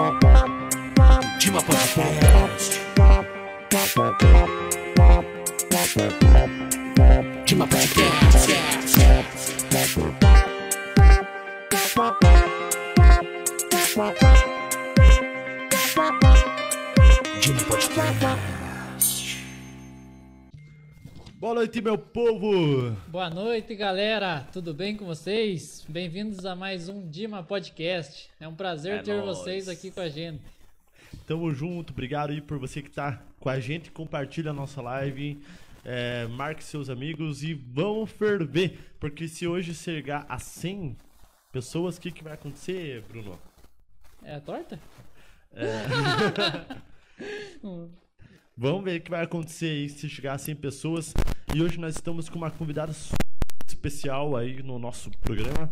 Dima 0.00 0.29
Boa 21.50 21.62
noite, 21.62 21.82
meu 21.82 21.98
povo! 21.98 22.92
Boa 23.08 23.28
noite, 23.28 23.74
galera. 23.74 24.46
Tudo 24.52 24.72
bem 24.72 24.96
com 24.96 25.04
vocês? 25.04 25.84
Bem-vindos 25.88 26.46
a 26.46 26.54
mais 26.54 26.88
um 26.88 27.04
Dima 27.10 27.42
Podcast. 27.42 28.30
É 28.38 28.46
um 28.46 28.54
prazer 28.54 29.00
É 29.00 29.02
ter 29.02 29.16
nóis. 29.20 29.36
vocês 29.36 29.68
aqui 29.68 29.90
com 29.90 29.98
a 29.98 30.08
gente. 30.08 30.40
Tamo 31.26 31.52
junto, 31.52 31.92
obrigado 31.92 32.30
aí 32.30 32.40
por 32.40 32.56
você 32.56 32.80
que 32.80 32.88
tá 32.88 33.20
com 33.40 33.48
a 33.48 33.58
gente, 33.58 33.90
compartilha 33.90 34.50
a 34.52 34.54
nossa 34.54 34.80
live, 34.80 35.42
é, 35.84 36.28
marque 36.28 36.62
seus 36.62 36.88
amigos 36.88 37.42
e 37.42 37.52
vamos 37.52 38.12
ferver, 38.12 38.78
porque 39.00 39.26
se 39.26 39.44
hoje 39.44 39.74
chegar 39.74 40.24
a 40.28 40.38
100 40.38 40.96
pessoas, 41.50 41.96
o 41.96 42.00
que, 42.00 42.12
que 42.12 42.22
vai 42.22 42.34
acontecer, 42.34 43.02
Bruno? 43.08 43.36
É 44.22 44.36
a 44.36 44.40
torta? 44.40 44.78
Vamos 48.62 48.84
ver 48.84 49.00
o 49.00 49.02
que 49.02 49.10
vai 49.10 49.24
acontecer 49.24 49.70
aí 49.70 49.88
se 49.88 50.06
chegar 50.06 50.34
a 50.34 50.38
100 50.38 50.56
pessoas. 50.56 51.14
E 51.52 51.60
hoje 51.60 51.80
nós 51.80 51.96
estamos 51.96 52.28
com 52.28 52.36
uma 52.36 52.50
convidada 52.50 52.92
especial 53.66 54.36
aí 54.36 54.62
no 54.62 54.78
nosso 54.78 55.10
programa. 55.18 55.68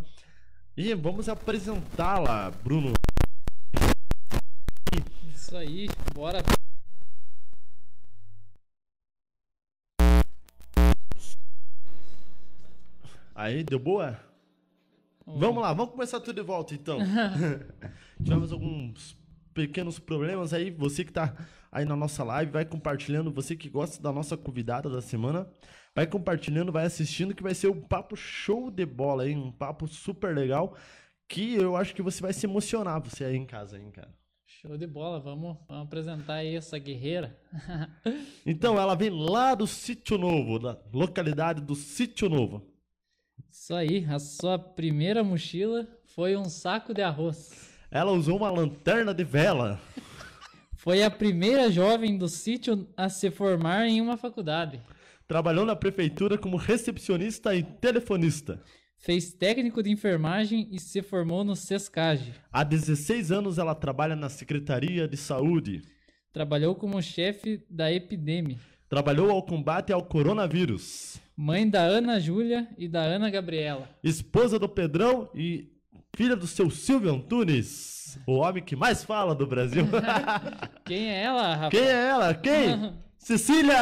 E 0.76 0.92
vamos 0.94 1.28
apresentá-la, 1.28 2.50
Bruno. 2.50 2.92
Isso 5.32 5.56
aí, 5.56 5.88
bora. 6.12 6.40
Aí, 13.32 13.62
deu 13.62 13.78
boa? 13.78 14.18
Vamos 15.24 15.62
lá, 15.62 15.72
vamos 15.72 15.92
começar 15.92 16.18
tudo 16.18 16.34
de 16.34 16.42
volta 16.42 16.74
então. 16.74 16.98
Tivemos 18.20 18.50
alguns 18.52 19.16
pequenos 19.54 20.00
problemas 20.00 20.52
aí. 20.52 20.72
Você 20.72 21.04
que 21.04 21.12
tá 21.12 21.36
aí 21.70 21.84
na 21.84 21.96
nossa 21.96 22.24
live, 22.24 22.52
vai 22.52 22.64
compartilhando. 22.64 23.32
Você 23.32 23.56
que 23.56 23.68
gosta 23.68 24.02
da 24.02 24.12
nossa 24.12 24.36
convidada 24.36 24.88
da 24.88 25.00
semana, 25.00 25.48
vai 25.94 26.06
compartilhando, 26.06 26.72
vai 26.72 26.84
assistindo, 26.84 27.34
que 27.34 27.42
vai 27.42 27.54
ser 27.54 27.68
um 27.68 27.80
papo 27.80 28.16
show 28.16 28.70
de 28.70 28.86
bola 28.86 29.24
aí. 29.24 29.34
Um 29.34 29.52
papo 29.52 29.86
super 29.86 30.34
legal. 30.34 30.76
Que 31.28 31.54
eu 31.54 31.76
acho 31.76 31.94
que 31.94 32.02
você 32.02 32.22
vai 32.22 32.32
se 32.32 32.46
emocionar, 32.46 33.00
você 33.00 33.24
aí 33.24 33.36
em 33.36 33.44
casa, 33.44 33.78
hein, 33.78 33.90
cara. 33.90 34.12
Show 34.46 34.76
de 34.78 34.86
bola, 34.86 35.20
vamos, 35.20 35.58
vamos 35.68 35.84
apresentar 35.84 36.34
aí 36.34 36.56
essa 36.56 36.78
guerreira. 36.78 37.38
Então, 38.46 38.80
ela 38.80 38.94
vem 38.94 39.10
lá 39.10 39.54
do 39.54 39.66
Sítio 39.66 40.16
Novo, 40.16 40.58
da 40.58 40.78
localidade 40.90 41.60
do 41.60 41.74
Sítio 41.74 42.30
Novo. 42.30 42.66
Isso 43.50 43.74
aí, 43.74 44.06
a 44.06 44.18
sua 44.18 44.58
primeira 44.58 45.22
mochila 45.22 45.86
foi 46.06 46.34
um 46.34 46.46
saco 46.46 46.94
de 46.94 47.02
arroz. 47.02 47.70
Ela 47.90 48.10
usou 48.10 48.38
uma 48.38 48.50
lanterna 48.50 49.12
de 49.12 49.22
vela. 49.22 49.78
Foi 50.88 51.02
a 51.02 51.10
primeira 51.10 51.70
jovem 51.70 52.16
do 52.16 52.30
sítio 52.30 52.88
a 52.96 53.10
se 53.10 53.30
formar 53.30 53.86
em 53.86 54.00
uma 54.00 54.16
faculdade. 54.16 54.80
Trabalhou 55.26 55.66
na 55.66 55.76
prefeitura 55.76 56.38
como 56.38 56.56
recepcionista 56.56 57.54
e 57.54 57.62
telefonista. 57.62 58.62
Fez 58.96 59.30
técnico 59.34 59.82
de 59.82 59.90
enfermagem 59.90 60.66
e 60.72 60.80
se 60.80 61.02
formou 61.02 61.44
no 61.44 61.54
SESCAGE. 61.54 62.32
Há 62.50 62.64
16 62.64 63.30
anos 63.30 63.58
ela 63.58 63.74
trabalha 63.74 64.16
na 64.16 64.30
Secretaria 64.30 65.06
de 65.06 65.18
Saúde. 65.18 65.82
Trabalhou 66.32 66.74
como 66.74 67.02
chefe 67.02 67.62
da 67.68 67.92
Epidemia. 67.92 68.56
Trabalhou 68.88 69.30
ao 69.30 69.42
combate 69.42 69.92
ao 69.92 70.02
coronavírus. 70.02 71.20
Mãe 71.36 71.68
da 71.68 71.82
Ana 71.82 72.18
Júlia 72.18 72.66
e 72.78 72.88
da 72.88 73.02
Ana 73.02 73.28
Gabriela. 73.28 73.86
Esposa 74.02 74.58
do 74.58 74.66
Pedrão 74.66 75.28
e 75.34 75.70
filha 76.16 76.34
do 76.34 76.46
seu 76.46 76.70
Silvio 76.70 77.12
Antunes. 77.12 77.97
O 78.26 78.34
homem 78.38 78.62
que 78.62 78.76
mais 78.76 79.04
fala 79.04 79.34
do 79.34 79.46
Brasil. 79.46 79.84
Quem 80.84 81.10
é 81.10 81.22
ela, 81.24 81.54
rapaz? 81.54 81.70
Quem 81.70 81.82
é 81.88 82.06
ela? 82.08 82.34
Quem? 82.34 82.94
Cecília! 83.18 83.76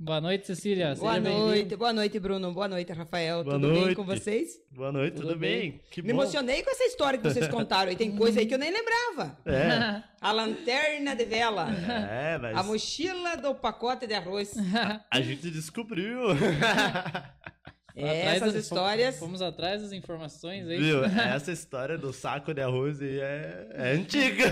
Boa 0.00 0.20
noite, 0.20 0.46
Cecília. 0.46 0.94
Boa 0.94 1.14
Seja 1.14 1.28
noite, 1.28 1.74
boa 1.76 1.92
noite, 1.92 2.20
Bruno. 2.20 2.52
Boa 2.52 2.68
noite, 2.68 2.92
Rafael. 2.92 3.42
Boa 3.42 3.56
tudo 3.56 3.72
bem 3.72 3.80
noite. 3.80 3.96
com 3.96 4.04
vocês? 4.04 4.60
Boa 4.70 4.92
noite, 4.92 5.14
tudo, 5.16 5.28
Tudo 5.28 5.38
bem? 5.40 5.58
bem? 5.72 5.80
Que 5.90 6.00
Me 6.02 6.12
bom. 6.12 6.20
emocionei 6.22 6.62
com 6.62 6.70
essa 6.70 6.84
história 6.84 7.18
que 7.18 7.24
vocês 7.28 7.48
contaram 7.50 7.90
aí. 7.90 7.96
Tem 7.96 8.14
coisa 8.14 8.38
aí 8.38 8.46
que 8.46 8.54
eu 8.54 8.58
nem 8.58 8.70
lembrava. 8.70 9.36
É, 9.44 10.02
A 10.20 10.30
lanterna 10.30 11.16
de 11.16 11.24
vela. 11.24 11.66
é, 12.08 12.38
mas 12.38 12.56
A 12.56 12.62
mochila 12.62 13.36
do 13.36 13.52
pacote 13.54 14.06
de 14.06 14.14
arroz. 14.14 14.54
a 15.10 15.20
gente 15.20 15.50
descobriu. 15.50 16.20
É, 17.98 18.20
Atrás 18.20 18.36
essas 18.36 18.52
das- 18.52 18.62
histórias. 18.64 19.18
Fomos 19.18 19.40
atrás 19.40 19.80
das 19.80 19.90
informações 19.92 20.68
aí. 20.68 20.76
Viu? 20.78 21.02
Essa 21.34 21.50
história 21.50 21.96
do 21.96 22.12
saco 22.12 22.52
de 22.52 22.60
arroz 22.60 23.00
aí 23.00 23.18
é, 23.20 23.68
é 23.72 23.92
antiga. 23.92 24.44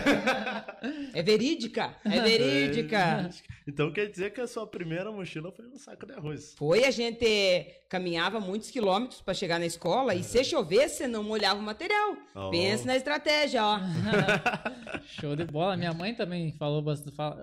É 1.12 1.22
verídica. 1.22 1.94
É 2.06 2.20
verídica. 2.20 3.28
Então 3.68 3.92
quer 3.92 4.08
dizer 4.10 4.32
que 4.32 4.40
a 4.40 4.46
sua 4.46 4.66
primeira 4.66 5.12
mochila 5.12 5.52
foi 5.52 5.66
um 5.66 5.76
saco 5.76 6.06
de 6.06 6.14
arroz. 6.14 6.54
Foi, 6.56 6.84
a 6.84 6.90
gente 6.90 7.66
caminhava 7.90 8.40
muitos 8.40 8.70
quilômetros 8.70 9.20
para 9.20 9.34
chegar 9.34 9.58
na 9.60 9.66
escola 9.66 10.14
e 10.14 10.24
se 10.24 10.42
chovesse, 10.42 11.06
não 11.06 11.22
molhava 11.22 11.60
o 11.60 11.62
material. 11.62 12.16
Oh. 12.34 12.50
Pense 12.50 12.86
na 12.86 12.96
estratégia, 12.96 13.62
ó. 13.62 13.78
Show 15.20 15.36
de 15.36 15.44
bola. 15.44 15.76
Minha 15.76 15.92
mãe 15.92 16.14
também 16.14 16.50
falou, 16.52 16.82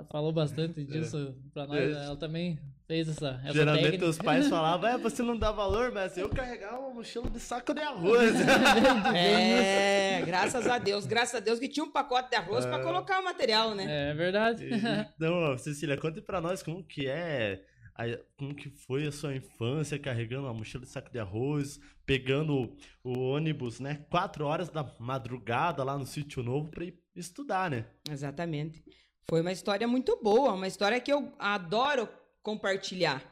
falou 0.09 0.31
bastante 0.33 0.83
disso 0.83 1.35
pra 1.53 1.68
nós. 1.68 1.79
É. 1.95 2.06
Ela 2.06 2.16
também 2.16 2.59
fez 2.91 3.07
essa, 3.07 3.40
essa 3.46 3.53
Geralmente 3.53 3.84
técnica. 3.84 4.06
os 4.06 4.18
pais 4.18 4.47
falavam, 4.50 4.90
é, 4.90 4.97
você 4.97 5.24
não 5.24 5.38
dá 5.38 5.50
valor, 5.50 5.94
mas 5.94 6.18
eu 6.18 6.28
carregava 6.28 6.78
uma 6.78 6.96
mochila 6.96 7.29
de 7.29 7.40
saco 7.40 7.74
de 7.74 7.79
arroz. 7.79 8.34
É, 9.16 10.22
graças 10.25 10.68
a 10.68 10.78
Deus. 10.78 11.06
Graças 11.06 11.35
a 11.35 11.40
Deus 11.40 11.57
que 11.57 11.69
tinha 11.69 11.85
um 11.85 11.91
pacote 11.91 12.30
de 12.30 12.35
arroz 12.35 12.66
para 12.66 12.84
colocar 12.84 13.19
o 13.19 13.24
material, 13.24 13.74
né? 13.74 14.09
É 14.09 14.13
verdade. 14.13 14.69
então, 15.16 15.57
Cecília, 15.57 15.97
conte 15.97 16.22
pra 16.22 16.41
nós 16.41 16.62
como 16.62 16.84
que 16.84 17.07
é, 17.07 17.62
como 18.38 18.53
que 18.53 18.69
foi 18.69 19.07
a 19.07 19.12
sua 19.12 19.34
infância 19.35 19.97
carregando 19.97 20.47
uma 20.47 20.53
mochila 20.53 20.84
de 20.84 20.90
saco 20.90 21.12
de 21.12 21.19
arroz, 21.19 21.80
pegando 22.06 22.75
o 23.03 23.19
ônibus, 23.19 23.80
né, 23.80 24.06
quatro 24.09 24.46
horas 24.46 24.69
da 24.69 24.84
madrugada 25.00 25.84
lá 25.84 25.97
no 25.97 26.06
Sítio 26.06 26.44
Novo 26.44 26.69
pra 26.69 26.84
ir 26.84 27.00
estudar, 27.16 27.69
né? 27.69 27.85
Exatamente. 28.09 28.84
Foi 29.30 29.41
uma 29.41 29.51
história 29.51 29.88
muito 29.88 30.19
boa, 30.22 30.53
uma 30.53 30.68
história 30.68 31.00
que 31.00 31.12
eu 31.12 31.34
adoro 31.40 32.09
compartilhar. 32.41 33.24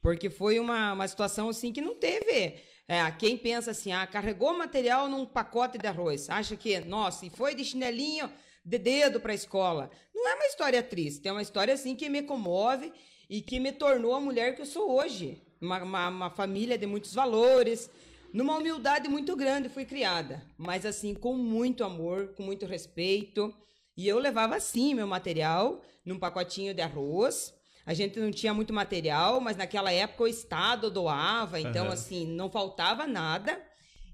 Porque 0.00 0.30
foi 0.30 0.58
uma, 0.58 0.92
uma 0.92 1.08
situação 1.08 1.48
assim 1.48 1.72
que 1.72 1.80
não 1.80 1.94
teve. 1.94 2.60
É, 2.86 3.10
quem 3.18 3.36
pensa 3.36 3.72
assim, 3.72 3.92
ah, 3.92 4.06
carregou 4.06 4.56
material 4.56 5.08
num 5.08 5.26
pacote 5.26 5.76
de 5.76 5.86
arroz, 5.86 6.30
acha 6.30 6.56
que, 6.56 6.80
nossa, 6.80 7.26
e 7.26 7.30
foi 7.30 7.54
de 7.54 7.64
chinelinho 7.64 8.30
de 8.64 8.78
dedo 8.78 9.20
para 9.20 9.32
a 9.32 9.34
escola. 9.34 9.90
Não 10.14 10.28
é 10.28 10.34
uma 10.34 10.46
história 10.46 10.82
triste, 10.82 11.28
é 11.28 11.32
uma 11.32 11.42
história 11.42 11.74
assim 11.74 11.94
que 11.94 12.08
me 12.08 12.22
comove 12.22 12.92
e 13.28 13.42
que 13.42 13.60
me 13.60 13.72
tornou 13.72 14.14
a 14.14 14.20
mulher 14.20 14.54
que 14.54 14.62
eu 14.62 14.66
sou 14.66 14.90
hoje. 14.90 15.42
Uma, 15.60 15.82
uma, 15.82 16.08
uma 16.08 16.30
família 16.30 16.78
de 16.78 16.86
muitos 16.86 17.12
valores, 17.12 17.90
numa 18.32 18.56
humildade 18.56 19.08
muito 19.08 19.34
grande 19.34 19.68
fui 19.68 19.84
criada, 19.84 20.42
mas 20.56 20.86
assim, 20.86 21.14
com 21.14 21.34
muito 21.34 21.82
amor, 21.82 22.34
com 22.34 22.42
muito 22.42 22.66
respeito. 22.66 23.54
E 23.96 24.06
eu 24.06 24.18
levava 24.18 24.56
assim 24.56 24.94
meu 24.94 25.06
material 25.06 25.82
num 26.04 26.18
pacotinho 26.18 26.72
de 26.72 26.80
arroz. 26.80 27.54
A 27.88 27.94
gente 27.94 28.20
não 28.20 28.30
tinha 28.30 28.52
muito 28.52 28.70
material, 28.70 29.40
mas 29.40 29.56
naquela 29.56 29.90
época 29.90 30.24
o 30.24 30.28
Estado 30.28 30.90
doava, 30.90 31.58
então 31.58 31.86
Aham. 31.86 31.94
assim, 31.94 32.26
não 32.26 32.50
faltava 32.50 33.06
nada. 33.06 33.58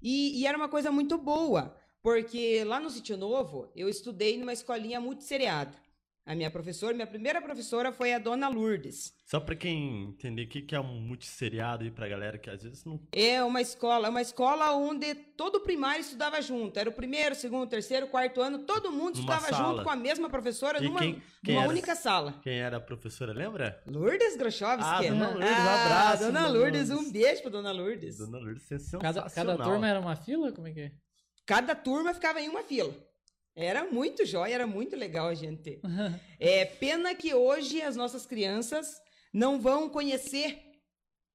E, 0.00 0.40
e 0.40 0.46
era 0.46 0.56
uma 0.56 0.68
coisa 0.68 0.92
muito 0.92 1.18
boa, 1.18 1.76
porque 2.00 2.62
lá 2.62 2.78
no 2.78 2.88
Sítio 2.88 3.16
Novo 3.16 3.68
eu 3.74 3.88
estudei 3.88 4.38
numa 4.38 4.52
escolinha 4.52 5.00
multisseriada. 5.00 5.74
A 6.26 6.34
minha 6.34 6.50
professora, 6.50 6.94
minha 6.94 7.06
primeira 7.06 7.42
professora 7.42 7.92
foi 7.92 8.14
a 8.14 8.18
dona 8.18 8.48
Lourdes. 8.48 9.12
Só 9.26 9.38
pra 9.38 9.54
quem 9.54 10.04
entender 10.04 10.44
o 10.44 10.48
que 10.48 10.62
que 10.62 10.74
é 10.74 10.80
um 10.80 10.98
multisseriado 11.02 11.84
aí 11.84 11.90
pra 11.90 12.08
galera 12.08 12.38
que 12.38 12.48
às 12.48 12.62
vezes 12.62 12.82
não... 12.82 12.98
É 13.12 13.42
uma 13.44 13.60
escola, 13.60 14.08
uma 14.08 14.22
escola 14.22 14.72
onde 14.74 15.14
todo 15.14 15.56
o 15.56 15.60
primário 15.60 16.00
estudava 16.00 16.40
junto. 16.40 16.78
Era 16.78 16.88
o 16.88 16.92
primeiro, 16.94 17.34
segundo, 17.34 17.68
terceiro, 17.68 18.06
quarto 18.06 18.40
ano, 18.40 18.60
todo 18.60 18.90
mundo 18.90 19.16
Numa 19.16 19.34
estudava 19.34 19.48
sala. 19.50 19.68
junto 19.72 19.84
com 19.84 19.90
a 19.90 19.96
mesma 19.96 20.30
professora 20.30 20.78
E 20.82 20.86
numa, 20.86 20.98
quem- 20.98 21.22
quem 21.44 21.54
numa 21.56 21.64
era? 21.64 21.70
única 21.70 21.94
sala. 21.94 22.40
Quem 22.42 22.58
era 22.58 22.78
a 22.78 22.80
professora, 22.80 23.34
lembra? 23.34 23.82
Lourdes 23.86 24.34
Grochovski. 24.34 24.82
Ah, 24.82 25.02
dona 25.02 25.28
Lourdes, 25.28 25.50
um 25.50 25.54
Ah, 25.54 25.84
abraço, 25.84 26.22
Dona 26.24 26.40
dona 26.40 26.48
Lourdes, 26.58 26.88
Lourdes. 26.88 27.06
um 27.08 27.12
beijo 27.12 27.42
pra 27.42 27.50
Dona 27.50 27.70
Lourdes. 27.70 28.16
Dona 28.16 28.38
Lourdes, 28.38 28.62
sensacional. 28.62 29.02
Cada, 29.12 29.28
cada 29.30 29.58
turma 29.62 29.86
era 29.88 30.00
uma 30.00 30.16
fila? 30.16 30.50
Como 30.52 30.68
é 30.68 30.72
que 30.72 30.80
é? 30.80 30.92
Cada 31.44 31.74
turma 31.74 32.14
ficava 32.14 32.40
em 32.40 32.48
uma 32.48 32.62
fila. 32.62 32.94
Era 33.56 33.84
muito 33.84 34.24
jóia, 34.26 34.54
era 34.54 34.66
muito 34.66 34.96
legal 34.96 35.28
a 35.28 35.34
gente. 35.34 35.80
É 36.40 36.64
pena 36.64 37.14
que 37.14 37.32
hoje 37.32 37.80
as 37.80 37.94
nossas 37.96 38.26
crianças 38.26 39.00
não 39.32 39.60
vão 39.60 39.88
conhecer 39.88 40.60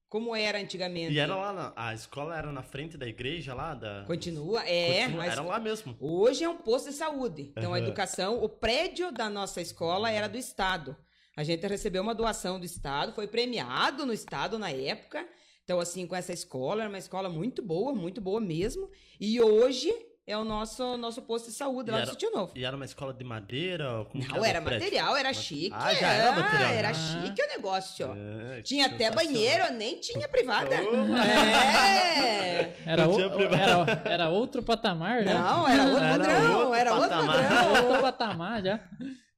como 0.10 0.36
era 0.36 0.60
antigamente. 0.60 1.14
E 1.14 1.20
era 1.20 1.36
lá, 1.36 1.54
na, 1.54 1.74
a 1.76 1.94
escola 1.94 2.36
era 2.38 2.52
na 2.52 2.64
frente 2.64 2.98
da 2.98 3.08
igreja 3.08 3.54
lá? 3.54 3.74
Da, 3.76 4.04
Continua, 4.06 4.64
é. 4.68 5.04
Continua- 5.04 5.26
Era 5.26 5.42
lá 5.42 5.60
mesmo. 5.60 5.96
Hoje 6.00 6.44
é 6.44 6.50
um 6.50 6.58
posto 6.58 6.90
de 6.90 6.96
saúde. 6.96 7.54
Então, 7.56 7.74
a 7.74 7.80
educação, 7.80 8.44
o 8.44 8.50
prédio 8.50 9.12
da 9.12 9.30
nossa 9.30 9.62
escola 9.62 10.10
era 10.12 10.28
do 10.28 10.38
Estado. 10.38 10.98
A 11.38 11.44
gente 11.44 11.66
recebeu 11.68 12.02
uma 12.02 12.16
doação 12.16 12.60
do 12.60 12.66
Estado, 12.66 13.14
foi 13.14 13.28
premiado 13.28 14.06
no 14.06 14.12
Estado 14.12 14.60
na 14.60 14.72
época. 14.72 15.26
Então, 15.64 15.80
assim, 15.80 16.08
com 16.08 16.16
essa 16.16 16.34
escola, 16.34 16.82
era 16.82 16.90
uma 16.90 16.98
escola 16.98 17.30
muito 17.30 17.62
boa, 17.62 17.94
muito 17.94 18.20
boa 18.20 18.42
mesmo. 18.42 18.90
E 19.22 19.40
hoje 19.40 19.94
é 20.30 20.38
o 20.38 20.44
nosso, 20.44 20.96
nosso 20.98 21.22
posto 21.24 21.48
de 21.50 21.54
saúde 21.54 21.90
E 21.90 21.92
lá 21.92 21.98
era- 22.00 22.06
do 22.06 22.12
Sítio 22.12 22.30
Novo. 22.32 22.54
E 22.56 22.64
era 22.64 22.76
uma 22.76 22.86
escola 22.86 23.14
de 23.14 23.24
madeira? 23.24 24.06
Como 24.12 24.24
Não, 24.28 24.46
era 24.46 24.62
prédio? 24.62 24.86
material, 24.86 25.18
era 25.18 25.34
chique. 25.34 25.72
Ah, 25.74 25.94
já 25.94 26.14
era 26.14 26.30
ah, 26.30 26.36
material. 26.40 26.72
Era 26.74 26.90
Ah. 26.90 26.94
chique 26.94 27.42
o 27.42 27.48
negócio. 27.48 28.08
É, 28.56 28.62
Tinha 28.62 28.86
até 28.86 29.10
banheiro, 29.12 29.74
nem 29.74 30.00
tinha 30.00 30.28
privada. 30.28 30.76
Oh. 30.84 31.16
É! 31.18 32.76
Era, 32.86 33.08
o- 33.10 33.20
era, 33.20 34.02
era 34.06 34.30
outro 34.30 34.62
patamar, 34.64 35.24
já. 35.24 35.34
Não, 35.34 35.68
era 35.68 35.84
outro 35.84 35.98
Era 36.04 36.18
padrão, 36.18 36.58
outro 36.60 36.74
era 36.76 36.94
outro 36.94 37.10
patamar. 37.10 37.36
padrão. 37.50 37.86
Outro 37.86 38.02
patamar 38.02 38.64
já. 38.64 38.90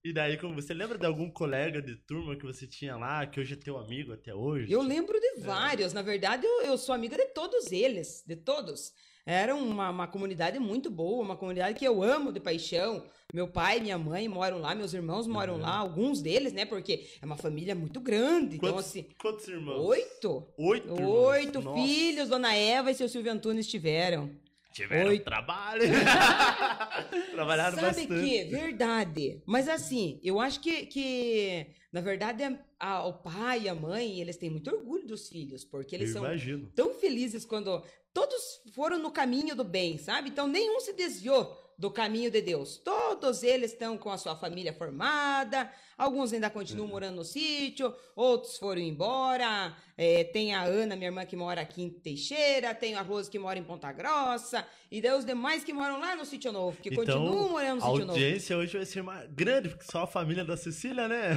E 0.04 0.12
daí, 0.12 0.36
como 0.38 0.56
você 0.56 0.74
lembra 0.74 0.98
de 0.98 1.06
algum 1.06 1.30
colega 1.32 1.80
de 1.82 1.96
turma 2.08 2.36
que 2.36 2.44
você 2.44 2.66
tinha 2.68 2.96
lá, 2.98 3.26
que 3.28 3.40
hoje 3.40 3.54
é 3.54 3.56
teu 3.58 3.78
amigo 3.78 4.12
até 4.14 4.34
hoje? 4.34 4.72
Eu 4.72 4.82
lembro 4.82 5.20
de 5.20 5.42
vários. 5.42 5.94
Na 5.94 6.02
verdade, 6.02 6.46
eu, 6.46 6.64
eu 6.64 6.78
sou 6.78 6.96
amiga 6.96 7.16
de 7.16 7.26
todos 7.28 7.72
eles, 7.72 8.24
de 8.28 8.36
todos. 8.36 8.92
Era 9.26 9.56
uma, 9.56 9.90
uma 9.90 10.08
comunidade 10.08 10.58
muito 10.60 10.90
boa, 10.90 11.24
uma 11.24 11.36
comunidade 11.38 11.78
que 11.78 11.86
eu 11.86 12.02
amo 12.02 12.32
de 12.32 12.40
paixão. 12.40 13.04
Meu 13.34 13.48
pai 13.48 13.78
e 13.78 13.82
minha 13.82 13.98
mãe 13.98 14.28
moram 14.28 14.58
lá, 14.60 14.74
meus 14.76 14.94
irmãos 14.94 15.26
moram 15.28 15.58
lá, 15.58 15.76
alguns 15.78 16.22
deles, 16.22 16.52
né? 16.52 16.66
Porque 16.66 17.08
é 17.22 17.26
uma 17.26 17.38
família 17.38 17.74
muito 17.76 18.00
grande. 18.02 18.58
Então, 18.58 18.70
Quantos, 18.74 18.86
assim, 18.90 19.06
quantos 19.22 19.48
irmãos? 19.48 19.80
oito. 19.86 20.48
Oito 20.58 20.88
irmãos. 20.94 21.10
Oito 21.28 21.62
Nossa, 21.62 21.82
filhos, 21.82 22.30
Dona 22.30 22.54
Eva 22.56 22.92
e 22.92 22.96
seu 22.96 23.08
Silvio 23.08 23.32
Antunes 23.32 23.68
tiveram. 23.68 24.30
Tiveram 24.74 25.10
Oito. 25.10 25.24
trabalho. 25.26 25.82
Trabalharam 27.32 27.76
Sabe 27.78 27.88
bastante. 28.08 28.08
que, 28.30 28.44
verdade. 28.46 29.42
Mas 29.46 29.68
assim, 29.68 30.20
eu 30.24 30.40
acho 30.40 30.60
que, 30.62 30.86
que 30.86 31.68
na 31.92 32.00
verdade, 32.02 32.44
a- 32.80 33.06
o 33.06 33.14
pai 33.14 33.64
e 33.64 33.70
a 33.70 33.76
mãe, 33.76 34.20
eles 34.20 34.38
têm 34.38 34.50
muito 34.50 34.70
orgulho 34.74 35.06
dos 35.06 35.28
filhos, 35.30 35.66
porque 35.66 35.94
eles 35.96 36.10
Eu 36.10 36.14
são 36.14 36.24
imagino. 36.26 36.72
tão 36.76 36.94
felizes 36.94 37.44
quando 37.46 37.84
todos 38.14 38.62
foram 38.76 38.98
no 39.00 39.12
caminho 39.12 39.56
do 39.56 39.64
bem, 39.64 39.98
sabe? 39.98 40.30
Então 40.30 40.48
nenhum 40.48 40.80
se 40.80 40.94
desviou 40.94 41.58
do 41.78 41.90
caminho 41.90 42.30
de 42.30 42.42
Deus. 42.44 42.78
Todos 42.78 43.42
eles 43.42 43.72
estão 43.72 43.98
com 43.98 44.12
a 44.12 44.18
sua 44.18 44.36
família 44.36 44.72
formada, 44.72 45.72
alguns 45.98 46.32
ainda 46.32 46.48
continuam 46.48 46.86
Uhum. 46.86 46.92
morando 46.92 47.16
no 47.16 47.24
sítio, 47.24 47.92
outros 48.16 48.58
foram 48.60 48.80
embora. 48.82 49.76
É, 49.98 50.24
tem 50.26 50.54
a 50.54 50.62
Ana, 50.64 50.96
minha 50.96 51.08
irmã, 51.08 51.26
que 51.26 51.36
mora 51.36 51.62
aqui 51.62 51.82
em 51.82 51.90
Teixeira, 51.90 52.76
tem 52.76 52.94
a 52.94 53.02
Rose 53.02 53.30
que 53.32 53.40
mora 53.40 53.58
em 53.58 53.64
Ponta 53.64 53.92
Grossa, 53.92 54.64
e 54.92 55.02
daí 55.02 55.12
os 55.18 55.26
demais 55.26 55.64
que 55.64 55.74
moram 55.74 56.00
lá 56.00 56.16
no 56.16 56.24
sítio 56.26 56.52
novo, 56.52 56.78
que 56.80 56.94
continuam 56.96 57.50
morando 57.50 57.76
no 57.76 57.78
Então, 57.78 57.88
a 57.88 57.92
sítio 57.92 58.06
novo. 58.06 58.12
audiência 58.20 58.58
hoje 58.58 58.78
vai 58.78 58.86
ser 58.86 59.02
uma 59.02 59.26
grande, 59.26 59.70
porque 59.70 59.86
só 59.92 60.04
a 60.04 60.08
família 60.08 60.46
da 60.46 60.56
Cecília, 60.58 61.08
né? 61.08 61.30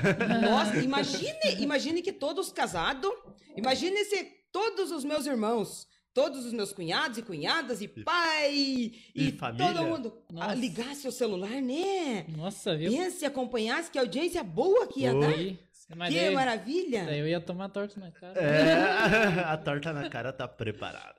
Nossa, 0.42 0.76
imagine, 0.84 1.34
imagine 1.60 2.02
que 2.02 2.12
todos 2.12 2.52
casados, 2.52 3.10
imagine 3.56 4.04
se 4.04 4.24
todos 4.52 4.90
os 4.90 5.04
meus 5.04 5.24
irmãos, 5.26 5.86
todos 6.14 6.46
os 6.46 6.52
meus 6.52 6.72
cunhados 6.72 7.18
e 7.18 7.22
cunhadas 7.22 7.82
e 7.82 7.88
pai 7.88 8.52
E 8.54 9.02
e, 9.14 9.32
família. 9.32 9.66
todo 9.74 9.84
mundo 9.84 10.12
Nossa. 10.32 10.54
ligasse 10.54 11.08
o 11.08 11.12
celular, 11.12 11.60
né? 11.60 12.24
Nossa, 12.36 12.76
viu? 12.76 12.92
Pense, 12.92 13.24
acompanhasse 13.26 13.90
que 13.90 13.98
audiência 13.98 14.42
boa 14.44 14.86
que 14.86 15.00
ia 15.00 15.12
Oi. 15.14 15.20
dar. 15.20 15.28
Aí, 15.34 15.58
mas 15.96 16.14
Que 16.14 16.20
daí- 16.20 16.34
maravilha. 16.34 17.04
daí 17.04 17.18
eu 17.18 17.26
ia 17.28 17.40
tomar 17.40 17.68
torto 17.68 17.98
na 18.00 18.10
cara. 18.12 18.40
É, 18.40 19.40
a 19.44 19.56
torta 19.58 19.92
na 19.92 20.08
cara 20.08 20.32
tá 20.32 20.46
preparada. 20.48 21.16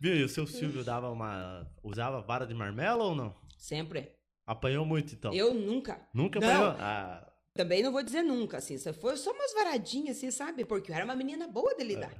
Viu? 0.00 0.16
E 0.16 0.22
o 0.22 0.28
seu 0.28 0.46
Silvio 0.46 0.82
dava 0.84 1.10
uma. 1.10 1.66
usava 1.82 2.20
vara 2.22 2.46
de 2.46 2.54
marmelo 2.54 3.02
ou 3.04 3.14
não? 3.14 3.34
Sempre. 3.58 4.12
Apanhou 4.46 4.86
muito 4.86 5.12
então? 5.12 5.34
Eu 5.34 5.52
nunca. 5.52 6.00
Nunca 6.14 6.38
Não. 6.38 6.48
apanhou? 6.48 6.76
Ah, 6.78 7.25
Também 7.56 7.82
não 7.82 7.90
vou 7.90 8.02
dizer 8.02 8.22
nunca, 8.22 8.58
assim. 8.58 8.76
Só 8.78 8.92
foi 8.92 9.16
só 9.16 9.32
umas 9.32 9.52
varadinhas, 9.54 10.16
assim, 10.18 10.30
sabe? 10.30 10.64
Porque 10.64 10.90
eu 10.90 10.94
era 10.94 11.04
uma 11.04 11.16
menina 11.16 11.48
boa 11.48 11.74
de 11.74 11.84
lidar. 11.84 12.12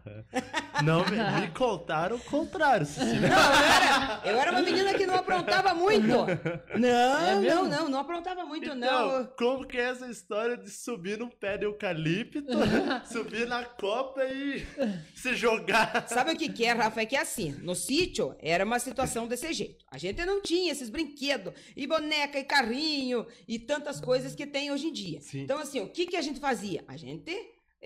não, 0.82 1.04
me, 1.04 1.40
me 1.40 1.48
contaram 1.54 2.16
o 2.16 2.20
contrário, 2.20 2.86
Cecília. 2.86 3.28
Não, 3.28 3.36
eu 3.36 3.64
era, 3.64 4.20
eu 4.24 4.38
era 4.40 4.50
uma 4.52 4.62
menina 4.62 4.94
que 4.94 5.06
não 5.06 5.14
aprontava 5.16 5.74
muito. 5.74 6.06
Não, 6.76 7.26
É 7.26 7.40
não, 7.40 7.68
não, 7.68 7.88
não 7.88 7.98
aprontava 8.00 8.44
muito, 8.44 8.66
Então, 8.66 8.76
não. 9.20 9.26
como 9.38 9.66
que 9.66 9.76
é 9.78 9.84
essa 9.90 10.06
história 10.08 10.56
de 10.56 10.70
subir 10.70 11.18
num 11.18 11.28
pé 11.28 11.56
de 11.56 11.64
eucalipto, 11.64 12.42
subir 13.10 13.46
na 13.46 13.64
copa 13.64 14.24
e 14.24 14.66
se 15.14 15.34
jogar? 15.34 16.06
Sabe 16.08 16.32
o 16.32 16.36
que, 16.36 16.48
que 16.48 16.64
é, 16.64 16.72
Rafa? 16.72 17.00
É 17.00 17.06
que 17.06 17.16
é 17.16 17.20
assim, 17.20 17.52
no 17.62 17.74
sítio 17.74 18.34
era 18.40 18.64
uma 18.64 18.78
situação 18.78 19.26
desse 19.26 19.52
jeito. 19.52 19.84
A 19.90 19.98
gente 19.98 20.24
não 20.24 20.42
tinha 20.42 20.72
esses 20.72 20.90
brinquedos, 20.90 21.52
e 21.76 21.86
boneca, 21.86 22.38
e 22.38 22.44
carrinho, 22.44 23.26
e 23.48 23.58
tantas 23.58 24.00
coisas 24.00 24.34
que 24.34 24.46
tem 24.46 24.70
hoje 24.70 24.88
em 24.88 24.92
dia. 24.92 25.20
Sim. 25.31 25.43
Então, 25.43 25.58
assim, 25.58 25.81
o 25.81 25.88
que, 25.88 26.06
que 26.06 26.17
a 26.17 26.23
gente 26.23 26.38
fazia? 26.40 26.84
A 26.88 26.96
gente. 26.96 27.31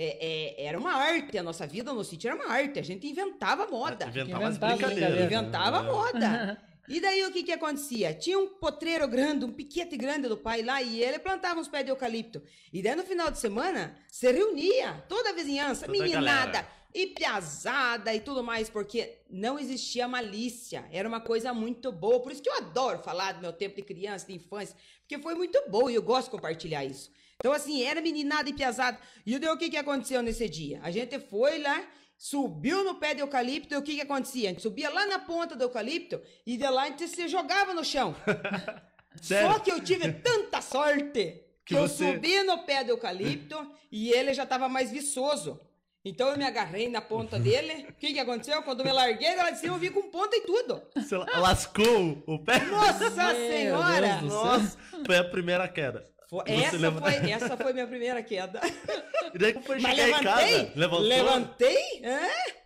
é, 0.02 0.62
é, 0.62 0.64
era 0.66 0.78
uma 0.78 0.92
arte, 0.94 1.36
a 1.36 1.42
nossa 1.42 1.66
vida 1.66 1.92
no 1.92 2.02
sítio 2.04 2.28
era 2.28 2.36
uma 2.36 2.50
arte. 2.52 2.78
A 2.78 2.82
gente 2.82 3.06
inventava 3.06 3.66
moda. 3.66 4.06
Inventava 4.06 4.44
as 4.46 4.56
Inventava 4.56 4.76
brincadeiras. 4.76 5.14
brincadeira. 5.14 5.24
Inventava 5.26 5.78
É. 5.78 5.92
moda. 5.92 6.62
E 6.88 7.00
daí 7.00 7.22
o 7.24 7.30
que 7.30 7.44
que 7.44 7.52
acontecia? 7.52 8.12
Tinha 8.12 8.36
um 8.36 8.48
potreiro 8.48 9.06
grande, 9.06 9.44
um 9.44 9.52
piquete 9.52 9.96
grande 9.96 10.26
do 10.26 10.36
pai 10.36 10.60
lá, 10.60 10.82
e 10.82 11.00
ele 11.00 11.20
plantava 11.20 11.60
uns 11.60 11.68
pés 11.68 11.84
de 11.84 11.90
eucalipto. 11.92 12.42
E 12.72 12.82
daí 12.82 12.96
no 12.96 13.04
final 13.04 13.30
de 13.30 13.38
semana, 13.38 13.96
se 14.08 14.28
reunia 14.32 15.04
toda 15.08 15.30
a 15.30 15.32
vizinhança, 15.32 15.86
Toda 15.86 15.96
a 15.96 16.02
meninada, 16.02 16.50
galera. 16.50 16.68
e 16.92 17.06
piazada 17.06 18.12
e 18.12 18.18
tudo 18.18 18.42
mais, 18.42 18.68
porque 18.68 19.18
não 19.30 19.56
existia 19.56 20.08
malícia. 20.08 20.84
Era 20.90 21.08
uma 21.08 21.20
coisa 21.20 21.54
muito 21.54 21.92
boa. 21.92 22.20
Por 22.20 22.32
isso 22.32 22.42
que 22.42 22.48
eu 22.50 22.56
adoro 22.56 22.98
falar 23.04 23.32
do 23.34 23.40
meu 23.40 23.52
tempo 23.52 23.76
de 23.76 23.82
criança, 23.82 24.26
de 24.26 24.32
infância, 24.34 24.74
porque 25.02 25.22
foi 25.22 25.34
muito 25.36 25.62
bom 25.70 25.88
e 25.88 25.94
eu 25.94 26.02
gosto 26.02 26.24
de 26.26 26.32
compartilhar 26.32 26.84
isso. 26.84 27.12
Então, 27.40 27.52
assim, 27.52 27.82
era 27.82 28.00
meninada 28.00 28.48
e 28.48 28.52
piazada. 28.52 28.98
E 29.26 29.34
o 29.36 29.56
que 29.56 29.70
que 29.70 29.76
aconteceu 29.76 30.22
nesse 30.22 30.48
dia? 30.48 30.78
A 30.82 30.90
gente 30.90 31.18
foi 31.18 31.58
lá, 31.58 31.82
subiu 32.16 32.84
no 32.84 32.96
pé 32.96 33.14
de 33.14 33.20
eucalipto, 33.22 33.74
e 33.74 33.76
o 33.78 33.82
que 33.82 33.94
que 33.94 34.00
acontecia? 34.02 34.50
A 34.50 34.52
gente 34.52 34.62
subia 34.62 34.90
lá 34.90 35.06
na 35.06 35.18
ponta 35.18 35.56
do 35.56 35.62
eucalipto 35.64 36.20
e 36.46 36.56
de 36.56 36.68
lá 36.68 36.82
a 36.82 36.86
gente 36.88 37.08
se 37.08 37.26
jogava 37.28 37.72
no 37.72 37.84
chão. 37.84 38.14
Só 39.20 39.58
que 39.58 39.72
eu 39.72 39.80
tive 39.82 40.12
tanta 40.12 40.60
sorte 40.60 41.12
que, 41.64 41.74
Que 41.74 41.74
eu 41.74 41.88
você- 41.88 42.12
subi 42.12 42.42
no 42.42 42.58
pé 42.64 42.84
do 42.84 42.90
eucalipto 42.90 43.56
e 43.90 44.10
ele 44.12 44.32
já 44.34 44.44
estava 44.44 44.68
mais 44.68 44.90
viçoso. 44.90 45.58
Então 46.04 46.28
eu 46.28 46.38
me 46.38 46.44
agarrei 46.44 46.88
na 46.88 47.00
ponta 47.00 47.38
dele. 47.40 47.86
O 47.88 47.92
que, 47.94 48.12
que 48.12 48.18
aconteceu? 48.18 48.62
Quando 48.62 48.80
eu 48.80 48.86
me 48.86 48.92
larguei 48.92 49.34
lá 49.36 49.50
de 49.50 49.58
cima, 49.58 49.74
eu 49.74 49.78
vi 49.78 49.90
com 49.90 50.02
ponta 50.10 50.34
e 50.36 50.42
tudo. 50.42 50.82
Você 50.96 51.16
la- 51.16 51.26
lascou 51.38 52.22
o 52.26 52.38
pé? 52.38 52.58
Nossa 52.66 53.10
Meu 53.10 53.34
Senhora! 53.50 54.16
Do. 54.18 54.26
Nossa, 54.26 54.78
foi 55.04 55.16
a 55.18 55.24
primeira 55.24 55.68
queda. 55.68 56.09
Foi- 56.30 56.44
essa, 56.46 56.92
foi, 56.92 57.30
essa 57.32 57.56
foi 57.56 57.72
minha 57.72 57.88
primeira 57.88 58.22
queda. 58.22 58.60
E 59.34 59.36
daí 59.36 59.52
que 59.52 59.62
foi 59.62 59.80
Mas 59.80 59.96
chegar 59.96 60.20
em 60.20 60.24
casa? 60.24 60.40
levantei! 60.46 60.72
Levantou? 60.76 61.00
Levantei? 61.08 62.00
É? 62.04 62.60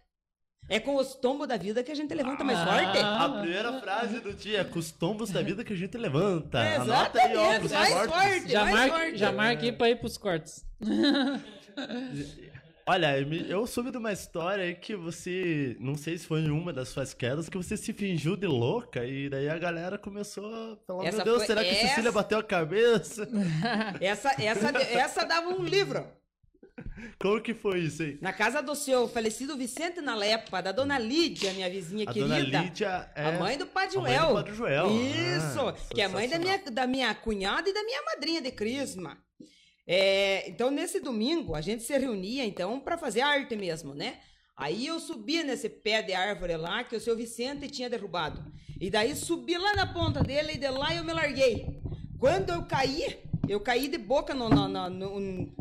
É 0.69 0.81
com 0.81 0.97
os 0.97 1.15
tombos 1.15 1.49
da 1.49 1.57
vida 1.57 1.83
que 1.83 1.91
a 1.91 1.95
gente 1.95 2.13
levanta 2.15 2.45
mais 2.45 2.59
forte. 2.59 2.99
Ah. 2.99 3.25
A 3.25 3.29
primeira 3.41 3.81
frase 3.81 4.21
do 4.21 4.33
dia 4.35 4.61
é 4.61 4.65
com 4.65 4.79
os 4.79 4.91
tombos 4.93 5.31
da 5.31 5.41
vida 5.43 5.65
que 5.65 5.73
a 5.73 5.77
gente 5.77 5.97
levanta. 5.97 6.59
Anota 6.59 7.19
Exatamente, 7.19 7.37
aí, 7.37 7.37
ó, 7.37 7.75
mais 7.75 7.95
cortes. 7.95 8.15
forte. 8.15 8.53
Já 8.53 8.65
mais 8.67 8.93
forte. 8.93 9.17
já 9.17 9.33
aí 9.43 9.73
pra 9.73 9.91
ir 9.91 9.99
pros 9.99 10.19
cortes. 10.19 10.65
Olha, 12.87 13.19
eu 13.49 13.67
soube 13.67 13.91
de 13.91 13.97
uma 13.97 14.13
história 14.13 14.63
aí 14.65 14.75
que 14.75 14.95
você, 14.95 15.75
não 15.81 15.95
sei 15.97 16.19
se 16.19 16.27
foi 16.27 16.41
em 16.41 16.51
uma 16.51 16.71
das 16.71 16.89
suas 16.91 17.15
quedas, 17.15 17.49
que 17.49 17.57
você 17.57 17.79
se 17.79 17.95
fingiu 17.95 18.37
de 18.37 18.47
louca 18.47 19.07
e 19.07 19.31
daí 19.31 19.49
a 19.49 19.57
galera 19.57 19.97
começou 19.97 20.45
a 20.47 20.77
falar, 20.87 21.07
Essa 21.07 21.17
meu 21.19 21.25
Deus, 21.25 21.37
foi- 21.39 21.47
será 21.47 21.65
que 21.65 21.71
essa- 21.71 21.89
Cecília 21.89 22.13
bateu 22.13 22.39
a 22.39 22.43
cabeça? 22.43 23.27
Essa, 24.03 24.35
essa, 24.39 24.69
essa 24.83 25.25
dava 25.25 25.49
um 25.49 25.63
livro. 25.65 26.07
Como 27.19 27.41
que 27.41 27.55
foi 27.55 27.81
isso 27.81 28.03
aí? 28.03 28.19
Na 28.21 28.33
casa 28.35 28.61
do 28.61 28.75
seu 28.75 29.09
falecido 29.09 29.57
Vicente 29.57 30.01
Nalepa, 30.03 30.61
da 30.61 30.71
dona 30.73 30.99
Lídia, 30.99 31.53
minha 31.55 31.71
vizinha 31.71 32.05
A 32.07 32.13
querida. 32.13 32.35
dona 32.37 32.63
Lídia 32.65 33.11
é... 33.15 33.25
A 33.27 33.33
mãe 33.33 33.57
do 33.57 33.67
mãe 33.75 33.87
do 33.87 33.93
Joel. 33.95 34.35
Padre 34.35 34.55
Joel. 34.55 34.87
Isso, 34.91 35.61
Ah, 35.69 35.75
que 35.95 36.01
é 36.03 36.05
a 36.05 36.09
mãe 36.11 36.29
da 36.29 36.39
minha, 36.39 36.59
da 36.71 36.87
minha 36.87 37.15
cunhada 37.15 37.69
e 37.71 37.73
da 37.73 37.83
minha 37.83 38.03
madrinha 38.03 38.43
de 38.43 38.51
crisma. 38.51 39.17
É, 39.87 40.49
então, 40.49 40.71
nesse 40.71 40.99
domingo, 41.01 41.55
a 41.55 41.61
gente 41.61 41.83
se 41.83 41.97
reunia, 41.99 42.45
então, 42.45 42.81
para 42.81 42.97
fazer 42.97 43.21
arte 43.21 43.55
mesmo, 43.55 43.95
né? 43.95 44.19
Aí 44.57 44.87
eu 44.87 45.01
subi 45.01 45.43
nesse 45.43 45.69
pé 45.69 46.01
de 46.03 46.13
árvore 46.15 46.57
lá 46.57 46.85
que 46.85 46.95
o 46.97 47.01
seu 47.01 47.17
Vicente 47.17 47.69
tinha 47.69 47.91
derrubado. 47.91 48.45
E 48.81 48.89
daí 48.89 49.15
subi 49.15 49.59
lá 49.59 49.75
na 49.75 49.87
ponta 49.93 50.23
dele 50.23 50.53
e 50.53 50.59
de 50.59 50.69
lá 50.69 50.95
eu 50.95 51.05
me 51.05 51.13
larguei. 51.13 51.81
Quando 52.19 52.51
eu 52.51 52.65
caí, 52.65 53.19
eu 53.49 53.61
caí 53.61 53.89
de 53.89 53.99
boca 53.99 54.33
no, 54.35 54.49
no, 54.49 54.69
no- 54.69 54.91
no- 54.91 55.53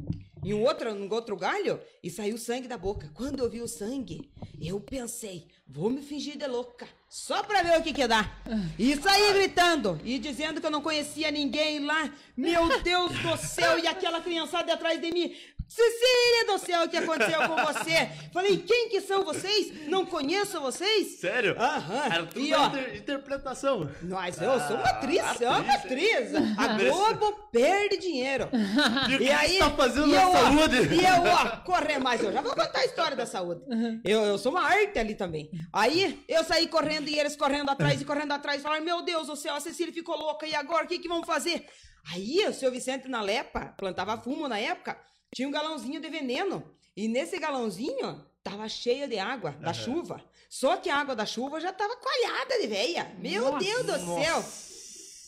em 0.43 0.53
um 0.53 0.63
outro, 0.63 0.93
num 0.93 1.11
outro 1.13 1.35
galho 1.35 1.79
e 2.03 2.09
saiu 2.09 2.37
sangue 2.37 2.67
da 2.67 2.77
boca. 2.77 3.09
Quando 3.13 3.39
eu 3.39 3.49
vi 3.49 3.61
o 3.61 3.67
sangue, 3.67 4.29
eu 4.61 4.79
pensei, 4.79 5.47
vou 5.67 5.89
me 5.89 6.01
fingir 6.01 6.37
de 6.37 6.47
louca, 6.47 6.87
só 7.07 7.43
pra 7.43 7.61
ver 7.61 7.79
o 7.79 7.83
que 7.83 7.93
que 7.93 8.07
dá. 8.07 8.29
E 8.77 8.95
saí 8.95 9.33
gritando 9.33 9.99
e 10.03 10.19
dizendo 10.19 10.59
que 10.59 10.65
eu 10.65 10.71
não 10.71 10.81
conhecia 10.81 11.31
ninguém 11.31 11.85
lá. 11.85 12.13
Meu 12.35 12.81
Deus 12.81 13.11
do 13.19 13.37
céu, 13.37 13.77
e 13.79 13.87
aquela 13.87 14.19
criançada 14.21 14.73
atrás 14.73 14.99
de 14.99 15.11
mim. 15.11 15.35
Cecília 15.67 16.45
do 16.47 16.57
céu, 16.59 16.83
o 16.83 16.89
que 16.89 16.97
aconteceu 16.97 17.39
com 17.47 17.55
você? 17.65 18.09
Falei, 18.31 18.57
quem 18.57 18.89
que 18.89 19.01
são 19.01 19.23
vocês? 19.23 19.87
Não 19.87 20.05
conheço 20.05 20.59
vocês? 20.61 21.19
Sério? 21.19 21.55
Aham. 21.59 22.05
Era 22.05 22.25
tudo 22.25 22.39
E, 22.39 22.53
ó, 22.53 22.67
inter- 22.67 22.95
interpretação. 22.97 23.89
Mas 24.03 24.39
eu 24.41 24.59
sou 24.61 24.75
uma 24.77 24.89
atriz, 24.89 25.19
Ah, 25.19 25.35
eu 25.39 25.51
sou 25.53 25.61
uma 25.63 25.73
atriz. 25.73 26.29
A 26.57 26.67
Globo 26.77 27.31
perde 27.51 27.97
dinheiro. 27.97 28.49
E 29.09 29.15
o 29.15 29.17
que 29.17 29.23
E 29.25 29.31
aí, 29.31 29.53
você 29.53 29.59
tá 29.59 29.69
fazendo 29.71 30.07
e 30.07 30.11
na 30.11 30.21
eu, 30.21 30.29
ó, 30.29 30.33
saúde? 30.33 30.75
E 30.93 30.99
eu, 31.05 31.23
ó, 31.31 31.57
correr 31.63 31.99
mais. 31.99 32.21
Eu 32.23 32.31
já 32.31 32.41
vou 32.41 32.53
contar 32.55 32.79
a 32.79 32.85
história 32.85 33.15
da 33.17 33.25
saúde. 33.25 33.61
Eu, 34.03 34.21
eu 34.21 34.37
sou 34.37 34.51
uma 34.51 34.61
arte 34.63 34.97
ali 34.99 35.15
também. 35.15 35.49
Aí, 35.71 36.23
eu 36.27 36.43
saí 36.43 36.67
correndo 36.67 37.07
e 37.09 37.17
eles 37.19 37.35
correndo 37.35 37.69
atrás 37.69 37.99
e 38.01 38.05
correndo 38.05 38.31
atrás. 38.31 38.61
Falaram, 38.61 38.83
meu 38.83 39.01
Deus 39.01 39.27
do 39.27 39.35
céu, 39.35 39.55
a 39.55 39.59
Cecília 39.59 39.93
ficou 39.93 40.15
louca. 40.17 40.45
E 40.45 40.53
agora, 40.55 40.85
o 40.85 40.87
que 40.87 40.99
que 40.99 41.07
vamos 41.07 41.25
fazer? 41.27 41.65
Aí, 42.13 42.45
o 42.47 42.53
seu 42.53 42.71
Vicente 42.71 43.07
na 43.07 43.21
Lepa, 43.21 43.73
plantava 43.77 44.17
fumo 44.21 44.47
na 44.47 44.59
época, 44.59 44.97
tinha 45.33 45.47
um 45.47 45.51
galãozinho 45.51 45.99
de 45.99 46.09
veneno. 46.09 46.63
E 46.95 47.07
nesse 47.07 47.39
galãozinho, 47.39 48.23
tava 48.43 48.67
cheio 48.69 49.07
de 49.07 49.17
água 49.17 49.51
da 49.59 49.73
chuva. 49.73 50.23
Só 50.49 50.77
que 50.77 50.89
a 50.89 50.97
água 50.97 51.15
da 51.15 51.25
chuva 51.25 51.59
já 51.59 51.73
tava 51.73 51.95
coalhada 51.95 52.59
de 52.61 52.67
veia. 52.67 53.11
Meu 53.17 53.57
Deus 53.57 53.85
do 53.85 54.21
céu. 54.21 54.43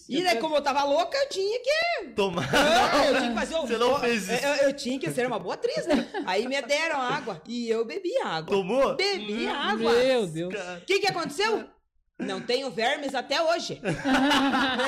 E 0.08 0.24
daí, 0.24 0.40
como 0.40 0.56
eu 0.56 0.62
tava 0.62 0.84
louca, 0.84 1.18
eu 1.18 1.30
tinha 1.30 1.60
que 1.60 2.10
Tomar. 2.16 2.48
ah, 2.54 3.08
eu 3.08 3.18
tinha 3.18 3.30
que 3.30 3.36
fazer 3.36 3.56
o 3.56 3.62
Você 3.62 3.78
não 3.78 4.00
fez 4.00 4.30
isso. 4.30 4.46
Eu, 4.46 4.54
eu 4.68 4.74
tinha 4.74 5.00
que 5.00 5.10
ser 5.10 5.26
uma 5.26 5.40
boa 5.40 5.56
atriz, 5.56 5.88
né? 5.88 6.08
Aí 6.28 6.48
me 6.48 6.62
deram 6.62 7.02
água 7.02 7.42
e 7.48 7.68
eu 7.68 7.84
bebi 7.84 8.16
água. 8.20 8.56
Tomou? 8.56 8.96
Bebi 8.96 9.48
água. 9.48 9.92
Meu 9.92 10.28
Deus. 10.28 10.54
O 10.54 10.86
que, 10.86 11.00
que 11.00 11.08
aconteceu? 11.08 11.68
Não 12.18 12.40
tenho 12.40 12.72
vermes 12.72 13.14
até 13.14 13.42
hoje. 13.42 13.82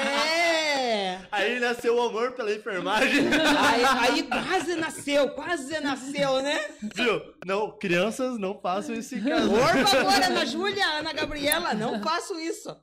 é. 0.07 1.19
Aí 1.29 1.59
nasceu 1.59 1.95
o 1.95 2.01
amor 2.01 2.31
pela 2.31 2.53
enfermagem. 2.53 3.25
Aí, 3.27 3.83
aí 3.83 4.23
quase 4.23 4.75
nasceu, 4.75 5.29
quase 5.31 5.77
nasceu, 5.81 6.41
né? 6.41 6.57
Viu? 6.95 7.21
Não, 7.45 7.77
crianças 7.77 8.39
não 8.39 8.57
façam 8.57 8.95
isso 8.95 9.15
em 9.15 9.23
casa. 9.23 9.49
Por 9.49 9.87
favor, 9.87 10.23
Ana 10.23 10.45
Júlia, 10.45 10.85
Ana 10.85 11.11
Gabriela, 11.11 11.73
não 11.73 12.01
faço 12.01 12.39
isso. 12.39 12.73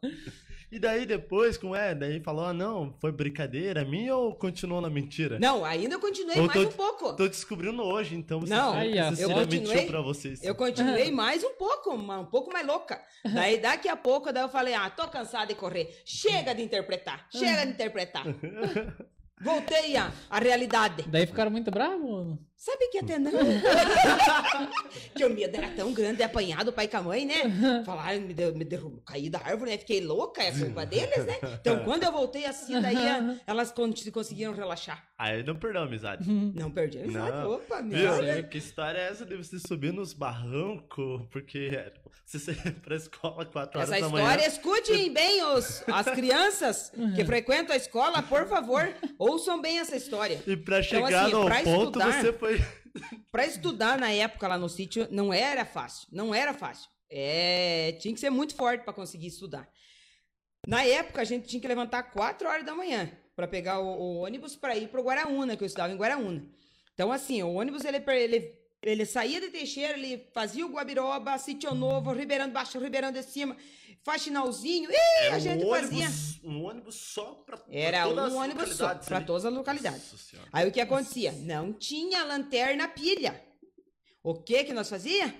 E 0.74 0.78
daí 0.80 1.06
depois, 1.06 1.56
como 1.56 1.76
é? 1.76 1.94
Daí 1.94 2.18
falou, 2.18 2.46
ah, 2.46 2.52
não, 2.52 2.92
foi 3.00 3.12
brincadeira 3.12 3.84
minha 3.84 4.16
ou 4.16 4.34
continuou 4.34 4.80
na 4.80 4.90
mentira? 4.90 5.38
Não, 5.38 5.64
ainda 5.64 5.94
eu 5.94 6.00
continuei 6.00 6.36
Eu 6.36 6.46
mais 6.46 6.60
tô- 6.60 6.68
um 6.68 6.72
pouco. 6.72 7.12
Tô 7.14 7.28
descobrindo 7.28 7.80
hoje, 7.80 8.16
então 8.16 8.40
você 8.40 8.52
Não, 8.52 8.72
Aí, 8.72 8.90
você 8.94 9.22
eu 9.24 9.28
mentiu 9.28 9.60
continuei- 9.60 9.86
pra 9.86 10.00
vocês. 10.00 10.42
Eu 10.42 10.52
continuei 10.56 11.12
mais 11.12 11.44
um 11.44 11.52
pouco, 11.54 11.94
um 11.94 12.24
pouco 12.24 12.52
mais 12.52 12.66
louca. 12.66 13.00
Daí, 13.24 13.58
daqui 13.58 13.88
a 13.88 13.94
pouco, 13.94 14.32
daí 14.32 14.42
eu 14.42 14.48
falei, 14.48 14.74
ah, 14.74 14.90
tô 14.90 15.06
cansada 15.06 15.46
de 15.46 15.54
correr. 15.54 16.02
Chega 16.04 16.52
de 16.52 16.62
interpretar, 16.62 17.24
chega 17.30 17.64
de 17.66 17.70
interpretar. 17.70 18.24
Voltei 19.44 19.96
à, 19.96 20.10
à 20.30 20.38
realidade. 20.38 21.04
Daí 21.06 21.26
ficaram 21.26 21.50
muito 21.50 21.70
bravos? 21.70 22.38
Sabe 22.56 22.88
que 22.88 22.98
até 22.98 23.18
não? 23.18 23.30
que 25.14 25.24
o 25.24 25.30
medo 25.30 25.54
era 25.56 25.68
tão 25.70 25.92
grande 25.92 26.16
de 26.18 26.22
apanhar 26.22 26.64
do 26.64 26.72
pai 26.72 26.88
com 26.88 26.96
a 26.96 27.02
mãe, 27.02 27.26
né? 27.26 27.82
Falaram, 27.84 28.20
me, 28.22 28.32
deu, 28.32 28.54
me 28.54 28.64
derrubou, 28.64 29.02
caí 29.02 29.28
da 29.28 29.38
árvore, 29.40 29.72
né? 29.72 29.78
Fiquei 29.78 30.00
louca, 30.00 30.42
é 30.42 30.50
culpa 30.50 30.86
deles, 30.86 31.24
né? 31.26 31.36
Então, 31.60 31.84
quando 31.84 32.04
eu 32.04 32.12
voltei 32.12 32.46
assim, 32.46 32.80
daí 32.80 32.96
a- 32.96 33.36
elas 33.46 33.70
con- 33.70 33.92
conseguiram 34.12 34.54
relaxar. 34.54 35.04
Aí 35.18 35.42
não 35.42 35.56
perdeu 35.56 35.82
a 35.82 35.84
amizade. 35.84 36.28
Não 36.30 36.70
perdi 36.70 36.98
a 36.98 37.02
amizade. 37.02 37.30
Não. 37.36 37.50
Opa, 37.52 37.82
Viu? 37.82 38.22
meu. 38.22 38.48
Que 38.48 38.58
história 38.58 38.98
é 38.98 39.08
essa 39.10 39.26
de 39.26 39.36
você 39.36 39.58
subir 39.58 39.92
nos 39.92 40.12
barrancos? 40.14 41.22
Porque 41.30 41.70
você 42.24 42.38
sair 42.54 42.72
pra 42.80 42.96
escola 42.96 43.44
4 43.44 43.78
horas 43.78 43.92
Essa 43.92 44.00
da 44.00 44.08
manhã. 44.08 44.24
história, 44.24 44.48
escutem 44.48 45.12
bem 45.12 45.42
os, 45.44 45.82
as 45.88 46.06
crianças 46.06 46.92
que 47.14 47.24
frequentam 47.24 47.74
a 47.74 47.76
escola, 47.76 48.22
por 48.22 48.46
favor, 48.46 48.92
ouçam 49.18 49.60
bem 49.60 49.78
essa 49.78 49.96
história. 49.96 50.42
E 50.46 50.56
pra 50.56 50.80
Então, 50.80 50.82
chegar 51.06 51.24
assim, 51.26 51.32
no 51.34 51.44
pra 51.44 51.62
ponto, 51.62 51.98
estudar- 51.98 52.20
você 52.22 52.32
foi. 52.32 52.60
Pra 53.32 53.44
estudar 53.44 53.98
na 53.98 54.12
época 54.12 54.46
lá 54.46 54.56
no 54.56 54.68
sítio 54.68 55.08
não 55.10 55.34
era 55.34 55.64
fácil, 55.64 56.06
não 56.12 56.32
era 56.32 56.54
fácil. 56.54 56.88
É, 57.10 57.96
tinha 58.00 58.14
que 58.14 58.20
ser 58.20 58.30
muito 58.30 58.54
forte 58.54 58.84
para 58.84 58.92
conseguir 58.92 59.26
estudar. 59.26 59.68
Na 60.66 60.84
época 60.84 61.20
a 61.20 61.24
gente 61.24 61.48
tinha 61.48 61.60
que 61.60 61.66
levantar 61.66 62.04
4 62.04 62.48
horas 62.48 62.64
da 62.64 62.72
manhã 62.72 63.10
para 63.34 63.48
pegar 63.48 63.80
o, 63.80 63.86
o 63.86 64.16
ônibus 64.18 64.54
para 64.54 64.76
ir 64.76 64.86
pro 64.88 65.02
Guaraúna, 65.02 65.56
que 65.56 65.64
eu 65.64 65.66
estudava 65.66 65.92
em 65.92 65.96
Guaraúna. 65.96 66.44
Então 66.94 67.10
assim, 67.10 67.42
o 67.42 67.54
ônibus 67.54 67.84
ele 67.84 68.00
ele, 68.06 68.54
ele 68.84 69.06
saía 69.06 69.40
de 69.40 69.48
Teixeira, 69.48 69.98
ele 69.98 70.28
fazia 70.32 70.66
o 70.66 70.70
Guabiroba, 70.70 71.36
Sítio 71.38 71.74
Novo, 71.74 72.12
Ribeirão 72.12 72.46
de 72.46 72.52
Baixo, 72.52 72.78
Ribeirão 72.78 73.10
de 73.10 73.22
Cima, 73.22 73.56
Faxinalzinho, 74.02 74.90
e 74.90 75.28
a 75.28 75.38
gente 75.38 75.64
um 75.64 75.70
fazia. 75.70 76.04
ônibus, 76.04 76.40
um 76.44 76.64
ônibus 76.64 76.94
só 76.94 77.24
pra 77.46 77.58
Era 77.70 78.04
todas 78.04 78.32
um 78.32 78.40
as 78.40 78.44
ônibus 78.44 78.76
só, 78.76 78.94
para 78.94 79.20
todas 79.22 79.46
as 79.46 79.52
localidades. 79.52 80.12
Nossa. 80.12 80.48
Aí 80.52 80.68
o 80.68 80.72
que 80.72 80.80
acontecia? 80.80 81.32
Não 81.32 81.72
tinha 81.72 82.22
lanterna 82.24 82.86
pilha. 82.88 83.42
O 84.22 84.34
que 84.34 84.64
que 84.64 84.74
nós 84.74 84.88
fazia? 84.88 85.34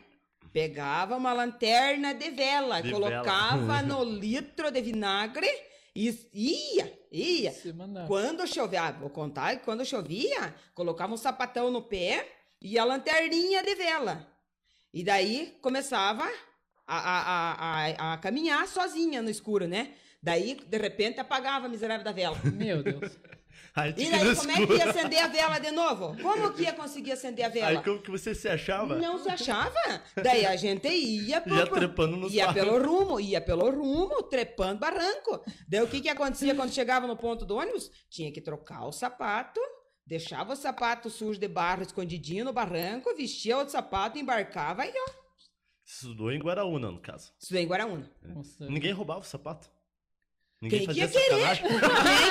Pegava 0.52 1.16
uma 1.16 1.32
lanterna 1.32 2.14
de 2.14 2.30
vela, 2.30 2.80
De 2.80 2.90
colocava 2.90 3.82
vela. 3.82 3.82
no 3.84 4.04
litro 4.04 4.70
de 4.70 4.80
vinagre 4.80 5.48
e 5.94 6.08
ia, 6.32 7.00
ia. 7.12 7.54
Quando 8.06 8.46
chovia, 8.46 8.84
ah, 8.84 8.92
vou 8.92 9.10
contar, 9.10 9.56
que 9.56 9.64
quando 9.64 9.84
chovia, 9.84 10.54
colocava 10.74 11.12
um 11.12 11.16
sapatão 11.16 11.70
no 11.70 11.82
pé 11.82 12.43
e 12.60 12.78
a 12.78 12.84
lanterninha 12.84 13.62
de 13.62 13.74
vela. 13.74 14.26
E 14.92 15.02
daí 15.04 15.56
começava 15.60 16.24
a, 16.86 16.98
a, 16.98 17.20
a, 17.20 18.10
a, 18.10 18.12
a 18.14 18.18
caminhar 18.18 18.66
sozinha 18.68 19.20
no 19.22 19.30
escuro, 19.30 19.66
né? 19.66 19.94
Daí, 20.22 20.54
de 20.54 20.78
repente, 20.78 21.20
apagava 21.20 21.66
a 21.66 21.68
miserável 21.68 22.04
da 22.04 22.12
vela. 22.12 22.38
Meu 22.54 22.82
Deus. 22.82 23.12
Aí, 23.76 23.92
E 23.96 24.08
daí, 24.10 24.24
no 24.24 24.36
como 24.36 24.50
é 24.52 24.66
que 24.66 24.72
ia 24.74 24.90
acender 24.90 25.18
a 25.22 25.26
vela 25.26 25.58
de 25.58 25.70
novo? 25.72 26.16
Como 26.22 26.52
que 26.52 26.62
ia 26.62 26.72
conseguir 26.74 27.12
acender 27.12 27.44
a 27.44 27.48
vela? 27.48 27.68
Aí 27.68 27.82
como 27.82 28.00
que 28.00 28.10
você 28.10 28.32
se 28.34 28.48
achava? 28.48 28.96
Não 28.96 29.18
se 29.18 29.28
achava. 29.28 29.74
Daí 30.22 30.46
a 30.46 30.54
gente 30.54 30.88
ia, 30.88 31.40
pro, 31.40 31.54
Ia 31.56 31.66
trepando 31.66 32.16
nos 32.16 32.32
ia 32.32 32.46
barrancos. 32.46 32.70
pelo 32.72 32.84
rumo, 32.86 33.20
ia 33.20 33.40
pelo 33.40 33.70
rumo, 33.70 34.22
trepando 34.24 34.78
barranco. 34.78 35.44
Daí 35.68 35.80
o 35.82 35.88
que 35.88 36.00
que 36.00 36.08
acontecia 36.08 36.54
quando 36.54 36.72
chegava 36.72 37.06
no 37.08 37.16
ponto 37.16 37.44
do 37.44 37.56
ônibus? 37.56 37.90
Tinha 38.08 38.30
que 38.32 38.40
trocar 38.40 38.86
o 38.86 38.92
sapato, 38.92 39.60
deixava 40.06 40.52
o 40.52 40.56
sapato 40.56 41.08
sujo 41.10 41.38
de 41.40 41.48
barro 41.48 41.82
escondidinho 41.82 42.44
no 42.44 42.52
barranco, 42.52 43.14
vestia 43.16 43.56
outro 43.56 43.72
sapato, 43.72 44.18
embarcava 44.18 44.86
e 44.86 44.92
ó, 44.96 45.24
Estudou 45.86 46.32
em 46.32 46.38
Guaraúna, 46.38 46.90
no 46.90 46.98
caso. 46.98 47.30
estudei 47.38 47.62
em 47.64 47.66
Guaraúna. 47.66 48.10
Nossa. 48.22 48.66
Ninguém 48.66 48.92
roubava 48.92 49.20
o 49.20 49.24
sapato. 49.24 49.68
Ninguém 50.62 50.86
Quem 50.86 50.94
que 50.94 51.00
fazia 51.00 51.04
ia 51.04 51.08
querer? 51.28 51.56
sacanagem. 51.56 51.68
Quem 51.68 51.78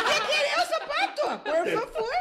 quer 0.05 0.27
querer 0.27 0.57
o 0.57 0.67
sapato? 0.67 1.43
Por 1.43 1.67
favor. 1.93 2.13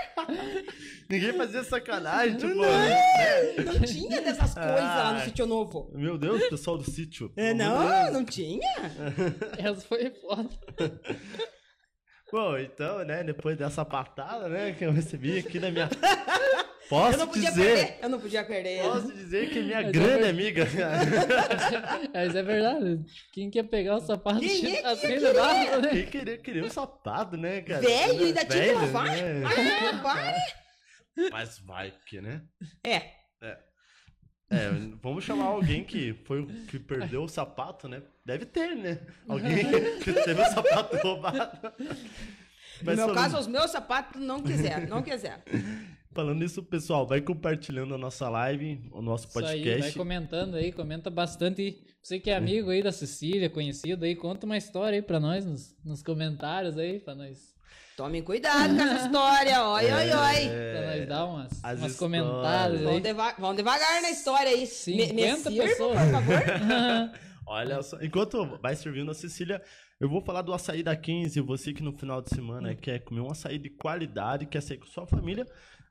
Ninguém 1.09 1.33
fazia 1.33 1.65
sacanagem, 1.65 2.37
tipo. 2.37 2.55
Não, 2.55 2.63
né? 2.63 3.55
não 3.65 3.81
tinha 3.81 4.21
dessas 4.21 4.53
coisas 4.53 4.81
lá 4.81 5.13
no 5.15 5.19
Ai. 5.21 5.25
sítio 5.25 5.47
novo. 5.47 5.91
Meu 5.95 6.19
Deus, 6.19 6.47
pessoal 6.49 6.77
do 6.77 6.85
sítio. 6.91 7.33
É, 7.35 7.55
não, 7.55 7.79
Deus. 7.79 8.13
não 8.13 8.25
tinha. 8.27 8.69
Essa 9.59 9.81
foi 9.81 10.11
foda. 10.11 10.51
Bom, 12.33 12.57
então, 12.59 13.05
né, 13.05 13.23
depois 13.23 13.57
dessa 13.59 13.85
patada, 13.85 14.49
né, 14.49 14.73
que 14.73 14.85
eu 14.85 14.91
recebi 14.91 15.39
aqui 15.39 15.59
da 15.61 15.71
minha. 15.71 15.89
Posso 16.89 17.15
Eu 17.15 17.19
não 17.21 17.29
podia 17.29 17.51
dizer. 17.51 17.75
perder. 17.77 17.99
Eu 18.03 18.09
não 18.11 18.21
podia 18.21 18.45
perder. 18.45 18.83
Posso 18.83 19.13
dizer 19.15 19.49
que 19.51 19.61
minha 19.61 19.79
Mas 19.81 19.89
é 19.89 19.93
grande 19.93 20.23
ver- 20.23 20.29
amiga. 20.29 20.67
Mas 22.13 22.35
é 22.35 22.43
verdade. 22.43 23.01
Quem 23.33 23.51
quer 23.51 23.63
pegar 23.63 23.97
o 23.97 24.01
sapato 24.01 24.41
Quem 24.41 24.75
é 24.77 24.81
que 24.81 24.87
assim 24.87 25.07
ia 25.09 25.19
de 25.21 25.33
barro, 25.33 25.81
né? 25.81 25.89
Quem 25.91 26.07
queria, 26.07 26.39
queria 26.39 26.65
um 26.65 26.69
sapato, 26.71 27.37
né, 27.37 27.63
cara? 27.63 27.81
Velho, 27.81 28.25
ainda 28.27 28.45
tinha 28.45 28.65
que 28.65 28.73
lavar? 28.73 29.07
né? 29.07 29.43
Ah, 29.47 30.03
para. 30.03 31.31
Mas 31.31 31.59
vai 31.61 31.95
que, 32.07 32.21
né? 32.21 32.43
É, 32.85 33.03
É, 34.53 34.71
vamos 35.03 35.25
chamar 35.25 35.45
alguém 35.47 35.83
que 35.83 36.13
foi 36.25 36.45
que 36.69 36.79
perdeu 36.79 37.23
o 37.25 37.29
sapato, 37.29 37.89
né? 37.89 38.03
Deve 38.25 38.45
ter, 38.45 38.77
né? 38.77 39.01
Alguém 39.27 39.65
que 40.05 40.13
teve 40.13 40.43
o 40.43 40.45
sapato 40.45 40.97
roubado. 40.99 41.59
no 41.81 41.89
Mas 42.85 42.97
meu 42.97 43.09
falando, 43.09 43.15
caso, 43.15 43.39
os 43.39 43.47
meus 43.47 43.71
sapatos 43.71 44.21
não 44.21 44.43
quiseram, 44.43 44.87
não 44.89 45.03
quiseram. 45.03 45.43
falando 46.13 46.45
isso, 46.45 46.63
pessoal, 46.63 47.07
vai 47.07 47.21
compartilhando 47.21 47.95
a 47.95 47.99
nossa 47.99 48.29
live, 48.29 48.81
o 48.93 49.01
nosso 49.01 49.27
Isso 49.29 49.39
aí, 49.39 49.45
vai 49.45 49.55
podcast. 49.73 49.99
comentando 49.99 50.55
aí, 50.57 50.71
comenta 50.71 51.09
bastante. 51.09 51.83
Você 52.03 52.21
que 52.21 52.31
é 52.31 52.37
amigo 52.37 52.71
aí 52.71 52.83
da 52.83 52.93
Cecília, 52.93 53.49
conhecido 53.49 54.05
aí, 54.05 54.15
conta 54.15 54.45
uma 54.45 54.57
história 54.59 54.97
aí 54.97 55.03
pra 55.03 55.19
nós 55.19 55.47
nos, 55.47 55.75
nos 55.85 56.03
comentários 56.03 56.77
aí, 56.77 56.99
pra 56.99 57.15
nós, 57.15 57.53
Tomem 57.97 58.23
cuidado 58.23 58.75
com 58.75 58.83
essa 58.83 59.07
história. 59.07 59.63
Oi, 59.65 59.85
oi, 59.85 60.11
oi. 60.11 60.72
Dar 61.13 61.25
umas, 61.27 61.53
as 61.65 61.79
umas 61.81 61.93
histórias. 61.93 61.97
comentários 61.99 62.81
Vão, 62.83 62.93
aí. 62.95 63.01
deva- 63.01 63.35
vão 63.39 63.55
devagar 63.55 64.03
na 64.03 64.11
história 64.11 64.51
aí. 64.51 64.61
Me, 64.87 65.13
me 65.13 65.37
50 65.37 65.51
sirva, 65.51 65.69
pessoas. 65.69 65.99
por 66.01 66.11
favor. 66.11 66.43
Olha 67.47 67.83
só, 67.83 68.01
enquanto 68.01 68.45
vai 68.63 68.75
servindo 68.77 69.11
a 69.11 69.15
Cecília, 69.15 69.61
eu 70.01 70.09
vou 70.09 70.23
falar 70.23 70.43
do 70.43 70.53
açaí 70.55 70.83
da 70.83 70.97
15. 70.97 71.41
Você 71.41 71.73
que 71.73 71.83
no 71.83 71.93
final 71.93 72.23
de 72.23 72.31
semana 72.31 72.75
quer 72.75 73.01
comer 73.01 73.21
um 73.21 73.31
açaí 73.31 73.59
de 73.59 73.69
qualidade, 73.69 74.47
quer 74.47 74.63
sair 74.63 74.79
com 74.79 74.87
sua 74.87 75.07
família, 75.07 75.47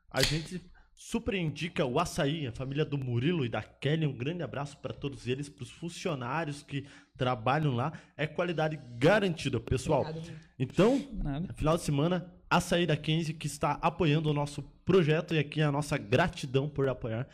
a 0.10 0.22
gente 0.22 0.62
super 0.96 1.34
indica 1.34 1.86
o 1.86 2.00
açaí, 2.00 2.48
a 2.48 2.52
família 2.52 2.86
do 2.86 2.98
Murilo 2.98 3.44
e 3.46 3.50
da 3.50 3.62
Kelly. 3.62 4.06
Um 4.08 4.18
grande 4.18 4.44
abraço 4.44 4.78
para 4.78 4.94
todos 4.94 5.28
eles, 5.28 5.50
para 5.50 5.64
os 5.64 5.72
funcionários 5.72 6.64
que 6.64 6.86
trabalham 7.18 7.76
lá. 7.76 7.92
É 8.18 8.26
qualidade 8.26 8.80
garantida, 8.98 9.60
pessoal. 9.60 10.02
Obrigado. 10.02 10.32
Então, 10.58 11.06
Nada. 11.12 11.54
final 11.54 11.76
de 11.78 11.84
semana, 11.84 12.34
Açaí 12.52 12.86
da 12.86 12.98
15, 12.98 13.34
que 13.34 13.48
está 13.48 13.80
apoiando 13.82 14.30
o 14.30 14.34
nosso 14.34 14.62
projeto 14.84 15.34
e 15.34 15.40
aqui 15.40 15.62
a 15.62 15.72
nossa 15.72 15.98
gratidão 15.98 16.68
por 16.68 16.90
apoiar 16.90 17.26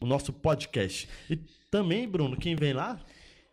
o 0.00 0.06
nosso 0.06 0.32
podcast. 0.32 1.08
E 1.30 1.36
também, 1.70 2.08
Bruno, 2.08 2.36
quem 2.36 2.56
vem 2.56 2.72
lá? 2.72 3.00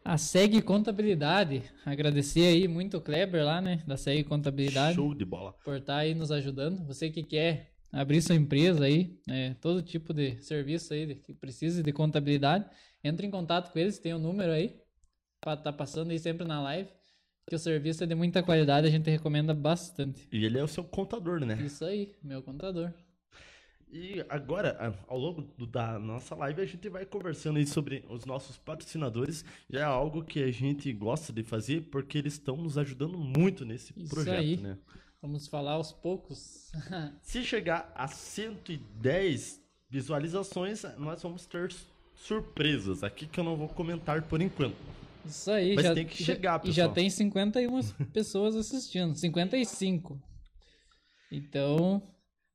A 0.03 0.17
SEG 0.17 0.61
Contabilidade. 0.63 1.63
Agradecer 1.85 2.47
aí 2.47 2.67
muito 2.67 2.97
o 2.97 3.01
Kleber 3.01 3.45
lá, 3.45 3.61
né? 3.61 3.83
Da 3.85 3.95
SEG 3.95 4.23
Contabilidade. 4.23 4.95
Show 4.95 5.13
de 5.13 5.23
bola. 5.23 5.53
por 5.63 5.77
estar 5.77 5.97
aí 5.97 6.15
nos 6.15 6.31
ajudando. 6.31 6.83
Você 6.87 7.11
que 7.11 7.21
quer 7.21 7.71
abrir 7.91 8.19
sua 8.19 8.35
empresa 8.35 8.85
aí, 8.85 9.15
é, 9.29 9.53
todo 9.61 9.83
tipo 9.83 10.13
de 10.13 10.41
serviço 10.41 10.93
aí 10.93 11.15
que 11.15 11.31
precise 11.31 11.83
de 11.83 11.93
contabilidade, 11.93 12.65
entre 13.03 13.27
em 13.27 13.31
contato 13.31 13.71
com 13.71 13.77
eles, 13.77 13.99
tem 13.99 14.15
o 14.15 14.19
número 14.19 14.51
aí, 14.51 14.75
para 15.39 15.53
estar 15.53 15.73
passando 15.73 16.09
aí 16.09 16.17
sempre 16.17 16.47
na 16.47 16.59
live, 16.59 16.89
que 17.47 17.55
o 17.55 17.59
serviço 17.59 18.03
é 18.03 18.07
de 18.07 18.15
muita 18.15 18.41
qualidade, 18.41 18.87
a 18.87 18.89
gente 18.91 19.09
recomenda 19.09 19.53
bastante. 19.53 20.27
E 20.31 20.45
ele 20.45 20.57
é 20.57 20.63
o 20.63 20.67
seu 20.67 20.83
contador, 20.83 21.39
né? 21.45 21.61
Isso 21.63 21.83
aí, 21.85 22.13
meu 22.23 22.41
contador. 22.41 22.91
E 23.91 24.25
agora, 24.27 24.95
ao 25.07 25.17
longo 25.19 25.41
do- 25.55 25.67
da 25.67 25.99
nossa 25.99 26.33
live, 26.35 26.61
a 26.61 26.65
gente 26.65 26.89
vai 26.89 27.05
conversando 27.05 27.57
aí 27.57 27.67
sobre 27.67 28.03
os 28.09 28.25
nossos 28.25 28.57
patrocinadores. 28.57 29.45
Já 29.69 29.81
é 29.81 29.83
algo 29.83 30.23
que 30.23 30.41
a 30.41 30.51
gente 30.51 30.91
gosta 30.91 31.31
de 31.31 31.43
fazer 31.43 31.81
porque 31.91 32.17
eles 32.17 32.33
estão 32.33 32.57
nos 32.57 32.75
ajudando 32.77 33.19
muito 33.19 33.63
nesse 33.63 33.93
Isso 33.95 34.09
projeto, 34.15 34.39
aí. 34.39 34.57
né? 34.57 34.77
Vamos 35.21 35.47
falar 35.47 35.73
aos 35.73 35.91
poucos. 35.93 36.71
Se 37.21 37.43
chegar 37.43 37.91
a 37.95 38.07
110 38.07 39.61
visualizações, 39.89 40.83
nós 40.97 41.21
vamos 41.21 41.45
ter 41.45 41.71
surpresas 42.15 43.03
aqui 43.03 43.27
que 43.27 43.39
eu 43.39 43.43
não 43.43 43.55
vou 43.55 43.69
comentar 43.69 44.23
por 44.23 44.41
enquanto. 44.41 44.75
Isso 45.25 45.51
aí, 45.51 45.75
Mas 45.75 45.85
já, 45.85 45.93
tem 45.93 46.05
que 46.05 46.19
já- 46.19 46.25
chegar, 46.33 46.61
E 46.63 46.71
já 46.71 46.83
pessoal. 46.83 46.93
tem 46.93 47.09
51 47.09 47.81
pessoas 48.13 48.55
assistindo, 48.55 49.15
55. 49.15 50.21
Então, 51.31 52.01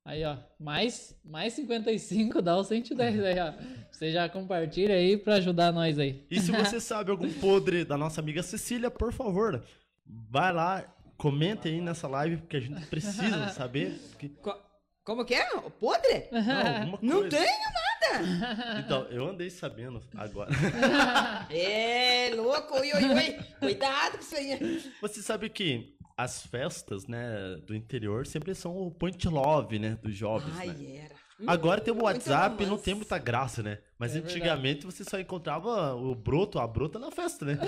aí 0.05 0.25
ó, 0.25 0.37
mais, 0.59 1.15
mais 1.25 1.53
55 1.55 2.41
dá 2.41 2.57
o 2.57 2.65
110 2.65 3.21
aí 3.25 3.39
ó. 3.41 3.53
Você 3.91 4.13
já 4.13 4.29
compartilha 4.29 4.95
aí 4.95 5.17
pra 5.17 5.35
ajudar 5.37 5.73
nós 5.73 5.99
aí. 5.99 6.25
E 6.31 6.41
se 6.41 6.53
você 6.53 6.79
sabe 6.81 7.11
algum 7.11 7.33
podre 7.35 7.85
da 7.85 7.97
nossa 7.97 8.21
amiga 8.21 8.43
Cecília, 8.43 8.91
por 8.91 9.13
favor, 9.13 9.65
vai 10.07 10.53
lá, 10.53 10.85
comente 11.17 11.67
aí 11.69 11.81
nessa 11.81 12.07
live, 12.07 12.37
porque 12.39 12.57
a 12.57 12.61
gente 12.61 12.87
precisa 12.87 13.49
saber. 13.51 13.99
Que, 14.19 14.29
Co- 14.29 14.61
Como 15.03 15.25
que 15.25 15.35
é? 15.35 15.49
O 15.57 15.71
Podre? 15.71 16.29
não, 16.31 16.77
alguma 16.83 16.99
Não 17.03 17.29
tenho 17.29 17.43
nada. 17.43 17.88
Então, 18.85 19.05
eu 19.11 19.28
andei 19.28 19.50
sabendo 19.50 20.02
agora. 20.17 20.50
É, 21.50 22.31
louco, 22.35 22.78
ui, 22.78 22.93
ui, 22.93 23.05
ui. 23.05 23.38
Cuidado 23.59 24.12
com 24.12 24.23
isso 24.23 24.37
aí. 24.37 24.93
Você 25.00 25.23
sabe 25.23 25.49
que 25.49 25.97
as 26.17 26.45
festas, 26.47 27.07
né, 27.07 27.57
do 27.67 27.75
interior 27.75 28.26
sempre 28.26 28.55
são 28.55 28.76
o 28.76 28.90
point 28.90 29.26
love, 29.28 29.78
né, 29.78 29.97
dos 30.02 30.14
jovens, 30.14 30.55
né? 30.55 30.61
Ai, 30.61 30.97
era. 31.05 31.28
Agora 31.47 31.80
tem 31.80 31.92
o 31.92 31.97
Muito 31.97 32.07
WhatsApp 32.07 32.62
e 32.62 32.66
não 32.66 32.76
tem 32.76 32.95
muita 32.95 33.16
graça, 33.16 33.62
né? 33.62 33.78
Mas 33.99 34.14
É 34.14 34.18
antigamente 34.18 34.85
você 34.85 35.04
só 35.04 35.18
encontrava 35.21 35.95
o 35.95 36.14
broto, 36.14 36.59
a 36.59 36.66
brota 36.66 36.99
na 36.99 37.11
festa, 37.12 37.45
né? 37.45 37.59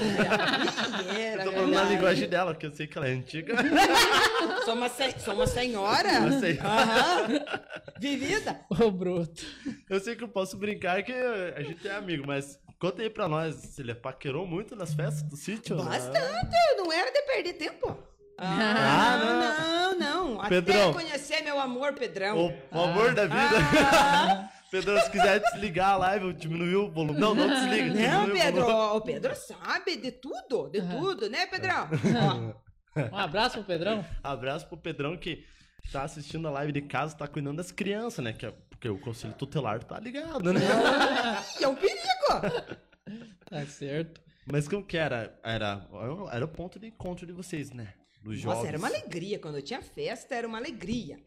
Era, 1.17 1.45
Eu 1.45 1.47
tô 1.47 1.53
falando 1.53 1.71
na 1.71 1.77
verdade. 1.81 1.95
linguagem 1.95 2.29
dela, 2.29 2.55
que 2.55 2.67
eu 2.67 2.73
sei 2.73 2.87
que 2.87 2.99
ela 2.99 3.09
é 3.09 3.13
antiga. 3.13 3.55
Sou 4.65 4.75
uma, 4.75 4.89
se- 4.89 5.19
sou 5.21 5.35
uma 5.35 5.47
senhora. 5.47 6.09
Eu 6.27 6.41
sei. 6.41 6.59
Aham. 6.59 7.29
Vivida. 8.01 8.61
Ô, 8.71 8.91
Bruto. 8.91 9.43
Eu 9.89 10.01
sei 10.01 10.17
que 10.17 10.25
eu 10.25 10.29
posso 10.29 10.57
brincar 10.57 11.03
que 11.03 11.13
a 11.13 11.63
gente 11.63 11.87
é 11.87 11.95
amigo, 11.97 12.25
mas 12.27 12.59
conta 12.79 13.03
aí 13.03 13.11
pra 13.11 13.29
nós, 13.29 13.55
se 13.57 13.81
ele 13.83 13.95
paquerou 13.95 14.47
muito 14.47 14.75
nas 14.77 14.95
festas 14.95 15.23
do 15.23 15.37
sítio? 15.37 15.77
né? 15.77 15.85
Bastante. 15.85 16.57
Não 16.77 16.93
era 16.93 17.11
de 17.13 17.23
perder 17.23 17.53
tempo. 17.55 17.97
Ah, 18.41 19.95
não, 19.99 19.99
não. 19.99 20.41
Até 20.41 20.61
Pedrão. 20.63 20.93
conhecer 20.93 21.43
meu 21.43 21.61
amor, 21.61 21.93
Pedrão. 21.95 22.39
O, 22.73 22.77
o 22.79 22.83
amor 22.83 23.15
da 23.15 23.25
vida. 23.25 23.37
Ah. 23.93 24.49
Pedro, 24.71 25.01
se 25.01 25.11
quiser 25.11 25.41
desligar 25.41 25.91
a 25.91 25.97
live, 25.97 26.27
eu 26.27 26.33
diminuir 26.33 26.77
o 26.77 26.89
volume. 26.91 27.19
Não, 27.19 27.35
não 27.35 27.49
desliga. 27.49 27.93
Não, 27.93 28.27
o 28.27 28.31
Pedro, 28.33 28.63
volume. 28.65 28.97
o 28.97 29.01
Pedro 29.01 29.35
sabe 29.35 29.97
de 29.97 30.13
tudo, 30.13 30.69
de 30.71 30.81
tudo, 30.81 31.29
né, 31.29 31.45
Pedrão? 31.47 31.89
Ó, 32.97 33.01
Um 33.13 33.17
abraço 33.17 33.55
pro 33.59 33.65
Pedrão. 33.65 34.05
Abraço 34.23 34.67
pro 34.69 34.77
Pedrão 34.77 35.17
que 35.17 35.45
tá 35.91 36.03
assistindo 36.05 36.47
a 36.47 36.53
live 36.53 36.71
de 36.73 36.83
casa, 36.83 37.17
tá 37.17 37.27
cuidando 37.27 37.57
das 37.57 37.73
crianças, 37.73 38.25
né? 38.25 38.33
Que 38.33 38.47
é- 38.47 38.55
porque 38.71 38.89
o 38.89 38.97
conselho 38.99 39.35
tutelar 39.35 39.83
tá 39.83 39.99
ligado, 39.99 40.53
né? 40.53 40.61
É 41.61 41.67
um 41.69 41.75
perigo. 41.75 41.99
Tá 43.51 43.67
certo. 43.67 44.21
Mas 44.51 44.69
como 44.69 44.85
que 44.85 44.97
era? 44.97 45.37
Era, 45.43 45.85
era 46.33 46.45
o 46.45 46.49
ponto 46.49 46.79
de 46.79 46.87
encontro 46.87 47.27
de 47.27 47.33
vocês, 47.33 47.73
né? 47.73 47.93
Jovens. 48.25 48.45
Nossa, 48.45 48.69
era 48.69 48.79
uma 48.79 48.89
alegria. 48.89 49.39
Quando 49.39 49.61
tinha 49.63 49.81
festa, 49.83 50.35
era 50.35 50.47
uma 50.47 50.59
alegria. 50.59 51.19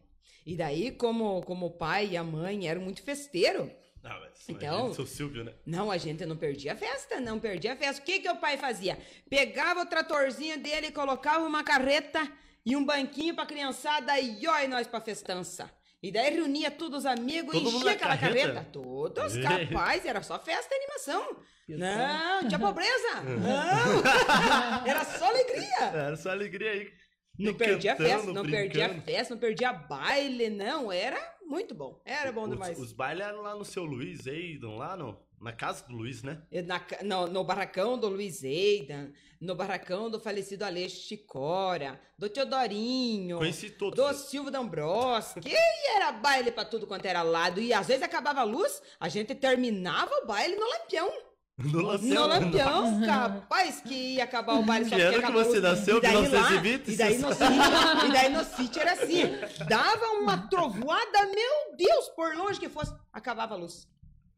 E 0.46 0.56
daí, 0.56 0.92
como, 0.92 1.40
como 1.42 1.66
o 1.66 1.70
pai 1.70 2.10
e 2.12 2.16
a 2.16 2.22
mãe 2.24 2.68
eram 2.68 2.82
muito 2.82 3.02
festeiro, 3.02 3.70
Ah, 4.06 4.20
mas 4.20 4.46
Então- 4.50 4.68
imagina 4.80 4.94
seu 4.94 5.06
Silvio, 5.06 5.44
né? 5.44 5.54
não, 5.64 5.90
a 5.90 5.96
gente 5.96 6.26
não 6.26 6.36
perdia 6.36 6.74
a 6.74 6.76
festa, 6.76 7.18
não 7.20 7.40
perdia 7.40 7.72
a 7.72 7.76
festa. 7.76 8.02
O 8.02 8.04
que 8.04 8.20
que 8.20 8.28
o 8.28 8.36
pai 8.36 8.58
fazia? 8.58 8.98
Pegava 9.30 9.80
o 9.80 9.86
tratorzinho 9.86 10.60
dele, 10.62 10.92
colocava 10.92 11.46
uma 11.46 11.64
carreta 11.64 12.20
e 12.66 12.76
um 12.76 12.84
banquinho 12.84 13.34
pra 13.34 13.46
criançada 13.46 14.20
e 14.20 14.46
oi 14.46 14.68
nós 14.68 14.86
pra 14.86 15.00
festança. 15.00 15.70
E 16.04 16.12
daí 16.12 16.34
reunia 16.34 16.70
todos 16.70 16.98
os 16.98 17.06
amigos 17.06 17.54
Todo 17.54 17.70
e 17.70 17.76
enchia 17.76 17.92
aquela 17.92 18.14
carreta? 18.18 18.52
carreta. 18.52 18.70
Todos, 18.70 19.38
capaz, 19.38 20.04
era 20.04 20.22
só 20.22 20.38
festa 20.38 20.74
e 20.74 20.76
animação. 20.76 21.36
Não, 21.66 22.42
não 22.42 22.46
tinha 22.46 22.58
pobreza. 22.58 23.22
Não, 23.22 24.84
era 24.86 25.02
só 25.02 25.30
alegria. 25.30 25.80
Era 25.80 26.14
só 26.14 26.30
alegria 26.32 26.72
aí. 26.72 26.92
Não 27.38 27.54
perdia 27.54 27.94
a 27.94 27.96
festa, 27.96 28.32
não 28.34 28.44
perdia 28.44 28.86
a 28.86 29.00
festa, 29.00 29.34
não 29.34 29.40
perdia 29.40 29.72
baile, 29.72 30.50
não. 30.50 30.92
Era 30.92 31.18
muito 31.40 31.74
bom. 31.74 31.98
Era 32.04 32.30
bom 32.30 32.42
Os, 32.42 32.50
demais. 32.50 32.78
os 32.78 32.92
bailes 32.92 33.24
eram 33.24 33.40
lá 33.40 33.56
no 33.56 33.64
seu 33.64 33.82
Luiz 33.82 34.26
Eidon, 34.26 34.76
lá 34.76 34.98
no, 34.98 35.18
na 35.40 35.52
casa 35.52 35.84
do 35.86 35.94
Luiz, 35.94 36.22
né? 36.22 36.42
Na 36.66 36.80
no, 37.02 37.26
no 37.26 37.44
barracão 37.44 37.98
do 37.98 38.08
Luiz 38.08 38.42
Eidan, 38.42 39.10
no 39.40 39.54
barracão 39.54 40.08
do 40.10 40.18
falecido 40.18 40.64
Aleixo 40.64 41.06
Chicora, 41.06 42.00
do 42.18 42.28
Teodorinho, 42.30 43.38
Conheci 43.38 43.70
todos. 43.70 43.96
do 43.98 44.14
Silvio 44.14 44.50
D'Ambroski. 44.50 45.40
E 45.46 45.96
era 45.96 46.12
baile 46.12 46.50
pra 46.50 46.64
tudo 46.64 46.86
quanto 46.86 47.04
era 47.06 47.22
lado. 47.22 47.60
E 47.60 47.72
às 47.74 47.86
vezes 47.86 48.02
acabava 48.02 48.40
a 48.40 48.44
luz, 48.44 48.80
a 48.98 49.08
gente 49.08 49.34
terminava 49.34 50.10
o 50.22 50.26
baile 50.26 50.56
no 50.56 50.66
lampião. 50.68 51.10
No 51.56 51.82
No 51.82 51.86
Lampião. 51.86 52.26
lampião, 52.26 53.00
capaz 53.06 53.80
que 53.80 53.94
ia 54.16 54.24
acabar 54.24 54.54
o 54.58 54.62
baile 54.64 54.88
só 54.90 54.96
Que 54.96 55.02
ano 55.02 55.22
que 55.22 55.32
você 55.32 55.60
nasceu? 55.60 55.98
E 55.98 56.00
daí 56.00 56.14
lá- 56.14 56.50
1920? 56.50 56.90
E 56.90 56.96
daí 56.96 57.18
no 57.18 57.28
sítio, 57.32 58.08
e 58.08 58.12
daí 58.12 58.28
no 58.30 58.44
sítio 58.44 58.80
era 58.82 58.92
assim, 58.94 59.22
dava 59.68 60.04
uma 60.20 60.48
trovoada, 60.48 61.26
meu 61.26 61.76
Deus, 61.76 62.08
por 62.16 62.34
longe 62.36 62.58
que 62.58 62.68
fosse, 62.68 62.92
acabava 63.12 63.54
a 63.54 63.56
luz. 63.56 63.86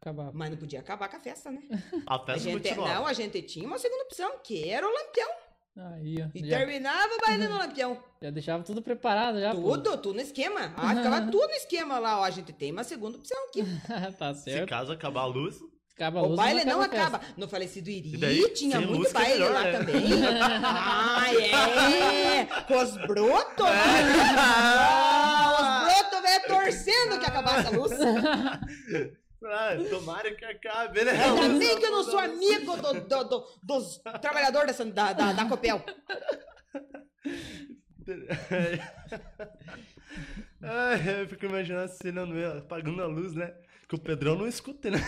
Acabava. 0.06 0.30
Mas 0.32 0.50
não 0.50 0.56
podia 0.56 0.78
acabar 0.78 1.08
com 1.08 1.16
a 1.16 1.20
festa, 1.20 1.50
né? 1.50 1.60
A 2.06 2.14
A 2.14 2.18
festa 2.20 2.38
gente, 2.38 2.62
continuava. 2.68 2.94
não, 2.94 3.06
a 3.06 3.12
gente 3.12 3.42
tinha 3.42 3.66
uma 3.66 3.76
segunda 3.78 4.04
opção, 4.04 4.38
que 4.44 4.68
era 4.68 4.86
o 4.86 4.90
lampião. 4.92 5.28
Aí, 5.78 6.22
ó. 6.22 6.28
E 6.32 6.48
Já, 6.48 6.58
terminava 6.58 7.12
o 7.14 7.26
baile 7.26 7.48
no 7.48 7.58
lampião. 7.58 8.00
já 8.22 8.30
deixava 8.30 8.62
tudo 8.62 8.80
preparado 8.80 9.40
já. 9.40 9.52
pô. 9.52 9.60
Tudo, 9.62 9.96
tudo 9.98 10.14
no 10.14 10.20
esquema. 10.20 10.72
Ah, 10.76 10.94
ficava 10.94 11.20
tudo 11.22 11.48
no 11.48 11.54
esquema 11.54 11.98
lá, 11.98 12.20
ó. 12.20 12.24
A 12.24 12.30
gente 12.30 12.52
tem 12.52 12.70
uma 12.70 12.84
segunda 12.84 13.18
opção 13.18 13.36
aqui. 13.48 13.64
tá 14.16 14.32
Se 14.32 14.44
certo. 14.44 14.68
caso 14.68 14.92
acabar 14.92 15.22
a 15.22 15.26
luz, 15.26 15.56
Acaba 15.94 16.20
a 16.20 16.22
O 16.22 16.26
luz, 16.26 16.36
baile 16.36 16.62
não 16.64 16.80
a 16.80 16.84
festa. 16.88 17.00
acaba. 17.02 17.20
No 17.38 17.48
falecido 17.48 17.88
Iri 17.90 18.16
daí, 18.18 18.48
tinha 18.50 18.78
muito 18.80 18.98
música 18.98 19.18
é 19.18 19.22
baile 19.22 19.38
melhor, 19.40 19.52
lá 19.54 19.62
né? 19.64 19.72
também. 19.78 20.02
ah, 20.62 21.34
é! 21.34 22.44
Com 22.68 22.76
os 22.82 22.96
brotos, 23.06 23.66
É. 23.66 24.36
ah, 24.38 25.54
os 25.58 25.84
brotos, 25.94 26.20
velho, 26.22 26.44
torcendo 26.46 27.18
que 27.18 27.24
acabasse 27.26 27.66
a 27.66 27.70
luz. 27.70 27.92
Ah, 29.44 29.70
tomara 29.90 30.34
que 30.34 30.44
acabe, 30.44 31.04
né? 31.04 31.12
Ainda 31.12 31.58
bem 31.58 31.78
que 31.78 31.86
eu 31.86 31.90
não 31.90 32.04
sou 32.04 32.18
amigo 32.18 32.76
do- 32.76 33.00
do- 33.00 33.24
do- 33.24 33.46
dos 33.62 33.98
trabalhadores 34.20 34.68
dessa, 34.76 34.84
da, 34.84 35.12
da, 35.12 35.32
da 35.32 35.48
Copel. 35.48 35.82
Ai, 40.62 41.22
eu 41.22 41.28
fico 41.28 41.46
imaginando 41.46 41.84
a 41.84 41.88
cena 41.88 42.24
no 42.24 42.34
meio, 42.34 42.58
apagando 42.58 43.02
a 43.02 43.06
luz, 43.06 43.34
né? 43.34 43.52
Que 43.88 43.94
o 43.94 43.98
Pedrão 44.00 44.34
não 44.34 44.48
escuta, 44.48 44.90
né? 44.90 44.98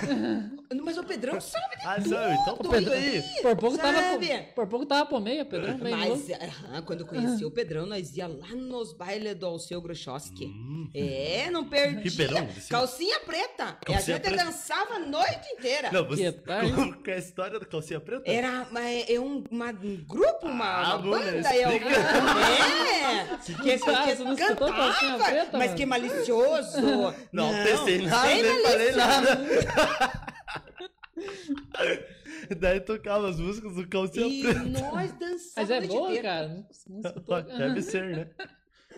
Mas 0.85 0.97
o 0.97 1.03
Pedrão 1.03 1.41
sabe 1.41 1.77
de 1.79 1.85
Ah, 1.85 2.01
sabe? 2.01 2.35
Então 2.43 2.57
tudo 2.59 2.69
conta 2.69 2.93
aí. 2.93 3.23
Por 3.43 3.57
pouco, 3.57 3.77
tava 3.77 3.99
Sabe? 3.99 4.29
por, 4.29 4.55
por 4.55 4.67
pouco 4.69 4.87
tava 4.87 5.07
por 5.07 5.21
meia, 5.21 5.45
Pedrão. 5.45 5.77
bem 5.79 5.97
Mas 5.97 6.09
louco. 6.09 6.45
aham, 6.45 6.83
quando 6.83 7.01
eu 7.01 7.07
conheci 7.09 7.45
o 7.45 7.51
Pedrão, 7.51 7.87
nós 7.87 8.17
ia 8.17 8.29
lá 8.29 8.47
nos 8.55 8.93
bailes 8.93 9.35
do 9.35 9.47
Alceu 9.47 9.81
Groschowski. 9.81 10.45
Hum. 10.47 10.89
É, 10.95 11.51
não 11.51 11.65
perdia. 11.65 12.01
Ribeirão, 12.03 12.49
Calcinha 12.71 13.19
preta. 13.19 13.65
e 13.89 13.91
a 13.91 13.95
Calcinha 13.97 14.17
gente 14.19 14.29
preta. 14.29 14.45
dançava 14.45 14.95
a 14.95 14.99
noite 15.01 15.49
inteira. 15.55 15.91
Não, 15.91 16.05
você. 16.07 16.31
Que 16.33 16.39
que 17.03 17.11
é 17.11 17.15
a 17.15 17.19
história 17.19 17.59
da 17.59 17.67
calcinha 17.67 17.99
preta? 17.99 18.31
Era 18.31 18.69
mas 18.71 19.11
é 19.11 19.19
um, 19.19 19.43
uma- 19.51 19.71
um 19.73 20.05
grupo, 20.07 20.47
uma, 20.47 20.65
Ah, 20.93 20.97
uma 20.99 21.19
né? 21.19 21.33
banda. 21.33 21.49
É, 21.53 21.63
Explica. 21.63 21.89
é, 21.89 23.37
que, 23.45 23.55
que, 23.79 23.91
Ah, 23.91 24.07
que 24.07 24.23
não 24.23 24.33
escutou 24.35 24.69
Calcinha 24.73 25.11
cantava, 25.13 25.25
Preta, 25.31 25.59
mas 25.59 25.67
mano? 25.67 25.77
que 25.77 25.85
malicioso. 25.87 26.81
Não, 27.33 27.49
pensei 27.65 27.99
nada, 28.07 28.29
nem 28.29 28.68
falei 28.71 28.93
nada. 28.93 29.39
Daí 32.59 32.81
tocava 32.81 33.29
as 33.29 33.39
músicas 33.39 33.75
do 33.75 33.87
calcinha 33.89 34.27
E 34.27 34.43
preta. 34.43 34.61
nós 34.61 35.13
dançávamos 35.13 35.53
Mas 35.57 35.71
é 35.71 35.77
a 35.77 35.81
noite 35.81 35.89
boa, 35.93 36.09
inteira. 36.09 36.29
cara. 36.29 36.49
Não, 36.49 36.67
não 36.89 37.01
escutou. 37.01 37.43
Deve 37.43 37.83
ser, 37.83 38.05
né? 38.17 38.29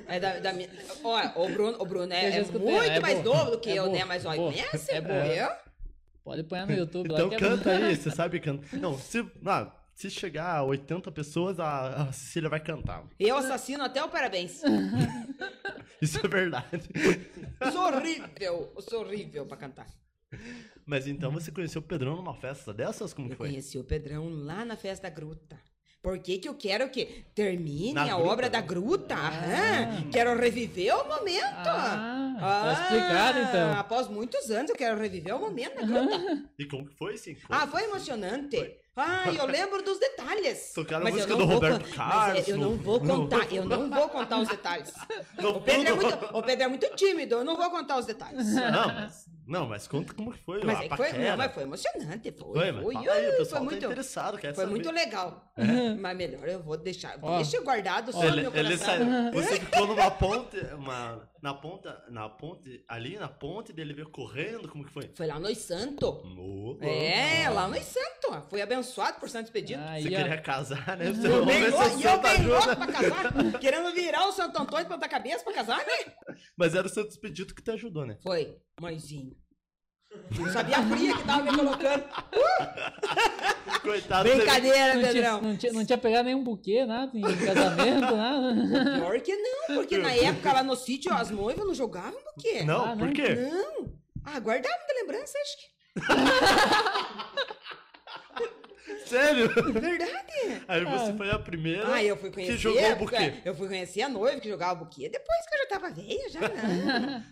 É 0.07 0.21
da, 0.21 0.39
da 0.39 0.53
minha... 0.53 0.69
Olha, 1.03 1.33
o 1.37 1.49
Bruno, 1.49 1.77
o 1.81 1.85
Bruno 1.87 2.13
Eu 2.13 2.17
é, 2.19 2.31
já 2.33 2.39
é 2.39 2.41
escutei, 2.43 2.73
muito 2.73 2.91
é 2.91 3.01
mais 3.01 3.21
boa. 3.21 3.37
novo 3.37 3.51
do 3.53 3.59
que 3.61 3.71
É 3.71 3.79
eu, 3.79 3.85
boa, 3.87 3.99
né? 3.99 4.05
Mas 4.05 4.25
olha, 4.25 4.37
boa. 4.39 4.53
conhece? 4.53 4.91
É 4.93 5.01
boa. 5.01 5.27
Eu? 5.27 5.49
Pode 6.25 6.43
pôr 6.45 6.67
no 6.67 6.73
YouTube 6.73 7.09
lá 7.11 7.19
Então 7.19 7.29
que 7.29 7.35
é 7.35 7.39
canta 7.39 7.71
aí, 7.71 7.97
você 7.97 8.11
sabe 8.11 8.41
cantar. 8.41 8.77
Não, 8.79 8.97
se, 8.99 9.27
ah, 9.47 9.73
se 9.95 10.11
chegar 10.11 10.57
a 10.57 10.63
80 10.63 11.11
pessoas, 11.11 11.59
a, 11.59 12.03
a 12.09 12.13
Cecília 12.13 12.49
vai 12.49 12.61
cantar. 12.61 13.05
Eu 13.19 13.37
assassino 13.37 13.83
até 13.83 14.03
o 14.03 14.09
parabéns. 14.09 14.63
Isso 16.03 16.25
é 16.25 16.29
verdade. 16.29 16.89
Eu 17.61 17.73
sou 17.73 17.83
horrível. 17.87 18.73
Eu 18.75 18.83
sou 18.83 19.01
horrível 19.01 19.47
pra 19.47 19.57
cantar. 19.57 19.87
Mas 20.87 21.07
então 21.07 21.31
você 21.33 21.51
conheceu 21.51 21.81
o 21.81 21.85
Pedrão 21.85 22.17
numa 22.17 22.35
festa 22.35 22.73
dessas? 22.73 23.13
Como 23.13 23.29
que 23.29 23.35
Eu 23.35 23.37
foi? 23.39 23.49
conheci 23.49 23.79
o 23.79 23.85
Pedrão 23.85 24.29
lá 24.29 24.65
na 24.65 24.77
festa 24.77 25.09
da 25.09 25.15
gruta. 25.15 25.59
Por 26.03 26.19
que 26.19 26.39
que 26.39 26.49
eu 26.49 26.55
quero 26.55 26.89
que 26.89 27.27
termine 27.35 27.93
Na 27.93 28.05
a 28.05 28.15
gruta? 28.15 28.23
obra 28.31 28.49
da 28.49 28.61
gruta? 28.63 29.15
Aham. 29.15 30.09
Quero 30.11 30.35
reviver 30.39 30.95
o 30.97 31.07
momento. 31.07 31.69
Ah, 31.69 32.63
tá 32.65 32.73
explicado, 32.73 33.39
então. 33.41 33.79
Após 33.79 34.09
muitos 34.09 34.51
anos, 34.51 34.71
eu 34.71 34.77
quero 34.77 34.99
reviver 34.99 35.37
o 35.37 35.41
momento 35.41 35.75
da 35.75 35.83
gruta. 35.83 36.49
E 36.59 36.65
como 36.67 36.87
que 36.87 36.97
foi, 36.97 37.19
sim? 37.19 37.37
ah, 37.51 37.67
foi 37.67 37.85
emocionante. 37.85 38.57
Ah, 38.97 39.25
eu 39.33 39.47
lembro 39.47 39.83
dos 39.83 39.99
detalhes. 39.99 40.73
Tocaram 40.75 41.03
a 41.07 41.11
Mas 41.11 41.15
eu 41.15 41.21
música 41.21 41.33
não 41.33 41.39
do 41.41 41.47
vou 41.47 41.55
Roberto 41.55 41.89
con- 41.89 41.95
Carlos, 41.97 42.35
Mas 42.39 42.49
é, 42.49 42.53
eu 42.53 42.57
não 42.59 42.71
no- 42.73 42.77
vou 42.77 43.01
no- 43.01 43.17
contar, 43.21 43.53
eu 43.53 43.65
não 43.65 43.89
vou 43.91 44.09
contar 44.09 44.39
os 44.41 44.49
detalhes. 44.49 44.93
No 45.41 45.51
O 45.57 45.61
Pedro, 45.63 45.89
é 45.89 45.93
muito, 45.95 46.37
o 46.37 46.43
Pedro 46.43 46.65
é 46.65 46.69
muito 46.69 46.87
tímido, 46.97 47.37
eu 47.37 47.45
não 47.45 47.57
vou 47.57 47.71
contar 47.71 47.99
os 47.99 48.05
detalhes. 48.07 48.47
Não, 48.55 48.87
mas, 48.89 49.27
não, 49.47 49.67
mas 49.69 49.89
conta 49.89 50.13
como 50.13 50.33
que 50.33 50.39
foi 50.45 50.63
Mas, 50.65 50.79
a 50.81 50.85
é 50.85 50.89
que 50.89 50.97
foi, 50.97 51.13
não, 51.13 51.37
mas 51.37 51.55
foi 51.55 51.63
emocionante, 51.63 52.33
foi. 52.33 52.53
Foi, 52.53 52.73
mas 52.73 52.83
foi, 52.85 52.95
fala 52.95 53.11
aí, 53.13 53.27
o 53.27 53.31
Ui, 53.31 53.37
pessoal 53.37 53.47
foi 53.49 53.59
tá 53.59 53.61
muito, 53.61 53.85
interessado, 53.87 54.39
quer 54.39 54.55
foi 54.55 54.65
saber. 54.65 54.71
muito 54.71 54.91
legal. 54.91 55.45
Mas 56.01 56.17
melhor 56.17 56.49
eu 56.49 56.63
vou 56.63 56.77
deixar. 56.77 57.17
Ó. 57.23 57.37
deixa 57.37 57.61
guardado 57.63 58.13
só 58.13 58.19
no 58.21 58.27
Ele, 58.27 58.43
meu 58.43 58.55
ele 58.55 58.77
coração. 58.79 58.87
saiu, 58.87 59.33
você 59.33 59.61
ficou 59.61 59.87
numa 59.87 60.11
ponte, 60.11 60.57
uma, 60.75 61.29
na 61.43 61.55
ponta, 61.55 62.05
na 62.11 62.29
ponte, 62.29 62.85
ali 62.87 63.17
na 63.17 63.29
ponte, 63.29 63.73
dele 63.73 63.95
veio 63.95 64.11
correndo, 64.11 64.69
como 64.69 64.85
que 64.85 64.93
foi? 64.93 65.11
Foi 65.15 65.27
lá 65.27 65.39
no 65.39 65.55
Santo. 65.55 66.23
No, 66.25 66.79
É, 66.83 67.49
lá 67.49 67.67
no 67.67 67.81
Santo. 67.83 68.47
Fui 68.49 68.61
abençoado 68.61 69.19
por 69.19 69.29
Santo 69.29 69.47
Expedito. 69.47 69.81
Aí, 69.81 70.03
Você 70.03 70.09
queria 70.11 70.41
casar, 70.41 70.97
né? 70.97 71.13
Você 71.13 71.27
Eu 71.27 71.47
bem 71.47 71.71
louco, 71.71 71.87
o 71.87 72.01
e 72.01 72.05
eu 72.05 72.11
santo 72.11 72.23
bem 72.23 72.47
louco 72.47 72.77
pra 72.77 72.87
casar, 72.87 73.33
querendo 73.61 73.93
virar 73.95 74.27
o 74.29 74.33
Santo 74.33 74.61
Antônio 74.61 74.87
pra 74.87 74.95
outra 74.97 75.09
cabeça 75.09 75.43
pra 75.43 75.53
casar, 75.53 75.79
né? 75.79 76.15
Mas 76.57 76.75
era 76.75 76.87
o 76.87 76.91
Santo 76.91 77.11
Expedito 77.11 77.55
que 77.55 77.63
te 77.63 77.71
ajudou, 77.71 78.05
né? 78.05 78.19
Foi, 78.23 78.59
mãezinho. 78.81 79.35
Não 80.39 80.53
sabia 80.53 80.79
a 80.79 80.83
fria 80.83 81.17
que 81.17 81.25
tava 81.25 81.43
me 81.43 81.57
colocando. 81.57 82.05
Coitado. 83.83 84.29
Brincadeira, 84.29 84.95
Não 84.95 85.01
tinha, 85.01 85.13
Pedrão. 85.13 85.41
não, 85.41 85.57
tinha, 85.57 85.73
não 85.73 85.85
tinha 85.87 85.99
pegado 85.99 86.25
nenhum 86.25 86.43
buquê, 86.45 86.85
nada, 86.85 87.11
em 87.17 87.21
casamento, 87.23 88.01
nada. 88.17 88.99
Pior 88.99 89.21
que 89.21 89.35
não, 89.37 89.77
porque 89.77 89.97
na 89.99 90.13
época 90.13 90.53
lá 90.53 90.63
no 90.63 90.77
sítio 90.77 91.13
as 91.13 91.31
noivas 91.31 91.65
não 91.67 91.75
jogavam 91.75 92.13
do 92.21 92.33
quê? 92.43 92.63
Não, 92.65 92.85
Ah, 92.85 92.97
por 92.97 93.07
não? 93.07 93.13
quê? 93.13 93.35
Não. 93.37 93.93
Ah, 94.25 94.39
guardava 94.41 94.75
muita 94.77 94.95
lembrança, 94.95 95.39
acho 95.39 95.57
que. 95.59 95.71
Sério? 99.07 99.49
Verdade. 99.73 100.63
Aí 100.69 100.85
você 100.85 101.13
foi 101.15 101.31
a 101.31 101.39
primeira 101.39 101.93
Ah, 101.95 102.03
eu 102.03 102.17
fui 102.17 102.31
conhecer. 102.31 102.53
que 102.55 102.59
jogou 102.59 102.93
o 102.93 102.97
buquê. 102.97 103.35
Eu 103.45 103.55
fui 103.55 103.69
conhecer 103.69 104.03
a 104.03 104.09
noiva 104.09 104.41
que 104.41 104.49
jogava 104.49 104.83
o 104.83 104.85
buquê. 104.85 105.09
Depois 105.09 105.47
que 105.49 105.55
eu 105.55 105.59
já 105.61 105.67
tava 105.69 105.91
velha, 105.91 106.29
já 106.31 106.41
não. 106.41 107.25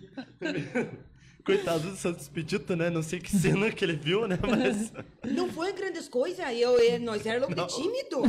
Coitado 1.48 1.90
do 1.90 1.96
Santo 1.96 2.20
Expedito, 2.20 2.76
né? 2.76 2.90
Não 2.90 3.02
sei 3.02 3.18
que 3.18 3.30
cena 3.34 3.70
que 3.70 3.82
ele 3.84 3.94
viu, 3.96 4.28
né? 4.28 4.38
Mas. 4.42 4.92
não 5.34 5.50
foi 5.50 5.72
grandes 5.72 6.06
coisas. 6.08 6.44
Eu, 6.52 6.78
eu, 6.78 7.00
nós 7.00 7.24
éramos 7.24 7.56
Não. 7.56 7.66
de 7.66 7.74
tímido. 7.74 8.22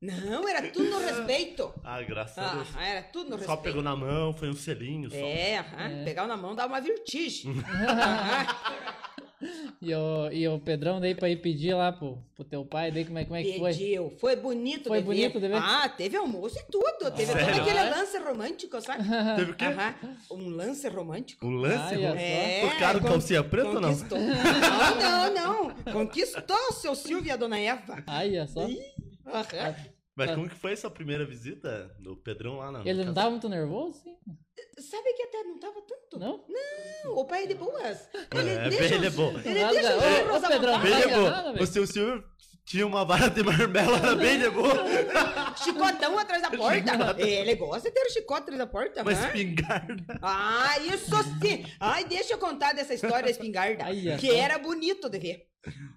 Não, 0.00 0.48
era 0.48 0.62
tudo 0.70 0.88
no 0.88 0.98
respeito. 0.98 1.72
Ah, 1.84 2.00
graças 2.02 2.38
a 2.38 2.50
Ah, 2.50 2.54
Deus. 2.54 2.68
era 2.80 3.02
tudo 3.02 3.24
no 3.30 3.36
Só 3.36 3.40
respeito. 3.40 3.62
pegou 3.62 3.82
na 3.82 3.94
mão, 3.94 4.32
foi 4.32 4.48
um 4.48 4.54
selinho 4.54 5.10
só. 5.10 5.16
É, 5.16 5.58
aham, 5.58 6.04
pegar 6.04 6.26
na 6.26 6.36
mão 6.36 6.54
dá 6.54 6.66
uma 6.66 6.80
vertigem. 6.80 7.52
E 9.82 9.94
o, 9.94 10.30
e 10.32 10.48
o 10.48 10.58
Pedrão 10.58 10.98
daí 10.98 11.14
pra 11.14 11.28
ir 11.28 11.36
pedir 11.36 11.74
lá 11.74 11.92
pro, 11.92 12.18
pro 12.34 12.44
teu 12.44 12.64
pai, 12.64 12.90
daí 12.90 13.04
como 13.04 13.18
é, 13.18 13.24
como 13.24 13.36
é 13.36 13.42
que 13.42 13.58
foi? 13.58 13.70
Pediu. 13.72 14.10
Foi 14.18 14.34
bonito 14.34 14.88
Foi 14.88 14.98
de 14.98 15.04
bonito 15.04 15.38
de 15.38 15.48
ver? 15.48 15.56
Ah, 15.56 15.88
teve 15.88 16.16
almoço 16.16 16.58
e 16.58 16.62
tudo. 16.70 17.10
Teve 17.10 17.32
Sério? 17.32 17.46
todo 17.46 17.60
aquele 17.60 17.90
lance 17.90 18.18
romântico, 18.18 18.80
sabe? 18.80 19.04
Teve 19.36 19.50
o 19.50 19.54
quê? 19.54 19.64
Aham. 19.66 19.94
Um 20.30 20.48
lance 20.48 20.88
romântico. 20.88 21.46
Um 21.46 21.50
lance? 21.56 21.94
Ai, 21.94 22.02
mano? 22.02 22.16
é. 22.18 22.60
Tocaram 22.70 23.00
con- 23.00 23.08
calcinha 23.08 23.44
preta 23.44 23.68
ou 23.68 23.80
não? 23.80 23.90
conquistou. 23.94 24.18
Não, 24.18 25.34
não, 25.34 25.34
não. 25.68 25.92
Conquistou 25.92 26.56
o 26.70 26.72
seu 26.72 26.94
Silvio 26.94 27.28
e 27.28 27.30
a 27.30 27.36
dona 27.36 27.58
Eva. 27.58 28.02
Aí, 28.06 28.38
ó, 28.40 28.46
só. 28.46 28.62
Aham. 29.26 29.74
Mas 30.16 30.30
como 30.34 30.48
que 30.48 30.54
foi 30.56 30.72
essa 30.72 30.90
primeira 30.90 31.26
visita 31.26 31.94
do 32.00 32.16
Pedrão 32.16 32.56
lá 32.56 32.72
na 32.72 32.80
Ele 32.80 32.94
não 32.94 33.04
casa? 33.04 33.14
tava 33.14 33.30
muito 33.30 33.48
nervoso, 33.48 33.98
assim? 33.98 34.16
Sabe 34.80 35.12
que 35.12 35.22
até 35.24 35.42
não 35.42 35.58
tava 35.58 35.80
tanto. 35.82 36.18
Não? 36.18 36.44
Não, 36.48 37.12
o 37.18 37.24
pai 37.26 37.44
é 37.44 37.46
de 37.46 37.54
boas. 37.54 38.08
Ele 38.34 38.50
É, 38.56 38.68
deixa 38.70 38.94
ele 38.94 39.06
é 39.06 39.08
os- 39.10 39.14
bom. 39.14 39.30
Ele 39.44 39.60
Nada- 39.60 39.72
deixa 39.74 39.96
os 39.96 40.02
Ô, 40.02 40.08
livros 40.08 40.42
ô, 40.42 40.46
à 40.46 40.48
Pedrão. 40.48 40.80
Bem 40.80 41.00
de 41.00 41.08
boa. 41.08 41.30
nada. 41.30 41.62
O 41.62 41.66
seu 41.66 41.86
Silvio 41.86 42.24
tinha 42.64 42.86
uma 42.86 43.04
vara 43.04 43.28
de 43.28 43.42
marmelo, 43.42 43.94
era 43.94 44.14
bem 44.16 44.38
de 44.38 44.48
boa. 44.50 44.74
Chicotão 45.62 46.18
atrás 46.18 46.42
da 46.42 46.50
porta. 46.50 47.16
Ele 47.22 47.54
gosta 47.56 47.88
de 47.90 47.94
ter 47.94 48.06
o 48.06 48.10
chicote 48.10 48.40
atrás 48.42 48.58
da 48.58 48.66
porta. 48.66 49.02
Uma 49.02 49.12
espingarda. 49.12 50.18
Ah, 50.22 50.78
isso 50.80 51.14
sim! 51.42 51.64
Ai, 51.78 52.04
deixa 52.04 52.32
eu 52.34 52.38
contar 52.38 52.72
dessa 52.74 52.94
história 52.94 53.24
da 53.24 53.30
espingarda, 53.30 53.84
que 54.18 54.30
era 54.30 54.58
bonito 54.58 55.08
de 55.10 55.18
ver. 55.18 55.46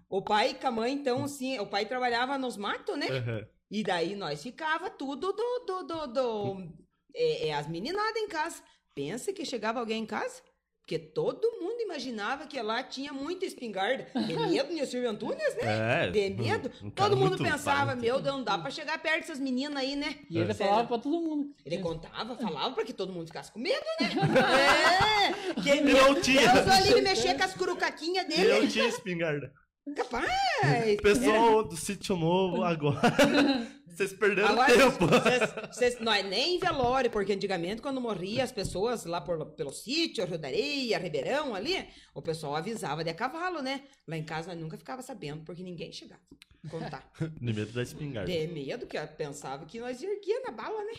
O 0.09 0.21
pai 0.21 0.55
com 0.59 0.67
a 0.67 0.71
mãe, 0.71 0.93
então, 0.93 1.23
assim, 1.23 1.57
o 1.59 1.65
pai 1.67 1.85
trabalhava 1.85 2.37
nos 2.37 2.57
matos, 2.57 2.97
né? 2.97 3.07
Aham. 3.09 3.45
E 3.71 3.83
daí 3.83 4.15
nós 4.15 4.41
ficava 4.41 4.89
tudo 4.89 5.31
do... 5.31 5.59
do, 5.65 5.83
do, 5.83 6.07
do- 6.07 6.67
é, 7.15 7.47
é, 7.47 7.53
as 7.53 7.67
meninadas 7.67 8.15
em 8.21 8.27
casa. 8.27 8.61
Pensa 8.95 9.31
que 9.33 9.45
chegava 9.45 9.79
alguém 9.79 10.03
em 10.03 10.05
casa? 10.05 10.41
Porque 10.81 10.97
todo 10.97 11.51
mundo 11.61 11.79
imaginava 11.81 12.47
que 12.47 12.59
lá 12.59 12.81
tinha 12.81 13.13
muita 13.13 13.45
espingarda. 13.45 14.07
De 14.25 14.35
medo 14.35 14.73
de 14.75 14.85
Silvio 14.87 15.09
Antunes, 15.11 15.55
né? 15.57 16.07
É. 16.07 16.09
De 16.09 16.29
medo. 16.31 16.71
um 16.83 16.89
todo 16.89 17.15
mundo 17.15 17.37
pensava, 17.37 17.85
valente. 17.85 18.01
meu 18.01 18.19
Deus, 18.19 18.35
não 18.37 18.43
dá 18.43 18.57
pra 18.57 18.71
chegar 18.71 18.99
perto 18.99 19.19
dessas 19.21 19.39
meninas 19.39 19.77
aí, 19.77 19.95
né? 19.95 20.15
E 20.29 20.39
ele 20.39 20.51
falava 20.53 20.87
pra 20.87 20.97
todo 20.97 21.21
mundo. 21.21 21.53
Ele 21.63 21.77
contava, 21.77 22.35
falava 22.35 22.73
pra 22.73 22.83
que 22.83 22.93
todo 22.93 23.13
mundo 23.13 23.27
ficasse 23.27 23.51
com 23.51 23.59
medo, 23.59 23.85
né? 24.01 24.09
é! 25.29 25.61
Que 25.61 25.69
E 25.77 25.81
não 25.81 26.19
tinha. 26.19 26.51
Deus 26.53 26.67
ali 26.67 26.89
ele 26.89 27.01
mexer 27.01 27.37
com 27.37 27.43
as 27.43 27.53
curucaquinhas 27.53 28.25
E 28.25 28.27
dele. 28.29 28.51
eu 28.51 28.67
tinha 28.67 28.87
espingarda. 28.87 29.53
Capaz! 29.95 31.01
Pessoal 31.01 31.63
do 31.67 31.75
sítio 31.75 32.15
novo 32.15 32.63
agora. 32.63 32.99
Vocês 33.87 34.13
perderam 34.13 34.49
Agora, 34.49 34.71
tempo. 34.73 35.07
cês- 35.23 35.75
cês- 35.75 35.99
não 35.99 36.13
é 36.13 36.23
nem 36.23 36.57
velório, 36.57 37.09
porque 37.11 37.33
antigamente, 37.33 37.81
quando 37.81 37.99
morria 37.99 38.45
as 38.45 38.51
pessoas 38.51 39.03
lá 39.03 39.19
por, 39.19 39.45
pelo 39.55 39.71
sítio, 39.73 40.25
Rio 40.25 40.37
da 40.37 40.47
Areia, 40.47 40.97
Ribeirão 40.97 41.53
ali, 41.53 41.85
o 42.13 42.21
pessoal 42.21 42.55
avisava 42.55 43.03
de 43.03 43.09
a 43.09 43.13
cavalo, 43.13 43.61
né? 43.61 43.83
Lá 44.07 44.15
em 44.15 44.23
casa 44.23 44.53
nós 44.53 44.61
nunca 44.61 44.77
ficava 44.77 45.01
sabendo, 45.01 45.43
porque 45.43 45.61
ninguém 45.63 45.91
chegava 45.91 46.21
contar. 46.69 47.11
De 47.41 47.53
medo 47.53 47.71
da 47.73 47.83
espingarda. 47.83 48.31
De 48.31 48.47
medo, 48.47 48.87
que 48.87 48.97
eu 48.97 49.05
pensava 49.07 49.65
que 49.65 49.79
nós 49.81 50.01
erguia 50.01 50.41
na 50.45 50.51
bala, 50.51 50.81
né? 50.83 50.93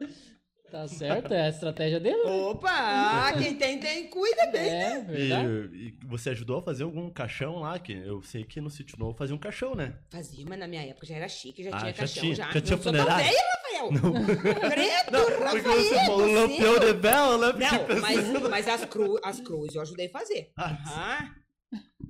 Tá 0.72 0.88
certo, 0.88 1.34
é 1.34 1.42
a 1.42 1.48
estratégia 1.50 2.00
dele. 2.00 2.16
né? 2.24 2.30
Opa! 2.30 3.32
quem 3.38 3.54
tem, 3.56 3.78
tem, 3.78 4.08
cuida 4.08 4.46
bem. 4.46 4.70
É, 4.70 5.00
verdade. 5.02 5.48
E, 5.74 5.88
e 5.88 5.94
você 6.06 6.30
ajudou 6.30 6.58
a 6.60 6.62
fazer 6.62 6.84
algum 6.84 7.10
caixão 7.10 7.60
lá? 7.60 7.78
Que 7.78 7.92
eu 7.92 8.22
sei 8.22 8.42
que 8.42 8.58
no 8.58 8.70
sítio 8.70 8.98
novo 8.98 9.14
fazia 9.16 9.34
um 9.36 9.38
caixão, 9.38 9.74
né? 9.74 9.94
Fazia, 10.10 10.44
mas 10.48 10.58
na 10.58 10.66
minha 10.66 10.82
época 10.86 11.06
já 11.06 11.16
era 11.16 11.28
chique, 11.28 11.62
já 11.62 11.70
Ah, 11.74 11.78
tinha 11.78 11.90
já 11.92 11.98
caixão, 11.98 12.22
tinha- 12.22 12.34
já. 12.34 12.44
já 12.52 12.60
tinha 12.62 12.76
não 12.76 12.82
sou 12.82 12.92
tão 12.92 13.02
funerária? 13.02 13.24
velho, 13.24 13.38
Rafael! 13.52 14.70
Credo, 14.70 15.26
Porque 15.26 15.44
Rafael! 15.44 15.62
você 15.82 15.94
falou 16.06 16.32
lampião 16.32 16.78
de 16.78 16.92
vela, 16.94 17.52
né? 17.52 17.68
Não, 17.70 18.00
mas, 18.00 18.28
mas 18.50 18.68
as, 18.68 18.84
cru, 18.86 19.20
as 19.22 19.40
cruzes 19.40 19.74
eu 19.74 19.82
ajudei 19.82 20.06
a 20.06 20.10
fazer. 20.10 20.52
Ah, 20.56 20.70
Aham. 20.70 21.34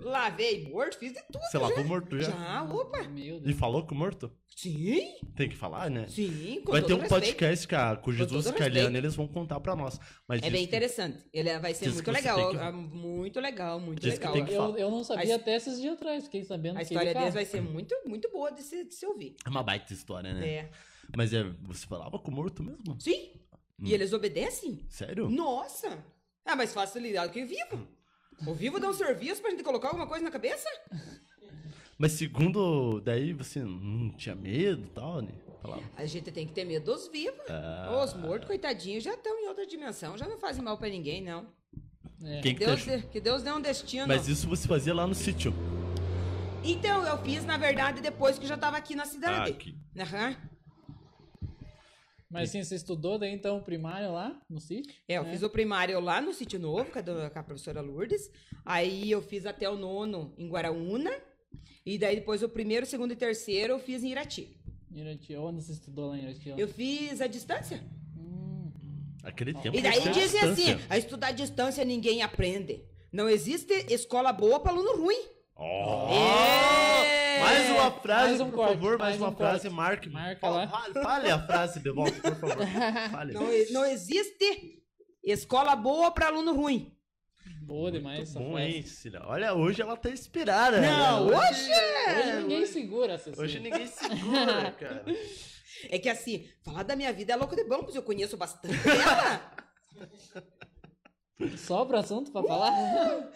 Lavei 0.05 0.69
morto, 0.69 0.99
fiz 0.99 1.13
de 1.13 1.23
tudo. 1.31 1.41
Você 1.43 1.59
lavou 1.59 1.85
morto 1.85 2.19
já? 2.21 2.31
Já, 2.31 2.63
opa. 2.65 3.03
Meu 3.09 3.37
E 3.37 3.41
Deus. 3.41 3.59
falou 3.59 3.87
com 3.87 3.95
o 3.95 3.99
morto? 3.99 4.31
Sim, 4.55 5.15
Tem 5.35 5.49
que 5.49 5.57
falar, 5.57 5.91
né? 5.91 6.07
sim, 6.09 6.61
com 6.65 6.73
Vai 6.73 6.83
ter 6.83 6.93
um 6.93 6.99
respeito. 6.99 7.09
podcast 7.27 7.67
com, 7.67 7.75
a, 7.77 7.97
com 7.97 8.13
Jesus 8.13 8.47
e 8.47 8.53
com 8.53 8.59
respeito. 8.59 8.97
eles 8.97 9.15
vão 9.17 9.27
contar 9.27 9.59
pra 9.61 9.75
nós. 9.75 9.99
Mas 10.29 10.39
É 10.41 10.43
diz 10.43 10.53
bem 10.53 10.61
que- 10.61 10.67
interessante. 10.69 11.25
Ele 11.33 11.59
vai 11.59 11.73
ser 11.73 11.87
diz 11.87 11.95
muito 11.95 12.11
legal. 12.13 12.51
que- 12.51 12.57
ah, 12.59 12.71
Muito 12.71 13.41
legal, 13.41 13.81
muito 13.81 14.01
Diz 14.03 14.19
legal. 14.19 14.37
Eu, 14.47 14.77
eu 14.77 14.91
não 14.91 15.03
sabia 15.03 15.33
A- 15.35 15.37
até 15.37 15.57
esses 15.57 15.81
dias 15.81 15.95
atrás, 15.95 16.25
fiquei 16.25 16.45
sabendo 16.45 16.79
A 16.79 16.83
história 16.83 17.09
ele 17.11 17.19
deles 17.19 17.35
vai 17.35 17.45
ser 17.47 17.63
muito, 17.63 17.95
muito 18.07 18.31
boa 18.31 18.53
de 18.53 18.63
se, 18.63 18.85
de 18.85 18.95
se 18.95 19.07
ouvir. 19.07 19.35
É 19.45 19.49
uma 19.49 19.63
baita 19.63 19.93
história, 19.93 20.33
né? 20.35 20.47
É. 20.49 20.71
Mas 21.17 21.33
é, 21.33 21.43
você 21.63 21.87
falava 21.87 22.19
com 22.19 22.31
o 22.31 22.35
morto 22.35 22.63
mesmo? 22.63 23.01
Sim. 23.01 23.31
Hum. 23.81 23.85
E 23.87 23.95
eles 23.95 24.13
obedecem? 24.13 24.85
Sério? 24.89 25.29
Nossa! 25.31 26.05
É 26.45 26.55
mais 26.55 26.75
fácil 26.75 27.01
lidar 27.01 27.27
do 27.27 27.33
que 27.33 27.43
o 27.43 27.47
vivo. 27.47 27.89
O 28.47 28.55
vivo 28.55 28.81
dá 28.81 28.89
um 28.89 28.93
serviço 28.93 29.41
pra 29.41 29.51
gente 29.51 29.63
colocar 29.63 29.89
alguma 29.89 30.07
coisa 30.07 30.25
na 30.25 30.31
cabeça? 30.31 30.69
Mas 31.99 32.13
segundo, 32.13 33.01
daí 33.01 33.33
você 33.33 33.61
não 33.61 34.11
tinha 34.11 34.35
medo 34.35 34.83
e 34.87 34.91
tal, 34.91 35.23
né? 35.23 35.33
Falava. 35.61 35.83
A 35.97 36.05
gente 36.07 36.33
tem 36.33 36.47
que 36.47 36.53
ter 36.53 36.65
medo 36.65 36.87
dos 36.93 37.07
vivos. 37.09 37.39
Ah. 37.49 38.03
Os 38.05 38.15
mortos, 38.15 38.49
coitadinhos, 38.49 39.05
já 39.05 39.15
estão 39.15 39.39
em 39.39 39.47
outra 39.49 39.65
dimensão. 39.65 40.19
Já 40.19 40.27
não 40.27 40.39
fazem 40.39 40.63
mal 40.63 40.77
pra 40.77 40.89
ninguém, 40.89 41.23
não. 41.23 41.47
É. 42.25 42.41
Quem 42.41 42.55
que 42.57 42.65
Deus 42.67 42.83
que 43.11 43.21
Deus 43.21 43.43
dê 43.43 43.53
um 43.53 43.61
destino. 43.61 44.07
Mas 44.09 44.27
isso 44.27 44.49
você 44.49 44.67
fazia 44.67 44.93
lá 44.95 45.07
no 45.07 45.15
sítio. 45.15 45.55
Então, 46.65 47.05
eu 47.07 47.19
fiz, 47.19 47.45
na 47.45 47.57
verdade, 47.57 48.01
depois 48.01 48.39
que 48.39 48.45
eu 48.45 48.49
já 48.49 48.57
tava 48.57 48.77
aqui 48.77 48.95
na 48.95 49.03
Ah, 49.03 49.07
cidade. 49.07 49.51
aqui. 49.51 49.77
Aham. 49.99 50.37
Mas 52.33 52.49
assim, 52.49 52.65
você 52.65 52.75
estudou 52.77 53.19
daí 53.19 53.31
então 53.33 53.59
o 53.59 53.63
primário 53.63 54.11
lá 54.13 54.41
no 54.49 54.59
sítio? 54.59 54.93
É, 55.07 55.19
eu 55.19 55.23
É. 55.25 55.31
fiz 55.31 55.43
o 55.43 55.51
primário 55.51 56.01
lá 56.01 56.21
no 56.21 56.33
Sítio 56.33 56.59
Novo, 56.59 56.91
com 56.91 56.99
a, 56.99 57.03
com 57.31 57.39
a 57.39 57.43
professora 57.43 57.81
Lourdes. 57.83 58.31
Aí 58.65 59.11
eu 59.11 59.21
fiz 59.21 59.45
até 59.45 59.69
o 59.69 59.77
nono 59.77 60.33
em 60.39 60.49
Guaraúna. 60.49 61.11
E 61.85 61.99
daí 61.99 62.17
depois 62.17 62.43
o 62.43 62.49
primeiro, 62.49 62.87
segundo 62.87 63.13
e 63.13 63.17
terceiro 63.17 63.75
eu 63.75 63.79
fiz 63.79 64.03
em 64.03 64.11
Irati. 64.13 64.57
Irati, 64.95 65.37
onde 65.37 65.63
você 65.63 65.73
estudou 65.73 66.09
lá 66.11 66.17
em 66.19 66.23
Irati? 66.23 66.55
Eu 66.57 66.69
fiz 66.69 67.21
a 67.21 67.27
distância. 67.27 67.85
Hum, 68.17 68.71
Aquele 69.23 69.53
tempo. 69.53 69.77
E 69.77 69.83
daí 69.83 70.01
dizem 70.13 70.41
assim, 70.41 70.79
a 70.89 70.97
estudar 70.97 71.29
à 71.29 71.33
distância 71.33 71.85
ninguém 71.85 72.23
aprende. 72.23 72.83
Não 73.13 73.29
existe 73.29 73.75
escola 73.93 74.33
boa 74.33 74.59
para 74.61 74.73
aluno 74.73 74.97
ruim. 75.03 75.23
Ó! 75.55 76.09
É! 76.11 77.22
Mais 77.41 77.71
uma 77.71 77.91
frase, 77.91 78.29
Mais 78.29 78.41
um 78.41 78.51
por 78.51 78.55
corte, 78.57 78.73
favor, 78.75 78.99
mais, 78.99 79.01
mais 79.11 79.21
uma 79.21 79.29
um 79.31 79.37
frase, 79.37 79.63
corte. 79.63 79.75
marque. 79.77 80.11
Marca 80.11 80.41
Fala- 80.41 80.65
lá. 80.65 81.03
Fale, 81.03 81.31
a 81.31 81.47
frase 81.47 81.81
de 81.81 81.91
volta, 81.91 82.21
por 82.21 82.37
favor. 82.37 82.67
Fale. 83.13 83.33
Não, 83.35 83.49
não 83.73 83.85
existe 83.85 84.83
escola 85.25 85.75
boa 85.77 86.11
para 86.11 86.27
aluno 86.27 86.53
ruim. 86.55 86.97
boa 87.63 87.91
demais 87.93 88.21
essa 88.21 88.39
Bom, 88.39 88.53
frase. 88.53 88.67
hein, 88.71 88.83
Cília? 88.83 89.23
Olha, 89.27 89.55
hoje 89.55 89.81
ela 89.83 89.97
tá 89.97 90.11
inspirada. 90.11 90.81
Não, 90.81 91.27
né? 91.31 91.37
hoje 91.37 91.71
Hoje 91.71 92.41
ninguém 92.43 92.67
segura 92.67 93.13
essa 93.15 93.31
Hoje 93.41 93.59
ninguém 93.61 93.87
segura, 93.87 94.71
cara. 94.79 95.05
É 95.91 95.99
que 95.99 96.09
assim, 96.09 96.49
falar 96.65 96.83
da 96.85 96.95
minha 96.95 97.13
vida 97.13 97.33
é 97.33 97.37
louco 97.37 97.57
de 97.57 97.65
bom, 97.65 97.83
pois 97.83 97.95
eu 97.97 98.03
conheço 98.03 98.37
bastante 98.37 98.77
ela. 98.89 99.53
Sobra 101.57 102.01
assunto 102.01 102.31
pra 102.31 102.43
falar? 102.43 103.31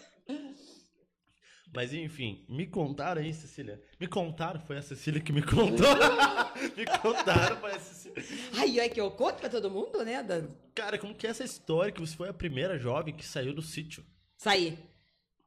Mas 1.77 1.93
enfim, 1.93 2.43
me 2.49 2.67
contaram 2.67 3.21
aí, 3.21 3.35
Cecília. 3.35 3.83
Me 4.01 4.07
contaram, 4.07 4.59
foi 4.59 4.79
a 4.79 4.83
Cecília 4.83 5.21
que 5.21 5.31
me 5.31 5.43
contou. 5.43 5.87
me 6.75 6.87
contaram, 7.03 7.59
foi 7.59 7.73
a 7.73 7.79
Cecília. 7.79 8.25
Ai, 8.57 8.81
é 8.81 8.89
que 8.89 8.99
eu 8.99 9.11
conto 9.11 9.41
pra 9.41 9.51
todo 9.51 9.71
mundo, 9.71 10.03
né? 10.03 10.23
Da... 10.23 10.43
Cara, 10.75 10.97
como 10.97 11.15
que 11.15 11.27
é 11.27 11.31
essa 11.31 11.45
história 11.45 11.93
que 11.93 12.01
você 12.01 12.17
foi 12.17 12.31
a 12.31 12.33
primeira 12.33 12.79
jovem 12.79 13.15
que 13.15 13.27
saiu 13.27 13.53
do 13.53 13.61
sítio? 13.61 14.03
Saí. 14.39 14.79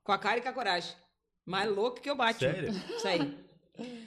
Com 0.03 0.11
a 0.11 0.19
cara 0.19 0.37
e 0.37 0.41
com 0.41 0.49
a 0.49 0.53
coragem. 0.53 0.93
Mais 1.47 1.67
louco 1.67 1.99
que 1.99 2.07
eu 2.07 2.15
bate. 2.15 2.41
Sério? 2.41 2.73
Saí. 3.01 3.35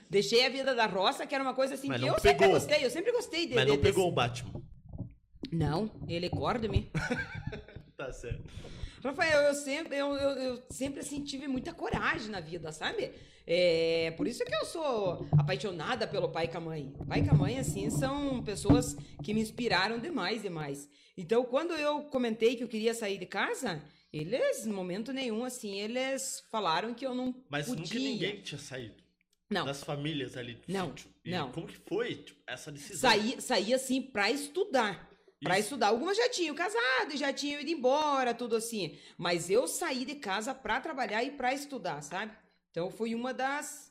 Deixei 0.09 0.47
a 0.47 0.49
vida 0.49 0.77
da 0.77 0.87
roça, 0.87 1.27
que 1.27 1.35
era 1.35 1.43
uma 1.43 1.55
coisa 1.55 1.75
assim 1.75 1.89
Mas 1.89 2.01
que 2.01 2.07
eu 2.07 2.15
sempre 2.21 2.39
pegou. 2.39 2.55
gostei. 2.55 2.85
Eu 2.85 2.91
sempre 2.91 3.11
gostei 3.11 3.47
de. 3.49 3.55
Mas 3.57 3.67
não 3.67 3.75
desse- 3.77 3.89
pegou 3.89 4.09
o 4.09 4.13
Batman. 4.13 4.63
Não, 5.51 5.91
ele 6.07 6.31
corda 6.31 6.69
me. 6.69 6.89
Tá 7.97 8.11
certo. 8.13 8.43
Rafael, 9.03 9.43
eu 9.43 9.55
sempre, 9.55 9.97
eu, 9.97 10.15
eu, 10.15 10.31
eu 10.31 10.63
sempre 10.71 11.01
assim, 11.01 11.23
tive 11.25 11.49
muita 11.49 11.73
coragem 11.73 12.31
na 12.31 12.41
vida, 12.41 12.71
sabe? 12.73 13.13
É, 13.47 14.13
por 14.17 14.27
isso 14.29 14.45
que 14.45 14.55
eu 14.55 14.65
sou 14.65 15.27
apaixonada 15.37 16.07
pelo 16.07 16.29
pai 16.31 16.45
e 16.45 16.49
com 16.49 16.59
a 16.59 16.61
mãe. 16.61 16.93
Pai 17.09 17.21
e 17.21 17.25
com 17.29 17.35
a 17.35 17.39
mãe, 17.39 17.59
assim, 17.59 17.91
são 17.91 18.43
pessoas 18.43 18.95
que 19.23 19.35
me 19.35 19.41
inspiraram 19.41 19.99
demais, 19.99 20.43
demais. 20.43 20.89
Então, 21.17 21.45
quando 21.45 21.73
eu 21.75 22.03
comentei 22.05 22.55
que 22.57 22.63
eu 22.63 22.69
queria 22.69 22.95
sair 22.95 23.19
de 23.19 23.27
casa, 23.27 23.83
eles, 24.13 24.67
em 24.67 24.73
momento 24.73 25.13
nenhum, 25.13 25.45
assim, 25.45 25.81
eles 25.81 26.45
falaram 26.51 26.95
que 26.95 27.05
eu 27.05 27.15
não 27.15 27.35
Mas 27.51 27.67
podia. 27.67 27.83
nunca 27.83 27.99
ninguém 27.99 28.41
tinha 28.43 28.59
saído. 28.59 29.03
Não. 29.51 29.67
Das 29.67 29.83
famílias 29.85 30.37
ali 30.37 30.55
do 30.55 30.63
Não, 30.73 30.89
sítio. 30.89 31.11
E 31.25 31.31
não. 31.31 31.53
Como 31.53 31.67
que 31.67 31.77
foi 31.77 32.15
tipo, 32.15 32.41
essa 32.47 32.73
decisão? 32.73 33.11
Saí, 33.11 33.41
saí 33.41 33.75
assim 33.75 34.01
pra 34.01 34.31
estudar. 34.31 35.12
Pra 35.43 35.59
Isso. 35.59 35.67
estudar. 35.67 35.89
Algumas 35.89 36.17
já 36.17 36.29
tinham 36.29 36.55
casado, 36.55 37.17
já 37.17 37.33
tinham 37.33 37.61
ido 37.61 37.71
embora, 37.71 38.33
tudo 38.33 38.57
assim. 38.57 38.97
Mas 39.19 39.51
eu 39.51 39.67
saí 39.67 40.05
de 40.05 40.15
casa 40.15 40.55
pra 40.55 40.81
trabalhar 40.81 41.23
e 41.25 41.33
pra 41.33 41.53
estudar, 41.53 42.01
sabe? 42.03 42.33
Então 42.71 42.91
fui 42.91 43.15
uma 43.15 43.35
das 43.35 43.91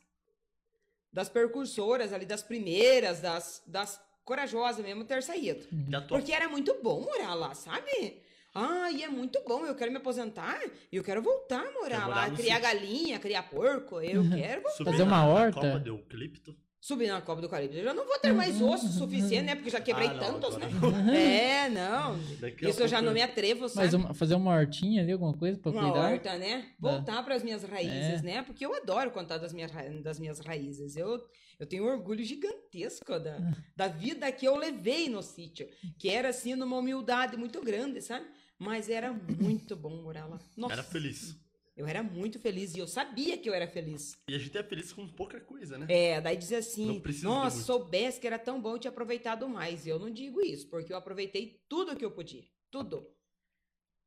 das 1.11 1.27
percursoras 1.27 2.13
ali, 2.13 2.25
das 2.25 2.41
primeiras, 2.41 3.19
das, 3.19 3.61
das 3.67 4.01
corajosas 4.23 4.83
mesmo 4.83 5.03
ter 5.03 5.21
saído. 5.21 5.67
Tô... 6.07 6.15
Porque 6.15 6.31
era 6.31 6.47
muito 6.47 6.73
bom 6.81 7.01
morar 7.01 7.33
lá, 7.33 7.53
sabe? 7.53 8.21
Ai, 8.53 9.03
é 9.03 9.09
muito 9.09 9.41
bom. 9.45 9.65
Eu 9.65 9.75
quero 9.75 9.91
me 9.91 9.97
aposentar 9.97 10.61
e 10.91 10.95
eu 10.95 11.03
quero 11.03 11.21
voltar 11.21 11.65
a 11.65 11.71
morar 11.71 11.99
lá, 11.99 12.05
morar 12.07 12.31
no 12.31 12.37
criar 12.37 12.55
sítio. 12.55 12.73
galinha, 12.73 13.19
criar 13.19 13.43
porco. 13.43 13.99
Eu 14.01 14.23
quero 14.29 14.61
voltar. 14.61 14.85
Fazer 14.85 15.03
uma 15.03 15.25
horta? 15.25 15.59
copa 15.59 15.79
de 15.79 15.89
eucalipto. 15.89 16.55
Subir 16.83 17.07
na 17.09 17.21
Copa 17.21 17.39
do 17.43 17.47
Caribe. 17.47 17.77
Eu 17.77 17.83
já 17.83 17.93
não 17.93 18.07
vou 18.07 18.17
ter 18.17 18.33
mais 18.33 18.59
osso 18.59 18.87
suficiente, 18.91 19.45
né? 19.45 19.53
Porque 19.55 19.69
já 19.69 19.79
quebrei 19.79 20.07
Ah, 20.07 20.13
não, 20.15 20.19
tantos, 20.39 20.55
agora 20.55 20.97
né? 21.03 21.13
É, 21.67 21.69
não. 21.69 22.19
Daqui 22.39 22.67
Isso 22.67 22.81
eu 22.81 22.87
já 22.87 22.99
não 22.99 23.13
me 23.13 23.21
atrevo, 23.21 23.69
sabe? 23.69 23.85
Mas 23.85 23.93
uma- 23.93 24.13
fazer 24.15 24.33
uma 24.33 24.51
hortinha 24.51 25.03
ali, 25.03 25.11
alguma 25.11 25.31
coisa 25.33 25.59
pra 25.59 25.71
Uma 25.71 25.83
cuidar? 25.91 26.11
horta, 26.11 26.37
né? 26.39 26.69
Voltar 26.79 27.21
para 27.23 27.35
as 27.35 27.43
minhas 27.43 27.61
raízes, 27.63 28.21
É. 28.21 28.21
né? 28.23 28.41
Porque 28.41 28.65
eu 28.65 28.73
adoro 28.73 29.11
contar 29.11 29.37
das 29.37 29.53
minhas, 29.53 29.71
das 30.01 30.17
minhas 30.19 30.39
raízes. 30.39 30.97
Eu, 30.97 31.21
eu 31.59 31.67
tenho 31.67 31.83
um 31.83 31.87
orgulho 31.87 32.23
gigantesco 32.25 33.19
da, 33.19 33.37
da 33.77 33.87
vida 33.87 34.31
que 34.31 34.47
eu 34.47 34.55
levei 34.55 35.07
no 35.07 35.21
sítio. 35.21 35.67
Que 35.99 36.09
era, 36.09 36.29
assim, 36.29 36.55
numa 36.55 36.77
humildade 36.77 37.37
muito 37.37 37.61
grande, 37.61 38.01
sabe? 38.01 38.25
Mas 38.57 38.89
era 38.89 39.13
muito 39.39 39.75
bom 39.75 40.01
morar 40.01 40.25
lá. 40.25 40.39
Nossa, 40.57 40.73
Era 40.73 40.83
feliz. 40.83 41.35
Eu 41.81 41.87
era 41.87 42.03
muito 42.03 42.37
feliz 42.37 42.75
e 42.75 42.79
eu 42.79 42.87
sabia 42.87 43.35
que 43.39 43.49
eu 43.49 43.55
era 43.55 43.67
feliz. 43.67 44.15
E 44.27 44.35
a 44.35 44.37
gente 44.37 44.55
é 44.55 44.61
feliz 44.61 44.93
com 44.93 45.07
pouca 45.07 45.41
coisa, 45.41 45.79
né? 45.79 45.87
É, 45.89 46.21
daí 46.21 46.37
dizer 46.37 46.57
assim, 46.57 47.01
nossa, 47.23 47.55
muito." 47.55 47.65
soubesse 47.65 48.19
que 48.19 48.27
era 48.27 48.37
tão 48.37 48.61
bom, 48.61 48.75
eu 48.75 48.79
tinha 48.79 48.91
aproveitado 48.91 49.49
mais. 49.49 49.87
Eu 49.87 49.97
não 49.97 50.11
digo 50.11 50.39
isso, 50.41 50.69
porque 50.69 50.93
eu 50.93 50.97
aproveitei 50.97 51.59
tudo 51.67 51.95
que 51.95 52.05
eu 52.05 52.11
podia. 52.11 52.43
Tudo. 52.69 53.07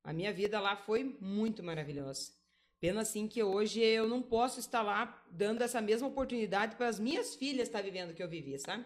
A 0.04 0.12
minha 0.12 0.32
vida 0.32 0.60
lá 0.60 0.76
foi 0.76 1.16
muito 1.20 1.64
maravilhosa. 1.64 2.30
Pena 2.78 3.00
assim 3.00 3.26
que 3.26 3.42
hoje 3.42 3.80
eu 3.80 4.06
não 4.06 4.22
posso 4.22 4.60
estar 4.60 4.82
lá 4.82 5.24
dando 5.28 5.62
essa 5.62 5.80
mesma 5.80 6.06
oportunidade 6.06 6.76
para 6.76 6.86
as 6.86 7.00
minhas 7.00 7.34
filhas 7.34 7.66
estar 7.66 7.82
vivendo 7.82 8.10
o 8.10 8.14
que 8.14 8.22
eu 8.22 8.28
vivi, 8.28 8.56
sabe? 8.56 8.84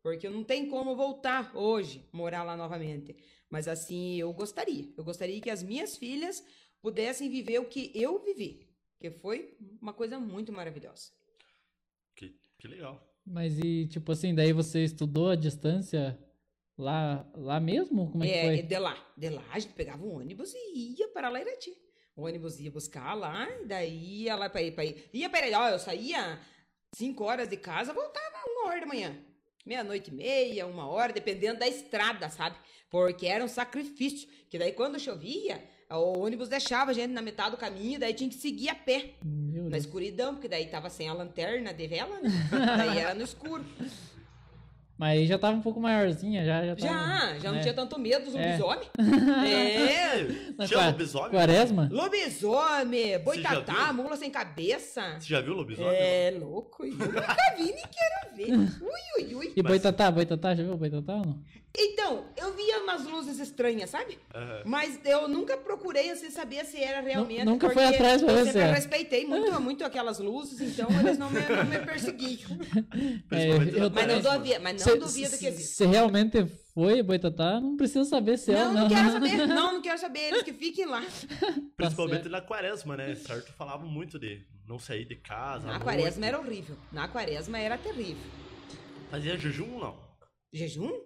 Porque 0.00 0.28
não 0.30 0.44
tem 0.44 0.68
como 0.68 0.94
voltar 0.94 1.56
hoje, 1.56 2.08
morar 2.12 2.44
lá 2.44 2.56
novamente. 2.56 3.16
Mas 3.50 3.66
assim, 3.66 4.16
eu 4.16 4.32
gostaria. 4.32 4.92
Eu 4.96 5.02
gostaria 5.02 5.40
que 5.40 5.50
as 5.50 5.60
minhas 5.62 5.96
filhas 5.96 6.44
pudessem 6.80 7.28
viver 7.30 7.58
o 7.58 7.64
que 7.66 7.90
eu 7.94 8.18
vivi. 8.24 8.66
Que 8.98 9.10
foi 9.10 9.56
uma 9.80 9.92
coisa 9.92 10.18
muito 10.18 10.52
maravilhosa. 10.52 11.10
Que, 12.16 12.34
que 12.58 12.66
legal. 12.68 13.00
Mas 13.24 13.58
e, 13.58 13.86
tipo 13.86 14.10
assim, 14.12 14.34
daí 14.34 14.52
você 14.52 14.82
estudou 14.82 15.30
à 15.30 15.36
distância 15.36 16.18
lá, 16.76 17.28
lá 17.34 17.60
mesmo? 17.60 18.10
Como 18.10 18.24
é, 18.24 18.26
que 18.26 18.32
É, 18.34 18.42
foi? 18.44 18.62
de 18.62 18.78
lá. 18.78 19.12
De 19.16 19.28
lá 19.28 19.44
a 19.50 19.58
gente 19.58 19.74
pegava 19.74 20.04
um 20.04 20.16
ônibus 20.16 20.52
e 20.54 20.96
ia 20.98 21.08
para 21.08 21.28
lá 21.28 21.40
Irati. 21.40 21.76
O 22.16 22.22
ônibus 22.22 22.58
ia 22.58 22.70
buscar 22.70 23.14
lá, 23.14 23.48
e 23.60 23.66
daí 23.66 24.22
ia 24.22 24.34
lá 24.34 24.50
para 24.50 24.62
ir, 24.62 24.72
para 24.72 24.84
ir. 24.84 25.08
Ia 25.12 25.30
para 25.30 25.46
ó, 25.60 25.68
eu 25.68 25.78
saía 25.78 26.40
5 26.96 27.22
horas 27.22 27.48
de 27.48 27.56
casa, 27.56 27.92
voltava 27.92 28.36
uma 28.46 28.66
hora 28.66 28.80
da 28.80 28.86
manhã. 28.86 29.16
Meia-noite 29.64 30.10
e 30.10 30.14
meia, 30.14 30.66
uma 30.66 30.88
hora, 30.88 31.12
dependendo 31.12 31.60
da 31.60 31.68
estrada, 31.68 32.28
sabe? 32.30 32.56
Porque 32.90 33.26
era 33.26 33.44
um 33.44 33.48
sacrifício. 33.48 34.28
Que 34.48 34.58
daí 34.58 34.72
quando 34.72 34.98
chovia, 34.98 35.62
o 35.90 36.18
ônibus 36.20 36.48
deixava 36.48 36.90
a 36.90 36.94
gente 36.94 37.12
na 37.12 37.22
metade 37.22 37.52
do 37.52 37.56
caminho, 37.56 37.98
daí 37.98 38.12
tinha 38.14 38.28
que 38.28 38.36
seguir 38.36 38.68
a 38.68 38.74
pé. 38.74 39.10
Na 39.22 39.76
escuridão, 39.78 40.34
porque 40.34 40.48
daí 40.48 40.66
tava 40.66 40.88
sem 40.90 41.08
a 41.08 41.12
lanterna 41.12 41.72
de 41.72 41.86
vela, 41.86 42.20
né? 42.20 42.30
daí 42.78 42.98
era 42.98 43.14
no 43.14 43.22
escuro. 43.22 43.64
Mas 44.96 45.10
aí 45.10 45.26
já 45.28 45.38
tava 45.38 45.56
um 45.56 45.60
pouco 45.62 45.78
maiorzinha, 45.80 46.44
já. 46.44 46.64
Já, 46.66 46.74
tava, 46.74 46.92
Já, 46.92 47.38
já 47.38 47.48
não 47.50 47.56
né? 47.56 47.60
tinha 47.62 47.72
tanto 47.74 47.98
medo 48.00 48.24
dos 48.24 48.34
É. 48.34 48.56
lobisomens. 48.58 48.88
É. 49.46 50.22
Na 50.58 50.66
Tinha 50.66 50.78
qua- 50.80 50.86
lobisomem? 50.88 51.30
Quaresma? 51.30 51.88
Lobisomem, 51.92 53.18
boitatá, 53.20 53.92
mula 53.92 54.16
sem 54.16 54.28
cabeça. 54.30 55.16
Você 55.20 55.28
já 55.28 55.40
viu 55.40 55.52
o 55.52 55.56
lobisomem? 55.58 55.92
É 55.94 56.36
louco, 56.40 56.84
eu 56.84 56.92
nunca 56.96 57.36
vi 57.56 57.64
nem 57.72 57.84
quero 57.86 58.34
ver. 58.36 58.50
Ui. 58.82 59.07
E 59.58 59.62
Mas- 59.62 59.70
Boitatá? 59.72 60.10
Boitatá? 60.10 60.54
Já 60.54 60.62
viu 60.62 60.74
o 60.74 60.76
Boitatá 60.76 61.14
ou 61.16 61.26
não? 61.26 61.38
Então, 61.80 62.24
eu 62.36 62.54
via 62.54 62.78
umas 62.82 63.04
luzes 63.04 63.38
estranhas, 63.38 63.90
sabe? 63.90 64.18
Mas 64.64 64.98
eu 65.04 65.28
nunca 65.28 65.56
procurei 65.56 66.10
assim 66.10 66.30
saber 66.30 66.64
se 66.64 66.82
era 66.82 67.00
realmente. 67.00 67.44
nunca 67.44 67.70
foi 67.70 67.84
atrás 67.84 68.22
pra 68.22 68.32
Eu 68.32 68.36
ver 68.36 68.44
sempre 68.44 68.52
se 68.60 68.64
era. 68.66 68.74
respeitei 68.74 69.26
muito, 69.26 69.60
muito 69.60 69.84
aquelas 69.84 70.18
luzes, 70.18 70.60
então 70.60 70.88
eles 71.00 71.18
não 71.18 71.30
me, 71.30 71.40
não 71.40 71.64
me 71.66 71.78
perseguiam. 71.80 72.48
Principalmente 73.28 73.76
É, 73.78 73.82
eu 73.84 73.90
Mas 73.90 74.06
não 74.06 74.20
duvido, 74.38 74.60
mas 74.62 74.86
não 74.86 74.98
duvido 74.98 75.28
se- 75.28 75.38
que 75.38 75.46
existe. 75.46 75.74
Se 75.76 75.86
realmente 75.86 76.46
foi 76.74 77.02
Boitatá, 77.02 77.60
não 77.60 77.76
precisa 77.76 78.04
saber 78.04 78.38
se 78.38 78.50
é 78.52 78.54
Não, 78.56 78.68
ou 78.68 78.72
não 78.74 78.80
não. 78.82 78.88
quero 78.88 79.12
saber. 79.12 79.46
Não, 79.46 79.72
não 79.74 79.82
quero 79.82 79.98
saber. 79.98 80.20
Eles 80.20 80.42
que 80.42 80.52
fiquem 80.52 80.86
lá. 80.86 81.02
Principalmente 81.76 82.22
certo. 82.22 82.30
na 82.30 82.40
quaresma, 82.40 82.96
né? 82.96 83.14
Certo? 83.14 83.52
Falava 83.52 83.84
muito 83.84 84.18
de 84.18 84.40
não 84.66 84.78
sair 84.78 85.04
de 85.04 85.16
casa. 85.16 85.66
Na 85.66 85.80
quaresma 85.80 86.20
noite. 86.20 86.24
era 86.34 86.38
horrível. 86.38 86.76
Na 86.92 87.08
quaresma 87.08 87.58
era 87.58 87.76
terrível. 87.78 88.16
Fazia 89.10 89.38
jejum 89.38 89.74
ou 89.74 89.80
não? 89.80 90.08
Jejum? 90.52 91.00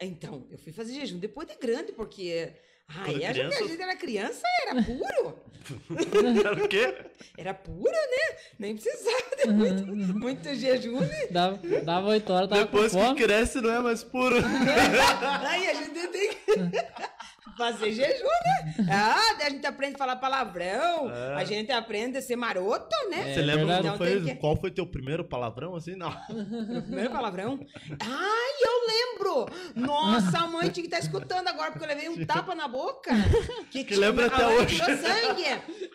Então, 0.00 0.46
eu 0.50 0.58
fui 0.58 0.72
fazer 0.72 0.94
jejum 0.94 1.18
depois 1.18 1.46
de 1.48 1.54
grande, 1.56 1.92
porque. 1.92 2.52
Ai, 2.88 3.04
Quando 3.12 3.16
a 3.16 3.32
gente, 3.32 3.34
criança- 3.34 3.64
a 3.64 3.68
gente 3.68 3.82
era 3.82 3.96
criança, 3.96 4.42
era 4.66 4.82
puro. 4.82 5.48
Era 6.46 6.64
o 6.64 6.68
quê? 6.68 6.94
Era 7.36 7.52
puro, 7.52 7.90
né? 7.92 8.38
Nem 8.58 8.74
precisava 8.74 9.36
de 9.36 9.50
muito, 9.50 9.86
muito 10.18 10.54
jejum, 10.54 10.98
né? 11.00 11.26
Dava, 11.30 11.58
dava 11.82 12.08
8 12.08 12.32
horas, 12.32 12.48
tava 12.48 12.64
Depois 12.64 12.92
com 12.92 13.14
que 13.14 13.24
cresce 13.24 13.60
não 13.60 13.70
é 13.70 13.80
mais 13.80 14.02
puro. 14.02 14.36
Aí 15.46 15.66
a 15.68 15.74
gente 15.74 16.08
tem 16.08 16.30
que. 16.30 16.38
Fazer 17.56 17.92
jejum, 17.92 18.24
né? 18.24 18.74
Ah, 18.90 19.44
a 19.44 19.50
gente 19.50 19.66
aprende 19.66 19.94
a 19.96 19.98
falar 19.98 20.16
palavrão, 20.16 21.10
É. 21.10 21.34
a 21.34 21.44
gente 21.44 21.72
aprende 21.72 22.18
a 22.18 22.22
ser 22.22 22.36
maroto, 22.36 22.94
né? 23.10 23.30
É 23.30 23.34
Você 23.34 23.42
lembra 23.42 23.82
Não, 23.82 23.96
foi, 23.98 24.20
que- 24.22 24.34
qual 24.36 24.56
foi 24.56 24.70
teu 24.70 24.86
primeiro 24.86 25.24
palavrão 25.24 25.74
assim? 25.74 25.96
Não. 25.96 26.10
Meu 26.28 26.82
primeiro 26.82 27.10
palavrão. 27.10 27.58
Ai, 28.00 28.52
eu 28.64 28.86
lembro! 28.86 29.46
Nossa, 29.74 30.38
a 30.38 30.46
mãe 30.46 30.68
tinha 30.70 30.86
que 30.86 30.94
estar 30.94 30.98
escutando 30.98 31.48
agora, 31.48 31.70
porque 31.72 31.84
eu 31.84 31.88
levei 31.88 32.08
um 32.08 32.24
tapa 32.24 32.54
na 32.54 32.68
boca. 32.68 33.10
Que, 33.70 33.84
tinha- 33.84 33.98
lembra 34.00 34.26
até 34.26 34.46
hoje. 34.46 34.76
tirou 34.80 34.96
sangue. 34.96 35.44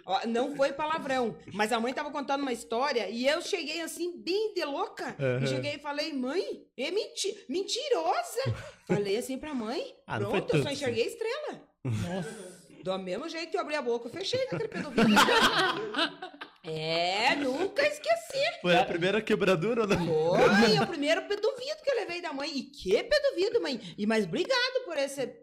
Ó, 0.05 0.27
não 0.27 0.55
foi 0.55 0.73
palavrão, 0.73 1.35
mas 1.53 1.71
a 1.71 1.79
mãe 1.79 1.93
tava 1.93 2.11
contando 2.11 2.41
uma 2.41 2.51
história 2.53 3.09
e 3.09 3.25
eu 3.27 3.41
cheguei 3.41 3.81
assim, 3.81 4.13
bem 4.21 4.53
de 4.53 4.63
louca. 4.65 5.15
Aham. 5.19 5.43
E 5.43 5.47
cheguei 5.47 5.75
e 5.75 5.79
falei, 5.79 6.13
mãe, 6.13 6.43
é 6.77 6.91
menti 6.91 7.45
mentirosa. 7.49 8.53
Falei 8.87 9.17
assim 9.17 9.37
pra 9.37 9.53
mãe. 9.53 9.95
Ah, 10.07 10.17
Pronto, 10.17 10.55
eu 10.55 10.61
só 10.61 10.69
assim. 10.69 10.77
enxerguei 10.77 11.05
estrela. 11.05 11.61
Nossa. 11.83 12.53
Do 12.83 12.97
mesmo 12.99 13.29
jeito 13.29 13.49
que 13.49 13.57
eu 13.57 13.61
abri 13.61 13.75
a 13.75 13.81
boca, 13.81 14.07
eu 14.07 14.11
fechei 14.11 14.41
naquele 14.51 14.67
pedovinho. 14.67 15.07
é, 16.65 17.35
nunca 17.37 17.81
esqueci. 17.87 18.61
Foi 18.61 18.75
a 18.75 18.83
primeira 18.83 19.21
quebradura, 19.21 19.87
né? 19.87 19.95
Foi 19.95 20.79
o 20.79 20.87
primeiro 20.87 21.21
pedovido 21.21 21.81
que 21.81 21.89
eu 21.89 21.95
levei 21.95 22.21
da 22.21 22.33
mãe. 22.33 22.49
E 22.57 22.63
que 22.63 23.01
pedovido, 23.03 23.61
mãe. 23.61 23.79
E 23.97 24.05
mas 24.05 24.25
obrigado 24.25 24.83
por 24.85 24.97
esse 24.97 25.33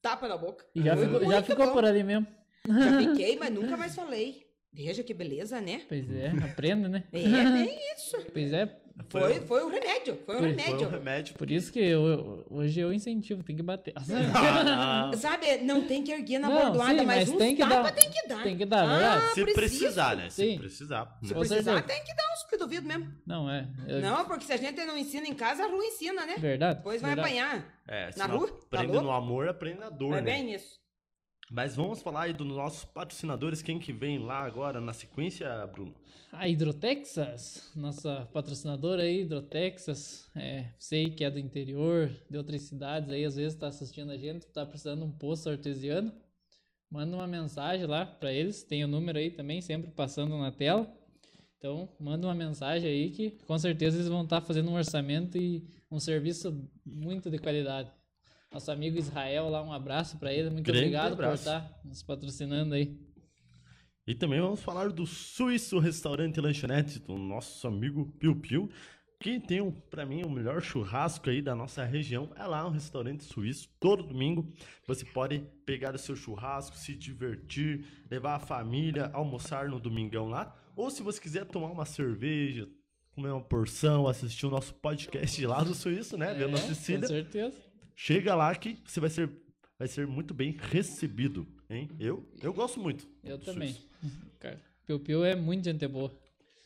tapa 0.00 0.28
na 0.28 0.36
boca. 0.36 0.64
E 0.74 0.82
já 0.82 0.96
Foi 0.96 1.06
ficou, 1.06 1.30
já 1.30 1.42
ficou 1.42 1.72
por 1.72 1.84
ali 1.84 2.04
mesmo. 2.04 2.28
Já 2.66 2.98
fiquei, 3.10 3.36
mas 3.36 3.50
nunca 3.50 3.76
mais 3.76 3.94
falei. 3.94 4.44
Veja 4.72 5.02
que 5.02 5.14
beleza, 5.14 5.60
né? 5.60 5.82
Pois 5.88 6.10
é, 6.10 6.28
aprenda, 6.44 6.88
né? 6.88 7.04
É, 7.12 7.20
bem 7.22 7.78
isso. 7.96 8.16
Pois 8.32 8.52
é, 8.52 8.66
Foi, 9.08 9.40
foi 9.40 9.64
um 9.64 9.68
remédio. 9.70 10.16
Foi 10.24 10.36
um 10.36 10.38
Foi- 10.38 10.54
Foi 10.54 10.62
remédio. 10.62 10.86
um 10.86 10.90
remédio. 10.90 11.34
por 11.34 11.50
isso 11.50 11.72
que 11.72 11.80
eu- 11.80 12.46
hoje 12.48 12.78
eu 12.80 12.92
incentivo, 12.92 13.42
tem 13.42 13.56
que 13.56 13.62
bater. 13.62 13.92
Ah. 14.36 15.10
Sabe, 15.16 15.58
não 15.58 15.82
tem 15.86 16.02
que 16.04 16.12
erguer 16.12 16.38
na 16.38 16.48
Não, 16.48 16.56
bordoada, 16.62 16.90
sim, 17.00 17.06
mas, 17.06 17.06
mas 17.06 17.28
uns 17.28 17.36
tem 17.38 17.56
que 17.56 17.62
tapa 17.62 17.74
dar- 17.82 17.92
tem 17.92 18.10
que 18.10 18.28
dar. 18.28 18.42
tem 18.42 18.56
que 18.56 18.64
dar, 18.64 18.86
verdade? 18.86 19.24
Ah, 19.24 19.34
Se 19.34 19.42
preciso. 19.42 19.54
precisar, 19.54 20.16
né? 20.16 20.30
Se 20.30 20.36
Sim. 20.50 20.58
precisar. 20.58 21.18
Se 21.22 21.34
precisar, 21.34 21.82
tem 21.82 22.04
que 22.04 22.14
dar 22.14 22.24
uns 22.34 22.44
pedovidos 22.44 22.84
mesmo. 22.86 23.12
Não, 23.26 23.50
é. 23.50 23.68
é 23.88 24.00
Não, 24.00 24.24
porque 24.24 24.44
se 24.44 24.52
a 24.52 24.56
gente 24.56 24.84
não 24.84 24.96
ensina 24.96 25.26
em 25.26 25.34
casa, 25.34 25.64
a 25.64 25.68
rua 25.68 25.84
ensina, 25.84 26.24
né? 26.24 26.36
Verdade. 26.38 26.78
Depois 26.78 27.00
vai 27.02 27.14
verdade. 27.16 27.38
apanhar. 27.38 27.74
É, 27.88 28.12
se 28.12 28.18
Na 28.18 28.26
rua? 28.26 28.46
Tá 28.48 28.54
aprende 28.78 28.92
louco? 28.92 29.06
no 29.06 29.12
amor, 29.12 29.48
aprende 29.48 29.80
na 29.80 29.90
dor, 29.90 30.14
É 30.18 30.20
né? 30.20 30.32
bem 30.32 30.54
isso. 30.54 30.78
Mas 31.54 31.76
vamos 31.76 32.02
falar 32.02 32.22
aí 32.22 32.32
dos 32.32 32.48
nossos 32.48 32.84
patrocinadores, 32.84 33.62
quem 33.62 33.78
que 33.78 33.92
vem 33.92 34.18
lá 34.18 34.40
agora 34.40 34.80
na 34.80 34.92
sequência, 34.92 35.64
Bruno? 35.68 35.94
A 36.32 36.48
Hidrotexas, 36.48 37.70
nossa 37.76 38.28
patrocinadora 38.32 39.04
aí, 39.04 39.20
Hidrotexas, 39.20 40.28
é, 40.34 40.66
sei 40.80 41.10
que 41.10 41.22
é 41.22 41.30
do 41.30 41.38
interior, 41.38 42.10
de 42.28 42.36
outras 42.36 42.62
cidades 42.62 43.08
aí, 43.08 43.24
às 43.24 43.36
vezes 43.36 43.56
tá 43.56 43.68
assistindo 43.68 44.10
a 44.10 44.16
gente, 44.16 44.48
tá 44.48 44.66
precisando 44.66 45.02
de 45.02 45.04
um 45.04 45.12
poço 45.12 45.48
artesiano, 45.48 46.12
manda 46.90 47.16
uma 47.16 47.28
mensagem 47.28 47.86
lá 47.86 48.04
pra 48.04 48.32
eles, 48.32 48.64
tem 48.64 48.82
o 48.82 48.88
número 48.88 49.16
aí 49.16 49.30
também, 49.30 49.60
sempre 49.60 49.92
passando 49.92 50.36
na 50.36 50.50
tela. 50.50 50.92
Então, 51.56 51.88
manda 52.00 52.26
uma 52.26 52.34
mensagem 52.34 52.90
aí 52.90 53.10
que 53.10 53.30
com 53.46 53.56
certeza 53.56 53.96
eles 53.96 54.08
vão 54.08 54.24
estar 54.24 54.40
fazendo 54.40 54.72
um 54.72 54.74
orçamento 54.74 55.38
e 55.38 55.64
um 55.88 56.00
serviço 56.00 56.68
muito 56.84 57.30
de 57.30 57.38
qualidade. 57.38 57.92
Nosso 58.54 58.70
amigo 58.70 58.96
Israel 58.96 59.48
lá, 59.48 59.60
um 59.62 59.72
abraço 59.72 60.16
pra 60.16 60.32
ele, 60.32 60.48
muito 60.48 60.64
Grande 60.64 60.82
obrigado 60.84 61.12
abraço. 61.14 61.42
por 61.42 61.50
estar 61.50 61.80
nos 61.84 62.04
patrocinando 62.04 62.72
aí. 62.74 62.96
E 64.06 64.14
também 64.14 64.40
vamos 64.40 64.60
falar 64.62 64.90
do 64.90 65.04
Suíço 65.04 65.80
Restaurante 65.80 66.40
Lanchonete, 66.40 67.00
do 67.00 67.18
nosso 67.18 67.66
amigo 67.66 68.06
Piu 68.16 68.36
Piu, 68.36 68.70
que 69.18 69.40
tem, 69.40 69.60
um, 69.60 69.72
pra 69.72 70.06
mim, 70.06 70.22
o 70.22 70.30
melhor 70.30 70.62
churrasco 70.62 71.30
aí 71.30 71.42
da 71.42 71.52
nossa 71.56 71.84
região. 71.84 72.30
É 72.36 72.44
lá 72.46 72.64
um 72.64 72.70
restaurante 72.70 73.24
suíço, 73.24 73.68
todo 73.80 74.04
domingo. 74.04 74.52
Você 74.86 75.04
pode 75.04 75.40
pegar 75.66 75.92
o 75.94 75.98
seu 75.98 76.14
churrasco, 76.14 76.76
se 76.76 76.94
divertir, 76.94 77.84
levar 78.08 78.36
a 78.36 78.38
família, 78.38 79.10
almoçar 79.12 79.68
no 79.68 79.80
domingão 79.80 80.28
lá. 80.28 80.54
Ou 80.76 80.90
se 80.90 81.02
você 81.02 81.20
quiser 81.20 81.44
tomar 81.46 81.72
uma 81.72 81.84
cerveja, 81.86 82.68
comer 83.16 83.30
uma 83.30 83.42
porção, 83.42 84.06
assistir 84.06 84.46
o 84.46 84.50
nosso 84.50 84.74
podcast 84.74 85.44
lá 85.44 85.64
do 85.64 85.74
Suíço, 85.74 86.16
né? 86.16 86.34
Vendo 86.34 86.54
a 86.56 86.60
É, 86.60 86.62
Cecília. 86.62 87.00
Com 87.00 87.06
certeza. 87.08 87.63
Chega 87.96 88.34
lá 88.34 88.54
que 88.54 88.76
você 88.84 89.00
vai 89.00 89.10
ser, 89.10 89.30
vai 89.78 89.88
ser 89.88 90.06
muito 90.06 90.34
bem 90.34 90.56
recebido, 90.70 91.46
hein? 91.70 91.88
Eu, 91.98 92.28
eu 92.42 92.52
gosto 92.52 92.80
muito. 92.80 93.06
Eu 93.22 93.38
também. 93.38 93.76
Cara, 94.40 94.60
Piu 94.86 94.98
Piu 95.00 95.24
é 95.24 95.34
muito 95.36 95.64
gente 95.64 95.86
boa. 95.86 96.12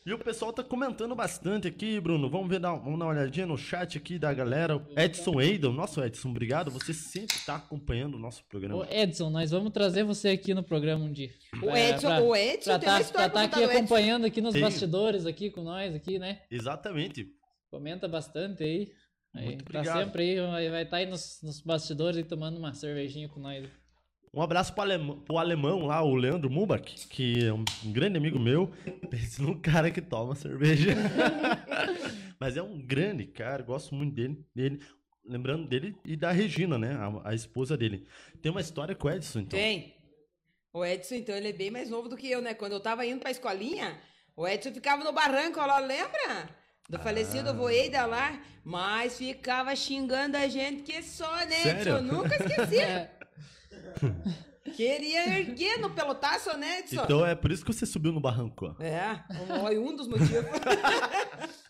E 0.05 0.13
o 0.13 0.17
pessoal 0.17 0.51
tá 0.51 0.63
comentando 0.63 1.13
bastante 1.13 1.67
aqui, 1.67 1.99
Bruno. 1.99 2.29
Vamos 2.29 2.49
ver, 2.49 2.59
vamos 2.59 2.97
dar 2.97 3.05
uma 3.05 3.11
olhadinha 3.11 3.45
no 3.45 3.57
chat 3.57 3.97
aqui 3.97 4.17
da 4.17 4.33
galera. 4.33 4.83
Edson 4.97 5.39
Eidon, 5.39 5.71
nosso 5.73 6.01
Edson, 6.03 6.29
obrigado. 6.29 6.71
Você 6.71 6.93
sempre 6.93 7.37
tá 7.45 7.57
acompanhando 7.57 8.15
o 8.15 8.19
nosso 8.19 8.41
Ô 8.41 8.45
programa. 8.49 8.87
Edson, 8.89 9.29
nós 9.29 9.51
vamos 9.51 9.71
trazer 9.71 10.03
você 10.03 10.29
aqui 10.29 10.53
no 10.53 10.63
programa 10.63 11.03
um 11.03 11.11
dia. 11.11 11.29
O 11.61 11.69
É, 11.69 11.89
Edson, 11.91 12.07
pra- 12.07 12.21
o 12.23 12.35
Edson 12.35 12.69
pra 12.71 12.79
tem 12.79 12.89
uma 12.89 12.95
tá, 12.95 13.01
história 13.01 13.29
pra 13.29 13.47
tá 13.47 13.55
aqui 13.57 13.63
Edson. 13.63 13.77
acompanhando 13.77 14.25
aqui 14.25 14.41
nos 14.41 14.53
Tem. 14.53 14.61
bastidores 14.63 15.25
aqui 15.27 15.51
com 15.51 15.61
nós 15.63 15.93
aqui, 15.93 16.17
né? 16.17 16.41
Exatamente. 16.49 17.27
Comenta 17.69 18.07
bastante 18.07 18.63
aí. 18.63 18.91
Aí 19.33 19.45
Muito 19.45 19.71
tá 19.71 19.83
sempre 19.83 20.39
aí, 20.39 20.69
vai 20.69 20.83
estar 20.83 20.97
aí 20.97 21.05
nos, 21.05 21.39
nos 21.43 21.61
bastidores 21.61 22.19
e 22.19 22.23
tomando 22.23 22.57
uma 22.57 22.73
cervejinha 22.73 23.29
com 23.29 23.39
nós. 23.39 23.69
Um 24.33 24.41
abraço 24.41 24.73
pro 24.73 24.83
alemão, 24.83 25.19
pro 25.21 25.37
alemão 25.37 25.85
lá, 25.85 26.03
o 26.03 26.13
Leandro 26.13 26.49
Mubach, 26.49 27.07
que 27.07 27.45
é 27.45 27.51
um 27.51 27.65
grande 27.85 28.17
amigo 28.17 28.39
meu. 28.39 28.71
Pensa 29.09 29.41
num 29.41 29.59
cara 29.59 29.89
que 29.89 30.01
toma 30.01 30.35
cerveja. 30.35 30.95
Mas 32.39 32.55
é 32.55 32.61
um 32.61 32.79
grande 32.79 33.25
cara, 33.25 33.63
gosto 33.63 33.95
muito 33.95 34.13
dele. 34.13 34.45
dele. 34.55 34.79
Lembrando 35.25 35.67
dele 35.67 35.95
e 36.05 36.15
da 36.15 36.31
Regina, 36.31 36.77
né? 36.77 36.93
A, 36.93 37.29
a 37.29 37.33
esposa 37.35 37.75
dele. 37.75 38.07
Tem 38.41 38.51
uma 38.51 38.61
história 38.61 38.95
com 38.95 39.07
o 39.07 39.11
Edson, 39.11 39.39
então. 39.39 39.59
Tem. 39.59 39.95
O 40.71 40.85
Edson, 40.85 41.15
então, 41.15 41.35
ele 41.35 41.49
é 41.49 41.53
bem 41.53 41.71
mais 41.71 41.89
novo 41.89 42.07
do 42.07 42.15
que 42.15 42.29
eu, 42.29 42.41
né? 42.41 42.53
Quando 42.53 42.73
eu 42.73 42.79
tava 42.79 43.05
indo 43.05 43.19
pra 43.19 43.31
escolinha, 43.31 43.99
o 44.35 44.47
Edson 44.47 44.71
ficava 44.71 45.03
no 45.03 45.11
barranco 45.11 45.59
lá, 45.59 45.79
lembra? 45.79 46.49
Do 46.89 46.97
Ah. 46.97 46.99
falecido 46.99 47.53
Voeida 47.53 48.05
lá, 48.07 48.41
mas 48.63 49.17
ficava 49.17 49.75
xingando 49.75 50.35
a 50.35 50.47
gente 50.47 50.81
que 50.81 51.03
só, 51.03 51.31
né, 51.45 51.61
Sério? 51.61 51.97
Edson? 51.97 52.01
Nunca 52.01 52.35
esqueci. 52.35 52.79
É, 54.65 54.71
Queria 54.71 55.39
erguer 55.39 55.79
no 55.79 55.89
pelotaço, 55.89 56.55
né, 56.57 56.79
Edson? 56.79 57.03
Então 57.03 57.25
é 57.25 57.33
por 57.33 57.51
isso 57.51 57.65
que 57.65 57.73
você 57.73 57.85
subiu 57.85 58.11
no 58.11 58.19
barranco, 58.19 58.67
ó. 58.67 58.83
É, 58.83 59.23
foi 59.61 59.79
um 59.79 59.95
dos 59.95 60.07
motivos. 60.07 60.31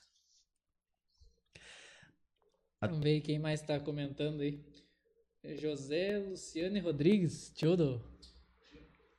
vamos 2.82 3.00
ver 3.00 3.22
quem 3.22 3.40
mais 3.40 3.62
tá 3.62 3.80
comentando 3.80 4.42
aí. 4.42 4.64
José 5.58 6.18
Luciane 6.18 6.80
Rodrigues, 6.80 7.52
tio 7.56 7.78
do. 7.78 8.02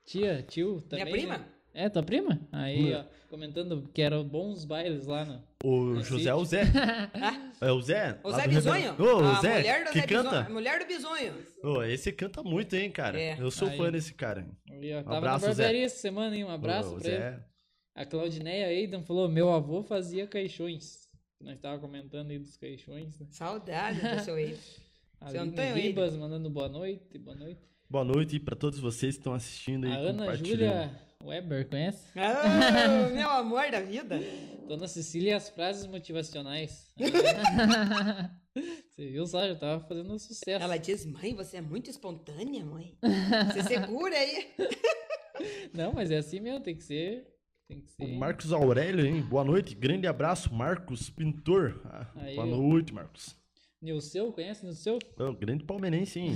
Tia, 0.05 0.43
tio 0.43 0.83
também. 0.83 1.05
Minha 1.07 1.17
prima? 1.17 1.39
né? 1.39 1.49
É, 1.73 1.89
tua 1.89 2.03
prima? 2.03 2.41
Aí, 2.53 2.93
ó, 2.95 3.05
comentando 3.29 3.89
que 3.95 4.03
eram 4.03 4.27
bons 4.29 4.65
bailes 4.65 5.07
lá 5.07 5.25
no. 5.25 5.50
O 5.63 5.77
No 5.95 6.03
José 6.03 6.31
é 6.31 6.35
o 6.35 6.45
Zé. 6.45 6.63
É 7.61 7.71
o 7.71 7.81
Zé? 7.83 8.19
O 8.25 8.33
Zé. 8.33 8.49
Bisonho? 8.49 8.97
Ô, 8.99 9.19
a 9.23 9.39
o 9.39 9.43
Zé, 9.43 9.57
mulher 9.59 9.85
do 9.85 9.91
que 9.93 10.01
Zé 10.01 10.07
canta. 10.07 10.23
Bisonho. 10.31 10.47
A 10.47 10.51
mulher 10.51 10.79
do 10.79 10.87
Bisonho. 10.87 11.35
Ô, 11.63 11.83
esse 11.83 12.11
canta 12.13 12.43
muito, 12.43 12.75
hein, 12.75 12.91
cara. 12.91 13.21
É. 13.21 13.37
Eu 13.39 13.51
sou 13.51 13.69
Aí. 13.69 13.77
fã 13.77 13.93
desse 13.93 14.15
cara. 14.15 14.47
Aí, 14.71 14.95
ó, 14.95 15.03
tava 15.03 15.15
Um 15.15 15.19
abraço, 15.19 15.47
na 15.47 15.53
Zé. 15.53 15.63
barbearia 15.65 15.85
essa 15.87 15.99
semana, 15.99 16.35
hein? 16.35 16.45
Um 16.45 16.51
abraço 16.51 16.95
Ô, 16.95 16.99
pra 16.99 17.09
ele. 17.09 17.19
Zé. 17.19 17.45
A 17.95 18.07
Claudineia 18.07 18.67
Aidan 18.69 19.03
falou: 19.03 19.29
meu 19.29 19.53
avô 19.53 19.83
fazia 19.83 20.27
caixões. 20.27 21.07
Nós 21.39 21.59
tava 21.59 21.79
comentando 21.79 22.31
aí 22.31 22.39
dos 22.39 22.57
caixões, 22.57 23.19
né? 23.21 23.27
Saudade 23.31 24.01
do 24.01 24.21
seu 24.25 24.39
ex. 24.39 24.81
A 25.21 25.29
Seu 25.31 25.43
Antônio 25.43 25.75
Ribas 25.75 26.17
mandando 26.17 26.49
boa 26.49 26.69
noite, 26.71 27.19
boa 27.19 27.37
noite. 27.37 27.61
Boa 27.91 28.05
noite 28.05 28.39
pra 28.39 28.55
todos 28.55 28.79
vocês 28.79 29.17
que 29.17 29.21
estão 29.21 29.35
assistindo 29.35 29.85
e 29.85 29.91
A 29.91 29.97
Ana. 29.97 30.37
Júlia 30.37 30.97
Weber, 31.25 31.69
conhece? 31.69 32.07
Ah, 32.17 33.09
meu 33.13 33.29
amor 33.29 33.69
da 33.69 33.81
vida. 33.81 34.21
Dona 34.69 34.87
Cecília 34.87 35.31
e 35.31 35.33
as 35.33 35.49
frases 35.49 35.89
motivacionais. 35.89 36.95
Você 38.55 39.11
viu 39.11 39.27
só? 39.27 39.45
Já 39.45 39.57
tava 39.57 39.85
fazendo 39.89 40.17
sucesso. 40.21 40.63
Ela 40.63 40.77
diz, 40.77 41.05
mãe, 41.05 41.35
você 41.35 41.57
é 41.57 41.61
muito 41.61 41.91
espontânea, 41.91 42.65
mãe. 42.65 42.97
Você 43.53 43.65
segura 43.65 44.15
aí. 44.15 44.55
Não, 45.75 45.93
mas 45.93 46.13
é 46.13 46.19
assim 46.19 46.39
mesmo, 46.39 46.61
tem 46.61 46.77
que 46.77 46.85
ser. 46.85 47.27
Tem 47.67 47.81
que 47.81 47.91
ser. 47.91 48.05
O 48.05 48.17
Marcos 48.17 48.53
Aurélio, 48.53 49.05
hein? 49.05 49.21
Boa 49.21 49.43
noite, 49.43 49.75
grande 49.75 50.07
abraço, 50.07 50.55
Marcos 50.55 51.11
Pintor. 51.11 51.81
Ah, 51.87 52.07
Aí, 52.15 52.37
boa 52.37 52.47
noite, 52.47 52.95
Marcos. 52.95 53.35
Nilceu, 53.81 54.33
conhece 54.33 54.65
Nilceu? 54.65 54.99
Ô, 55.19 55.33
grande 55.33 55.65
palmeirense, 55.65 56.21
hein? 56.21 56.33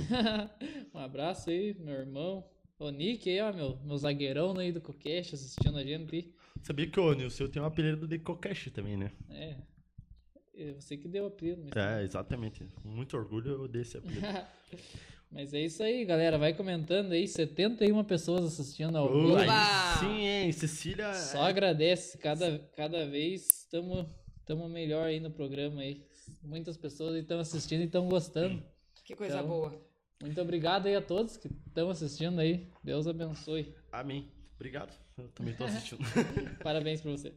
um 0.93 0.99
abraço 0.99 1.49
aí, 1.49 1.75
meu 1.79 1.93
irmão. 1.93 2.43
O 2.79 2.89
Nick 2.89 3.29
aí, 3.29 3.39
ó, 3.39 3.53
meu, 3.53 3.77
meu 3.83 3.97
zagueirão 3.97 4.57
aí 4.57 4.71
do 4.71 4.81
Coquesh 4.81 5.33
assistindo 5.33 5.77
a 5.77 5.83
gente 5.83 6.15
aí. 6.15 6.33
Sabia 6.63 6.87
que 6.87 6.99
o 6.99 7.13
Nilson 7.13 7.47
tem 7.47 7.61
um 7.61 7.65
apelido 7.65 8.07
de 8.07 8.17
Kokeshi 8.17 8.71
também, 8.71 8.97
né? 8.97 9.11
É. 9.29 9.55
É 10.57 10.73
Você 10.73 10.97
que 10.97 11.07
deu 11.07 11.25
o 11.25 11.27
apelido, 11.27 11.63
mas... 11.63 11.75
É, 11.75 12.03
exatamente. 12.03 12.67
Muito 12.83 13.15
orgulho 13.15 13.67
desse 13.67 13.97
apelido. 13.97 14.25
Mas 15.31 15.53
é 15.53 15.59
isso 15.59 15.83
aí, 15.83 16.05
galera. 16.05 16.37
Vai 16.37 16.53
comentando 16.53 17.11
aí. 17.11 17.27
71 17.27 18.01
pessoas 18.05 18.45
assistindo 18.45 18.97
ao 18.97 19.11
vivo. 19.11 19.35
sim, 19.99 20.25
hein? 20.25 20.51
Cecília. 20.53 21.13
Só 21.13 21.41
agradece. 21.41 22.17
Cada, 22.19 22.59
cada 22.73 23.05
vez 23.05 23.45
estamos 23.45 24.07
tamo 24.45 24.69
melhor 24.69 25.07
aí 25.07 25.19
no 25.19 25.29
programa 25.29 25.81
aí. 25.81 26.05
Muitas 26.45 26.77
pessoas 26.77 27.15
estão 27.15 27.39
assistindo 27.39 27.81
e 27.81 27.85
estão 27.85 28.07
gostando. 28.07 28.61
Que 29.03 29.15
coisa 29.15 29.35
Então, 29.37 29.47
boa. 29.47 29.81
Muito 30.21 30.39
obrigado 30.41 30.87
aí 30.87 30.95
a 30.95 31.01
todos 31.01 31.37
que 31.37 31.47
estão 31.67 31.89
assistindo 31.89 32.39
aí. 32.39 32.67
Deus 32.83 33.07
abençoe. 33.07 33.73
Amém. 33.91 34.31
Obrigado. 34.55 34.93
Eu 35.17 35.27
também 35.29 35.53
tô 35.53 35.63
assistindo. 35.65 35.99
Parabéns 36.63 37.01
pra 37.01 37.11
você. 37.11 37.33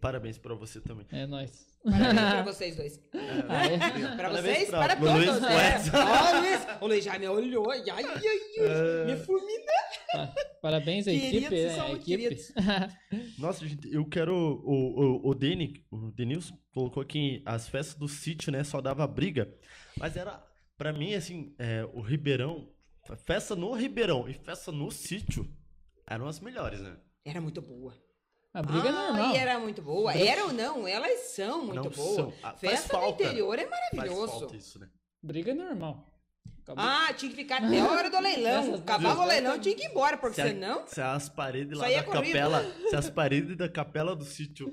Parabéns 0.00 0.38
pra 0.38 0.54
você 0.54 0.80
também. 0.80 1.06
É 1.10 1.26
nóis. 1.26 1.66
Parabéns 1.82 2.14
pra 2.32 2.42
vocês 2.52 2.76
dois. 2.76 3.00
Ah, 3.48 3.66
é? 3.66 4.16
Pra 4.16 4.28
vocês, 4.30 4.68
pra- 4.68 4.96
para 4.96 5.12
Luiz, 5.14 5.26
todos. 5.26 5.40
pro 5.40 5.48
é. 5.50 5.76
Edson. 5.76 5.90
Ó, 5.96 6.36
o 6.36 6.40
Luiz. 6.40 6.66
O 6.82 6.86
Luiz 6.86 7.04
já 7.04 7.18
me 7.18 7.28
olhou. 7.28 7.70
Ai, 7.70 7.82
ai, 7.90 8.04
ai, 8.04 8.22
ai. 8.60 9.04
Me 9.06 9.16
fulminou. 9.24 9.87
Pa- 10.12 10.34
Parabéns 10.62 11.06
à 11.06 11.12
equipe. 11.12 11.54
É, 11.54 11.74
são 11.74 11.86
a 11.86 11.92
equipe. 11.92 12.36
Nossa, 13.38 13.66
gente, 13.66 13.92
eu 13.92 14.04
quero. 14.04 14.34
O, 14.34 15.20
o, 15.26 15.28
o 15.30 15.34
Deni, 15.34 15.84
o 15.90 16.10
Denilson 16.10 16.58
colocou 16.72 17.02
aqui 17.02 17.42
as 17.44 17.68
festas 17.68 17.94
do 17.96 18.08
sítio, 18.08 18.50
né? 18.50 18.64
Só 18.64 18.80
dava 18.80 19.06
briga. 19.06 19.52
Mas 19.96 20.16
era, 20.16 20.42
pra 20.76 20.92
mim, 20.92 21.14
assim, 21.14 21.54
é, 21.58 21.84
o 21.92 22.00
Ribeirão. 22.00 22.70
Festa 23.24 23.56
no 23.56 23.72
Ribeirão 23.72 24.28
e 24.28 24.34
festa 24.34 24.70
no 24.70 24.90
sítio 24.90 25.50
eram 26.06 26.26
as 26.26 26.40
melhores, 26.40 26.78
né? 26.80 26.94
Era 27.24 27.40
muito 27.40 27.62
boa. 27.62 27.94
A 28.52 28.60
briga 28.62 28.88
é 28.88 28.92
normal. 28.92 29.34
E 29.34 29.36
era 29.38 29.58
muito 29.58 29.80
boa. 29.80 30.12
Era 30.12 30.44
ou 30.44 30.52
não, 30.52 30.86
elas 30.86 31.18
são 31.30 31.64
muito 31.64 31.76
Não 31.84 31.90
boas. 31.90 32.14
são. 32.16 32.32
Ah, 32.42 32.50
faz 32.54 32.60
Festa 32.60 32.88
do 32.88 33.00
falta. 33.00 33.22
interior 33.24 33.58
é 33.58 33.66
Faz 33.66 33.80
maravilhoso. 33.92 34.40
falta 34.40 34.56
isso, 34.56 34.78
né? 34.78 34.90
Briga 35.22 35.52
é 35.52 35.54
normal. 35.54 36.17
Acabou. 36.68 36.84
Ah, 36.84 37.12
tinha 37.14 37.30
que 37.30 37.36
ficar 37.36 37.62
até 37.64 37.80
a 37.80 37.84
hora 37.90 38.10
do 38.10 38.20
leilão. 38.20 38.74
Acabava 38.74 39.22
o 39.22 39.26
leilão, 39.26 39.58
tinha 39.58 39.74
que 39.74 39.84
ir 39.84 39.90
embora, 39.90 40.18
porque 40.18 40.34
Se, 40.34 40.42
a- 40.42 40.46
senão. 40.48 40.82
se 40.86 41.00
as 41.00 41.28
paredes 41.28 41.78
lá 41.78 41.86
da 41.86 41.90
é 41.92 42.02
corrido. 42.02 42.32
capela. 42.34 42.72
Se 42.90 42.96
as 42.96 43.08
paredes 43.10 43.56
da 43.56 43.68
capela 43.68 44.14
do 44.14 44.24
sítio 44.24 44.70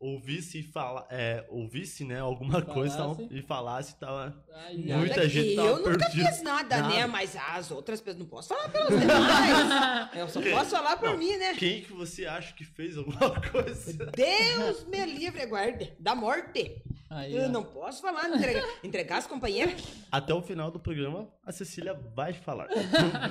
ouvisse 0.00 0.62
fala, 0.62 1.06
é, 1.10 1.44
ouvisse, 1.48 2.04
né, 2.04 2.20
alguma 2.20 2.60
coisa 2.62 2.96
Falasse. 2.96 3.22
tava- 3.22 3.34
e 3.34 3.42
falasse, 3.42 3.96
tava. 3.98 4.44
Ai, 4.54 4.76
Muita. 4.76 5.20
Olha, 5.20 5.28
gente 5.28 5.56
tava 5.56 5.68
eu 5.68 5.76
nunca 5.78 5.98
perdida. 5.98 6.28
fiz 6.30 6.42
nada, 6.42 6.76
Nada. 6.78 6.94
né? 6.94 7.06
Mas 7.06 7.36
as 7.36 7.70
outras 7.70 8.00
pessoas 8.00 8.18
não 8.20 8.26
posso 8.26 8.48
falar 8.48 8.68
pelos 8.68 8.88
demais. 9.00 10.10
eu 10.16 10.28
só 10.28 10.40
posso 10.42 10.70
falar 10.70 10.96
por 10.96 11.10
Não. 11.10 11.18
mim, 11.18 11.36
né? 11.36 11.54
Quem 11.54 11.82
que 11.82 11.92
você 11.92 12.26
acha 12.26 12.54
que 12.54 12.64
fez 12.64 12.96
alguma 12.96 13.18
coisa? 13.50 14.06
Deus 14.14 14.84
me 14.86 15.04
livre 15.06 15.44
guarde 15.46 15.92
da 15.98 16.14
morte. 16.14 16.82
Aí, 17.08 17.36
Eu 17.36 17.44
ó. 17.44 17.48
não 17.48 17.62
posso 17.64 18.02
falar, 18.02 18.28
entregar, 18.28 18.64
entregar 18.82 19.16
as 19.18 19.26
companheiras. 19.28 19.80
Até 20.10 20.34
o 20.34 20.42
final 20.42 20.72
do 20.72 20.80
programa, 20.80 21.28
a 21.44 21.52
Cecília 21.52 21.94
vai 22.14 22.32
falar. 22.32 22.66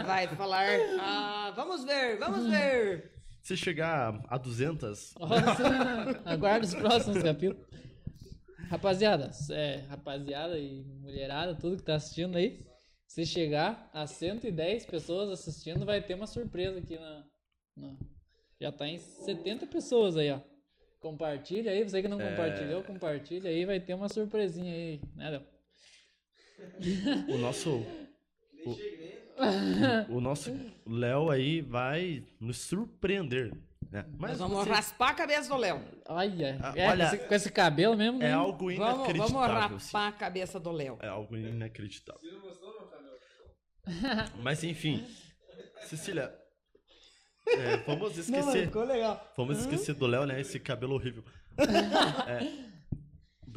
Vai 0.06 0.28
falar. 0.30 0.66
Ah, 1.00 1.52
vamos 1.56 1.84
ver, 1.84 2.18
vamos 2.18 2.48
ver. 2.50 3.12
Se 3.46 3.56
chegar 3.56 4.26
a 4.28 4.40
200, 4.40 5.14
Nossa, 5.20 5.64
aguarda 6.26 6.66
os 6.66 6.74
próximos 6.74 7.22
capítulos. 7.22 7.64
Rapaziada, 8.70 9.30
é, 9.52 9.86
rapaziada 9.88 10.58
e 10.58 10.84
mulherada, 10.84 11.54
tudo 11.54 11.78
que 11.78 11.84
tá 11.84 11.94
assistindo 11.94 12.36
aí. 12.40 12.66
Se 13.08 13.24
chegar 13.24 13.88
a 13.94 14.08
110 14.08 14.88
pessoas 14.88 15.30
assistindo, 15.30 15.86
vai 15.86 16.02
ter 16.02 16.16
uma 16.16 16.26
surpresa 16.26 16.80
aqui 16.80 16.98
na. 16.98 17.24
na- 17.78 17.96
já 18.60 18.72
tá 18.72 18.88
em 18.88 18.98
70 18.98 19.68
pessoas 19.68 20.18
aí, 20.18 20.32
ó. 20.32 20.40
Compartilha 21.00 21.70
aí, 21.72 21.84
você 21.84 22.02
que 22.02 22.08
não 22.08 22.18
compartilhou, 22.18 22.82
compartilha 22.84 23.52
aí, 23.52 23.64
vai 23.64 23.80
ter 23.80 23.94
uma 23.94 24.10
surpresinha 24.10 24.74
aí, 24.74 25.00
né, 25.16 25.30
Léo? 25.30 25.44
o 27.30 27.38
nosso. 27.38 27.70
O, 28.66 28.72
o 30.10 30.20
nosso 30.22 30.52
Léo 30.88 31.30
aí 31.30 31.62
vai 31.62 32.24
nos 32.40 32.58
surpreender. 32.58 33.52
Né? 33.92 34.04
Nós 34.10 34.20
Mas 34.20 34.38
vamos 34.40 34.58
você- 34.58 34.70
raspar 34.70 35.10
a 35.10 35.14
cabeça 35.14 35.50
do 35.50 35.58
Léo. 35.58 35.82
Olha, 36.08 36.58
Ah, 36.62 36.74
é, 36.76 36.90
olha, 36.90 37.10
com, 37.10 37.16
esse, 37.16 37.28
com 37.28 37.36
esse 37.36 37.52
cabelo 37.52 37.96
mesmo, 37.96 38.18
é 38.22 38.28
né? 38.28 38.34
algo 38.34 38.58
Vamos, 38.58 38.76
inacreditável. 38.76 39.34
vamos 39.34 39.56
sim. 39.56 39.60
raspar 39.94 40.08
a 40.08 40.12
cabeça 40.12 40.60
do 40.60 40.72
Léo. 40.72 40.98
É 41.02 41.08
algo 41.08 41.36
inacreditável. 41.38 42.22
Mas 44.42 44.64
enfim, 44.64 45.06
Cecília, 45.84 46.34
é, 47.48 47.78
vamos 47.86 48.18
esquecer. 48.18 48.76
legal. 48.76 49.34
Vamos 49.38 49.60
esquecer 49.60 49.94
do 49.94 50.08
Léo, 50.08 50.26
né? 50.26 50.42
Esse 50.42 50.60
cabelo 50.60 50.96
horrível. 50.96 51.24
É. 52.28 52.75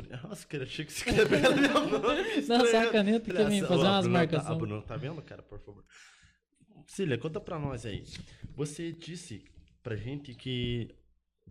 Nossa, 0.23 0.47
cara, 0.47 0.65
achei 0.65 0.85
que 0.85 1.05
cabelo 1.05 1.35
era 1.35 1.55
meu 1.57 1.99
nome. 2.01 2.47
Não, 2.47 2.67
só 2.67 2.81
a 2.83 2.91
caneta 2.91 3.33
que 3.35 3.45
vem 3.45 3.61
Nossa, 3.61 3.75
fazer 3.75 3.89
umas 3.89 4.05
tá- 4.05 4.11
marcações. 4.11 4.51
A 4.51 4.55
Bruna 4.55 4.83
tá 4.83 4.97
vendo, 4.97 5.23
cara, 5.23 5.43
por 5.43 5.59
favor. 5.61 5.85
Cecília, 6.87 7.19
conta 7.19 7.41
pra 7.41 7.59
nós 7.59 7.85
aí. 7.85 8.05
Você 8.55 8.93
disse 8.93 9.45
pra 9.83 9.95
gente 9.97 10.35
que, 10.35 10.95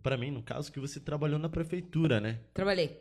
pra 0.02 0.16
mim, 0.16 0.30
no 0.30 0.42
caso, 0.42 0.70
que 0.72 0.80
você 0.80 0.98
trabalhou 1.00 1.38
na 1.38 1.48
prefeitura, 1.48 2.20
né? 2.20 2.40
Trabalhei. 2.52 3.00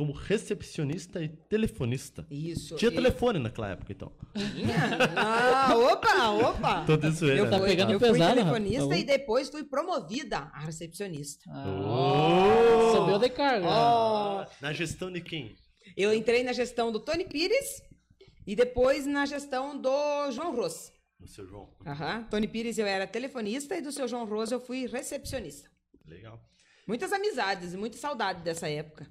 Como 0.00 0.12
recepcionista 0.12 1.22
e 1.22 1.28
telefonista. 1.28 2.26
Isso. 2.30 2.74
Tinha 2.76 2.90
e- 2.90 2.94
telefone 2.94 3.38
naquela 3.38 3.68
época, 3.68 3.92
então. 3.92 4.10
Tinha? 4.34 4.74
Ah, 5.14 5.74
opa, 5.76 6.30
opa. 6.30 6.84
Todo 6.86 7.06
isso 7.06 7.26
aí, 7.26 7.36
Eu 7.36 7.44
né? 7.44 7.50
Tá 7.50 7.58
fui, 7.58 7.68
pegando 7.68 7.92
eu 7.92 7.98
fui 8.00 8.12
pesado, 8.12 8.34
telefonista 8.34 8.80
rapaz. 8.84 9.00
e 9.02 9.04
depois 9.04 9.50
fui 9.50 9.62
promovida 9.64 10.38
a 10.54 10.60
recepcionista. 10.60 11.44
Ah, 11.50 12.92
Subiu 12.94 13.18
de 13.18 13.28
carga. 13.28 13.66
Ó, 13.68 14.46
Na 14.62 14.72
gestão 14.72 15.12
de 15.12 15.20
quem? 15.20 15.54
eu 15.98 16.14
entrei 16.14 16.42
na 16.44 16.54
gestão 16.54 16.90
do 16.90 16.98
Tony 17.00 17.26
Pires 17.26 17.82
e 18.46 18.56
depois 18.56 19.04
na 19.06 19.26
gestão 19.26 19.78
do 19.78 20.30
João 20.30 20.56
Ross. 20.56 20.90
O 21.20 21.26
seu 21.28 21.46
João. 21.46 21.68
Aham. 21.86 22.26
Tony 22.30 22.48
Pires 22.48 22.78
eu 22.78 22.86
era 22.86 23.06
telefonista 23.06 23.76
e 23.76 23.82
do 23.82 23.92
seu 23.92 24.08
João 24.08 24.24
Ross 24.24 24.50
eu 24.50 24.60
fui 24.60 24.86
recepcionista. 24.86 25.68
Legal. 26.06 26.40
Muitas 26.88 27.12
amizades 27.12 27.74
e 27.74 27.76
muita 27.76 27.98
saudade 27.98 28.42
dessa 28.42 28.66
época. 28.66 29.06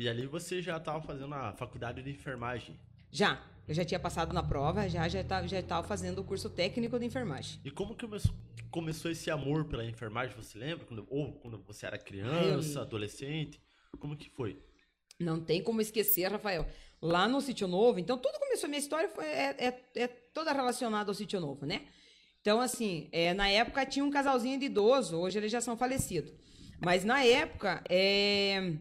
E 0.00 0.08
ali 0.08 0.26
você 0.26 0.62
já 0.62 0.80
tava 0.80 1.02
fazendo 1.02 1.34
a 1.34 1.52
faculdade 1.52 2.02
de 2.02 2.08
enfermagem. 2.10 2.74
Já, 3.10 3.38
eu 3.68 3.74
já 3.74 3.84
tinha 3.84 4.00
passado 4.00 4.32
na 4.32 4.42
prova, 4.42 4.88
já 4.88 5.06
já 5.06 5.20
estava 5.20 5.46
já 5.46 5.62
tava 5.62 5.86
fazendo 5.86 6.20
o 6.20 6.24
curso 6.24 6.48
técnico 6.48 6.98
de 6.98 7.04
enfermagem. 7.04 7.60
E 7.62 7.70
como 7.70 7.94
que 7.94 8.06
começou, 8.06 8.34
começou 8.70 9.10
esse 9.10 9.30
amor 9.30 9.66
pela 9.66 9.84
enfermagem, 9.84 10.34
você 10.34 10.56
lembra? 10.56 10.86
Quando- 10.86 11.06
ou 11.10 11.34
quando 11.34 11.58
você 11.66 11.84
era 11.84 11.98
criança, 11.98 12.80
adolescente? 12.80 13.60
Como 13.98 14.16
que 14.16 14.30
foi? 14.30 14.58
Não 15.18 15.38
tem 15.38 15.62
como 15.62 15.82
esquecer, 15.82 16.32
Rafael. 16.32 16.66
Lá 17.02 17.28
no 17.28 17.42
Sítio 17.42 17.68
Novo, 17.68 17.98
então 18.00 18.16
tudo 18.16 18.38
começou, 18.38 18.70
minha 18.70 18.80
história 18.80 19.10
foi, 19.10 19.26
é, 19.26 19.54
é, 19.58 19.82
é 19.96 20.08
toda 20.08 20.50
relacionada 20.50 21.10
ao 21.10 21.14
Sítio 21.14 21.38
Novo, 21.40 21.66
né? 21.66 21.82
Então, 22.40 22.58
assim, 22.58 23.10
é, 23.12 23.34
na 23.34 23.50
época 23.50 23.84
tinha 23.84 24.02
um 24.02 24.10
casalzinho 24.10 24.58
de 24.58 24.64
idoso, 24.64 25.18
hoje 25.18 25.36
eles 25.36 25.52
já 25.52 25.60
são 25.60 25.76
falecidos. 25.76 26.32
Mas 26.82 27.04
na 27.04 27.22
época, 27.22 27.84
é, 27.86 28.78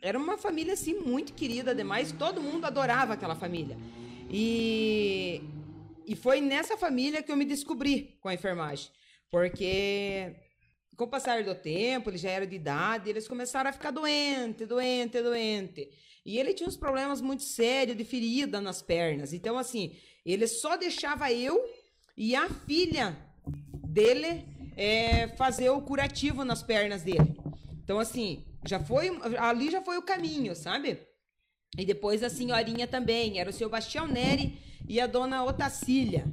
era 0.00 0.18
uma 0.18 0.38
família, 0.38 0.74
assim, 0.74 0.94
muito 0.94 1.32
querida 1.32 1.74
demais, 1.74 2.12
todo 2.12 2.40
mundo 2.40 2.64
adorava 2.64 3.14
aquela 3.14 3.34
família. 3.34 3.76
E, 4.30 5.42
e 6.06 6.14
foi 6.14 6.40
nessa 6.40 6.76
família 6.76 7.22
que 7.22 7.32
eu 7.32 7.36
me 7.36 7.44
descobri 7.44 8.16
com 8.20 8.28
a 8.28 8.34
enfermagem. 8.34 8.90
Porque 9.30 10.34
com 10.96 11.04
o 11.04 11.08
passar 11.08 11.44
do 11.44 11.54
tempo, 11.54 12.10
eles 12.10 12.20
já 12.20 12.30
eram 12.30 12.46
de 12.46 12.56
idade, 12.56 13.08
eles 13.08 13.28
começaram 13.28 13.70
a 13.70 13.72
ficar 13.72 13.90
doente, 13.90 14.66
doente, 14.66 15.22
doente. 15.22 15.88
E 16.26 16.38
ele 16.38 16.52
tinha 16.52 16.68
uns 16.68 16.76
problemas 16.76 17.20
muito 17.20 17.42
sérios 17.42 17.96
de 17.96 18.04
ferida 18.04 18.60
nas 18.60 18.82
pernas. 18.82 19.32
Então, 19.32 19.56
assim, 19.56 19.96
ele 20.26 20.46
só 20.46 20.76
deixava 20.76 21.32
eu 21.32 21.64
e 22.16 22.34
a 22.34 22.48
filha 22.48 23.16
dele 23.86 24.44
é, 24.76 25.28
fazer 25.36 25.70
o 25.70 25.80
curativo 25.80 26.44
nas 26.44 26.62
pernas 26.62 27.02
dele. 27.02 27.36
Então, 27.82 27.98
assim, 27.98 28.44
já 28.66 28.80
foi. 28.80 29.08
Ali 29.38 29.70
já 29.70 29.82
foi 29.82 29.98
o 29.98 30.02
caminho, 30.02 30.54
sabe? 30.54 31.00
E 31.76 31.84
depois 31.84 32.22
a 32.22 32.30
senhorinha 32.30 32.86
também, 32.86 33.38
era 33.38 33.50
o 33.50 33.52
seu 33.52 33.68
Bastião 33.68 34.06
Neri 34.06 34.58
e 34.88 35.00
a 35.00 35.06
dona 35.06 35.44
Otacília. 35.44 36.24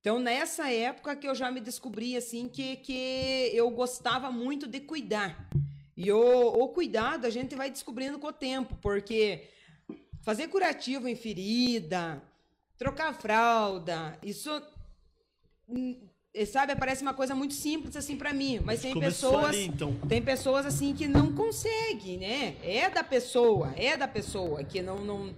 Então, 0.00 0.18
nessa 0.18 0.68
época 0.70 1.14
que 1.14 1.28
eu 1.28 1.34
já 1.34 1.50
me 1.50 1.60
descobri, 1.60 2.16
assim, 2.16 2.48
que, 2.48 2.76
que 2.76 3.50
eu 3.54 3.70
gostava 3.70 4.32
muito 4.32 4.66
de 4.66 4.80
cuidar. 4.80 5.48
E 5.96 6.10
o, 6.10 6.48
o 6.48 6.68
cuidado 6.70 7.26
a 7.26 7.30
gente 7.30 7.54
vai 7.54 7.70
descobrindo 7.70 8.18
com 8.18 8.26
o 8.26 8.32
tempo, 8.32 8.76
porque 8.80 9.48
fazer 10.22 10.48
curativo 10.48 11.06
em 11.06 11.14
ferida, 11.14 12.20
trocar 12.76 13.14
fralda, 13.14 14.18
isso, 14.22 14.50
hum, 15.68 16.08
sabe, 16.46 16.74
parece 16.76 17.02
uma 17.02 17.12
coisa 17.12 17.34
muito 17.34 17.54
simples, 17.54 17.94
assim, 17.96 18.16
para 18.16 18.32
mim. 18.32 18.60
Mas 18.64 18.80
tem 18.80 18.98
pessoas... 18.98 19.46
ali, 19.46 19.66
então. 19.66 19.94
Tem 20.08 20.22
pessoas 20.22 20.64
assim 20.64 20.94
que 20.94 21.06
não 21.06 21.34
conseguem, 21.34 22.18
né? 22.18 22.56
É 22.62 22.88
da 22.88 23.04
pessoa, 23.04 23.72
é 23.76 23.96
da 23.96 24.08
pessoa 24.08 24.64
que 24.64 24.80
não 24.80 25.04
não 25.04 25.34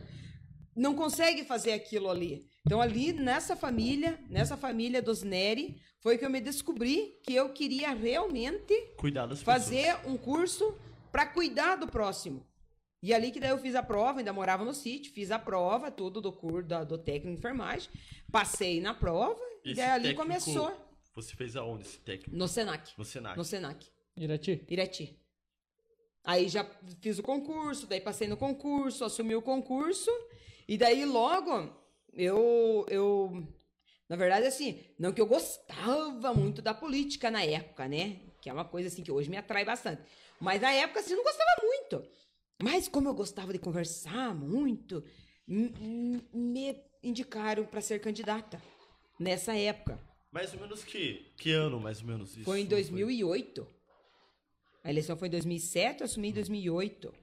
não 0.77 0.95
consegue 0.95 1.45
fazer 1.45 1.73
aquilo 1.73 2.11
ali. 2.11 2.47
Então 2.67 2.81
ali 2.81 3.13
nessa 3.13 3.55
família, 3.55 4.19
nessa 4.29 4.57
família 4.57 5.01
dos 5.01 5.23
Neri, 5.23 5.81
foi 6.01 6.19
que 6.19 6.25
eu 6.25 6.31
me 6.31 6.41
descobri 6.41 7.19
que 7.23 7.35
eu 7.35 7.51
queria 7.51 7.93
realmente 7.93 8.75
Cuidar 8.97 9.27
das 9.27 9.43
fazer 9.43 9.97
um 10.05 10.17
curso 10.17 10.75
para 11.13 11.27
cuidar 11.27 11.77
do 11.77 11.87
próximo. 11.87 12.45
E 13.03 13.13
ali 13.13 13.31
que 13.31 13.39
daí 13.39 13.51
eu 13.51 13.59
fiz 13.59 13.75
a 13.75 13.83
prova, 13.83 14.19
ainda 14.19 14.33
morava 14.33 14.65
no 14.65 14.73
sítio, 14.75 15.13
fiz 15.13 15.31
a 15.31 15.39
prova, 15.39 15.91
tudo 15.91 16.21
do 16.21 16.33
curso 16.33 16.69
do 16.87 16.99
técnico 16.99 17.33
de 17.33 17.39
enfermagem, 17.39 17.91
passei 18.33 18.81
na 18.81 18.95
prova 18.95 19.39
e 19.65 19.71
Esse 19.71 19.81
daí 19.81 19.91
ali 19.91 20.15
começou 20.15 20.73
Você 21.15 21.35
fez 21.37 21.55
aonde 21.57 21.85
esse 21.85 21.99
técnico? 21.99 22.37
no 22.37 22.49
Senac, 22.49 22.93
No 22.99 23.05
Senac. 23.05 23.37
no 23.39 23.45
Senac. 23.45 23.87
Irati. 24.17 24.65
Irati. 24.69 25.19
Aí 26.25 26.49
já 26.49 26.65
fiz 27.01 27.19
o 27.19 27.23
concurso, 27.23 27.87
daí 27.87 28.01
passei 28.01 28.27
no 28.27 28.37
concurso, 28.37 29.05
assumi 29.05 29.35
o 29.37 29.43
concurso, 29.43 30.11
e 30.67 30.79
daí 30.79 31.05
logo 31.05 31.71
eu, 32.13 32.87
eu, 32.89 33.47
na 34.09 34.17
verdade, 34.17 34.47
assim, 34.47 34.81
não 34.99 35.13
que 35.13 35.21
eu 35.21 35.27
gostava 35.27 36.33
muito 36.33 36.63
da 36.63 36.73
política 36.73 37.31
na 37.31 37.45
época, 37.45 37.87
né? 37.87 38.21
Que 38.41 38.49
é 38.49 38.53
uma 38.53 38.65
coisa 38.65 38.89
assim 38.89 39.03
que 39.03 39.13
hoje 39.13 39.29
me 39.29 39.37
atrai 39.37 39.65
bastante. 39.65 40.03
Mas 40.41 40.61
na 40.63 40.73
época, 40.73 41.01
assim, 41.01 41.13
eu 41.13 41.19
não 41.19 41.25
gostava 41.25 41.51
muito. 41.63 42.09
Mas 42.63 42.89
como 42.89 43.09
eu 43.09 43.15
gostava 43.15 43.53
de 43.53 43.59
conversar 43.59 44.35
muito, 44.35 45.05
me 45.47 46.83
indicaram 47.03 47.65
para 47.67 47.81
ser 47.81 48.01
candidata 48.01 48.63
nessa 49.19 49.55
época. 49.57 50.01
Mais 50.35 50.53
ou 50.53 50.59
menos 50.59 50.83
que, 50.83 51.25
que 51.37 51.53
ano, 51.53 51.79
mais 51.79 52.01
ou 52.01 52.09
menos 52.09 52.33
isso? 52.33 52.43
Foi 52.43 52.61
em 52.61 52.67
2008. 52.67 53.65
A 54.83 54.91
eleição 54.91 55.17
foi 55.17 55.29
em 55.29 55.31
2007, 55.31 56.01
eu 56.01 56.07
assumi 56.07 56.31
em 56.31 56.33
2008. 56.33 57.15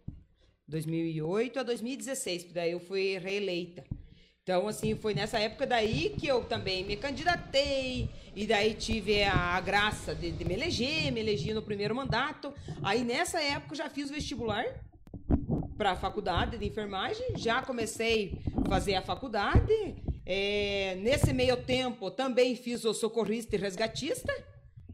2008 0.66 1.60
a 1.60 1.64
2016, 1.64 2.44
porque 2.44 2.54
daí 2.54 2.72
eu 2.72 2.80
fui 2.80 3.18
reeleita. 3.18 3.84
Então, 4.42 4.66
assim, 4.66 4.96
foi 4.96 5.14
nessa 5.14 5.38
época 5.38 5.68
daí 5.68 6.16
que 6.18 6.26
eu 6.26 6.46
também 6.46 6.86
me 6.86 6.96
candidatei, 6.96 8.10
e 8.34 8.48
daí 8.48 8.76
tive 8.76 9.26
a 9.26 9.60
graça 9.60 10.16
de, 10.16 10.32
de 10.32 10.46
me 10.46 10.54
eleger, 10.54 11.12
me 11.12 11.20
elegi 11.20 11.54
no 11.54 11.62
primeiro 11.62 11.94
mandato. 11.94 12.54
Aí, 12.82 13.04
nessa 13.04 13.42
época, 13.42 13.76
já 13.76 13.90
fiz 13.90 14.10
o 14.10 14.14
vestibular 14.14 14.64
para 15.78 15.92
a 15.92 15.96
faculdade 15.98 16.58
de 16.58 16.66
enfermagem, 16.66 17.36
já 17.36 17.62
comecei 17.62 18.42
a 18.56 18.70
fazer 18.70 18.96
a 18.96 19.02
faculdade. 19.02 20.02
É, 20.34 20.96
nesse 21.02 21.34
meio 21.34 21.58
tempo, 21.58 22.10
também 22.10 22.56
fiz 22.56 22.86
o 22.86 22.94
socorrista 22.94 23.54
e 23.58 23.60
resgatista. 23.60 24.32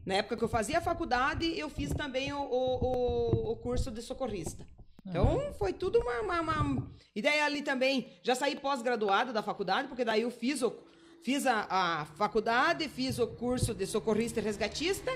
Na 0.04 0.14
época 0.14 0.36
que 0.36 0.42
eu 0.42 0.48
fazia 0.48 0.78
a 0.78 0.80
faculdade, 0.80 1.56
eu 1.56 1.70
fiz 1.70 1.90
também 1.94 2.32
o, 2.32 2.40
o, 2.40 3.52
o- 3.52 3.56
curso 3.58 3.88
de 3.92 4.02
socorrista. 4.02 4.66
Então, 5.06 5.54
foi 5.54 5.72
tudo 5.72 6.00
uma, 6.00 6.20
uma, 6.22 6.40
uma... 6.40 6.92
Daí 7.22 7.38
ali 7.40 7.62
também, 7.62 8.18
já 8.24 8.34
saí 8.34 8.56
pós-graduada 8.56 9.32
da 9.32 9.40
faculdade, 9.40 9.86
porque 9.86 10.04
daí 10.04 10.22
eu 10.22 10.30
fiz, 10.32 10.60
o, 10.60 10.74
fiz 11.22 11.46
a, 11.46 11.68
a 11.70 12.04
faculdade, 12.04 12.88
fiz 12.88 13.20
o 13.20 13.28
curso 13.28 13.72
de 13.72 13.86
socorrista 13.86 14.40
e 14.40 14.42
resgatista, 14.42 15.12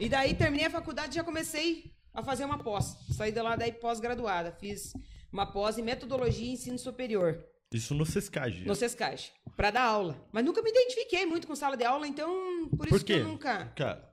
e 0.00 0.08
daí 0.08 0.32
terminei 0.32 0.64
a 0.64 0.70
faculdade 0.70 1.12
e 1.12 1.16
já 1.16 1.24
comecei 1.24 1.92
a 2.14 2.22
fazer 2.22 2.46
uma 2.46 2.56
pós. 2.58 2.96
Saí 3.14 3.30
de 3.32 3.42
lá 3.42 3.54
daí 3.54 3.72
pós-graduada, 3.72 4.50
fiz 4.50 4.94
uma 5.30 5.44
pós 5.44 5.76
em 5.76 5.82
metodologia 5.82 6.46
e 6.46 6.52
ensino 6.52 6.78
superior, 6.78 7.44
Isso 7.72 7.94
no 7.94 8.06
Sescage. 8.06 8.64
no 8.64 8.74
SESCAG, 8.74 9.30
para 9.56 9.70
dar 9.70 9.82
aula. 9.82 10.26
Mas 10.32 10.44
nunca 10.44 10.62
me 10.62 10.70
identifiquei 10.70 11.26
muito 11.26 11.46
com 11.46 11.54
sala 11.54 11.76
de 11.76 11.84
aula, 11.84 12.06
então 12.08 12.68
por 12.76 12.86
isso 12.86 12.98
Por 12.98 13.04
que 13.04 13.14
quê? 13.14 13.20
eu 13.20 13.24
nunca... 13.24 13.66
Cara, 13.76 14.08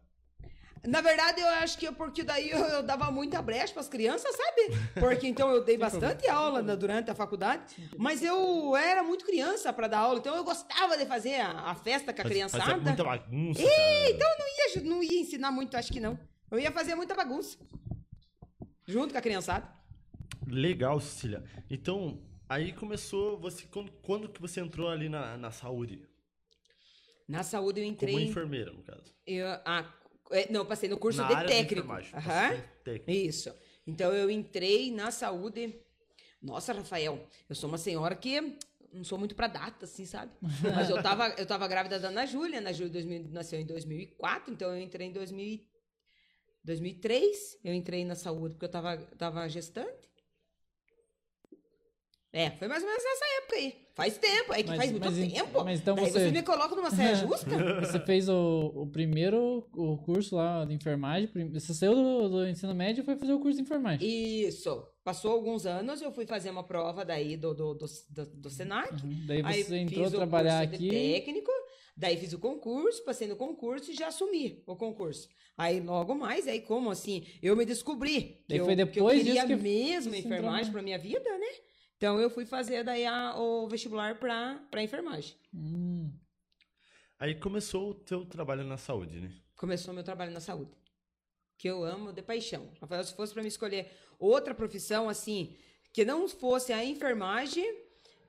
Na 0.85 0.99
verdade, 1.01 1.39
eu 1.41 1.47
acho 1.47 1.77
que 1.77 1.87
é 1.87 1.91
porque 1.91 2.21
daí 2.23 2.49
eu, 2.51 2.59
eu 2.59 2.83
dava 2.83 3.09
muita 3.11 3.41
brecha 3.41 3.71
para 3.73 3.81
as 3.81 3.87
crianças, 3.87 4.35
sabe? 4.35 4.77
Porque 4.99 5.25
então 5.27 5.49
eu 5.51 5.63
dei 5.63 5.77
bastante 5.77 6.27
aula 6.27 6.61
na- 6.61 6.75
durante 6.75 7.09
a 7.09 7.15
faculdade, 7.15 7.63
mas 7.97 8.21
eu 8.21 8.75
era 8.75 9.01
muito 9.03 9.25
criança 9.25 9.71
para 9.73 9.87
dar 9.87 9.99
aula, 9.99 10.19
então 10.19 10.35
eu 10.35 10.43
gostava 10.43 10.97
de 10.97 11.05
fazer 11.05 11.35
a, 11.39 11.71
a 11.71 11.75
festa 11.75 12.13
com 12.13 12.19
a 12.21 12.23
faz- 12.23 12.33
criançada. 12.33 12.63
fazia 12.65 12.77
muita 12.81 13.03
bagunça. 13.03 13.61
Então 13.61 14.29
eu 14.29 14.37
não 14.37 14.47
ia, 14.47 14.89
não 14.89 15.03
ia 15.03 15.21
ensinar 15.21 15.51
muito, 15.51 15.75
acho 15.77 15.91
que 15.93 15.99
não. 16.01 16.19
Eu 16.51 16.59
ia 16.59 16.71
fazer 16.73 16.93
muita 16.93 17.15
bagunça. 17.15 17.57
Junto 18.87 19.13
com 19.13 19.17
a 19.17 19.21
criançada. 19.21 19.67
Legal, 20.45 20.99
Cecília. 20.99 21.43
Então, 21.69 22.21
aí 22.49 22.73
começou, 22.73 23.37
você 23.39 23.65
quando, 23.67 23.91
quando 24.01 24.29
que 24.29 24.41
você 24.41 24.59
entrou 24.61 24.89
ali 24.89 25.09
na, 25.09 25.37
na 25.37 25.51
saúde? 25.51 26.01
Na 27.27 27.43
saúde 27.43 27.81
eu 27.81 27.85
Como 27.85 27.93
entrei. 28.11 28.23
enfermeira, 28.27 28.71
no 28.71 28.83
caso. 28.83 29.13
eu, 29.25 29.47
ah, 29.65 29.91
é, 30.31 30.51
não, 30.51 30.61
eu 30.61 30.65
passei 30.65 30.87
no 30.89 30.97
curso 30.97 31.21
na 31.21 31.27
de 31.27 31.33
área 31.33 31.47
técnico. 31.47 31.91
Aham. 31.91 32.01
assistente 32.13 32.69
técnico. 32.83 33.11
Isso. 33.11 33.53
Então 33.87 34.13
eu 34.13 34.29
entrei 34.29 34.91
na 34.91 35.11
saúde. 35.11 35.79
Nossa, 36.41 36.73
Rafael, 36.73 37.27
eu 37.49 37.55
sou 37.55 37.67
uma 37.67 37.77
senhora 37.77 38.15
que 38.15 38.57
não 38.93 39.03
sou 39.03 39.17
muito 39.17 39.35
pra 39.35 39.47
data, 39.47 39.85
assim, 39.85 40.05
sabe? 40.05 40.31
Mas 40.75 40.89
eu 40.89 41.01
tava, 41.01 41.29
eu 41.29 41.45
tava 41.45 41.67
grávida 41.67 41.99
da 41.99 42.09
Ana 42.09 42.25
Júlia. 42.25 42.59
Ana 42.59 42.71
Júlia 42.71 42.91
2000 42.93 43.29
nasceu 43.31 43.59
em 43.59 43.65
2004, 43.65 44.53
então 44.53 44.69
eu 44.75 44.79
entrei 44.81 45.07
em 45.07 45.11
2000, 45.11 45.45
e- 45.45 45.67
2003. 46.63 47.57
Eu 47.63 47.73
entrei 47.73 48.05
na 48.05 48.15
saúde 48.15 48.53
porque 48.53 48.65
eu 48.65 48.69
tava, 48.69 48.97
tava 49.17 49.47
gestante. 49.49 50.09
É, 52.38 52.51
foi 52.51 52.67
mais 52.67 52.83
ou 52.83 52.89
menos 52.89 53.01
nessa 53.01 53.25
época 53.38 53.55
aí. 53.55 53.73
Faz 53.95 54.17
tempo, 54.17 54.53
é 54.53 54.61
que 54.61 54.67
Mas- 54.67 54.77
faz 54.77 54.91
muito 54.91 55.05
mas 55.05 55.15
tempo. 55.33 55.63
mas 55.63 55.79
então 55.79 55.95
Daí 55.95 56.11
você- 56.11 56.19
você 56.25 56.31
me 56.31 56.43
coloca 56.43 56.75
numa 56.75 56.91
saia 56.91 57.15
justa? 57.15 57.79
Você 57.79 57.97
fez 58.01 58.27
o, 58.27 58.73
o 58.75 58.88
primeiro 58.88 59.65
o 59.73 59.97
curso 59.99 60.36
lá 60.36 60.65
de 60.65 60.73
enfermagem. 60.73 61.29
Você 61.53 61.73
saiu 61.73 61.95
do, 61.95 62.27
do 62.29 62.45
ensino 62.47 62.75
médio 62.75 63.01
e 63.01 63.05
foi 63.05 63.15
fazer 63.15 63.31
o 63.31 63.39
curso 63.39 63.55
de 63.55 63.63
enfermagem. 63.63 64.05
Isso. 64.05 64.86
Passou 65.01 65.31
alguns 65.31 65.65
anos, 65.65 66.01
eu 66.01 66.11
fui 66.11 66.25
fazer 66.25 66.49
uma 66.49 66.63
prova 66.63 67.05
daí 67.05 67.38
do, 67.38 67.53
do, 67.53 67.73
do, 67.73 67.86
do, 68.09 68.25
do 68.25 68.49
Senac. 68.49 68.91
Uhum. 69.01 69.23
Daí 69.27 69.41
Aí 69.45 69.63
você 69.63 69.77
entrou 69.77 70.01
a 70.01 70.05
fiz 70.07 70.13
o 70.13 70.17
trabalhar 70.17 70.61
aqui. 70.61 70.89
técnico, 70.89 71.51
daí 71.95 72.17
fiz 72.17 72.33
o 72.33 72.39
concurso, 72.39 73.01
passei 73.05 73.29
no 73.29 73.38
concurso 73.38 73.91
e 73.91 73.95
já 73.95 74.07
assumi 74.07 74.61
o 74.67 74.75
concurso. 74.75 75.29
Aí 75.57 75.79
logo 75.79 76.13
mais, 76.15 76.49
aí 76.49 76.59
como 76.59 76.89
assim, 76.91 77.23
eu 77.41 77.55
me 77.55 77.63
descobri 77.63 78.21
que 78.21 78.43
Daí 78.49 78.57
eu, 78.57 78.65
foi 78.65 78.75
que 78.75 78.81
eu 78.81 78.86
depois 78.88 79.17
queria 79.19 79.33
disso 79.36 79.47
que 79.47 79.55
mesmo 79.55 80.13
entrou 80.13 80.33
enfermagem 80.33 80.65
na- 80.65 80.71
para 80.73 80.81
minha 80.81 80.97
vida, 80.99 81.29
né? 81.38 81.47
Então 81.97 82.19
eu 82.19 82.29
fui 82.29 82.45
fazer 82.45 82.83
daí 82.83 83.05
a- 83.05 83.35
o 83.37 83.67
vestibular 83.67 84.15
para 84.19 84.83
enfermagem. 84.83 85.35
Hum, 85.53 86.11
Aí 87.17 87.33
começou 87.35 87.91
o 87.91 87.93
teu 87.95 88.25
trabalho 88.25 88.65
na 88.65 88.77
saúde, 88.77 89.21
né? 89.21 89.31
Começou 89.55 89.93
meu 89.93 90.03
trabalho 90.03 90.31
na 90.31 90.41
saúde, 90.41 90.71
que 91.57 91.65
eu 91.69 91.81
amo 91.85 92.11
de 92.11 92.21
paixão. 92.21 92.69
Rafael, 92.81 93.03
se 93.05 93.15
fosse 93.15 93.33
para 93.33 93.41
me 93.41 93.47
escolher 93.47 93.89
outra 94.19 94.53
profissão 94.53 95.07
assim, 95.07 95.55
que 95.93 96.03
não 96.03 96.27
fosse 96.27 96.73
a 96.73 96.83
enfermagem, 96.83 97.63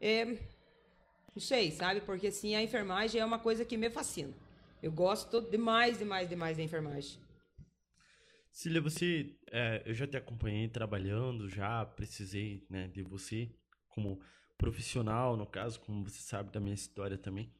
é, 0.00 0.24
não 0.24 1.40
sei, 1.40 1.72
sabe? 1.72 2.00
Porque 2.00 2.28
assim, 2.28 2.54
a 2.54 2.62
enfermagem 2.62 3.20
é 3.20 3.24
uma 3.24 3.40
coisa 3.40 3.64
que 3.64 3.76
me 3.76 3.90
fascina. 3.90 4.32
Eu 4.80 4.92
gosto 4.92 5.40
demais, 5.40 5.98
demais, 5.98 6.28
demais 6.28 6.56
da 6.56 6.62
enfermagem. 6.62 7.18
Cília, 8.56 8.80
você, 8.80 9.36
é, 9.52 9.82
eu 9.84 9.92
já 9.92 10.06
te 10.06 10.16
acompanhei 10.16 10.66
trabalhando, 10.66 11.46
já 11.46 11.84
precisei, 11.84 12.66
né, 12.70 12.88
de 12.88 13.02
você 13.02 13.50
como 13.86 14.18
profissional, 14.56 15.36
no 15.36 15.44
caso, 15.46 15.78
como 15.80 16.02
você 16.08 16.22
sabe 16.22 16.50
da 16.50 16.58
minha 16.58 16.74
história 16.74 17.18
também. 17.18 17.52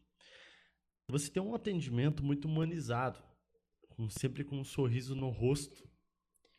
Você 1.09 1.31
tem 1.31 1.43
um 1.43 1.55
atendimento 1.55 2.25
muito 2.25 2.47
humanizado, 2.49 3.23
com- 3.91 4.09
sempre 4.09 4.43
com 4.43 4.59
um 4.59 4.65
sorriso 4.65 5.15
no 5.15 5.29
rosto. 5.29 5.87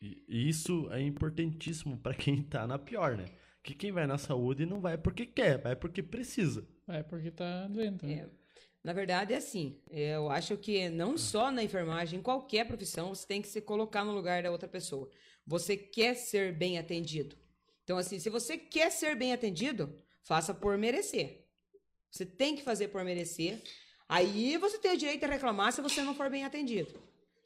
E, 0.00 0.24
e 0.28 0.48
isso 0.48 0.88
é 0.92 1.02
importantíssimo 1.02 1.98
para 1.98 2.14
quem 2.14 2.40
tá 2.44 2.64
na 2.64 2.78
pior, 2.78 3.16
né? 3.16 3.24
Que 3.64 3.74
quem 3.74 3.90
vai 3.90 4.06
na 4.06 4.18
saúde 4.18 4.64
não 4.64 4.80
vai 4.80 4.96
porque 4.96 5.26
quer, 5.26 5.60
vai 5.60 5.74
porque 5.74 6.00
precisa. 6.00 6.64
é 6.86 7.02
porque 7.02 7.32
tá 7.32 7.66
doente. 7.66 8.06
né? 8.06 8.12
É, 8.12 8.30
na 8.82 8.92
verdade, 8.92 9.34
é 9.34 9.36
assim. 9.36 9.80
Eu 9.90 10.30
acho 10.30 10.56
que 10.56 10.88
não 10.88 11.18
só 11.18 11.50
na 11.50 11.62
enfermagem, 11.62 12.18
em 12.18 12.22
qualquer 12.22 12.66
profissão, 12.66 13.14
você 13.14 13.26
tem 13.26 13.42
que 13.42 13.48
se 13.48 13.60
colocar 13.60 14.04
no 14.04 14.12
lugar 14.12 14.42
da 14.42 14.50
outra 14.50 14.68
pessoa. 14.68 15.10
Você 15.46 15.76
quer 15.76 16.14
ser 16.14 16.52
bem 16.52 16.78
atendido. 16.78 17.36
Então, 17.84 17.98
assim, 17.98 18.18
se 18.18 18.30
você 18.30 18.56
quer 18.56 18.90
ser 18.90 19.16
bem 19.16 19.32
atendido, 19.32 19.98
faça 20.22 20.52
por 20.52 20.76
merecer. 20.76 21.46
Você 22.10 22.24
tem 22.24 22.54
que 22.54 22.62
fazer 22.62 22.88
por 22.88 23.04
merecer. 23.04 23.62
Aí 24.08 24.56
você 24.56 24.78
tem 24.78 24.92
o 24.92 24.96
direito 24.96 25.24
a 25.24 25.28
reclamar 25.28 25.72
se 25.72 25.82
você 25.82 26.02
não 26.02 26.14
for 26.14 26.30
bem 26.30 26.44
atendido. 26.44 27.02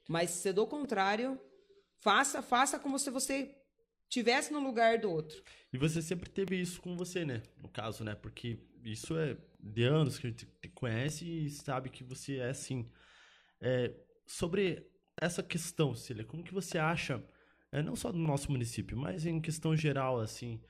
Mas 0.08 0.30
se 0.30 0.52
do 0.52 0.66
contrário, 0.66 1.40
faça, 1.98 2.42
faça 2.42 2.78
como 2.78 2.98
se 2.98 3.10
você 3.10 3.54
tivesse 4.08 4.52
no 4.52 4.60
lugar 4.60 4.98
do 4.98 5.10
outro. 5.10 5.42
E 5.72 5.78
você 5.78 6.02
sempre 6.02 6.28
teve 6.28 6.60
isso 6.60 6.80
com 6.82 6.96
você, 6.96 7.24
né? 7.24 7.42
No 7.60 7.68
caso, 7.68 8.04
né? 8.04 8.14
Porque 8.14 8.58
isso 8.84 9.16
é 9.16 9.36
de 9.62 9.84
anos 9.84 10.18
que 10.18 10.26
a 10.26 10.30
gente 10.30 10.46
te 10.60 10.68
conhece 10.68 11.24
e 11.24 11.50
sabe 11.50 11.88
que 11.88 12.02
você 12.02 12.38
é 12.38 12.50
assim. 12.50 12.90
É, 13.60 13.94
sobre 14.26 14.90
essa 15.20 15.42
questão, 15.42 15.94
Cília, 15.94 16.24
como 16.24 16.42
que 16.42 16.52
você 16.52 16.78
acha, 16.78 17.22
é, 17.70 17.82
não 17.82 17.94
só 17.94 18.10
do 18.10 18.18
nosso 18.18 18.50
município, 18.50 18.96
mas 18.96 19.24
em 19.24 19.40
questão 19.40 19.76
geral, 19.76 20.20
assim, 20.20 20.60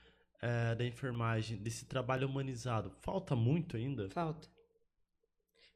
é, 0.41 0.75
da 0.75 0.85
enfermagem, 0.85 1.57
desse 1.57 1.85
trabalho 1.85 2.27
humanizado, 2.27 2.91
falta 3.01 3.35
muito 3.35 3.75
ainda? 3.75 4.09
Falta. 4.09 4.47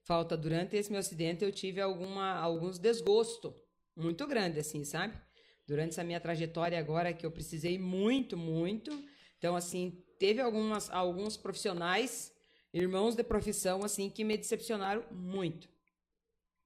Falta. 0.04 0.38
Durante 0.38 0.76
esse 0.76 0.92
meu 0.92 1.00
acidente, 1.00 1.44
eu 1.44 1.52
tive 1.52 1.82
alguma, 1.82 2.34
alguns 2.36 2.78
desgosto 2.78 3.54
muito 3.96 4.28
grande, 4.28 4.60
assim, 4.60 4.84
sabe? 4.84 5.20
Durante 5.66 5.90
essa 5.90 6.04
minha 6.04 6.20
trajetória 6.20 6.80
agora, 6.80 7.14
que 7.14 7.26
eu 7.26 7.32
precisei 7.32 7.78
muito, 7.80 8.38
muito. 8.38 8.92
Então, 9.38 9.56
assim, 9.56 10.02
teve 10.20 10.40
algumas, 10.40 10.90
alguns 10.90 11.36
profissionais, 11.36 12.32
irmãos 12.78 13.16
de 13.16 13.24
profissão, 13.24 13.84
assim, 13.84 14.10
que 14.10 14.24
me 14.24 14.38
decepcionaram 14.38 15.04
muito. 15.12 15.70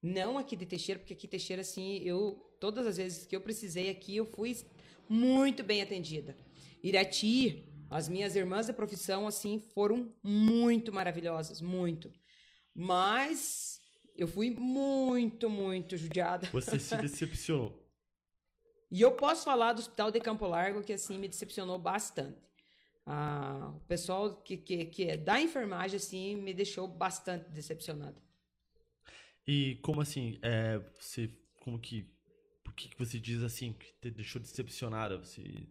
Não 0.02 0.36
aqui 0.36 0.56
de 0.56 0.66
Teixeira, 0.66 0.98
porque 0.98 1.14
aqui 1.14 1.28
Teixeira, 1.28 1.62
assim, 1.62 1.98
eu, 1.98 2.34
todas 2.58 2.86
as 2.86 2.96
vezes 2.96 3.26
que 3.26 3.34
eu 3.34 3.40
precisei 3.40 3.88
aqui, 3.88 4.16
eu 4.16 4.26
fui 4.26 4.56
muito 5.08 5.62
bem 5.62 5.80
atendida. 5.80 6.36
Irati, 6.82 7.68
as 7.88 8.08
minhas 8.08 8.34
irmãs 8.34 8.66
de 8.66 8.72
profissão, 8.72 9.26
assim, 9.26 9.60
foram 9.74 10.12
muito 10.22 10.92
maravilhosas, 10.92 11.60
muito. 11.60 12.12
Mas 12.74 13.80
eu 14.16 14.26
fui 14.26 14.50
muito, 14.50 15.48
muito 15.48 15.96
judiada. 15.96 16.48
Você 16.52 16.78
se 16.78 16.96
decepcionou. 16.98 17.80
E 18.90 19.00
eu 19.00 19.12
posso 19.12 19.44
falar 19.44 19.72
do 19.72 19.80
Hospital 19.80 20.10
de 20.10 20.20
Campo 20.20 20.46
Largo, 20.46 20.82
que 20.82 20.92
assim 20.92 21.18
me 21.18 21.28
decepcionou 21.28 21.78
bastante. 21.78 22.51
Ah, 23.04 23.72
o 23.76 23.80
pessoal 23.80 24.36
que, 24.42 24.56
que, 24.56 24.84
que 24.86 25.04
é 25.04 25.16
da 25.16 25.40
enfermagem, 25.40 25.96
assim, 25.96 26.36
me 26.36 26.54
deixou 26.54 26.86
bastante 26.86 27.50
decepcionada. 27.50 28.16
E 29.46 29.76
como 29.82 30.00
assim, 30.00 30.38
é, 30.40 30.80
você, 31.00 31.28
como 31.60 31.78
que, 31.78 32.06
por 32.62 32.72
que, 32.74 32.88
que 32.88 32.98
você 32.98 33.18
diz 33.18 33.42
assim, 33.42 33.72
que 33.72 33.92
te 34.00 34.10
deixou 34.10 34.40
decepcionada? 34.40 35.18
Você, 35.18 35.66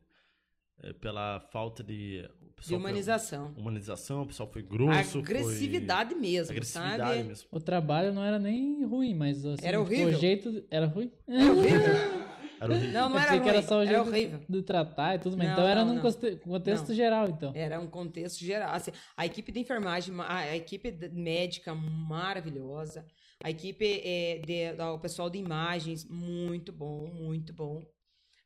é, 0.84 0.91
pela 0.93 1.39
falta 1.51 1.82
de... 1.84 2.21
De 2.21 2.27
pessoal 2.67 2.79
foi- 2.82 2.89
humanização. 2.89 3.53
humanização, 3.57 4.21
o 4.23 4.27
pessoal 4.27 4.51
foi 4.51 4.61
grosso, 4.61 5.19
Agressividade 5.19 6.11
foi... 6.11 6.19
mesmo, 6.21 6.51
Agressividade 6.51 6.97
sabe? 7.15 7.23
mesmo. 7.23 7.47
O 7.49 7.59
trabalho 7.61 8.13
não 8.13 8.23
era 8.25 8.38
nem 8.38 8.84
ruim, 8.86 9.15
mas 9.15 9.45
assim, 9.45 9.65
Era 9.65 9.79
horrível. 9.79 10.09
o 10.09 10.19
jeito 10.19 10.65
era 10.69 10.86
ruim. 10.86 11.09
É 11.27 11.45
horrível. 11.45 12.21
Era 12.62 12.74
horrível. 12.74 12.91
Não, 12.93 13.09
não 13.09 13.16
Eu 13.18 13.22
era 13.24 13.32
ruim, 13.38 13.49
era 13.49 13.62
só 13.64 13.78
o 13.80 13.82
era 13.82 13.88
jeito 13.91 14.07
horrível. 14.09 14.39
de 14.47 14.62
tratar 14.62 15.16
e 15.16 15.20
tudo, 15.20 15.36
mas 15.36 15.47
Não, 15.47 15.53
então 15.53 15.68
era 15.68 15.84
não, 15.84 15.95
num 15.95 16.01
contexto 16.39 16.93
geral, 16.93 17.28
então. 17.28 17.51
Era 17.55 17.80
um 17.80 17.88
contexto 17.88 18.39
geral. 18.39 18.74
assim, 18.74 18.91
a 19.18 19.26
equipe 19.26 19.51
de 19.51 19.59
enfermagem, 19.59 20.14
a, 20.20 20.38
a 20.38 20.55
equipe 20.55 20.91
de- 20.91 21.09
médica 21.09 21.74
maravilhosa. 21.74 23.03
A 23.43 23.49
equipe 23.49 24.01
é, 24.05 24.38
de, 24.45 24.80
o 24.84 24.99
pessoal 24.99 25.28
de 25.28 25.39
imagens, 25.39 26.05
muito 26.07 26.72
bom, 26.72 27.07
muito 27.07 27.51
bom. 27.51 27.84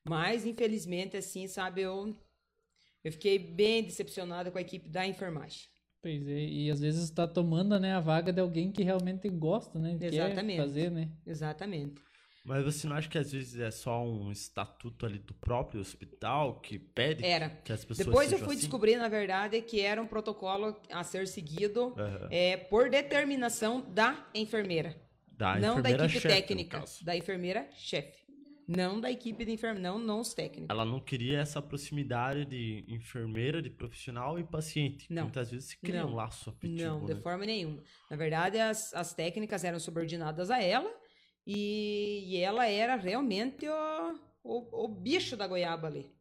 Mas, 0.07 0.45
infelizmente, 0.45 1.18
assim, 1.18 1.47
sabe, 1.47 1.82
eu, 1.82 2.16
eu 3.03 3.11
fiquei 3.11 3.38
bem 3.38 3.84
decepcionada 3.84 4.49
com 4.49 4.57
a 4.57 4.61
equipe 4.61 4.88
da 4.88 5.05
enfermagem. 5.05 5.63
Pois 6.01 6.26
é, 6.28 6.39
e 6.39 6.72
às 6.72 6.80
vezes 6.80 7.03
está 7.03 7.28
tomando, 7.28 7.78
né, 7.80 7.93
a 7.93 7.99
vaga 7.99 8.32
de 8.32 8.39
alguém 8.39 8.72
que 8.72 8.84
realmente 8.84 9.28
gosta, 9.28 9.78
né? 9.80 9.97
Exatamente. 9.99 10.55
Quer 10.57 10.61
fazer, 10.68 10.91
né? 10.91 11.11
Exatamente. 11.26 11.95
Mas 12.46 12.64
você 12.64 12.88
não 12.88 12.96
acha 12.96 13.10
que 13.10 13.18
às 13.18 13.32
vezes 13.32 13.60
é 13.60 13.72
só 13.72 14.04
um 14.04 14.32
estatuto 14.32 15.04
ali 15.04 15.18
do 15.18 15.34
próprio 15.34 15.82
hospital 15.82 16.60
que 16.60 16.78
pede 16.78 17.26
Era. 17.26 17.50
que 17.50 17.74
as 17.74 17.84
pessoas 17.84 18.06
Depois 18.06 18.32
eu 18.32 18.38
fui 18.38 18.50
assim? 18.50 18.58
descobrir, 18.58 18.98
na 18.98 19.08
verdade, 19.08 19.60
que 19.64 19.82
era 19.82 20.00
um 20.00 20.06
protocolo 20.06 20.80
a 20.91 21.04
ser 21.04 21.28
seguido 21.28 21.96
Aham. 21.98 22.28
é, 22.30 22.56
por 22.56 22.88
determinação 22.88 23.82
da 23.82 24.28
enfermeira. 24.36 24.96
Da 25.28 25.56
não 25.56 25.82
da 25.82 25.89
enfermeira 25.89 26.06
equipe 26.06 26.20
chefe, 26.22 26.36
técnica, 26.36 26.84
da 27.02 27.18
enfermeira 27.18 27.68
chefe. 27.74 28.24
Não 28.68 29.02
da 29.02 29.12
equipe 29.12 29.43
de 29.43 29.52
enfermeira, 29.52 29.89
não, 29.91 30.00
não 30.00 30.20
os 30.20 30.34
técnicos. 30.36 30.70
Ela 30.70 30.86
não 30.86 31.00
queria 31.00 31.39
essa 31.39 31.62
proximidade 31.62 32.46
de 32.46 32.84
enfermeira, 32.88 33.60
de 33.62 33.70
profissional 33.72 34.39
e 34.39 34.43
paciente. 34.43 35.12
Não. 35.12 35.24
Muitas 35.24 35.50
vezes 35.52 35.70
se 35.70 35.78
cria 35.78 36.04
Não. 36.04 36.12
um 36.12 36.16
laço 36.16 36.52
afetivo. 36.52 36.84
Não, 36.84 37.06
de 37.06 37.14
né? 37.16 37.22
forma 37.22 37.46
nenhuma. 37.46 37.82
Na 38.10 38.16
verdade, 38.18 38.60
as, 38.60 38.93
as 38.93 39.14
técnicas 39.14 39.64
eram 39.64 39.80
subordinadas 39.80 40.50
a 40.50 40.62
ela 40.62 40.91
e, 41.46 42.24
e 42.26 42.38
ela 42.38 42.66
era 42.68 42.96
realmente 42.96 43.68
o, 43.68 44.20
o, 44.43 44.86
o 44.86 44.88
bicho 44.88 45.38
da 45.38 45.48
goiaba 45.48 45.88
ali. 45.88 46.12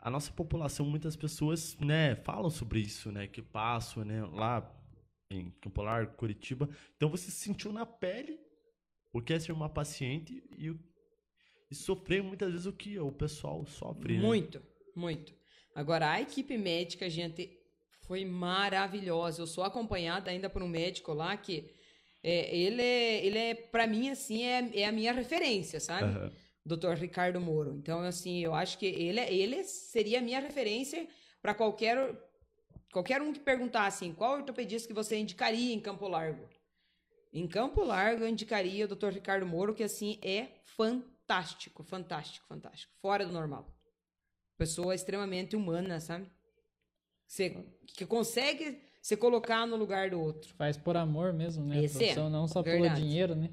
A 0.00 0.10
nossa 0.10 0.32
população, 0.32 0.86
muitas 0.86 1.16
pessoas, 1.16 1.76
né, 1.78 2.14
falam 2.16 2.50
sobre 2.50 2.80
isso, 2.80 3.10
né, 3.10 3.26
que 3.26 3.42
passam, 3.42 4.04
né, 4.04 4.24
lá 4.24 4.70
em 5.30 5.50
Campo 5.60 5.82
Largo, 5.82 6.16
Curitiba. 6.16 6.68
Então 6.96 7.08
você 7.08 7.30
sentiu 7.30 7.72
na 7.72 7.86
pele 7.86 8.38
o 9.12 9.20
que 9.20 9.32
é 9.32 9.38
ser 9.38 9.52
uma 9.52 9.68
paciente 9.68 10.42
e, 10.56 10.74
e 11.70 11.74
sofrer 11.74 12.22
muitas 12.22 12.50
vezes 12.50 12.66
o 12.66 12.72
que 12.72 12.98
o 12.98 13.10
pessoal 13.10 13.64
sofre, 13.66 14.16
né? 14.16 14.22
Muito, 14.22 14.62
muito. 14.94 15.34
Agora, 15.74 16.10
a 16.12 16.20
equipe 16.20 16.56
médica, 16.56 17.08
gente, 17.08 17.58
foi 18.02 18.24
maravilhosa. 18.24 19.42
Eu 19.42 19.46
sou 19.46 19.64
acompanhada 19.64 20.30
ainda 20.30 20.48
por 20.48 20.62
um 20.62 20.68
médico 20.68 21.12
lá 21.12 21.36
que 21.36 21.74
é, 22.26 22.56
ele 22.56 22.82
é, 22.82 23.26
ele 23.26 23.38
é 23.38 23.54
para 23.54 23.86
mim, 23.86 24.08
assim, 24.08 24.44
é, 24.44 24.80
é 24.80 24.86
a 24.86 24.92
minha 24.92 25.12
referência, 25.12 25.78
sabe? 25.78 26.04
Aham. 26.04 26.32
Dr. 26.64 26.94
Ricardo 26.94 27.38
Moro. 27.38 27.76
Então, 27.76 28.00
assim, 28.00 28.42
eu 28.42 28.54
acho 28.54 28.78
que 28.78 28.86
ele, 28.86 29.20
ele 29.20 29.62
seria 29.64 30.18
a 30.18 30.22
minha 30.22 30.40
referência 30.40 31.06
para 31.42 31.54
qualquer 31.54 31.98
qualquer 32.90 33.20
um 33.20 33.32
que 33.32 33.40
perguntar 33.40 33.86
assim, 33.86 34.14
qual 34.14 34.36
ortopedista 34.36 34.88
que 34.88 34.94
você 34.94 35.18
indicaria 35.18 35.74
em 35.74 35.80
Campo 35.80 36.08
Largo? 36.08 36.48
Em 37.32 37.46
Campo 37.46 37.84
Largo 37.84 38.22
eu 38.22 38.28
indicaria 38.28 38.86
o 38.86 38.88
Dr. 38.88 39.08
Ricardo 39.08 39.44
Moro, 39.44 39.74
que 39.74 39.82
assim 39.82 40.18
é 40.22 40.46
fantástico, 40.64 41.82
fantástico, 41.82 42.46
fantástico, 42.46 42.94
fora 43.02 43.26
do 43.26 43.32
normal. 43.32 43.68
Pessoa 44.56 44.94
extremamente 44.94 45.56
humana, 45.56 46.00
sabe? 46.00 46.30
Você, 47.26 47.66
que 47.88 48.06
consegue 48.06 48.80
se 49.04 49.18
colocar 49.18 49.66
no 49.66 49.76
lugar 49.76 50.08
do 50.08 50.18
outro. 50.18 50.54
Faz 50.54 50.78
por 50.78 50.96
amor 50.96 51.30
mesmo, 51.34 51.62
né? 51.66 51.76
A 51.78 51.82
Esse 51.82 51.96
é, 51.96 51.98
profissão, 51.98 52.30
não 52.30 52.48
só 52.48 52.62
verdade. 52.62 52.94
pelo 52.94 53.06
dinheiro, 53.06 53.34
né? 53.34 53.50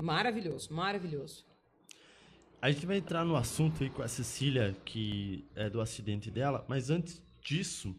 Maravilhoso, 0.00 0.72
maravilhoso. 0.72 1.44
A 2.62 2.70
gente 2.70 2.86
vai 2.86 2.96
entrar 2.96 3.26
no 3.26 3.36
assunto 3.36 3.82
aí 3.84 3.90
com 3.90 4.00
a 4.02 4.08
Cecília, 4.08 4.74
que 4.86 5.46
é 5.54 5.68
do 5.68 5.82
acidente 5.82 6.30
dela, 6.30 6.64
mas 6.66 6.88
antes 6.88 7.22
disso, 7.42 7.94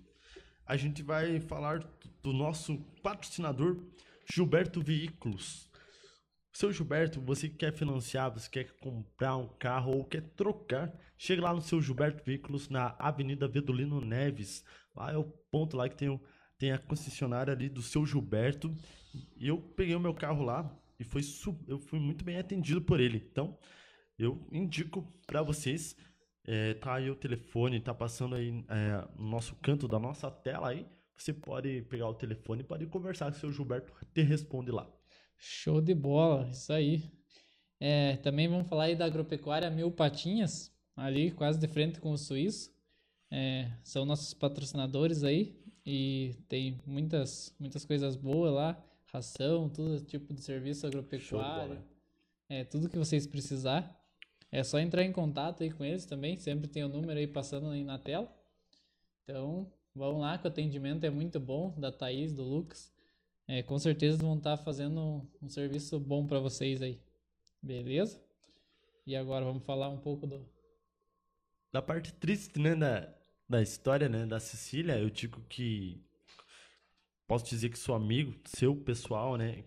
a 0.66 0.76
gente 0.76 1.04
vai 1.04 1.39
falar 1.39 1.80
do- 1.82 1.88
do 2.24 2.34
nosso 2.34 2.80
patrocinador, 3.04 3.78
Gilberto 4.34 4.82
Veículos. 4.82 5.70
Seu 6.52 6.72
Gilberto, 6.74 7.22
você 7.22 7.47
que 7.47 7.58
quer 7.58 7.74
financiar, 7.74 8.32
você 8.34 8.50
quer 8.50 8.72
comprar 8.80 9.38
um 9.38 9.47
carro 9.47 9.91
ou 9.97 10.04
quer 10.04 10.24
trocar, 10.36 10.91
chega 11.16 11.43
lá 11.43 11.54
no 11.54 11.62
seu 11.62 11.80
Gilberto 11.80 12.24
Veículos 12.26 12.70
na 12.70 12.95
Avenida 12.97 13.47
Vedolino 13.47 14.02
Neves. 14.02 14.64
Lá 14.95 15.12
é 15.12 15.18
o 15.18 15.24
ponto 15.52 15.78
lá 15.78 15.88
que 15.88 15.95
tem, 15.95 16.10
o- 16.10 16.20
tem 16.60 16.74
a 16.74 16.78
concessionária 16.78 17.53
ali 17.53 17.70
do 17.70 17.82
seu 17.82 18.05
Gilberto. 18.05 18.76
E 19.38 19.47
eu 19.47 19.57
peguei 19.57 19.95
o 19.95 19.99
meu 19.99 20.14
carro 20.14 20.43
lá 20.43 20.70
e 20.99 21.03
foi 21.03 21.22
eu 21.68 21.80
fui 21.80 21.97
muito 21.97 22.24
bem 22.24 22.38
atendido 22.38 22.82
por 22.82 22.99
ele. 22.99 23.26
Então, 23.32 23.57
eu 24.18 24.45
indico 24.51 25.01
para 25.26 25.41
vocês. 25.41 25.95
é, 26.45 26.74
tá 26.74 26.95
aí 26.95 27.10
o 27.10 27.16
telefone, 27.16 27.80
tá 27.80 27.93
passando 27.93 28.36
aí 28.36 28.64
é, 28.68 29.07
no 29.18 29.30
nosso 29.30 29.55
canto 29.55 29.88
da 29.88 29.97
nossa 29.97 30.30
tela 30.30 30.70
aí. 30.70 30.86
Você 31.16 31.34
pode 31.34 31.82
pegar 31.84 32.07
o 32.07 32.14
telefone 32.14 32.62
e 32.62 32.66
pode 32.66 32.86
conversar 32.88 33.32
com 33.32 33.38
o 33.38 33.39
seu 33.39 33.51
Gilberto, 33.51 33.93
te 34.14 34.22
responde 34.22 34.72
lá. 34.72 34.89
Show 35.38 35.82
de 35.82 35.93
bola, 35.93 36.49
isso 36.49 36.72
aí. 36.74 37.03
É, 37.80 38.18
também 38.18 38.47
vamos 38.47 38.68
falar 38.68 38.86
aí 38.86 38.95
da 38.95 39.05
agropecuária 39.05 39.70
Mil 39.70 39.91
Patinhas, 39.91 40.74
ali 40.95 41.32
quase 41.32 41.60
de 41.60 41.68
frente 41.68 41.99
com 41.99 42.12
o 42.12 42.18
Suíço. 42.18 42.74
É, 43.32 43.72
são 43.84 44.05
nossos 44.05 44.34
patrocinadores 44.34 45.24
aí 45.24 45.60
e 45.89 46.35
tem 46.47 46.79
muitas, 46.85 47.51
muitas 47.59 47.83
coisas 47.83 48.15
boas 48.15 48.53
lá, 48.53 48.79
ração, 49.07 49.67
todo 49.67 49.99
tipo 50.01 50.35
de 50.35 50.41
serviço 50.41 50.85
agropecuário. 50.85 51.83
É, 52.47 52.63
tudo 52.63 52.87
que 52.87 52.97
vocês 52.97 53.25
precisar. 53.25 53.97
É 54.51 54.63
só 54.63 54.79
entrar 54.79 55.03
em 55.03 55.11
contato 55.11 55.63
aí 55.63 55.71
com 55.71 55.83
eles 55.83 56.05
também, 56.05 56.37
sempre 56.37 56.67
tem 56.67 56.83
o 56.83 56.87
número 56.89 57.19
aí 57.19 57.25
passando 57.25 57.69
aí 57.69 57.83
na 57.83 57.97
tela. 57.97 58.31
Então, 59.23 59.71
vamos 59.95 60.21
lá, 60.21 60.37
que 60.37 60.45
o 60.45 60.47
atendimento 60.47 61.03
é 61.05 61.09
muito 61.09 61.39
bom, 61.39 61.73
da 61.75 61.91
Thaís, 61.91 62.31
do 62.31 62.43
Lucas. 62.43 62.91
É, 63.47 63.63
com 63.63 63.79
certeza 63.79 64.17
vão 64.17 64.37
estar 64.37 64.57
fazendo 64.57 64.99
um, 64.99 65.27
um 65.41 65.49
serviço 65.49 65.99
bom 65.99 66.25
para 66.27 66.39
vocês 66.39 66.83
aí. 66.83 66.99
Beleza? 67.61 68.21
E 69.07 69.15
agora 69.15 69.43
vamos 69.43 69.63
falar 69.63 69.89
um 69.89 69.97
pouco 69.97 70.27
do. 70.27 70.47
Da 71.71 71.81
parte 71.81 72.13
triste, 72.13 72.59
né, 72.59 72.75
da, 72.75 73.11
da 73.50 73.62
história, 73.62 74.08
né, 74.08 74.28
da 74.28 74.39
Cecília, 74.39 75.00
eu 75.00 75.10
digo 75.10 75.41
que 75.50 76.00
posso 77.28 77.45
dizer 77.45 77.70
que 77.70 77.80
sou 77.80 77.95
amigo 77.95 78.36
seu, 78.45 78.76
pessoal, 78.76 79.36
né? 79.36 79.64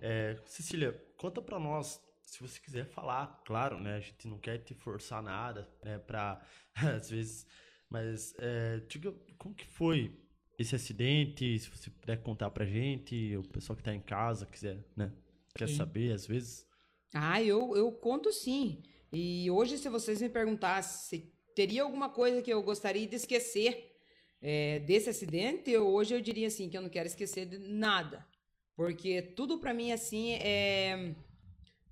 É, 0.00 0.36
Cecília, 0.46 0.92
conta 1.16 1.42
pra 1.42 1.58
nós, 1.58 2.00
se 2.22 2.40
você 2.40 2.60
quiser 2.60 2.86
falar, 2.86 3.42
claro, 3.44 3.80
né? 3.80 3.96
A 3.96 4.00
gente 4.00 4.28
não 4.28 4.38
quer 4.38 4.58
te 4.58 4.74
forçar 4.74 5.20
nada, 5.22 5.68
né? 5.82 5.98
Pra, 5.98 6.40
às 6.74 7.10
vezes, 7.10 7.46
mas 7.88 8.32
é, 8.38 8.78
diga 8.88 9.12
como 9.36 9.54
que 9.56 9.66
foi 9.66 10.16
esse 10.56 10.76
acidente, 10.76 11.58
se 11.58 11.68
você 11.68 11.90
puder 11.90 12.22
contar 12.22 12.50
pra 12.50 12.64
gente, 12.64 13.36
o 13.36 13.42
pessoal 13.42 13.76
que 13.76 13.82
tá 13.82 13.92
em 13.94 14.00
casa 14.00 14.46
quiser, 14.46 14.84
né? 14.96 15.12
Quer 15.54 15.68
Sim. 15.68 15.76
saber, 15.76 16.12
às 16.12 16.26
vezes. 16.26 16.64
Ah, 17.12 17.42
eu, 17.42 17.76
eu 17.76 17.90
conto 17.90 18.32
sim. 18.32 18.84
E 19.12 19.50
hoje, 19.50 19.78
se 19.78 19.88
vocês 19.88 20.20
me 20.22 20.28
perguntassem 20.28 21.20
se 21.20 21.39
teria 21.54 21.82
alguma 21.82 22.08
coisa 22.08 22.42
que 22.42 22.52
eu 22.52 22.62
gostaria 22.62 23.06
de 23.06 23.16
esquecer 23.16 23.96
é, 24.42 24.78
desse 24.80 25.10
acidente, 25.10 25.76
hoje 25.76 26.14
eu 26.14 26.20
diria 26.20 26.46
assim, 26.46 26.68
que 26.68 26.76
eu 26.76 26.82
não 26.82 26.88
quero 26.88 27.06
esquecer 27.06 27.46
de 27.46 27.58
nada. 27.58 28.26
Porque 28.74 29.20
tudo 29.20 29.58
pra 29.58 29.74
mim, 29.74 29.92
assim, 29.92 30.32
é... 30.34 31.14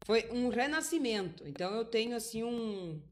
foi 0.06 0.26
um 0.30 0.48
renascimento. 0.48 1.46
Então, 1.46 1.74
eu 1.74 1.84
tenho, 1.84 2.16
assim, 2.16 2.42
um... 2.42 3.02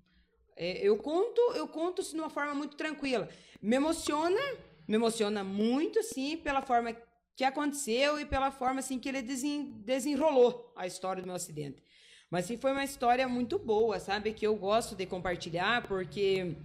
é, 0.57 0.79
eu 0.79 0.97
conto, 0.97 1.41
eu 1.55 1.69
conto 1.69 2.01
assim, 2.01 2.15
de 2.17 2.21
uma 2.23 2.31
forma 2.31 2.55
muito 2.55 2.77
tranquila. 2.77 3.29
Me 3.61 3.77
emociona, 3.77 4.41
me 4.89 4.95
emociona 4.95 5.45
muito, 5.45 5.99
assim, 5.99 6.39
pela 6.39 6.63
forma 6.63 6.97
que 7.37 7.45
aconteceu 7.45 8.19
e 8.19 8.25
pela 8.25 8.51
forma, 8.51 8.81
assim, 8.81 8.99
que 8.99 9.11
ele 9.11 9.21
desen- 9.21 9.73
desenrolou 9.85 10.73
a 10.75 10.87
história 10.87 11.23
do 11.23 11.27
meu 11.27 11.37
acidente. 11.37 11.83
Mas 12.31 12.47
sim, 12.47 12.57
foi 12.57 12.73
uma 12.73 12.85
história 12.85 13.29
muito 13.29 13.59
boa, 13.59 14.01
sabe? 14.01 14.33
Que 14.33 14.47
eu 14.47 14.57
gosto 14.57 14.97
de 14.97 15.07
compartilhar, 15.07 15.87
porque 15.87 16.57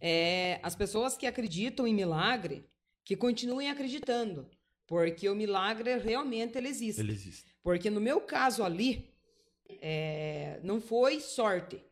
é, 0.00 0.60
as 0.62 0.74
pessoas 0.74 1.16
que 1.16 1.26
acreditam 1.26 1.86
em 1.86 1.94
milagre, 1.94 2.64
que 3.04 3.16
continuem 3.16 3.70
acreditando. 3.70 4.48
Porque 4.86 5.28
o 5.28 5.34
milagre 5.34 5.96
realmente 5.98 6.58
ele 6.58 6.68
existe. 6.68 7.00
Ele 7.00 7.12
existe. 7.12 7.54
Porque 7.62 7.90
no 7.90 8.00
meu 8.00 8.20
caso 8.20 8.64
ali, 8.64 9.08
é, 9.80 10.58
não 10.62 10.80
foi 10.80 11.20
sorte. 11.20 11.82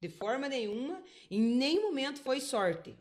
De 0.00 0.08
forma 0.08 0.48
nenhuma, 0.48 1.02
em 1.30 1.40
nenhum 1.40 1.82
momento 1.82 2.20
foi 2.20 2.40
sorte. 2.40 2.94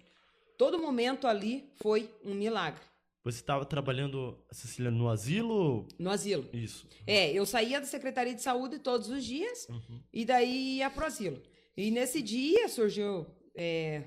Todo 0.58 0.80
momento 0.80 1.28
ali 1.28 1.70
foi 1.76 2.10
um 2.24 2.34
milagre. 2.34 2.82
Você 3.28 3.40
estava 3.42 3.66
trabalhando, 3.66 4.42
Cecília, 4.54 4.90
no 4.90 5.10
asilo? 5.10 5.86
No 6.00 6.10
asilo. 6.10 6.48
Isso. 6.54 6.88
É, 7.06 7.30
eu 7.34 7.46
saía 7.46 7.82
da 7.82 7.86
Secretaria 7.86 8.34
de 8.34 8.42
Saúde 8.42 8.80
todos 8.80 9.10
os 9.10 9.22
dias 9.26 9.68
Uhum. 9.70 10.02
e 10.14 10.24
daí 10.24 10.78
ia 10.78 10.90
pro 10.90 11.06
asilo. 11.06 11.42
E 11.76 11.92
nesse 11.92 12.22
dia 12.22 12.70
surgiu 12.70 13.28
é, 13.54 14.04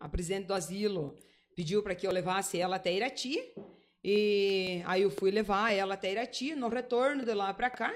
a 0.00 0.08
presidente 0.08 0.46
do 0.46 0.54
asilo 0.54 1.14
pediu 1.54 1.82
para 1.82 1.94
que 1.94 2.06
eu 2.06 2.10
levasse 2.10 2.58
ela 2.58 2.76
até 2.76 2.90
Irati 2.94 3.38
e 4.02 4.80
aí 4.86 5.02
eu 5.02 5.10
fui 5.10 5.30
levar 5.30 5.70
ela 5.72 5.92
até 5.92 6.10
Irati 6.10 6.54
no 6.54 6.68
retorno 6.68 7.26
de 7.26 7.34
lá 7.34 7.52
para 7.52 7.68
cá. 7.68 7.92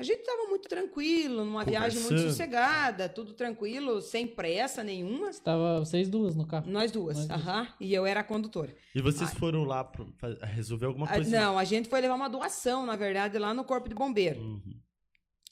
A 0.00 0.02
gente 0.02 0.20
estava 0.20 0.48
muito 0.48 0.66
tranquilo, 0.66 1.44
numa 1.44 1.62
viagem 1.62 2.00
muito 2.00 2.22
sossegada, 2.22 3.06
tudo 3.06 3.34
tranquilo, 3.34 4.00
sem 4.00 4.26
pressa 4.26 4.82
nenhuma. 4.82 5.28
Estava 5.28 5.78
vocês 5.78 6.08
duas 6.08 6.34
no 6.34 6.46
carro. 6.46 6.70
Nós 6.70 6.90
duas, 6.90 7.28
aham, 7.28 7.68
e 7.78 7.92
eu 7.92 8.06
era 8.06 8.20
a 8.20 8.24
condutora. 8.24 8.74
E 8.94 9.02
vocês 9.02 9.30
foram 9.34 9.62
lá 9.62 9.84
pra 9.84 10.06
resolver 10.46 10.86
alguma 10.86 11.04
Ah, 11.04 11.16
coisa? 11.16 11.38
não, 11.38 11.58
a 11.58 11.64
gente 11.64 11.86
foi 11.86 12.00
levar 12.00 12.14
uma 12.14 12.30
doação, 12.30 12.86
na 12.86 12.96
verdade, 12.96 13.36
lá 13.38 13.52
no 13.52 13.62
Corpo 13.62 13.90
de 13.90 13.94
Bombeiro. 13.94 14.40
Uhum. 14.40 14.80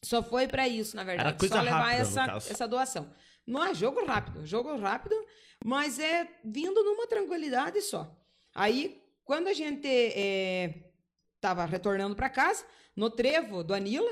Só 0.03 0.22
foi 0.22 0.49
pra 0.49 0.66
isso, 0.66 0.96
na 0.96 1.05
verdade. 1.05 1.28
Era 1.28 1.38
coisa 1.38 1.55
Só 1.57 1.61
levar 1.61 1.80
rápida, 1.80 2.01
essa, 2.01 2.51
essa 2.51 2.66
doação. 2.66 3.12
Não 3.46 3.62
é 3.62 3.74
jogo 3.74 4.03
rápido, 4.07 4.46
jogo 4.46 4.74
rápido, 4.78 5.14
mas 5.62 5.99
é 5.99 6.26
vindo 6.42 6.82
numa 6.82 7.07
tranquilidade 7.07 7.82
só. 7.82 8.16
Aí, 8.55 9.03
quando 9.24 9.49
a 9.49 9.53
gente 9.53 9.86
é, 9.86 10.90
tava 11.38 11.66
retornando 11.66 12.16
pra 12.16 12.30
casa, 12.30 12.64
no 12.96 13.11
trevo 13.11 13.62
do 13.62 13.74
Anila, 13.74 14.11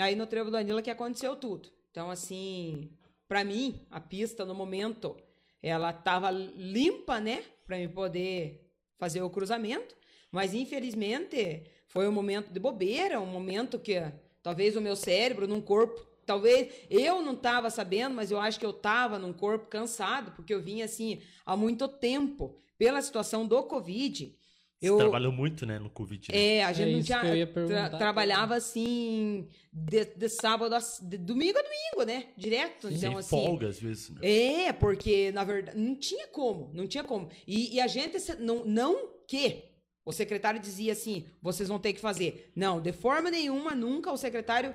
aí 0.00 0.14
no 0.14 0.26
trevo 0.26 0.50
do 0.50 0.56
Anila 0.56 0.82
que 0.82 0.90
aconteceu 0.90 1.36
tudo. 1.36 1.70
Então, 1.90 2.10
assim, 2.10 2.90
pra 3.28 3.44
mim, 3.44 3.86
a 3.90 4.00
pista 4.00 4.44
no 4.44 4.54
momento, 4.54 5.16
ela 5.62 5.92
tava 5.92 6.30
limpa, 6.30 7.20
né, 7.20 7.44
Pra 7.66 7.78
mim 7.78 7.88
poder 7.88 8.68
fazer 8.98 9.22
o 9.22 9.30
cruzamento, 9.30 9.96
mas 10.30 10.52
infelizmente 10.52 11.64
foi 11.88 12.08
um 12.08 12.12
momento 12.12 12.52
de 12.52 12.60
bobeira, 12.60 13.20
um 13.20 13.26
momento 13.26 13.78
que 13.78 13.94
talvez 14.42 14.76
o 14.76 14.80
meu 14.80 14.96
cérebro 14.96 15.46
num 15.46 15.60
corpo, 15.60 16.06
talvez 16.26 16.72
eu 16.90 17.22
não 17.22 17.34
estava 17.34 17.70
sabendo, 17.70 18.14
mas 18.14 18.30
eu 18.30 18.38
acho 18.38 18.58
que 18.58 18.66
eu 18.66 18.70
estava 18.70 19.18
num 19.18 19.32
corpo 19.32 19.68
cansado, 19.68 20.32
porque 20.32 20.52
eu 20.52 20.60
vinha 20.60 20.84
assim 20.84 21.22
há 21.46 21.56
muito 21.56 21.88
tempo 21.88 22.56
pela 22.76 23.00
situação 23.00 23.46
do 23.46 23.62
Covid. 23.62 24.36
Você 24.82 24.90
Eu, 24.90 24.98
trabalhou 24.98 25.30
muito, 25.32 25.64
né, 25.64 25.78
no 25.78 25.88
Covid. 25.88 26.32
né? 26.32 26.38
é, 26.56 26.64
a 26.64 26.72
gente 26.72 27.04
tinha, 27.06 27.20
que 27.20 27.26
eu 27.28 27.36
ia 27.36 27.46
tra- 27.46 27.54
perguntar. 27.54 27.98
trabalhava 27.98 28.56
assim 28.56 29.48
de, 29.72 30.04
de 30.04 30.28
sábado 30.28 30.74
a 30.74 30.78
de 31.02 31.18
domingo 31.18 31.56
a 31.58 31.62
domingo, 31.62 32.04
né? 32.12 32.26
Direto, 32.36 32.88
Sem 32.88 32.96
então 32.96 33.16
assim. 33.16 33.28
folga, 33.30 33.68
às 33.68 33.78
vezes, 33.78 34.10
né? 34.10 34.20
É, 34.22 34.72
porque 34.72 35.30
na 35.30 35.44
verdade 35.44 35.78
não 35.78 35.94
tinha 35.94 36.26
como, 36.26 36.70
não 36.74 36.88
tinha 36.88 37.04
como. 37.04 37.30
E, 37.46 37.76
e 37.76 37.80
a 37.80 37.86
gente 37.86 38.16
não, 38.40 38.64
não 38.64 39.08
que 39.28 39.64
o 40.04 40.10
secretário 40.12 40.58
dizia 40.58 40.92
assim, 40.92 41.26
vocês 41.40 41.68
vão 41.68 41.78
ter 41.78 41.92
que 41.92 42.00
fazer. 42.00 42.50
Não, 42.56 42.80
de 42.80 42.92
forma 42.92 43.30
nenhuma, 43.30 43.76
nunca 43.76 44.10
o 44.10 44.16
secretário 44.16 44.74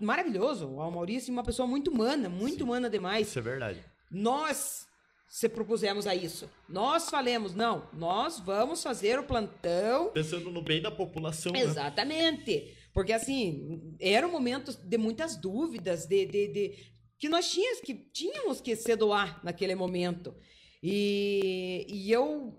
maravilhoso, 0.00 0.66
o 0.68 0.90
Maurício, 0.90 1.32
uma 1.32 1.44
pessoa 1.44 1.68
muito 1.68 1.88
humana, 1.92 2.28
muito 2.28 2.56
Sim. 2.58 2.62
humana 2.64 2.90
demais. 2.90 3.28
Isso 3.28 3.38
é 3.38 3.42
verdade. 3.42 3.84
Nós 4.10 4.87
se 5.28 5.48
propusemos 5.48 6.06
a 6.06 6.14
isso. 6.14 6.50
Nós 6.68 7.10
falemos, 7.10 7.54
não, 7.54 7.86
nós 7.92 8.40
vamos 8.40 8.82
fazer 8.82 9.18
o 9.18 9.24
plantão 9.24 10.10
Pensando 10.10 10.50
no 10.50 10.62
bem 10.62 10.80
da 10.80 10.90
população, 10.90 11.52
né? 11.52 11.60
Exatamente. 11.60 12.74
Porque, 12.94 13.12
assim, 13.12 13.94
era 14.00 14.26
um 14.26 14.32
momento 14.32 14.72
de 14.72 14.96
muitas 14.98 15.36
dúvidas, 15.36 16.06
de, 16.06 16.24
de, 16.26 16.48
de- 16.48 16.92
que 17.18 17.28
nós 17.28 17.50
tínhamos 17.50 17.80
que, 17.80 17.94
tínhamos 17.94 18.60
que 18.60 18.74
se 18.74 18.96
doar 18.96 19.38
naquele 19.44 19.74
momento. 19.74 20.34
E, 20.82 21.86
e 21.88 22.10
eu, 22.10 22.56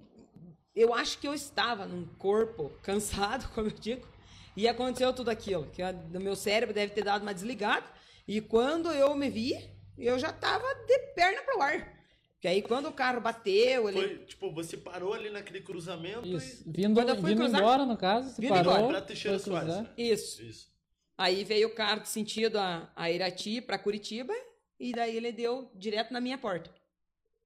eu 0.76 0.94
acho 0.94 1.18
que 1.18 1.28
eu 1.28 1.34
estava 1.34 1.86
num 1.86 2.06
corpo 2.18 2.70
cansado, 2.84 3.50
como 3.54 3.68
eu 3.68 3.74
digo, 3.74 4.08
e 4.56 4.68
aconteceu 4.68 5.12
tudo 5.14 5.30
aquilo, 5.30 5.66
que 5.72 5.82
no 6.12 6.20
meu 6.20 6.36
cérebro 6.36 6.76
deve 6.76 6.94
ter 6.94 7.04
dado 7.04 7.22
uma 7.24 7.34
desligada, 7.34 7.86
e 8.28 8.40
quando 8.42 8.92
eu 8.92 9.16
me 9.16 9.30
vi, 9.30 9.54
eu 9.98 10.20
já 10.20 10.30
estava 10.30 10.66
de 10.86 11.00
perna 11.16 11.42
pro 11.42 11.62
ar. 11.62 11.99
Porque 12.40 12.48
aí, 12.48 12.62
quando 12.62 12.88
o 12.88 12.94
carro 12.94 13.20
bateu, 13.20 13.90
ele... 13.90 14.00
Foi, 14.00 14.18
tipo, 14.20 14.50
você 14.54 14.78
parou 14.78 15.14
ali 15.14 15.30
naquele 15.30 15.60
cruzamento 15.60 16.26
Isso. 16.26 16.64
e... 16.66 16.72
Vindo, 16.72 16.94
Quando 16.96 17.10
eu 17.10 17.16
fui 17.18 17.32
vindo 17.32 17.40
cruzar- 17.42 17.60
embora, 17.60 17.86
no 17.86 17.98
caso, 17.98 18.30
você 18.30 18.42
Vindo 18.42 18.52
parou. 18.54 18.74
embora, 18.76 18.88
pra 18.94 19.02
Teixeira 19.02 19.38
Soares. 19.38 19.74
cruzar. 19.74 19.94
Isso. 19.98 20.42
Isso. 20.42 20.70
Aí 21.18 21.44
veio 21.44 21.68
o 21.68 21.76
carro 21.76 22.00
de 22.00 22.08
sentido 22.08 22.56
a, 22.58 22.90
a 22.96 23.12
Irati 23.12 23.60
para 23.60 23.78
Curitiba 23.78 24.34
e 24.80 24.94
daí 24.94 25.18
ele 25.18 25.34
deu 25.34 25.70
direto 25.76 26.14
na 26.14 26.22
minha 26.22 26.38
porta. 26.38 26.72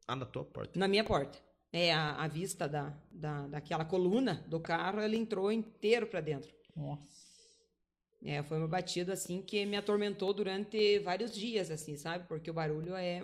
Ah, 0.08 0.16
na 0.16 0.28
tua 0.28 0.44
porta. 0.46 0.78
Na 0.78 0.88
minha 0.88 1.04
porta. 1.04 1.39
É, 1.72 1.91
a, 1.91 2.24
a 2.24 2.28
vista 2.28 2.68
da, 2.70 2.94
da, 3.12 3.48
daquela 3.48 3.84
coluna 3.84 4.46
do 4.48 4.60
carro, 4.60 5.02
ele 5.02 5.18
entrou 5.18 5.52
inteiro 5.52 6.06
para 6.06 6.22
dentro. 6.22 6.54
Nossa. 6.76 7.02
É, 8.24 8.44
foi 8.44 8.60
uma 8.60 8.68
batida 8.68 9.14
assim 9.14 9.41
que 9.41 9.66
me 9.66 9.76
atormentou 9.76 10.32
durante 10.36 11.00
vários 11.00 11.34
dias, 11.34 11.72
assim, 11.72 11.98
sabe? 11.98 12.28
Porque 12.28 12.52
o 12.52 12.54
barulho 12.54 12.96
é 12.96 13.24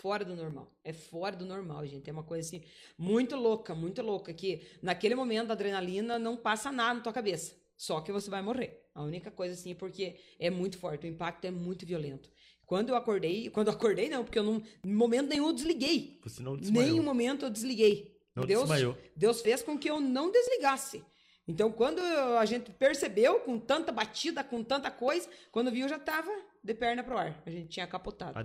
fora 0.00 0.24
do 0.24 0.34
normal. 0.36 0.70
É 0.84 0.92
fora 0.92 1.34
do 1.36 1.44
normal, 1.44 1.86
gente. 1.86 2.08
É 2.08 2.12
uma 2.12 2.22
coisa 2.22 2.46
assim 2.46 2.62
muito 2.98 3.34
louca, 3.36 3.74
muito 3.74 4.02
louca. 4.02 4.32
Que 4.32 4.62
naquele 4.82 5.14
momento 5.14 5.50
a 5.50 5.54
adrenalina 5.54 6.18
não 6.18 6.36
passa 6.36 6.70
nada 6.70 6.94
na 6.94 7.00
tua 7.00 7.12
cabeça. 7.12 7.54
Só 7.76 8.00
que 8.00 8.12
você 8.12 8.30
vai 8.30 8.40
morrer. 8.42 8.84
A 8.94 9.02
única 9.02 9.30
coisa 9.30 9.54
assim, 9.54 9.74
porque 9.74 10.16
é 10.38 10.48
muito 10.50 10.78
forte, 10.78 11.06
o 11.06 11.10
impacto 11.10 11.44
é 11.44 11.50
muito 11.50 11.84
violento. 11.84 12.30
Quando 12.64 12.88
eu 12.88 12.96
acordei, 12.96 13.48
quando 13.50 13.68
eu 13.68 13.74
acordei, 13.74 14.08
não, 14.08 14.24
porque 14.24 14.38
eu 14.38 14.42
não, 14.42 14.62
em 14.84 14.92
momento 14.94 15.28
nenhum 15.28 15.48
eu 15.48 15.52
desliguei. 15.52 16.18
Você 16.24 16.42
não 16.42 16.56
desmaiou. 16.56 16.90
Nenhum 16.90 17.02
momento 17.04 17.44
eu 17.44 17.50
desliguei. 17.50 18.16
Não 18.34 18.44
Deus, 18.44 18.62
desmaiou. 18.62 18.96
Deus 19.14 19.40
fez 19.40 19.62
com 19.62 19.78
que 19.78 19.88
eu 19.88 20.00
não 20.00 20.30
desligasse. 20.30 21.04
Então, 21.48 21.70
quando 21.70 22.00
eu- 22.00 22.38
a 22.38 22.44
gente 22.44 22.72
percebeu, 22.72 23.38
com 23.40 23.58
tanta 23.58 23.92
batida, 23.92 24.42
com 24.42 24.64
tanta 24.64 24.90
coisa, 24.90 25.28
quando 25.52 25.70
viu, 25.70 25.88
já 25.88 25.98
tava 25.98 26.30
de 26.62 26.74
perna 26.74 27.04
pro 27.04 27.16
ar. 27.16 27.40
A 27.46 27.50
gente 27.50 27.68
tinha 27.68 27.86
capotado. 27.86 28.36
Ah, 28.36 28.42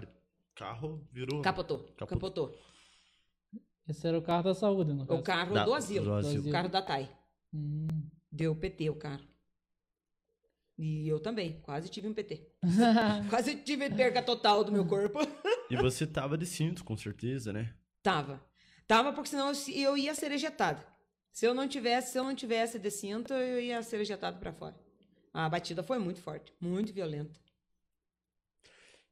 carro 0.61 1.07
virou... 1.11 1.41
Capotou, 1.41 1.79
Capotou. 1.97 2.07
capotou. 2.07 2.59
Esse 3.87 4.07
era 4.07 4.17
o 4.17 4.21
carro 4.21 4.43
da 4.43 4.53
saúde, 4.53 4.91
caso. 5.05 5.19
O 5.19 5.23
carro 5.23 5.53
Da- 5.53 5.65
do 5.65 5.73
asilo. 5.73 6.05
do 6.05 6.13
asilo. 6.13 6.47
O 6.47 6.51
carro 6.51 6.69
da 6.69 6.81
TAI. 6.81 7.09
Hum. 7.53 7.87
Deu 8.31 8.55
PT 8.55 8.89
o 8.89 8.95
carro. 8.95 9.27
E 10.77 11.07
eu 11.07 11.19
também, 11.19 11.59
quase 11.61 11.89
tive 11.89 12.07
um 12.07 12.13
PT. 12.13 12.47
quase 13.29 13.55
tive 13.57 13.89
perca 13.89 14.21
total 14.23 14.63
do 14.63 14.71
meu 14.71 14.85
corpo. 14.85 15.19
E 15.69 15.75
você 15.75 16.07
tava 16.07 16.37
de 16.37 16.45
cinto, 16.45 16.83
com 16.83 16.95
certeza, 16.97 17.51
né? 17.53 17.73
Tava. 18.01 18.41
Tava 18.87 19.13
porque 19.13 19.29
senão 19.29 19.51
eu- 19.51 19.73
eu 19.75 19.97
ia 19.97 20.15
ser 20.15 20.31
ejetada. 20.31 20.83
Se 21.31 21.45
eu 21.45 21.53
não 21.53 21.67
tivesse, 21.67 22.11
se 22.13 22.17
eu 22.19 22.23
não 22.23 22.35
tivesse 22.35 22.79
de 22.79 22.89
cinto, 22.91 23.33
eu 23.33 23.59
ia 23.61 23.81
ser 23.83 23.99
ejetado 24.01 24.39
para 24.39 24.51
fora. 24.51 24.75
A 25.33 25.47
batida 25.47 25.81
foi 25.83 25.97
muito 25.99 26.19
forte, 26.21 26.51
muito 26.59 26.91
violenta. 26.93 27.39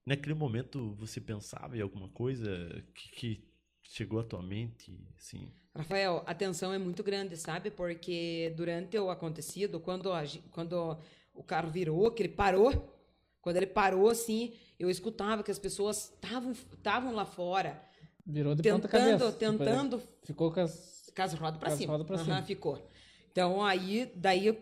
Naquele 0.09 0.33
momento, 0.33 0.95
você 0.95 1.21
pensava 1.21 1.77
em 1.77 1.81
alguma 1.81 2.09
coisa 2.09 2.83
que, 2.95 3.11
que 3.11 3.47
chegou 3.83 4.19
à 4.19 4.23
tua 4.23 4.41
mente, 4.41 4.99
assim... 5.15 5.53
Rafael, 5.75 6.23
a 6.25 6.33
tensão 6.33 6.73
é 6.73 6.79
muito 6.79 7.03
grande, 7.03 7.37
sabe? 7.37 7.69
Porque 7.69 8.51
durante 8.57 8.97
o 8.97 9.11
acontecido, 9.11 9.79
quando, 9.79 10.11
a 10.11 10.23
quando 10.49 10.97
o 11.31 11.43
carro 11.43 11.69
virou, 11.69 12.09
que 12.09 12.23
ele 12.23 12.33
parou, 12.33 12.91
quando 13.39 13.57
ele 13.57 13.67
parou, 13.67 14.09
assim, 14.09 14.51
eu 14.79 14.89
escutava 14.89 15.43
que 15.43 15.51
as 15.51 15.59
pessoas 15.59 16.11
estavam 16.11 16.53
estavam 16.53 17.13
lá 17.13 17.23
fora, 17.23 17.79
Virou 18.25 18.55
de 18.55 18.63
ponta 18.63 18.87
cabeça. 18.87 19.31
tentando, 19.31 19.57
tipo, 19.57 19.63
tentando 19.63 20.01
Ficou 20.23 20.51
com 20.51 20.59
as... 20.61 20.97
Roda 21.39 21.59
Com 21.59 21.65
as 21.67 21.73
cima. 21.73 21.91
rodas 21.93 22.07
pra 22.07 22.17
cima. 22.17 22.41
ficou. 22.41 22.89
Então, 23.31 23.63
aí, 23.63 24.11
daí, 24.15 24.57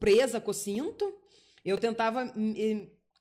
presa 0.00 0.40
com 0.40 0.52
o 0.52 0.54
cinto, 0.54 1.14
eu 1.64 1.76
tentava, 1.76 2.32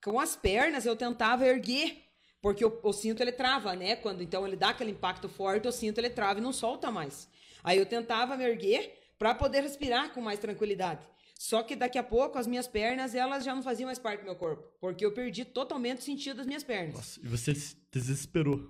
com 0.05 0.19
as 0.19 0.35
pernas, 0.35 0.85
eu 0.85 0.95
tentava 0.95 1.47
erguer, 1.47 1.97
porque 2.39 2.63
o, 2.63 2.79
o 2.83 2.93
cinto 2.93 3.23
ele 3.23 3.31
trava, 3.31 3.75
né? 3.75 3.95
Quando 3.95 4.21
então 4.21 4.45
ele 4.45 4.55
dá 4.55 4.69
aquele 4.69 4.91
impacto 4.91 5.27
forte, 5.27 5.67
o 5.67 5.71
cinto 5.71 5.97
ele 5.97 6.11
trava 6.11 6.39
e 6.39 6.43
não 6.43 6.53
solta 6.53 6.91
mais. 6.91 7.27
Aí 7.63 7.79
eu 7.79 7.87
tentava 7.87 8.37
me 8.37 8.43
erguer 8.43 9.01
para 9.17 9.33
poder 9.33 9.61
respirar 9.63 10.13
com 10.13 10.21
mais 10.21 10.37
tranquilidade. 10.37 11.03
Só 11.33 11.63
que 11.63 11.75
daqui 11.75 11.97
a 11.97 12.03
pouco 12.03 12.37
as 12.37 12.45
minhas 12.45 12.67
pernas, 12.67 13.15
elas 13.15 13.43
já 13.43 13.55
não 13.55 13.63
faziam 13.63 13.87
mais 13.87 13.97
parte 13.97 14.19
do 14.19 14.25
meu 14.25 14.35
corpo, 14.35 14.63
porque 14.79 15.03
eu 15.03 15.11
perdi 15.11 15.43
totalmente 15.43 16.01
o 16.01 16.03
sentido 16.03 16.37
das 16.37 16.45
minhas 16.45 16.63
pernas. 16.63 16.93
Nossa, 16.93 17.19
e 17.23 17.27
você 17.27 17.55
se 17.55 17.75
desesperou. 17.91 18.61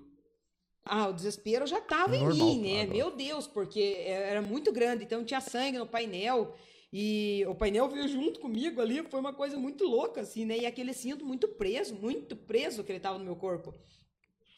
Ah, 0.86 1.08
o 1.08 1.12
desespero 1.12 1.66
já 1.66 1.82
tava 1.82 2.16
em 2.16 2.20
Normal, 2.20 2.46
mim, 2.46 2.62
né? 2.62 2.84
claro. 2.86 2.96
Meu 2.96 3.10
Deus, 3.14 3.46
porque 3.46 3.96
era 4.06 4.40
muito 4.40 4.72
grande, 4.72 5.04
então 5.04 5.22
tinha 5.22 5.40
sangue 5.42 5.76
no 5.76 5.86
painel 5.86 6.56
e 6.98 7.44
o 7.46 7.54
painel 7.54 7.90
veio 7.90 8.08
junto 8.08 8.40
comigo 8.40 8.80
ali, 8.80 9.02
foi 9.02 9.20
uma 9.20 9.34
coisa 9.34 9.58
muito 9.58 9.84
louca, 9.84 10.22
assim, 10.22 10.46
né? 10.46 10.56
E 10.56 10.64
aquele 10.64 10.94
cinto 10.94 11.26
muito 11.26 11.46
preso, 11.46 11.94
muito 11.94 12.34
preso 12.34 12.82
que 12.82 12.90
ele 12.90 12.98
tava 12.98 13.18
no 13.18 13.24
meu 13.26 13.36
corpo. 13.36 13.74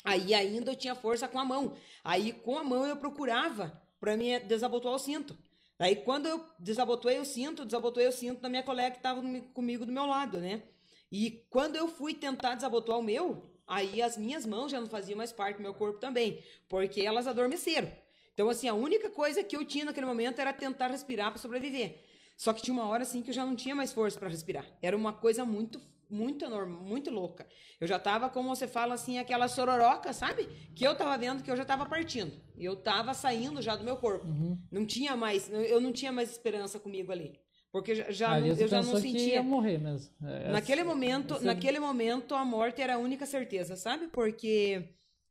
Aí 0.05 0.33
ainda 0.33 0.71
eu 0.71 0.77
tinha 0.77 0.95
força 0.95 1.27
com 1.27 1.41
a 1.41 1.45
mão. 1.45 1.75
Aí 2.05 2.33
com 2.33 2.57
a 2.57 2.63
mão 2.63 2.87
eu 2.87 2.97
procurava 2.97 3.83
para 3.99 4.17
me 4.17 4.39
desabotoar 4.39 4.95
o 4.95 5.01
cinto. 5.01 5.37
Aí 5.81 5.97
quando 5.97 6.27
eu 6.27 6.41
desabotoei 6.61 7.19
o 7.19 7.25
cinto, 7.25 7.65
desabotoei 7.65 8.07
o 8.07 8.13
cinto 8.13 8.41
da 8.41 8.49
minha 8.49 8.63
colega 8.63 8.93
que 8.93 8.99
estava 8.99 9.21
comigo 9.53 9.85
do 9.85 9.91
meu 9.91 10.07
lado, 10.07 10.39
né? 10.39 10.63
E 11.11 11.45
quando 11.51 11.75
eu 11.75 11.89
fui 11.89 12.15
tentar 12.15 12.55
desabotoar 12.55 13.01
o 13.01 13.03
meu, 13.03 13.51
aí 13.67 14.01
as 14.01 14.17
minhas 14.17 14.47
mãos 14.47 14.71
já 14.71 14.81
não 14.81 14.87
faziam 14.87 15.17
mais 15.17 15.33
parte 15.33 15.57
do 15.57 15.63
meu 15.63 15.75
corpo 15.75 15.99
também, 15.99 16.41
porque 16.69 17.01
elas 17.01 17.27
adormeceram. 17.27 17.91
Então, 18.33 18.49
assim, 18.49 18.69
a 18.69 18.75
única 18.75 19.11
coisa 19.11 19.43
que 19.43 19.57
eu 19.57 19.65
tinha 19.65 19.87
naquele 19.87 20.07
momento 20.07 20.41
era 20.41 20.53
tentar 20.53 20.87
respirar 20.87 21.33
para 21.33 21.41
sobreviver. 21.41 22.07
Só 22.39 22.53
que 22.53 22.63
tinha 22.63 22.73
uma 22.73 22.87
hora, 22.87 23.03
assim, 23.03 23.21
que 23.21 23.31
eu 23.31 23.35
já 23.35 23.45
não 23.45 23.57
tinha 23.57 23.75
mais 23.75 23.93
força 23.93 24.17
para 24.19 24.29
respirar. 24.29 24.65
Era 24.81 24.97
uma 24.97 25.13
coisa 25.13 25.45
muito, 25.45 25.81
muito 26.09 26.45
enorme, 26.45 26.73
muito 26.77 27.11
louca. 27.11 27.45
Eu 27.81 27.87
já 27.89 27.99
tava, 27.99 28.29
como 28.31 28.49
você 28.49 28.69
fala, 28.69 28.95
assim, 28.95 29.19
aquela 29.19 29.49
sororoca, 29.49 30.13
sabe? 30.13 30.49
Que 30.73 30.87
eu 30.87 30.95
tava 30.95 31.19
vendo 31.19 31.43
que 31.43 31.51
eu 31.51 31.57
já 31.57 31.65
tava 31.65 31.85
partindo. 31.85 32.33
E 32.57 32.65
eu 32.65 32.77
tava 32.77 33.13
saindo 33.13 33.61
já 33.61 33.75
do 33.75 33.83
meu 33.83 33.97
corpo. 33.97 34.25
Não 34.71 34.87
tinha 34.87 35.17
mais, 35.17 35.51
eu 35.53 35.81
não 35.81 35.93
tinha 35.93 36.13
mais 36.13 36.31
esperança 36.31 36.79
comigo 36.79 37.11
ali. 37.11 37.41
Porque 37.73 37.95
já, 37.97 38.11
já 38.13 38.41
não- 38.41 38.47
eu 38.47 38.69
já 38.69 38.77
não 38.83 38.85
pensou 38.85 39.01
que 39.03 39.09
ia 39.09 39.19
sentia. 39.19 39.43
morrer 39.43 39.79
mesmo. 39.79 40.11
É, 40.25 40.53
Naquele 40.53 40.83
essa- 40.83 40.89
momento, 40.91 41.41
naquele 41.45 41.81
momento 41.81 42.35
a 42.37 42.45
morte 42.45 42.81
era 42.81 42.95
a 42.95 42.99
única 42.99 43.27
certeza, 43.27 43.75
sabe? 43.77 44.07
Porque 44.09 44.85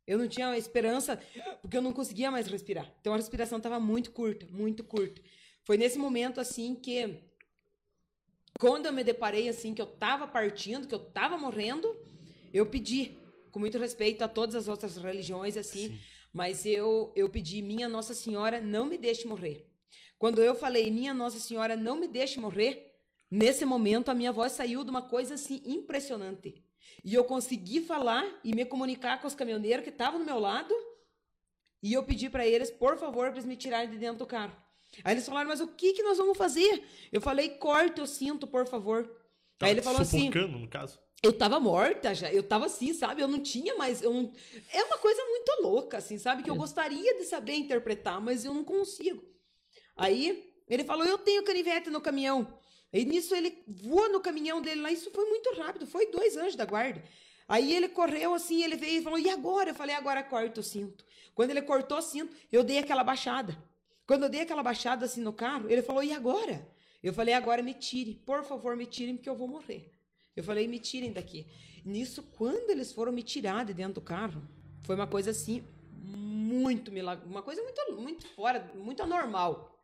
eu 0.05 0.17
não 0.19 0.27
tinha 0.27 0.55
esperança, 0.57 1.17
porque 1.61 1.77
eu 1.77 1.81
não 1.81 1.93
conseguia 1.93 2.29
mais 2.29 2.45
respirar. 2.47 2.85
Então 3.01 3.13
a 3.13 3.15
respiração 3.15 3.57
estava 3.57 3.79
muito 3.79 4.11
curta, 4.11 4.45
muito 4.51 4.83
curta. 4.83 5.19
Foi 5.67 5.77
nesse 5.77 5.99
momento 5.99 6.39
assim 6.39 6.73
que 6.73 7.19
quando 8.57 8.85
eu 8.87 8.93
me 8.93 9.03
deparei 9.03 9.47
assim 9.49 9.73
que 9.75 9.81
eu 9.81 9.91
estava 9.93 10.25
partindo, 10.25 10.87
que 10.87 10.95
eu 10.95 11.03
estava 11.07 11.37
morrendo, 11.37 11.93
eu 12.53 12.65
pedi 12.65 13.17
com 13.51 13.59
muito 13.59 13.77
respeito 13.77 14.23
a 14.23 14.27
todas 14.27 14.55
as 14.55 14.67
outras 14.67 14.95
religiões 14.95 15.57
assim, 15.57 15.99
mas 16.33 16.65
eu 16.65 17.11
eu 17.15 17.29
pedi 17.29 17.61
minha 17.61 17.87
Nossa 17.87 18.13
Senhora 18.13 18.61
não 18.61 18.85
me 18.85 18.97
deixe 18.97 19.27
morrer. 19.27 19.69
Quando 20.17 20.41
eu 20.41 20.55
falei 20.55 20.89
minha 20.89 21.13
Nossa 21.13 21.39
Senhora 21.39 21.75
não 21.75 21.99
me 21.99 22.07
deixe 22.07 22.39
morrer, 22.39 22.87
Nesse 23.29 23.65
momento, 23.65 24.09
a 24.09 24.13
minha 24.13 24.31
voz 24.31 24.53
saiu 24.53 24.83
de 24.85 24.89
uma 24.89 25.01
coisa 25.01 25.33
assim 25.33 25.61
impressionante. 25.65 26.63
E 27.03 27.13
eu 27.13 27.25
consegui 27.25 27.81
falar 27.81 28.25
e 28.43 28.55
me 28.55 28.63
comunicar 28.65 29.19
com 29.19 29.27
os 29.27 29.35
caminhoneiros 29.35 29.83
que 29.83 29.89
estavam 29.89 30.19
do 30.19 30.25
meu 30.25 30.39
lado. 30.39 30.73
E 31.83 31.91
eu 31.93 32.03
pedi 32.03 32.29
para 32.29 32.47
eles, 32.47 32.71
por 32.71 32.97
favor, 32.97 33.27
para 33.27 33.35
eles 33.35 33.45
me 33.45 33.57
tirarem 33.57 33.89
de 33.89 33.97
dentro 33.97 34.19
do 34.19 34.25
carro. 34.25 34.55
Aí 35.03 35.13
eles 35.13 35.25
falaram, 35.25 35.49
mas 35.49 35.61
o 35.61 35.67
que, 35.67 35.93
que 35.93 36.03
nós 36.03 36.17
vamos 36.17 36.37
fazer? 36.37 36.83
Eu 37.11 37.21
falei, 37.21 37.49
corta 37.49 38.03
o 38.03 38.07
cinto, 38.07 38.47
por 38.47 38.65
favor. 38.67 39.03
Tava 39.57 39.69
Aí 39.69 39.71
ele 39.71 39.81
falou 39.81 40.01
assim, 40.01 40.29
no 40.29 40.67
caso. 40.67 40.99
eu 41.23 41.33
tava 41.33 41.59
morta 41.59 42.13
já, 42.13 42.31
eu 42.31 42.43
tava 42.43 42.67
assim, 42.67 42.93
sabe? 42.93 43.21
Eu 43.21 43.27
não 43.27 43.39
tinha 43.39 43.75
mais. 43.75 44.01
Eu 44.01 44.13
não... 44.13 44.31
É 44.71 44.83
uma 44.83 44.97
coisa 44.97 45.23
muito 45.25 45.61
louca, 45.61 45.97
assim, 45.97 46.17
sabe? 46.17 46.43
Que 46.43 46.49
eu 46.49 46.55
gostaria 46.55 47.15
de 47.15 47.23
saber 47.23 47.53
interpretar, 47.55 48.21
mas 48.21 48.45
eu 48.45 48.53
não 48.53 48.63
consigo. 48.63 49.23
Aí 49.95 50.53
ele 50.69 50.83
falou: 50.83 51.05
Eu 51.05 51.17
tenho 51.17 51.43
canivete 51.43 51.89
no 51.89 51.99
caminhão. 52.01 52.47
E 52.93 53.03
nisso 53.03 53.35
ele 53.35 53.63
voou 53.67 54.09
no 54.09 54.21
caminhão 54.21 54.61
dele 54.61 54.81
lá. 54.81 54.91
Isso 54.91 55.11
foi 55.11 55.25
muito 55.25 55.51
rápido, 55.55 55.87
foi 55.87 56.11
dois 56.11 56.37
anjos 56.37 56.55
da 56.55 56.65
guarda. 56.65 57.03
Aí 57.47 57.73
ele 57.73 57.87
correu 57.89 58.33
assim, 58.33 58.63
ele 58.63 58.75
veio 58.75 58.99
e 58.99 59.03
falou: 59.03 59.17
E 59.17 59.29
agora? 59.29 59.71
Eu 59.71 59.75
falei: 59.75 59.95
Agora 59.95 60.21
corta 60.23 60.59
o 60.59 60.63
cinto. 60.63 61.03
Quando 61.33 61.51
ele 61.51 61.61
cortou 61.61 61.97
o 61.97 62.01
cinto, 62.01 62.35
eu 62.51 62.63
dei 62.63 62.77
aquela 62.77 63.03
baixada. 63.03 63.57
Quando 64.07 64.23
eu 64.23 64.29
dei 64.29 64.41
aquela 64.41 64.63
baixada 64.63 65.05
assim 65.05 65.21
no 65.21 65.33
carro, 65.33 65.69
ele 65.69 65.81
falou: 65.81 66.01
E 66.01 66.13
agora? 66.13 66.65
Eu 67.03 67.13
falei: 67.13 67.33
Agora 67.33 67.61
me 67.61 67.73
tire, 67.73 68.15
por 68.15 68.43
favor, 68.43 68.75
me 68.75 68.85
tirem, 68.85 69.17
porque 69.17 69.29
eu 69.29 69.35
vou 69.35 69.49
morrer. 69.49 69.91
Eu 70.33 70.43
falei: 70.43 70.65
Me 70.65 70.79
tirem 70.79 71.11
daqui. 71.11 71.45
Nisso, 71.83 72.23
quando 72.23 72.69
eles 72.69 72.91
foram 72.93 73.11
me 73.11 73.21
tirar 73.21 73.65
de 73.65 73.73
dentro 73.73 73.95
do 73.95 74.01
carro, 74.01 74.41
foi 74.83 74.95
uma 74.95 75.07
coisa 75.07 75.31
assim, 75.31 75.63
muito 75.91 76.91
milagre, 76.91 77.25
uma 77.27 77.43
coisa 77.43 77.61
muito, 77.61 78.01
muito 78.01 78.27
fora, 78.29 78.71
muito 78.75 79.03
anormal, 79.03 79.77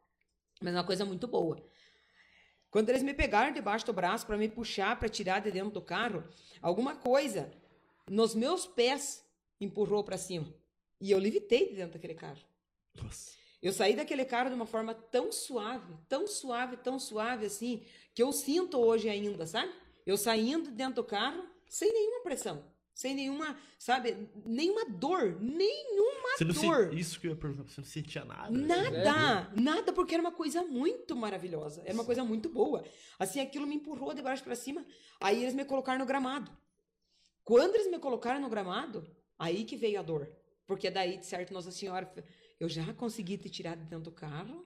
mas 0.61 0.73
uma 0.73 0.83
coisa 0.83 1.05
muito 1.05 1.27
boa. 1.27 1.61
Quando 2.71 2.89
eles 2.89 3.03
me 3.03 3.13
pegaram 3.13 3.53
debaixo 3.53 3.85
do 3.85 3.93
braço 3.93 4.25
para 4.25 4.37
me 4.37 4.49
puxar, 4.49 4.97
para 4.97 5.07
tirar 5.07 5.39
de 5.39 5.51
dentro 5.51 5.69
do 5.71 5.81
carro, 5.81 6.23
alguma 6.61 6.95
coisa 6.95 7.51
nos 8.09 8.33
meus 8.33 8.65
pés 8.65 9.23
empurrou 9.61 10.03
para 10.03 10.17
cima. 10.17 10.51
E 10.99 11.11
eu 11.11 11.19
levitei 11.19 11.69
de 11.69 11.75
dentro 11.75 11.93
daquele 11.93 12.15
carro. 12.15 12.41
Nossa. 12.95 13.42
Eu 13.63 13.71
saí 13.71 13.95
daquele 13.95 14.25
carro 14.25 14.49
de 14.49 14.55
uma 14.55 14.65
forma 14.65 14.93
tão 14.93 15.31
suave, 15.31 15.95
tão 16.09 16.27
suave, 16.27 16.75
tão 16.77 16.99
suave 16.99 17.45
assim, 17.45 17.83
que 18.13 18.21
eu 18.21 18.31
sinto 18.33 18.77
hoje 18.77 19.07
ainda, 19.09 19.47
sabe? 19.47 19.71
Eu 20.05 20.17
saindo 20.17 20.69
dentro 20.69 20.95
do 20.95 21.03
carro 21.05 21.43
sem 21.69 21.91
nenhuma 21.91 22.21
pressão, 22.23 22.61
sem 22.93 23.15
nenhuma, 23.15 23.57
sabe, 23.79 24.29
nenhuma 24.45 24.83
dor, 24.85 25.39
nenhuma 25.41 26.29
Você 26.37 26.43
não 26.43 26.53
dor. 26.53 26.89
sen- 26.89 26.99
Isso 26.99 27.19
que 27.19 27.27
eu 27.27 27.31
ia 27.31 27.37
perguntar, 27.37 27.63
você 27.63 27.79
não 27.79 27.87
sentia 27.87 28.25
nada? 28.25 28.51
Nada, 28.51 29.49
nada, 29.55 29.93
porque 29.93 30.13
era 30.13 30.21
uma 30.21 30.33
coisa 30.33 30.61
muito 30.63 31.15
maravilhosa, 31.15 31.81
era 31.85 31.93
uma 31.93 32.03
coisa 32.05 32.23
muito 32.23 32.49
boa. 32.49 32.83
Assim, 33.17 33.39
aquilo 33.39 33.65
me 33.65 33.75
empurrou 33.75 34.13
de 34.13 34.21
baixo 34.21 34.43
para 34.43 34.55
cima, 34.55 34.85
aí 35.21 35.41
eles 35.41 35.53
me 35.55 35.63
colocaram 35.63 35.99
no 35.99 36.05
gramado. 36.05 36.51
Quando 37.45 37.75
eles 37.75 37.89
me 37.89 37.97
colocaram 37.97 38.41
no 38.41 38.49
gramado, 38.49 39.09
aí 39.39 39.63
que 39.63 39.77
veio 39.77 39.99
a 39.99 40.03
dor. 40.03 40.29
Porque 40.65 40.89
daí, 40.89 41.17
de 41.17 41.25
certo, 41.25 41.53
Nossa 41.53 41.71
Senhora, 41.71 42.09
eu 42.59 42.69
já 42.69 42.93
consegui 42.93 43.37
te 43.37 43.49
tirar 43.49 43.75
de 43.75 43.83
dentro 43.83 44.05
do 44.05 44.11
carro, 44.11 44.65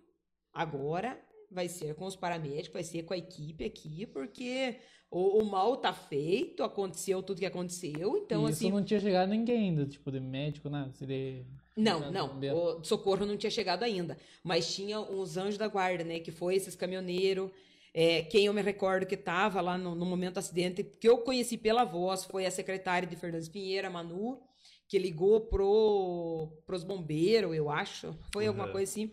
agora 0.54 1.20
vai 1.50 1.68
ser 1.68 1.96
com 1.96 2.06
os 2.06 2.16
paramédicos, 2.16 2.74
vai 2.74 2.84
ser 2.84 3.04
com 3.04 3.14
a 3.14 3.18
equipe 3.18 3.64
aqui, 3.64 4.06
porque 4.06 4.78
o, 5.10 5.42
o 5.42 5.46
mal 5.46 5.78
tá 5.78 5.94
feito, 5.94 6.64
aconteceu 6.64 7.24
tudo 7.24 7.40
que 7.40 7.46
aconteceu, 7.46 8.18
então 8.18 8.48
e 8.48 8.52
isso 8.52 8.64
assim... 8.66 8.72
não 8.72 8.84
tinha 8.84 9.00
chegado 9.00 9.30
ninguém 9.30 9.70
ainda, 9.70 9.86
tipo, 9.86 10.12
de 10.12 10.20
médico, 10.20 10.70
nada. 10.70 10.92
Se 10.94 11.06
de... 11.06 11.46
Não, 11.78 12.00
Nada, 12.00 12.12
não. 12.12 12.80
O 12.80 12.84
socorro 12.84 13.24
não 13.24 13.38
tinha 13.38 13.52
chegado 13.52 13.84
ainda. 13.84 14.18
Mas 14.44 14.74
tinha 14.74 15.00
uns 15.00 15.38
anjos 15.38 15.60
da 15.60 15.68
guarda, 15.68 16.04
né? 16.04 16.20
Que 16.20 16.32
foi 16.32 16.56
esses 16.56 16.76
caminhoneiros. 16.76 17.52
É, 17.94 18.24
quem 18.24 18.46
eu 18.46 18.54
me 18.54 18.64
recordo 18.64 19.06
que 19.06 19.14
estava 19.14 19.62
lá 19.62 19.78
no, 19.78 19.94
no 19.94 20.06
momento 20.06 20.34
do 20.34 20.40
acidente, 20.40 20.84
que 20.84 21.08
eu 21.08 21.20
conheci 21.20 21.56
pela 21.56 21.84
voz, 21.84 22.26
foi 22.26 22.48
a 22.48 22.52
secretária 22.52 23.08
de 23.08 23.16
Fernandes 23.16 23.48
Pinheiro, 23.48 23.86
a 23.86 23.90
Manu, 23.92 24.40
que 24.88 24.98
ligou 24.98 25.42
pro, 25.42 26.50
pros 26.66 26.84
bombeiros, 26.84 27.56
eu 27.56 27.70
acho. 27.70 28.16
Foi 28.32 28.48
alguma 28.48 28.66
Uhum. 28.68 28.72
coisa 28.72 28.92
assim. 28.92 29.12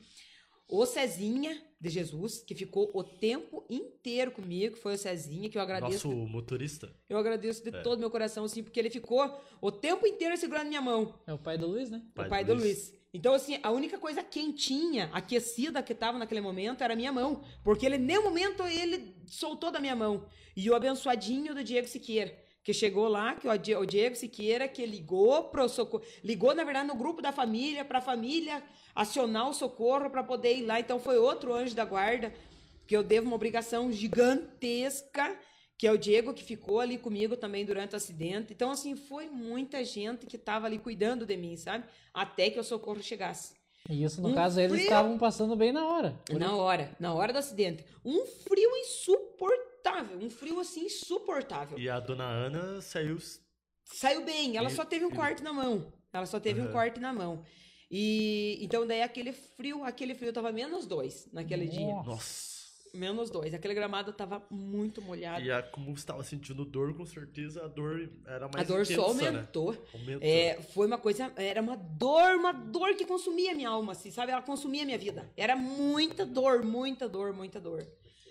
O 0.68 0.86
Cezinha 0.86 1.60
de 1.78 1.90
Jesus, 1.90 2.38
que 2.42 2.54
ficou 2.54 2.90
o 2.94 3.04
tempo 3.04 3.66
inteiro 3.68 4.30
comigo, 4.30 4.76
foi 4.76 4.94
o 4.94 4.98
Cezinha, 4.98 5.50
que 5.50 5.58
eu 5.58 5.62
agradeço 5.62 6.08
Nosso 6.08 6.26
motorista. 6.26 6.90
eu 7.08 7.18
agradeço 7.18 7.62
de 7.62 7.68
É. 7.76 7.82
todo 7.82 7.98
meu 7.98 8.10
coração, 8.10 8.44
assim, 8.44 8.62
porque 8.62 8.80
ele 8.80 8.88
ficou 8.88 9.38
o 9.60 9.70
tempo 9.70 10.06
inteiro 10.06 10.36
segurando 10.38 10.68
minha 10.68 10.80
mão 10.80 11.14
É 11.26 11.32
o 11.34 11.38
pai 11.38 11.58
do 11.58 11.66
Luiz, 11.66 11.90
né? 11.90 12.02
o 12.16 12.24
pai 12.28 12.44
do 12.44 12.54
Luiz. 12.54 12.94
Então, 13.12 13.32
assim, 13.34 13.60
a 13.62 13.70
única 13.70 13.96
coisa 13.98 14.24
quentinha, 14.24 15.08
aquecida 15.12 15.82
que 15.82 15.94
tava 15.94 16.18
naquele 16.18 16.40
momento 16.40 16.82
era 16.82 16.94
a 16.94 16.96
minha 16.96 17.12
mão. 17.12 17.44
Porque 17.62 17.86
ele, 17.86 17.94
em 17.96 18.00
nenhum 18.00 18.24
momento, 18.24 18.64
ele 18.64 19.14
soltou 19.26 19.70
da 19.70 19.78
minha 19.78 19.94
mão. 19.94 20.26
E 20.56 20.68
o 20.68 20.74
abençoadinho 20.74 21.54
do 21.54 21.62
Diego 21.62 21.86
Siqueira, 21.86 22.36
que 22.64 22.72
chegou 22.72 23.06
lá, 23.08 23.34
que 23.34 23.46
o 23.46 23.56
Di- 23.58 23.76
o 23.76 23.84
Diego 23.84 24.16
Siqueira, 24.16 24.66
que 24.66 24.84
ligou 24.86 25.44
pro 25.44 25.68
socorro. 25.68 26.02
Ligou, 26.24 26.54
na 26.54 26.64
verdade, 26.64 26.88
no 26.88 26.94
grupo 26.96 27.20
da 27.20 27.30
família, 27.30 27.84
pra 27.84 28.00
família 28.00 28.62
acionar 28.94 29.48
o 29.50 29.52
socorro 29.54 30.08
para 30.10 30.24
poder 30.24 30.56
ir 30.56 30.62
lá. 30.64 30.80
Então, 30.80 30.98
foi 30.98 31.18
outro 31.18 31.52
anjo 31.52 31.74
da 31.74 31.84
guarda, 31.84 32.32
que 32.86 32.96
eu 32.96 33.02
devo 33.02 33.26
uma 33.26 33.36
obrigação 33.36 33.92
gigantesca 33.92 35.38
que 35.76 35.88
é 35.88 35.92
o 35.92 35.98
Diego 35.98 36.32
que 36.32 36.44
ficou 36.44 36.78
ali 36.78 36.96
comigo 36.96 37.36
também 37.36 37.64
durante 37.64 37.94
o 37.94 37.96
acidente. 37.96 38.52
Então, 38.52 38.70
assim, 38.70 38.94
foi 38.94 39.28
muita 39.28 39.84
gente 39.84 40.24
que 40.24 40.36
estava 40.36 40.66
ali 40.66 40.78
cuidando 40.78 41.26
de 41.26 41.36
mim, 41.36 41.56
sabe? 41.56 41.84
Até 42.14 42.48
que 42.48 42.60
o 42.60 42.64
socorro 42.64 43.02
chegasse. 43.02 43.54
E 43.90 44.04
isso, 44.04 44.22
no 44.22 44.28
Um 44.28 44.34
caso, 44.34 44.60
eles 44.60 44.70
frio. 44.76 44.84
estavam 44.84 45.18
passando 45.18 45.56
bem 45.56 45.72
na 45.72 45.84
hora. 45.84 46.16
Na 46.30 46.54
hora, 46.56 46.96
na 47.00 47.12
hora 47.12 47.32
do 47.32 47.40
acidente. 47.40 47.84
Um 48.04 48.24
frio 48.24 48.70
insuportável, 48.76 49.73
um 49.92 50.30
frio 50.30 50.60
assim 50.60 50.86
insuportável. 50.86 51.78
E 51.78 51.88
a 51.88 52.00
dona 52.00 52.24
Ana 52.24 52.80
saiu. 52.80 53.18
Saiu 53.84 54.24
bem, 54.24 54.56
ela 54.56 54.68
E- 54.68 54.74
só 54.74 54.84
teve 54.84 55.04
um 55.04 55.10
corte 55.10 55.42
na 55.42 55.52
mão. 55.52 55.92
Ela 56.12 56.26
só 56.26 56.40
teve 56.40 56.60
um 56.60 56.64
Aham. 56.64 56.72
corte 56.72 57.00
na 57.00 57.12
mão. 57.12 57.44
E 57.90 58.58
então 58.62 58.86
daí 58.86 59.02
aquele 59.02 59.32
frio, 59.32 59.84
aquele 59.84 60.14
frio 60.14 60.32
tava 60.32 60.50
menos 60.50 60.86
dois 60.86 61.28
naquele 61.32 61.66
dia. 61.66 61.86
Nossa. 61.94 62.08
Nossa. 62.10 62.54
Menos 62.94 63.28
dois. 63.28 63.52
Aquele 63.52 63.74
gramado 63.74 64.12
tava 64.12 64.40
muito 64.48 65.02
molhado. 65.02 65.44
E 65.44 65.50
a, 65.50 65.60
como 65.60 65.86
você 65.86 66.02
estava 66.02 66.22
sentindo 66.22 66.64
dor, 66.64 66.96
com 66.96 67.04
certeza 67.04 67.64
a 67.64 67.66
dor 67.66 68.08
era 68.24 68.46
mais 68.48 68.54
A 68.70 68.72
dor 68.72 68.82
intensa, 68.84 68.94
só 69.02 69.12
né? 69.14 69.26
aumentou. 69.26 69.76
Aumentou. 69.92 70.20
É, 70.28 70.62
foi 70.62 70.86
uma 70.86 70.96
coisa, 70.96 71.32
era 71.34 71.60
uma 71.60 71.76
dor, 71.76 72.36
uma 72.36 72.52
dor 72.52 72.94
que 72.94 73.04
consumia 73.04 73.52
minha 73.52 73.68
alma, 73.68 73.92
assim, 73.92 74.12
sabe? 74.12 74.30
Ela 74.30 74.42
consumia 74.42 74.84
minha 74.84 74.96
vida. 74.96 75.28
Era 75.36 75.56
muita 75.56 76.24
dor, 76.24 76.62
muita 76.62 77.08
dor, 77.08 77.32
muita 77.32 77.60
dor. 77.60 77.84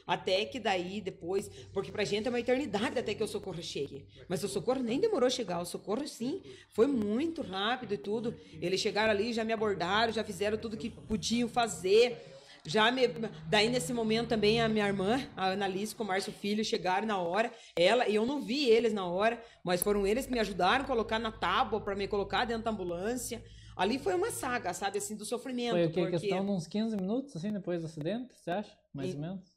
Até 0.06 0.45
que 0.45 0.60
daí, 0.60 0.99
depois, 0.99 1.49
porque 1.72 1.91
pra 1.91 2.04
gente 2.04 2.28
é 2.28 2.30
uma 2.30 2.39
eternidade 2.39 2.99
até 2.99 3.14
que 3.14 3.24
o 3.24 3.28
socorro 3.28 3.62
chegue. 3.62 4.06
Mas 4.28 4.43
o 4.43 4.47
socorro 4.47 4.82
nem 4.82 4.99
demorou 4.99 5.28
a 5.28 5.30
chegar. 5.30 5.62
O 5.62 5.66
socorro, 5.66 6.08
sim, 6.08 6.41
foi 6.70 6.88
muito 6.88 7.41
rápido 7.41 7.93
e 7.93 7.97
tudo. 7.97 8.36
Eles 8.62 8.80
chegaram 8.82 9.12
ali, 9.12 9.34
já 9.34 9.43
me 9.43 9.54
abordaram, 9.54 10.12
já 10.12 10.24
fizeram 10.24 10.58
tudo 10.58 10.78
que 10.78 10.89
podiam 10.89 11.47
fazer. 11.47 12.18
Já 12.66 12.89
me... 12.91 13.08
Daí, 13.49 13.70
nesse 13.70 13.91
momento, 13.93 14.30
também 14.30 14.62
a 14.62 14.70
minha 14.70 14.88
irmã, 14.88 15.26
a 15.36 15.51
Annalise 15.51 15.93
com 15.93 16.04
o 16.04 16.08
Márcio 16.08 16.32
Filho, 16.32 16.64
chegaram 16.64 17.06
na 17.06 17.18
hora. 17.18 17.51
Ela, 17.76 18.08
e 18.08 18.16
eu 18.16 18.26
não 18.26 18.41
vi 18.41 18.70
eles 18.70 18.93
na 18.93 19.06
hora, 19.06 19.41
mas 19.64 19.82
foram 19.82 20.08
eles 20.08 20.26
que 20.26 20.32
me 20.32 20.39
ajudaram 20.39 20.84
a 20.84 20.88
colocar 20.88 21.20
na 21.20 21.32
tábua 21.32 21.82
para 21.82 21.95
me 21.95 22.08
colocar 22.08 22.45
dentro 22.45 22.64
da 22.64 22.72
ambulância. 22.72 23.43
Ali 23.76 23.97
foi 23.97 24.14
uma 24.14 24.32
saga, 24.32 24.74
sabe, 24.74 24.99
assim, 24.99 25.16
do 25.16 25.26
sofrimento. 25.26 25.72
Foi 25.72 25.86
o 25.86 25.91
que? 25.91 26.01
porque 26.01 26.20
Questão 26.20 26.45
de 26.45 26.51
uns 26.51 26.68
15 26.68 26.95
minutos, 26.95 27.36
assim, 27.36 27.51
depois 27.51 27.82
do 27.82 27.88
acidente, 27.88 28.34
você 28.34 28.51
acha? 28.51 28.78
Mais 28.93 29.12
E- 29.12 29.16
ou 29.16 29.22
menos? 29.22 29.53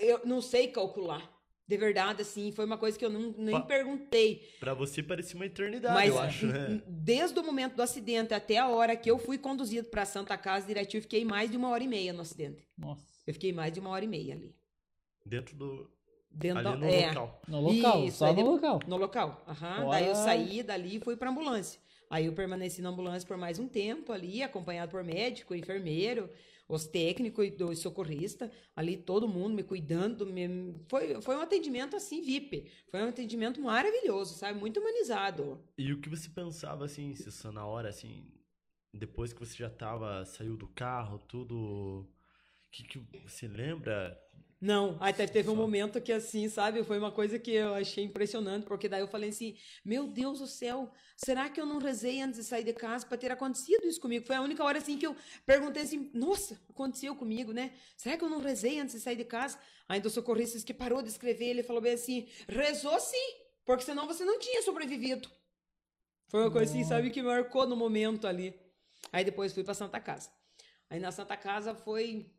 Eu 0.00 0.20
não 0.24 0.40
sei 0.40 0.68
calcular. 0.68 1.38
De 1.66 1.76
verdade, 1.76 2.22
assim, 2.22 2.50
foi 2.50 2.64
uma 2.64 2.76
coisa 2.76 2.98
que 2.98 3.04
eu 3.04 3.10
não, 3.10 3.32
nem 3.38 3.52
Pa- 3.54 3.60
perguntei. 3.62 4.42
Pra 4.58 4.74
você 4.74 5.04
parecia 5.04 5.36
uma 5.36 5.46
eternidade, 5.46 5.94
Mas 5.94 6.08
eu 6.10 6.18
acho, 6.18 6.46
né? 6.46 6.82
desde 6.84 7.38
o 7.38 7.44
momento 7.44 7.76
do 7.76 7.82
acidente 7.82 8.34
até 8.34 8.58
a 8.58 8.68
hora 8.68 8.96
que 8.96 9.08
eu 9.08 9.20
fui 9.20 9.38
conduzido 9.38 9.88
pra 9.88 10.04
Santa 10.04 10.36
Casa 10.36 10.66
direitinho, 10.66 10.98
eu 10.98 11.02
fiquei 11.02 11.24
mais 11.24 11.48
de 11.48 11.56
uma 11.56 11.68
hora 11.68 11.84
e 11.84 11.86
meia 11.86 12.12
no 12.12 12.22
acidente. 12.22 12.66
Nossa. 12.76 13.04
Eu 13.24 13.32
fiquei 13.34 13.52
mais 13.52 13.72
de 13.72 13.78
uma 13.78 13.90
hora 13.90 14.04
e 14.04 14.08
meia 14.08 14.34
ali. 14.34 14.52
Dentro 15.24 15.54
do. 15.56 15.88
Dentro 16.32 16.58
Ali 16.58 16.70
da- 16.70 16.76
no 16.76 16.86
é, 16.92 17.06
local. 17.08 17.42
No 17.46 17.60
local, 17.60 18.04
Isso, 18.04 18.18
só 18.18 18.26
no 18.28 18.34
de- 18.34 18.42
local. 18.42 18.80
No 18.88 18.96
local. 18.96 19.44
Aham. 19.46 19.84
Olha. 19.86 19.90
Daí 19.90 20.06
eu 20.08 20.14
saí 20.16 20.62
dali 20.64 20.96
e 20.96 21.00
fui 21.00 21.16
pra 21.16 21.30
ambulância. 21.30 21.80
Aí 22.08 22.26
eu 22.26 22.32
permaneci 22.32 22.82
na 22.82 22.88
ambulância 22.88 23.26
por 23.28 23.36
mais 23.36 23.60
um 23.60 23.68
tempo 23.68 24.12
ali, 24.12 24.42
acompanhado 24.42 24.90
por 24.90 25.04
médico, 25.04 25.54
enfermeiro, 25.54 26.28
os 26.70 26.86
técnicos 26.86 27.44
e 27.46 27.62
os 27.64 27.78
socorristas, 27.80 28.50
ali 28.76 28.96
todo 28.96 29.28
mundo 29.28 29.54
me 29.54 29.62
cuidando. 29.62 30.24
me- 30.26 30.74
Foi, 30.88 31.20
foi 31.20 31.36
um 31.36 31.40
atendimento 31.40 31.96
assim, 31.96 32.22
VIP. 32.22 32.70
Foi 32.90 33.02
um 33.02 33.08
atendimento 33.08 33.60
maravilhoso, 33.60 34.34
sabe? 34.34 34.58
Muito 34.58 34.80
humanizado. 34.80 35.58
E 35.76 35.92
o 35.92 36.00
que 36.00 36.08
você 36.08 36.28
pensava, 36.28 36.84
assim, 36.84 37.14
Cissa, 37.14 37.50
na 37.50 37.66
hora, 37.66 37.88
assim, 37.88 38.24
depois 38.94 39.32
que 39.32 39.40
você 39.40 39.56
já 39.56 39.68
tava, 39.70 40.24
saiu 40.24 40.56
do 40.56 40.68
carro, 40.68 41.18
tudo. 41.18 41.56
O 41.56 42.70
que, 42.70 42.84
que 42.84 42.98
você 43.28 43.48
lembra? 43.48 44.16
Não, 44.60 44.98
aí 45.00 45.10
te- 45.14 45.26
teve 45.26 45.48
um 45.48 45.56
momento 45.56 46.02
que 46.02 46.12
assim, 46.12 46.46
sabe, 46.46 46.84
foi 46.84 46.98
uma 46.98 47.10
coisa 47.10 47.38
que 47.38 47.52
eu 47.52 47.72
achei 47.74 48.04
impressionante, 48.04 48.66
porque 48.66 48.90
daí 48.90 49.00
eu 49.00 49.08
falei 49.08 49.30
assim, 49.30 49.56
meu 49.82 50.06
Deus 50.06 50.38
do 50.38 50.46
céu, 50.46 50.92
será 51.16 51.48
que 51.48 51.58
eu 51.58 51.64
não 51.64 51.78
rezei 51.78 52.20
antes 52.20 52.38
de 52.40 52.44
sair 52.44 52.62
de 52.62 52.74
casa 52.74 53.06
para 53.06 53.16
ter 53.16 53.32
acontecido 53.32 53.86
isso 53.86 53.98
comigo? 53.98 54.26
Foi 54.26 54.36
a 54.36 54.42
única 54.42 54.62
hora 54.62 54.76
assim 54.76 54.98
que 54.98 55.06
eu 55.06 55.16
perguntei 55.46 55.82
assim, 55.84 56.10
nossa, 56.12 56.60
aconteceu 56.68 57.16
comigo, 57.16 57.52
né? 57.52 57.72
Será 57.96 58.18
que 58.18 58.24
eu 58.24 58.28
não 58.28 58.38
rezei 58.38 58.78
antes 58.78 58.94
de 58.94 59.00
sair 59.00 59.16
de 59.16 59.24
casa? 59.24 59.58
Ainda 59.88 60.08
o 60.08 60.10
socorrista 60.10 60.62
que 60.62 60.74
parou 60.74 61.00
de 61.00 61.08
escrever, 61.08 61.46
ele 61.46 61.62
falou 61.62 61.80
bem 61.80 61.94
assim, 61.94 62.28
rezou 62.46 63.00
sim, 63.00 63.34
porque 63.64 63.84
senão 63.84 64.06
você 64.06 64.26
não 64.26 64.38
tinha 64.38 64.60
sobrevivido. 64.62 65.26
Foi 66.28 66.42
uma 66.42 66.50
coisa 66.50 66.70
assim, 66.70 66.84
sabe, 66.84 67.08
que 67.10 67.22
marcou 67.22 67.66
no 67.66 67.74
momento 67.74 68.26
ali. 68.26 68.54
Aí 69.10 69.24
depois 69.24 69.54
fui 69.54 69.64
para 69.64 69.72
Santa 69.72 69.98
Casa. 69.98 70.30
Aí 70.90 71.00
na 71.00 71.10
Santa 71.10 71.36
Casa 71.36 71.74
foi 71.74 72.30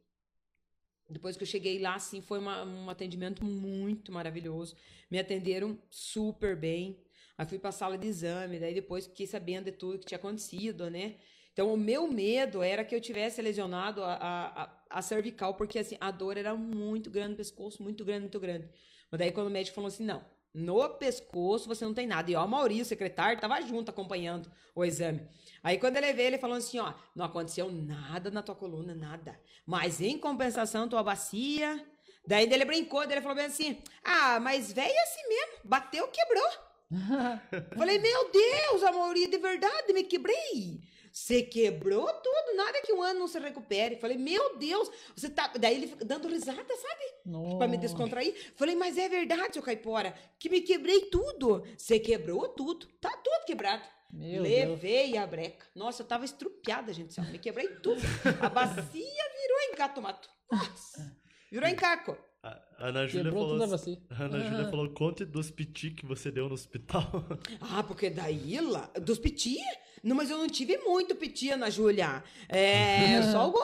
depois 1.11 1.35
que 1.37 1.43
eu 1.43 1.47
cheguei 1.47 1.79
lá, 1.79 1.95
assim, 1.95 2.21
foi 2.21 2.39
uma- 2.39 2.63
um 2.63 2.89
atendimento 2.89 3.43
muito 3.43 4.11
maravilhoso. 4.11 4.75
Me 5.09 5.19
atenderam 5.19 5.77
super 5.89 6.55
bem. 6.55 6.97
Aí 7.37 7.45
fui 7.45 7.59
pra 7.59 7.71
sala 7.71 7.97
de 7.97 8.07
exame, 8.07 8.59
daí 8.59 8.73
depois 8.73 9.07
fiquei 9.07 9.25
sabendo 9.27 9.65
de 9.65 9.71
tudo 9.71 9.99
que 9.99 10.05
tinha 10.05 10.17
acontecido, 10.17 10.89
né? 10.89 11.15
Então, 11.53 11.73
o 11.73 11.77
meu 11.77 12.07
medo 12.07 12.61
era 12.63 12.83
que 12.85 12.95
eu 12.95 13.01
tivesse 13.01 13.41
lesionado 13.41 14.03
a, 14.03 14.13
a, 14.13 14.63
a- 14.63 14.81
a 14.89 15.01
cervical, 15.01 15.53
porque, 15.55 15.79
assim, 15.79 15.97
a 15.99 16.11
dor 16.11 16.37
era 16.37 16.55
muito 16.55 17.09
grande 17.09 17.31
no 17.31 17.35
pescoço, 17.37 17.83
muito 17.83 18.05
grande, 18.05 18.21
muito 18.21 18.39
grande. 18.39 18.69
Mas 19.09 19.19
daí, 19.19 19.31
quando 19.31 19.47
o 19.47 19.49
médico 19.49 19.75
falou 19.75 19.87
assim, 19.89 20.05
não, 20.05 20.23
no 20.53 20.89
pescoço 20.89 21.67
você 21.67 21.85
não 21.85 21.93
tem 21.93 22.07
nada. 22.07 22.29
E, 22.29 22.35
ó, 22.35 22.45
o 22.45 22.47
Maurício, 22.47 22.83
o 22.83 22.87
secretário, 22.87 23.39
tava 23.39 23.61
junto 23.61 23.89
acompanhando 23.89 24.51
o 24.75 24.83
exame. 24.83 25.27
Aí, 25.63 25.77
quando 25.77 25.97
ele 25.97 26.13
veio, 26.13 26.27
ele 26.27 26.37
falou 26.37 26.57
assim, 26.57 26.79
ó, 26.79 26.93
não 27.15 27.25
aconteceu 27.25 27.71
nada 27.71 28.29
na 28.31 28.41
tua 28.41 28.55
coluna, 28.55 28.93
nada. 28.93 29.39
Mas, 29.65 30.01
em 30.01 30.17
compensação, 30.17 30.87
tua 30.87 31.03
bacia... 31.03 31.85
Daí 32.25 32.51
ele 32.51 32.65
brincou, 32.65 33.01
daí 33.01 33.13
ele 33.13 33.21
falou 33.21 33.35
bem 33.35 33.45
assim, 33.45 33.81
ah, 34.03 34.39
mas 34.39 34.71
velho 34.71 34.91
é 34.91 35.03
assim 35.03 35.27
mesmo, 35.27 35.53
bateu, 35.63 36.07
quebrou. 36.07 36.49
Falei, 37.77 37.97
meu 37.97 38.31
Deus, 38.31 38.83
Amaury, 38.83 39.27
de 39.27 39.37
verdade, 39.37 39.91
me 39.93 40.03
quebrei. 40.03 40.81
Você 41.11 41.43
quebrou 41.43 42.07
tudo, 42.07 42.55
nada 42.55 42.81
que 42.81 42.93
um 42.93 43.01
ano 43.01 43.19
não 43.21 43.27
se 43.27 43.37
recupere. 43.39 43.97
Falei, 43.97 44.17
meu 44.17 44.57
Deus, 44.57 44.89
você 45.15 45.29
tá. 45.29 45.51
Daí 45.59 45.75
ele 45.75 45.87
fica 45.87 46.05
dando 46.05 46.27
risada, 46.27 46.55
sabe? 46.75 47.57
Pra 47.57 47.67
me 47.67 47.75
Nossa. 47.75 47.87
descontrair. 47.87 48.53
Falei, 48.55 48.75
mas 48.75 48.97
é 48.97 49.09
verdade, 49.09 49.53
seu 49.53 49.61
caipora, 49.63 50.15
que 50.39 50.49
me 50.49 50.61
quebrei 50.61 51.01
tudo. 51.05 51.63
Você 51.77 51.99
quebrou 51.99 52.47
tudo, 52.49 52.87
tá 52.99 53.11
tudo 53.17 53.45
quebrado. 53.45 53.83
Meu 54.13 54.43
Deus. 54.43 54.69
Levei 54.69 55.17
a 55.17 55.25
breca. 55.25 55.65
Nossa, 55.73 56.01
eu 56.03 56.07
tava 56.07 56.25
estrupiada, 56.25 56.93
gente. 56.93 57.13
céu. 57.13 57.23
Me 57.25 57.39
quebrei 57.39 57.67
tudo. 57.75 58.01
A 58.41 58.49
bacia 58.49 58.81
virou 58.83 59.59
em 59.69 59.75
gato 59.75 60.01
mato. 60.01 60.29
Nossa, 60.51 61.17
virou 61.51 61.67
em 61.67 61.75
caco. 61.75 62.17
A 62.43 62.59
Ana 62.79 63.05
Júlia 63.07 63.25
Quebrou 63.25 63.43
falou. 63.43 63.59
tudo 63.59 63.71
a 63.71 63.75
assim- 63.75 64.01
Ana 64.09 64.39
Júlia 64.39 64.69
falou: 64.69 64.89
conte 64.89 65.23
dos 65.23 65.51
piti 65.51 65.91
que 65.91 66.05
você 66.05 66.31
deu 66.31 66.47
no 66.47 66.55
hospital. 66.55 67.03
Ah, 67.61 67.83
porque 67.83 68.09
daí 68.09 68.59
lá, 68.59 68.89
dos 68.99 69.19
piti? 69.19 69.57
Não, 70.03 70.15
mas 70.15 70.31
eu 70.31 70.37
não 70.39 70.47
tive 70.47 70.77
muito 70.79 71.13
piti, 71.15 71.51
Ana 71.51 71.69
Júlia. 71.69 72.23
É, 72.49 73.21
só 73.31 73.41
alguns. 73.41 73.61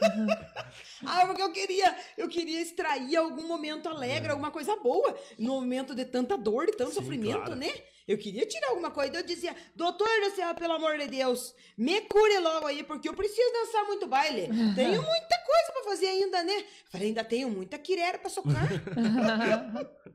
ah, 1.04 1.26
porque 1.26 1.42
eu 1.42 1.52
queria, 1.52 1.94
eu 2.16 2.28
queria 2.28 2.62
extrair 2.62 3.14
algum 3.16 3.46
momento 3.46 3.88
alegre, 3.88 4.30
alguma 4.30 4.50
coisa 4.50 4.74
boa, 4.76 5.14
no 5.38 5.52
momento 5.54 5.94
de 5.94 6.06
tanta 6.06 6.38
dor, 6.38 6.66
de 6.66 6.72
tanto 6.72 6.90
Sim, 6.92 7.00
sofrimento, 7.00 7.36
claro. 7.36 7.56
né? 7.56 7.70
Eu 8.06 8.16
queria 8.16 8.46
tirar 8.46 8.68
alguma 8.68 8.90
coisa. 8.90 9.16
Eu 9.16 9.26
dizia, 9.26 9.54
doutor 9.74 10.08
do 10.24 10.34
céu, 10.34 10.54
pelo 10.54 10.74
amor 10.74 10.96
de 10.98 11.08
Deus, 11.08 11.54
me 11.76 12.00
cure 12.02 12.38
logo 12.38 12.66
aí, 12.66 12.84
porque 12.84 13.08
eu 13.08 13.14
preciso 13.14 13.52
dançar 13.52 13.84
muito 13.86 14.06
baile. 14.06 14.48
Tenho 14.74 15.02
muita 15.02 15.38
coisa 15.44 15.72
pra 15.72 15.84
fazer 15.84 16.06
ainda, 16.06 16.42
né? 16.44 16.64
Falei, 16.90 17.08
ainda 17.08 17.24
tenho 17.24 17.50
muita 17.50 17.78
quirera 17.78 18.18
pra 18.18 18.30
socar. 18.30 18.68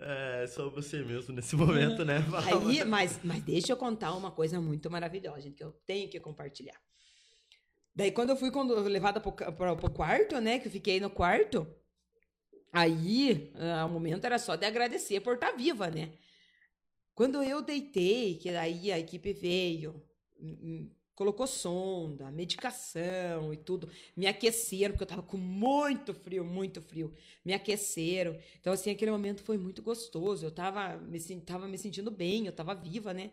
É, 0.00 0.46
só 0.46 0.70
você 0.70 1.02
mesmo 1.02 1.34
nesse 1.34 1.56
momento, 1.56 2.04
né? 2.04 2.18
Aí, 2.46 2.84
mas, 2.84 3.18
mas 3.24 3.42
deixa 3.42 3.72
eu 3.72 3.76
contar 3.76 4.14
uma 4.14 4.30
coisa 4.30 4.60
muito 4.60 4.88
maravilhosa, 4.88 5.40
gente, 5.40 5.56
que 5.56 5.64
eu 5.64 5.72
tenho 5.84 6.08
que 6.08 6.20
compartilhar. 6.20 6.80
Daí, 7.94 8.12
quando 8.12 8.30
eu 8.30 8.36
fui 8.36 8.52
quando, 8.52 8.78
levada 8.82 9.18
pro, 9.20 9.32
pro 9.32 9.90
quarto, 9.90 10.40
né, 10.40 10.60
que 10.60 10.68
eu 10.68 10.72
fiquei 10.72 11.00
no 11.00 11.10
quarto, 11.10 11.66
aí, 12.72 13.50
ah, 13.54 13.86
o 13.86 13.90
momento 13.90 14.24
era 14.24 14.38
só 14.38 14.56
de 14.56 14.66
agradecer 14.66 15.20
por 15.20 15.34
estar 15.34 15.52
viva, 15.52 15.88
né? 15.90 16.12
Quando 17.14 17.42
eu 17.42 17.60
deitei, 17.60 18.36
que 18.36 18.52
daí 18.52 18.92
a 18.92 18.98
equipe 18.98 19.32
veio, 19.32 20.00
hum, 20.40 20.58
hum, 20.62 20.90
colocou 21.16 21.48
sonda, 21.48 22.30
medicação 22.30 23.52
e 23.52 23.56
tudo, 23.56 23.90
me 24.16 24.24
aqueceram, 24.28 24.92
porque 24.92 25.02
eu 25.02 25.08
tava 25.08 25.22
com 25.22 25.36
muito 25.36 26.14
frio, 26.14 26.44
muito 26.44 26.80
frio, 26.80 27.12
me 27.44 27.52
aqueceram. 27.52 28.38
Então, 28.60 28.72
assim, 28.72 28.90
aquele 28.90 29.10
momento 29.10 29.42
foi 29.42 29.58
muito 29.58 29.82
gostoso, 29.82 30.46
eu 30.46 30.50
tava 30.52 30.96
me, 30.98 31.18
tava 31.40 31.66
me 31.66 31.76
sentindo 31.76 32.08
bem, 32.10 32.46
eu 32.46 32.52
tava 32.52 32.72
viva, 32.72 33.12
né? 33.12 33.32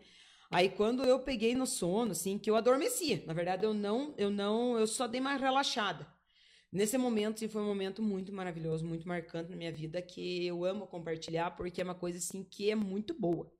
Aí, 0.50 0.68
quando 0.68 1.04
eu 1.04 1.20
peguei 1.20 1.54
no 1.54 1.66
sono, 1.66 2.10
assim, 2.12 2.38
que 2.38 2.50
eu 2.50 2.56
adormeci, 2.56 3.22
na 3.24 3.32
verdade, 3.32 3.64
eu 3.64 3.72
não, 3.72 4.14
eu 4.18 4.30
não, 4.30 4.76
eu 4.78 4.86
só 4.88 5.06
dei 5.06 5.20
uma 5.20 5.36
relaxada. 5.36 6.15
Nesse 6.72 6.98
momento, 6.98 7.36
assim, 7.36 7.48
foi 7.48 7.62
um 7.62 7.66
momento 7.66 8.02
muito 8.02 8.32
maravilhoso, 8.32 8.84
muito 8.84 9.06
marcante 9.06 9.50
na 9.50 9.56
minha 9.56 9.72
vida, 9.72 10.02
que 10.02 10.46
eu 10.46 10.64
amo 10.64 10.86
compartilhar, 10.86 11.52
porque 11.52 11.80
é 11.80 11.84
uma 11.84 11.94
coisa, 11.94 12.18
assim, 12.18 12.44
que 12.44 12.70
é 12.70 12.74
muito 12.74 13.14
boa. 13.14 13.50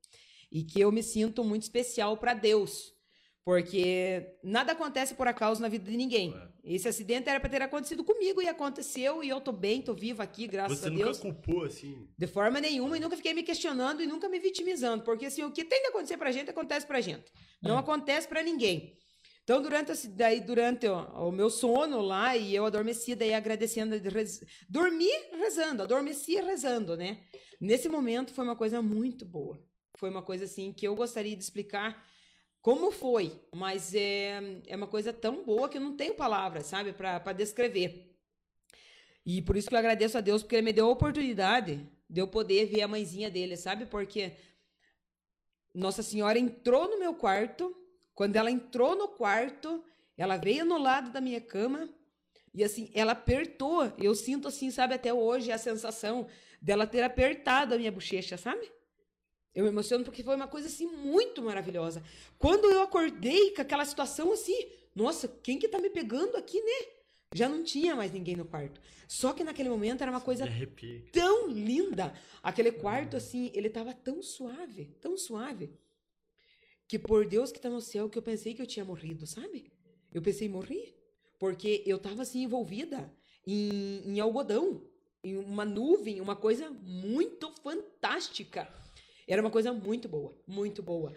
E 0.51 0.63
que 0.63 0.79
eu 0.79 0.91
me 0.91 1.01
sinto 1.01 1.43
muito 1.43 1.63
especial 1.63 2.17
para 2.17 2.33
Deus. 2.33 2.95
Porque 3.43 4.35
nada 4.43 4.73
acontece 4.73 5.15
por 5.15 5.25
acaso 5.25 5.61
na 5.61 5.69
vida 5.69 5.89
de 5.89 5.95
ninguém. 5.95 6.35
Esse 6.65 6.89
acidente 6.89 7.29
era 7.29 7.39
para 7.39 7.49
ter 7.49 7.61
acontecido 7.61 8.03
comigo 8.03 8.41
e 8.41 8.47
aconteceu, 8.49 9.23
e 9.23 9.29
eu 9.29 9.39
tô 9.39 9.53
bem, 9.53 9.81
tô 9.81 9.93
viva 9.93 10.21
aqui, 10.21 10.45
graças 10.47 10.79
Você 10.79 10.87
a 10.87 10.89
nunca 10.89 11.05
Deus. 11.05 11.19
culpou, 11.19 11.63
assim. 11.63 12.09
De 12.17 12.27
forma 12.27 12.59
nenhuma, 12.59 12.97
e 12.97 12.99
nunca 12.99 13.15
fiquei 13.15 13.33
me 13.33 13.43
questionando 13.43 14.03
e 14.03 14.05
nunca 14.05 14.27
me 14.27 14.37
vitimizando, 14.37 15.01
porque 15.05 15.27
assim, 15.27 15.43
o 15.43 15.51
que 15.51 15.63
tem 15.63 15.81
de 15.81 15.87
acontecer 15.87 16.17
pra 16.17 16.29
gente, 16.29 16.49
acontece 16.49 16.85
pra 16.85 16.99
gente. 16.99 17.31
Não 17.61 17.77
acontece 17.77 18.27
pra 18.27 18.43
ninguém. 18.43 18.97
Então, 19.47 19.61
durante, 19.61 19.93
esse- 19.93 20.09
daí, 20.09 20.41
durante 20.41 20.87
o, 20.89 21.29
o 21.29 21.31
meu 21.31 21.49
sono 21.49 22.01
lá, 22.01 22.35
e 22.35 22.53
eu 22.53 22.65
adormeci, 22.65 23.15
daí 23.15 23.33
agradecendo, 23.33 23.97
de 23.97 24.09
rez... 24.09 24.41
dormi 24.67 25.07
rezando, 25.31 25.83
adormeci 25.83 26.35
rezando, 26.35 26.97
né? 26.97 27.23
Nesse 27.57 27.87
momento 27.87 28.33
foi 28.33 28.43
uma 28.43 28.57
coisa 28.57 28.81
muito 28.81 29.25
boa. 29.25 29.57
Foi 29.95 30.09
uma 30.09 30.21
coisa 30.21 30.43
assim 30.43 30.73
que 30.73 30.85
eu 30.85 30.93
gostaria 30.97 31.33
de 31.33 31.41
explicar 31.41 32.05
como 32.61 32.91
foi, 32.91 33.41
mas 33.55 33.95
é, 33.95 34.61
é 34.67 34.75
uma 34.75 34.85
coisa 34.87 35.13
tão 35.13 35.45
boa 35.45 35.69
que 35.69 35.77
eu 35.77 35.81
não 35.81 35.95
tenho 35.95 36.13
palavras, 36.13 36.65
sabe, 36.65 36.91
pra 36.91 37.31
descrever. 37.31 38.13
E 39.25 39.41
por 39.41 39.55
isso 39.55 39.69
que 39.69 39.75
eu 39.75 39.79
agradeço 39.79 40.17
a 40.17 40.21
Deus, 40.21 40.43
porque 40.43 40.55
ele 40.57 40.65
me 40.65 40.73
deu 40.73 40.87
a 40.87 40.91
oportunidade 40.91 41.89
de 42.09 42.19
eu 42.19 42.27
poder 42.27 42.65
ver 42.65 42.81
a 42.81 42.87
mãezinha 42.89 43.31
dele, 43.31 43.55
sabe? 43.55 43.85
Porque 43.85 44.33
Nossa 45.73 46.03
Senhora 46.03 46.37
entrou 46.37 46.89
no 46.89 46.99
meu 46.99 47.13
quarto. 47.13 47.73
Quando 48.17 48.35
ela 48.35 48.49
entrou 48.49 48.95
no 48.95 49.07
quarto, 49.09 49.83
ela 50.17 50.37
veio 50.37 50.65
no 50.65 50.79
lado 50.79 51.11
da 51.11 51.21
minha 51.21 51.39
cama 51.39 51.87
e 52.51 52.63
assim, 52.63 52.89
ela 52.95 53.11
apertou. 53.11 53.93
Eu 53.95 54.15
sinto 54.15 54.47
assim, 54.47 54.71
sabe, 54.71 54.95
até 54.95 55.13
hoje 55.13 55.51
a 55.51 55.57
sensação 55.59 56.25
dela 56.59 56.87
ter 56.87 57.03
apertado 57.03 57.75
a 57.75 57.77
minha 57.77 57.91
bochecha, 57.91 58.35
sabe? 58.35 58.71
Eu 59.53 59.65
me 59.65 59.69
emociono 59.69 60.03
porque 60.03 60.23
foi 60.23 60.35
uma 60.35 60.47
coisa 60.47 60.65
assim 60.65 60.87
muito 60.87 61.43
maravilhosa. 61.43 62.01
Quando 62.39 62.71
eu 62.71 62.81
acordei 62.81 63.51
com 63.51 63.61
aquela 63.61 63.85
situação 63.85 64.33
assim, 64.33 64.67
nossa, 64.95 65.27
quem 65.27 65.59
que 65.59 65.67
tá 65.67 65.77
me 65.77 65.91
pegando 65.91 66.37
aqui, 66.37 66.59
né? 66.59 66.87
Já 67.35 67.47
não 67.47 67.63
tinha 67.63 67.95
mais 67.95 68.11
ninguém 68.11 68.35
no 68.35 68.45
quarto. 68.45 68.81
Só 69.07 69.31
que 69.31 69.43
naquele 69.43 69.69
momento 69.69 70.01
era 70.01 70.09
uma 70.09 70.21
coisa 70.21 70.43
tão 71.13 71.47
linda. 71.49 72.15
Aquele 72.41 72.71
quarto, 72.71 73.15
assim, 73.15 73.51
ele 73.53 73.69
tava 73.69 73.93
tão 73.93 74.23
suave, 74.23 74.85
tão 74.99 75.15
suave, 75.15 75.71
que 76.87 76.97
por 76.97 77.27
Deus 77.27 77.51
que 77.51 77.59
tá 77.59 77.69
no 77.69 77.81
céu, 77.81 78.09
que 78.09 78.17
eu 78.17 78.21
pensei 78.21 78.53
que 78.53 78.61
eu 78.61 78.67
tinha 78.67 78.85
morrido, 78.85 79.27
sabe? 79.27 79.71
Eu 80.13 80.21
pensei, 80.21 80.47
morri. 80.47 80.95
Porque 81.39 81.83
eu 81.85 81.99
tava, 81.99 82.23
assim, 82.23 82.43
envolvida 82.43 83.13
em, 83.45 84.01
em 84.05 84.19
algodão. 84.19 84.81
em 85.23 85.35
uma 85.37 85.65
nuvem, 85.65 86.21
uma 86.21 86.35
coisa 86.35 86.69
muito 86.69 87.51
fantástica. 87.61 88.67
Era 89.27 89.41
uma 89.41 89.51
coisa 89.51 89.73
muito 89.73 90.07
boa, 90.07 90.33
muito 90.47 90.81
boa. 90.81 91.13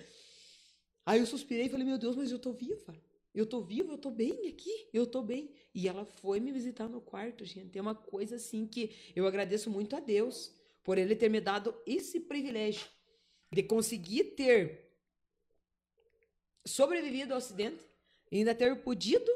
Aí 1.06 1.20
eu 1.20 1.26
suspirei 1.26 1.66
e 1.66 1.68
falei, 1.68 1.86
meu 1.86 1.98
Deus, 1.98 2.16
mas 2.16 2.30
eu 2.30 2.38
tô 2.38 2.52
viva. 2.52 2.94
Eu 3.32 3.46
tô 3.46 3.60
viva, 3.60 3.92
eu 3.92 3.98
tô 3.98 4.10
bem 4.10 4.48
aqui, 4.48 4.88
eu 4.92 5.06
tô 5.06 5.22
bem. 5.22 5.54
E 5.72 5.86
ela 5.86 6.04
foi 6.04 6.40
me 6.40 6.50
visitar 6.50 6.88
no 6.88 7.00
quarto, 7.00 7.44
gente. 7.44 7.78
É 7.78 7.80
uma 7.80 7.94
coisa 7.94 8.36
assim 8.36 8.66
que 8.66 8.90
eu 9.14 9.26
agradeço 9.26 9.70
muito 9.70 9.94
a 9.94 10.00
Deus 10.00 10.52
por 10.82 10.98
ele 10.98 11.14
ter 11.14 11.28
me 11.28 11.40
dado 11.40 11.74
esse 11.86 12.18
privilégio 12.18 12.88
de 13.52 13.62
conseguir 13.62 14.24
ter 14.34 14.89
sobrevivido 16.66 17.32
ao 17.32 17.38
acidente 17.38 17.84
e 18.30 18.38
ainda 18.38 18.54
ter 18.54 18.76
podido 18.82 19.30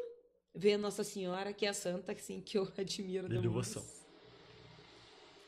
ver 0.55 0.77
Nossa 0.77 1.03
Senhora, 1.03 1.53
que 1.53 1.66
é 1.66 1.70
a 1.70 1.75
santa 1.75 2.12
assim, 2.12 2.41
que 2.41 2.59
eu 2.59 2.70
admiro 2.79 3.29
De 3.29 3.39
devoção. 3.39 3.85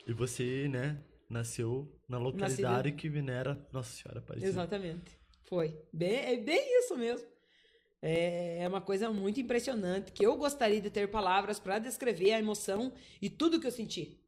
E 0.05 0.13
você, 0.13 0.67
né, 0.67 1.01
nasceu 1.29 1.87
na 2.07 2.17
localidade 2.17 2.91
que 2.93 3.09
venera 3.09 3.57
Nossa 3.71 3.91
Senhora 3.91 4.19
Aparecida. 4.19 4.49
Exatamente. 4.49 5.17
Foi. 5.43 5.77
Bem, 5.93 6.15
é 6.15 6.37
bem 6.37 6.79
isso 6.79 6.97
mesmo. 6.97 7.27
É 8.01 8.47
é 8.59 8.67
uma 8.67 8.81
coisa 8.81 9.09
muito 9.09 9.39
impressionante 9.39 10.11
que 10.11 10.25
eu 10.25 10.35
gostaria 10.35 10.81
de 10.81 10.89
ter 10.89 11.09
palavras 11.09 11.59
para 11.59 11.79
descrever 11.79 12.33
a 12.33 12.39
emoção 12.39 12.93
e 13.21 13.29
tudo 13.29 13.59
que 13.59 13.67
eu 13.67 13.71
senti. 13.71 14.19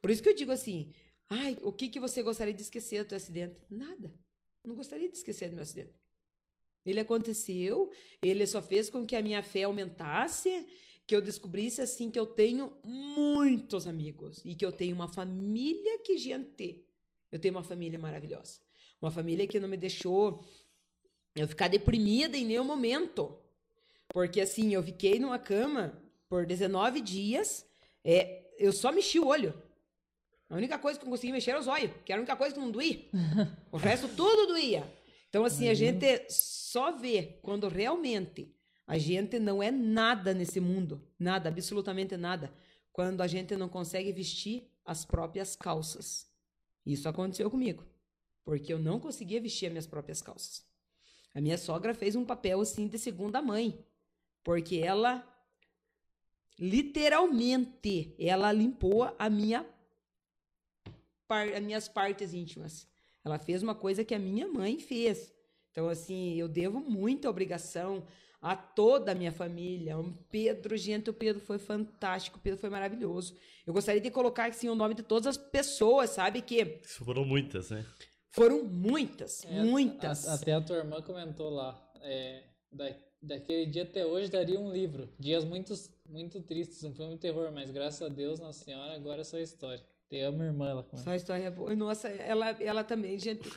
Por 0.00 0.10
isso 0.10 0.22
que 0.22 0.28
eu 0.28 0.34
digo 0.34 0.52
assim: 0.52 0.92
ai, 1.28 1.58
o 1.62 1.72
que, 1.72 1.88
que 1.88 1.98
você 1.98 2.22
gostaria 2.22 2.54
de 2.54 2.62
esquecer 2.62 3.02
do 3.04 3.08
teu 3.08 3.16
acidente? 3.16 3.56
Nada. 3.68 4.14
Não 4.64 4.74
gostaria 4.74 5.08
de 5.08 5.16
esquecer 5.16 5.48
do 5.48 5.54
meu 5.54 5.62
acidente. 5.62 5.94
Ele 6.84 7.00
aconteceu, 7.00 7.90
ele 8.22 8.46
só 8.46 8.62
fez 8.62 8.88
com 8.88 9.04
que 9.04 9.14
a 9.14 9.22
minha 9.22 9.42
fé 9.42 9.64
aumentasse, 9.64 10.66
que 11.06 11.14
eu 11.14 11.20
descobrisse 11.20 11.80
assim 11.80 12.10
que 12.10 12.18
eu 12.18 12.26
tenho 12.26 12.72
muitos 12.84 13.86
amigos 13.86 14.40
e 14.44 14.54
que 14.54 14.64
eu 14.64 14.72
tenho 14.72 14.94
uma 14.94 15.08
família 15.08 15.98
que 15.98 16.16
gente. 16.16 16.84
Eu 17.30 17.38
tenho 17.38 17.54
uma 17.54 17.62
família 17.62 17.98
maravilhosa. 17.98 18.60
Uma 19.00 19.10
família 19.10 19.46
que 19.46 19.60
não 19.60 19.68
me 19.68 19.76
deixou 19.76 20.44
eu 21.34 21.46
ficar 21.46 21.68
deprimida 21.68 22.36
em 22.36 22.44
nenhum 22.44 22.64
momento. 22.64 23.36
Porque 24.08 24.40
assim, 24.40 24.74
eu 24.74 24.82
fiquei 24.82 25.18
numa 25.18 25.38
cama 25.38 26.00
por 26.28 26.46
19 26.46 27.00
dias, 27.00 27.66
é, 28.04 28.44
eu 28.58 28.72
só 28.72 28.92
mexi 28.92 29.18
o 29.18 29.26
olho. 29.26 29.54
A 30.48 30.56
única 30.56 30.78
coisa 30.78 30.98
que 30.98 31.04
eu 31.04 31.10
consegui 31.10 31.32
mexer 31.32 31.50
era 31.50 31.60
os 31.60 31.68
olhos, 31.68 31.92
que 32.04 32.12
era 32.12 32.20
a 32.20 32.22
única 32.22 32.36
coisa 32.36 32.54
que 32.54 32.60
não 32.60 32.70
doía. 32.70 33.00
O 33.70 33.76
resto 33.76 34.08
tudo 34.08 34.48
doía. 34.48 34.84
Então, 35.30 35.44
assim, 35.44 35.68
a 35.68 35.74
gente 35.74 36.26
só 36.28 36.90
vê 36.90 37.38
quando 37.40 37.68
realmente 37.68 38.52
a 38.84 38.98
gente 38.98 39.38
não 39.38 39.62
é 39.62 39.70
nada 39.70 40.34
nesse 40.34 40.58
mundo, 40.58 41.08
nada, 41.16 41.48
absolutamente 41.48 42.16
nada, 42.16 42.52
quando 42.92 43.20
a 43.20 43.28
gente 43.28 43.56
não 43.56 43.68
consegue 43.68 44.12
vestir 44.12 44.68
as 44.84 45.04
próprias 45.04 45.54
calças. 45.54 46.28
Isso 46.84 47.08
aconteceu 47.08 47.48
comigo, 47.48 47.86
porque 48.44 48.72
eu 48.72 48.78
não 48.80 48.98
conseguia 48.98 49.40
vestir 49.40 49.66
as 49.66 49.72
minhas 49.72 49.86
próprias 49.86 50.20
calças. 50.20 50.66
A 51.32 51.40
minha 51.40 51.56
sogra 51.56 51.94
fez 51.94 52.16
um 52.16 52.24
papel 52.24 52.60
assim 52.60 52.88
de 52.88 52.98
segunda 52.98 53.40
mãe, 53.40 53.86
porque 54.42 54.78
ela 54.78 55.24
literalmente 56.58 58.16
ela 58.18 58.50
limpou 58.52 59.14
a 59.16 59.30
minha 59.30 59.64
par- 61.28 61.54
as 61.54 61.62
minhas 61.62 61.88
partes 61.88 62.34
íntimas. 62.34 62.88
Ela 63.24 63.38
fez 63.38 63.62
uma 63.62 63.74
coisa 63.74 64.04
que 64.04 64.14
a 64.14 64.18
minha 64.18 64.48
mãe 64.48 64.78
fez. 64.78 65.32
Então 65.70 65.88
assim, 65.88 66.34
eu 66.34 66.48
devo 66.48 66.80
muita 66.80 67.28
obrigação 67.30 68.04
a 68.40 68.56
toda 68.56 69.12
a 69.12 69.14
minha 69.14 69.30
família. 69.32 69.98
O 69.98 70.12
Pedro, 70.30 70.76
gente, 70.76 71.10
o 71.10 71.12
Pedro 71.14 71.40
foi 71.42 71.58
fantástico, 71.58 72.38
o 72.38 72.40
Pedro 72.40 72.58
foi 72.58 72.70
maravilhoso. 72.70 73.36
Eu 73.66 73.72
gostaria 73.74 74.00
de 74.00 74.10
colocar 74.10 74.48
assim 74.48 74.68
o 74.68 74.74
nome 74.74 74.94
de 74.94 75.02
todas 75.02 75.26
as 75.26 75.36
pessoas, 75.36 76.10
sabe 76.10 76.40
que 76.42 76.80
foram 76.84 77.24
muitas, 77.24 77.70
né? 77.70 77.84
foram 78.32 78.64
muitas, 78.64 79.44
É, 79.44 79.62
muitas. 79.62 80.26
a- 80.26 80.34
até 80.34 80.52
a 80.54 80.60
tua 80.60 80.76
irmã 80.78 81.02
comentou 81.02 81.50
lá. 81.50 81.86
é, 82.02 82.44
da, 82.72 82.96
daquele 83.20 83.66
dia 83.66 83.82
até 83.82 84.06
hoje 84.06 84.30
daria 84.30 84.58
um 84.58 84.72
livro. 84.72 85.12
Dias 85.18 85.44
muito, 85.44 85.74
muito 86.08 86.40
tristes, 86.40 86.82
um 86.84 86.94
filme 86.94 87.14
de 87.14 87.20
terror, 87.20 87.52
mas 87.52 87.70
graças 87.70 88.00
a 88.00 88.08
Deus, 88.08 88.40
Nossa 88.40 88.64
Senhora, 88.64 88.94
agora 88.94 89.20
é 89.20 89.24
só 89.24 89.38
história. 89.38 89.84
Te 90.10 90.20
amo, 90.22 90.42
irmã. 90.42 90.68
Ela. 90.70 90.84
Só 90.96 91.14
história 91.14 91.50
boa. 91.52 91.74
Nossa, 91.76 92.08
ela, 92.08 92.50
ela 92.60 92.82
também, 92.82 93.16
gente. 93.16 93.48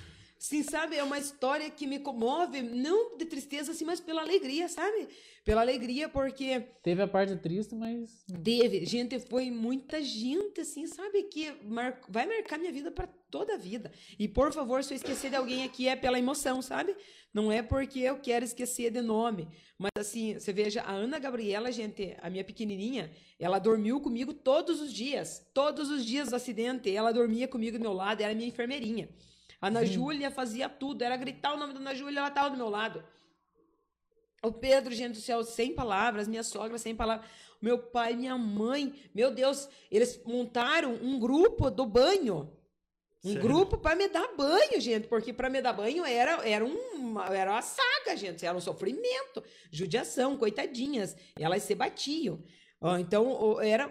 Sim, 0.43 0.61
sabe? 0.61 0.97
É 0.97 1.03
uma 1.03 1.17
história 1.17 1.69
que 1.69 1.87
me 1.87 1.99
comove, 1.99 2.61
não 2.61 3.17
de 3.17 3.23
tristeza, 3.23 3.71
assim, 3.71 3.85
mas 3.85 4.01
pela 4.01 4.21
alegria, 4.21 4.67
sabe? 4.67 5.07
Pela 5.45 5.61
alegria, 5.61 6.09
porque 6.09 6.59
Teve 6.83 7.01
a 7.01 7.07
parte 7.07 7.33
triste, 7.37 7.73
mas 7.73 8.25
teve, 8.43 8.85
gente, 8.85 9.21
foi 9.21 9.49
muita 9.49 10.01
gente, 10.01 10.59
assim, 10.59 10.85
sabe? 10.85 11.23
Que 11.23 11.53
mar... 11.63 11.97
vai 12.09 12.25
marcar 12.25 12.59
minha 12.59 12.73
vida 12.73 12.91
para 12.91 13.07
toda 13.31 13.53
a 13.53 13.57
vida. 13.57 13.89
E, 14.19 14.27
por 14.27 14.51
favor, 14.51 14.83
se 14.83 14.93
eu 14.93 14.97
esquecer 14.97 15.29
de 15.29 15.37
alguém 15.37 15.63
aqui, 15.63 15.87
é 15.87 15.95
pela 15.95 16.19
emoção, 16.19 16.61
sabe? 16.61 16.93
Não 17.33 17.49
é 17.49 17.61
porque 17.61 18.01
eu 18.01 18.19
quero 18.19 18.43
esquecer 18.43 18.91
de 18.91 19.01
nome. 19.01 19.47
Mas, 19.79 19.91
assim, 19.97 20.33
você 20.33 20.51
veja, 20.51 20.81
a 20.81 20.91
Ana 20.91 21.19
Gabriela, 21.19 21.71
gente, 21.71 22.17
a 22.21 22.29
minha 22.29 22.43
pequenininha, 22.43 23.09
ela 23.39 23.59
dormiu 23.59 24.01
comigo 24.01 24.33
todos 24.33 24.81
os 24.81 24.91
dias. 24.91 25.41
Todos 25.53 25.89
os 25.89 26.05
dias 26.05 26.31
do 26.31 26.35
acidente, 26.35 26.93
ela 26.93 27.13
dormia 27.13 27.47
comigo 27.47 27.77
do 27.77 27.81
meu 27.81 27.93
lado, 27.93 28.19
era 28.19 28.35
minha 28.35 28.49
enfermeirinha. 28.49 29.07
A 29.63 29.67
Ana 29.67 29.85
Júlia 29.85 30.29
fazia 30.29 30.67
tudo, 30.67 31.03
era 31.05 31.15
gritar 31.15 31.53
o 31.53 31.57
nome 31.57 31.71
da 31.73 31.79
Ana 31.79 31.95
Júlia, 31.95 32.19
ela 32.19 32.27
estava 32.27 32.49
do 32.49 32.57
meu 32.57 32.67
lado. 32.67 33.01
O 34.43 34.51
Pedro, 34.51 34.93
gente 34.93 35.13
do 35.13 35.21
céu, 35.21 35.41
sem 35.41 35.73
palavras, 35.73 36.27
minha 36.27 36.43
sogra 36.43 36.77
sem 36.77 36.93
palavras, 36.93 37.25
meu 37.61 37.77
pai, 37.77 38.13
minha 38.13 38.37
mãe, 38.37 38.93
meu 39.15 39.31
Deus, 39.31 39.69
eles 39.89 40.21
montaram 40.25 40.95
um 40.95 41.17
grupo 41.17 41.71
do 41.71 41.85
banho. 41.85 42.53
Um 43.23 43.31
Sério? 43.31 43.41
grupo 43.41 43.77
para 43.77 43.95
me 43.95 44.09
dar 44.09 44.35
banho, 44.35 44.81
gente, 44.81 45.07
porque 45.07 45.31
para 45.31 45.49
me 45.49 45.61
dar 45.61 45.71
banho 45.71 46.03
era 46.03 46.45
era 46.45 46.65
uma, 46.65 47.33
era 47.33 47.51
uma 47.51 47.61
saga, 47.61 48.17
gente, 48.17 48.45
era 48.45 48.57
um 48.57 48.59
sofrimento, 48.59 49.41
judiação, 49.71 50.35
coitadinhas, 50.35 51.15
elas 51.39 51.63
se 51.63 51.73
batiam. 51.73 52.43
Então, 52.99 53.61
era 53.61 53.89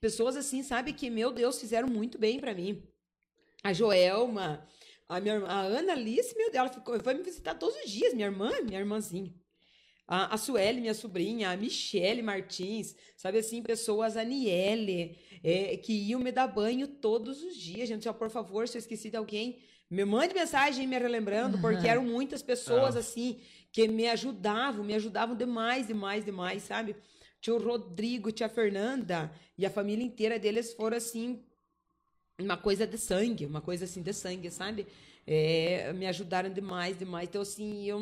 pessoas 0.00 0.36
assim, 0.36 0.62
sabe, 0.62 0.92
que, 0.92 1.10
meu 1.10 1.32
Deus, 1.32 1.58
fizeram 1.58 1.88
muito 1.88 2.18
bem 2.18 2.38
para 2.38 2.54
mim. 2.54 2.86
A 3.64 3.72
Joelma, 3.72 4.64
a, 5.16 5.20
minha, 5.20 5.34
irmã- 5.34 5.48
a 5.48 5.60
Ana 5.62 5.92
Alice, 5.92 6.34
meu 6.36 6.46
Deus, 6.50 6.56
ela 6.56 6.68
ficou, 6.68 6.98
foi 7.00 7.14
me 7.14 7.22
visitar 7.22 7.54
todos 7.54 7.76
os 7.84 7.90
dias, 7.90 8.12
minha 8.14 8.26
irmã, 8.26 8.50
minha 8.62 8.78
irmãzinha. 8.80 9.32
A, 10.06 10.34
a 10.34 10.36
Sueli, 10.36 10.80
minha 10.80 10.94
sobrinha, 10.94 11.50
a 11.50 11.56
Michele 11.56 12.22
Martins, 12.22 12.94
sabe 13.16 13.38
assim, 13.38 13.62
pessoas, 13.62 14.16
a 14.16 14.24
Niele, 14.24 15.16
é, 15.42 15.76
que 15.76 15.92
iam 15.92 16.20
me 16.20 16.32
dar 16.32 16.46
banho 16.48 16.86
todos 16.88 17.42
os 17.42 17.56
dias, 17.56 17.88
gente. 17.88 18.08
Ó, 18.08 18.12
por 18.12 18.28
favor, 18.28 18.66
se 18.68 18.76
eu 18.76 18.80
esqueci 18.80 19.10
de 19.10 19.16
alguém, 19.16 19.58
me 19.90 20.04
mande 20.04 20.34
mensagem 20.34 20.86
me 20.86 20.98
relembrando, 20.98 21.58
porque 21.60 21.86
eram 21.88 22.04
muitas 22.04 22.42
pessoas, 22.42 22.96
Ah. 22.96 22.98
assim, 22.98 23.40
que 23.70 23.86
me 23.88 24.08
ajudavam, 24.08 24.84
me 24.84 24.94
ajudavam 24.94 25.34
demais, 25.36 25.86
demais, 25.86 26.24
demais, 26.24 26.62
sabe? 26.64 26.96
Tio 27.40 27.58
Rodrigo, 27.58 28.30
tia 28.30 28.48
Fernanda 28.48 29.32
e 29.56 29.64
a 29.64 29.70
família 29.70 30.04
inteira 30.04 30.38
deles 30.38 30.72
foram, 30.74 30.96
assim, 30.96 31.42
uma 32.42 32.56
coisa 32.56 32.86
de 32.86 32.98
sangue, 32.98 33.46
uma 33.46 33.60
coisa 33.60 33.84
assim 33.84 34.02
de 34.02 34.12
sangue, 34.12 34.50
sabe? 34.50 34.86
É, 35.26 35.92
me 35.92 36.06
ajudaram 36.06 36.50
demais, 36.50 36.98
demais. 36.98 37.28
Então, 37.28 37.42
assim, 37.42 37.84
eu, 37.86 38.00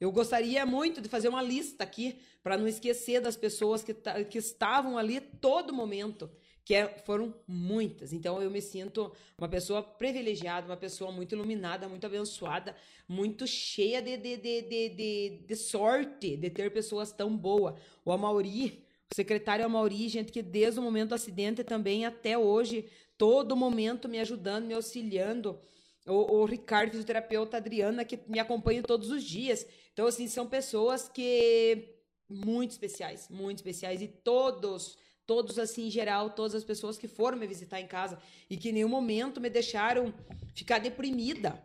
eu 0.00 0.10
gostaria 0.12 0.64
muito 0.66 1.00
de 1.00 1.08
fazer 1.08 1.28
uma 1.28 1.42
lista 1.42 1.84
aqui 1.84 2.16
para 2.42 2.56
não 2.56 2.68
esquecer 2.68 3.20
das 3.20 3.36
pessoas 3.36 3.82
que, 3.82 3.94
que 4.30 4.38
estavam 4.38 4.98
ali 4.98 5.20
todo 5.20 5.72
momento, 5.72 6.30
que 6.64 6.74
é- 6.74 6.88
foram 7.04 7.34
muitas. 7.46 8.12
Então, 8.12 8.40
eu 8.42 8.50
me 8.50 8.60
sinto 8.60 9.12
uma 9.36 9.48
pessoa 9.48 9.82
privilegiada, 9.82 10.66
uma 10.66 10.76
pessoa 10.76 11.10
muito 11.12 11.34
iluminada, 11.34 11.88
muito 11.88 12.06
abençoada, 12.06 12.74
muito 13.08 13.46
cheia 13.46 14.00
de, 14.00 14.16
de, 14.16 14.36
de, 14.36 14.62
de, 14.62 14.88
de, 14.90 15.38
de 15.46 15.56
sorte 15.56 16.36
de 16.36 16.50
ter 16.50 16.70
pessoas 16.72 17.12
tão 17.12 17.36
boas. 17.36 17.74
O 18.04 18.12
Amauri, 18.12 18.82
o 19.10 19.14
secretário 19.14 19.64
Amauri, 19.64 20.08
gente 20.08 20.32
que 20.32 20.42
desde 20.42 20.80
o 20.80 20.82
momento 20.82 21.10
do 21.10 21.14
acidente 21.14 21.62
também 21.62 22.06
até 22.06 22.36
hoje, 22.36 22.86
todo 23.16 23.56
momento 23.56 24.08
me 24.08 24.18
ajudando, 24.20 24.66
me 24.66 24.74
auxiliando. 24.74 25.58
O, 26.06 26.36
o 26.36 26.44
Ricardo, 26.44 26.90
fisioterapeuta, 26.90 27.56
Adriana, 27.56 28.04
que 28.04 28.18
me 28.28 28.38
acompanha 28.38 28.82
todos 28.82 29.10
os 29.10 29.24
dias. 29.24 29.66
Então, 29.92 30.06
assim, 30.06 30.28
são 30.28 30.46
pessoas 30.46 31.08
que 31.08 31.94
muito 32.28 32.72
especiais, 32.72 33.28
muito 33.30 33.58
especiais. 33.58 34.02
E 34.02 34.08
todos, 34.08 34.98
todos 35.26 35.58
assim, 35.58 35.86
em 35.86 35.90
geral, 35.90 36.30
todas 36.30 36.54
as 36.54 36.64
pessoas 36.64 36.98
que 36.98 37.08
foram 37.08 37.38
me 37.38 37.46
visitar 37.46 37.80
em 37.80 37.86
casa 37.86 38.18
e 38.50 38.56
que 38.56 38.68
em 38.70 38.72
nenhum 38.72 38.88
momento 38.88 39.40
me 39.40 39.48
deixaram 39.48 40.12
ficar 40.54 40.78
deprimida. 40.78 41.62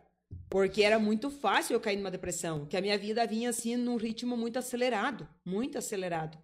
Porque 0.48 0.82
era 0.82 0.98
muito 0.98 1.30
fácil 1.30 1.74
eu 1.74 1.80
cair 1.80 1.96
numa 1.96 2.10
depressão, 2.10 2.66
que 2.66 2.76
a 2.76 2.80
minha 2.80 2.98
vida 2.98 3.24
vinha 3.26 3.50
assim 3.50 3.76
num 3.76 3.96
ritmo 3.96 4.36
muito 4.36 4.58
acelerado, 4.58 5.28
muito 5.44 5.78
acelerado. 5.78 6.36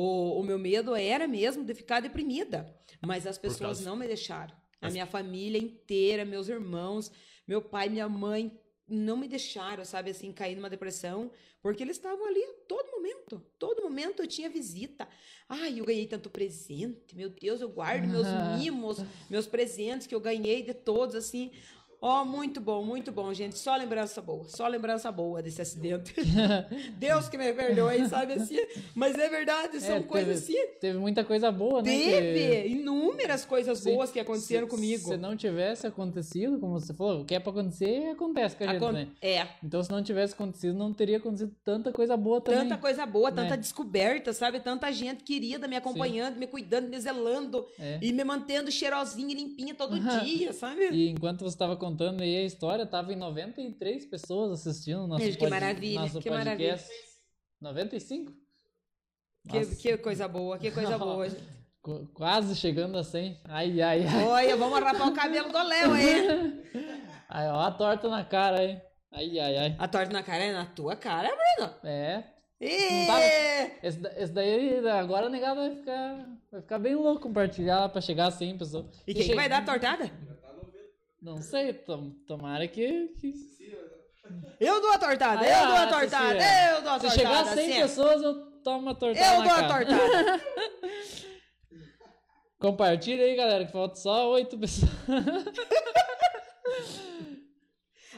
O, 0.00 0.38
o 0.40 0.42
meu 0.44 0.58
medo 0.60 0.94
era 0.94 1.26
mesmo 1.26 1.64
de 1.64 1.74
ficar 1.74 1.98
deprimida, 2.00 2.72
mas 3.04 3.26
as 3.26 3.36
pessoas 3.36 3.58
causa- 3.78 3.84
não 3.84 3.96
me 3.96 4.06
deixaram. 4.06 4.54
A 4.80 4.86
As- 4.86 4.92
minha 4.92 5.06
família 5.06 5.58
inteira, 5.58 6.24
meus 6.24 6.48
irmãos, 6.48 7.10
meu 7.48 7.60
pai, 7.60 7.88
minha 7.88 8.08
mãe, 8.08 8.56
não 8.86 9.16
me 9.16 9.26
deixaram, 9.26 9.84
sabe, 9.84 10.12
assim, 10.12 10.32
cair 10.32 10.54
numa 10.54 10.70
depressão, 10.70 11.32
porque 11.60 11.82
eles 11.82 11.96
estavam 11.96 12.24
ali 12.28 12.40
a 12.44 12.52
todo 12.68 12.92
momento. 12.92 13.42
Todo 13.58 13.82
momento 13.82 14.22
eu 14.22 14.26
tinha 14.28 14.48
visita. 14.48 15.06
Ai, 15.48 15.80
eu 15.80 15.84
ganhei 15.84 16.06
tanto 16.06 16.30
presente, 16.30 17.16
meu 17.16 17.28
Deus, 17.28 17.60
eu 17.60 17.68
guardo 17.68 18.06
meus 18.06 18.26
mimos, 18.56 18.98
meus 19.28 19.46
presentes 19.48 20.06
que 20.06 20.14
eu 20.14 20.20
ganhei 20.20 20.62
de 20.62 20.74
todos, 20.74 21.16
assim. 21.16 21.50
Ó, 22.00 22.24
muito 22.24 22.60
bom, 22.60 22.84
muito 22.84 23.10
bom, 23.10 23.32
gente. 23.34 23.58
Só 23.58 23.74
lembrança 23.74 24.22
boa, 24.22 24.44
só 24.44 24.68
lembrança 24.68 25.10
boa 25.10 25.42
desse 25.42 25.60
acidente. 25.60 26.14
Deus 26.96 27.28
que 27.28 27.36
me 27.36 27.52
perdoe, 27.52 28.08
sabe 28.08 28.34
assim? 28.34 28.58
Mas 28.94 29.18
é 29.18 29.28
verdade, 29.28 29.80
são 29.80 29.96
É, 29.96 30.02
coisas 30.02 30.44
teve, 30.46 30.58
assim. 30.60 30.78
Teve 30.80 30.98
muita 30.98 31.24
coisa 31.24 31.50
boa, 31.50 31.82
né? 31.82 31.90
que- 31.90 32.04
Teve 32.04 32.68
inúmeras 32.68 33.44
coisas 33.44 33.78
se- 33.80 33.92
boas 33.92 34.10
que 34.12 34.20
aconteceram 34.20 34.66
se- 34.68 34.70
comigo. 34.74 35.08
Se 35.08 35.16
não 35.16 35.36
tivesse 35.36 35.86
acontecido, 35.88 36.58
como 36.60 36.78
você 36.78 36.94
falou, 36.94 37.22
o 37.22 37.24
que 37.24 37.34
é 37.34 37.40
pra 37.40 37.50
acontecer, 37.50 38.10
acontece 38.10 38.56
com 38.56 38.62
a 38.64 38.66
gente, 38.68 38.76
Acon- 38.76 38.92
né? 38.92 39.08
É, 39.20 39.46
Então, 39.64 39.82
se 39.82 39.90
não 39.90 40.02
tivesse 40.02 40.34
acontecido, 40.34 40.74
não 40.78 40.92
teria 40.92 41.16
acontecido 41.16 41.52
tanta 41.64 41.90
coisa 41.92 42.16
boa 42.16 42.40
também. 42.40 42.60
tanta 42.60 42.76
coisa 42.78 43.04
boa, 43.06 43.32
tanta 43.32 43.50
né? 43.50 43.56
descoberta, 43.56 44.32
sabe? 44.32 44.60
Tanta 44.60 44.92
gente 44.92 45.24
querida 45.24 45.66
me 45.66 45.74
acompanhando, 45.76 46.36
me 46.36 46.46
cuidando, 46.46 46.88
me 46.88 47.00
zelando 47.00 47.66
É. 47.78 47.98
e 48.00 48.12
me 48.12 48.22
mantendo 48.22 48.70
cheirosinha 48.70 49.32
e 49.32 49.36
limpinha 49.36 49.74
todo 49.74 49.98
dia, 49.98 50.52
sabe? 50.52 50.90
E 50.92 51.08
enquanto 51.08 51.40
você 51.40 51.54
estava 51.54 51.76
contando 51.90 52.22
aí 52.22 52.36
a 52.36 52.42
história, 52.44 52.84
tava 52.86 53.12
em 53.12 53.16
93 53.16 54.04
pessoas 54.06 54.52
assistindo 54.52 55.04
o 55.04 55.06
nosso, 55.06 55.24
que 55.24 55.36
pod- 55.38 55.50
maravilha, 55.50 56.00
nosso 56.00 56.20
que 56.20 56.28
podcast. 56.30 56.88
95? 57.60 58.32
Que, 59.48 59.58
Nossa, 59.60 59.76
que 59.76 59.96
coisa 59.98 60.28
boa, 60.28 60.58
que 60.58 60.70
coisa 60.70 60.96
boa. 60.98 61.28
gente. 61.28 61.42
qu- 61.80 62.06
quase 62.14 62.54
chegando 62.54 62.98
a 62.98 63.04
100. 63.04 63.40
Ai, 63.44 63.80
ai, 63.80 64.06
ai. 64.06 64.24
Olha, 64.24 64.56
vamos 64.56 64.78
rapar 64.80 65.08
o 65.08 65.14
cabelo 65.14 65.50
do 65.50 65.62
Léo 65.62 65.92
aí. 65.92 66.64
Ai, 67.30 67.46
ó 67.50 67.60
a 67.60 67.70
torta 67.70 68.08
na 68.08 68.24
cara 68.24 68.60
aí. 68.60 68.80
Ai, 69.12 69.38
ai, 69.38 69.56
ai. 69.58 69.76
A 69.78 69.86
torta 69.86 70.10
na 70.12 70.22
cara 70.22 70.44
é 70.44 70.52
na 70.52 70.64
tua 70.64 70.96
cara, 70.96 71.28
Bruno. 71.28 71.74
É. 71.84 72.24
Tava- 73.06 73.20
Esse, 73.82 74.00
esse 74.16 74.32
daí, 74.32 74.88
agora 74.88 75.26
o 75.26 75.28
negado 75.30 75.60
vai 75.60 75.76
ficar, 75.76 76.26
vai 76.50 76.60
ficar 76.62 76.78
bem 76.78 76.94
louco 76.94 77.20
compartilhar 77.20 77.88
pra 77.90 78.00
chegar 78.00 78.26
a 78.26 78.30
100 78.30 78.56
pessoas. 78.58 78.86
E 79.06 79.12
quem 79.12 79.22
que 79.22 79.28
che- 79.28 79.34
vai 79.34 79.46
dar 79.48 79.58
a 79.58 79.62
tortada? 79.64 80.10
Não 81.20 81.42
sei, 81.42 81.72
tom- 81.72 82.12
tomara 82.26 82.66
que... 82.68 83.08
que... 83.20 83.34
Eu 84.60 84.80
dou 84.80 84.92
a 84.92 84.98
tortada, 84.98 85.40
Aí, 85.40 85.50
eu 85.50 85.66
dou 85.66 85.76
a 85.76 85.82
ah, 85.82 85.86
tortada, 85.86 86.40
Cecília. 86.40 86.70
eu 86.76 86.82
dou 86.82 86.90
a 86.92 87.00
Se 87.00 87.06
tortada. 87.06 87.18
chegar 87.18 87.40
a 87.40 87.44
100 87.56 87.72
sim. 87.72 87.80
pessoas, 87.80 88.22
eu 88.22 88.34
tomo 88.62 88.90
a 88.90 88.94
tortada 88.94 89.36
Eu 89.36 89.42
dou 89.42 89.52
a 89.52 89.68
tortada. 89.68 90.40
Compartilha 92.60 93.24
aí, 93.24 93.36
galera, 93.36 93.64
que 93.64 93.72
falta 93.72 93.96
só 93.96 94.30
8 94.30 94.58
pessoas. 94.58 94.90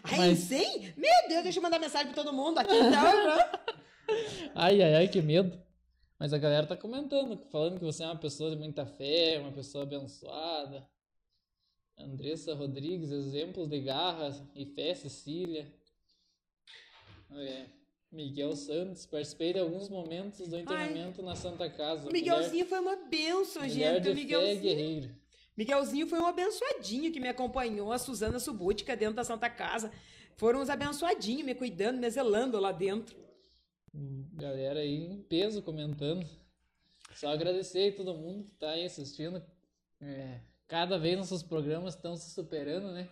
Ai, 0.02 0.18
Mas- 0.18 0.38
100? 0.40 0.94
Meu 0.96 1.28
Deus, 1.28 1.42
deixa 1.42 1.58
eu 1.58 1.62
mandar 1.62 1.78
mensagem 1.78 2.12
pra 2.12 2.22
todo 2.22 2.34
mundo 2.34 2.58
aqui. 2.58 2.74
Então, 2.74 3.60
Ai, 4.54 4.82
ai, 4.82 4.94
ai, 4.96 5.08
que 5.08 5.22
medo. 5.22 5.60
Mas 6.18 6.32
a 6.32 6.38
galera 6.38 6.66
tá 6.66 6.76
comentando, 6.76 7.38
falando 7.50 7.78
que 7.78 7.84
você 7.84 8.02
é 8.02 8.06
uma 8.06 8.18
pessoa 8.18 8.50
de 8.50 8.56
muita 8.56 8.84
fé, 8.84 9.38
uma 9.40 9.52
pessoa 9.52 9.84
abençoada. 9.84 10.86
Andressa 12.04 12.54
Rodrigues, 12.54 13.10
exemplos 13.10 13.68
de 13.68 13.80
garra 13.80 14.30
e 14.54 14.66
fé, 14.66 14.94
Cecília. 14.94 15.72
É, 17.32 17.66
Miguel 18.10 18.56
Santos, 18.56 19.06
participei 19.06 19.52
de 19.52 19.60
alguns 19.60 19.88
momentos 19.88 20.48
do 20.48 20.58
internamento 20.58 21.22
na 21.22 21.36
Santa 21.36 21.70
Casa. 21.70 22.08
o 22.08 22.12
Miguelzinho 22.12 22.66
foi 22.66 22.80
uma 22.80 22.96
benção, 22.96 23.62
mulher, 23.62 23.74
mulher 23.74 23.94
gente. 23.94 24.02
de 24.02 24.10
O 24.10 24.14
fé 24.14 24.20
Miguelzinho. 24.20 24.60
guerreiro. 24.62 25.16
Miguelzinho 25.56 26.06
foi 26.06 26.18
um 26.18 26.26
abençoadinho 26.26 27.12
que 27.12 27.20
me 27.20 27.28
acompanhou, 27.28 27.92
a 27.92 27.98
Suzana 27.98 28.40
Subútica 28.40 28.96
dentro 28.96 29.16
da 29.16 29.24
Santa 29.24 29.48
Casa. 29.48 29.92
Foram 30.36 30.60
uns 30.60 30.70
abençoadinhos 30.70 31.44
me 31.44 31.54
cuidando, 31.54 31.98
me 31.98 32.10
zelando 32.10 32.58
lá 32.58 32.72
dentro. 32.72 33.16
Galera 34.32 34.80
aí 34.80 35.04
em 35.04 35.22
peso 35.22 35.62
comentando. 35.62 36.26
Só 37.14 37.28
agradecer 37.28 37.78
aí 37.78 37.92
todo 37.92 38.14
mundo 38.14 38.44
que 38.44 38.54
tá 38.54 38.70
aí 38.70 38.84
assistindo. 38.84 39.42
É, 40.00 40.40
cada 40.70 40.96
vez 40.98 41.18
nossos 41.18 41.42
programas 41.42 41.94
estão 41.94 42.16
se 42.16 42.30
superando, 42.30 42.92
né? 42.92 43.08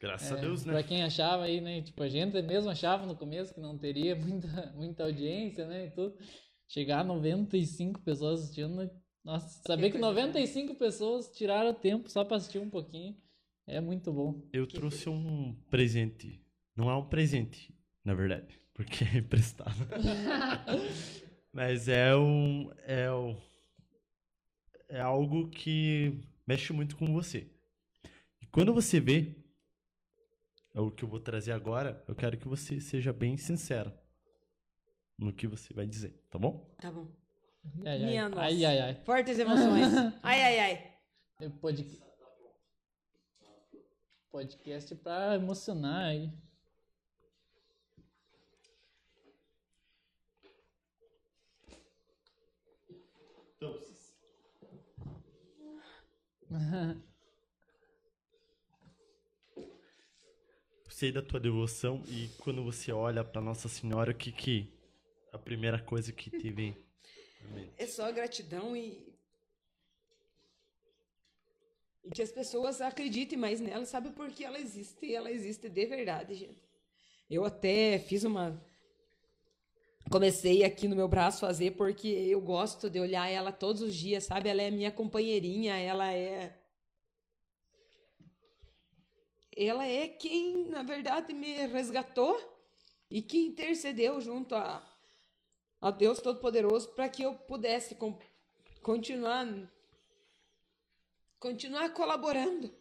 Graças 0.00 0.30
É, 0.30 0.34
a 0.34 0.36
Deus, 0.36 0.64
né? 0.64 0.72
Pra 0.72 0.82
quem 0.82 1.02
achava 1.02 1.42
aí, 1.44 1.60
né? 1.60 1.82
Tipo, 1.82 2.02
a 2.04 2.08
gente 2.08 2.40
mesmo 2.42 2.70
achava 2.70 3.04
no 3.04 3.16
começo 3.16 3.52
que 3.52 3.60
não 3.60 3.76
teria 3.76 4.14
muita, 4.16 4.72
muita 4.76 5.02
audiência, 5.04 5.66
né? 5.66 5.86
E 5.86 5.90
tudo. 5.90 6.16
Chegar 6.68 7.00
a 7.00 7.04
95 7.04 8.00
pessoas 8.00 8.40
assistindo. 8.42 8.76
né? 8.76 8.90
Nossa, 9.24 9.62
saber 9.66 9.90
que 9.90 9.98
coisa 9.98 10.06
boa. 10.06 10.12
95 10.14 10.74
pessoas 10.76 11.28
tiraram 11.28 11.74
tempo 11.74 12.08
só 12.08 12.24
pra 12.24 12.36
assistir 12.36 12.58
um 12.58 12.70
pouquinho 12.70 13.16
é 13.66 13.80
muito 13.80 14.12
bom. 14.12 14.42
Eu 14.52 14.66
trouxe 14.66 15.08
um 15.08 15.54
presente. 15.70 16.40
Não 16.74 16.90
é 16.90 16.96
um 16.96 17.04
presente, 17.04 17.74
na 18.04 18.14
verdade, 18.14 18.58
porque 18.74 19.04
é 19.04 19.18
emprestado. 19.18 19.76
Mas 21.52 21.88
é 21.88 22.16
um. 22.16 22.70
É, 22.86 23.12
um, 23.12 23.36
é 24.88 25.00
algo 25.00 25.48
que 25.50 26.18
mexe 26.46 26.72
muito 26.72 26.96
com 26.96 27.12
você. 27.12 27.50
E 28.40 28.46
quando 28.46 28.72
você 28.74 28.98
vê, 29.00 29.36
é 30.74 30.80
o 30.80 30.90
que 30.90 31.04
eu 31.04 31.08
vou 31.08 31.20
trazer 31.20 31.52
agora, 31.52 32.02
eu 32.08 32.14
quero 32.14 32.36
que 32.38 32.48
você 32.48 32.80
seja 32.80 33.12
bem 33.12 33.36
sincero 33.36 33.92
no 35.18 35.32
que 35.32 35.46
você 35.46 35.72
vai 35.74 35.86
dizer, 35.86 36.12
tá 36.30 36.38
bom? 36.38 36.74
Tá 36.80 36.90
bom. 36.90 37.06
Ai, 37.84 38.02
ai, 38.02 38.10
Minha 38.10 38.28
nossa. 38.28 38.42
ai, 38.42 38.64
ai, 38.64 38.78
ai. 38.80 38.94
Fortes 39.04 39.38
emoções. 39.38 39.86
Ai, 40.22 40.42
ai, 40.42 40.58
ai. 40.58 40.96
É 41.40 41.48
pod- 41.48 42.02
Podcast 44.30 44.94
pra 44.96 45.36
emocionar 45.36 46.06
aí. 46.06 46.32
sei 61.02 61.10
da 61.10 61.20
tua 61.20 61.40
devoção 61.40 62.00
e 62.06 62.28
quando 62.38 62.62
você 62.62 62.92
olha 62.92 63.24
para 63.24 63.40
Nossa 63.40 63.68
Senhora, 63.68 64.12
o 64.12 64.14
que 64.14 64.30
que 64.30 64.72
a 65.32 65.38
primeira 65.38 65.82
coisa 65.82 66.12
que 66.12 66.30
te 66.30 66.48
vem? 66.48 66.76
É 67.76 67.86
só 67.88 68.12
gratidão 68.12 68.76
e. 68.76 69.12
E 72.04 72.10
que 72.10 72.22
as 72.22 72.30
pessoas 72.30 72.80
acreditem 72.80 73.36
mais 73.36 73.58
nela, 73.60 73.84
sabe? 73.84 74.10
Porque 74.10 74.44
ela 74.44 74.60
existe 74.60 75.12
ela 75.12 75.28
existe 75.28 75.68
de 75.68 75.86
verdade, 75.86 76.34
gente. 76.34 76.62
Eu 77.28 77.44
até 77.44 77.98
fiz 77.98 78.22
uma. 78.22 78.64
Comecei 80.10 80.62
aqui 80.62 80.86
no 80.88 80.96
meu 80.96 81.08
braço 81.08 81.40
fazer 81.40 81.72
porque 81.72 82.08
eu 82.08 82.40
gosto 82.40 82.90
de 82.90 83.00
olhar 83.00 83.28
ela 83.30 83.50
todos 83.50 83.80
os 83.80 83.94
dias, 83.94 84.24
sabe? 84.24 84.48
Ela 84.48 84.62
é 84.62 84.70
minha 84.70 84.90
companheirinha, 84.92 85.76
ela 85.76 86.12
é. 86.12 86.58
Ela 89.56 89.86
é 89.86 90.08
quem, 90.08 90.66
na 90.68 90.82
verdade, 90.82 91.32
me 91.32 91.66
resgatou 91.66 92.38
e 93.10 93.20
que 93.22 93.38
intercedeu 93.38 94.20
junto 94.20 94.54
a, 94.54 94.82
a 95.80 95.90
Deus 95.90 96.20
Todo-Poderoso 96.20 96.88
para 96.90 97.08
que 97.08 97.22
eu 97.22 97.34
pudesse 97.34 97.94
com- 97.94 98.18
continuar 98.82 99.46
continuar 101.38 101.90
colaborando. 101.92 102.72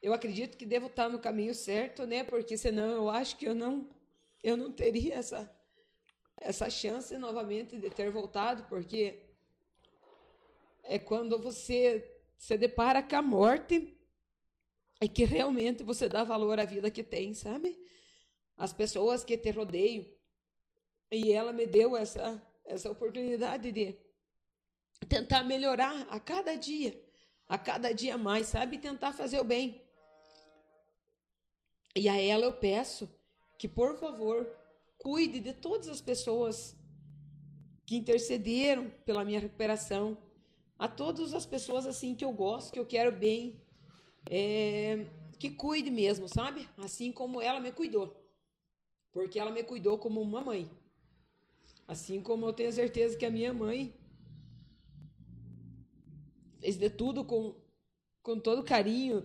Eu 0.00 0.12
acredito 0.14 0.56
que 0.56 0.64
devo 0.64 0.86
estar 0.86 1.08
no 1.08 1.18
caminho 1.18 1.54
certo, 1.54 2.06
né? 2.06 2.24
Porque 2.24 2.56
senão 2.56 2.90
eu 2.90 3.10
acho 3.10 3.36
que 3.36 3.46
eu 3.46 3.54
não 3.54 3.88
eu 4.42 4.56
não 4.56 4.72
teria 4.72 5.16
essa 5.16 5.50
essa 6.40 6.70
chance 6.70 7.16
novamente 7.18 7.78
de 7.78 7.90
ter 7.90 8.10
voltado, 8.10 8.64
porque 8.64 9.22
é 10.82 10.98
quando 10.98 11.38
você 11.38 12.18
se 12.36 12.56
depara 12.56 13.02
com 13.02 13.16
a 13.16 13.22
morte 13.22 13.96
e 15.00 15.08
que 15.08 15.24
realmente 15.24 15.82
você 15.82 16.08
dá 16.08 16.24
valor 16.24 16.58
à 16.58 16.64
vida 16.64 16.90
que 16.90 17.02
tem, 17.02 17.34
sabe? 17.34 17.78
As 18.56 18.72
pessoas 18.72 19.24
que 19.24 19.36
te 19.36 19.50
rodeiam. 19.50 20.04
E 21.10 21.32
ela 21.32 21.52
me 21.52 21.66
deu 21.66 21.96
essa, 21.96 22.42
essa 22.64 22.90
oportunidade 22.90 23.72
de 23.72 23.96
tentar 25.08 25.42
melhorar 25.42 26.06
a 26.10 26.18
cada 26.18 26.54
dia, 26.54 27.00
a 27.48 27.56
cada 27.56 27.92
dia 27.92 28.18
mais, 28.18 28.48
sabe? 28.48 28.78
Tentar 28.78 29.12
fazer 29.12 29.40
o 29.40 29.44
bem. 29.44 29.80
E 31.94 32.08
a 32.08 32.20
ela 32.20 32.44
eu 32.44 32.52
peço 32.52 33.08
que, 33.56 33.66
por 33.66 33.98
favor, 33.98 34.48
cuide 34.98 35.40
de 35.40 35.52
todas 35.52 35.88
as 35.88 36.00
pessoas 36.00 36.76
que 37.86 37.96
intercederam 37.96 38.90
pela 39.06 39.24
minha 39.24 39.40
recuperação, 39.40 40.18
a 40.78 40.86
todas 40.86 41.32
as 41.32 41.46
pessoas 41.46 41.86
assim 41.86 42.14
que 42.14 42.24
eu 42.24 42.32
gosto, 42.32 42.72
que 42.72 42.78
eu 42.78 42.84
quero 42.84 43.10
bem, 43.10 43.60
é, 44.30 45.06
que 45.38 45.50
cuide 45.50 45.90
mesmo, 45.90 46.28
sabe? 46.28 46.68
Assim 46.76 47.10
como 47.10 47.40
ela 47.40 47.60
me 47.60 47.72
cuidou. 47.72 48.14
Porque 49.12 49.38
ela 49.38 49.50
me 49.50 49.62
cuidou 49.62 49.96
como 49.96 50.20
uma 50.20 50.42
mãe. 50.42 50.70
Assim 51.86 52.20
como 52.20 52.44
eu 52.44 52.52
tenho 52.52 52.70
certeza 52.70 53.16
que 53.16 53.24
a 53.24 53.30
minha 53.30 53.54
mãe 53.54 53.94
fez 56.60 56.76
de 56.76 56.90
tudo 56.90 57.24
com, 57.24 57.54
com 58.22 58.38
todo 58.38 58.62
carinho 58.62 59.24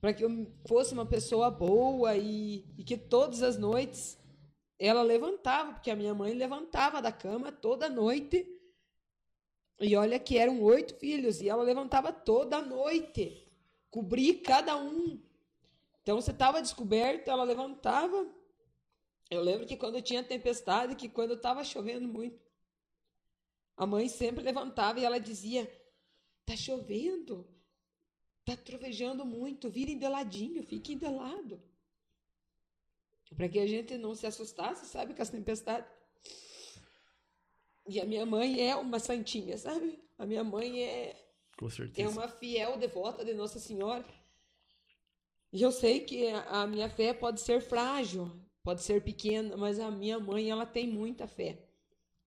para 0.00 0.12
que 0.12 0.24
eu 0.24 0.46
fosse 0.66 0.92
uma 0.92 1.06
pessoa 1.06 1.50
boa 1.50 2.16
e, 2.16 2.64
e 2.76 2.84
que 2.84 2.96
todas 2.96 3.42
as 3.42 3.56
noites 3.56 4.18
ela 4.78 5.02
levantava, 5.02 5.72
porque 5.72 5.90
a 5.90 5.96
minha 5.96 6.14
mãe 6.14 6.32
levantava 6.34 7.02
da 7.02 7.10
cama 7.10 7.50
toda 7.50 7.88
noite. 7.88 8.46
E 9.80 9.96
olha 9.96 10.18
que 10.18 10.38
eram 10.38 10.62
oito 10.62 10.94
filhos, 10.94 11.40
e 11.40 11.48
ela 11.48 11.62
levantava 11.62 12.12
toda 12.12 12.60
noite, 12.60 13.48
cobria 13.90 14.40
cada 14.42 14.76
um. 14.76 15.20
Então 16.02 16.20
você 16.20 16.30
estava 16.30 16.62
descoberto, 16.62 17.28
ela 17.28 17.44
levantava. 17.44 18.26
Eu 19.30 19.42
lembro 19.42 19.66
que 19.66 19.76
quando 19.76 20.00
tinha 20.00 20.22
tempestade, 20.22 20.96
que 20.96 21.08
quando 21.08 21.34
estava 21.34 21.62
chovendo 21.64 22.08
muito, 22.08 22.40
a 23.76 23.86
mãe 23.86 24.08
sempre 24.08 24.42
levantava 24.42 24.98
e 24.98 25.04
ela 25.04 25.20
dizia: 25.20 25.70
Tá 26.44 26.56
chovendo, 26.56 27.46
tá 28.44 28.56
trovejando 28.56 29.24
muito, 29.24 29.68
virem 29.68 29.98
de 29.98 30.08
ladinho, 30.08 30.62
fiquem 30.62 30.96
de 30.96 31.06
lado. 31.06 31.62
Para 33.36 33.48
que 33.48 33.58
a 33.58 33.66
gente 33.66 33.96
não 33.98 34.14
se 34.14 34.26
assustasse, 34.26 34.86
sabe, 34.86 35.14
com 35.14 35.22
as 35.22 35.30
tempestades. 35.30 35.90
E 37.86 38.00
a 38.00 38.04
minha 38.04 38.26
mãe 38.26 38.68
é 38.68 38.74
uma 38.76 38.98
santinha, 38.98 39.56
sabe? 39.56 39.98
A 40.18 40.26
minha 40.26 40.44
mãe 40.44 40.82
é, 40.82 41.16
Com 41.56 41.70
certeza. 41.70 42.08
é 42.08 42.10
uma 42.10 42.28
fiel 42.28 42.76
devota 42.76 43.24
de 43.24 43.32
Nossa 43.32 43.58
Senhora. 43.58 44.04
E 45.52 45.62
eu 45.62 45.72
sei 45.72 46.00
que 46.00 46.28
a 46.28 46.66
minha 46.66 46.90
fé 46.90 47.14
pode 47.14 47.40
ser 47.40 47.62
frágil, 47.62 48.30
pode 48.62 48.82
ser 48.82 49.02
pequena, 49.02 49.56
mas 49.56 49.80
a 49.80 49.90
minha 49.90 50.18
mãe, 50.18 50.50
ela 50.50 50.66
tem 50.66 50.86
muita 50.86 51.26
fé. 51.26 51.58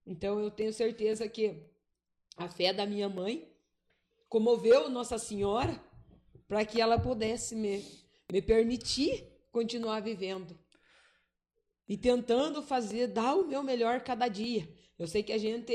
Então 0.04 0.40
eu 0.40 0.50
tenho 0.50 0.72
certeza 0.72 1.28
que 1.28 1.62
a 2.36 2.48
fé 2.48 2.72
da 2.72 2.84
minha 2.84 3.08
mãe 3.08 3.48
comoveu 4.28 4.88
Nossa 4.88 5.18
Senhora 5.18 5.80
para 6.48 6.64
que 6.64 6.80
ela 6.80 6.98
pudesse 6.98 7.54
me, 7.54 7.84
me 8.30 8.42
permitir 8.42 9.24
continuar 9.52 10.00
vivendo 10.00 10.58
e 11.88 11.96
tentando 11.96 12.62
fazer, 12.62 13.08
dar 13.08 13.34
o 13.34 13.46
meu 13.46 13.62
melhor 13.62 14.02
cada 14.02 14.28
dia. 14.28 14.68
Eu 14.98 15.06
sei 15.06 15.22
que 15.22 15.32
a 15.32 15.38
gente 15.38 15.74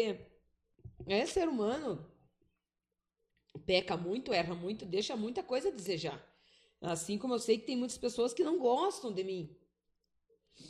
é 1.05 1.25
ser 1.25 1.47
humano, 1.47 2.05
peca 3.65 3.97
muito, 3.97 4.33
erra 4.33 4.55
muito, 4.55 4.85
deixa 4.85 5.15
muita 5.15 5.43
coisa 5.43 5.69
a 5.69 5.71
desejar. 5.71 6.23
Assim 6.81 7.17
como 7.17 7.33
eu 7.33 7.39
sei 7.39 7.57
que 7.57 7.65
tem 7.65 7.75
muitas 7.75 7.97
pessoas 7.97 8.33
que 8.33 8.43
não 8.43 8.59
gostam 8.59 9.11
de 9.11 9.23
mim. 9.23 9.55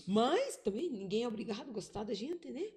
Mas 0.05 0.57
também 0.57 0.89
ninguém 0.89 1.23
é 1.23 1.27
obrigado 1.27 1.69
a 1.69 1.73
gostar 1.73 2.03
da 2.03 2.13
gente, 2.13 2.49
né? 2.49 2.71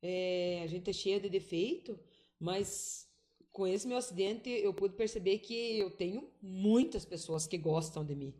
É, 0.00 0.60
a 0.62 0.66
gente 0.66 0.88
é 0.90 0.92
cheia 0.92 1.18
de 1.20 1.28
defeito, 1.28 1.98
mas 2.38 3.08
com 3.50 3.66
esse 3.66 3.86
meu 3.88 3.96
acidente 3.96 4.48
eu 4.48 4.72
pude 4.72 4.94
perceber 4.94 5.38
que 5.38 5.78
eu 5.78 5.90
tenho 5.90 6.30
muitas 6.40 7.04
pessoas 7.04 7.46
que 7.46 7.58
gostam 7.58 8.04
de 8.04 8.14
mim. 8.14 8.34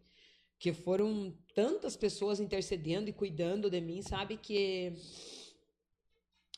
Que 0.59 0.72
foram 0.72 1.32
tantas 1.55 1.97
pessoas 1.97 2.40
intercedendo 2.40 3.09
e 3.09 3.12
cuidando 3.12 3.70
de 3.70 3.80
mim, 3.80 4.02
sabe? 4.02 4.36
Que 4.36 4.93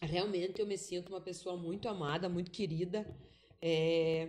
realmente 0.00 0.60
eu 0.60 0.66
me 0.66 0.78
sinto 0.78 1.10
uma 1.10 1.20
pessoa 1.20 1.56
muito 1.56 1.88
amada, 1.88 2.28
muito 2.28 2.50
querida. 2.50 3.06
É, 3.60 4.28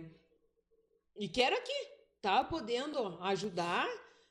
E 1.16 1.28
quero 1.28 1.56
aqui, 1.56 1.88
tá? 2.20 2.44
Podendo 2.44 2.98
ajudar 3.22 3.86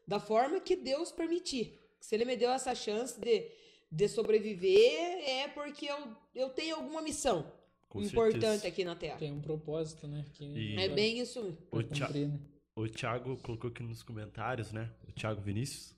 da 0.07 0.19
forma 0.19 0.59
que 0.59 0.75
Deus 0.75 1.11
permitir. 1.11 1.79
Se 1.99 2.15
Ele 2.15 2.25
me 2.25 2.35
deu 2.35 2.51
essa 2.51 2.73
chance 2.75 3.19
de, 3.19 3.49
de 3.91 4.07
sobreviver, 4.07 5.27
é 5.27 5.47
porque 5.47 5.85
eu, 5.87 6.15
eu 6.35 6.49
tenho 6.49 6.75
alguma 6.75 7.01
missão 7.01 7.51
Com 7.89 8.01
importante 8.01 8.41
certeza. 8.41 8.67
aqui 8.67 8.83
na 8.83 8.95
Terra. 8.95 9.17
Tem 9.17 9.31
um 9.31 9.41
propósito, 9.41 10.07
né? 10.07 10.25
Que 10.33 10.75
É 10.79 10.87
bem 10.89 11.19
isso. 11.19 11.57
O 11.71 11.81
Thi- 11.83 12.25
né? 12.25 12.39
O 12.75 12.87
Thiago 12.87 13.37
colocou 13.37 13.69
aqui 13.69 13.83
nos 13.83 14.01
comentários, 14.01 14.71
né? 14.71 14.89
O 15.11 15.13
Thiago 15.13 15.41
Vinícius, 15.41 15.93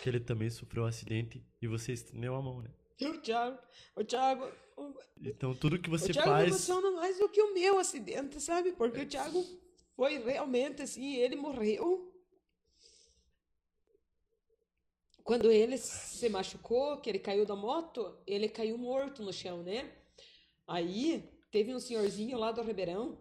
que 0.00 0.08
ele 0.08 0.20
também 0.20 0.48
sofreu 0.48 0.84
um 0.84 0.86
acidente 0.86 1.44
e 1.60 1.66
você 1.66 1.92
estendeu 1.92 2.36
a 2.36 2.40
mão, 2.40 2.62
né? 2.62 2.70
O 3.00 3.18
Thiago, 3.20 3.58
o 3.96 4.04
Thiago, 4.04 4.48
o, 4.76 4.94
Então 5.20 5.52
tudo 5.52 5.80
que 5.80 5.88
o 5.88 5.90
você 5.90 6.12
Thiago 6.12 6.30
me 6.30 6.36
faz. 6.36 6.48
emociona 6.48 6.90
mais 6.92 7.18
do 7.18 7.28
que 7.28 7.42
o 7.42 7.52
meu 7.52 7.80
acidente, 7.80 8.40
sabe? 8.40 8.70
Porque 8.72 9.00
o 9.00 9.06
Thiago 9.06 9.44
foi 9.96 10.18
realmente 10.18 10.80
assim, 10.82 11.16
ele 11.16 11.34
morreu. 11.34 12.08
Quando 15.24 15.50
ele 15.50 15.76
se 15.76 16.28
machucou, 16.28 17.00
que 17.00 17.10
ele 17.10 17.18
caiu 17.18 17.44
da 17.44 17.56
moto, 17.56 18.16
ele 18.24 18.48
caiu 18.48 18.78
morto 18.78 19.22
no 19.24 19.32
chão, 19.32 19.62
né? 19.62 19.92
Aí 20.68 21.28
teve 21.50 21.74
um 21.74 21.80
senhorzinho 21.80 22.38
lá 22.38 22.52
do 22.52 22.62
Ribeirão, 22.62 23.18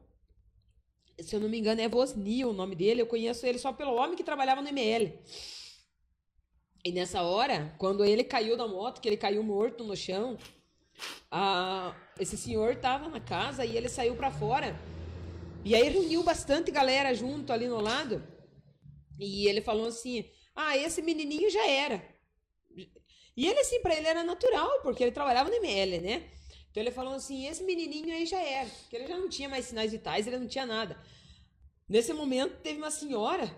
se 1.23 1.35
eu 1.35 1.39
não 1.39 1.49
me 1.49 1.57
engano 1.60 1.81
é 1.81 1.88
Vosni 1.88 2.43
o 2.45 2.53
nome 2.53 2.76
dele, 2.76 3.02
eu 3.02 3.07
conheço 3.07 3.45
ele 3.45 3.60
só 3.60 3.72
pelo 3.73 3.95
homem 3.95 4.15
que 4.15 4.23
trabalhava 4.23 4.61
no 4.61 4.69
ML. 4.69 5.19
E 6.84 6.91
nessa 6.91 7.22
hora, 7.22 7.76
quando 7.77 8.03
ele 8.03 8.23
caiu 8.23 8.57
da 8.57 8.68
moto, 8.68 9.02
que 9.02 9.07
ele 9.07 9.18
caiu 9.18 9.43
morto 9.43 9.84
no 9.84 9.95
chão, 9.95 10.38
a- 11.30 11.95
esse 12.19 12.38
senhor 12.38 12.73
estava 12.73 13.07
na 13.10 13.19
casa 13.19 13.64
e 13.65 13.77
ele 13.77 13.88
saiu 13.89 14.15
para 14.15 14.31
fora. 14.31 14.76
E 15.64 15.76
aí 15.76 15.89
reuniu 15.89 16.23
bastante 16.23 16.72
galera 16.72 17.14
junto 17.14 17.53
ali 17.53 17.68
no 17.68 17.80
lado. 17.80 18.23
E 19.19 19.48
ele 19.48 19.61
falou 19.61 19.88
assim: 19.88 20.26
"Ah, 20.56 20.76
esse 20.77 21.02
menininho 21.02 21.49
já 21.49 21.65
era". 21.68 22.03
E 23.38 23.48
ele 23.48 23.60
assim, 23.60 23.80
para 23.81 23.95
ele 23.95 24.07
era 24.07 24.23
natural, 24.23 24.81
porque 24.81 25.03
ele 25.03 25.11
trabalhava 25.11 25.49
no 25.49 25.56
ML, 25.56 25.99
né? 25.99 26.30
Então 26.72 26.81
ele 26.81 26.91
falou 26.91 27.14
assim: 27.14 27.45
"Esse 27.48 27.64
menininho 27.64 28.14
aí 28.14 28.26
já 28.26 28.41
era", 28.41 28.69
porque 28.69 28.95
ele 28.95 29.07
já 29.07 29.18
não 29.18 29.30
tinha 29.30 29.49
mais 29.49 29.65
sinais 29.65 29.91
vitais, 29.91 30.26
ele 30.26 30.39
não 30.39 30.48
tinha 30.48 30.65
nada. 30.65 30.98
Nesse 31.88 32.14
momento 32.14 32.61
teve 32.61 32.77
uma 32.77 32.89
senhora 32.89 33.53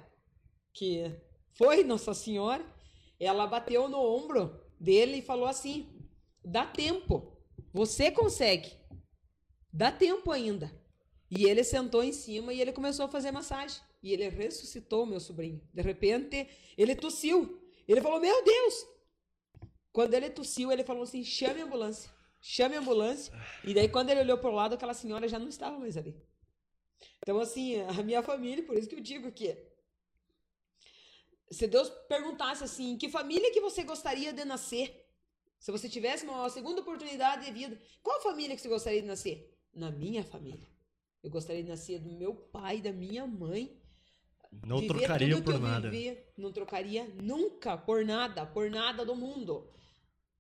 que 0.74 1.16
foi 1.52 1.84
Nossa 1.84 2.16
Senhora, 2.16 2.66
ela 3.20 3.46
bateu 3.46 3.88
no 3.88 4.00
ombro 4.00 4.60
dele 4.80 5.18
e 5.18 5.22
falou 5.22 5.46
assim: 5.46 5.88
"Dá 6.44 6.66
tempo. 6.66 7.38
Você 7.72 8.12
consegue. 8.12 8.72
Dá 9.72 9.92
tempo 9.92 10.32
ainda". 10.32 10.72
E 11.30 11.46
ele 11.46 11.64
sentou 11.64 12.04
em 12.04 12.12
cima 12.12 12.54
e 12.54 12.62
ele 12.62 12.72
começou 12.72 13.06
a 13.06 13.10
fazer 13.10 13.32
massagem. 13.32 13.82
E 14.02 14.12
ele 14.12 14.28
ressuscitou 14.30 15.06
meu 15.06 15.20
sobrinho. 15.20 15.62
De 15.74 15.82
repente, 15.82 16.48
ele 16.78 16.96
tossiu. 16.96 17.62
Ele 17.88 18.02
falou: 18.02 18.20
"Meu 18.20 18.44
Deus!" 18.44 18.86
Quando 19.92 20.16
ele 20.16 20.30
tossiu, 20.32 20.72
ele 20.72 20.84
falou 20.84 21.04
assim: 21.04 21.24
"Chame 21.24 21.62
a 21.62 21.66
ambulância. 21.66 22.10
Chame 22.46 22.76
a 22.76 22.80
ambulância". 22.80 23.34
E 23.64 23.74
daí 23.74 23.88
quando 23.88 24.10
ele 24.10 24.20
olhou 24.20 24.38
para 24.38 24.50
o 24.50 24.54
lado, 24.54 24.76
aquela 24.76 24.94
senhora 24.94 25.28
já 25.28 25.40
não 25.40 25.48
estava 25.48 25.80
mais 25.80 25.96
ali. 25.96 26.14
Então 27.20 27.40
assim, 27.40 27.80
a 27.82 28.04
minha 28.04 28.22
família, 28.22 28.66
por 28.66 28.78
isso 28.78 28.90
que 28.90 28.96
eu 28.96 29.00
digo 29.00 29.32
que 29.32 29.58
se 31.50 31.68
Deus 31.68 31.90
perguntasse 32.10 32.64
assim, 32.64 32.98
que 32.98 33.08
família 33.08 33.52
que 33.52 33.62
você 33.62 33.84
gostaria 33.84 34.34
de 34.34 34.44
nascer? 34.44 35.02
Se 35.60 35.72
você 35.72 35.88
tivesse 35.88 36.26
uma 36.26 36.50
segunda 36.50 36.82
oportunidade 36.82 37.46
de 37.46 37.52
vida, 37.52 37.80
qual 38.02 38.22
família 38.22 38.56
que 38.56 38.62
você 38.62 38.68
gostaria 38.68 39.02
de 39.02 39.08
nascer? 39.08 39.56
Na 39.74 39.90
minha 39.90 40.24
família. 40.24 40.68
Eu 41.24 41.30
gostaria 41.30 41.64
de 41.64 41.70
nascer 41.70 42.00
do 42.00 42.12
meu 42.12 42.36
pai, 42.36 42.82
da 42.82 42.92
minha 42.92 43.26
mãe. 43.26 43.80
Não 44.52 44.86
trocaria 44.86 45.42
por 45.42 45.60
nada. 45.60 45.90
não 46.38 46.52
trocaria 46.52 47.08
nunca 47.22 47.78
por 47.78 48.04
nada, 48.06 48.46
por 48.46 48.70
nada 48.70 49.06
do 49.06 49.16
mundo. 49.16 49.72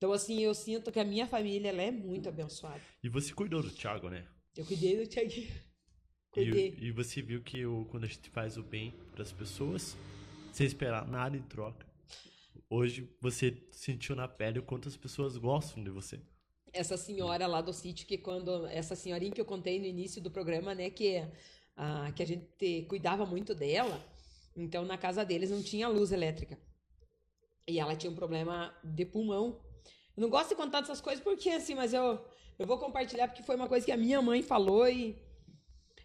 Então 0.04 0.12
assim, 0.12 0.42
eu 0.42 0.54
sinto 0.54 0.92
que 0.92 1.00
a 1.00 1.06
minha 1.06 1.26
família 1.26 1.70
ela 1.70 1.82
é 1.82 1.90
muito 1.90 2.28
abençoada. 2.28 2.82
E 3.02 3.08
você 3.08 3.34
cuidou 3.34 3.64
do 3.64 3.70
Thiago, 3.70 4.10
né? 4.10 4.28
Eu 4.54 4.66
cuidei 4.66 4.98
do 4.98 5.08
Thiaguinho. 5.10 5.48
E, 5.48 6.30
Cuidei. 6.30 6.78
e 6.78 6.92
você 6.92 7.22
viu 7.22 7.42
que 7.42 7.66
o, 7.66 7.86
quando 7.86 8.04
a 8.04 8.08
gente 8.08 8.30
faz 8.30 8.58
o 8.58 8.64
bem 8.64 8.94
para 9.14 9.24
as 9.24 9.32
pessoas, 9.32 9.96
sem 10.52 10.68
esperar 10.68 11.08
nada 11.08 11.38
em 11.38 11.42
troca. 11.44 11.88
Hoje 12.70 13.10
você 13.22 13.56
sentiu 13.72 14.14
na 14.14 14.28
pele 14.28 14.60
o 14.60 14.64
quanto 14.64 14.90
as 14.90 14.98
pessoas 14.98 15.38
gostam 15.38 15.82
de 15.82 15.90
você. 15.90 16.20
essa 16.74 16.98
senhora 16.98 17.48
lá 17.48 17.62
do 17.62 17.72
sítio 17.72 18.06
que 18.06 18.18
quando 18.18 18.66
essa 18.66 18.98
senhorinha 18.98 19.32
que 19.32 19.40
eu 19.40 19.46
contei 19.46 19.80
no 19.80 19.86
início 19.86 20.22
do 20.22 20.30
programa, 20.30 20.76
né, 20.76 20.90
que 20.90 21.26
a 21.78 22.12
que 22.12 22.22
a 22.22 22.28
gente 22.28 22.86
cuidava 22.90 23.26
muito 23.26 23.56
dela, 23.56 24.06
então 24.54 24.84
na 24.84 24.98
casa 24.98 25.24
deles 25.24 25.50
não 25.50 25.64
tinha 25.64 25.88
luz 25.88 26.12
elétrica. 26.12 26.60
E 27.66 27.80
ela 27.80 27.96
tinha 27.96 28.12
um 28.12 28.16
problema 28.16 28.78
de 28.84 29.06
pulmão. 29.06 29.72
Eu 30.16 30.22
não 30.22 30.30
gosto 30.30 30.50
de 30.50 30.56
contar 30.56 30.82
dessas 30.82 31.02
coisas 31.02 31.24
porque 31.24 31.50
assim, 31.50 31.76
mas 31.76 31.94
eu 31.94 32.24
eu 32.58 32.68
vou 32.68 32.78
compartilhar 32.78 33.28
porque 33.28 33.44
foi 33.44 33.56
uma 33.56 33.68
coisa 33.68 33.86
que 33.86 33.92
a 33.92 33.98
minha 33.98 34.22
mãe 34.22 34.42
falou 34.42 34.88
e 34.88 35.18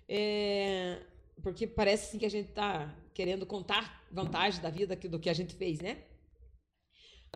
é, 0.08 1.02
porque 1.42 1.66
parece 1.66 2.08
assim 2.08 2.18
que 2.18 2.26
a 2.26 2.30
gente 2.30 2.50
tá 2.52 2.94
querendo 3.12 3.44
contar 3.44 4.06
vantagem 4.10 4.62
da 4.62 4.70
vida 4.70 4.96
do 4.96 5.18
que 5.18 5.28
a 5.28 5.34
gente 5.34 5.54
fez, 5.54 5.80
né? 5.80 6.04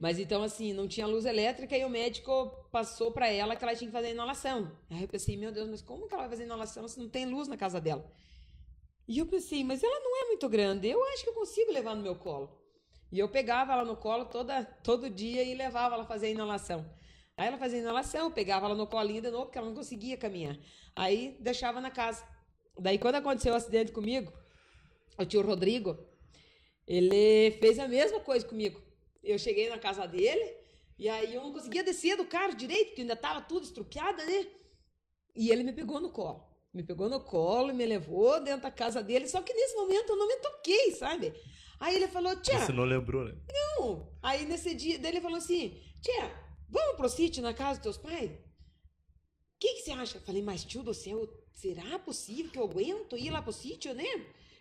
Mas 0.01 0.19
então, 0.19 0.43
assim, 0.43 0.73
não 0.73 0.89
tinha 0.89 1.07
luz 1.07 1.27
elétrica 1.27 1.77
e 1.77 1.85
o 1.85 1.91
médico 1.91 2.51
passou 2.73 3.13
para 3.13 3.29
ela 3.29 3.55
que 3.55 3.63
ela 3.63 3.77
tinha 3.77 3.89
que 3.89 3.93
fazer 3.93 4.11
inalação. 4.11 4.73
Aí 4.89 5.03
eu 5.03 5.09
pensei, 5.09 5.37
meu 5.37 5.53
Deus, 5.53 5.69
mas 5.69 5.83
como 5.83 6.09
que 6.09 6.15
ela 6.15 6.23
vai 6.23 6.31
fazer 6.31 6.45
inalação 6.45 6.89
se 6.89 6.99
não 6.99 7.09
tem 7.09 7.27
luz 7.27 7.47
na 7.47 7.57
casa 7.57 7.81
dela? 7.81 8.11
E 9.07 9.19
eu 9.19 9.27
pensei, 9.27 9.63
mas 9.63 9.83
ela 9.83 10.01
não 10.01 10.23
é 10.23 10.29
muito 10.29 10.49
grande, 10.49 10.89
eu 10.89 11.05
acho 11.05 11.25
que 11.25 11.29
eu 11.31 11.35
consigo 11.35 11.73
levar 11.73 11.95
no 11.95 12.03
meu 12.03 12.17
colo. 12.17 12.62
E 13.13 13.19
eu 13.19 13.29
pegava 13.29 13.75
ela 13.75 13.85
no 13.85 13.95
colo 13.95 14.25
toda, 14.25 14.65
todo 14.83 15.11
dia 15.11 15.45
e 15.45 15.55
levava 15.55 15.95
ela 15.95 16.07
fazer 16.07 16.29
a 16.29 16.31
inalação. 16.31 16.91
Aí 17.37 17.47
ela 17.47 17.59
fazia 17.59 17.79
inalação, 17.79 18.31
pegava 18.31 18.65
ela 18.65 18.75
no 18.75 18.87
colinho 18.87 19.21
de 19.21 19.31
novo, 19.31 19.45
porque 19.45 19.59
ela 19.59 19.67
não 19.69 19.75
conseguia 19.75 20.17
caminhar. 20.17 20.59
Aí 20.97 21.37
deixava 21.39 21.79
na 21.79 21.91
casa. 21.91 22.27
Daí 22.79 22.99
quando 22.99 23.17
aconteceu 23.17 23.53
o 23.53 23.57
acidente 23.57 23.93
comigo, 23.93 24.33
o 25.19 25.27
tio 25.27 25.43
Rodrigo, 25.43 25.99
ele 26.87 27.51
fez 27.61 27.79
a 27.79 27.87
mesma 27.87 28.19
coisa 28.21 28.47
comigo. 28.47 28.81
Eu 29.23 29.39
cheguei 29.39 29.69
na 29.69 29.79
casa 29.79 30.07
dele, 30.07 30.57
e 30.99 31.07
aí 31.07 31.35
eu 31.35 31.43
não 31.43 31.53
conseguia 31.53 31.85
descer 31.85 32.17
do 32.17 32.25
carro 32.25 32.55
direito, 32.55 32.89
porque 32.89 33.03
ainda 33.03 33.17
tava 33.17 33.43
tudo 33.43 33.65
estrupiado, 33.65 34.25
né? 34.25 34.47
E 35.37 35.51
ele 35.51 35.63
me 35.63 35.73
pegou 35.75 36.01
no 36.01 36.11
colo. 36.11 36.47
Me 36.73 36.83
pegou 36.83 37.11
no 37.11 37.21
colo 37.21 37.71
e 37.71 37.75
me 37.75 37.85
levou 37.85 38.41
dentro 38.43 38.63
da 38.63 38.71
casa 38.71 39.03
dele, 39.03 39.29
só 39.29 39.43
que 39.43 39.53
nesse 39.53 39.75
momento 39.75 40.11
eu 40.11 40.17
não 40.17 40.27
me 40.27 40.37
toquei, 40.37 40.93
sabe? 40.93 41.35
Aí 41.85 41.97
ele 41.97 42.07
falou, 42.07 42.37
tia, 42.41 42.61
Você 42.61 42.73
não 42.73 42.85
lembrou, 42.85 43.25
né? 43.25 43.35
não. 43.77 44.17
Aí 44.23 44.47
nesse 44.47 44.73
dia, 44.73 44.99
daí 45.01 45.11
ele 45.13 45.21
falou 45.21 45.37
assim: 45.39 45.77
Tia, 46.01 46.31
vamos 46.69 46.97
pro 46.97 47.09
sítio 47.09 47.43
na 47.43 47.53
casa 47.53 47.81
dos 47.81 47.83
teus 47.83 47.99
pais? 47.99 48.31
O 48.31 48.39
que, 49.59 49.75
que 49.75 49.81
você 49.83 49.91
acha? 49.91 50.19
Eu 50.19 50.23
falei, 50.23 50.43
mas 50.43 50.65
tio 50.65 50.83
do 50.85 50.95
céu, 50.95 51.27
será 51.53 51.99
possível 51.99 52.53
que 52.53 52.59
eu 52.59 52.65
aguento 52.65 53.17
ir 53.17 53.31
lá 53.31 53.43
pro 53.43 53.53
sítio, 53.53 53.93
né? 53.95 54.05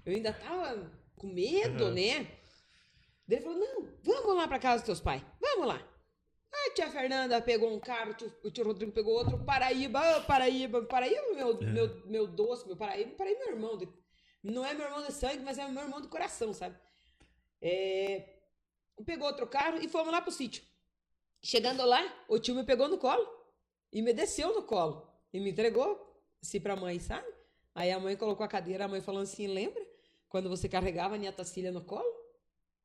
Eu 0.03 0.15
ainda 0.15 0.33
tava 0.33 0.91
com 1.15 1.27
medo, 1.27 1.83
Aham. 1.85 1.93
né? 1.93 2.23
Daí 3.27 3.37
ele 3.37 3.41
falou: 3.41 3.59
não, 3.59 3.87
vamos 4.03 4.35
lá 4.35 4.47
pra 4.47 4.57
casa 4.59 4.77
dos 4.77 4.85
teus 4.85 4.99
pais, 4.99 5.21
vamos 5.39 5.67
lá. 5.67 5.87
A 6.53 6.73
tia 6.73 6.89
Fernanda 6.89 7.39
pegou 7.41 7.71
um 7.71 7.79
carro, 7.79 8.15
o 8.43 8.49
tio, 8.51 8.65
Rodrigo 8.65 8.91
pegou 8.91 9.13
outro, 9.13 9.37
Paraíba, 9.45 10.17
ô, 10.17 10.21
Paraíba, 10.23 10.81
Paraíba, 10.85 11.33
meu, 11.35 11.61
meu, 11.61 12.07
meu 12.07 12.27
doce, 12.27 12.65
meu 12.67 12.75
Paraíba, 12.75 13.11
Paraíba 13.15 13.41
é 13.41 13.45
meu 13.45 13.53
irmão. 13.55 13.77
de- 13.77 13.87
não 14.43 14.65
é 14.65 14.73
meu 14.73 14.85
irmão 14.87 15.03
de 15.05 15.13
sangue, 15.13 15.43
mas 15.43 15.57
é 15.59 15.67
meu 15.67 15.83
irmão 15.83 16.01
do 16.01 16.09
coração, 16.09 16.51
sabe? 16.53 16.75
É, 17.61 18.37
pegou 19.05 19.27
outro 19.27 19.47
carro 19.47 19.77
e 19.81 19.87
fomos 19.87 20.11
lá 20.11 20.21
pro 20.21 20.31
sítio. 20.31 20.63
Chegando 21.43 21.85
lá, 21.85 22.01
o 22.27 22.39
tio 22.39 22.55
me 22.55 22.63
pegou 22.63 22.87
no 22.87 22.97
colo 22.97 23.27
e 23.91 24.01
me 24.01 24.13
desceu 24.13 24.53
no 24.53 24.63
colo 24.63 25.07
e 25.33 25.39
me 25.39 25.51
entregou 25.51 25.99
assim 26.41 26.59
pra 26.59 26.75
mãe, 26.75 26.99
sabe? 26.99 27.27
Aí 27.73 27.91
a 27.91 27.99
mãe 27.99 28.15
colocou 28.15 28.43
a 28.43 28.49
cadeira, 28.49 28.85
a 28.85 28.87
mãe 28.87 29.01
falou 29.01 29.21
assim: 29.21 29.47
lembra 29.47 29.85
quando 30.29 30.49
você 30.49 30.67
carregava 30.67 31.15
a 31.15 31.17
minha 31.17 31.31
Tacília 31.31 31.71
no 31.71 31.81
colo? 31.81 32.21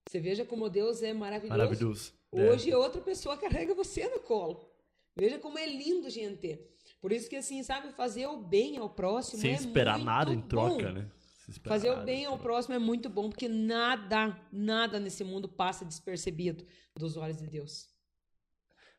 Você 0.09 0.21
veja 0.21 0.45
como 0.45 0.69
Deus 0.71 1.03
é 1.03 1.13
maravilhoso. 1.13 1.59
Maravilhoso. 1.59 2.13
Hoje 2.31 2.73
outra 2.75 3.01
pessoa 3.01 3.37
carrega 3.37 3.75
você 3.75 4.09
no 4.09 4.21
colo. 4.21 4.71
Veja 5.17 5.39
como 5.39 5.59
é 5.59 5.67
lindo, 5.67 6.09
gente. 6.11 6.61
Por 7.01 7.11
isso 7.13 7.29
que 7.29 7.37
assim, 7.37 7.63
sabe, 7.63 7.93
fazer 7.93 8.27
o 8.27 8.37
bem 8.37 8.77
ao 8.77 8.91
próximo 8.91 9.41
Sem 9.41 9.53
é 9.53 9.55
esperar 9.55 9.99
nada 9.99 10.33
em 10.33 10.41
bom. 10.41 10.47
troca, 10.47 10.93
né? 10.93 11.11
Fazer 11.63 11.91
o 11.91 11.93
nada 11.95 12.05
bem 12.05 12.23
em 12.23 12.27
ao 12.27 12.39
próximo 12.39 12.75
é 12.75 12.79
muito 12.79 13.09
bom, 13.09 13.29
porque 13.29 13.49
nada, 13.49 14.37
nada 14.51 14.99
nesse 14.99 15.23
mundo 15.23 15.49
passa 15.49 15.85
despercebido 15.85 16.67
dos 16.97 17.17
olhos 17.17 17.37
de 17.39 17.47
Deus. 17.47 17.89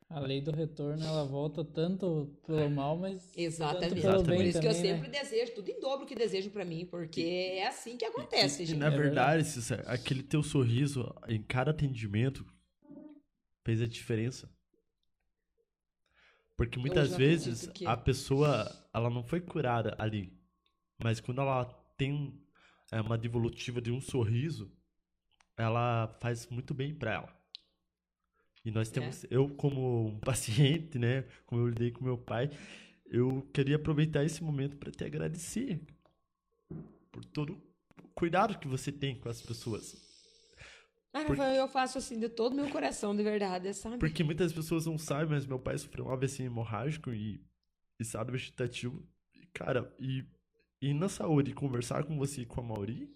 A 0.10 0.22
lei 0.22 0.40
do 0.40 0.52
retorno, 0.52 1.03
ela 1.06 1.26
volta 1.26 1.65
tanto 1.65 2.40
pelo 2.45 2.69
mal, 2.69 2.98
mas 2.98 3.30
Exatamente. 3.36 3.90
tanto 3.90 4.02
pelo 4.02 4.14
Exatamente. 4.14 4.28
bem 4.30 4.38
Por 4.38 4.45
isso 4.45 4.61
que 4.61 4.68
eu 4.68 4.72
também, 4.74 4.91
né? 4.91 4.95
sempre 4.98 5.10
desejo 5.11 5.53
tudo 5.56 5.69
em 5.69 5.80
dobro 5.82 6.06
que 6.06 6.15
desejo 6.15 6.49
pra 6.49 6.64
mim, 6.64 6.86
porque 6.86 7.22
é 7.22 7.68
assim 7.68 7.98
que 7.98 8.06
acontece, 8.06 8.64
E, 8.64 8.65
gente. 8.68 8.78
na 8.80 8.88
É 8.88 8.90
verdade, 8.98 9.44
Cícero, 9.44 9.84
aquele 9.86 10.24
teu 10.24 10.41
sorriso 10.41 11.14
em 11.28 11.44
cada 11.44 11.72
atendimento 11.72 12.45
fez 13.65 13.82
a 13.82 13.88
diferença. 13.88 14.49
Porque 16.56 16.80
muitas 16.80 17.14
vezes 17.14 17.68
que- 17.74 17.86
a 17.86 17.98
pessoa 17.98 18.65
ela 18.94 19.10
não 19.10 19.24
foi 19.24 19.41
curada 19.41 19.94
ali, 19.99 20.32
mas 20.98 21.19
quando 21.19 21.41
ela 21.41 21.65
tem 21.98 22.40
é, 22.91 23.02
uma 23.02 23.18
devolutiva 23.18 23.82
de 23.82 23.91
um 23.91 23.99
sorriso, 23.99 24.72
ela 25.57 26.07
faz 26.22 26.48
muito 26.48 26.74
bem 26.74 26.94
pra 26.94 27.14
ela. 27.14 27.38
E 28.64 28.72
nós 28.72 28.90
temos, 28.90 29.26
eu 29.30 29.49
como 29.49 30.07
um 30.07 30.19
paciente, 30.22 30.99
né, 30.99 31.24
como 31.45 31.61
eu 31.61 31.68
lidei 31.69 31.91
com 31.91 32.03
meu 32.03 32.18
pai, 32.18 32.49
eu 33.06 33.41
queria 33.53 33.78
aproveitar 33.78 34.24
esse 34.24 34.44
momento 34.44 34.78
para 34.78 34.91
te 34.91 35.03
agradecer 35.03 35.82
por 37.11 37.24
todo 37.26 37.53
o 38.03 38.07
cuidado 38.10 38.60
que 38.60 38.68
você 38.68 38.91
tem 38.91 39.19
com 39.19 39.30
as 39.30 39.41
pessoas. 39.41 39.95
Ah, 41.14 41.24
Por- 41.24 41.38
Rafael, 41.38 41.56
eu 41.56 41.68
faço 41.68 41.98
assim 41.98 42.19
de 42.19 42.30
todo 42.30 42.56
meu 42.56 42.69
coração, 42.69 43.15
de 43.15 43.24
verdade, 43.24 43.74
sabe? 43.74 43.98
Porque 43.98 44.24
muitas 44.24 44.52
pessoas 44.53 44.86
não 44.86 44.98
sabem, 44.98 45.30
mas 45.30 45.45
meu 45.45 45.57
pai 45.57 45.78
sofreu 45.78 46.06
um 46.06 46.11
AVC 46.11 46.44
hemorrágico 46.44 47.11
e 47.14 47.41
estado 47.99 48.32
vegetativo. 48.32 49.07
E, 49.34 49.45
cara, 49.48 49.91
e, 49.99 50.26
e 50.82 50.94
na 50.94 51.10
saúde, 51.10 51.54
conversar 51.54 52.04
com 52.04 52.18
você 52.18 52.41
e 52.41 52.45
com 52.45 52.62
a 52.62 52.64
Mauri. 52.64 53.10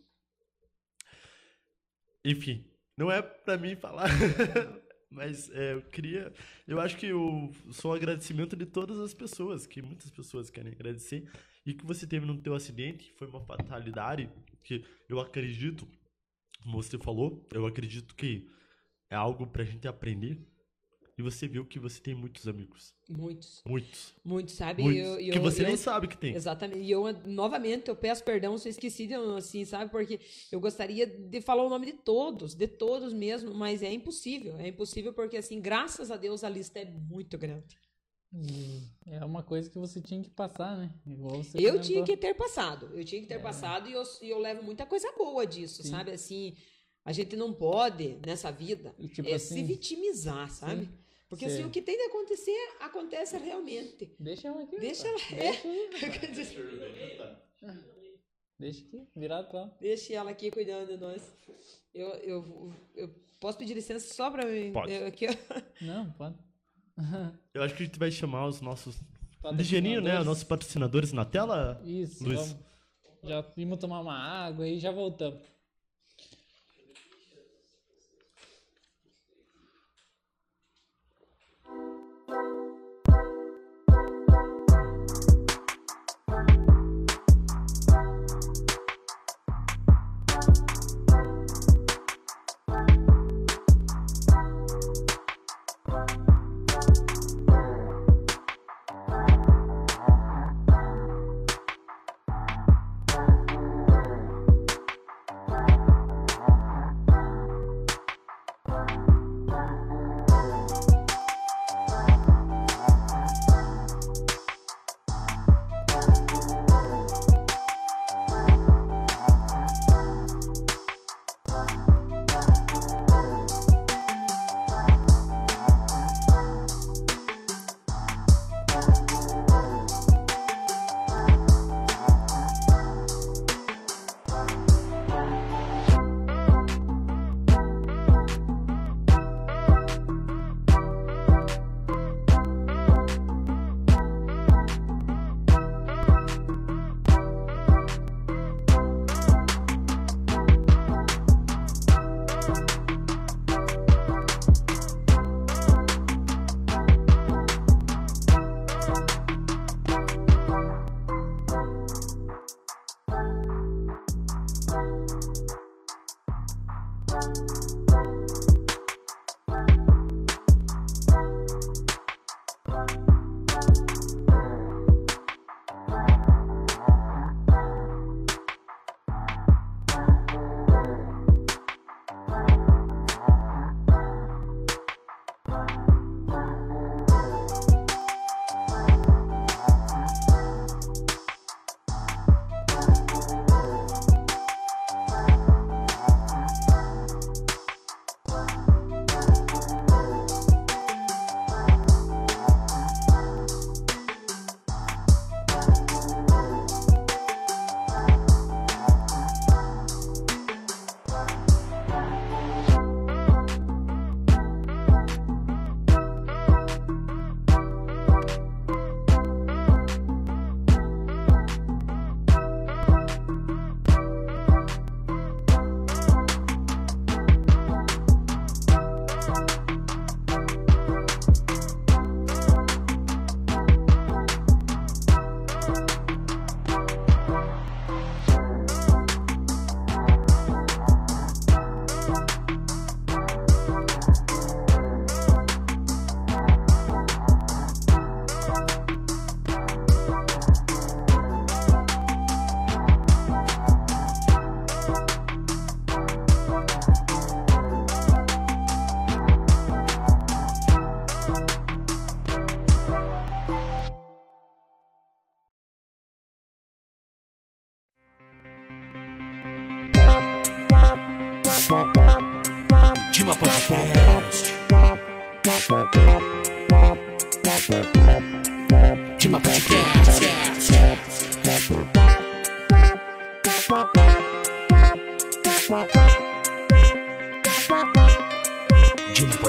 Enfim, 2.26 2.66
não 2.98 3.12
é 3.12 3.22
pra 3.22 3.58
mim 3.58 3.76
falar. 3.76 4.10
mas 5.12 5.50
é, 5.52 5.74
eu 5.74 5.82
queria. 5.82 6.34
Eu 6.68 6.80
acho 6.80 6.98
que 6.98 7.08
eu 7.08 7.52
sou 7.72 7.92
um 7.92 7.96
agradecimento 7.96 8.56
de 8.56 8.66
todas 8.66 9.00
as 9.00 9.14
pessoas, 9.14 9.68
que 9.68 9.82
muitas 9.82 10.10
pessoas 10.10 10.50
querem 10.50 10.72
agradecer. 10.72 11.30
E 11.66 11.74
que 11.74 11.86
você 11.86 12.08
teve 12.08 12.26
no 12.26 12.42
teu 12.42 12.56
acidente, 12.56 13.14
foi 13.18 13.28
uma 13.28 13.42
fatalidade, 13.46 14.28
que 14.64 14.84
eu 15.08 15.20
acredito, 15.20 15.88
como 16.64 16.82
você 16.82 16.98
falou, 16.98 17.48
eu 17.54 17.68
acredito 17.68 18.16
que 18.16 18.50
é 19.12 19.16
algo 19.16 19.46
pra 19.46 19.64
gente 19.64 19.88
aprender. 19.88 20.40
E 21.22 21.24
você 21.24 21.48
viu 21.48 21.64
que 21.64 21.78
você 21.78 22.02
tem 22.02 22.16
muitos 22.16 22.48
amigos. 22.48 22.96
Muitos, 23.08 23.62
Muitos. 23.64 24.12
muitos, 24.26 24.56
sabe? 24.56 24.82
muitos 24.82 25.04
Eu- 25.06 25.18
que 25.18 25.38
eu- 25.38 25.42
você 25.44 25.62
eu- 25.62 25.68
nem 25.68 25.78
sabe 25.78 26.08
que 26.08 26.18
tem. 26.18 26.34
Exatamente. 26.34 26.80
E 26.82 26.90
eu, 26.90 27.04
novamente, 27.28 27.90
eu 27.90 27.96
peço 27.96 28.24
perdão 28.24 28.58
se 28.58 28.68
eu 28.68 28.72
esqueci, 28.72 29.06
de, 29.06 29.14
assim, 29.14 29.64
sabe? 29.64 29.92
Porque 29.92 30.20
eu 30.52 30.60
gostaria 30.60 31.06
de 31.06 31.40
falar 31.40 31.64
o 31.64 31.70
nome 31.70 31.86
de 31.86 31.94
todos, 31.94 32.56
de 32.56 32.68
todos 32.68 33.14
mesmo, 33.14 33.54
mas 33.54 33.84
é 33.84 33.94
impossível. 33.94 34.58
É 34.58 34.68
impossível 34.70 35.14
porque, 35.14 35.38
assim, 35.38 35.62
graças 35.62 36.10
a 36.10 36.18
Deus, 36.18 36.44
a 36.44 36.50
lista 36.50 36.80
é 36.80 36.86
muito 36.86 37.38
grande. 37.38 37.78
É 39.06 39.24
uma 39.24 39.44
coisa 39.44 39.70
que 39.70 39.78
você 39.78 40.02
tinha 40.02 40.24
que 40.24 40.30
passar, 40.32 40.76
né? 40.76 40.90
Igual 41.06 41.44
você 41.44 41.58
Eu 41.58 41.74
comentou. 41.74 41.82
tinha 41.82 42.04
que 42.04 42.18
ter 42.18 42.34
passado. 42.34 42.90
Eu 42.96 43.06
tinha 43.06 43.22
que 43.22 43.28
ter 43.28 43.40
passado 43.40 43.88
e 43.88 43.94
eu, 43.94 44.04
e 44.24 44.30
eu 44.30 44.40
levo 44.40 44.64
muita 44.64 44.88
coisa 44.88 45.12
boa 45.16 45.46
disso, 45.46 45.84
Sim. 45.84 45.90
sabe? 45.90 46.12
Assim, 46.12 46.56
a 47.04 47.12
gente 47.12 47.36
não 47.36 47.52
pode, 47.54 48.18
nessa 48.26 48.50
vida, 48.52 48.96
E, 48.98 49.08
tipo 49.10 49.28
é 49.28 49.38
se 49.38 49.54
assim, 49.54 49.66
vitimizar, 49.66 50.50
sabe? 50.50 50.90
Porque 51.32 51.48
Sim. 51.50 51.56
assim, 51.56 51.64
o 51.66 51.70
que 51.72 51.82
tem 51.82 51.96
de 51.96 52.04
acontecer, 52.04 52.76
acontece 52.82 53.38
realmente. 53.38 54.14
Deixa 54.20 54.50
ela 54.50 54.64
aqui. 54.64 54.78
Deixa 54.78 55.08
ela- 55.08 55.18
é. 55.32 55.52
Deixa, 56.28 56.60
aí. 56.60 58.20
Deixa 58.60 58.86
aqui, 58.86 59.08
virado 59.16 59.48
pra 59.48 59.62
lá. 59.62 59.78
Deixe 59.80 60.14
ela 60.14 60.30
aqui 60.30 60.52
cuidando 60.52 60.88
de 60.90 60.98
nós. 60.98 61.22
Eu, 61.94 62.10
eu, 62.18 62.74
eu 62.96 63.16
posso 63.40 63.58
pedir 63.58 63.74
licença 63.74 64.14
só 64.14 64.30
pra 64.30 64.46
mim? 64.46 64.74
Pode. 64.74 64.92
Eu, 64.92 65.08
aqui, 65.08 65.26
ó. 65.28 65.32
Não, 65.82 66.12
pode. 66.12 66.36
Eu 67.54 67.64
acho 67.64 67.76
que 67.78 67.84
a 67.84 67.86
gente 67.86 67.98
vai 67.98 68.12
chamar 68.12 68.46
os 68.48 68.60
nossos. 68.60 68.98
Patrocinadores. 69.42 69.58
Ligeirinho, 69.58 70.02
né? 70.02 70.20
Os 70.20 70.26
nossos 70.26 70.44
patrocinadores 70.44 71.14
na 71.14 71.24
tela. 71.24 71.82
Isso, 71.86 72.24
Luiz. 72.26 72.40
vamos. 72.52 72.66
Já 73.24 73.40
vimos 73.56 73.80
tomar 73.80 74.02
uma 74.02 74.14
água 74.18 74.68
e 74.68 74.78
já 74.80 74.92
voltamos. 74.92 75.40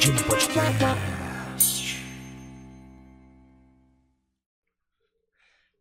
Chima 0.00 0.22
Podcast. 0.28 1.17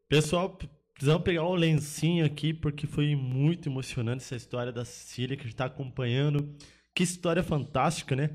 Pessoal, 0.10 0.58
precisamos 0.94 1.22
pegar 1.22 1.44
um 1.44 1.54
lencinho 1.54 2.26
aqui, 2.26 2.54
porque 2.54 2.88
foi 2.88 3.14
muito 3.14 3.68
emocionante 3.68 4.24
essa 4.24 4.38
história 4.38 4.72
da 4.72 4.86
Cecília 4.86 5.36
que 5.36 5.42
a 5.42 5.44
gente 5.44 5.54
está 5.54 5.66
acompanhando. 5.66 6.56
Que 6.96 7.04
história 7.04 7.44
fantástica, 7.44 8.16
né? 8.16 8.30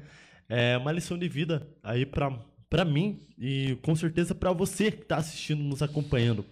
É 0.51 0.77
uma 0.77 0.93
lição 0.93 1.17
de 1.19 1.27
vida 1.31 1.67
aí 1.83 2.05
para 2.05 2.85
mim 2.85 3.27
e 3.39 3.79
com 3.81 3.97
certeza 3.97 4.35
para 4.35 4.53
você 4.53 4.93
que 4.93 5.03
está 5.03 5.17
assistindo, 5.17 5.63
nos 5.63 5.81
acompanhando. 5.81 6.45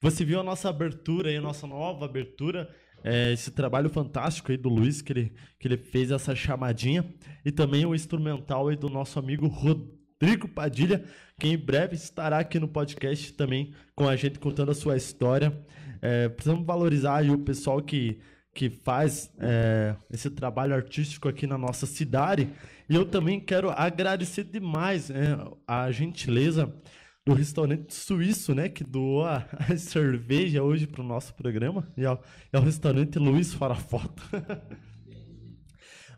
Você 0.00 0.24
viu 0.24 0.40
a 0.40 0.42
nossa 0.42 0.70
abertura 0.70 1.36
a 1.36 1.40
nossa 1.42 1.66
nova 1.66 2.06
abertura, 2.06 2.74
é, 3.04 3.34
esse 3.34 3.50
trabalho 3.50 3.90
fantástico 3.90 4.50
aí 4.50 4.56
do 4.56 4.70
Luiz, 4.70 5.02
que 5.02 5.12
ele, 5.12 5.32
que 5.60 5.68
ele 5.68 5.76
fez 5.76 6.10
essa 6.10 6.34
chamadinha, 6.34 7.04
e 7.44 7.52
também 7.52 7.84
o 7.84 7.94
instrumental 7.94 8.68
aí 8.68 8.76
do 8.76 8.88
nosso 8.88 9.18
amigo 9.18 9.46
Rodrigo 9.46 10.03
Padilha, 10.48 11.04
que 11.38 11.48
em 11.48 11.56
breve 11.58 11.94
estará 11.94 12.38
aqui 12.38 12.58
no 12.58 12.68
podcast 12.68 13.32
também 13.34 13.72
com 13.94 14.08
a 14.08 14.16
gente 14.16 14.38
contando 14.38 14.70
a 14.70 14.74
sua 14.74 14.96
história. 14.96 15.52
É, 16.00 16.28
precisamos 16.28 16.66
valorizar 16.66 17.24
o 17.30 17.38
pessoal 17.38 17.80
que, 17.80 18.18
que 18.54 18.68
faz 18.70 19.30
é, 19.38 19.94
esse 20.10 20.30
trabalho 20.30 20.74
artístico 20.74 21.28
aqui 21.28 21.46
na 21.46 21.58
nossa 21.58 21.86
cidade. 21.86 22.48
E 22.88 22.94
eu 22.94 23.04
também 23.04 23.40
quero 23.40 23.70
agradecer 23.70 24.44
demais 24.44 25.10
é, 25.10 25.36
a 25.66 25.90
gentileza 25.90 26.72
do 27.26 27.32
restaurante 27.32 27.94
suíço, 27.94 28.54
né, 28.54 28.68
que 28.68 28.84
doou 28.84 29.24
a, 29.24 29.46
a 29.70 29.76
cerveja 29.78 30.62
hoje 30.62 30.86
para 30.86 31.00
o 31.00 31.06
nosso 31.06 31.34
programa. 31.34 31.88
E 31.96 32.04
é, 32.04 32.10
o- 32.10 32.60
restaurante 32.60 33.18
Luiz 33.18 33.52
Fora 33.54 33.74
Foto. 33.74 34.22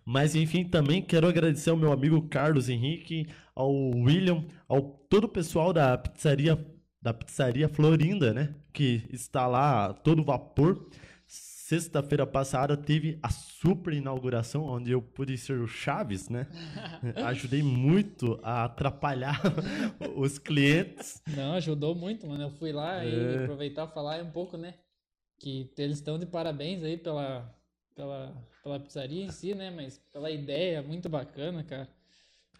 Mas 0.06 0.36
enfim, 0.36 0.64
também 0.64 1.02
quero 1.02 1.26
agradecer 1.26 1.70
ao 1.70 1.76
meu 1.76 1.90
amigo 1.92 2.28
Carlos 2.28 2.68
Henrique, 2.68 3.26
ao 3.54 3.72
William, 3.74 4.44
ao 4.68 4.80
todo 4.80 5.24
o 5.24 5.28
pessoal 5.28 5.72
da 5.72 5.98
pizzaria 5.98 6.56
da 7.02 7.12
pizzaria 7.14 7.68
Florinda, 7.68 8.32
né, 8.34 8.54
que 8.72 9.04
está 9.12 9.46
lá 9.46 9.86
a 9.86 9.92
todo 9.92 10.24
vapor. 10.24 10.88
Sexta-feira 11.28 12.24
passada 12.26 12.76
teve 12.76 13.18
a 13.22 13.28
super 13.28 13.92
inauguração, 13.92 14.64
onde 14.64 14.92
eu 14.92 15.02
pude 15.02 15.36
ser 15.36 15.58
o 15.58 15.66
Chaves, 15.66 16.28
né? 16.28 16.46
Ajudei 17.26 17.60
muito 17.62 18.38
a 18.42 18.64
atrapalhar 18.64 19.40
os 20.16 20.38
clientes. 20.38 21.20
Não, 21.36 21.54
ajudou 21.54 21.94
muito, 21.94 22.26
mano. 22.28 22.44
Eu 22.44 22.50
fui 22.50 22.70
lá 22.72 23.04
É. 23.04 23.08
e 23.08 23.38
aproveitar 23.42 23.88
falar 23.88 24.22
um 24.22 24.30
pouco, 24.30 24.56
né? 24.56 24.74
Que 25.40 25.68
eles 25.76 25.96
estão 25.98 26.18
de 26.20 26.26
parabéns 26.26 26.84
aí 26.84 26.96
pela, 26.96 27.52
pela, 27.96 28.32
pela 28.66 28.80
pizzaria 28.80 29.24
em 29.24 29.30
si, 29.30 29.54
né? 29.54 29.70
Mas 29.70 30.00
pela 30.12 30.28
ideia, 30.28 30.82
muito 30.82 31.08
bacana, 31.08 31.62
cara. 31.62 31.88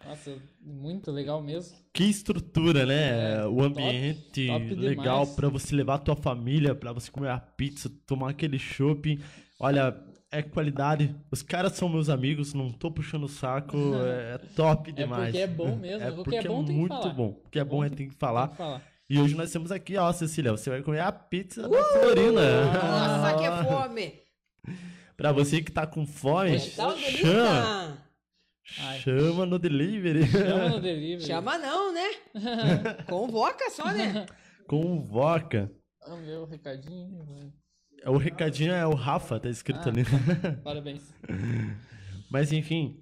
Nossa, 0.05 0.37
muito 0.61 1.11
legal 1.11 1.41
mesmo. 1.41 1.75
Que 1.91 2.05
estrutura, 2.05 2.85
né? 2.85 3.39
É, 3.39 3.45
o 3.45 3.55
top, 3.57 3.65
ambiente 3.65 4.47
top 4.47 4.75
legal 4.75 5.19
demais. 5.21 5.35
pra 5.35 5.49
você 5.49 5.75
levar 5.75 5.95
a 5.95 5.99
tua 5.99 6.15
família, 6.15 6.73
pra 6.73 6.93
você 6.93 7.11
comer 7.11 7.29
a 7.31 7.39
pizza, 7.39 7.91
tomar 8.05 8.29
aquele 8.29 8.57
shopping. 8.57 9.19
Olha, 9.59 9.97
é 10.31 10.41
qualidade. 10.41 11.13
Os 11.29 11.41
caras 11.41 11.73
são 11.73 11.89
meus 11.89 12.09
amigos, 12.09 12.53
não 12.53 12.71
tô 12.71 12.89
puxando 12.89 13.23
o 13.23 13.27
saco, 13.27 13.75
é 14.05 14.37
top 14.55 14.91
É 14.91 14.93
demais. 14.93 15.25
porque 15.31 15.39
é 15.39 15.47
bom 15.47 15.75
mesmo. 15.75 16.03
É 16.07 16.11
porque 16.11 16.23
porque 16.23 16.35
é 16.37 16.43
bom, 16.43 16.61
é 16.61 16.65
tem 16.65 16.65
que 16.67 16.79
muito 16.79 16.95
falar. 16.95 17.13
bom. 17.13 17.33
Porque 17.33 17.59
é 17.59 17.63
bom, 17.65 17.83
é 17.83 17.89
tem 17.89 18.07
que 18.07 18.15
falar. 18.15 18.47
Tem 18.47 18.51
que 18.51 18.57
falar. 18.63 18.81
E 19.09 19.19
hoje 19.19 19.35
nós 19.35 19.51
temos 19.51 19.71
aqui, 19.73 19.97
ó, 19.97 20.13
Cecília, 20.13 20.51
você 20.51 20.69
vai 20.69 20.81
comer 20.83 20.99
a 21.01 21.11
pizza 21.11 21.67
da 21.67 21.83
Florina. 21.83 22.65
Nossa, 22.65 23.37
que 23.37 23.43
é 23.45 23.63
fome! 23.63 24.27
Pra 25.17 25.31
você 25.33 25.61
que 25.61 25.71
tá 25.71 25.85
com 25.85 26.05
fome, 26.05 26.57
Dá 26.77 26.87
uma 26.87 26.97
chama! 26.97 28.07
Ai. 28.79 28.99
chama 28.99 29.45
no 29.45 29.57
delivery. 29.57 30.27
Chama 30.27 30.69
no 30.69 30.79
delivery. 30.81 31.25
Chama 31.25 31.57
não, 31.57 31.93
né? 31.93 32.07
Convoca 33.07 33.69
só, 33.71 33.91
né? 33.91 34.25
Convoca. 34.67 35.71
O 36.05 36.15
meu 36.17 36.45
recadinho. 36.45 37.23
né? 37.25 37.51
O 38.05 38.17
recadinho 38.17 38.71
é 38.73 38.85
o 38.85 38.93
Rafa, 38.93 39.39
tá 39.39 39.49
escrito 39.49 39.79
Ah. 39.85 39.89
ali. 39.89 40.03
Parabéns. 40.63 41.01
Mas 42.29 42.51
enfim, 42.51 42.99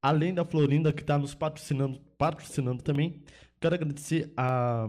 além 0.00 0.32
da 0.32 0.44
Florinda 0.44 0.92
que 0.92 1.02
está 1.02 1.18
nos 1.18 1.34
patrocinando, 1.34 2.00
patrocinando 2.16 2.82
também, 2.82 3.22
quero 3.60 3.74
agradecer 3.74 4.32
a 4.36 4.88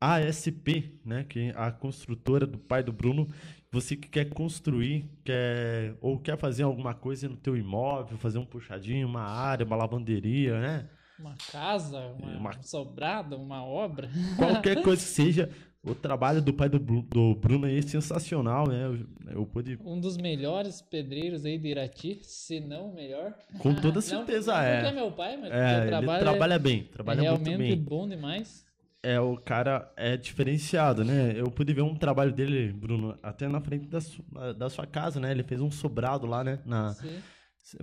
ASP, 0.00 1.00
né, 1.04 1.24
que 1.24 1.38
é 1.40 1.54
a 1.56 1.70
construtora 1.70 2.44
do 2.46 2.58
pai 2.58 2.82
do 2.82 2.92
Bruno. 2.92 3.28
Você 3.72 3.96
que 3.96 4.06
quer 4.08 4.26
construir, 4.28 5.06
quer 5.24 5.94
ou 6.00 6.18
quer 6.18 6.36
fazer 6.36 6.62
alguma 6.62 6.92
coisa 6.94 7.26
no 7.28 7.36
teu 7.36 7.56
imóvel, 7.56 8.18
fazer 8.18 8.38
um 8.38 8.44
puxadinho, 8.44 9.08
uma 9.08 9.22
área, 9.22 9.64
uma 9.64 9.76
lavanderia, 9.76 10.60
né? 10.60 10.88
Uma 11.18 11.34
casa, 11.50 11.98
uma, 12.18 12.36
Uma- 12.36 12.50
um 12.58 12.62
sobrado, 12.62 13.36
uma 13.36 13.64
obra. 13.64 14.10
Qualquer 14.36 14.76
coisa 14.82 15.00
que 15.00 15.08
seja, 15.08 15.48
o 15.82 15.94
trabalho 15.94 16.42
do 16.42 16.52
pai 16.52 16.68
do, 16.68 16.78
do 16.78 17.34
Bruno 17.34 17.66
aí 17.66 17.78
é 17.78 17.82
sensacional, 17.82 18.68
né? 18.68 18.84
Eu, 18.86 19.06
eu 19.40 19.46
pude, 19.46 19.78
Um 19.84 19.98
dos 19.98 20.18
melhores 20.18 20.82
pedreiros 20.82 21.44
aí 21.46 21.56
de 21.58 21.68
Irati, 21.68 22.18
se 22.22 22.60
não 22.60 22.90
o 22.90 22.94
melhor. 22.94 23.32
com 23.58 23.74
toda 23.74 23.94
Não- 23.94 24.02
certeza 24.02 24.52
não 24.52 24.60
é. 24.60 24.74
Porque 24.82 24.88
é 24.88 24.92
meu 25.00 25.12
pai, 25.12 25.36
mas 25.38 25.50
É, 25.50 25.80
ele 25.82 26.06
trabalha 26.18 26.54
é, 26.56 26.58
bem, 26.58 26.80
é 26.90 26.92
trabalha 26.92 27.22
muito 27.22 27.46
realmente 27.48 27.74
bem. 27.76 27.82
bom 27.84 28.06
demais. 28.06 28.66
É, 29.02 29.18
o 29.20 29.36
cara 29.36 29.92
é 29.96 30.16
diferenciado, 30.16 31.04
né? 31.04 31.32
Eu 31.36 31.50
pude 31.50 31.72
ver 31.74 31.82
um 31.82 31.94
trabalho 31.96 32.32
dele, 32.32 32.72
Bruno, 32.72 33.18
até 33.22 33.48
na 33.48 33.60
frente 33.60 33.88
da, 33.88 34.00
su- 34.00 34.24
da 34.56 34.70
sua 34.70 34.86
casa, 34.86 35.18
né? 35.18 35.32
Ele 35.32 35.42
fez 35.42 35.60
um 35.60 35.70
sobrado 35.72 36.24
lá, 36.26 36.44
né? 36.44 36.60
Na, 36.64 36.94
Sim, 36.94 37.18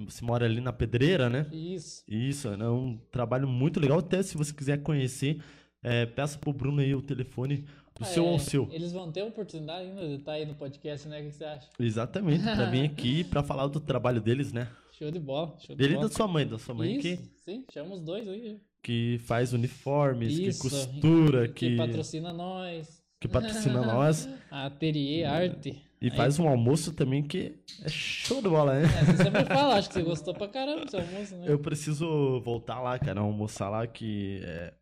você 0.06 0.24
mora 0.24 0.46
ali 0.46 0.62
na 0.62 0.72
pedreira, 0.74 1.30
né? 1.30 1.46
isso. 1.52 2.04
Isso, 2.08 2.48
é 2.48 2.70
um 2.70 2.98
trabalho 3.12 3.48
muito 3.48 3.80
legal. 3.80 4.00
Até 4.00 4.22
se 4.24 4.38
você 4.38 4.54
quiser 4.54 4.82
conhecer, 4.82 5.41
é, 5.84 6.06
peça 6.06 6.38
pro 6.40 6.54
Bruno 6.54 6.82
aí 6.82 6.96
o 6.96 7.02
telefone 7.02 7.66
do 7.98 8.06
seu 8.06 8.26
É, 8.26 8.30
ou 8.30 8.40
seu. 8.40 8.70
Eles 8.72 8.94
vão 8.94 9.12
ter 9.12 9.20
a 9.22 9.26
oportunidade 9.26 9.90
ainda 9.90 10.08
de 10.08 10.16
estar 10.16 10.34
aí 10.34 10.46
no 10.46 10.56
podcast, 10.56 11.06
né? 11.10 11.22
O 11.22 11.26
que 11.26 11.32
você 11.32 11.44
acha? 11.44 11.70
Exatamente, 11.80 12.44
pra 12.44 12.70
vir 12.70 12.86
aqui 12.91 13.24
pra 13.26 13.44
falar 13.44 13.68
do 13.68 13.80
trabalho 13.82 14.22
deles, 14.22 14.54
né? 14.54 14.70
Show 14.94 15.12
de 15.12 15.20
bola. 15.20 15.58
Show 15.60 15.76
de 15.76 15.76
Dele 15.76 15.94
e 15.94 15.96
bola. 15.98 16.08
da 16.08 16.14
sua 16.16 16.28
mãe, 16.28 16.48
da 16.48 16.58
sua 16.58 16.76
mãe 16.76 16.94
Isso, 16.96 17.02
que, 17.02 17.18
sim, 17.44 17.66
chama 17.74 17.96
os 17.96 18.02
dois 18.02 18.28
aí. 18.28 18.60
Que 18.81 19.19
faz 19.26 19.53
uniformes, 19.53 20.38
Isso, 20.38 20.61
que 20.64 20.69
costura, 20.69 21.47
que, 21.47 21.72
que, 21.72 21.77
patrocina 21.77 22.34
nós. 22.34 23.01
que 23.19 23.27
patrocina 23.27 23.81
nós. 23.81 24.27
A 24.49 24.65
Atelier 24.65 25.30
Arte. 25.30 25.81
E 26.01 26.06
Aí- 26.10 26.15
faz 26.15 26.39
um 26.39 26.47
almoço 26.47 26.93
também 26.93 27.22
que 27.22 27.56
é 27.84 27.89
show 27.89 28.41
de 28.41 28.47
bola, 28.47 28.80
né? 28.80 28.85
É, 28.85 29.03
você 29.03 29.23
sempre 29.23 29.43
fala, 29.53 29.76
acho 29.76 29.89
que 29.89 29.95
você 29.95 30.01
gostou 30.01 30.34
pra 30.34 30.47
caramba 30.47 30.85
do 30.85 30.91
seu 30.91 31.01
almoço, 31.01 31.35
né? 31.35 31.45
Eu 31.47 31.60
preciso 31.60 32.39
voltar 32.41 32.80
lá, 32.80 32.97
cara, 32.97 33.19
almoçar 33.19 33.69
lá, 33.69 33.85
que 33.85 34.39
é, 34.43 34.73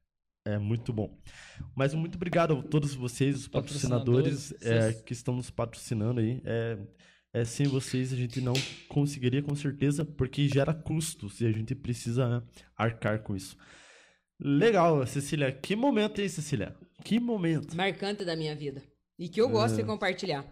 é 0.46 0.58
muito 0.60 0.94
bom. 0.94 1.10
Mas 1.76 1.96
muito 1.96 2.16
obrigado 2.16 2.54
a 2.54 2.62
todos 2.62 2.94
vocês, 2.94 3.36
os 3.36 3.48
patrocinadores, 3.48 4.52
Patrocinadores, 4.54 4.96
é, 4.96 5.02
que 5.02 5.14
estão 5.14 5.36
nos 5.36 5.50
patrocinando 5.50 6.20
aí. 6.20 6.40
É, 6.46 6.78
é, 7.34 7.44
sem 7.46 7.68
vocês 7.68 8.14
a 8.14 8.16
gente 8.16 8.40
não 8.40 8.54
conseguiria, 8.88 9.42
com 9.42 9.56
certeza, 9.56 10.06
porque 10.06 10.48
gera 10.48 10.74
custos 10.74 11.42
e 11.42 11.48
a 11.48 11.52
gente 11.52 11.74
precisa 11.76 12.28
né, 12.30 12.44
arcar 12.76 13.20
com 13.24 13.36
isso. 13.36 13.58
Legal, 14.40 15.06
Cecília. 15.08 15.52
Que 15.52 15.76
momento, 15.76 16.20
hein, 16.22 16.30
Cecília? 16.30 16.76
Que 17.04 17.20
momento. 17.20 17.76
Marcante 17.76 18.24
da 18.24 18.36
minha 18.36 18.56
vida. 18.56 18.82
E 19.18 19.28
que 19.28 19.42
eu 19.42 19.50
gosto 19.50 19.76
de 19.76 19.84
compartilhar. 19.84 20.46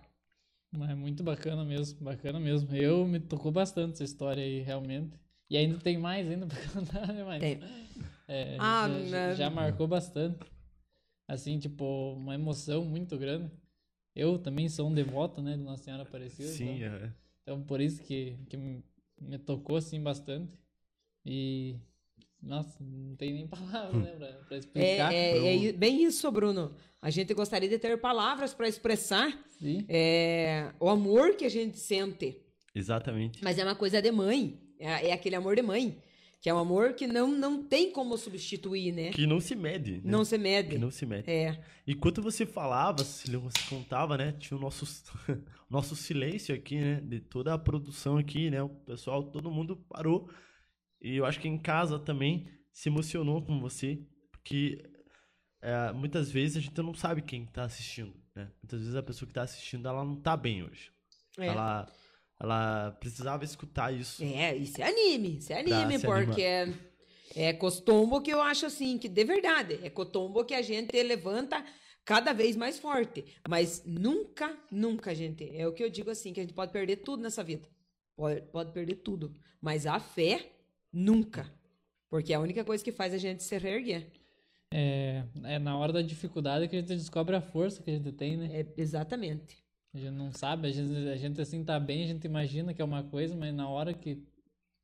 Mas 0.76 0.90
é 0.90 0.96
muito 0.96 1.24
bacana 1.24 1.64
mesmo, 1.64 2.00
bacana 2.04 2.40
mesmo. 2.40 2.76
Eu 2.76 3.06
me 3.08 3.20
tocou 3.20 3.52
bastante 3.52 3.94
essa 3.94 4.04
história 4.04 4.44
aí, 4.44 4.62
realmente. 4.62 5.18
E 5.50 5.56
ainda 5.56 5.78
tem 5.78 5.98
mais 5.98 6.28
ainda 6.30 6.48
pra 6.48 6.58
contar, 6.74 7.08
né? 7.14 7.24
Mas, 7.24 7.40
Tem. 7.40 7.60
é, 8.28 8.58
Ah, 8.60 8.88
já, 8.90 9.06
já- 9.08 9.34
já 9.36 9.50
marcou 9.50 9.88
bastante. 9.88 10.40
Assim, 11.28 11.60
tipo, 11.60 12.14
uma 12.14 12.34
emoção 12.36 12.84
muito 12.84 13.18
grande. 13.18 13.52
Eu 14.16 14.40
também 14.40 14.68
sou 14.70 14.90
um 14.90 14.94
devoto, 14.94 15.42
né, 15.42 15.56
de 15.56 15.64
Nossa 15.64 15.84
Senhora 15.84 16.04
Aparecida. 16.04 16.48
Sim, 16.50 16.78
então, 16.84 16.96
é. 16.96 17.14
então 17.44 17.62
por 17.64 17.80
isso 17.82 18.02
que, 18.04 18.38
que 18.50 18.58
me 18.58 18.84
me 19.22 19.38
tocou, 19.40 19.78
assim, 19.78 20.02
bastante. 20.02 20.52
E 21.26 21.78
Nossa, 22.46 22.78
não 22.84 23.16
tem 23.16 23.34
nem 23.34 23.48
palavras, 23.50 24.02
né, 24.04 24.12
pra, 24.12 24.28
pra 24.48 24.58
explicar. 24.58 25.14
É, 25.14 25.38
é- 25.38 25.66
é 25.68 25.72
bem 25.74 26.04
isso, 26.04 26.32
Bruno. 26.32 26.74
A 27.02 27.10
gente 27.10 27.34
gostaria 27.34 27.68
de 27.68 27.78
ter 27.80 27.98
palavras 28.00 28.54
para 28.54 28.68
expressar 28.68 29.38
Sim. 29.60 29.86
é, 29.90 30.72
o 30.80 30.88
amor 30.90 31.36
que 31.36 31.46
a 31.46 31.50
gente 31.50 31.78
sente. 31.78 32.40
Exatamente. 32.74 33.44
Mas 33.44 33.58
é 33.58 33.64
uma 33.64 33.76
coisa 33.76 34.02
de 34.02 34.12
mãe. 34.12 34.60
É, 34.80 35.10
é 35.10 35.14
aquele 35.14 35.36
amor 35.36 35.56
de 35.56 35.62
mãe. 35.62 35.98
Que 36.42 36.50
é 36.50 36.54
um 36.54 36.60
amor 36.60 36.94
que 36.94 37.08
não, 37.08 37.28
não 37.28 37.64
tem 37.64 37.92
como 37.92 38.16
substituir, 38.20 38.92
né? 38.92 39.10
Que 39.10 39.26
não 39.26 39.40
se 39.40 39.56
mede. 39.56 39.94
né? 39.94 40.02
Não 40.04 40.24
se 40.24 40.36
Que 40.38 40.44
mede. 40.44 40.78
não 40.78 40.92
se 40.92 41.04
mede. 41.06 41.30
É. 41.32 41.60
Enquanto 41.88 42.22
você 42.22 42.46
falava, 42.46 43.04
você 43.04 43.60
contava, 43.68 44.16
né? 44.16 44.32
Tinha 44.38 44.56
o 44.56 44.62
nosso, 44.62 44.86
nosso 45.68 45.96
silêncio 45.96 46.54
aqui, 46.54 46.78
né? 46.80 47.02
De 47.04 47.20
toda 47.20 47.52
a 47.54 47.58
produção 47.58 48.18
aqui, 48.18 48.52
né? 48.52 48.62
O 48.62 48.70
pessoal, 48.70 49.24
todo 49.24 49.50
mundo 49.50 49.76
parou. 49.90 50.30
E 51.02 51.18
eu 51.18 51.26
acho 51.26 51.40
que 51.40 51.48
em 51.48 51.58
casa 51.58 52.00
também 52.00 52.50
se 52.72 52.90
emocionou 52.90 53.42
com 53.42 53.60
você, 53.60 54.00
porque 54.32 54.84
é, 55.62 55.92
muitas 55.92 56.30
vezes 56.30 56.58
a 56.58 56.60
gente 56.60 56.80
não 56.82 56.94
sabe 56.94 57.22
quem 57.22 57.46
tá 57.46 57.64
assistindo, 57.64 58.14
né? 58.36 58.52
Muitas 58.62 58.80
vezes 58.82 58.96
a 58.96 59.04
pessoa 59.04 59.28
que 59.28 59.34
tá 59.34 59.44
assistindo, 59.44 59.88
ela 59.88 60.04
não 60.04 60.16
tá 60.16 60.36
bem 60.36 60.64
hoje. 60.64 60.92
É. 61.38 61.48
Ela, 61.48 61.88
ela 62.40 62.92
precisava 63.00 63.44
escutar 63.44 63.94
isso. 63.94 64.24
É, 64.24 64.56
isso 64.56 64.82
é 64.82 64.86
anime, 64.86 65.38
isso 65.38 65.54
é 65.54 65.60
anime, 65.60 66.00
porque 66.00 66.42
é, 66.42 66.74
é 67.36 67.54
costumbo 67.54 68.22
que 68.22 68.32
eu 68.32 68.42
acho 68.42 68.66
assim, 68.66 68.98
que 68.98 69.10
de 69.10 69.24
verdade, 69.24 69.80
é 69.84 69.90
costumbo 69.90 70.46
que 70.46 70.54
a 70.54 70.62
gente 70.62 71.02
levanta 71.02 71.64
cada 72.06 72.32
vez 72.32 72.56
mais 72.56 72.78
forte. 72.78 73.26
Mas 73.50 73.84
nunca, 73.86 74.56
nunca, 74.72 75.14
gente, 75.16 75.50
é 75.58 75.68
o 75.68 75.74
que 75.74 75.84
eu 75.84 75.90
digo 75.90 76.12
assim, 76.12 76.32
que 76.32 76.40
a 76.40 76.44
gente 76.44 76.54
pode 76.54 76.72
perder 76.72 76.98
tudo 76.98 77.24
nessa 77.24 77.44
vida. 77.44 77.68
Pode, 78.16 78.42
pode 78.44 78.72
perder 78.72 78.96
tudo. 78.98 79.34
Mas 79.60 79.88
a 79.88 80.00
fé, 80.00 80.55
nunca. 80.96 81.52
Porque 82.10 82.32
é 82.32 82.36
a 82.38 82.40
única 82.40 82.64
coisa 82.64 82.84
que 82.84 82.92
faz 82.92 83.14
a 83.14 83.18
gente 83.18 83.44
se 83.44 83.58
reerguer. 83.58 84.08
É, 84.72 85.24
é 85.44 85.60
na 85.60 85.78
hora 85.78 85.94
da 85.94 86.02
dificuldade 86.02 86.68
que 86.68 86.76
a 86.76 86.80
gente 86.80 86.96
descobre 86.96 87.36
a 87.36 87.42
força 87.42 87.84
que 87.84 87.92
a 87.92 87.94
gente 87.94 88.12
tem, 88.12 88.38
né? 88.38 88.50
É, 88.52 88.66
exatamente. 88.78 89.64
A 89.94 89.98
gente 89.98 90.12
não 90.12 90.32
sabe, 90.32 90.68
a 90.68 90.72
gente, 90.72 91.10
a 91.10 91.16
gente 91.16 91.40
assim 91.42 91.64
tá 91.64 91.80
bem, 91.80 92.04
a 92.04 92.08
gente 92.08 92.26
imagina 92.26 92.74
que 92.74 92.82
é 92.82 92.86
uma 92.86 93.04
coisa, 93.04 93.36
mas 93.36 93.54
na 93.54 93.70
hora 93.70 93.94
que 93.94 94.24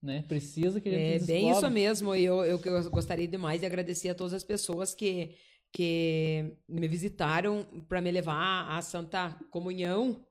né, 0.02 0.24
precisa 0.28 0.80
que 0.80 0.90
a 0.90 0.92
gente 0.92 1.02
É 1.02 1.14
descobre. 1.20 1.34
bem 1.34 1.52
isso 1.52 1.70
mesmo. 1.70 2.16
E 2.16 2.24
eu, 2.24 2.44
eu, 2.44 2.60
eu 2.64 2.90
gostaria 2.90 3.28
demais 3.28 3.60
de 3.60 3.66
agradecer 3.66 4.10
a 4.10 4.16
todas 4.16 4.34
as 4.34 4.44
pessoas 4.44 4.94
que, 4.96 5.36
que 5.72 6.54
me 6.68 6.88
visitaram 6.88 7.66
para 7.88 8.02
me 8.02 8.12
levar 8.12 8.70
à 8.70 8.82
Santa 8.82 9.38
Comunhão. 9.50 10.26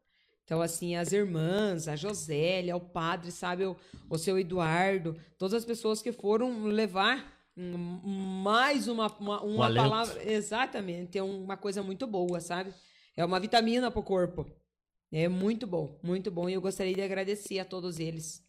Então, 0.51 0.61
assim, 0.61 0.97
as 0.97 1.13
irmãs, 1.13 1.87
a 1.87 1.95
Josélia, 1.95 2.75
o 2.75 2.81
padre, 2.81 3.31
sabe, 3.31 3.65
o, 3.65 3.77
o 4.09 4.19
seu 4.19 4.37
Eduardo, 4.37 5.17
todas 5.39 5.55
as 5.55 5.65
pessoas 5.65 6.03
que 6.03 6.11
foram 6.11 6.65
levar 6.65 7.41
mais 7.57 8.89
uma, 8.89 9.07
uma, 9.21 9.41
uma 9.45 9.67
alento. 9.67 9.89
palavra. 9.89 10.29
Exatamente, 10.29 11.17
é 11.17 11.23
uma 11.23 11.57
coisa 11.57 11.85
muito 11.85 12.05
boa, 12.05 12.41
sabe? 12.41 12.75
É 13.17 13.25
uma 13.25 13.39
vitamina 13.39 13.93
pro 13.93 14.03
corpo. 14.03 14.45
É 15.13 15.29
muito 15.29 15.69
bom, 15.69 15.97
muito 16.03 16.33
bom. 16.33 16.49
E 16.49 16.55
eu 16.55 16.61
gostaria 16.61 16.95
de 16.95 17.03
agradecer 17.03 17.61
a 17.61 17.65
todos 17.65 18.01
eles. 18.01 18.45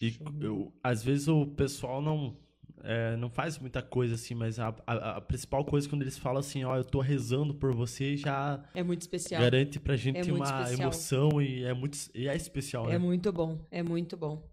E 0.00 0.16
eu, 0.40 0.72
às 0.82 1.04
vezes 1.04 1.28
o 1.28 1.48
pessoal 1.48 2.00
não, 2.00 2.34
é, 2.84 3.16
não 3.16 3.28
faz 3.30 3.58
muita 3.58 3.82
coisa 3.82 4.14
assim, 4.14 4.34
mas 4.34 4.58
a, 4.58 4.74
a, 4.86 5.16
a 5.16 5.20
principal 5.20 5.64
coisa 5.64 5.88
quando 5.88 6.02
eles 6.02 6.16
falam 6.18 6.38
assim, 6.40 6.62
ó, 6.64 6.76
eu 6.76 6.84
tô 6.84 7.00
rezando 7.00 7.54
por 7.54 7.74
você, 7.74 8.16
já 8.16 8.62
É 8.74 8.82
muito 8.82 9.00
especial. 9.02 9.40
garante 9.42 9.80
pra 9.80 9.96
gente 9.96 10.18
É 10.28 10.32
uma 10.32 10.44
especial. 10.44 10.80
emoção 10.80 11.42
e 11.42 11.64
é 11.64 11.72
muito 11.74 11.98
e 12.14 12.28
é 12.28 12.36
especial, 12.36 12.86
É 12.88 12.92
né? 12.92 12.98
muito 12.98 13.32
bom, 13.32 13.66
é 13.70 13.82
muito 13.82 14.16
bom. 14.16 14.48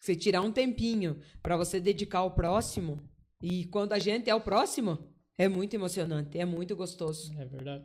Você 0.00 0.14
tirar 0.14 0.42
um 0.42 0.52
tempinho 0.52 1.18
para 1.42 1.56
você 1.56 1.80
dedicar 1.80 2.18
ao 2.18 2.32
próximo, 2.32 3.00
e 3.42 3.64
quando 3.66 3.92
a 3.92 3.98
gente 3.98 4.28
é 4.28 4.34
o 4.34 4.40
próximo, 4.40 4.98
é 5.38 5.48
muito 5.48 5.74
emocionante, 5.74 6.38
é 6.38 6.44
muito 6.44 6.74
gostoso. 6.76 7.32
É 7.38 7.44
verdade. 7.44 7.84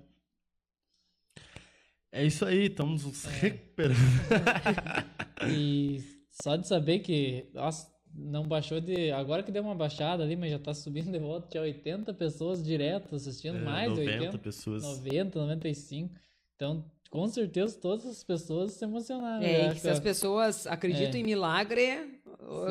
É 2.14 2.26
isso 2.26 2.44
aí, 2.46 2.66
estamos 2.66 3.06
nos 3.06 3.24
recuperando. 3.26 3.98
E 5.50 6.04
só 6.30 6.56
de 6.56 6.68
saber 6.68 7.00
que, 7.00 7.50
nossa, 7.54 7.90
não 8.14 8.44
baixou 8.44 8.80
de. 8.82 9.12
Agora 9.12 9.44
que 9.44 9.52
deu 9.52 9.64
uma 9.64 9.76
baixada 9.76 10.24
ali, 10.24 10.36
mas 10.36 10.52
já 10.52 10.60
tá 10.60 10.74
subindo 10.74 11.12
de 11.12 11.20
volta. 11.20 11.48
Tinha 11.50 11.64
80 11.64 12.14
pessoas 12.14 12.64
direto 12.64 13.16
assistindo, 13.16 13.58
É, 13.58 13.62
mais 13.62 13.94
de 13.94 14.00
90 14.00 14.18
80. 14.24 14.38
pessoas. 14.38 14.84
90, 14.84 15.40
95. 15.40 16.14
Então, 16.56 16.86
com 17.10 17.28
certeza, 17.28 17.78
todas 17.80 18.06
as 18.06 18.24
pessoas 18.24 18.74
se 18.74 18.84
emocionaram. 18.86 19.44
É, 19.44 19.64
e 19.64 19.66
acho 19.68 19.80
se 19.82 19.90
as 19.90 20.00
que- 20.00 20.04
pessoas 20.04 20.68
acreditam 20.68 21.16
É. 21.18 21.20
em 21.20 21.24
milagre, 21.24 22.22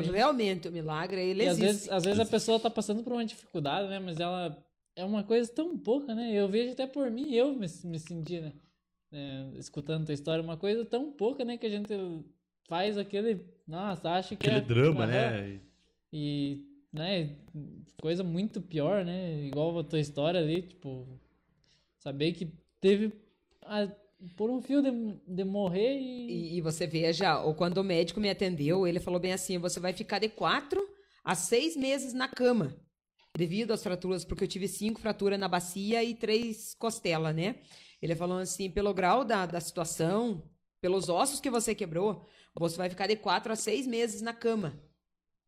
Sim. 0.04 0.10
realmente 0.12 0.68
o 0.68 0.72
milagre, 0.72 1.20
ele 1.20 1.42
E 1.42 1.46
às 1.48 1.58
existe. 1.58 1.66
vezes, 1.66 1.88
às 1.90 2.04
vezes 2.04 2.20
a 2.20 2.26
pessoa 2.26 2.58
tá 2.60 2.70
passando 2.70 3.02
por 3.02 3.12
uma 3.12 3.24
dificuldade, 3.24 3.88
né? 3.88 3.98
Mas 3.98 4.18
ela 4.20 4.56
é 4.96 5.04
uma 5.04 5.22
coisa 5.24 5.50
tão 5.52 5.76
pouca, 5.78 6.14
né? 6.14 6.32
Eu 6.32 6.48
vejo 6.48 6.72
até 6.72 6.86
por 6.86 7.10
mim, 7.10 7.32
eu 7.34 7.52
me, 7.52 7.66
me 7.84 7.98
senti, 7.98 8.40
né? 8.40 8.52
É, 9.12 9.48
escutando 9.58 10.04
tua 10.06 10.14
história, 10.14 10.42
uma 10.44 10.56
coisa 10.56 10.84
tão 10.84 11.10
pouca, 11.10 11.44
né? 11.44 11.56
Que 11.58 11.66
a 11.66 11.70
gente 11.70 11.92
faz 12.70 12.96
aquele. 12.96 13.44
Nossa, 13.66 14.08
acha 14.10 14.34
que 14.36 14.46
Aquele 14.46 14.56
é. 14.58 14.60
drama, 14.60 15.06
né? 15.06 15.60
E, 16.12 16.64
né, 16.92 17.36
coisa 18.00 18.24
muito 18.24 18.60
pior, 18.62 19.04
né? 19.04 19.44
Igual 19.44 19.78
a 19.78 19.84
tua 19.84 20.00
história 20.00 20.40
ali, 20.40 20.62
tipo, 20.62 21.06
saber 21.98 22.32
que 22.32 22.52
teve 22.80 23.12
a- 23.62 23.88
por 24.36 24.50
um 24.50 24.60
fio 24.60 24.82
de, 24.82 24.90
de 25.26 25.44
morrer 25.44 25.98
e. 25.98 26.30
E, 26.30 26.56
e 26.58 26.60
você 26.60 26.86
veja, 26.86 27.40
ou 27.42 27.54
quando 27.54 27.78
o 27.78 27.84
médico 27.84 28.20
me 28.20 28.30
atendeu, 28.30 28.86
ele 28.86 29.00
falou 29.00 29.20
bem 29.20 29.32
assim: 29.32 29.58
você 29.58 29.80
vai 29.80 29.92
ficar 29.92 30.18
de 30.20 30.28
quatro 30.28 30.80
a 31.24 31.34
seis 31.34 31.76
meses 31.76 32.12
na 32.12 32.28
cama, 32.28 32.74
devido 33.36 33.72
às 33.72 33.82
fraturas, 33.82 34.24
porque 34.24 34.44
eu 34.44 34.48
tive 34.48 34.68
cinco 34.68 35.00
fraturas 35.00 35.38
na 35.38 35.48
bacia 35.48 36.02
e 36.04 36.14
três 36.14 36.74
costelas, 36.74 37.34
né? 37.34 37.56
Ele 38.02 38.14
falou 38.16 38.38
assim: 38.38 38.70
pelo 38.70 38.92
grau 38.94 39.24
da, 39.24 39.46
da 39.46 39.60
situação, 39.60 40.42
pelos 40.80 41.08
ossos 41.08 41.40
que 41.40 41.50
você 41.50 41.74
quebrou, 41.74 42.26
você 42.54 42.76
vai 42.76 42.90
ficar 42.90 43.06
de 43.06 43.16
quatro 43.16 43.52
a 43.52 43.56
seis 43.56 43.86
meses 43.86 44.20
na 44.20 44.32
cama. 44.32 44.78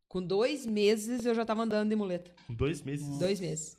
Com 0.07 0.21
dois 0.21 0.65
meses 0.65 1.25
eu 1.25 1.33
já 1.33 1.45
tava 1.45 1.63
andando 1.63 1.89
de 1.89 1.95
muleta. 1.95 2.31
Com 2.47 2.53
dois 2.53 2.81
meses. 2.81 3.17
Dois 3.17 3.39
meses. 3.39 3.77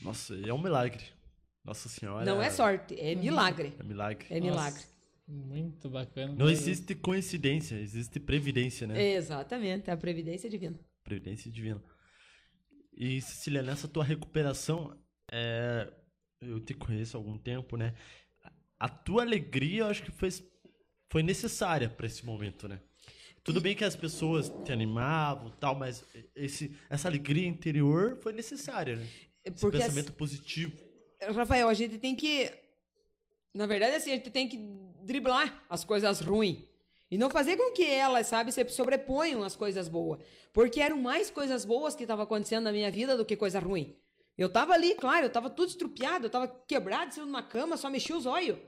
Nossa, 0.00 0.34
é 0.34 0.52
um 0.52 0.62
milagre. 0.62 1.04
Nossa 1.64 1.88
senhora. 1.88 2.24
Não 2.24 2.40
é 2.40 2.50
sorte, 2.50 2.98
é 2.98 3.14
milagre. 3.14 3.74
É 3.78 3.82
milagre. 3.82 4.26
É 4.30 4.40
Nossa, 4.40 4.50
milagre. 4.50 4.82
Muito 5.28 5.90
bacana. 5.90 6.32
Não 6.32 6.48
existe 6.48 6.94
coincidência, 6.94 7.76
existe 7.76 8.18
previdência, 8.18 8.86
né? 8.86 9.12
Exatamente, 9.12 9.90
é 9.90 9.92
a 9.92 9.96
previdência 9.96 10.48
divina. 10.48 10.80
Previdência 11.04 11.50
divina. 11.50 11.82
E, 12.96 13.20
Cecília, 13.20 13.62
nessa 13.62 13.86
tua 13.86 14.02
recuperação, 14.02 14.98
é, 15.30 15.92
eu 16.40 16.58
te 16.60 16.72
conheço 16.72 17.16
há 17.16 17.20
algum 17.20 17.36
tempo, 17.36 17.76
né? 17.76 17.94
A 18.80 18.88
tua 18.88 19.22
alegria, 19.22 19.82
eu 19.82 19.86
acho 19.88 20.02
que 20.02 20.10
foi, 20.10 20.30
foi 21.08 21.22
necessária 21.22 21.88
para 21.88 22.06
esse 22.06 22.24
momento, 22.24 22.68
né? 22.68 22.80
Tudo 23.42 23.60
bem 23.60 23.74
que 23.74 23.84
as 23.84 23.96
pessoas 23.96 24.52
te 24.64 24.72
animavam 24.72 25.50
tal, 25.58 25.74
mas 25.74 26.04
esse, 26.36 26.76
essa 26.90 27.08
alegria 27.08 27.46
interior 27.46 28.18
foi 28.20 28.32
necessária, 28.32 28.96
né? 28.96 29.06
Esse 29.44 29.60
Porque 29.60 29.78
pensamento 29.78 30.12
positivo. 30.12 30.76
Rafael, 31.34 31.68
a 31.68 31.74
gente 31.74 31.98
tem 31.98 32.14
que. 32.14 32.52
Na 33.54 33.66
verdade, 33.66 33.96
assim, 33.96 34.12
a 34.12 34.16
gente 34.16 34.30
tem 34.30 34.46
que 34.46 34.58
driblar 35.02 35.64
as 35.68 35.82
coisas 35.82 36.20
ruins. 36.20 36.58
E 37.10 37.16
não 37.16 37.30
fazer 37.30 37.56
com 37.56 37.72
que 37.72 37.86
elas, 37.86 38.26
sabe, 38.26 38.52
se 38.52 38.68
sobreponham 38.68 39.42
às 39.42 39.56
coisas 39.56 39.88
boas. 39.88 40.20
Porque 40.52 40.80
eram 40.80 40.98
mais 40.98 41.30
coisas 41.30 41.64
boas 41.64 41.96
que 41.96 42.02
estavam 42.04 42.24
acontecendo 42.24 42.64
na 42.64 42.72
minha 42.72 42.90
vida 42.90 43.16
do 43.16 43.24
que 43.24 43.34
coisa 43.34 43.58
ruim. 43.58 43.96
Eu 44.36 44.50
tava 44.50 44.74
ali, 44.74 44.94
claro, 44.94 45.24
eu 45.24 45.30
tava 45.30 45.48
tudo 45.48 45.70
estrupiado, 45.70 46.26
eu 46.26 46.30
tava 46.30 46.46
quebrado, 46.66 47.14
sendo 47.14 47.26
numa 47.26 47.42
cama, 47.42 47.76
só 47.76 47.88
mexia 47.88 48.16
os 48.16 48.26
olhos. 48.26 48.58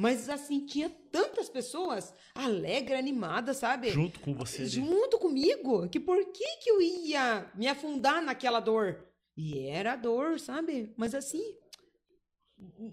Mas, 0.00 0.30
assim, 0.30 0.64
tinha 0.64 0.88
tantas 1.12 1.50
pessoas 1.50 2.14
alegres, 2.34 2.98
animadas, 2.98 3.58
sabe? 3.58 3.90
Junto 3.90 4.18
com 4.20 4.32
você. 4.32 4.62
ali. 4.62 4.70
junto 4.70 5.18
comigo, 5.18 5.86
que 5.90 6.00
por 6.00 6.24
que 6.32 6.56
que 6.56 6.70
eu 6.70 6.80
ia 6.80 7.50
me 7.54 7.68
afundar 7.68 8.22
naquela 8.22 8.60
dor? 8.60 9.04
E 9.36 9.66
era 9.66 9.96
dor, 9.96 10.40
sabe? 10.40 10.94
Mas 10.96 11.14
assim, 11.14 11.54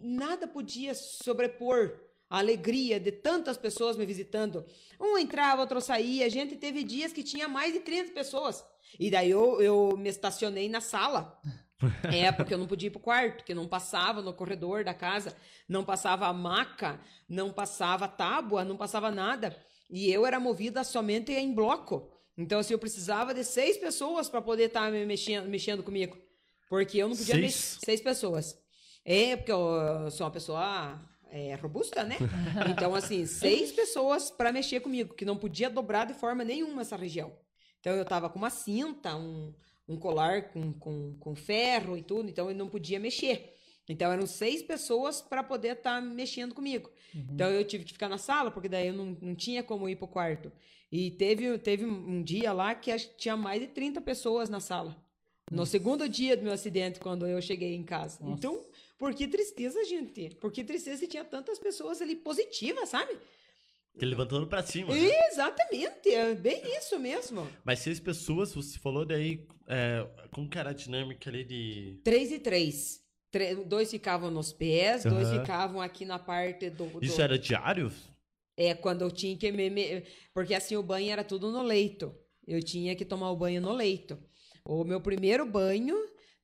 nada 0.01 0.49
podia 0.49 0.93
sobrepor 0.93 1.97
a 2.29 2.39
alegria 2.39 2.99
de 2.99 3.13
tantas 3.13 3.55
pessoas 3.55 3.95
me 3.95 4.05
visitando. 4.05 4.65
Um 4.99 5.17
entrava, 5.17 5.61
outro 5.61 5.79
saía. 5.79 6.25
A 6.25 6.29
gente 6.29 6.57
teve 6.57 6.83
dias 6.83 7.13
que 7.13 7.23
tinha 7.23 7.47
mais 7.47 7.71
de 7.71 7.79
30 7.79 8.11
pessoas. 8.11 8.65
E 8.99 9.09
daí 9.09 9.31
eu, 9.31 9.61
eu 9.61 9.95
me 9.97 10.09
estacionei 10.09 10.67
na 10.67 10.81
sala. 10.81 11.39
É, 12.11 12.31
porque 12.31 12.53
eu 12.53 12.57
não 12.57 12.67
podia 12.67 12.87
ir 12.87 12.91
pro 12.91 12.99
quarto, 12.99 13.43
que 13.43 13.53
não 13.53 13.67
passava 13.67 14.21
no 14.21 14.33
corredor 14.33 14.83
da 14.83 14.93
casa, 14.93 15.35
não 15.69 15.83
passava 15.83 16.27
a 16.27 16.33
maca, 16.33 16.99
não 17.29 17.51
passava 17.51 18.07
tábua, 18.07 18.63
não 18.63 18.75
passava 18.75 19.11
nada. 19.11 19.55
E 19.89 20.11
eu 20.11 20.25
era 20.25 20.39
movida 20.39 20.83
somente 20.83 21.31
em 21.31 21.53
bloco. 21.53 22.11
Então, 22.37 22.59
assim, 22.59 22.73
eu 22.73 22.79
precisava 22.79 23.33
de 23.33 23.43
seis 23.43 23.77
pessoas 23.77 24.29
para 24.29 24.41
poder 24.41 24.65
estar 24.65 24.91
me 24.91 25.05
mexendo, 25.05 25.47
mexendo 25.47 25.83
comigo. 25.83 26.17
Porque 26.69 26.97
eu 26.97 27.07
não 27.07 27.15
podia 27.15 27.35
Seis? 27.35 27.43
mexer. 27.43 27.79
Seis 27.85 28.01
pessoas. 28.01 28.59
É, 29.05 29.35
porque 29.37 29.51
eu 29.51 30.11
sou 30.11 30.25
uma 30.25 30.31
pessoa 30.31 30.99
é, 31.31 31.55
robusta, 31.55 32.03
né? 32.03 32.17
Então, 32.69 32.93
assim, 32.93 33.25
seis 33.25 33.71
pessoas 33.71 34.29
para 34.29 34.51
mexer 34.51 34.81
comigo, 34.81 35.13
que 35.13 35.25
não 35.25 35.37
podia 35.37 35.69
dobrar 35.69 36.05
de 36.05 36.13
forma 36.13 36.43
nenhuma 36.43 36.81
essa 36.81 36.95
região. 36.95 37.31
Então 37.79 37.93
eu 37.93 38.03
tava 38.03 38.29
com 38.29 38.37
uma 38.37 38.49
cinta, 38.49 39.15
um, 39.15 39.53
um 39.87 39.97
colar 39.97 40.49
com, 40.51 40.73
com, 40.73 41.15
com 41.19 41.35
ferro 41.35 41.97
e 41.97 42.01
tudo, 42.01 42.29
então 42.29 42.49
eu 42.49 42.55
não 42.55 42.67
podia 42.67 42.99
mexer. 42.99 43.53
Então 43.89 44.11
eram 44.11 44.27
seis 44.27 44.61
pessoas 44.61 45.21
para 45.21 45.41
poder 45.41 45.77
estar 45.77 46.01
mexendo 46.01 46.53
comigo. 46.53 46.89
Uhum. 47.15 47.25
Então 47.31 47.49
eu 47.49 47.63
tive 47.63 47.85
que 47.85 47.93
ficar 47.93 48.09
na 48.09 48.17
sala, 48.17 48.51
porque 48.51 48.67
daí 48.67 48.87
eu 48.87 48.93
não, 48.93 49.17
não 49.21 49.35
tinha 49.35 49.63
como 49.63 49.87
ir 49.87 49.95
pro 49.95 50.07
quarto. 50.07 50.51
E 50.91 51.11
teve, 51.11 51.57
teve 51.59 51.85
um 51.85 52.21
dia 52.21 52.51
lá 52.51 52.75
que 52.75 52.95
tinha 53.17 53.35
mais 53.35 53.61
de 53.61 53.67
30 53.67 54.01
pessoas 54.01 54.49
na 54.49 54.59
sala. 54.59 54.95
No 55.49 55.65
segundo 55.65 56.09
dia 56.09 56.35
do 56.35 56.43
meu 56.43 56.51
acidente, 56.51 56.99
quando 56.99 57.25
eu 57.25 57.41
cheguei 57.41 57.73
em 57.73 57.83
casa. 57.83 58.19
Nossa. 58.21 58.33
Então, 58.33 58.65
por 58.97 59.13
que 59.13 59.27
tristeza, 59.27 59.83
gente? 59.85 60.35
Por 60.35 60.51
que 60.51 60.63
tristeza 60.63 60.97
se 60.97 61.07
tinha 61.07 61.23
tantas 61.23 61.57
pessoas 61.57 62.01
ali 62.01 62.15
positivas, 62.15 62.89
sabe? 62.89 63.17
Te 63.97 64.05
levantando 64.05 64.47
pra 64.47 64.61
cima. 64.63 64.93
né? 64.93 64.99
Exatamente, 65.31 66.09
é 66.09 66.33
bem 66.35 66.61
isso 66.77 66.99
mesmo. 66.99 67.47
Mas 67.63 67.79
seis 67.79 67.99
pessoas, 67.99 68.53
você 68.53 68.77
falou 68.77 69.05
daí, 69.05 69.45
é, 69.67 70.07
como 70.31 70.49
que 70.49 70.57
era 70.57 70.69
a 70.69 70.73
dinâmica 70.73 71.29
ali 71.29 71.43
de... 71.43 71.99
Três 72.03 72.31
e 72.31 72.39
três. 72.39 73.01
Tre- 73.31 73.55
dois 73.55 73.91
ficavam 73.91 74.31
nos 74.31 74.53
pés, 74.53 75.03
dois 75.03 75.27
Aham. 75.27 75.41
ficavam 75.41 75.81
aqui 75.81 76.05
na 76.05 76.17
parte 76.17 76.69
do. 76.69 76.85
do- 76.85 77.03
Isso 77.03 77.21
era 77.21 77.37
diário? 77.37 77.91
É, 78.55 78.73
quando 78.73 79.01
eu 79.01 79.11
tinha 79.11 79.35
que. 79.37 79.51
Me, 79.51 79.69
me- 79.69 80.03
Porque 80.33 80.53
assim, 80.53 80.75
o 80.77 80.81
banho 80.83 81.11
era 81.11 81.23
tudo 81.23 81.51
no 81.51 81.61
leito. 81.61 82.15
Eu 82.47 82.63
tinha 82.63 82.95
que 82.95 83.03
tomar 83.03 83.29
o 83.31 83.35
banho 83.35 83.61
no 83.61 83.73
leito. 83.73 84.17
O 84.63 84.83
meu 84.85 85.01
primeiro 85.01 85.45
banho, 85.45 85.95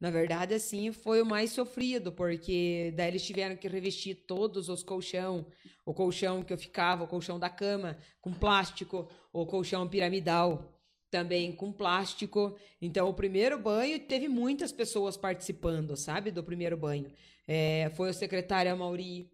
na 0.03 0.11
verdade, 0.11 0.53
assim, 0.53 0.91
foi 0.91 1.21
o 1.21 1.25
mais 1.25 1.51
sofrido, 1.51 2.11
porque 2.11 2.93
daí 2.93 3.07
eles 3.07 3.25
tiveram 3.25 3.55
que 3.55 3.69
revestir 3.69 4.15
todos 4.27 4.67
os 4.67 4.83
colchão. 4.83 5.45
O 5.85 5.93
colchão 5.93 6.43
que 6.43 6.51
eu 6.51 6.57
ficava, 6.57 7.05
o 7.05 7.07
colchão 7.07 7.39
da 7.39 7.49
cama, 7.49 7.97
com 8.19 8.33
plástico, 8.33 9.09
o 9.31 9.45
colchão 9.45 9.87
piramidal 9.87 10.77
também 11.09 11.53
com 11.53 11.71
plástico. 11.71 12.53
Então, 12.81 13.07
o 13.07 13.13
primeiro 13.13 13.57
banho 13.57 13.97
teve 13.97 14.27
muitas 14.27 14.73
pessoas 14.73 15.15
participando, 15.15 15.95
sabe? 15.95 16.31
Do 16.31 16.43
primeiro 16.43 16.75
banho. 16.75 17.09
É, 17.47 17.89
foi 17.95 18.09
o 18.09 18.13
secretário 18.13 18.73
Amauri, 18.73 19.31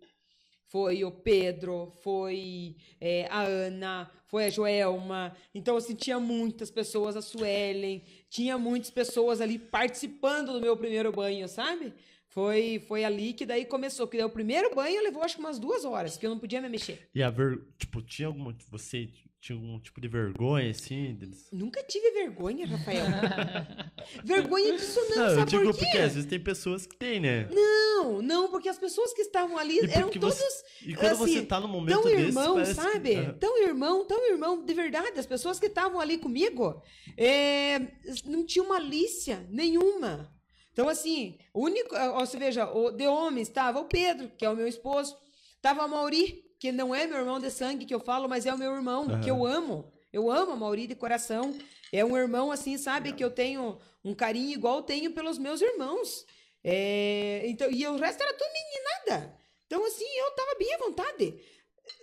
foi 0.70 1.04
o 1.04 1.12
Pedro, 1.12 1.92
foi 2.04 2.76
é, 3.02 3.28
a 3.30 3.42
Ana, 3.42 4.10
foi 4.28 4.46
a 4.46 4.50
Joelma. 4.50 5.36
Então, 5.54 5.76
assim, 5.76 5.96
tinha 5.96 6.20
muitas 6.20 6.70
pessoas, 6.70 7.16
a 7.16 7.22
Suelen, 7.22 8.04
tinha 8.30 8.56
muitas 8.58 8.92
pessoas 8.92 9.42
ali 9.42 9.58
participando 9.58 10.54
do 10.54 10.62
meu 10.62 10.78
primeiro 10.78 11.12
banho, 11.12 11.48
sabe? 11.48 11.92
Foi, 12.28 12.80
foi 12.88 13.04
ali 13.04 13.34
que 13.34 13.48
daí 13.48 13.66
começou. 13.66 14.08
Que 14.08 14.18
daí 14.18 14.26
o 14.26 14.30
primeiro 14.30 14.74
banho 14.76 15.02
levou 15.02 15.24
acho 15.24 15.36
que 15.36 15.42
umas 15.42 15.58
duas 15.58 15.84
horas, 15.84 16.16
que 16.16 16.28
eu 16.28 16.30
não 16.30 16.38
podia 16.38 16.62
me 16.62 16.70
mexer. 16.70 17.10
E 17.16 17.24
a 17.24 17.32
ver... 17.32 17.60
Tipo, 17.80 18.04
tinha 18.04 18.28
alguma... 18.28 18.56
Você 18.70 19.10
tinha 19.42 19.56
algum 19.58 19.80
tipo 19.80 20.02
de 20.02 20.08
vergonha, 20.08 20.70
assim? 20.70 21.14
deles? 21.16 21.48
Nunca 21.52 21.82
tive 21.84 22.12
vergonha, 22.12 22.68
Rafael. 22.68 23.06
vergonha 24.24 24.74
disso 24.76 25.00
não, 25.10 25.24
eu 25.28 25.36
sabe 25.36 25.52
digo 25.52 25.64
por 25.66 25.74
quê? 25.78 25.86
porque 25.86 25.98
às 25.98 26.14
vezes 26.16 26.30
tem 26.30 26.40
pessoas 26.40 26.86
que 26.86 26.96
tem, 26.98 27.20
né? 27.20 27.48
Não, 27.52 28.22
não, 28.22 28.50
porque 28.50 28.68
as 28.70 28.78
pessoas 28.78 29.14
que 29.14 29.22
estavam 29.22 29.58
ali 29.58 29.78
E 29.80 29.92
eram 29.92 30.10
todos 30.10 30.36
você- 30.36 30.66
E 30.86 30.94
quando 30.96 31.12
assim, 31.24 31.34
você 31.40 31.46
tá 31.46 31.60
no 31.60 31.68
momento 31.68 31.96
tão 31.96 32.04
desse, 32.04 32.22
irmão, 32.22 32.56
que- 32.58 32.66
sabe? 32.74 33.16
Aham. 33.16 33.34
Tão 33.40 33.64
irmão, 33.64 34.06
tão 34.06 34.30
irmão, 34.30 34.64
de 34.66 34.74
verdade. 34.74 35.20
As 35.20 35.26
pessoas 35.26 35.60
que 35.60 35.68
estavam 35.68 36.00
ali 36.00 36.18
comigo 36.18 36.82
é, 37.18 37.80
não 38.26 38.46
tinham 38.46 38.68
malícia 38.68 39.46
nenhuma. 39.50 40.34
Então, 40.74 40.88
assim, 40.90 41.38
o 41.54 41.64
único. 41.66 41.96
ó, 41.96 42.20
Você 42.26 42.38
veja, 42.38 42.70
o, 42.72 42.92
de 42.92 43.06
homens 43.08 43.48
estava 43.48 43.80
o 43.80 43.86
Pedro, 43.86 44.30
que 44.38 44.46
é 44.46 44.50
o 44.50 44.56
meu 44.56 44.68
esposo, 44.68 45.16
estava 45.56 45.84
a 45.84 45.88
Mauri, 45.88 46.44
que 46.60 46.72
não 46.72 46.94
é 46.94 47.08
meu 47.08 47.20
irmão 47.20 47.40
de 47.40 47.50
sangue 47.50 47.86
que 47.86 47.94
eu 47.94 48.00
falo, 48.02 48.28
mas 48.28 48.46
é 48.46 48.54
o 48.54 48.58
meu 48.58 48.74
irmão, 48.74 49.04
Aham. 49.04 49.22
que 49.22 49.32
eu 49.32 49.46
amo. 49.46 49.92
Eu 50.12 50.30
amo 50.30 50.52
a 50.52 50.56
Mauri 50.56 50.88
de 50.88 50.96
coração. 50.96 51.58
É 51.92 52.04
um 52.04 52.18
irmão, 52.18 52.52
assim, 52.52 52.78
sabe, 52.78 53.14
que 53.14 53.24
eu 53.24 53.32
tenho 53.32 53.80
um 54.04 54.14
carinho 54.14 54.52
igual 54.52 54.84
tenho 54.84 55.12
pelos 55.12 55.38
meus 55.38 55.62
irmãos. 55.62 56.26
É, 56.64 57.44
então, 57.46 57.72
e 57.72 57.88
o 57.88 57.96
resto 57.98 58.22
era 58.22 58.34
tudo 58.34 58.50
meninada. 58.52 59.34
Então, 59.66 59.86
assim, 59.86 60.06
eu 60.18 60.32
tava 60.32 60.56
bem 60.60 60.74
à 60.74 60.78
vontade. 60.80 61.40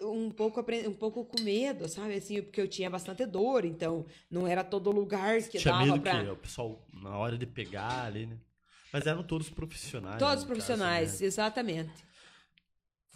Um 0.02 0.30
pouco, 0.30 0.64
um 0.88 0.92
pouco 0.94 1.24
com 1.24 1.40
medo, 1.42 1.88
sabe? 1.88 2.14
Assim, 2.14 2.42
porque 2.42 2.60
eu 2.60 2.66
tinha 2.68 2.88
bastante 2.88 3.24
dor, 3.26 3.64
então 3.64 4.06
não 4.30 4.46
era 4.46 4.64
todo 4.64 4.90
lugar 4.90 5.40
que 5.42 5.58
Tinha 5.58 5.72
dava 5.72 5.84
medo 5.86 6.00
pra. 6.00 6.24
que 6.24 6.30
o 6.30 6.36
pessoal, 6.36 6.84
na 6.92 7.16
hora 7.16 7.36
de 7.36 7.46
pegar 7.46 8.04
ali, 8.06 8.26
né? 8.26 8.36
Mas 8.92 9.06
eram 9.06 9.22
todos 9.22 9.50
profissionais. 9.50 10.18
Todos 10.18 10.44
profissionais, 10.44 11.10
caso, 11.10 11.22
né? 11.22 11.26
exatamente. 11.26 12.04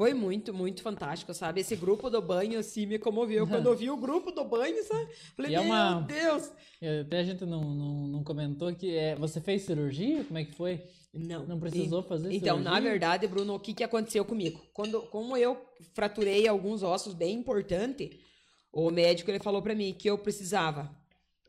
Foi 0.00 0.14
muito, 0.14 0.54
muito 0.54 0.80
fantástico, 0.80 1.34
sabe? 1.34 1.60
Esse 1.60 1.76
grupo 1.76 2.08
do 2.08 2.22
banho, 2.22 2.58
assim, 2.58 2.86
me 2.86 2.98
comoveu. 2.98 3.46
Quando 3.46 3.66
eu 3.66 3.76
vi 3.76 3.90
o 3.90 3.98
grupo 3.98 4.30
do 4.32 4.42
banho, 4.46 4.82
sabe? 4.82 5.12
Falei, 5.36 5.54
é 5.54 5.58
meu 5.58 5.66
uma- 5.66 6.00
Deus! 6.00 6.50
E 6.80 7.00
Até 7.00 7.18
a 7.18 7.22
gente 7.22 7.44
não, 7.44 7.74
não, 7.74 8.06
não 8.08 8.24
comentou 8.24 8.74
que 8.74 8.96
é, 8.96 9.14
você 9.14 9.42
fez 9.42 9.60
cirurgia? 9.60 10.24
Como 10.24 10.38
é 10.38 10.44
que 10.46 10.54
foi? 10.54 10.82
Não. 11.12 11.44
Não 11.46 11.60
precisou 11.60 12.02
fazer 12.02 12.32
Então, 12.32 12.56
cirurgia? 12.56 12.70
na 12.70 12.80
verdade, 12.80 13.26
Bruno, 13.26 13.54
o 13.56 13.60
que, 13.60 13.74
que 13.74 13.84
aconteceu 13.84 14.24
comigo? 14.24 14.64
Quando, 14.72 15.02
como 15.08 15.36
eu 15.36 15.60
fraturei 15.92 16.48
alguns 16.48 16.82
ossos 16.82 17.12
bem 17.12 17.36
importantes, 17.36 18.08
o 18.72 18.90
médico 18.90 19.30
ele 19.30 19.38
falou 19.38 19.60
pra 19.60 19.74
mim 19.74 19.92
que 19.92 20.08
eu 20.08 20.16
precisava 20.16 20.90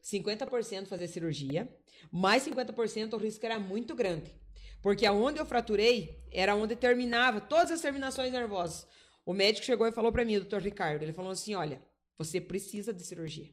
50% 0.03 0.87
fazer 0.87 1.07
cirurgia, 1.07 1.73
mais 2.11 2.43
50% 2.43 3.13
o 3.13 3.17
risco 3.17 3.45
era 3.45 3.57
muito 3.57 3.95
grande. 3.95 4.40
Porque 4.81 5.05
aonde 5.05 5.39
eu 5.39 5.45
fraturei 5.45 6.19
era 6.31 6.55
onde 6.55 6.75
terminava 6.75 7.39
todas 7.39 7.71
as 7.71 7.81
terminações 7.81 8.31
nervosas. 8.31 8.87
O 9.25 9.33
médico 9.33 9.65
chegou 9.65 9.87
e 9.87 9.91
falou 9.91 10.11
pra 10.11 10.25
mim, 10.25 10.39
doutor 10.39 10.61
Ricardo, 10.61 11.03
ele 11.03 11.13
falou 11.13 11.31
assim, 11.31 11.53
olha, 11.53 11.81
você 12.17 12.41
precisa 12.41 12.93
de 12.93 13.03
cirurgia, 13.03 13.49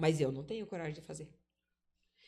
mas 0.00 0.20
eu 0.20 0.32
não 0.32 0.44
tenho 0.44 0.66
coragem 0.66 0.94
de 0.94 1.00
fazer. 1.00 1.28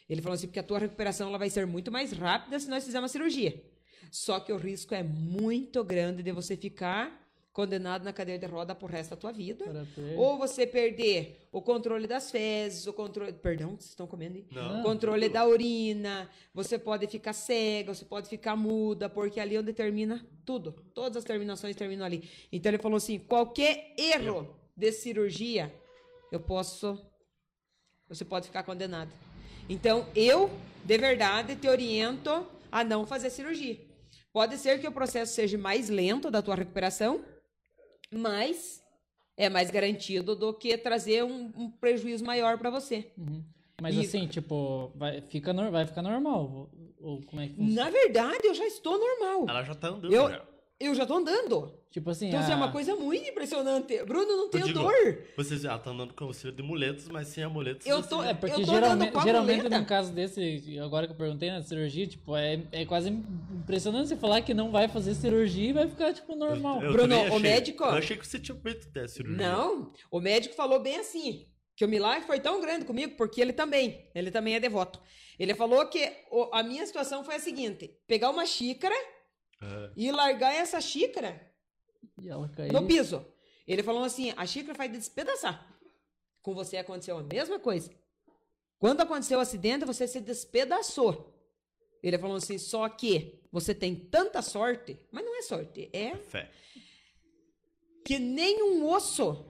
Ele 0.08 0.22
falou 0.22 0.34
assim, 0.34 0.46
porque 0.46 0.60
a 0.60 0.64
tua 0.64 0.78
recuperação 0.78 1.28
ela 1.28 1.38
vai 1.38 1.50
ser 1.50 1.66
muito 1.66 1.90
mais 1.90 2.12
rápida 2.12 2.58
se 2.58 2.68
nós 2.68 2.84
fizermos 2.84 3.10
a 3.10 3.12
cirurgia. 3.12 3.64
Só 4.10 4.40
que 4.40 4.52
o 4.52 4.56
risco 4.56 4.94
é 4.94 5.02
muito 5.02 5.82
grande 5.82 6.22
de 6.22 6.32
você 6.32 6.56
ficar 6.56 7.21
condenado 7.52 8.02
na 8.02 8.12
cadeira 8.12 8.38
de 8.38 8.46
roda 8.50 8.74
pro 8.74 8.86
resto 8.86 9.10
da 9.10 9.16
tua 9.16 9.32
vida. 9.32 9.64
Ou 10.16 10.38
você 10.38 10.66
perder 10.66 11.48
o 11.52 11.60
controle 11.60 12.06
das 12.06 12.30
fezes, 12.30 12.86
o 12.86 12.92
controle. 12.92 13.32
Perdão, 13.32 13.70
vocês 13.70 13.90
estão 13.90 14.06
comendo 14.06 14.36
aí? 14.36 14.46
Não. 14.50 14.80
O 14.80 14.82
controle 14.82 15.28
da 15.28 15.46
urina, 15.46 16.30
você 16.54 16.78
pode 16.78 17.06
ficar 17.06 17.32
cega, 17.32 17.94
você 17.94 18.04
pode 18.04 18.28
ficar 18.28 18.56
muda, 18.56 19.08
porque 19.08 19.38
ali 19.38 19.56
é 19.56 19.60
onde 19.60 19.72
termina 19.72 20.26
tudo. 20.44 20.72
Todas 20.94 21.18
as 21.18 21.24
terminações 21.24 21.76
terminam 21.76 22.06
ali. 22.06 22.28
Então 22.50 22.70
ele 22.70 22.78
falou 22.78 22.96
assim: 22.96 23.18
qualquer 23.18 23.94
erro 23.98 24.56
de 24.74 24.90
cirurgia, 24.90 25.72
eu 26.30 26.40
posso. 26.40 26.98
Você 28.08 28.24
pode 28.24 28.46
ficar 28.46 28.62
condenado. 28.62 29.12
Então, 29.68 30.06
eu, 30.14 30.50
de 30.84 30.98
verdade, 30.98 31.56
te 31.56 31.68
oriento 31.68 32.46
a 32.70 32.82
não 32.82 33.06
fazer 33.06 33.30
cirurgia. 33.30 33.78
Pode 34.32 34.56
ser 34.56 34.80
que 34.80 34.88
o 34.88 34.92
processo 34.92 35.34
seja 35.34 35.56
mais 35.58 35.88
lento 35.88 36.30
da 36.30 36.42
tua 36.42 36.54
recuperação, 36.54 37.22
mas 38.12 38.82
é 39.36 39.48
mais 39.48 39.70
garantido 39.70 40.36
do 40.36 40.52
que 40.52 40.76
trazer 40.76 41.24
um, 41.24 41.52
um 41.56 41.70
prejuízo 41.70 42.24
maior 42.24 42.58
para 42.58 42.70
você. 42.70 43.10
Uhum. 43.16 43.42
Mas 43.80 43.96
E- 43.96 44.00
assim, 44.00 44.26
tipo, 44.26 44.92
vai, 44.94 45.20
fica, 45.22 45.52
vai 45.70 45.86
ficar 45.86 46.02
normal? 46.02 46.70
Ou, 47.00 47.14
ou 47.14 47.22
como 47.22 47.40
é 47.40 47.48
que 47.48 47.54
funciona? 47.54 47.84
Na 47.84 47.90
verdade, 47.90 48.46
eu 48.46 48.54
já 48.54 48.66
estou 48.66 48.98
normal. 48.98 49.46
Ela 49.48 49.64
já 49.64 49.74
tá 49.74 49.88
andando 49.88 50.12
Eu, 50.12 50.28
já. 50.30 50.42
Eu 50.80 50.94
já 50.94 51.06
tô 51.06 51.14
andando. 51.14 51.72
Tipo 51.90 52.08
assim, 52.08 52.28
Então, 52.28 52.40
assim, 52.40 52.50
é 52.52 52.54
a- 52.54 52.56
uma 52.56 52.72
coisa 52.72 52.96
muito 52.96 53.28
impressionante. 53.28 54.02
Bruno, 54.04 54.26
não 54.34 54.48
tenho 54.48 54.64
digo, 54.66 54.78
dor. 54.80 55.18
Você 55.36 55.58
já 55.58 55.78
tá 55.78 55.90
andando 55.90 56.14
com 56.14 56.24
auxílio 56.24 56.50
de 56.56 56.62
muletas, 56.62 57.06
mas 57.08 57.28
sem 57.28 57.44
amuletos. 57.44 57.86
Eu 57.86 58.02
você- 58.02 58.08
tô- 58.08 58.22
É, 58.22 58.32
porque 58.32 58.54
Eu 58.60 58.64
tô 58.64 58.72
geralmente, 58.72 58.92
andando 58.94 59.12
com 59.12 59.18
a 59.18 59.22
geralmente 59.22 59.68
num 59.68 59.84
caso 59.84 60.10
desse, 60.12 60.78
agora 60.78 61.06
que 61.06 61.12
eu 61.12 61.16
perguntei 61.18 61.50
na 61.50 61.60
cirurgia, 61.60 62.06
tipo, 62.06 62.34
é, 62.34 62.62
é 62.72 62.86
quase 62.86 63.10
impressionante 63.10 64.08
você 64.08 64.16
falar 64.16 64.40
que 64.40 64.54
não 64.54 64.70
vai 64.70 64.88
fazer 64.88 65.14
cirurgia 65.14 65.68
e 65.68 65.72
vai 65.74 65.86
ficar, 65.88 66.14
tipo, 66.14 66.34
normal. 66.34 66.82
Eu 66.82 66.92
Bruno, 66.92 67.08
também 67.14 67.24
o 67.24 67.28
achei. 67.36 67.40
médico- 67.40 67.84
Eu 67.84 67.90
achei 67.90 68.16
que 68.16 68.26
você 68.26 68.38
tinha 68.38 68.56
feito 68.56 68.88
até 68.88 69.00
a 69.02 69.08
cirurgia. 69.08 69.36
Não, 69.46 69.92
o 70.10 70.18
médico 70.20 70.54
falou 70.54 70.80
bem 70.80 70.96
assim, 70.96 71.46
que 71.76 71.84
o 71.84 71.88
milagre 71.88 72.26
foi 72.26 72.40
tão 72.40 72.58
grande 72.60 72.86
comigo, 72.86 73.16
porque 73.18 73.40
ele 73.40 73.52
também, 73.52 74.08
ele 74.14 74.30
também 74.30 74.54
é 74.54 74.60
devoto. 74.60 74.98
Ele 75.38 75.54
falou 75.54 75.84
que 75.86 76.10
o- 76.30 76.48
a 76.54 76.62
minha 76.62 76.86
situação 76.86 77.22
foi 77.22 77.34
a 77.34 77.38
seguinte, 77.38 77.90
pegar 78.06 78.30
uma 78.30 78.46
xícara 78.46 78.94
É. 79.62 79.92
e 79.96 80.10
largar 80.10 80.52
essa 80.54 80.80
xícara 80.80 81.40
E 82.68 82.72
no 82.72 82.86
piso. 82.86 83.24
Ele 83.66 83.82
falou 83.82 84.02
assim, 84.02 84.32
a 84.36 84.44
xícara 84.44 84.76
vai 84.76 84.88
despedaçar. 84.88 85.68
Com 86.42 86.54
você 86.54 86.76
aconteceu 86.76 87.16
a 87.16 87.22
mesma 87.22 87.58
coisa. 87.58 87.90
Quando 88.78 89.00
aconteceu 89.00 89.38
o 89.38 89.40
acidente, 89.40 89.84
você 89.84 90.08
se 90.08 90.20
despedaçou. 90.20 91.32
Ele 92.02 92.18
falou 92.18 92.36
assim, 92.36 92.58
só 92.58 92.88
que 92.88 93.40
você 93.52 93.72
tem 93.72 93.94
tanta 93.94 94.42
sorte, 94.42 94.98
mas 95.12 95.24
não 95.24 95.36
é 95.38 95.42
sorte, 95.42 95.88
é 95.92 96.16
Fé. 96.16 96.50
que 98.04 98.18
nenhum 98.18 98.84
osso 98.88 99.46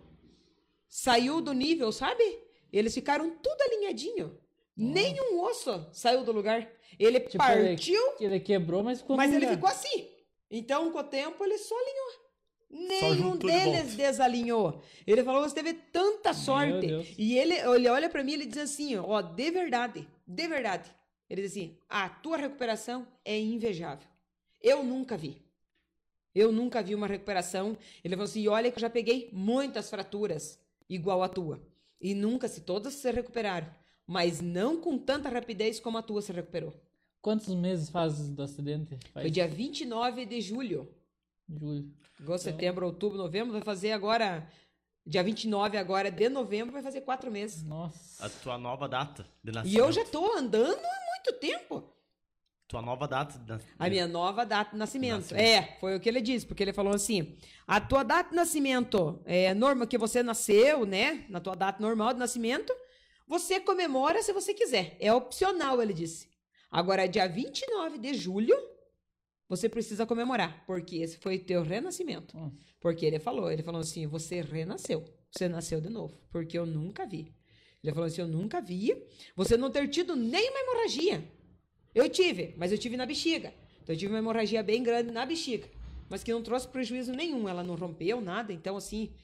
saiu 0.87 1.41
do 1.41 1.55
nível, 1.55 1.91
sabe? 1.91 2.23
Eles 2.71 2.93
ficaram 2.93 3.31
tudo 3.39 3.63
alinhadinho. 3.63 4.39
Nenhum 4.77 5.41
osso 5.43 5.87
saiu 5.93 6.25
do 6.25 6.33
lugar. 6.33 6.69
Ele 6.99 7.21
Tipo, 7.21 7.39
partiu, 7.39 8.01
Ele 8.21 8.41
quebrou, 8.41 8.83
mas 8.83 9.01
ficou 9.01 9.17
mas 9.17 9.31
ele 9.33 9.41
lugar. 9.47 9.55
ficou 9.57 9.69
assim. 9.71 10.09
Então, 10.51 10.91
com 10.93 10.99
o 10.99 11.05
tempo, 11.05 11.43
ele 11.45 11.59
só 11.59 11.75
alinhou. 11.75 12.23
Nenhum 12.71 13.37
de 13.37 13.47
deles 13.47 13.83
volta. 13.89 13.97
desalinhou. 13.97 14.83
Ele 15.07 15.23
falou: 15.23 15.43
você 15.43 15.55
teve 15.55 15.75
tanta 15.75 16.33
sorte. 16.33 17.15
E 17.19 17.39
ele, 17.39 17.55
ele 17.55 17.89
olha 17.89 18.09
pra 18.09 18.25
mim 18.25 18.33
e 18.33 18.35
ele 18.35 18.47
diz 18.47 18.59
assim: 18.59 18.97
ó, 18.97 19.21
de 19.21 19.51
verdade, 19.51 20.09
de 20.27 20.49
verdade. 20.49 20.91
Ele 21.29 21.43
diz 21.43 21.51
assim: 21.53 21.77
a 21.89 22.09
tua 22.09 22.37
recuperação 22.39 23.07
é 23.25 23.39
invejável. 23.39 24.07
Eu 24.61 24.83
nunca 24.83 25.17
vi. 25.17 25.43
Eu 26.35 26.51
nunca 26.51 26.83
vi 26.83 26.95
uma 26.95 27.07
recuperação. 27.07 27.77
Ele 28.03 28.15
falou 28.15 28.25
assim: 28.25 28.49
olha 28.49 28.71
que 28.71 28.79
eu 28.79 28.81
já 28.83 28.91
peguei 28.91 29.29
muitas 29.33 29.91
fraturas 29.91 30.59
igual 30.89 31.23
a 31.23 31.29
tua. 31.29 31.61
E 32.01 32.15
nunca, 32.15 32.49
se 32.49 32.63
todas 32.63 32.95
se 32.95 33.11
recuperaram. 33.11 33.69
Mas 34.07 34.41
não 34.41 34.81
com 34.81 34.99
tanta 34.99 35.29
rapidez 35.29 35.79
como 35.81 35.99
a 35.99 36.03
tua 36.03 36.21
se 36.23 36.33
recuperou. 36.33 36.75
Quantos 37.21 37.49
meses 37.55 37.89
faz 37.89 38.29
do 38.29 38.43
acidente? 38.43 38.99
Faz 39.13 39.25
Foi 39.25 39.31
dia 39.31 39.47
29 39.47 40.27
de 40.27 40.41
julho. 40.41 40.89
julho. 41.49 41.89
Agosto, 42.21 42.49
Então- 42.49 42.59
setembro, 42.59 42.87
outubro, 42.87 43.17
novembro. 43.19 43.53
Vai 43.53 43.63
fazer 43.63 43.93
agora. 43.93 44.49
Dia 45.05 45.23
29 45.23 45.77
agora 45.77 46.11
de 46.11 46.29
novembro, 46.29 46.73
vai 46.73 46.83
fazer 46.83 47.01
quatro 47.01 47.31
meses. 47.31 47.65
Nossa. 47.65 48.25
A 48.25 48.29
tua 48.29 48.57
nova 48.59 48.89
data 48.89 49.27
de 49.43 49.51
nascimento. 49.51 49.75
E 49.77 49.79
eu 49.85 49.91
já 49.91 50.05
tô 50.05 50.37
andando 50.37 50.79
há 50.79 51.01
muito 51.11 51.41
tempo. 51.41 51.83
Tua 52.69 52.81
nova 52.81 53.07
data 53.09 53.37
de 53.39 53.49
nascimento. 53.49 53.77
A 53.79 53.89
minha 53.89 54.07
nova 54.07 54.47
data 54.47 54.71
de 54.73 54.77
nascimento. 54.79 55.17
Nascimento. 55.21 55.43
É, 55.45 55.77
foi 55.81 55.97
o 55.97 56.01
que 56.01 56.09
ele 56.09 56.21
disse, 56.21 56.47
porque 56.47 56.63
ele 56.63 56.73
falou 56.73 56.95
assim: 56.95 57.37
a 57.67 57.81
tua 57.81 58.03
data 58.05 58.31
de 58.31 58.37
nascimento 58.37 59.21
é 59.25 59.53
normal 59.55 59.87
que 59.89 59.99
você 59.99 60.23
nasceu, 60.23 60.87
né? 60.87 61.25
Na 61.29 61.41
tua 61.41 61.55
data 61.57 61.83
normal 61.83 62.13
de 62.15 62.21
nascimento, 62.21 62.73
você 63.27 63.61
comemora 63.61 64.23
se 64.23 64.33
você 64.33 64.53
quiser. 64.53 64.97
É 65.01 65.13
opcional, 65.13 65.81
ele 65.83 65.93
disse. 65.93 66.29
Agora, 66.71 67.07
dia 67.07 67.27
29 67.27 67.99
de 67.99 68.15
julho, 68.15 68.57
você 69.49 69.69
precisa 69.69 70.07
comemorar, 70.07 70.65
porque 70.67 70.97
esse 70.97 71.19
foi 71.19 71.39
teu 71.39 71.63
renascimento. 71.63 72.37
Hum. 72.39 72.51
Porque 72.81 73.05
ele 73.05 73.19
falou, 73.19 73.53
ele 73.53 73.63
falou 73.63 73.83
assim: 73.83 74.07
você 74.07 74.41
renasceu, 74.41 75.05
você 75.31 75.49
nasceu 75.49 75.81
de 75.81 75.91
novo, 75.91 76.19
porque 76.31 76.59
eu 76.59 76.65
nunca 76.65 77.07
vi. 77.07 77.35
Ele 77.83 77.93
falou 77.93 78.07
assim: 78.07 78.23
eu 78.23 78.29
nunca 78.29 78.61
vi 78.61 78.97
você 79.37 79.57
não 79.57 79.71
ter 79.71 79.87
tido 79.89 80.17
nenhuma 80.17 80.59
hemorragia. 80.59 81.31
Eu 81.95 82.09
tive, 82.09 82.55
mas 82.57 82.73
eu 82.73 82.79
tive 82.79 82.97
na 82.97 83.05
bexiga. 83.05 83.53
Então 83.83 83.95
eu 83.95 83.99
tive 83.99 84.13
uma 84.13 84.19
hemorragia 84.19 84.63
bem 84.63 84.83
grande 84.83 85.11
na 85.11 85.27
bexiga, 85.27 85.69
mas 86.09 86.25
que 86.25 86.33
não 86.33 86.43
trouxe 86.43 86.67
prejuízo 86.69 87.13
nenhum. 87.13 87.49
Ela 87.49 87.63
não 87.63 87.75
rompeu 87.75 88.21
nada, 88.21 88.53
então 88.53 88.77
assim, 88.77 89.15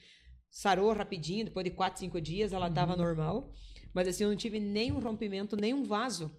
sarou 0.49 0.93
rapidinho, 0.93 1.45
depois 1.45 1.63
de 1.63 1.71
quatro, 1.71 1.99
cinco 1.99 2.21
dias 2.21 2.53
ela 2.53 2.67
estava 2.67 2.95
normal. 2.95 3.51
Mas 3.93 4.07
assim, 4.07 4.23
eu 4.23 4.29
não 4.29 4.37
tive 4.37 4.59
nenhum 4.59 4.99
rompimento, 4.99 5.55
nenhum 5.55 5.83
vaso 5.83 6.31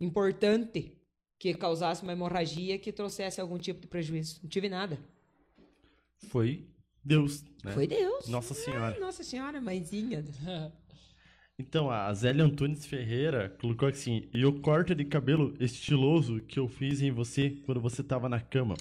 importante 0.00 0.96
que 1.38 1.54
causasse 1.54 2.02
uma 2.02 2.12
hemorragia 2.12 2.78
que 2.78 2.92
trouxesse 2.92 3.40
algum 3.40 3.58
tipo 3.58 3.80
de 3.80 3.86
prejuízo. 3.86 4.40
Não 4.42 4.48
tive 4.50 4.68
nada. 4.68 4.98
Foi 6.28 6.66
Deus, 7.04 7.44
né? 7.64 7.72
Foi 7.72 7.86
Deus. 7.86 8.28
Nossa 8.28 8.54
Senhora. 8.54 8.98
Nossa 8.98 9.22
Senhora, 9.22 9.60
mãezinha. 9.60 10.24
Então, 11.60 11.90
a 11.90 12.14
Zélia 12.14 12.44
Antunes 12.44 12.86
Ferreira 12.86 13.48
colocou 13.60 13.88
assim: 13.88 14.28
E 14.32 14.46
o 14.46 14.60
corte 14.60 14.94
de 14.94 15.04
cabelo 15.04 15.56
estiloso 15.58 16.40
que 16.42 16.56
eu 16.56 16.68
fiz 16.68 17.02
em 17.02 17.10
você 17.10 17.50
quando 17.66 17.80
você 17.80 18.00
tava 18.00 18.28
na 18.28 18.40
cama. 18.40 18.76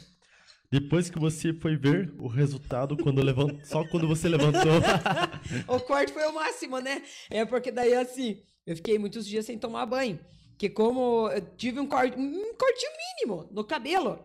Depois 0.70 1.10
que 1.10 1.18
você 1.18 1.54
foi 1.54 1.78
ver 1.78 2.14
o 2.20 2.28
resultado 2.28 2.98
quando 2.98 3.22
levant... 3.24 3.64
só 3.64 3.86
quando 3.88 4.08
você 4.08 4.28
levantou. 4.28 4.82
o 5.68 5.80
corte 5.80 6.12
foi 6.12 6.26
o 6.28 6.34
máximo, 6.34 6.80
né? 6.80 7.02
É 7.30 7.46
porque 7.46 7.72
daí, 7.72 7.94
assim, 7.94 8.42
eu 8.66 8.76
fiquei 8.76 9.00
muitos 9.00 9.26
dias 9.26 9.46
sem 9.46 9.58
tomar 9.58 9.86
banho. 9.86 10.20
Que 10.58 10.70
como 10.70 11.30
eu 11.30 11.42
tive 11.56 11.80
um, 11.80 11.88
corte, 11.88 12.18
um 12.20 12.54
cortinho 12.56 12.92
mínimo 13.22 13.48
no 13.52 13.64
cabelo. 13.64 14.20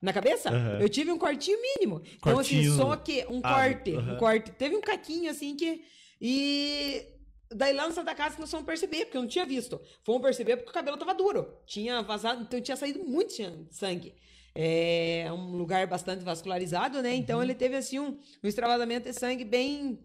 Na 0.00 0.12
cabeça? 0.12 0.48
Aham. 0.48 0.78
Eu 0.80 0.88
tive 0.88 1.10
um 1.10 1.18
cortinho 1.18 1.58
mínimo. 1.60 2.00
Então, 2.16 2.34
Cortinho. 2.34 2.60
assim, 2.70 2.76
só 2.76 2.96
que 2.96 3.26
um 3.28 3.40
Ah, 3.42 3.54
corte. 3.54 3.94
aham. 3.96 4.14
Um 4.14 4.16
corte. 4.18 4.52
Teve 4.52 4.76
um 4.76 4.80
caquinho, 4.80 5.30
assim, 5.30 5.56
que... 5.56 5.82
E... 6.20 7.04
Daí 7.52 7.72
lá 7.72 7.88
na 7.88 7.92
Santa 7.92 8.14
Casa 8.14 8.36
nós 8.38 8.48
fomos 8.48 8.64
perceber, 8.64 9.06
porque 9.06 9.16
eu 9.16 9.22
não 9.22 9.28
tinha 9.28 9.44
visto. 9.44 9.80
Fomos 10.04 10.22
perceber 10.22 10.56
porque 10.56 10.70
o 10.70 10.72
cabelo 10.72 10.96
tava 10.96 11.12
duro. 11.12 11.52
Tinha 11.66 12.00
vazado, 12.00 12.42
então 12.42 12.60
tinha 12.60 12.76
saído 12.76 13.00
muito 13.00 13.32
sangue. 13.72 14.14
É 14.54 15.28
um 15.32 15.56
lugar 15.56 15.86
bastante 15.86 16.24
vascularizado, 16.24 17.02
né? 17.02 17.14
Então 17.14 17.42
ele 17.42 17.54
teve 17.54 17.76
assim 17.76 17.98
um, 17.98 18.18
um 18.42 18.48
extravasamento 18.48 19.08
de 19.08 19.18
sangue 19.18 19.44
bem 19.44 19.98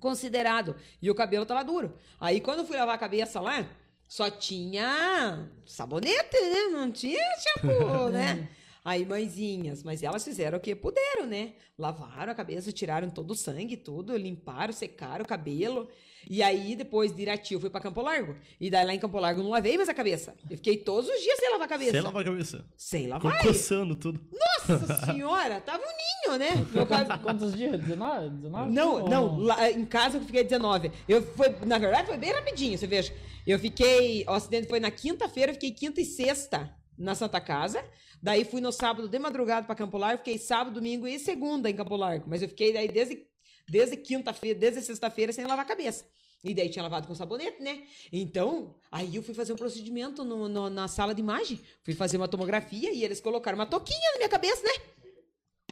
considerado. 0.00 0.76
E 1.02 1.10
o 1.10 1.14
cabelo 1.14 1.44
tava 1.44 1.62
duro. 1.62 1.94
Aí 2.18 2.40
quando 2.40 2.60
eu 2.60 2.66
fui 2.66 2.76
lavar 2.76 2.94
a 2.94 2.98
cabeça 2.98 3.40
lá, 3.40 3.68
só 4.08 4.30
tinha 4.30 5.50
sabonete, 5.66 6.40
né? 6.40 6.68
Não 6.72 6.90
tinha 6.90 7.22
shampoo, 7.38 8.08
né? 8.10 8.48
Aí, 8.84 9.04
mãezinhas, 9.04 9.82
mas 9.82 10.02
elas 10.02 10.24
fizeram 10.24 10.56
o 10.56 10.60
que 10.60 10.74
puderam, 10.74 11.26
né? 11.26 11.52
Lavaram 11.76 12.32
a 12.32 12.34
cabeça, 12.34 12.72
tiraram 12.72 13.10
todo 13.10 13.32
o 13.32 13.36
sangue, 13.36 13.76
tudo, 13.76 14.16
limparam, 14.16 14.72
secaram 14.72 15.26
o 15.26 15.28
cabelo. 15.28 15.90
E 16.30 16.42
aí, 16.42 16.76
depois 16.76 17.14
de 17.14 17.22
Irati, 17.22 17.54
eu 17.54 17.60
fui 17.60 17.70
pra 17.70 17.80
Campo 17.80 18.00
Largo. 18.02 18.36
E 18.60 18.68
daí 18.70 18.84
lá 18.86 18.94
em 18.94 18.98
Campo 18.98 19.18
Largo 19.18 19.40
eu 19.40 19.44
não 19.44 19.50
lavei 19.50 19.76
mais 19.76 19.88
a 19.88 19.94
cabeça. 19.94 20.34
Eu 20.50 20.56
fiquei 20.56 20.76
todos 20.76 21.08
os 21.08 21.20
dias 21.22 21.38
sem 21.38 21.50
lavar 21.50 21.64
a 21.66 21.68
cabeça. 21.68 21.92
Sem 21.92 22.00
lavar 22.00 22.22
a 22.22 22.24
cabeça. 22.24 22.64
Sem 22.76 23.02
Ficou 23.04 23.30
lavar. 23.30 23.42
coçando 23.42 23.94
tudo. 23.96 24.20
Nossa 24.68 25.06
senhora, 25.12 25.60
tava 25.60 25.82
um 25.82 26.28
ninho, 26.28 26.38
né? 26.38 26.66
Meu 26.72 26.86
cabelo... 26.86 27.18
Quantos 27.20 27.54
dias? 27.56 27.80
19? 27.80 28.28
19? 28.28 28.72
Não, 28.72 28.92
Ou- 29.02 29.08
não, 29.08 29.38
lá 29.38 29.70
em 29.70 29.84
casa 29.86 30.18
eu 30.18 30.22
fiquei 30.22 30.44
19. 30.44 30.90
Eu 31.08 31.22
foi, 31.34 31.48
na 31.64 31.78
verdade, 31.78 32.06
foi 32.08 32.16
bem 32.18 32.32
rapidinho, 32.32 32.76
você 32.76 32.86
veja. 32.86 33.12
Eu 33.46 33.58
fiquei, 33.58 34.24
o 34.28 34.30
acidente 34.32 34.68
foi 34.68 34.78
na 34.80 34.90
quinta-feira, 34.90 35.50
eu 35.50 35.54
fiquei 35.54 35.70
quinta 35.70 36.00
e 36.00 36.04
sexta 36.04 36.70
na 36.98 37.14
Santa 37.14 37.40
Casa. 37.40 37.82
Daí 38.22 38.44
fui 38.44 38.60
no 38.60 38.70
sábado 38.72 39.08
de 39.08 39.18
madrugada 39.18 39.64
para 39.66 39.74
Campo 39.76 39.96
Largo, 39.96 40.18
fiquei 40.18 40.36
sábado, 40.36 40.74
domingo 40.74 41.06
e 41.06 41.18
segunda 41.18 41.70
em 41.70 41.74
Campo 41.74 41.96
Largo. 41.96 42.26
Mas 42.28 42.42
eu 42.42 42.48
fiquei 42.48 42.72
daí 42.72 42.88
desde, 42.88 43.22
desde 43.68 43.96
quinta-feira, 43.96 44.58
desde 44.58 44.82
sexta-feira 44.82 45.32
sem 45.32 45.44
lavar 45.44 45.64
a 45.64 45.68
cabeça. 45.68 46.04
E 46.44 46.54
daí 46.54 46.68
tinha 46.68 46.82
lavado 46.84 47.08
com 47.08 47.14
sabonete, 47.14 47.60
né? 47.60 47.82
Então, 48.12 48.74
aí 48.92 49.16
eu 49.16 49.22
fui 49.24 49.34
fazer 49.34 49.52
um 49.52 49.56
procedimento 49.56 50.22
no- 50.24 50.48
no- 50.48 50.70
na 50.70 50.86
sala 50.86 51.12
de 51.14 51.20
imagem. 51.20 51.60
Fui 51.82 51.94
fazer 51.94 52.16
uma 52.16 52.28
tomografia 52.28 52.92
e 52.92 53.02
eles 53.04 53.20
colocaram 53.20 53.58
uma 53.58 53.66
toquinha 53.66 54.10
na 54.12 54.18
minha 54.18 54.28
cabeça, 54.28 54.62
né? 54.62 54.70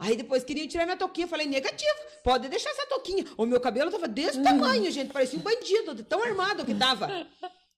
Aí 0.01 0.15
depois 0.15 0.43
queriam 0.43 0.67
tirar 0.67 0.85
minha 0.85 0.97
toquinha. 0.97 1.25
Eu 1.25 1.29
falei, 1.29 1.47
negativo, 1.47 1.95
pode 2.23 2.49
deixar 2.49 2.69
essa 2.69 2.85
toquinha. 2.87 3.23
O 3.37 3.45
meu 3.45 3.59
cabelo 3.61 3.89
tava 3.89 4.07
desse 4.07 4.39
tamanho, 4.43 4.91
gente. 4.91 5.11
Parecia 5.11 5.39
um 5.39 5.41
bandido, 5.41 6.03
tão 6.03 6.21
armado 6.21 6.65
que 6.65 6.75
tava. 6.75 7.07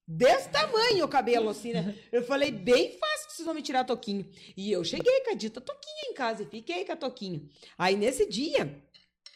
Desse 0.05 0.49
tamanho 0.49 1.05
o 1.05 1.07
cabelo, 1.07 1.47
assim, 1.49 1.71
né? 1.71 1.95
Eu 2.11 2.23
falei, 2.23 2.49
bem 2.51 2.97
fácil 2.97 3.27
que 3.27 3.33
vocês 3.35 3.45
vão 3.45 3.53
me 3.53 3.61
tirar 3.61 3.81
a 3.81 3.85
toquinha. 3.85 4.27
E 4.57 4.71
eu 4.71 4.83
cheguei 4.83 5.21
com 5.21 5.29
a 5.29 5.33
dita 5.35 5.61
toquinha 5.61 6.09
em 6.09 6.13
casa 6.15 6.41
e 6.41 6.45
fiquei 6.47 6.83
com 6.83 6.91
a 6.93 6.95
toquinha. 6.95 7.41
Aí 7.77 7.95
nesse 7.95 8.27
dia, 8.27 8.83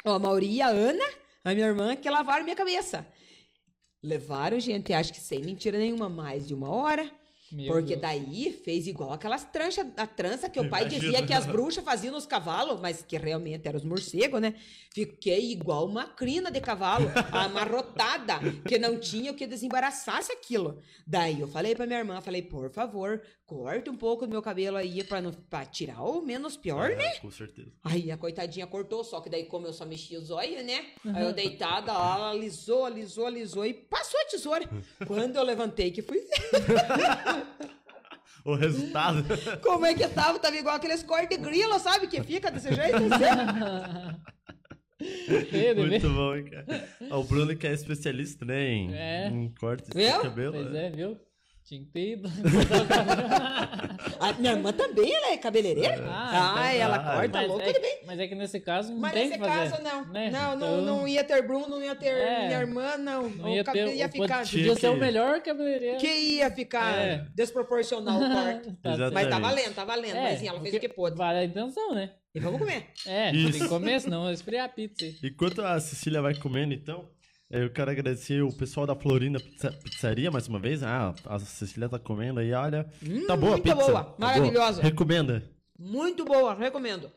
ó, 0.04 0.14
a 0.14 0.20
Mauri 0.20 0.52
e 0.56 0.62
a 0.62 0.68
Ana, 0.68 1.06
a 1.44 1.54
minha 1.54 1.68
irmã, 1.68 1.96
que 1.96 2.10
lavaram 2.10 2.44
minha 2.44 2.56
cabeça. 2.56 3.06
Levaram, 4.02 4.60
gente, 4.60 4.92
acho 4.94 5.14
que 5.14 5.20
sem 5.20 5.42
mentira 5.42 5.78
nenhuma, 5.78 6.10
mais 6.10 6.48
de 6.48 6.54
uma 6.54 6.70
hora. 6.70 7.10
Meu 7.52 7.72
Porque 7.72 7.90
Deus. 7.96 8.02
daí 8.02 8.52
fez 8.66 8.88
igual 8.88 9.14
aquelas 9.14 9.44
tranças, 9.44 9.86
a 9.96 10.08
trança 10.08 10.50
que 10.50 10.60
o 10.60 10.68
pai 10.68 10.82
Imagina. 10.82 11.02
dizia 11.02 11.26
que 11.28 11.34
as 11.34 11.46
bruxas 11.46 11.84
faziam 11.84 12.12
nos 12.12 12.26
cavalos, 12.26 12.80
mas 12.82 13.04
que 13.04 13.16
realmente 13.16 13.68
eram 13.68 13.78
os 13.78 13.86
morcegos, 13.86 14.42
né? 14.42 14.56
Fiquei 14.92 15.52
igual 15.52 15.86
uma 15.86 16.06
crina 16.08 16.50
de 16.50 16.60
cavalo, 16.60 17.12
amarrotada, 17.32 18.40
que 18.68 18.80
não 18.80 19.00
tinha 19.00 19.32
o 19.32 19.36
que 19.36 19.46
desembaraçasse 19.46 20.32
aquilo. 20.32 20.82
Daí 21.06 21.42
eu 21.42 21.48
falei 21.48 21.76
pra 21.76 21.86
minha 21.86 22.00
irmã, 22.00 22.20
falei, 22.22 22.42
por 22.42 22.72
favor, 22.72 23.22
corte 23.58 23.90
um 23.90 23.96
pouco 23.96 24.26
do 24.26 24.30
meu 24.32 24.42
cabelo 24.42 24.78
aí 24.78 25.04
pra, 25.04 25.22
não, 25.22 25.32
pra 25.32 25.66
tirar 25.66 26.02
o 26.02 26.22
menos 26.22 26.58
pior, 26.58 26.90
né? 26.90 27.14
Ah, 27.18 27.20
com 27.22 27.32
certeza. 27.32 27.72
Aí 27.84 28.10
a 28.12 28.18
coitadinha 28.18 28.66
cortou, 28.68 29.04
só 29.04 29.22
que 29.22 29.30
daí 29.30 29.46
como 29.46 29.68
eu 29.68 29.74
só 29.74 29.86
mexia 29.86 30.20
os 30.20 30.30
olhos, 30.30 30.64
né? 30.66 30.86
Aí 31.14 31.24
eu 31.24 31.34
deitada, 31.34 31.92
ela 31.92 32.32
alisou, 32.32 32.86
alisou, 32.86 33.28
alisou 33.28 33.66
e 33.66 33.74
passou 33.74 34.20
a 34.22 34.26
tesoura. 34.26 34.70
Quando 35.08 35.36
eu 35.36 35.44
levantei 35.44 35.92
que 35.92 36.02
fui 36.02 36.20
ver 36.20 36.30
O 38.46 38.56
resultado. 38.56 39.24
como 39.64 39.86
é 39.86 39.94
que 39.94 40.06
tava, 40.10 40.38
tava 40.38 40.58
igual 40.58 40.76
aqueles 40.76 41.02
cortes 41.02 41.38
de 41.38 41.44
grilo, 41.44 41.80
sabe? 41.80 42.08
Que 42.08 42.22
fica 42.24 42.52
desse 42.52 42.74
jeito. 42.74 42.96
assim. 42.98 43.10
De. 45.74 45.88
Muito 45.88 46.10
bom, 46.10 46.36
hein, 46.36 46.46
cara. 46.46 46.90
O 47.18 47.24
Bruno 47.24 47.56
que 47.56 47.68
é 47.68 47.74
especialista, 47.74 48.46
né, 48.46 48.68
em, 48.70 48.94
É. 48.94 49.28
em 49.28 49.50
cortes 49.54 49.90
de 49.90 49.98
Viu? 49.98 50.22
cabelo. 50.22 50.54
Pois 50.54 50.72
né? 50.72 50.88
é, 50.88 50.90
viu? 50.90 51.18
Tinha 51.66 51.80
que 51.80 51.86
ter 51.92 52.12
ido. 52.14 52.30
A 54.20 54.34
minha 54.40 54.52
irmã 54.52 54.74
também, 54.74 55.14
ela 55.14 55.32
é 55.32 55.38
cabeleireira. 55.38 56.04
Ah, 56.10 56.56
Ah, 56.58 56.74
então- 56.76 56.82
ela 56.86 56.96
Ah, 56.98 57.16
corta 57.16 57.38
mas, 57.40 57.48
louca 57.48 57.70
é, 57.70 57.80
bem. 57.80 58.00
mas 58.06 58.20
é 58.20 58.28
que 58.28 58.36
nesse 58.36 58.60
caso 58.60 58.92
não 58.92 59.00
Mas 59.00 59.14
tem 59.14 59.28
nesse 59.30 59.40
que 59.40 59.46
fazer. 59.46 59.70
caso, 59.72 59.82
não. 59.84 60.06
né? 60.12 60.30
Não, 60.30 60.58
não, 60.58 60.82
Então, 60.82 60.82
não 60.98 61.08
ia 61.08 61.24
ter 61.24 61.42
Bruno, 61.48 61.68
não 61.70 61.82
ia 61.84 61.96
ter 61.96 62.08
É. 62.08 62.48
minha 62.48 62.60
irmã, 62.60 62.98
não. 62.98 63.30
Não 63.30 63.46
o 63.46 63.50
ia 63.56 63.64
cabelo 63.64 63.90
ter, 63.92 63.96
ia 63.98 64.08
o- 64.08 64.12
ficar. 64.12 64.46
Tinha 64.46 64.68
Podia 64.68 64.80
ser 64.82 64.90
o 64.90 64.98
melhor 64.98 65.42
cabeleireiro. 65.42 65.98
Que 66.00 66.08
ia 66.08 66.52
ficar 66.52 66.98
É. 66.98 67.26
desproporcional 67.34 68.18
o 68.22 68.30
corte. 68.30 68.74
Tá. 68.84 69.12
Mas 69.12 69.28
tá 69.30 69.40
valendo, 69.40 69.74
tá 69.76 69.86
valendo. 69.86 70.16
É, 70.18 70.22
mas 70.24 70.40
sim, 70.40 70.48
ela 70.48 70.60
fez 70.60 70.74
o 70.76 70.80
que 70.80 70.90
pôde. 70.90 71.16
Vale 71.16 71.40
a 71.40 71.44
intenção, 71.46 71.94
né? 71.94 72.12
E 72.36 72.40
vamos 72.40 72.60
comer. 72.60 72.88
É, 73.06 73.32
Isso. 73.32 73.52
tem 73.52 73.62
que 73.62 73.68
comer, 73.70 74.02
senão 74.02 74.26
eu 74.28 74.34
esfriar 74.34 74.66
a 74.66 74.70
pizza. 74.70 75.06
Enquanto 75.24 75.62
a 75.62 75.80
Cecília 75.80 76.22
vai 76.22 76.34
comendo, 76.34 76.74
então, 76.74 77.08
eu 77.62 77.70
quero 77.70 77.92
agradecer 77.92 78.42
o 78.42 78.52
pessoal 78.52 78.86
da 78.86 78.96
Florinda 78.96 79.40
Pizza- 79.40 79.72
Pizzaria 79.84 80.32
mais 80.32 80.48
uma 80.48 80.60
vez. 80.60 80.84
Ah, 80.84 81.14
a 81.26 81.40
Cecília 81.40 81.88
tá 81.90 82.00
comendo 82.00 82.40
aí, 82.40 82.52
olha. 82.54 82.86
tá 83.28 83.36
boa 83.38 83.56
a 83.56 83.60
pizza. 83.60 83.76
boa, 83.76 84.04
Tá 84.04 84.16
maravilhosa. 84.18 84.82
Recomenda. 84.82 85.44
Muito 85.78 86.24
boa, 86.26 86.54
recomendo. 86.54 87.10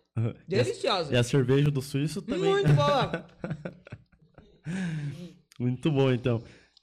Deliciosa. 0.49 1.13
E 1.13 1.17
a 1.17 1.23
cerveja 1.23 1.71
do 1.71 1.83
suíço 1.83 2.23
também. 2.23 2.51
Muito 2.51 2.73
boa. 2.73 3.27
Muito 5.59 5.91
bom, 5.91 6.13
então. 6.13 6.43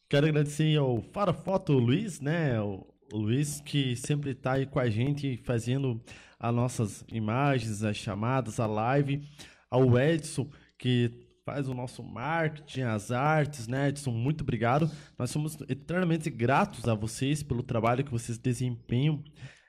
Quero 0.09 0.27
agradecer 0.27 0.77
ao 0.77 1.01
Farafoto 1.11 1.73
Luiz, 1.73 2.19
né? 2.19 2.59
O, 2.61 2.85
o 3.11 3.17
Luiz 3.17 3.61
que 3.61 3.95
sempre 3.95 4.31
está 4.31 4.53
aí 4.53 4.65
com 4.65 4.79
a 4.79 4.89
gente 4.89 5.37
fazendo 5.43 6.01
as 6.39 6.53
nossas 6.53 7.05
imagens, 7.11 7.83
as 7.83 7.97
chamadas, 7.97 8.59
a 8.59 8.65
live. 8.67 9.23
Ao 9.69 9.97
Edson, 9.99 10.47
que 10.77 11.22
faz 11.45 11.67
o 11.67 11.73
nosso 11.73 12.01
marketing, 12.03 12.81
as 12.81 13.11
artes, 13.11 13.67
né, 13.67 13.89
Edson? 13.89 14.11
Muito 14.11 14.41
obrigado. 14.41 14.89
Nós 15.17 15.29
somos 15.29 15.57
eternamente 15.69 16.29
gratos 16.29 16.87
a 16.87 16.93
vocês 16.95 17.43
pelo 17.43 17.63
trabalho 17.63 18.03
que 18.03 18.11
vocês 18.11 18.37
desempenham. 18.37 19.23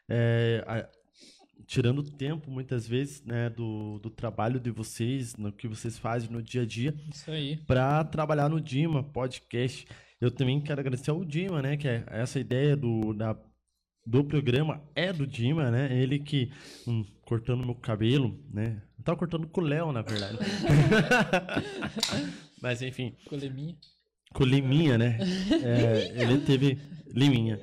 É, 0.09 0.65
a- 0.67 0.89
tirando 1.67 2.03
tempo, 2.03 2.51
muitas 2.51 2.87
vezes, 2.87 3.23
né, 3.25 3.49
do, 3.49 3.99
do 3.99 4.11
trabalho 4.11 4.61
de 4.61 4.71
vocês, 4.71 5.35
no 5.37 5.51
que 5.51 5.67
vocês 5.67 5.99
fazem 5.99 6.31
no 6.31 6.43
dia 6.43 6.63
a 6.63 6.67
dia 6.67 6.95
Isso 7.11 7.31
aí. 7.31 7.57
para 7.67 8.05
trabalhar 8.05 8.49
no 8.51 8.61
Dima 8.61 9.03
Podcast. 9.03 9.87
Eu 10.21 10.31
também 10.31 10.61
quero 10.61 10.81
agradecer 10.81 11.11
ao 11.11 11.25
Dima, 11.25 11.63
né? 11.63 11.77
Que 11.77 11.89
é 11.89 12.05
essa 12.09 12.39
ideia 12.39 12.77
do, 12.77 13.13
da, 13.15 13.35
do 14.07 14.23
programa 14.25 14.83
é 14.95 15.13
do 15.13 15.27
Dima, 15.27 15.71
né? 15.71 15.97
Ele 15.99 16.19
que 16.19 16.51
hum, 16.87 17.05
cortando 17.25 17.65
meu 17.65 17.75
cabelo, 17.75 18.39
né? 18.53 18.83
Eu 18.99 19.05
tava 19.05 19.19
cortando 19.19 19.47
com 19.47 19.61
o 19.61 19.65
Léo, 19.65 19.93
na 19.93 20.03
verdade. 20.03 20.39
Mas 22.61 22.83
enfim, 22.83 23.15
Com 23.29 23.37
liminha. 23.37 23.77
com 24.33 24.43
o 24.43 24.47
Liminha, 24.47 24.99
né? 24.99 25.19
É, 25.63 26.23
ele 26.23 26.39
teve. 26.41 26.79
Liminha. 27.09 27.61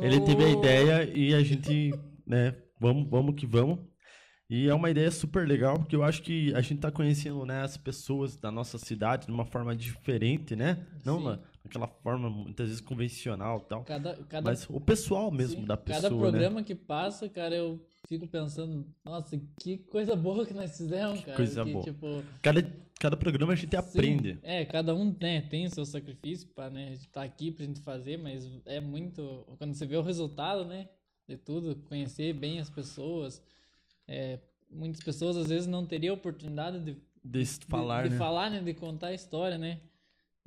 Ele 0.00 0.20
teve 0.20 0.44
a 0.44 0.50
ideia 0.50 1.04
e 1.14 1.34
a 1.34 1.42
gente, 1.42 1.92
né? 2.26 2.54
Vamos, 2.80 3.08
vamos 3.08 3.34
que 3.34 3.46
vamos. 3.46 3.80
E 4.50 4.66
é 4.66 4.74
uma 4.74 4.88
ideia 4.88 5.10
super 5.10 5.46
legal, 5.46 5.78
porque 5.78 5.94
eu 5.94 6.02
acho 6.02 6.22
que 6.22 6.54
a 6.54 6.62
gente 6.62 6.80
tá 6.80 6.90
conhecendo 6.90 7.44
né, 7.44 7.60
as 7.60 7.76
pessoas 7.76 8.34
da 8.34 8.50
nossa 8.50 8.78
cidade 8.78 9.26
de 9.26 9.32
uma 9.32 9.44
forma 9.44 9.76
diferente, 9.76 10.56
né? 10.56 10.86
Não 11.04 11.20
na, 11.20 11.38
naquela 11.62 11.86
forma 11.86 12.30
muitas 12.30 12.68
vezes 12.68 12.80
convencional 12.80 13.62
e 13.64 13.68
tal. 13.68 13.84
Cada, 13.84 14.16
cada, 14.24 14.50
Mas 14.50 14.66
o 14.70 14.80
pessoal 14.80 15.30
mesmo 15.30 15.60
sim, 15.60 15.66
da 15.66 15.76
pessoa, 15.76 16.02
cada 16.02 16.14
né? 16.14 16.20
programa 16.20 16.62
que 16.62 16.74
passa, 16.74 17.28
cara, 17.28 17.54
eu 17.54 17.78
fico 18.08 18.26
pensando, 18.26 18.86
nossa, 19.04 19.40
que 19.60 19.78
coisa 19.78 20.16
boa 20.16 20.44
que 20.46 20.54
nós 20.54 20.76
fizemos, 20.76 21.20
cara. 21.20 21.36
Coisa 21.36 21.64
que, 21.64 21.72
boa. 21.72 21.84
Tipo, 21.84 22.22
Cada, 22.42 22.72
cada 22.98 23.16
programa 23.16 23.52
a 23.52 23.56
gente 23.56 23.76
aprende. 23.76 24.34
Sim, 24.34 24.40
é, 24.42 24.64
cada 24.64 24.94
um 24.94 25.14
né, 25.20 25.42
tem 25.42 25.68
seu 25.68 25.84
sacrifício 25.84 26.48
pra 26.48 26.70
né, 26.70 26.94
estar 26.94 27.22
aqui 27.22 27.50
pra 27.52 27.64
gente 27.64 27.80
fazer, 27.80 28.16
mas 28.16 28.48
é 28.64 28.80
muito. 28.80 29.44
Quando 29.58 29.74
você 29.74 29.86
vê 29.86 29.96
o 29.96 30.02
resultado, 30.02 30.64
né? 30.64 30.88
De 31.28 31.36
tudo, 31.36 31.76
conhecer 31.88 32.32
bem 32.32 32.58
as 32.58 32.70
pessoas. 32.70 33.42
é, 34.06 34.38
muitas 34.70 35.02
pessoas 35.02 35.36
às 35.36 35.48
vezes 35.48 35.66
não 35.66 35.84
teriam 35.86 36.14
oportunidade 36.14 36.78
de, 36.80 36.96
De 37.24 37.42
de- 37.44 37.66
falar, 37.66 38.04
de, 38.04 38.10
né? 38.10 38.16
falar, 38.16 38.50
né? 38.50 38.60
De 38.62 38.72
contar 38.74 39.08
a 39.08 39.14
história, 39.14 39.58
né? 39.58 39.80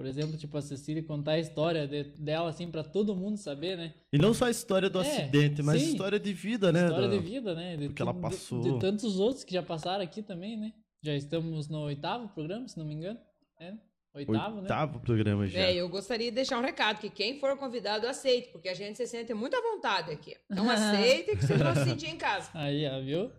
Por 0.02 0.08
exemplo, 0.08 0.36
tipo 0.36 0.58
a 0.58 0.62
Cecília 0.64 1.04
contar 1.04 1.34
a 1.34 1.40
história 1.40 1.88
de- 1.88 2.04
dela 2.18 2.50
assim 2.50 2.72
pra 2.72 2.84
todo 2.84 3.16
mundo 3.16 3.38
saber, 3.38 3.78
né? 3.78 3.94
E 4.12 4.18
não 4.18 4.34
só 4.34 4.46
a 4.46 4.50
história 4.50 4.90
do 4.90 5.00
É, 5.00 5.02
acidente, 5.02 5.62
mas 5.62 5.80
sim. 5.80 5.92
história 5.92 6.20
de 6.20 6.34
vida, 6.34 6.72
né? 6.72 6.86
História 6.86 7.08
da- 7.08 7.16
de 7.16 7.20
vida, 7.24 7.54
né? 7.54 7.78
De, 7.78 7.86
porque 7.88 8.02
ela 8.02 8.12
tudo- 8.14 8.24
de- 8.24 8.30
passou. 8.36 8.62
De, 8.62 8.80
tantos 8.80 9.20
outros 9.20 9.44
que 9.44 9.54
já 9.54 9.62
passaram 9.62 10.04
aqui 10.04 10.24
também, 10.24 10.58
né? 10.58 10.74
Já 11.04 11.14
estamos 11.16 11.68
no 11.70 11.82
oitavo 11.82 12.30
programa, 12.30 12.68
se 12.68 12.80
não 12.80 12.86
me 12.86 12.96
engano. 12.96 13.20
É, 13.60 13.74
oitavo, 14.16 14.56
né? 14.56 14.62
Oitavo 14.64 15.00
programa 15.02 15.46
já. 15.46 15.60
É, 15.60 15.76
eu 15.76 15.88
gostaria 15.88 16.32
de 16.32 16.36
deixar 16.36 16.58
um 16.58 16.64
recado, 16.64 17.00
que 17.00 17.10
quem 17.12 17.40
for 17.40 17.56
convidado, 17.58 18.08
aceite, 18.08 18.50
porque 18.52 18.70
a 18.70 18.74
gente 18.74 18.98
se 18.98 19.06
sente 19.06 19.34
muito 19.36 19.56
à 19.56 19.62
vontade 19.62 20.12
aqui. 20.12 20.34
Então 20.52 20.66
aceite 21.26 21.36
que 21.38 21.46
vocês 21.46 21.62
vão 21.62 21.76
se 21.76 21.84
sentir 21.86 22.08
em 22.08 22.18
casa. 22.18 22.50
Aí, 22.56 22.88
ó, 22.88 23.00
viu? 23.02 23.32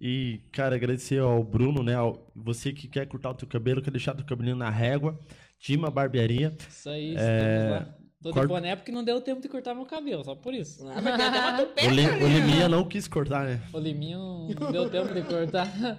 E, 0.00 0.40
cara, 0.52 0.76
agradecer 0.76 1.18
ao 1.18 1.42
Bruno, 1.42 1.82
né? 1.82 1.94
ao- 1.96 2.30
você 2.34 2.72
que 2.72 2.86
quer 2.86 3.06
cortar 3.08 3.30
o 3.30 3.34
teu 3.34 3.48
cabelo, 3.48 3.82
quer 3.82 3.90
deixar 3.90 4.14
teu 4.14 4.24
cabelinho 4.24 4.54
na 4.56 4.70
régua. 4.70 5.18
Tima 5.60 5.90
Barbearia. 5.90 6.56
Isso 6.68 6.88
aí, 6.90 7.14
É, 7.16 7.54
estamos 7.54 7.70
lá. 7.70 7.94
Tô 8.20 8.32
de 8.32 8.46
boné 8.48 8.74
porque 8.74 8.90
não 8.90 9.04
deu 9.04 9.20
tempo 9.20 9.40
de 9.40 9.48
cortar 9.48 9.74
meu 9.74 9.86
cabelo, 9.86 10.24
só 10.24 10.34
por 10.34 10.52
isso. 10.52 10.84
Ah, 10.88 10.96
O, 11.86 11.90
Li, 11.90 12.06
o 12.06 12.26
Liminha 12.28 12.68
não 12.68 12.84
quis 12.84 13.06
cortar, 13.06 13.44
né? 13.46 13.60
O 13.72 13.78
liminho 13.78 14.48
não 14.60 14.72
deu 14.72 14.90
tempo 14.90 15.14
de 15.14 15.22
cortar. 15.22 15.68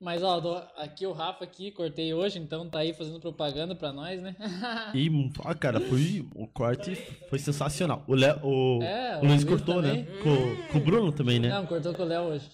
Mas, 0.00 0.20
ó, 0.20 0.40
tô- 0.40 0.60
aqui 0.78 1.06
o 1.06 1.12
Rafa 1.12 1.44
aqui, 1.44 1.70
cortei 1.70 2.12
hoje, 2.12 2.36
então 2.40 2.68
tá 2.68 2.80
aí 2.80 2.92
fazendo 2.92 3.20
propaganda 3.20 3.72
pra 3.76 3.92
nós, 3.92 4.20
né? 4.20 4.34
E, 4.96 5.08
ó, 5.44 5.54
cara, 5.54 5.78
foi, 5.80 6.26
o 6.34 6.48
corte 6.48 6.96
foi 7.30 7.38
sensacional. 7.38 8.02
O, 8.08 8.14
Léo, 8.16 8.40
o, 8.44 8.82
É, 8.82 9.18
o 9.18 9.24
o 9.24 9.28
Luiz 9.28 9.44
cortou, 9.44 9.80
né? 9.80 10.02
também. 10.04 10.06
Com, 10.22 10.72
com 10.72 10.78
o 10.78 10.80
Bruno 10.80 11.12
também, 11.12 11.38
né? 11.38 11.50
Não, 11.50 11.64
cortou 11.66 11.94
com 11.94 12.02
o 12.02 12.06
Léo 12.06 12.22
hoje. 12.24 12.50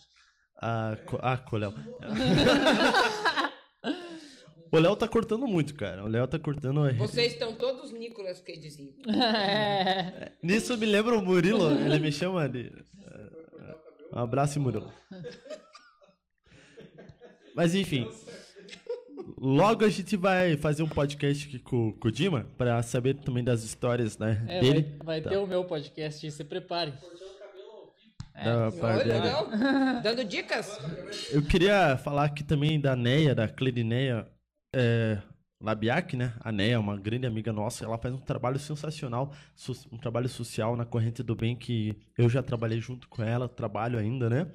Ah, 0.61 0.95
co- 1.07 1.19
ah, 1.23 1.39
com 1.39 1.57
o 1.57 1.59
Léo. 1.59 1.75
O 4.73 4.79
Léo 4.79 4.97
tá 4.97 5.07
cortando 5.09 5.47
muito, 5.47 5.75
cara. 5.75 6.05
O 6.05 6.09
Léo 6.09 6.27
tá 6.27 6.39
cortando. 6.39 6.93
Vocês 6.97 7.33
estão 7.33 7.55
todos 7.55 7.93
Nicolas 7.93 8.41
Cagezinho. 8.41 8.93
É. 9.09 10.33
Nisso 10.43 10.77
me 10.77 10.87
lembra 10.87 11.17
o 11.17 11.23
Murilo, 11.23 11.71
ele 11.71 11.99
me 11.99 12.13
chama 12.13 12.49
de. 12.49 12.73
Um 14.13 14.19
abraço, 14.19 14.59
Murilo. 14.61 14.93
Mas 17.55 17.75
enfim. 17.75 18.09
Logo 19.37 19.85
a 19.85 19.89
gente 19.89 20.17
vai 20.17 20.57
fazer 20.57 20.83
um 20.83 20.89
podcast 20.89 21.47
aqui 21.47 21.59
com, 21.59 21.93
com 21.93 22.09
o 22.09 22.11
Dima 22.11 22.47
pra 22.57 22.83
saber 22.83 23.15
também 23.15 23.45
das 23.45 23.63
histórias 23.63 24.19
né, 24.19 24.45
É, 24.49 24.61
dele. 24.61 24.83
vai, 24.99 25.07
vai 25.07 25.21
Tá. 25.21 25.31
ter 25.31 25.37
o 25.37 25.47
meu 25.47 25.65
podcast, 25.65 26.29
se 26.31 26.45
prepare. 26.45 26.93
Da 28.35 28.69
legal. 29.05 29.49
Dando 30.03 30.25
dicas. 30.25 30.79
Eu 31.33 31.43
queria 31.43 31.97
falar 31.99 32.25
aqui 32.27 32.45
também 32.45 32.81
da 32.81 32.95
Neia, 32.95 33.35
da 33.35 33.49
Clerineia 33.49 34.27
é, 34.75 35.21
Labiac, 35.61 36.17
né? 36.17 36.35
A 36.41 36.53
Neia 36.53 36.75
é 36.75 36.79
uma 36.79 36.97
grande 36.97 37.27
amiga 37.27 37.53
nossa. 37.53 37.85
Ela 37.85 37.99
faz 37.99 38.15
um 38.15 38.21
trabalho 38.21 38.59
sensacional, 38.59 39.33
um 39.91 39.99
trabalho 39.99 40.29
social 40.29 40.77
na 40.77 40.85
corrente 40.85 41.23
do 41.23 41.35
bem 41.35 41.57
que 41.57 41.97
eu 42.17 42.29
já 42.29 42.43
trabalhei 42.43 42.81
junto 42.81 43.09
com 43.09 43.23
ela, 43.23 43.49
trabalho 43.49 43.99
ainda, 43.99 44.31
né? 44.31 44.51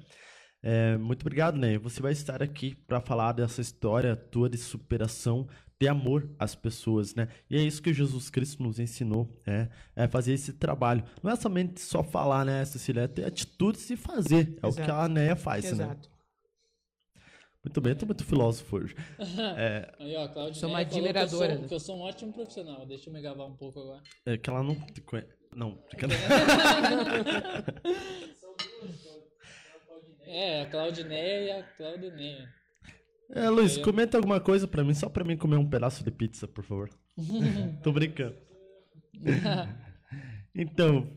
É, 0.62 0.96
muito 0.96 1.20
obrigado, 1.20 1.58
Neia. 1.58 1.78
Você 1.78 2.00
vai 2.00 2.12
estar 2.12 2.42
aqui 2.42 2.74
para 2.86 3.00
falar 3.00 3.32
dessa 3.32 3.60
história 3.60 4.16
tua 4.16 4.48
de 4.48 4.56
superação, 4.56 5.46
de 5.78 5.86
amor 5.86 6.30
às 6.38 6.54
pessoas, 6.54 7.14
né? 7.14 7.28
E 7.50 7.56
é 7.58 7.62
isso 7.62 7.82
que 7.82 7.92
Jesus 7.92 8.30
Cristo 8.30 8.62
nos 8.62 8.78
ensinou, 8.78 9.38
é, 9.46 9.68
é 9.94 10.08
fazer 10.08 10.32
esse 10.32 10.54
trabalho. 10.54 11.04
Não 11.22 11.30
é 11.30 11.36
somente 11.36 11.82
só 11.82 12.02
falar, 12.02 12.46
né, 12.46 12.64
Cecília? 12.64 13.02
É 13.02 13.08
ter 13.08 13.26
atitudes 13.26 13.90
e 13.90 13.96
fazer. 13.96 14.58
É 14.62 14.66
o 14.66 14.72
que 14.72 14.80
Exato. 14.80 14.92
a 14.92 15.06
Neia 15.06 15.36
faz, 15.36 15.70
né? 15.76 15.94
Muito 17.64 17.80
bem, 17.80 17.92
eu 17.92 17.96
tô 17.98 18.06
muito 18.06 18.24
filósofo 18.24 18.76
hoje. 18.76 18.94
É, 19.56 19.90
Aí, 19.98 20.14
ó, 20.16 20.28
Claudio 20.28 20.54
Sou 20.54 20.68
uma 20.68 20.78
falou 20.78 20.88
que 20.90 20.94
eu 20.94 20.98
admiradora. 21.08 21.56
sou- 21.58 21.68
Que 21.68 21.74
eu 21.74 21.80
sou 21.80 21.96
um 21.96 22.00
ótimo 22.02 22.32
profissional. 22.32 22.84
Deixa 22.86 23.08
eu 23.08 23.12
me 23.14 23.20
gabar 23.22 23.46
um 23.46 23.56
pouco 23.56 23.80
agora. 23.80 24.02
é 24.26 24.36
que 24.36 24.50
ela 24.50 24.62
não 24.62 24.74
te 24.86 25.00
conhece. 25.00 25.28
Não. 25.56 25.78
É, 30.26 30.62
a 30.62 30.66
Claudineia 30.70 31.42
e 31.44 31.50
a 31.50 31.62
Claudineia. 31.76 32.48
É, 33.30 33.48
Luiz, 33.48 33.76
comenta 33.78 34.16
alguma 34.16 34.40
coisa 34.40 34.66
pra 34.66 34.82
mim, 34.82 34.94
só 34.94 35.08
pra 35.08 35.24
mim 35.24 35.36
comer 35.36 35.56
um 35.56 35.68
pedaço 35.68 36.02
de 36.04 36.10
pizza, 36.10 36.48
por 36.48 36.64
favor. 36.64 36.88
Tô 37.82 37.92
brincando. 37.92 38.34
Então, 40.54 41.10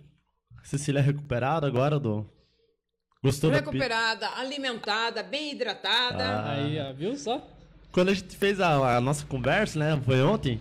Cecília 0.64 0.99
é 0.99 1.02
recuperada 1.02 1.65
agora 1.68 1.99
do. 1.99 2.30
Gostou 3.23 3.49
da? 3.52 3.57
Recuperada, 3.57 4.30
alimentada, 4.38 5.23
bem 5.23 5.52
hidratada. 5.52 6.23
Ah. 6.23 6.52
Aí, 6.53 6.80
ó, 6.80 6.94
viu 6.94 7.15
só? 7.18 7.45
Quando 7.91 8.10
a 8.10 8.14
gente 8.14 8.35
fez 8.35 8.60
a, 8.60 8.98
a 8.98 9.02
nossa 9.02 9.26
conversa, 9.26 9.80
né? 9.80 9.99
Foi 10.06 10.22
ontem. 10.22 10.60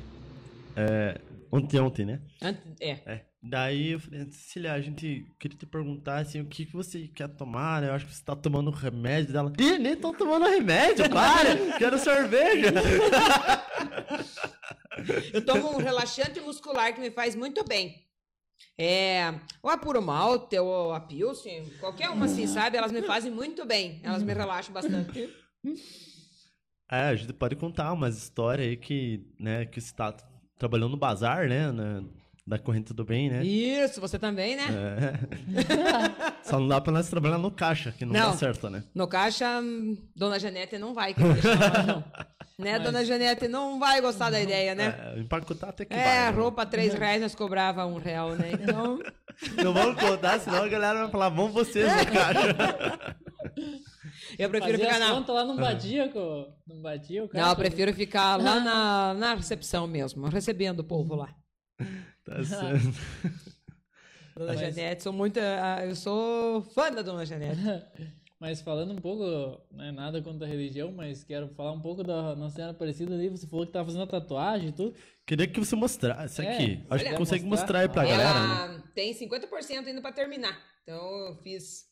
É, 0.75 1.19
ontem, 1.53 1.79
ontem, 1.81 2.07
né? 2.07 2.21
Ant- 2.43 2.59
É. 2.81 2.91
É. 3.07 3.21
Daí 3.49 3.93
eu 3.93 4.01
falei, 4.01 4.25
Cecília, 4.33 4.73
a 4.73 4.81
gente 4.81 5.25
queria 5.39 5.57
te 5.57 5.67
perguntar 5.67 6.17
assim, 6.19 6.41
o 6.41 6.47
que, 6.47 6.67
que 6.67 6.73
você 6.73 7.07
quer 7.15 7.29
tomar, 7.29 7.81
né? 7.81 7.89
Eu 7.89 7.95
acho 7.95 8.07
que 8.07 8.13
você 8.15 8.25
tá 8.25 8.35
tomando 8.35 8.71
remédio 8.73 9.33
dela. 9.33 9.53
Ih, 9.59 9.79
nem 9.79 9.95
tô 9.95 10.13
tomando 10.13 10.47
remédio, 10.47 11.09
para! 11.11 11.55
quero 11.79 11.97
cerveja! 11.99 12.73
Eu 15.33 15.45
tomo 15.45 15.75
um 15.75 15.77
relaxante 15.79 16.41
muscular 16.41 16.93
que 16.95 17.01
me 17.01 17.11
faz 17.11 17.35
muito 17.37 17.63
bem. 17.65 18.03
É, 18.79 19.35
ou 19.63 19.71
a 19.71 19.79
Puro 19.79 20.03
Malte, 20.03 20.59
ou 20.59 20.93
a 20.93 21.01
Pilsen, 21.01 21.65
qualquer 21.81 22.11
uma 22.11 22.27
assim, 22.27 22.47
sabe? 22.47 22.77
Elas 22.77 22.93
me 22.93 23.03
fazem 23.03 23.31
muito 23.33 23.65
bem. 23.65 24.01
Elas 24.03 24.23
me 24.23 24.33
relaxam 24.35 24.73
bastante. 24.75 25.31
É, 26.91 27.01
a 27.09 27.17
gente 27.17 27.33
pode 27.33 27.57
contar 27.57 27.93
umas 27.93 28.17
histórias 28.17 28.69
aí 28.69 28.77
que, 28.77 29.27
né, 29.41 29.65
que 29.67 29.81
você 29.81 29.95
tá 29.95 30.15
trabalhando 30.59 30.91
no 30.93 30.97
bazar, 30.97 31.49
né? 31.49 31.71
na- 31.73 32.03
da 32.47 32.61
corrente 32.61 32.95
do 32.95 33.05
bem, 33.05 33.29
né? 33.29 33.45
Isso, 33.45 34.01
você 34.01 34.21
também, 34.21 34.55
né? 34.55 34.67
É. 34.71 36.45
Só 36.49 36.61
não 36.61 36.69
dá 36.69 36.81
pra 36.81 36.93
nós 36.93 37.09
trabalhar 37.09 37.39
no 37.39 37.51
caixa, 37.51 37.91
que 37.91 38.05
não, 38.05 38.13
Não. 38.13 38.31
dá 38.31 38.37
certo, 38.37 38.71
né? 38.71 38.85
No 38.95 39.09
caixa, 39.09 39.59
hum, 39.61 39.97
Dona 40.15 40.39
Janete 40.39 40.79
não 40.79 40.95
vai 40.95 41.13
não. 41.19 42.05
Né, 42.59 42.79
Dona 42.79 43.05
Janete 43.05 43.49
não 43.49 43.79
vai 43.79 44.01
gostar 44.01 44.31
da 44.31 44.41
ideia, 44.41 44.75
né? 44.75 45.13
É, 45.15 45.21
empacotar 45.21 45.69
até 45.71 45.85
que 45.85 45.93
É, 45.93 45.97
vai. 45.97 46.15
né? 46.15 46.31
roupa 46.31 46.65
três 46.65 46.95
reais 46.95 47.21
nós 47.21 47.35
cobrava 47.35 47.85
um 47.85 47.99
real, 47.99 48.31
né? 48.35 48.51
Então, 48.53 48.99
Não 49.63 49.75
vamos 49.75 50.01
contar, 50.01 50.41
senão 50.41 50.65
a 50.65 50.69
galera 50.69 51.01
vai 51.03 51.11
falar, 51.11 51.29
vamos 51.29 51.53
vocês 51.53 51.87
no 51.87 52.07
caixa. 52.13 53.17
Eu 54.39 54.49
prefiro 54.51 54.79
Fazia 54.79 54.95
ficar 54.95 54.99
na. 54.99 55.15
contas 55.15 55.35
lá, 55.35 55.45
não 55.45 55.57
batia, 55.57 56.09
co... 56.09 56.47
não 56.67 56.81
batia 56.81 57.25
o 57.25 57.29
cara. 57.29 57.45
Não, 57.45 57.51
eu 57.53 57.57
prefiro 57.57 57.93
ficar 57.95 58.37
lá 58.37 58.59
na, 58.61 59.15
na 59.15 59.35
recepção 59.35 59.87
mesmo, 59.87 60.27
recebendo 60.29 60.81
o 60.81 60.85
povo 60.85 61.15
lá. 61.15 61.35
Tá 62.25 62.43
certo. 62.43 62.93
Dona 64.35 64.53
Mas- 64.55 64.61
Janete, 64.61 65.03
sou 65.03 65.13
muito. 65.13 65.39
ah, 65.39 65.85
Eu 65.87 65.95
sou 65.95 66.63
fã 66.75 66.91
da 66.91 67.03
Dona 67.03 67.25
Janete. 67.25 67.61
Mas 68.39 68.61
falando 68.61 68.93
um 68.93 68.97
pouco, 68.97 69.23
não 69.71 69.85
é 69.85 69.91
nada 69.91 70.21
contra 70.21 70.47
a 70.47 70.51
religião, 70.51 70.93
mas 70.93 71.25
quero 71.25 71.49
falar 71.49 71.73
um 71.73 71.81
pouco 71.81 72.03
da 72.05 72.37
Nossa 72.37 72.57
Senhora 72.57 72.73
Aparecida 72.73 73.15
ali. 73.15 73.31
Você 73.31 73.47
falou 73.47 73.65
que 73.65 73.73
tava 73.73 73.87
fazendo 73.87 74.03
a 74.05 74.07
tatuagem 74.07 74.69
e 74.69 74.73
tudo. 74.73 74.95
Queria 75.25 75.47
que 75.47 75.59
você 75.59 75.75
mostrasse 75.75 76.43
É, 76.45 76.53
aqui. 76.55 76.85
Acho 76.91 77.05
que 77.05 77.15
consegue 77.15 77.45
mostrar. 77.47 77.79
mostrar 77.79 77.79
aí 77.81 77.89
pra 77.89 78.05
galera, 78.05 78.35
né? 78.69 78.75
Ela 78.75 78.83
tem 78.95 79.15
50% 79.15 79.87
ainda 79.87 80.01
pra 80.03 80.13
terminar. 80.13 80.59
Então 80.83 81.27
eu 81.29 81.35
fiz. 81.37 81.87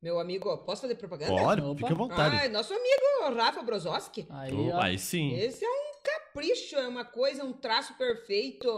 Meu 0.00 0.20
amigo, 0.20 0.56
posso 0.58 0.82
fazer 0.82 0.94
propaganda? 0.94 1.32
Pode, 1.32 1.60
Opa. 1.62 1.74
fica 1.80 1.92
à 1.92 1.96
vontade. 1.96 2.36
Ah, 2.36 2.48
nosso 2.48 2.72
amigo 2.72 3.34
Rafa 3.36 3.62
Brozoski. 3.62 4.24
Aí, 4.30 4.52
Oh, 4.54 4.76
aí 4.76 4.96
sim. 4.96 5.34
Esse 5.34 5.64
é 5.64 5.68
um 5.68 6.00
capricho, 6.04 6.76
é 6.76 6.86
uma 6.86 7.04
coisa, 7.04 7.42
um 7.44 7.52
traço 7.52 7.94
perfeito. 7.98 8.68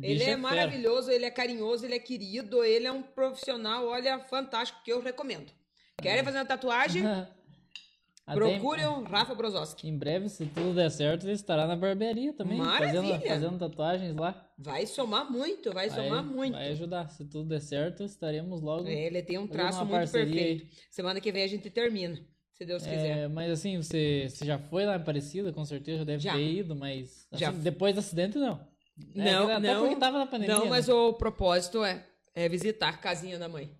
Ele 0.00 0.22
é, 0.22 0.26
fera. 0.26 0.38
maravilhoso, 0.38 1.10
ele 1.10 1.24
é 1.24 1.30
carinhoso, 1.32 1.84
ele 1.84 1.96
é 1.96 1.98
querido, 1.98 2.62
ele 2.62 2.86
é 2.86 2.92
um 2.92 3.02
profissional, 3.02 3.86
olha, 3.88 4.20
fantástico, 4.20 4.78
que 4.84 4.92
eu 4.92 5.00
recomendo. 5.02 5.50
Querem 6.00 6.24
fazer 6.24 6.38
uma 6.38 6.44
tatuagem? 6.46 7.02
Procure 8.34 8.84
o 8.86 9.02
Rafa 9.02 9.34
Brozoski. 9.34 9.88
Em 9.88 9.96
breve, 9.96 10.28
se 10.28 10.46
tudo 10.46 10.74
der 10.74 10.90
certo, 10.90 11.24
ele 11.24 11.32
estará 11.32 11.66
na 11.66 11.74
barbearia 11.74 12.32
também. 12.32 12.58
Fazendo, 12.58 13.02
Maravilha! 13.02 13.28
fazendo 13.28 13.58
tatuagens 13.58 14.14
lá. 14.14 14.48
Vai 14.56 14.86
somar 14.86 15.30
muito, 15.30 15.72
vai, 15.72 15.90
somar 15.90 16.22
muito. 16.24 16.54
Vai 16.54 16.68
ajudar. 16.68 17.08
Se 17.08 17.24
tudo 17.24 17.48
der 17.48 17.60
certo, 17.60 18.04
estaremos 18.04 18.60
logo. 18.60 18.86
É, 18.86 18.92
Ele 18.92 19.22
tem 19.22 19.36
um 19.36 19.48
fazendo 19.48 19.52
traço 19.52 19.78
muito 19.80 19.90
parceria 19.92 20.26
aí. 20.42 20.58
perfeito. 20.58 20.76
Semana 20.90 21.20
que 21.20 21.32
vem 21.32 21.42
a 21.42 21.48
gente 21.48 21.68
termina, 21.70 22.20
se 22.52 22.64
Deus 22.64 22.84
quiser. 22.84 23.18
É, 23.18 23.28
mas 23.28 23.50
assim, 23.50 23.78
você, 23.82 24.28
você 24.28 24.44
já 24.44 24.58
foi 24.58 24.84
lá 24.84 24.92
em 24.92 24.96
Aparecida, 24.96 25.52
com 25.52 25.64
certeza 25.64 25.98
já 25.98 26.04
deve 26.04 26.22
Já. 26.22 26.32
ter 26.34 26.44
ido, 26.44 26.76
mas 26.76 27.26
assim, 27.32 27.44
Já. 27.44 27.50
depois 27.50 27.94
do 27.94 27.98
acidente 27.98 28.38
não. 28.38 28.60
É, 29.16 29.32
Não, 29.32 29.48
até 29.50 29.72
não. 29.74 29.80
porque 29.80 29.96
tava 29.96 30.18
na 30.18 30.26
pandemia. 30.26 30.54
Não, 30.56 30.66
mas 30.66 30.86
né? 30.86 30.94
o 30.94 31.14
propósito 31.14 31.82
é, 31.82 32.04
é 32.34 32.48
visitar 32.48 32.90
a 32.90 32.96
casinha 32.96 33.38
da 33.38 33.48
mãe. 33.48 33.74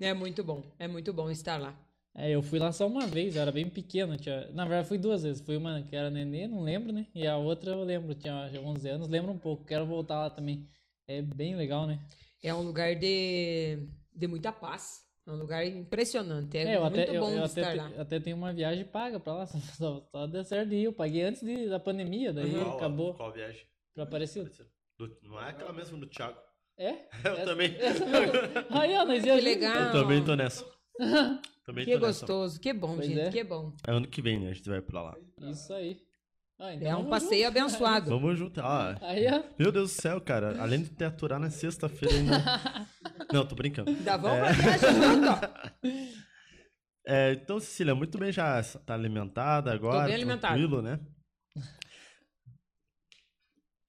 É 0.00 0.12
muito 0.14 0.44
bom, 0.44 0.62
é 0.78 0.86
muito 0.88 1.12
bom 1.12 1.30
estar 1.30 1.58
lá. 1.58 1.78
É, 2.14 2.30
eu 2.30 2.42
fui 2.42 2.58
lá 2.58 2.72
só 2.72 2.86
uma 2.86 3.06
vez, 3.06 3.36
eu 3.36 3.42
era 3.42 3.52
bem 3.52 3.68
pequeno. 3.68 4.16
Tinha... 4.16 4.48
Na 4.52 4.64
verdade, 4.64 4.88
fui 4.88 4.98
duas 4.98 5.22
vezes. 5.22 5.40
Fui 5.40 5.56
uma 5.56 5.82
que 5.82 5.94
era 5.94 6.10
nenê, 6.10 6.48
não 6.48 6.62
lembro, 6.62 6.92
né? 6.92 7.06
E 7.14 7.26
a 7.26 7.36
outra 7.36 7.70
eu 7.72 7.84
lembro, 7.84 8.14
tinha 8.14 8.50
11 8.64 8.88
anos, 8.88 9.08
lembro 9.08 9.30
um 9.30 9.38
pouco. 9.38 9.64
Quero 9.64 9.86
voltar 9.86 10.16
lá 10.22 10.30
também. 10.30 10.68
É 11.06 11.22
bem 11.22 11.54
legal, 11.54 11.86
né? 11.86 12.00
É 12.42 12.52
um 12.52 12.62
lugar 12.62 12.94
de, 12.96 13.86
de 14.14 14.26
muita 14.26 14.50
paz. 14.52 15.06
É 15.26 15.30
um 15.30 15.36
lugar 15.36 15.64
impressionante. 15.66 16.56
É, 16.58 16.62
É, 16.64 16.76
eu 16.76 16.80
muito 16.82 16.98
até, 17.00 17.16
eu, 17.16 17.20
bom 17.20 17.30
eu 17.30 17.44
estar 17.44 17.60
até, 17.60 17.74
lá. 17.74 17.88
até 17.98 18.18
tenho 18.20 18.36
uma 18.36 18.52
viagem 18.52 18.84
paga 18.84 19.20
pra 19.20 19.34
lá, 19.34 19.46
só, 19.46 19.58
só, 19.76 20.08
só 20.10 20.26
deu 20.26 20.42
certo 20.44 20.70
de 20.70 20.76
ir. 20.76 20.84
Eu 20.84 20.92
paguei 20.92 21.22
antes 21.22 21.42
de- 21.42 21.68
da 21.68 21.78
pandemia, 21.78 22.32
daí 22.32 22.50
Qual- 22.50 22.76
acabou 22.76 23.14
Qual 23.14 23.32
viagem? 23.32 23.64
pra 23.94 24.04
Aparecida. 24.04 24.50
Do- 24.98 25.16
não 25.22 25.40
é 25.40 25.50
aquela 25.50 25.72
mesma 25.72 25.96
do 25.98 26.06
Thiago. 26.06 26.38
É? 26.78 26.90
Eu 27.24 27.32
Essa- 27.32 27.44
também. 27.44 27.74
essa 27.80 28.04
mesmo. 28.06 28.32
Aí, 28.70 28.96
ó, 28.96 29.04
nós 29.04 29.24
ia 29.24 29.34
Que 29.34 29.40
legal. 29.40 29.74
Eu 29.76 29.92
também 29.92 30.24
tô 30.24 30.34
nessa. 30.36 30.64
Também 31.66 31.84
Que 31.84 31.92
tô 31.98 32.06
nessa. 32.06 32.20
gostoso, 32.26 32.58
que 32.60 32.72
bom, 32.72 32.94
Pois 32.96 33.06
gente, 33.06 33.20
é. 33.20 33.30
que 33.30 33.44
bom. 33.44 33.72
É 33.86 33.90
ano 33.92 34.06
que 34.08 34.22
vem, 34.22 34.40
né? 34.40 34.50
A 34.50 34.52
gente 34.54 34.68
vai 34.70 34.80
pra 34.80 35.02
lá. 35.02 35.16
Isso 35.42 35.70
aí. 35.74 35.98
Ah, 36.58 36.72
então 36.74 36.88
É 36.90 36.96
um 36.96 37.04
passeio 37.10 37.44
junto. 37.46 37.58
abençoado. 37.58 38.10
Vamos 38.10 38.38
junto. 38.38 38.58
Ah, 38.60 38.96
Aí, 39.02 39.26
ó. 39.28 39.42
meu 39.58 39.70
Deus 39.70 39.92
do 39.94 40.00
céu, 40.00 40.18
cara. 40.20 40.60
Além 40.62 40.82
de 40.82 40.88
ter 40.90 41.04
aturar 41.04 41.38
na 41.38 41.50
sexta-feira 41.50 42.14
ainda. 42.14 42.88
Não, 43.32 43.46
tô 43.46 43.54
brincando. 43.54 43.90
Ainda 43.90 44.16
vamos 44.16 44.38
pra 44.38 44.52
viagem 44.52 44.88
junto. 45.02 46.08
É, 47.06 47.32
então, 47.32 47.60
Cecília, 47.60 47.94
muito 47.94 48.16
bem, 48.18 48.32
já 48.32 48.62
tá 48.84 48.94
alimentada 48.94 49.72
agora. 49.72 50.06
bem 50.06 50.14
alimentada. 50.14 50.54
Tranquilo, 50.54 50.82
né? 50.82 50.98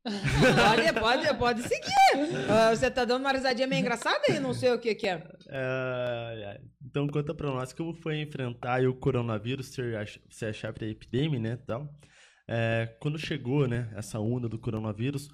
Pode, 0.03 0.99
pode, 0.99 1.37
pode 1.37 1.61
seguir. 1.63 2.49
Ah, 2.49 2.73
você 2.73 2.89
tá 2.89 3.03
dando 3.03 3.21
uma 3.21 3.31
risadinha 3.31 3.67
meio 3.67 3.81
engraçada 3.81 4.21
aí, 4.29 4.39
não 4.39 4.53
sei 4.53 4.71
o 4.71 4.79
que 4.79 4.95
que 4.95 5.07
é. 5.07 5.27
É. 5.49 6.61
Então, 6.83 7.07
conta 7.07 7.33
pra 7.33 7.51
nós 7.51 7.73
como 7.73 7.93
foi 7.93 8.21
enfrentar 8.21 8.81
o 8.87 8.95
coronavírus, 8.95 9.67
ser 9.67 9.97
a, 9.97 10.05
ser 10.29 10.45
a 10.45 10.53
chave 10.53 10.79
da 10.79 10.87
epidemia, 10.87 11.39
né, 11.39 11.57
tal. 11.57 11.93
É, 12.47 12.95
quando 12.99 13.19
chegou, 13.19 13.67
né, 13.67 13.91
essa 13.95 14.19
onda 14.19 14.47
do 14.47 14.57
coronavírus, 14.57 15.29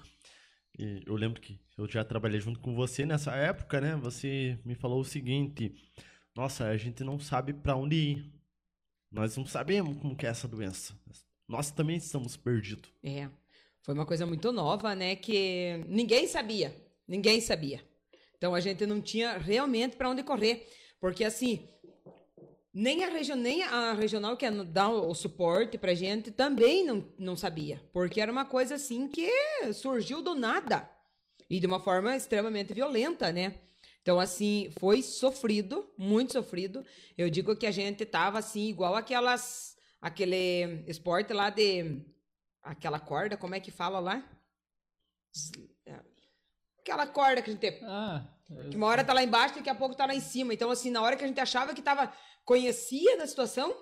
e 0.78 1.02
eu 1.06 1.14
lembro 1.14 1.40
que 1.40 1.58
eu 1.78 1.88
já 1.88 2.04
trabalhei 2.04 2.40
junto 2.40 2.60
com 2.60 2.74
você 2.74 3.06
nessa 3.06 3.32
época, 3.34 3.80
né, 3.80 3.96
você 3.96 4.58
me 4.64 4.74
falou 4.74 5.00
o 5.00 5.04
seguinte, 5.04 5.74
nossa, 6.36 6.66
a 6.66 6.76
gente 6.76 7.02
não 7.02 7.18
sabe 7.18 7.54
pra 7.54 7.76
onde 7.76 7.96
ir. 7.96 8.32
Nós 9.10 9.36
não 9.36 9.46
sabemos 9.46 9.96
como 9.98 10.16
que 10.16 10.26
é 10.26 10.28
essa 10.28 10.48
doença. 10.48 10.94
Nós 11.48 11.70
também 11.70 11.96
estamos 11.96 12.36
perdidos. 12.36 12.92
É, 13.02 13.30
foi 13.86 13.94
uma 13.94 14.04
coisa 14.04 14.26
muito 14.26 14.50
nova, 14.50 14.94
né? 14.96 15.14
Que 15.14 15.84
ninguém 15.86 16.26
sabia, 16.26 16.74
ninguém 17.06 17.40
sabia. 17.40 17.80
Então 18.36 18.54
a 18.54 18.60
gente 18.60 18.84
não 18.84 19.00
tinha 19.00 19.38
realmente 19.38 19.96
para 19.96 20.10
onde 20.10 20.24
correr, 20.24 20.68
porque 21.00 21.24
assim 21.24 21.68
nem 22.74 23.04
a, 23.04 23.08
regi 23.08 23.34
nem 23.34 23.62
a 23.62 23.94
regional 23.94 24.36
que 24.36 24.44
é 24.44 24.50
dá 24.50 24.88
o, 24.88 25.08
o 25.08 25.14
suporte 25.14 25.78
pra 25.78 25.94
gente 25.94 26.30
também 26.30 26.84
não, 26.84 27.02
não 27.16 27.36
sabia, 27.36 27.80
porque 27.92 28.20
era 28.20 28.30
uma 28.30 28.44
coisa 28.44 28.74
assim 28.74 29.08
que 29.08 29.30
surgiu 29.72 30.20
do 30.20 30.34
nada 30.34 30.90
e 31.48 31.60
de 31.60 31.66
uma 31.66 31.80
forma 31.80 32.14
extremamente 32.14 32.74
violenta, 32.74 33.32
né? 33.32 33.54
Então, 34.02 34.20
assim, 34.20 34.70
foi 34.78 35.02
sofrido, 35.02 35.88
muito 35.96 36.32
sofrido. 36.32 36.84
Eu 37.16 37.30
digo 37.30 37.56
que 37.56 37.66
a 37.66 37.72
gente 37.72 38.04
tava 38.04 38.38
assim, 38.38 38.68
igual 38.68 38.94
aquelas. 38.94 39.76
aquele 40.00 40.84
esporte 40.86 41.32
lá 41.32 41.50
de. 41.50 42.04
Aquela 42.66 43.00
corda, 43.00 43.36
como 43.36 43.54
é 43.54 43.60
que 43.60 43.70
fala 43.70 43.98
lá? 43.98 44.22
É, 45.86 46.00
Aquela 46.80 47.06
corda 47.06 47.42
que 47.42 47.50
a 47.50 47.52
gente. 47.52 47.80
Ah, 47.84 48.26
Que 48.70 48.76
uma 48.76 48.86
hora 48.86 49.04
tá 49.04 49.12
lá 49.12 49.22
embaixo, 49.22 49.56
daqui 49.56 49.68
a 49.68 49.74
pouco 49.74 49.94
tá 49.96 50.06
lá 50.06 50.14
em 50.14 50.20
cima. 50.20 50.54
Então, 50.54 50.70
assim, 50.70 50.90
na 50.90 51.02
hora 51.02 51.16
que 51.16 51.24
a 51.24 51.26
gente 51.28 51.40
achava 51.40 51.74
que 51.74 51.82
tava. 51.82 52.12
conhecia 52.44 53.16
da 53.18 53.26
situação, 53.26 53.74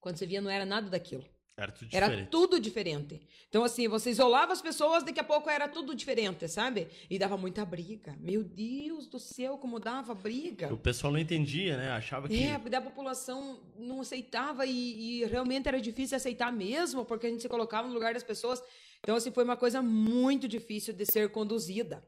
quando 0.00 0.16
você 0.18 0.26
via, 0.26 0.40
não 0.40 0.50
era 0.50 0.64
nada 0.64 0.88
daquilo. 0.88 1.24
Era 1.62 1.70
tudo 1.70 1.88
Era 1.92 2.06
diferente. 2.06 2.28
tudo 2.28 2.60
diferente. 2.60 3.20
Então, 3.48 3.62
assim, 3.62 3.86
você 3.86 4.10
isolava 4.10 4.52
as 4.52 4.60
pessoas, 4.60 5.04
daqui 5.04 5.20
a 5.20 5.24
pouco 5.24 5.48
era 5.48 5.68
tudo 5.68 5.94
diferente, 5.94 6.48
sabe? 6.48 6.88
E 7.08 7.18
dava 7.20 7.36
muita 7.36 7.64
briga. 7.64 8.16
Meu 8.18 8.42
Deus 8.42 9.06
do 9.06 9.20
céu, 9.20 9.56
como 9.58 9.78
dava 9.78 10.12
briga. 10.12 10.72
O 10.74 10.76
pessoal 10.76 11.12
não 11.12 11.20
entendia, 11.20 11.76
né? 11.76 11.90
Achava 11.92 12.28
que... 12.28 12.42
É, 12.42 12.58
da 12.58 12.80
população 12.80 13.60
não 13.78 14.00
aceitava 14.00 14.66
e, 14.66 15.20
e 15.20 15.24
realmente 15.26 15.68
era 15.68 15.80
difícil 15.80 16.16
aceitar 16.16 16.52
mesmo, 16.52 17.04
porque 17.04 17.28
a 17.28 17.30
gente 17.30 17.42
se 17.42 17.48
colocava 17.48 17.86
no 17.86 17.94
lugar 17.94 18.12
das 18.12 18.24
pessoas. 18.24 18.60
Então, 19.00 19.14
assim, 19.14 19.30
foi 19.30 19.44
uma 19.44 19.56
coisa 19.56 19.80
muito 19.80 20.48
difícil 20.48 20.92
de 20.92 21.06
ser 21.06 21.30
conduzida. 21.30 22.04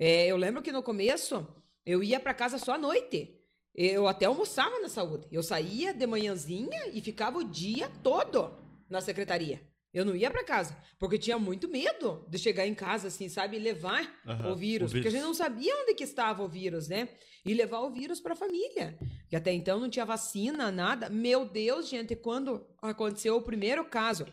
É, 0.00 0.26
eu 0.26 0.36
lembro 0.36 0.62
que 0.62 0.72
no 0.72 0.82
começo, 0.82 1.46
eu 1.84 2.02
ia 2.02 2.18
para 2.18 2.34
casa 2.34 2.58
só 2.58 2.74
à 2.74 2.78
noite. 2.78 3.38
Eu 3.72 4.08
até 4.08 4.24
almoçava 4.24 4.80
na 4.80 4.88
saúde. 4.88 5.28
Eu 5.30 5.44
saía 5.44 5.94
de 5.94 6.06
manhãzinha 6.06 6.88
e 6.92 7.00
ficava 7.00 7.38
o 7.38 7.44
dia 7.44 7.88
todo 8.02 8.65
na 8.88 9.00
secretaria. 9.00 9.60
Eu 9.92 10.04
não 10.04 10.14
ia 10.14 10.30
para 10.30 10.44
casa, 10.44 10.76
porque 10.98 11.18
tinha 11.18 11.38
muito 11.38 11.68
medo 11.68 12.26
de 12.28 12.38
chegar 12.38 12.66
em 12.66 12.74
casa, 12.74 13.08
assim, 13.08 13.28
sabe? 13.30 13.56
E 13.56 13.60
levar 13.60 14.20
Aham, 14.26 14.52
o 14.52 14.54
vírus, 14.56 14.90
o 14.90 14.94
porque 14.94 15.08
a 15.08 15.10
vírus. 15.10 15.12
gente 15.14 15.22
não 15.26 15.32
sabia 15.34 15.74
onde 15.74 15.94
que 15.94 16.04
estava 16.04 16.42
o 16.42 16.48
vírus, 16.48 16.86
né? 16.88 17.08
E 17.44 17.54
levar 17.54 17.80
o 17.80 17.90
vírus 17.90 18.20
para 18.20 18.34
a 18.34 18.36
família. 18.36 18.98
Que 19.30 19.36
até 19.36 19.52
então 19.52 19.80
não 19.80 19.88
tinha 19.88 20.04
vacina, 20.04 20.70
nada. 20.70 21.08
Meu 21.08 21.46
Deus, 21.46 21.88
gente, 21.88 22.14
quando 22.14 22.66
aconteceu 22.82 23.36
o 23.36 23.42
primeiro 23.42 23.84
caso, 23.86 24.26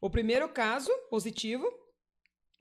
o 0.00 0.10
primeiro 0.10 0.48
caso 0.50 0.90
positivo 1.08 1.66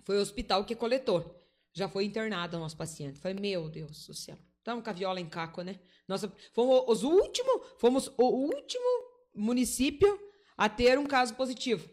foi 0.06 0.18
o 0.18 0.22
hospital 0.22 0.64
que 0.64 0.76
coletou. 0.76 1.36
Já 1.74 1.90
foi 1.90 2.06
internado 2.06 2.56
o 2.56 2.60
nosso 2.60 2.78
paciente. 2.78 3.20
Falei, 3.20 3.38
meu 3.38 3.68
Deus 3.70 4.08
do 4.08 4.14
céu. 4.14 4.38
Estamos 4.60 4.82
com 4.82 4.90
a 4.90 4.94
viola 4.94 5.20
em 5.20 5.28
caco, 5.28 5.62
né? 5.62 5.78
Nossa, 6.08 6.32
fomos 6.54 6.84
os 6.88 7.04
últimos, 7.04 7.62
fomos 7.80 8.08
o 8.18 8.24
último 8.24 8.86
município 9.34 10.18
a 10.58 10.70
ter 10.70 10.98
um 10.98 11.06
caso 11.06 11.36
positivo. 11.36 11.90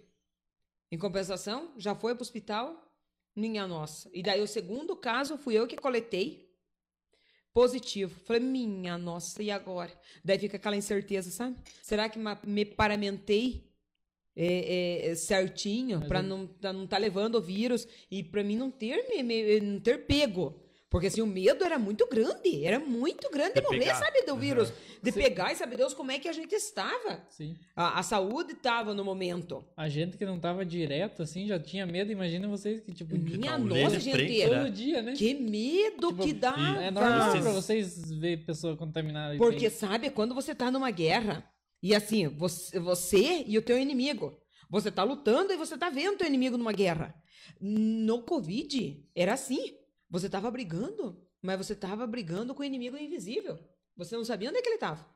Em 0.90 0.98
compensação, 0.98 1.72
já 1.78 1.94
foi 1.94 2.14
para 2.14 2.20
o 2.20 2.22
hospital, 2.22 2.94
minha 3.34 3.66
nossa. 3.66 4.10
E 4.12 4.22
daí 4.22 4.40
o 4.40 4.46
segundo 4.46 4.94
caso 4.94 5.38
fui 5.38 5.54
eu 5.54 5.66
que 5.66 5.76
coletei 5.76 6.52
positivo. 7.52 8.18
Falei, 8.24 8.42
minha 8.42 8.96
nossa, 8.98 9.42
e 9.42 9.50
agora? 9.50 9.92
Daí 10.24 10.38
fica 10.38 10.56
aquela 10.56 10.76
incerteza, 10.76 11.30
sabe? 11.30 11.56
Será 11.82 12.08
que 12.08 12.18
me 12.46 12.64
paramentei 12.64 13.70
é, 14.34 15.08
é, 15.10 15.14
certinho 15.14 15.98
Mas 16.00 16.08
para 16.08 16.22
não 16.22 16.46
pra 16.46 16.72
não 16.72 16.84
estar 16.84 16.98
levando 16.98 17.34
o 17.34 17.40
vírus 17.40 17.86
e 18.10 18.22
para 18.22 18.42
mim 18.42 18.56
não 18.56 18.70
ter 18.70 19.06
me, 19.08 19.22
me- 19.22 19.60
não 19.60 19.80
ter 19.80 20.06
pego? 20.06 20.61
Porque 20.92 21.06
assim, 21.08 21.22
o 21.22 21.26
medo 21.26 21.64
era 21.64 21.78
muito 21.78 22.06
grande, 22.06 22.64
era 22.64 22.78
muito 22.78 23.28
grande 23.30 23.54
de 23.54 23.62
morrer, 23.62 23.78
pegar. 23.80 23.94
sabe, 23.96 24.22
do 24.26 24.34
Uhum. 24.34 24.38
vírus. 24.38 24.72
De 25.02 25.10
Sim. 25.10 25.20
pegar 25.20 25.50
e 25.52 25.56
saber 25.56 25.76
Deus 25.78 25.94
como 25.94 26.12
é 26.12 26.18
que 26.20 26.28
a 26.28 26.32
gente 26.32 26.54
estava. 26.54 27.26
sim. 27.30 27.56
A, 27.74 27.98
a 27.98 28.02
saúde 28.04 28.52
estava 28.52 28.94
no 28.94 29.02
momento. 29.04 29.64
A 29.76 29.88
gente 29.88 30.16
que 30.18 30.24
não 30.24 30.38
tava 30.38 30.64
direto, 30.64 31.22
assim, 31.22 31.46
já 31.48 31.58
tinha 31.58 31.84
medo. 31.86 32.12
Imagina 32.12 32.46
vocês 32.46 32.80
que, 32.82 32.92
tipo, 32.92 33.16
Minha 33.16 33.52
tá 33.52 33.56
um 33.56 33.64
nossa, 33.64 33.96
de 33.98 34.10
frente, 34.12 34.32
gente. 34.34 34.48
né? 34.50 34.58
todo 34.60 34.70
dia, 34.70 35.02
né? 35.02 35.12
Que 35.14 35.34
medo 35.34 36.08
Tipo, 36.08 36.22
que 36.22 36.32
dava. 36.34 36.82
É 36.84 36.90
normal 36.90 37.30
Vocês- 37.30 37.42
pra 37.42 37.52
vocês 37.52 38.10
ver 38.12 38.44
pessoa 38.44 38.76
contaminada. 38.76 39.36
Porque, 39.38 39.60
tem- 39.60 39.70
sabe, 39.70 40.10
quando 40.10 40.34
você 40.34 40.54
tá 40.54 40.70
numa 40.70 40.90
guerra 40.90 41.44
E 41.84 41.96
assim, 41.96 42.28
você, 42.28 42.78
você 42.78 43.42
e 43.44 43.58
o 43.58 43.62
teu 43.62 43.76
inimigo. 43.76 44.38
Você 44.70 44.88
tá 44.88 45.02
lutando 45.02 45.52
e 45.52 45.56
você 45.56 45.76
tá 45.76 45.90
vendo 45.90 46.14
o 46.14 46.16
teu 46.18 46.28
inimigo 46.28 46.56
numa 46.56 46.70
guerra. 46.72 47.12
No 47.60 48.22
Covid, 48.22 49.02
era 49.16 49.32
assim. 49.34 49.74
Você 50.12 50.28
tava 50.28 50.50
brigando, 50.50 51.18
mas 51.40 51.56
você 51.56 51.74
tava 51.74 52.06
brigando 52.06 52.54
com 52.54 52.60
o 52.60 52.66
inimigo 52.66 52.98
invisível. 52.98 53.58
Você 53.96 54.14
não 54.14 54.26
sabia 54.26 54.50
onde 54.50 54.58
é 54.58 54.62
que 54.62 54.68
ele 54.68 54.76
tava. 54.76 55.10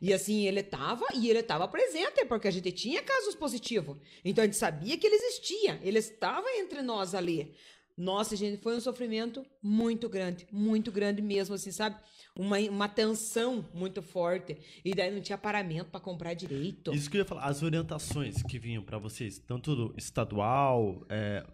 E 0.00 0.14
assim, 0.14 0.46
ele 0.46 0.62
tava 0.62 1.04
e 1.14 1.28
ele 1.28 1.42
tava 1.42 1.68
presente, 1.68 2.24
porque 2.24 2.48
a 2.48 2.50
gente 2.50 2.72
tinha 2.72 3.02
casos 3.02 3.34
positivos. 3.34 3.98
Então 4.24 4.42
a 4.42 4.46
gente 4.46 4.56
sabia 4.56 4.96
que 4.96 5.06
ele 5.06 5.16
existia. 5.16 5.78
Ele 5.82 5.98
estava 5.98 6.46
entre 6.56 6.80
nós 6.80 7.14
ali. 7.14 7.54
Nossa, 7.96 8.34
gente, 8.34 8.62
foi 8.62 8.74
um 8.74 8.80
sofrimento 8.80 9.44
muito 9.62 10.08
grande, 10.08 10.48
muito 10.50 10.90
grande 10.90 11.20
mesmo, 11.20 11.54
assim, 11.54 11.70
sabe? 11.70 11.96
Uma, 12.34 12.58
uma 12.58 12.88
tensão 12.88 13.68
muito 13.74 14.02
forte. 14.02 14.56
E 14.82 14.94
daí 14.94 15.10
não 15.10 15.20
tinha 15.20 15.38
paramento 15.38 15.90
para 15.90 16.00
comprar 16.00 16.32
direito. 16.32 16.92
Isso 16.94 17.10
que 17.10 17.18
eu 17.18 17.20
ia 17.20 17.24
falar, 17.26 17.44
as 17.44 17.62
orientações 17.62 18.42
que 18.42 18.58
vinham 18.58 18.82
pra 18.82 18.98
vocês, 18.98 19.38
tanto 19.38 19.94
estadual 19.96 21.06
é, 21.10 21.46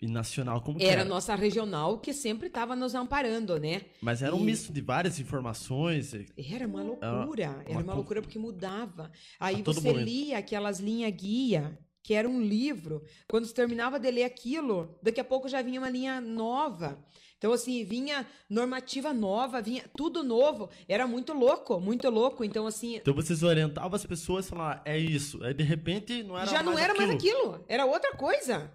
e 0.00 0.06
nacional, 0.06 0.60
como 0.62 0.78
que 0.78 0.84
Era 0.84 0.92
era? 0.92 1.02
a 1.02 1.04
nossa 1.04 1.34
regional 1.34 1.98
que 1.98 2.12
sempre 2.12 2.46
estava 2.48 2.76
nos 2.76 2.94
amparando, 2.94 3.58
né? 3.58 3.82
Mas 4.00 4.22
era 4.22 4.34
um 4.34 4.40
E- 4.40 4.44
misto 4.44 4.72
de 4.72 4.80
várias 4.80 5.18
informações. 5.18 6.12
Era 6.36 6.66
uma 6.66 6.82
loucura, 6.82 7.42
era 7.64 7.70
uma 7.70 7.80
uma 7.80 7.92
co- 7.92 7.94
loucura 7.98 8.22
porque 8.22 8.38
mudava. 8.38 9.10
Aí 9.40 9.62
você 9.62 9.80
momento. 9.80 10.04
lia 10.04 10.38
aquelas 10.38 10.78
linhas 10.78 11.12
guia, 11.12 11.78
que 12.02 12.14
era 12.14 12.28
um 12.28 12.40
livro. 12.42 13.02
Quando 13.28 13.46
você 13.46 13.54
terminava 13.54 13.98
de 13.98 14.10
ler 14.10 14.24
aquilo, 14.24 14.98
daqui 15.02 15.20
a 15.20 15.24
pouco 15.24 15.48
já 15.48 15.62
vinha 15.62 15.80
uma 15.80 15.90
linha 15.90 16.20
nova. 16.20 17.02
Então, 17.38 17.52
assim, 17.52 17.84
vinha 17.84 18.24
normativa 18.48 19.12
nova, 19.12 19.60
vinha 19.60 19.82
tudo 19.96 20.22
novo. 20.22 20.68
Era 20.86 21.08
muito 21.08 21.32
louco, 21.32 21.80
muito 21.80 22.08
louco. 22.08 22.44
Então, 22.44 22.68
assim, 22.68 22.96
Então 22.96 23.12
vocês 23.14 23.42
orientavam 23.42 23.96
as 23.96 24.06
pessoas 24.06 24.46
e 24.46 24.48
falavam, 24.50 24.80
é 24.84 24.96
isso. 24.96 25.42
Aí 25.42 25.52
de 25.52 25.64
repente 25.64 26.22
não 26.22 26.38
era 26.38 26.46
já 26.48 26.62
não 26.62 26.74
mais 26.74 26.84
era 26.84 26.92
aquilo. 26.92 27.08
mais 27.08 27.18
aquilo, 27.18 27.64
era 27.66 27.84
outra 27.84 28.14
coisa. 28.16 28.72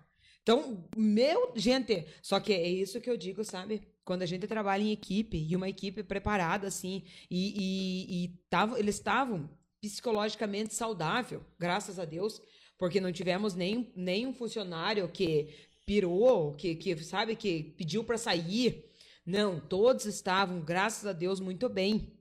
Então, 0.47 0.81
meu, 0.95 1.51
gente, 1.57 2.05
só 2.21 2.39
que 2.39 2.53
é 2.53 2.69
isso 2.69 3.01
que 3.01 3.09
eu 3.09 3.17
digo, 3.17 3.43
sabe? 3.43 3.81
Quando 4.05 4.21
a 4.21 4.25
gente 4.25 4.47
trabalha 4.47 4.81
em 4.81 4.93
equipe 4.93 5.37
e 5.37 5.53
uma 5.57 5.67
equipe 5.67 6.03
preparada, 6.03 6.67
assim, 6.67 7.03
e, 7.29 7.51
e, 7.57 8.23
e 8.23 8.39
eles 8.79 8.95
estavam 8.95 9.49
psicologicamente 9.81 10.73
saudável, 10.73 11.43
graças 11.59 11.99
a 11.99 12.05
Deus, 12.05 12.41
porque 12.77 13.01
não 13.01 13.11
tivemos 13.11 13.55
nem, 13.55 13.91
nem 13.93 14.25
um 14.25 14.31
funcionário 14.33 15.09
que 15.09 15.49
pirou, 15.85 16.53
que, 16.53 16.75
que 16.75 16.95
sabe, 17.03 17.35
que 17.35 17.75
pediu 17.77 18.05
para 18.05 18.17
sair. 18.17 18.85
Não, 19.25 19.59
todos 19.59 20.05
estavam, 20.05 20.61
graças 20.61 21.05
a 21.05 21.11
Deus, 21.11 21.41
muito 21.41 21.67
bem 21.67 22.13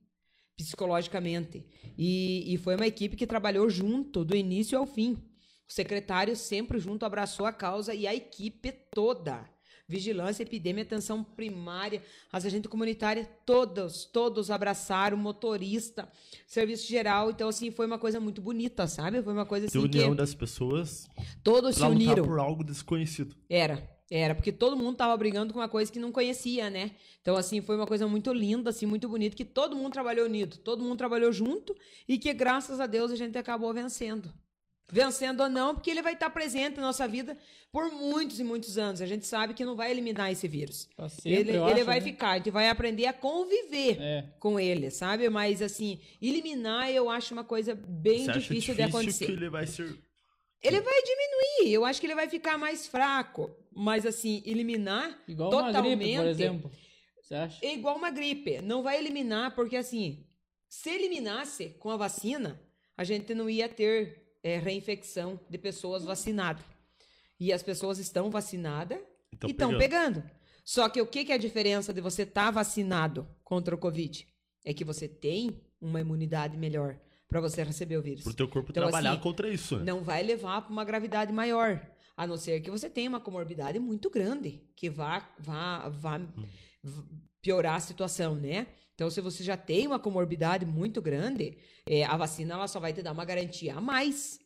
psicologicamente. 0.56 1.64
E, 1.96 2.52
e 2.52 2.58
foi 2.58 2.74
uma 2.74 2.88
equipe 2.88 3.14
que 3.14 3.24
trabalhou 3.24 3.70
junto 3.70 4.24
do 4.24 4.34
início 4.34 4.76
ao 4.76 4.84
fim. 4.84 5.16
O 5.68 5.72
secretário 5.72 6.36
sempre 6.36 6.78
junto 6.78 7.04
abraçou 7.04 7.46
a 7.46 7.52
causa 7.52 7.94
e 7.94 8.06
a 8.06 8.14
equipe 8.14 8.72
toda. 8.92 9.48
Vigilância, 9.88 10.42
epidemia, 10.42 10.82
atenção 10.82 11.22
primária, 11.22 12.02
as 12.32 12.44
agentes 12.44 12.68
comunitárias, 12.68 13.28
todos, 13.44 14.04
todos 14.04 14.50
abraçaram, 14.50 15.16
motorista, 15.16 16.10
serviço 16.44 16.88
geral. 16.88 17.30
Então, 17.30 17.48
assim, 17.48 17.70
foi 17.70 17.86
uma 17.86 17.98
coisa 17.98 18.18
muito 18.18 18.40
bonita, 18.42 18.88
sabe? 18.88 19.22
Foi 19.22 19.32
uma 19.32 19.46
coisa 19.46 19.68
De 19.68 19.78
assim 19.78 19.86
união 19.86 20.10
que 20.10 20.16
das 20.16 20.34
pessoas 20.34 21.06
todos 21.42 21.76
se 21.76 21.82
uniram. 21.84 22.24
por 22.24 22.40
algo 22.40 22.64
desconhecido. 22.64 23.36
Era, 23.48 23.88
era, 24.10 24.34
porque 24.34 24.50
todo 24.50 24.76
mundo 24.76 24.96
tava 24.96 25.16
brigando 25.16 25.52
com 25.52 25.60
uma 25.60 25.68
coisa 25.68 25.92
que 25.92 26.00
não 26.00 26.10
conhecia, 26.10 26.68
né? 26.68 26.90
Então, 27.22 27.36
assim, 27.36 27.60
foi 27.60 27.76
uma 27.76 27.86
coisa 27.86 28.08
muito 28.08 28.32
linda, 28.32 28.70
assim, 28.70 28.86
muito 28.86 29.08
bonita, 29.08 29.36
que 29.36 29.44
todo 29.44 29.76
mundo 29.76 29.92
trabalhou 29.92 30.26
unido, 30.26 30.56
todo 30.58 30.82
mundo 30.82 30.98
trabalhou 30.98 31.30
junto 31.30 31.76
e 32.08 32.18
que, 32.18 32.32
graças 32.34 32.80
a 32.80 32.86
Deus, 32.86 33.12
a 33.12 33.16
gente 33.16 33.38
acabou 33.38 33.72
vencendo. 33.72 34.32
Vencendo 34.90 35.40
ou 35.42 35.48
não, 35.48 35.74
porque 35.74 35.90
ele 35.90 36.00
vai 36.02 36.12
estar 36.14 36.30
presente 36.30 36.76
na 36.76 36.82
nossa 36.82 37.08
vida 37.08 37.36
por 37.72 37.90
muitos 37.90 38.38
e 38.38 38.44
muitos 38.44 38.78
anos. 38.78 39.00
A 39.00 39.06
gente 39.06 39.26
sabe 39.26 39.52
que 39.52 39.64
não 39.64 39.74
vai 39.74 39.90
eliminar 39.90 40.30
esse 40.30 40.46
vírus. 40.46 40.88
Pra 40.96 41.08
sempre, 41.08 41.32
Ele, 41.32 41.50
ele 41.50 41.58
acho, 41.58 41.84
vai 41.84 41.98
né? 41.98 42.04
ficar, 42.06 42.30
a 42.30 42.36
gente 42.38 42.50
vai 42.50 42.68
aprender 42.68 43.06
a 43.06 43.12
conviver 43.12 44.00
É. 44.00 44.24
com 44.38 44.60
ele, 44.60 44.90
sabe? 44.90 45.28
Mas, 45.28 45.60
assim, 45.60 46.00
eliminar 46.22 46.90
eu 46.90 47.10
acho 47.10 47.34
uma 47.34 47.42
coisa 47.44 47.74
bem 47.74 48.24
Você 48.24 48.30
acha 48.30 48.40
difícil, 48.40 48.74
de 48.74 48.80
difícil 48.82 48.84
acontecer. 48.98 49.26
que 49.26 49.32
ele 49.32 49.50
vai 49.50 49.66
ser... 49.66 49.98
Ele 50.62 50.80
vai 50.80 51.02
diminuir, 51.02 51.74
eu 51.74 51.84
acho 51.84 52.00
que 52.00 52.06
ele 52.06 52.14
vai 52.14 52.28
ficar 52.28 52.56
mais 52.56 52.86
fraco. 52.86 53.50
Mas, 53.74 54.06
assim, 54.06 54.42
eliminar 54.46 55.20
Igual 55.28 55.50
uma 55.50 55.62
gripe, 55.64 55.74
totalmente 55.76 56.16
por 56.16 56.26
exemplo. 56.26 56.70
Você 57.20 57.34
acha? 57.34 57.58
é 57.66 57.74
igual 57.74 57.96
uma 57.96 58.10
gripe. 58.10 58.60
Não 58.62 58.82
vai 58.82 58.98
eliminar, 58.98 59.54
porque, 59.54 59.76
assim, 59.76 60.24
se 60.68 60.88
eliminasse 60.90 61.70
com 61.78 61.90
a 61.90 61.96
vacina, 61.96 62.60
a 62.96 63.04
gente 63.04 63.34
não 63.34 63.50
ia 63.50 63.68
ter 63.68 64.25
é, 64.46 64.58
reinfecção 64.58 65.40
de 65.50 65.58
pessoas 65.58 66.04
vacinadas. 66.04 66.64
E 67.38 67.52
as 67.52 67.62
pessoas 67.62 67.98
estão 67.98 68.30
vacinadas 68.30 68.98
Então, 69.34 69.48
e 69.48 69.52
estão 69.52 69.70
pegando. 69.76 70.20
pegando. 70.22 70.30
Só 70.64 70.88
que 70.88 71.00
o 71.00 71.06
que, 71.06 71.24
que 71.24 71.32
é 71.32 71.34
a 71.34 71.38
diferença 71.38 71.92
de 71.92 72.00
você 72.00 72.22
estar 72.22 72.50
vacinado 72.50 73.28
contra 73.44 73.74
o 73.74 73.78
Covid? 73.78 74.26
É 74.64 74.72
que 74.72 74.84
você 74.84 75.06
tem 75.08 75.60
uma 75.80 76.00
imunidade 76.00 76.56
melhor 76.56 76.98
para 77.28 77.40
você 77.40 77.62
receber 77.64 77.96
o 77.96 78.02
vírus. 78.02 78.22
Pro 78.24 78.34
teu 78.34 78.48
corpo 78.48 78.70
Então, 78.70 78.82
trabalhar 78.84 79.12
assim, 79.12 79.20
contra 79.20 79.48
isso. 79.48 79.76
né? 79.78 79.84
não 79.84 80.02
vai 80.02 80.22
levar 80.22 80.62
para 80.62 80.72
uma 80.72 80.84
gravidade 80.84 81.32
maior. 81.32 81.84
A 82.16 82.26
não 82.26 82.36
ser 82.36 82.60
que 82.60 82.70
você 82.70 82.88
tenha 82.88 83.08
uma 83.08 83.20
comorbidade 83.20 83.78
muito 83.78 84.08
grande, 84.08 84.62
que 84.76 84.88
vá, 84.88 85.28
vá, 85.38 85.88
vá 85.88 86.18
v- 86.18 87.02
piorar 87.42 87.74
a 87.74 87.80
situação, 87.80 88.34
né? 88.34 88.66
Então, 88.96 89.10
se 89.10 89.20
você 89.20 89.44
já 89.44 89.58
tem 89.58 89.86
uma 89.86 89.98
comorbidade 89.98 90.64
muito 90.64 91.02
grande, 91.02 91.58
é, 91.86 92.04
a 92.04 92.16
vacina 92.16 92.54
ela 92.54 92.66
só 92.66 92.80
vai 92.80 92.94
te 92.94 93.02
dar 93.02 93.12
uma 93.12 93.26
garantia 93.26 93.76
a 93.76 93.80
mais. 93.80 94.40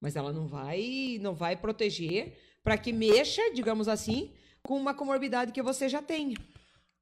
Mas 0.00 0.14
ela 0.14 0.32
não 0.32 0.46
vai, 0.46 1.18
não 1.20 1.34
vai 1.34 1.56
proteger 1.56 2.38
para 2.62 2.78
que 2.78 2.92
mexa, 2.92 3.42
digamos 3.52 3.88
assim, 3.88 4.32
com 4.62 4.76
uma 4.78 4.94
comorbidade 4.94 5.50
que 5.50 5.60
você 5.60 5.88
já 5.88 6.00
tenha. 6.00 6.36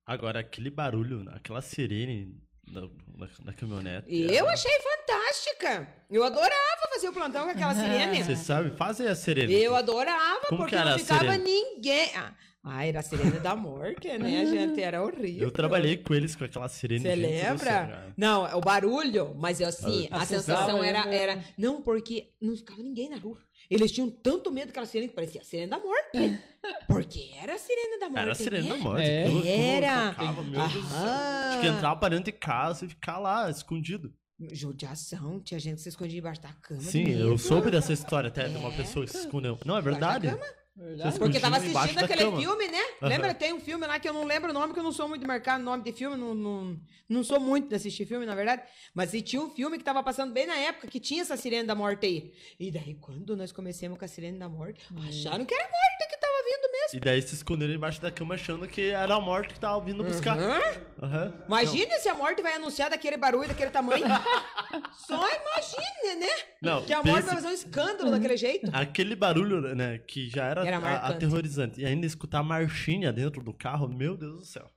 Agora, 0.07 0.41
aquele 0.41 0.71
barulho, 0.71 1.29
aquela 1.35 1.61
sirene 1.61 2.41
na, 2.67 2.83
na, 3.19 3.29
na 3.45 3.53
caminhonete. 3.53 4.07
Eu 4.11 4.49
achei 4.49 4.73
fantástica. 4.81 5.87
Eu 6.11 6.25
adorava 6.25 6.89
fazer 6.91 7.09
o 7.09 7.13
plantão 7.13 7.45
com 7.45 7.51
aquela 7.51 7.75
sirene. 7.77 8.25
Você 8.25 8.37
sabe 8.37 8.71
fazer 8.77 9.09
a 9.09 9.15
sirene? 9.15 9.53
Eu 9.53 9.77
adorava, 9.77 10.47
Como 10.49 10.63
porque 10.63 10.77
não 10.77 10.99
ficava 10.99 11.37
ninguém. 11.37 12.17
Ah, 12.17 12.33
ah, 12.65 12.87
era 12.87 13.01
a 13.01 13.03
sirene 13.03 13.39
da 13.41 13.55
morte, 13.55 14.09
né, 14.19 14.47
gente? 14.47 14.81
Era 14.81 15.03
horrível. 15.03 15.43
Eu 15.43 15.51
trabalhei 15.51 15.99
com 15.99 16.15
eles 16.15 16.35
com 16.35 16.45
aquela 16.45 16.69
sirene. 16.69 17.03
Você 17.03 17.15
lembra? 17.15 18.13
Não, 18.17 18.57
o 18.57 18.61
barulho, 18.61 19.35
mas 19.37 19.61
eu, 19.61 19.69
assim, 19.69 20.09
a 20.11 20.23
Assustava 20.23 20.27
sensação 20.27 20.83
era, 20.83 21.05
mesmo. 21.05 21.13
era. 21.13 21.45
Não, 21.59 21.83
porque 21.83 22.31
não 22.41 22.57
ficava 22.57 22.83
ninguém 22.83 23.11
na 23.11 23.19
rua. 23.19 23.39
Eles 23.71 23.93
tinham 23.93 24.11
tanto 24.11 24.51
medo 24.51 24.67
daquela 24.69 24.87
sirene 24.87 25.09
que 25.09 25.15
parecia 25.15 25.41
a 25.41 25.45
sirene 25.45 25.71
da 25.71 25.79
morte. 25.79 26.41
Porque 26.87 27.31
era 27.43 27.55
a 27.55 27.59
sirene 27.59 27.99
da 27.99 28.09
morte. 28.09 28.21
Era 28.23 28.33
a 28.33 28.35
sirene 28.35 28.69
da 28.69 28.75
né? 28.75 28.81
morte. 28.81 29.03
É. 29.03 29.77
Era. 29.77 30.11
tocava, 30.11 30.43
meu 30.43 30.53
Deus 30.61 30.73
do 30.73 30.83
céu. 30.89 30.99
Aham. 30.99 31.51
Tinha 31.51 31.61
que 31.61 31.67
entrar 31.79 31.97
pra 31.97 32.09
dentro 32.11 32.25
de 32.27 32.33
casa 32.33 32.85
e 32.85 32.89
ficar 32.89 33.19
lá, 33.19 33.51
escondido. 33.51 34.13
Judiação, 34.53 35.41
tinha 35.41 35.59
gente 35.61 35.77
que 35.77 35.83
se 35.83 35.89
escondia 35.91 36.19
embaixo 36.19 36.41
da 36.43 36.53
cama. 36.55 36.81
Sim, 36.81 37.09
eu 37.11 37.37
soube 37.39 37.71
dessa 37.71 37.93
história 37.93 38.29
até 38.29 38.49
de 38.49 38.57
uma 38.57 38.73
É. 38.73 38.77
pessoa 38.77 39.05
que 39.05 39.13
se 39.13 39.19
escondeu. 39.19 39.59
Não, 39.65 39.77
é 39.77 39.81
Embaixo 39.81 40.01
da 40.01 40.19
verdade? 40.19 40.29
cama. 40.41 40.53
Verdade? 40.77 41.19
Porque 41.19 41.39
tava 41.39 41.57
assistindo 41.57 41.99
aquele 42.01 42.25
cama. 42.25 42.41
filme, 42.41 42.67
né? 42.67 42.83
Aham. 43.01 43.09
Lembra? 43.09 43.35
Tem 43.35 43.53
um 43.53 43.61
filme 43.61 43.87
lá 43.87 44.01
que 44.01 44.09
eu 44.09 44.13
não 44.13 44.25
lembro 44.25 44.51
o 44.51 44.53
nome, 44.53 44.73
que 44.73 44.79
eu 44.79 44.83
não 44.83 44.91
sou 44.91 45.09
muito 45.09 45.21
de 45.21 45.27
marcar 45.27 45.57
nome 45.59 45.85
de 45.85 45.93
filme, 45.93 46.17
não, 46.17 46.35
não, 46.35 46.81
não 47.09 47.23
sou 47.23 47.39
muito 47.39 47.69
de 47.69 47.77
assistir 47.77 48.05
filme, 48.07 48.27
na 48.27 48.35
verdade. 48.35 48.63
Mas 48.93 49.15
e 49.15 49.23
tinha 49.23 49.41
um 49.41 49.51
filme 49.51 49.79
que 49.79 49.85
tava 49.85 50.03
passando 50.03 50.33
bem 50.33 50.47
na 50.47 50.57
época 50.57 50.89
que 50.89 50.99
tinha 50.99 51.23
essa 51.23 51.37
sirene 51.37 51.67
da 51.67 51.77
morte 51.77 52.07
aí. 52.07 52.33
E 52.59 52.73
daí, 52.73 52.95
quando 52.95 53.37
nós 53.37 53.53
comecemos 53.53 53.97
com 53.97 54.05
a 54.05 54.09
sirene 54.09 54.39
da 54.39 54.49
morte, 54.49 54.85
acharam 55.09 55.45
que 55.45 55.55
era 55.55 55.63
morte 55.63 56.09
que 56.11 56.19
tava 56.19 56.43
vindo 56.45 56.73
mesmo. 56.73 56.84
E 56.95 57.01
daí 57.01 57.21
se 57.21 57.35
esconderam 57.35 57.75
embaixo 57.75 58.01
da 58.01 58.09
cama 58.11 58.37
achando 58.37 58.69
que 58.69 58.91
era 58.91 59.17
a 59.17 59.21
morte 59.21 59.55
que 59.55 59.59
tava 59.59 59.85
vindo 59.85 60.05
buscar. 60.05 60.39
Aham. 60.39 60.61
Aham. 61.03 61.33
Imagine 61.49 61.91
se 61.99 62.09
a 62.09 62.15
morte 62.15 62.41
vai 62.41 62.55
anunciar 62.55 62.89
daquele 62.89 63.17
barulho, 63.17 63.49
daquele 63.49 63.71
tamanho. 63.71 64.05
Só 65.07 65.17
imagine, 65.17 66.21
né? 66.21 66.33
Não, 66.63 66.85
Que 66.85 66.93
a 66.93 66.99
morte 67.03 67.09
pense- 67.15 67.27
vai 67.27 67.35
fazer 67.35 67.49
um 67.49 67.53
escândalo 67.53 68.11
daquele 68.13 68.37
jeito. 68.37 68.71
Aquele 68.73 69.17
barulho, 69.17 69.75
né, 69.75 69.99
que 69.99 70.29
já 70.29 70.45
era, 70.47 70.65
Era 70.65 70.79
aterrorizante. 70.79 71.81
E 71.81 71.85
ainda 71.85 72.07
escutar 72.07 72.39
a 72.39 72.43
marchinha 72.45 73.13
dentro 73.13 73.43
do 73.43 73.53
carro, 73.53 73.89
meu 73.89 74.17
Deus 74.17 74.39
do 74.39 74.45
céu. 74.45 74.71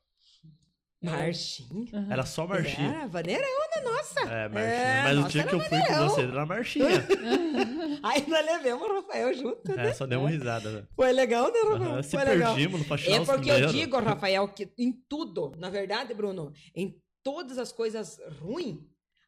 Marchinha. 1.02 2.08
Era 2.10 2.26
só 2.26 2.48
marchinha. 2.48 2.90
Era, 2.90 3.08
vaneirona, 3.08 3.82
nossa. 3.84 4.20
É, 4.22 4.50
marchinha. 4.50 4.74
É, 4.74 5.04
Mas 5.04 5.18
o 5.26 5.28
dia 5.28 5.44
que 5.44 5.54
eu 5.56 5.60
fui 5.60 5.70
com 5.70 5.76
maneirão. 5.76 6.10
você, 6.10 6.22
era 6.22 6.46
marchinha. 6.46 7.08
Aí 8.04 8.28
nós 8.28 8.46
levamos 8.46 8.90
o 8.90 8.94
Rafael 8.96 9.34
junto, 9.34 9.76
né? 9.76 9.90
É, 9.90 9.94
só 9.94 10.06
deu 10.08 10.20
uma 10.22 10.30
risada. 10.30 10.72
né? 10.72 10.88
Foi 10.96 11.12
legal, 11.12 11.52
né, 11.52 11.60
Rafael? 11.60 11.92
Aham, 11.92 12.04
Se 12.04 12.10
Foi 12.18 12.24
legal. 12.26 12.56
perdimos 12.56 12.80
no 12.80 12.86
faxinal 12.86 13.22
É 13.22 13.26
porque 13.26 13.50
eu 13.52 13.68
digo, 13.68 13.98
Rafael, 14.02 14.48
que 14.48 14.70
em 14.78 14.92
tudo, 15.08 15.54
na 15.58 15.70
verdade, 15.70 16.14
Bruno, 16.14 16.52
em 16.76 17.00
todas 17.24 17.58
as 17.58 17.72
coisas 17.72 18.20
ruins, 18.42 18.80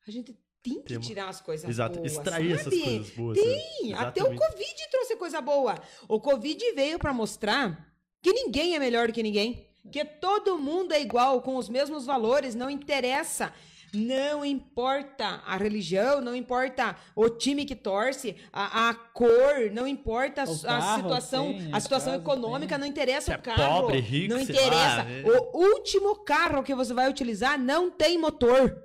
a 0.08 0.12
gente 0.12 0.36
tem 0.64 0.82
que 0.82 1.00
tirar 1.00 1.30
as 1.30 1.40
coisas 1.40 1.70
Exato, 1.70 2.00
boas, 2.00 2.12
extrair 2.12 2.52
essas 2.54 2.74
sabe? 2.74 2.82
coisas 2.84 3.10
boas. 3.12 3.38
Sim, 3.40 3.92
né? 3.92 3.98
até 3.98 4.24
o. 4.24 4.36
Covid 4.36 4.90
trouxe 4.92 5.16
coisa 5.16 5.40
boa. 5.40 5.76
O 6.08 6.20
Covid 6.20 6.72
veio 6.74 6.98
pra 7.00 7.14
mostrar 7.14 7.88
que 8.22 8.34
ninguém 8.34 8.76
é 8.76 8.80
melhor 8.80 9.08
do 9.08 9.14
que 9.14 9.24
ninguém. 9.24 9.69
Que 9.92 10.04
todo 10.06 10.58
mundo 10.58 10.94
é 10.94 11.02
igual, 11.02 11.42
com 11.42 11.56
os 11.56 11.70
mesmos 11.70 12.06
valores, 12.06 12.54
não 12.56 12.70
interessa 12.70 13.52
Não 13.92 14.46
importa 14.46 15.42
a 15.48 15.58
religião, 15.58 16.22
não 16.22 16.36
importa 16.36 16.96
o 17.16 17.28
time 17.28 17.66
que 17.66 17.76
torce, 17.76 18.36
a, 18.54 18.90
a 18.90 18.94
cor, 18.94 19.72
não 19.74 19.88
importa 19.88 20.44
a, 20.44 20.46
O 20.46 20.52
a 20.54 20.58
carro 20.62 21.02
situação, 21.02 21.46
tem, 21.54 21.74
a 21.74 21.80
situação 21.80 22.12
casa 22.14 22.22
econômica, 22.24 22.76
tem. 22.76 22.80
não 22.82 22.86
interessa 22.88 23.26
Se 23.26 23.32
o 23.32 23.34
é 23.34 23.38
carro. 23.40 23.82
pobre, 23.82 24.00
rico, 24.00 24.32
não 24.36 24.40
interessa. 24.40 24.98
lá, 24.98 25.04
né? 25.06 25.24
O 25.26 25.58
último 25.74 26.16
carro 26.24 26.62
que 26.62 26.76
você 26.76 26.94
vai 26.94 27.10
utilizar 27.10 27.58
não 27.58 27.90
tem 27.90 28.20
motor. 28.20 28.78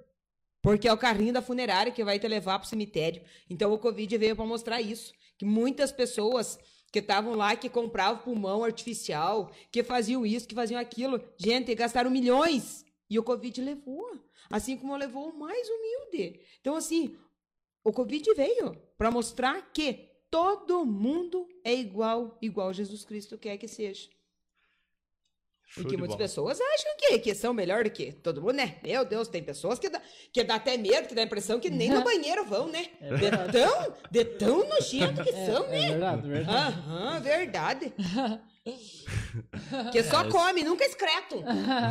Porque 0.63 0.89
é 0.89 0.93
o 0.95 0.97
carrinho 0.97 1.35
da 1.35 1.43
funerária 1.43 1.93
que 1.93 2.03
vai 2.03 2.19
te 2.19 2.27
levar 2.27 2.59
pro 2.59 2.67
cemitério. 2.67 3.21
Então 3.51 3.71
o 3.75 3.79
Covid 3.79 4.17
veio 4.17 4.35
para 4.35 4.47
mostrar 4.47 4.81
isso. 4.81 5.13
Que 5.37 5.45
muitas 5.45 5.93
pessoas 5.93 6.59
que 6.95 7.01
estavam 7.01 7.35
lá, 7.35 7.57
que 7.57 7.69
compravam 7.69 8.23
pulmão 8.23 8.63
artificial, 8.63 9.51
que 9.73 9.83
faziam 9.83 10.25
isso, 10.25 10.47
que 10.47 10.55
faziam 10.55 10.81
aquilo, 10.81 11.21
gente, 11.37 11.75
gastaram 11.75 12.09
milhões. 12.09 12.87
E 13.11 13.19
o 13.19 13.23
Covid 13.25 13.61
levou. 13.61 14.17
Assim 14.49 14.77
como 14.77 14.97
levou 14.97 15.31
o 15.31 15.37
mais 15.37 15.69
humilde. 15.69 16.39
Então, 16.61 16.77
assim, 16.77 17.17
o 17.83 17.93
Covid 17.93 18.33
veio 18.35 18.77
para 18.97 19.11
mostrar 19.11 19.73
que 19.73 20.09
todo 20.31 20.87
mundo 20.87 21.49
é 21.65 21.75
igual, 21.75 22.39
igual 22.41 22.73
Jesus 22.73 23.05
Cristo 23.05 23.37
quer 23.37 23.59
que 23.59 23.67
seja. 23.67 24.09
Show 25.67 25.83
E 25.83 25.87
que 25.87 25.97
muitas 25.97 26.17
bola. 26.17 26.19
pessoas 26.19 26.61
acham 26.61 26.93
que, 26.99 27.19
que 27.19 27.35
são 27.35 27.53
melhor 27.53 27.85
do 27.85 27.91
que 27.91 28.13
todo 28.13 28.41
mundo, 28.41 28.53
né? 28.55 28.77
Meu 28.83 29.05
Deus, 29.05 29.27
tem 29.29 29.43
pessoas 29.43 29.79
que 29.79 29.89
dá, 29.89 30.01
que 30.33 30.45
dá 30.45 30.55
até 30.57 30.77
medo, 30.77 31.09
que 31.09 31.15
dá 31.15 31.23
a 31.23 31.25
impressão 31.25 31.59
que 31.59 31.69
nem 31.71 31.91
no 31.91 32.03
banheiro 32.05 32.45
vão, 32.45 32.69
né? 32.69 32.87
É 33.01 33.17
de, 33.17 33.31
tão, 33.53 33.95
de 34.11 34.25
tão 34.25 34.69
nojento 34.69 35.23
que 35.25 35.31
É, 35.31 35.47
são, 35.47 35.65
é 35.65 35.69
né? 35.71 35.89
verdade, 35.91 36.29
verdade. 36.29 36.77
Aham, 36.79 37.21
verdade. 37.21 37.93
que 39.93 40.03
só 40.05 40.29
come, 40.31 40.63
nunca 40.63 40.85
excretam. 40.85 41.43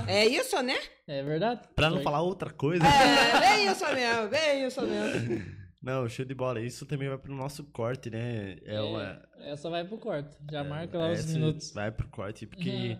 É 0.07 0.25
isso, 0.25 0.61
né? 0.61 0.77
É 1.07 1.21
verdade. 1.23 1.67
Pra 1.75 1.89
não 1.89 2.01
falar 2.01 2.21
outra 2.21 2.51
coisa. 2.51 2.83
É, 2.85 3.39
bem 3.39 3.67
isso 3.71 3.85
mesmo, 3.93 4.27
bem 4.29 4.65
isso 4.67 4.81
mesmo. 4.81 5.63
Não, 5.83 6.07
show 6.07 6.23
de 6.23 6.33
bola. 6.33 6.61
Isso 6.61 6.85
também 6.85 7.09
vai 7.09 7.17
pro 7.17 7.35
nosso 7.35 7.61
corte, 7.65 8.09
né? 8.09 8.55
É, 8.65 8.79
uma. 8.79 9.21
Essa 9.41 9.69
vai 9.69 9.83
pro 9.83 9.97
corte. 9.97 10.33
Já 10.49 10.63
marca 10.63 10.97
lá 10.97 11.11
os 11.11 11.19
essa 11.19 11.33
minutos. 11.33 11.73
Vai 11.73 11.91
pro 11.91 12.07
corte, 12.07 12.45
porque 12.47 12.69
Uhum. 12.69 12.99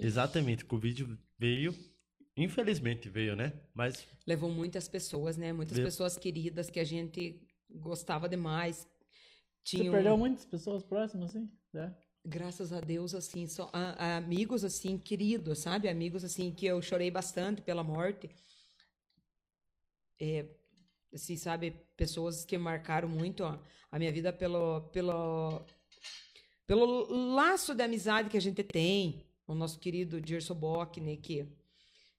Exatamente, 0.00 0.64
o 0.64 0.66
Covid 0.66 1.18
veio. 1.38 1.74
Infelizmente 2.36 3.08
veio, 3.08 3.36
né? 3.36 3.52
Mas 3.74 4.06
Levou 4.26 4.50
muitas 4.50 4.88
pessoas, 4.88 5.36
né? 5.36 5.52
Muitas 5.52 5.78
pessoas 5.78 6.16
queridas 6.16 6.70
que 6.70 6.80
a 6.80 6.84
gente 6.84 7.40
gostava 7.68 8.28
demais. 8.28 8.88
Você 9.64 9.76
Tinham, 9.78 9.92
perdeu 9.92 10.16
muitas 10.16 10.44
pessoas 10.44 10.82
próximas, 10.82 11.30
assim? 11.30 11.50
Já? 11.72 11.94
graças 12.24 12.72
a 12.72 12.80
Deus, 12.80 13.14
assim, 13.14 13.46
só, 13.46 13.70
a- 13.72 13.92
a 14.14 14.16
amigos, 14.18 14.62
assim, 14.64 14.98
queridos, 14.98 15.58
sabe? 15.60 15.88
Amigos, 15.88 16.22
assim, 16.24 16.52
que 16.52 16.66
eu 16.66 16.80
chorei 16.82 17.10
bastante 17.10 17.62
pela 17.62 17.82
morte. 17.82 18.28
É, 20.20 20.46
assim, 21.12 21.36
sabe? 21.36 21.70
Pessoas 21.96 22.44
que 22.44 22.56
marcaram 22.58 23.08
muito 23.08 23.42
ó, 23.42 23.58
a 23.90 23.98
minha 23.98 24.12
vida 24.12 24.32
pelo, 24.32 24.82
pelo, 24.90 25.64
pelo 26.66 27.34
laço 27.34 27.74
de 27.74 27.82
amizade 27.82 28.28
que 28.28 28.36
a 28.36 28.40
gente 28.40 28.62
tem. 28.62 29.26
O 29.50 29.54
nosso 29.54 29.80
querido 29.80 30.20
Bock, 30.54 31.00
né? 31.00 31.16
Que 31.16 31.44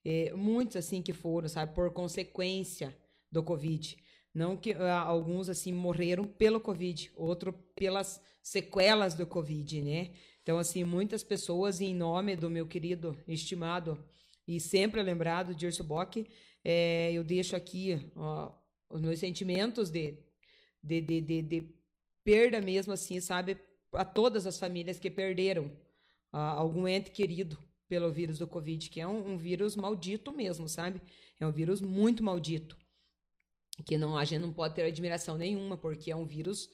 é, 0.03 0.33
muitos, 0.33 0.75
assim, 0.75 1.01
que 1.01 1.13
foram, 1.13 1.47
sabe? 1.47 1.73
Por 1.73 1.89
consequência 1.93 2.93
do 3.31 3.41
Covid. 3.41 3.97
Não 4.33 4.57
que 4.57 4.73
ah, 4.73 4.99
alguns, 4.99 5.47
assim, 5.47 5.71
morreram 5.71 6.25
pelo 6.25 6.59
Covid, 6.59 7.09
outro 7.15 7.53
pelas 7.73 8.21
sequelas 8.43 9.13
do 9.13 9.25
Covid, 9.25 9.81
né? 9.81 10.11
Então, 10.43 10.57
assim, 10.57 10.83
muitas 10.83 11.23
pessoas, 11.23 11.79
em 11.79 11.95
nome 11.95 12.35
do 12.35 12.49
meu 12.49 12.67
querido, 12.67 13.17
estimado 13.25 13.97
e 14.45 14.59
sempre 14.59 15.01
lembrado 15.01 15.57
Gerson 15.57 15.85
Bock, 15.85 16.27
é, 16.65 17.13
eu 17.13 17.23
deixo 17.23 17.55
aqui 17.55 18.11
ó, 18.13 18.51
os 18.89 18.99
meus 18.99 19.19
sentimentos 19.19 19.89
de, 19.89 20.17
de, 20.83 20.99
de, 20.99 21.21
de, 21.21 21.41
de 21.43 21.63
perda 22.25 22.59
mesmo, 22.59 22.91
assim, 22.91 23.21
sabe? 23.21 23.57
A 23.93 24.03
todas 24.03 24.45
as 24.45 24.59
famílias 24.59 24.99
que 24.99 25.09
perderam 25.09 25.71
ah, 26.31 26.51
algum 26.51 26.87
ente 26.87 27.11
querido 27.11 27.57
pelo 27.87 28.11
vírus 28.11 28.39
do 28.39 28.47
Covid, 28.47 28.89
que 28.89 29.01
é 29.01 29.07
um, 29.07 29.33
um 29.33 29.37
vírus 29.37 29.75
maldito 29.75 30.31
mesmo, 30.31 30.67
sabe? 30.69 31.01
É 31.39 31.45
um 31.45 31.51
vírus 31.51 31.81
muito 31.81 32.23
maldito. 32.23 32.77
Que 33.85 33.97
não, 33.97 34.17
a 34.17 34.23
gente 34.23 34.41
não 34.41 34.53
pode 34.53 34.75
ter 34.75 34.83
admiração 34.83 35.37
nenhuma, 35.37 35.75
porque 35.77 36.11
é 36.11 36.15
um 36.15 36.25
vírus 36.25 36.69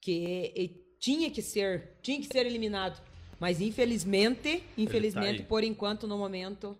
que 0.00 0.94
tinha 1.00 1.30
que 1.30 1.42
ser, 1.42 1.98
tinha 2.02 2.18
que 2.20 2.26
ser 2.26 2.46
eliminado. 2.46 3.02
Mas 3.38 3.60
infelizmente, 3.60 4.62
infelizmente, 4.76 5.40
aí. 5.40 5.46
por 5.46 5.64
enquanto, 5.64 6.06
no 6.06 6.18
momento, 6.18 6.76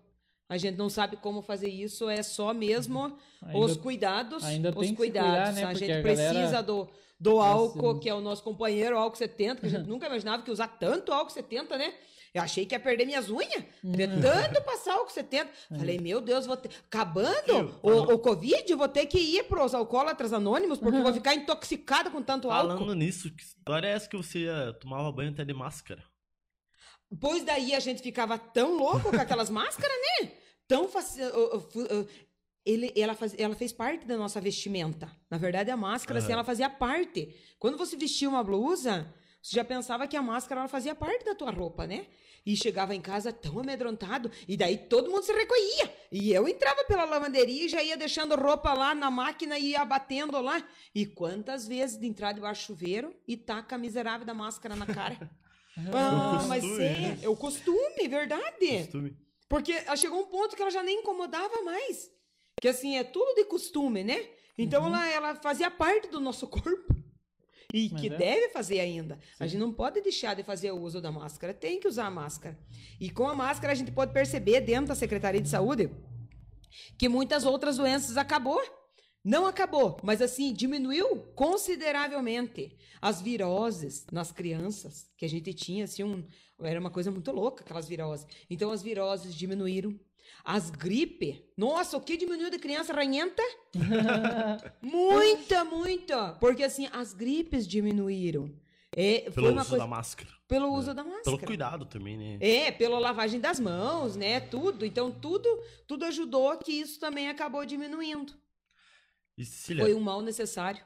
a 0.49 0.59
gente 0.59 0.77
não 0.77 0.91
sabe 0.91 1.17
como 1.17 1.41
fazer 1.41 1.69
isso, 1.69 2.09
é 2.09 2.23
só 2.23 2.53
mesmo 2.53 3.17
Ainda- 3.43 3.59
os 3.59 3.77
cuidados, 3.77 4.45
ainda 4.45 4.69
os 4.69 4.75
tem 4.75 4.83
que 4.83 4.89
se 4.91 4.97
cuidados. 4.97 5.31
cuidar, 5.31 5.53
né? 5.55 5.65
A 5.65 5.75
gente 5.75 5.85
a 5.93 6.03
galera- 6.03 6.03
precisa 6.03 6.63
do, 6.63 6.89
do 7.19 7.41
álcool, 7.41 7.99
que 7.99 8.09
é 8.11 8.15
o 8.15 8.21
nosso 8.21 8.43
companheiro, 8.43 8.95
o 8.95 8.99
álcool 8.99 9.17
70, 9.17 9.61
que 9.63 9.67
a 9.67 9.71
gente 9.71 9.87
nunca 9.89 10.07
imaginava 10.07 10.43
que 10.43 10.51
usar 10.51 10.69
tanto 10.69 11.13
álcool 11.13 11.31
70, 11.33 11.79
né? 11.79 11.95
Eu 12.33 12.43
achei 12.43 12.65
que 12.65 12.75
ia 12.75 12.81
perder 12.81 13.05
minhas 13.07 13.29
unhas, 13.29 13.65
de 13.83 14.05
Uhum. 14.05 14.21
tanto 14.21 14.63
passar 14.63 14.95
álcool 14.95 15.11
70. 15.11 15.51
Falei, 15.77 15.99
meu 15.99 16.21
Deus, 16.21 16.47
vou 16.47 16.57
ter... 16.57 16.71
acabando 16.87 17.79
o, 17.83 17.91
o 18.15 18.19
Covid, 18.21 18.73
vou 18.75 18.89
ter 18.89 19.07
que 19.07 19.19
ir 19.19 19.45
pros 19.45 19.75
alcoólatras 19.75 20.33
anônimos, 20.33 20.79
porque 20.79 20.97
eu 20.99 21.03
vou 21.03 21.13
ficar 21.13 21.35
intoxicada 21.35 22.09
com 22.09 22.23
tanto 22.23 22.49
álcool. 22.49 22.79
falando 22.79 22.95
nisso, 22.95 23.35
que 23.35 23.43
história 23.43 23.89
é 23.89 23.93
essa 23.93 24.09
que 24.09 24.17
você 24.17 24.47
tomava 24.81 25.11
banho 25.11 25.31
até 25.33 25.45
de 25.45 25.53
máscara? 25.53 26.05
Pois 27.21 27.43
daí 27.43 27.75
a 27.75 27.81
gente 27.81 28.01
ficava 28.01 28.39
tão 28.39 28.77
louco 28.77 29.11
com 29.11 29.21
aquelas 29.21 29.51
máscaras, 29.51 29.97
né? 30.21 30.31
Tão 30.69 30.85
uh, 30.85 32.09
Ele, 32.65 32.93
ela, 32.95 33.15
faz... 33.15 33.35
ela 33.37 33.57
fez 33.57 33.73
parte 33.73 34.07
da 34.07 34.17
nossa 34.17 34.41
vestimenta. 34.41 35.11
Na 35.29 35.37
verdade, 35.37 35.69
a 35.71 35.77
máscara, 35.77 36.19
assim, 36.21 36.29
Aham. 36.29 36.35
ela 36.35 36.45
fazia 36.45 36.71
parte. 36.71 37.35
Quando 37.59 37.77
você 37.77 37.97
vestia 37.97 38.29
uma 38.29 38.45
blusa, 38.45 39.13
você 39.43 39.57
já 39.57 39.65
pensava 39.65 40.07
que 40.07 40.17
a 40.17 40.23
máscara 40.23 40.61
ela 40.61 40.69
fazia 40.69 40.95
parte 40.95 41.25
da 41.25 41.35
tua 41.35 41.51
roupa, 41.51 41.87
né? 41.87 42.07
E 42.45 42.57
chegava 42.57 42.95
em 42.95 43.01
casa 43.01 43.33
tão 43.33 43.59
amedrontado, 43.61 44.31
e 44.49 44.57
daí 44.57 44.79
todo 44.79 45.11
mundo 45.11 45.23
se 45.23 45.33
recolhia. 45.33 45.95
E 46.11 46.33
eu 46.33 46.49
entrava 46.49 46.85
pela 46.85 47.05
lavanderia 47.05 47.67
e 47.67 47.69
já 47.69 47.83
ia 47.83 47.97
deixando 47.97 48.35
roupa 48.35 48.73
lá 48.73 48.95
na 48.95 49.11
máquina 49.11 49.59
e 49.59 49.73
ia 49.73 49.85
batendo 49.85 50.41
lá. 50.41 50.67
E 50.95 51.05
quantas 51.05 51.69
vezes 51.69 51.99
de 51.99 52.07
entrar 52.07 52.33
debaixo 52.33 52.63
do 52.63 52.67
chuveiro 52.79 53.15
e 53.29 53.37
taca 53.37 53.77
a 53.77 53.79
miserável 53.79 54.27
da 54.27 54.33
máscara 54.35 54.75
na 54.75 54.87
cara? 54.87 55.31
Ah, 55.95 56.41
O 56.45 56.49
mas 56.49 56.63
costume, 56.63 56.85
é, 56.85 56.91
né? 56.91 57.19
é 57.23 57.29
o 57.29 57.37
costume, 57.37 58.09
verdade. 58.09 58.79
Costume. 58.81 59.17
Porque 59.49 59.73
ela 59.73 59.97
chegou 59.97 60.21
um 60.21 60.27
ponto 60.27 60.55
que 60.55 60.61
ela 60.61 60.71
já 60.71 60.83
nem 60.83 60.99
incomodava 60.99 61.63
mais. 61.63 62.11
Que 62.61 62.69
assim, 62.69 62.99
é 62.99 63.05
tudo 63.05 63.35
de 63.37 63.45
costume, 63.45 64.03
né? 64.05 64.29
Então 64.59 64.85
ela, 64.85 65.09
ela 65.09 65.35
fazia 65.37 65.71
parte 65.71 66.09
do 66.09 66.21
nosso 66.21 66.47
corpo. 66.49 66.95
E 67.73 67.89
Mas 67.93 68.01
que 68.01 68.09
é. 68.09 68.17
deve 68.17 68.49
fazer 68.49 68.81
ainda. 68.81 69.19
A 69.39 69.45
Sim. 69.45 69.51
gente 69.51 69.61
não 69.61 69.73
pode 69.73 70.01
deixar 70.01 70.35
de 70.35 70.43
fazer 70.43 70.71
o 70.73 70.79
uso 70.79 71.01
da 71.01 71.13
máscara. 71.13 71.55
Tem 71.55 71.79
que 71.79 71.89
usar 71.89 72.07
a 72.07 72.11
máscara. 72.11 72.59
E 73.01 73.11
com 73.11 73.29
a 73.29 73.35
máscara 73.35 73.73
a 73.73 73.77
gente 73.77 73.93
pode 73.93 74.13
perceber 74.13 74.61
dentro 74.61 74.89
da 74.89 74.95
Secretaria 74.95 75.41
de 75.41 75.49
Saúde 75.49 75.91
que 76.99 77.09
muitas 77.09 77.45
outras 77.45 77.77
doenças 77.77 78.17
acabou. 78.17 78.61
Não 79.23 79.47
acabou, 79.47 79.99
mas 80.03 80.23
assim, 80.23 80.53
diminuiu 80.53 81.19
consideravelmente. 81.35 82.77
As 83.03 83.21
viroses 83.21 84.07
nas 84.13 84.31
crianças, 84.33 85.11
que 85.17 85.25
a 85.25 85.29
gente 85.29 85.53
tinha, 85.55 85.85
assim, 85.85 86.03
um, 86.05 86.25
era 86.63 86.79
uma 86.81 86.91
coisa 86.91 87.11
muito 87.11 87.31
louca, 87.33 87.63
aquelas 87.65 87.89
viroses. 87.89 88.27
Então, 88.49 88.71
as 88.71 88.83
viroses 88.83 89.35
diminuíram. 89.35 89.99
As 90.45 90.71
gripe, 90.71 91.45
nossa, 91.57 91.97
o 91.97 92.01
que 92.01 92.17
diminuiu 92.17 92.51
de 92.51 92.59
criança 92.59 92.93
ranhenta? 92.95 93.43
Muita, 94.81 95.65
muita. 95.65 96.33
Porque, 96.41 96.63
assim, 96.63 96.89
as 96.93 97.13
gripes 97.13 97.67
diminuíram. 97.67 98.51
É, 98.95 99.31
Pelo 99.31 99.49
uso 99.49 99.57
coisa, 99.57 99.79
da 99.79 99.87
máscara. 99.87 100.31
pelo 100.49 100.73
uso 100.73 100.93
da 100.93 101.05
máscara. 101.05 101.23
Pelo 101.23 101.39
cuidado 101.39 101.85
também, 101.87 102.17
né? 102.17 102.39
É, 102.41 102.73
pela 102.73 102.99
lavagem 102.99 103.39
das 103.39 103.61
mãos, 103.61 104.17
né? 104.17 104.41
Tudo. 104.41 104.85
Então, 104.85 105.13
tudo, 105.13 105.49
tudo 105.87 106.05
ajudou 106.07 106.57
que 106.59 106.73
isso 106.73 106.99
também 106.99 107.29
acabou 107.29 107.65
diminuindo. 107.65 108.33
E 109.41 109.45
Cecília, 109.45 109.85
Foi 109.85 109.95
um 109.95 110.01
mal 110.01 110.21
necessário. 110.21 110.85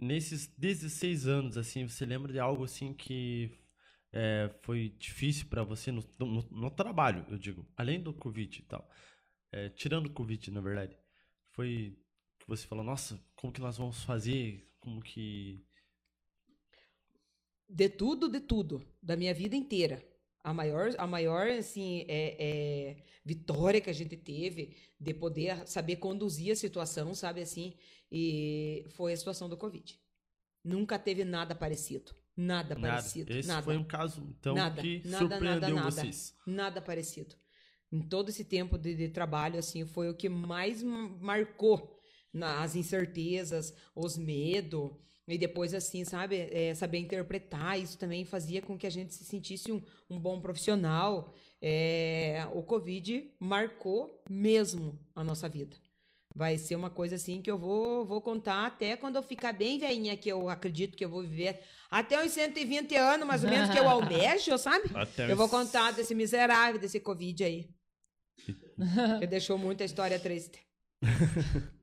nesses 0.00 0.46
16 0.56 1.26
anos, 1.26 1.56
assim, 1.56 1.86
você 1.88 2.04
lembra 2.06 2.32
de 2.32 2.38
algo 2.38 2.64
assim 2.64 2.92
que 2.94 3.50
é, 4.12 4.50
foi 4.62 4.90
difícil 4.98 5.46
pra 5.48 5.62
você 5.64 5.90
no, 5.92 6.02
no, 6.18 6.42
no 6.50 6.70
trabalho, 6.70 7.26
eu 7.28 7.38
digo, 7.38 7.66
além 7.76 8.00
do 8.00 8.12
Covid 8.14 8.58
e 8.60 8.62
tal, 8.64 8.88
É, 9.52 9.68
tirando 9.70 10.06
o 10.06 10.12
Covid, 10.12 10.50
na 10.50 10.60
verdade, 10.60 10.96
foi 11.52 11.98
que 12.38 12.46
você 12.48 12.66
falou, 12.66 12.84
nossa, 12.84 13.18
como 13.34 13.52
que 13.52 13.60
nós 13.60 13.76
vamos 13.78 14.02
fazer, 14.04 14.68
como 14.80 15.00
que... 15.00 15.64
De 17.68 17.88
tudo, 17.88 18.28
de 18.28 18.40
tudo. 18.40 18.82
Da 19.02 19.16
minha 19.16 19.34
vida 19.34 19.56
inteira. 19.56 20.02
A 20.46 20.54
maior, 20.54 20.94
a 20.96 21.08
maior 21.08 21.48
assim, 21.48 22.04
é, 22.06 22.36
é, 22.38 22.96
vitória 23.24 23.80
que 23.80 23.90
a 23.90 23.92
gente 23.92 24.16
teve 24.16 24.76
de 25.00 25.12
poder 25.12 25.66
saber 25.66 25.96
conduzir 25.96 26.52
a 26.52 26.54
situação, 26.54 27.12
sabe 27.16 27.40
assim, 27.42 27.74
e 28.12 28.86
foi 28.90 29.12
a 29.12 29.16
situação 29.16 29.48
do 29.48 29.56
Covid. 29.56 29.98
Nunca 30.62 31.00
teve 31.00 31.24
nada 31.24 31.52
parecido. 31.52 32.14
Nada, 32.36 32.76
Nada. 32.76 32.94
parecido. 32.94 33.36
Esse 33.36 33.48
nada. 33.48 33.64
foi 33.64 33.76
um 33.76 33.82
caso, 33.82 34.22
então, 34.38 34.54
Nada, 34.54 34.80
que 34.80 35.02
nada, 35.04 35.18
surpreendeu 35.18 35.60
nada, 35.60 35.74
nada. 35.74 35.90
vocês. 35.90 36.36
Nada 36.46 36.80
parecido. 36.80 37.34
Em 37.90 38.02
todo 38.02 38.28
esse 38.28 38.44
tempo 38.44 38.78
de, 38.78 38.94
de 38.94 39.08
trabalho, 39.08 39.58
assim, 39.58 39.84
foi 39.84 40.08
o 40.08 40.14
que 40.14 40.28
mais 40.28 40.80
marcou 40.80 41.98
nas 42.32 42.76
incertezas, 42.76 43.74
os 43.96 44.16
medos. 44.16 44.92
E 45.28 45.36
depois, 45.36 45.74
assim, 45.74 46.04
sabe, 46.04 46.48
é, 46.52 46.72
saber 46.74 46.98
interpretar, 46.98 47.78
isso 47.78 47.98
também 47.98 48.24
fazia 48.24 48.62
com 48.62 48.78
que 48.78 48.86
a 48.86 48.90
gente 48.90 49.12
se 49.12 49.24
sentisse 49.24 49.72
um, 49.72 49.82
um 50.08 50.18
bom 50.18 50.40
profissional. 50.40 51.34
É, 51.60 52.46
o 52.54 52.62
Covid 52.62 53.32
marcou 53.40 54.22
mesmo 54.30 54.98
a 55.14 55.24
nossa 55.24 55.48
vida. 55.48 55.76
Vai 56.32 56.58
ser 56.58 56.76
uma 56.76 56.90
coisa 56.90 57.16
assim 57.16 57.40
que 57.40 57.50
eu 57.50 57.58
vou, 57.58 58.04
vou 58.04 58.20
contar 58.20 58.66
até 58.66 58.94
quando 58.94 59.16
eu 59.16 59.22
ficar 59.22 59.52
bem 59.52 59.78
velhinha, 59.78 60.16
que 60.16 60.28
eu 60.28 60.48
acredito 60.48 60.96
que 60.96 61.04
eu 61.04 61.08
vou 61.08 61.22
viver 61.22 61.60
até 61.90 62.22
uns 62.22 62.32
120 62.32 62.94
anos, 62.94 63.26
mais 63.26 63.42
ou 63.42 63.50
menos, 63.50 63.70
que 63.70 63.78
eu 63.78 63.88
almejo, 63.88 64.56
sabe? 64.58 64.90
Até 64.94 65.32
Eu 65.32 65.36
vou 65.36 65.48
contar 65.48 65.92
desse 65.92 66.14
miserável, 66.14 66.80
desse 66.80 67.00
Covid 67.00 67.42
aí. 67.42 67.68
que 69.18 69.26
deixou 69.26 69.58
muita 69.58 69.82
história 69.82 70.20
triste. 70.20 70.60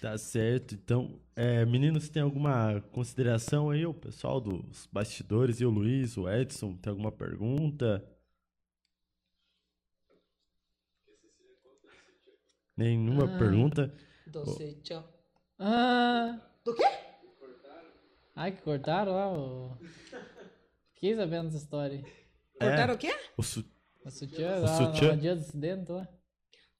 Tá 0.00 0.16
certo. 0.18 0.74
Então, 0.74 1.20
é, 1.34 1.64
meninos, 1.64 2.08
tem 2.08 2.22
alguma 2.22 2.80
consideração 2.92 3.70
aí? 3.70 3.84
O 3.86 3.94
pessoal 3.94 4.40
dos 4.40 4.86
bastidores 4.92 5.60
e 5.60 5.64
o 5.64 5.70
Luiz, 5.70 6.16
o 6.16 6.28
Edson, 6.28 6.76
tem 6.76 6.90
alguma 6.90 7.10
pergunta? 7.12 8.04
Nenhuma 12.76 13.26
pergunta? 13.38 13.94
Doce, 14.26 14.74
tchau. 14.82 15.02
Ah, 15.58 16.38
Do 16.64 16.74
quê? 16.74 16.84
ai, 18.34 18.52
que 18.52 18.60
cortaram 18.62 19.12
lá 19.12 19.32
o... 19.32 19.78
Fiquei 20.92 21.16
sabendo 21.16 21.44
dessa 21.46 21.56
história. 21.64 22.04
Cortaram 22.60 22.94
o 22.94 22.98
quê? 22.98 23.14
O 23.36 23.42
su- 23.42 23.64
O 24.04 24.10
sutiã, 24.10 24.58
O 24.58 24.62
lá 24.62 24.76
sutiã? 24.76 25.14
no 25.14 25.20
dia 25.20 25.34
do 25.34 25.40
acidente 25.40 25.90
lá. 25.90 26.06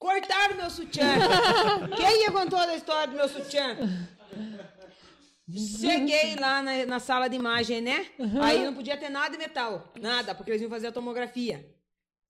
Cortaram 0.06 0.54
meu 0.54 0.70
sutiã. 0.70 1.04
Quem 1.96 2.22
ia 2.22 2.30
contou 2.30 2.60
a 2.60 2.76
história 2.76 3.08
do 3.08 3.16
meu 3.16 3.28
sutiã? 3.28 3.76
Cheguei 5.80 6.36
lá 6.36 6.62
na, 6.62 6.86
na 6.86 7.00
sala 7.00 7.26
de 7.28 7.34
imagem, 7.34 7.80
né? 7.80 8.06
Aí 8.40 8.64
não 8.64 8.72
podia 8.72 8.96
ter 8.96 9.08
nada 9.10 9.30
de 9.30 9.38
metal. 9.38 9.92
Nada, 10.00 10.32
porque 10.32 10.52
eles 10.52 10.62
iam 10.62 10.70
fazer 10.70 10.86
a 10.88 10.92
tomografia. 10.92 11.68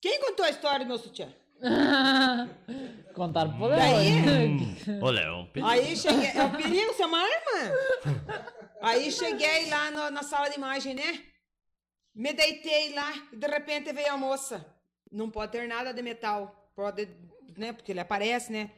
Quem 0.00 0.18
contou 0.20 0.46
a 0.46 0.50
história 0.50 0.86
do 0.86 0.88
meu 0.88 0.96
sutiã? 0.96 1.28
Contaram 3.14 3.52
pro 3.58 3.66
Léo. 3.66 5.02
Ô, 5.02 5.10
Léo, 5.10 5.46
perigo. 5.52 5.70
Aí 5.70 5.94
cheguei. 5.96 6.30
É 6.34 6.42
um 6.44 6.52
perigo, 6.52 6.94
você 6.94 7.02
é 7.02 7.06
uma 7.06 7.18
arma? 7.18 8.54
Aí 8.80 9.12
cheguei 9.12 9.68
lá 9.68 9.90
no- 9.90 10.10
na 10.10 10.22
sala 10.22 10.48
de 10.48 10.56
imagem, 10.56 10.94
né? 10.94 11.20
Me 12.14 12.32
deitei 12.32 12.94
lá 12.94 13.12
e 13.32 13.36
de 13.36 13.46
repente 13.46 13.92
veio 13.92 14.12
a 14.12 14.16
moça. 14.16 14.64
Não 15.12 15.30
pode 15.30 15.52
ter 15.52 15.68
nada 15.68 15.92
de 15.92 16.00
metal. 16.02 16.70
Pode, 16.74 17.08
né? 17.56 17.72
Porque 17.72 17.92
ele 17.92 18.00
aparece, 18.00 18.52
né? 18.52 18.70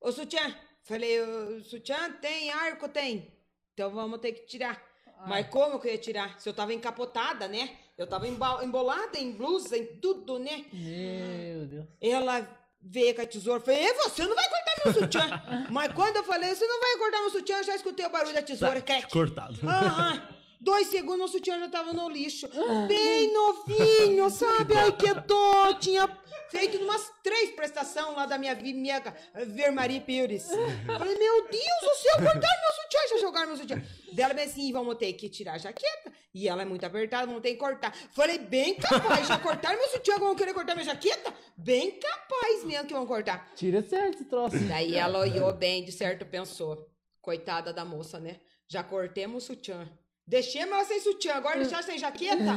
Ô, 0.00 0.10
sutiã. 0.12 0.54
Falei, 0.82 1.20
o 1.20 1.62
sutiã 1.64 2.10
tem 2.20 2.50
arco? 2.50 2.88
Tem. 2.88 3.32
Então 3.74 3.90
vamos 3.90 4.20
ter 4.20 4.32
que 4.32 4.46
tirar. 4.46 4.82
Mas 5.26 5.46
como 5.48 5.78
que 5.78 5.88
eu 5.88 5.92
ia 5.92 5.98
tirar? 5.98 6.40
Se 6.40 6.48
eu 6.48 6.54
tava 6.54 6.72
encapotada, 6.72 7.46
né? 7.46 7.76
Eu 7.98 8.06
tava 8.06 8.26
embolada 8.26 9.18
em 9.18 9.32
blusa, 9.32 9.76
em 9.76 9.84
tudo, 10.00 10.38
né? 10.38 10.64
Meu 10.72 11.66
Deus. 11.66 11.86
Ela 12.00 12.48
veio 12.80 13.14
com 13.14 13.20
a 13.20 13.26
tesoura. 13.26 13.60
Falei, 13.60 13.84
"E 13.84 13.94
você 13.94 14.24
não 14.24 14.34
vai 14.34 14.48
cortar 14.48 14.82
meu 14.84 14.94
sutiã. 14.94 15.42
Mas 15.70 15.92
quando 15.92 16.16
eu 16.16 16.24
falei, 16.24 16.54
você 16.54 16.66
não 16.66 16.80
vai 16.80 16.96
cortar 16.96 17.20
meu 17.20 17.30
sutiã, 17.30 17.58
eu 17.58 17.64
já 17.64 17.74
escutei 17.76 18.06
o 18.06 18.10
barulho 18.10 18.32
da 18.34 18.40
tesoura. 18.42 18.80
Tá, 18.80 19.02
cortado. 19.08 19.58
Aham. 19.68 20.28
Dois 20.62 20.88
segundos, 20.88 21.30
o 21.30 21.32
sutiã 21.32 21.58
já 21.58 21.68
tava 21.68 21.92
no 21.92 22.08
lixo. 22.08 22.48
Bem 22.88 23.32
novinho, 23.32 24.28
sabe? 24.30 24.74
Ai, 24.74 24.92
que 24.92 25.12
dó. 25.14 25.74
Tinha 25.74 26.06
feito 26.50 26.78
umas 26.78 27.10
três 27.22 27.50
prestações 27.52 28.16
lá 28.16 28.26
da 28.26 28.36
minha, 28.36 28.54
minha 28.54 29.02
Vermarie 29.46 30.00
Pires. 30.00 30.48
Falei, 30.86 31.18
meu 31.18 31.48
Deus 31.48 31.80
do 31.82 31.94
céu, 31.96 32.14
cortaram 32.16 32.60
meu 32.60 32.82
sutiã, 32.82 33.00
já 33.08 33.18
jogaram 33.18 33.46
meu 33.48 33.56
sutiã. 33.56 33.82
Dela 34.12 34.34
bem 34.34 34.44
assim, 34.44 34.72
vamos 34.72 34.96
ter 34.96 35.12
que 35.14 35.28
tirar 35.28 35.54
a 35.54 35.58
jaqueta. 35.58 36.12
E 36.32 36.48
ela 36.48 36.62
é 36.62 36.64
muito 36.64 36.84
apertada, 36.84 37.26
vamos 37.26 37.42
ter 37.42 37.52
que 37.52 37.56
cortar. 37.56 37.92
Falei, 38.12 38.38
bem 38.38 38.74
capaz, 38.74 39.26
já 39.26 39.38
cortaram 39.38 39.78
meu 39.78 39.88
sutiã, 39.88 40.18
vão 40.18 40.34
querer 40.34 40.54
cortar 40.54 40.74
minha 40.74 40.84
jaqueta? 40.84 41.32
Bem 41.56 41.98
capaz 41.98 42.64
mesmo 42.64 42.86
que 42.86 42.94
vão 42.94 43.06
cortar. 43.06 43.52
Tira 43.54 43.82
certo 43.82 44.14
esse 44.14 44.24
troço. 44.24 44.58
Daí 44.68 44.94
ela 44.94 45.18
olhou 45.20 45.52
bem, 45.52 45.84
de 45.84 45.92
certo 45.92 46.24
pensou. 46.26 46.88
Coitada 47.20 47.72
da 47.72 47.84
moça, 47.84 48.18
né? 48.18 48.40
Já 48.68 48.82
cortemos 48.82 49.44
o 49.44 49.46
sutiã. 49.48 49.88
Deixemos 50.26 50.72
ela 50.72 50.84
sem 50.84 51.00
sutiã, 51.00 51.34
agora 51.34 51.58
deixar 51.58 51.82
sem 51.82 51.98
jaqueta? 51.98 52.52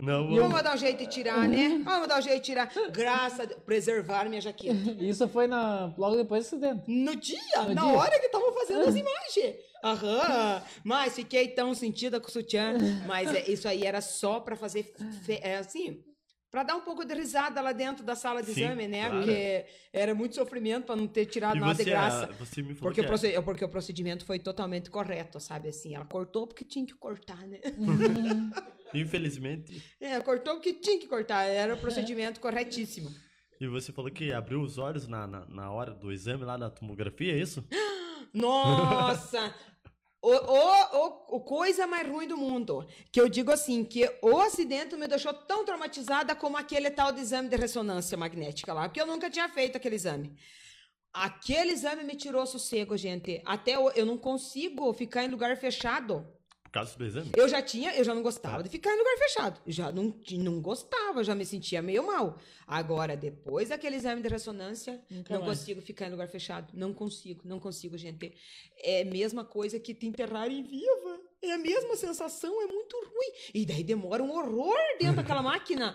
Não, 0.00 0.26
vou... 0.28 0.36
Vamos 0.40 0.62
dar 0.62 0.74
um 0.74 0.78
jeito 0.78 0.98
de 0.98 1.06
tirar, 1.06 1.48
né? 1.48 1.80
Vamos 1.84 2.08
dar 2.08 2.18
um 2.18 2.22
jeito 2.22 2.36
de 2.36 2.42
tirar. 2.42 2.70
Graças 2.92 3.40
a 3.40 3.44
Deus, 3.44 3.60
preservar 3.64 4.28
minha 4.28 4.40
jaqueta. 4.40 4.74
Isso 5.00 5.28
foi 5.28 5.46
na... 5.46 5.94
logo 5.96 6.16
depois 6.16 6.44
do 6.50 6.56
acidente. 6.56 6.84
No 6.90 7.14
dia, 7.16 7.38
No 7.68 7.74
na 7.74 7.82
dia? 7.84 7.92
hora 7.98 8.18
que 8.18 8.26
estavam 8.26 8.52
fazendo 8.52 8.88
as 8.88 8.96
imagens. 8.96 9.56
Aham. 9.84 10.62
Mas 10.84 11.14
fiquei 11.14 11.48
tão 11.48 11.74
sentida 11.74 12.20
com 12.20 12.28
o 12.28 12.30
sutiã. 12.30 12.74
Mas 13.06 13.32
é, 13.34 13.50
isso 13.50 13.68
aí 13.68 13.84
era 13.84 14.00
só 14.00 14.40
pra 14.40 14.56
fazer, 14.56 14.92
fe- 15.24 15.40
é, 15.42 15.56
assim, 15.58 16.02
pra 16.50 16.62
dar 16.64 16.74
um 16.76 16.80
pouco 16.80 17.04
de 17.04 17.14
risada 17.14 17.60
lá 17.60 17.72
dentro 17.72 18.04
da 18.04 18.14
sala 18.14 18.42
de 18.42 18.52
Sim, 18.52 18.62
exame, 18.64 18.86
né? 18.88 19.02
claro. 19.08 19.16
Porque 19.18 19.66
era 19.92 20.14
muito 20.14 20.34
sofrimento 20.34 20.84
pra 20.86 20.96
não 20.96 21.06
ter 21.06 21.26
tirado 21.26 21.56
E 21.56 21.60
nada 21.60 21.74
você, 21.74 21.84
de 21.84 21.90
graça. 21.90 22.28
ah, 22.30 22.34
você 22.44 22.60
me 22.62 22.74
falou 22.74 22.80
Porque 22.92 23.00
o, 23.00 23.04
é- 23.04 23.06
proced- 23.06 23.42
porque 23.44 23.64
o 23.64 23.68
procedimento 23.68 24.24
foi 24.24 24.38
totalmente 24.38 24.90
correto, 24.90 25.38
sabe? 25.40 25.68
Assim, 25.68 25.94
ela 25.94 26.04
cortou 26.04 26.46
porque 26.46 26.64
tinha 26.64 26.84
que 26.86 26.94
cortar, 26.94 27.46
né? 27.46 27.58
infelizmente, 28.94 29.82
É, 30.00 30.18
cortou 30.20 30.54
porque 30.54 30.72
tinha 30.74 30.98
que 30.98 31.06
cortar. 31.06 31.44
Era 31.44 31.74
o 31.74 31.78
procedimento 31.78 32.40
corretíssimo. 32.40 33.10
e 33.60 33.66
você 33.68 33.92
falou 33.92 34.10
que 34.10 34.32
abriu 34.32 34.60
os 34.60 34.78
olhos 34.78 35.06
na, 35.06 35.26
na, 35.26 35.46
na 35.46 35.70
hora 35.70 35.92
do 35.92 36.10
exame 36.12 36.44
lá 36.44 36.56
na 36.58 36.68
tomografia, 36.70 37.32
é 37.34 37.38
isso? 37.38 37.64
Nossa! 38.34 39.54
O, 40.24 40.30
o, 40.30 40.96
o, 41.32 41.36
o 41.36 41.40
coisa 41.40 41.84
mais 41.86 42.06
ruim 42.08 42.28
do 42.28 42.36
mundo. 42.36 42.86
Que 43.10 43.20
eu 43.20 43.28
digo 43.28 43.50
assim, 43.50 43.84
que 43.84 44.08
o 44.22 44.38
acidente 44.38 44.94
me 44.96 45.08
deixou 45.08 45.34
tão 45.34 45.64
traumatizada 45.64 46.34
como 46.36 46.56
aquele 46.56 46.90
tal 46.90 47.10
de 47.12 47.20
exame 47.20 47.48
de 47.48 47.56
ressonância 47.56 48.16
magnética 48.16 48.72
lá. 48.72 48.88
Porque 48.88 49.00
eu 49.00 49.06
nunca 49.06 49.28
tinha 49.28 49.48
feito 49.48 49.76
aquele 49.76 49.96
exame. 49.96 50.36
Aquele 51.12 51.72
exame 51.72 52.04
me 52.04 52.14
tirou 52.16 52.46
sossego, 52.46 52.96
gente. 52.96 53.42
Até 53.44 53.76
o- 53.78 53.90
eu 53.90 54.06
não 54.06 54.16
consigo 54.16 54.92
ficar 54.94 55.24
em 55.24 55.28
lugar 55.28 55.56
fechado. 55.56 56.24
Causa 56.72 56.96
do 56.96 57.04
exame? 57.04 57.30
Eu 57.36 57.46
já 57.46 57.60
tinha, 57.60 57.94
eu 57.94 58.02
já 58.02 58.14
não 58.14 58.22
gostava 58.22 58.62
de 58.62 58.70
ficar 58.70 58.94
em 58.94 58.98
lugar 58.98 59.16
fechado. 59.18 59.60
Já 59.66 59.92
não, 59.92 60.14
não 60.38 60.58
gostava, 60.60 61.22
já 61.22 61.34
me 61.34 61.44
sentia 61.44 61.82
meio 61.82 62.06
mal. 62.06 62.38
Agora, 62.66 63.14
depois 63.14 63.68
daquele 63.68 63.96
exame 63.96 64.22
de 64.22 64.28
ressonância, 64.28 64.98
Nunca 65.10 65.34
não 65.34 65.42
mais. 65.44 65.58
consigo 65.58 65.82
ficar 65.82 66.06
em 66.06 66.10
lugar 66.10 66.28
fechado. 66.28 66.72
Não 66.72 66.94
consigo, 66.94 67.42
não 67.44 67.60
consigo, 67.60 67.98
gente. 67.98 68.34
É 68.78 69.02
a 69.02 69.04
mesma 69.04 69.44
coisa 69.44 69.78
que 69.78 69.92
te 69.92 70.06
enterrarem 70.06 70.62
viva. 70.62 71.20
É 71.42 71.52
a 71.52 71.58
mesma 71.58 71.94
sensação, 71.94 72.62
é 72.62 72.66
muito 72.66 72.96
ruim. 72.96 73.32
E 73.52 73.66
daí 73.66 73.84
demora 73.84 74.22
um 74.22 74.30
horror 74.30 74.78
dentro 74.98 75.16
daquela 75.16 75.42
máquina. 75.42 75.94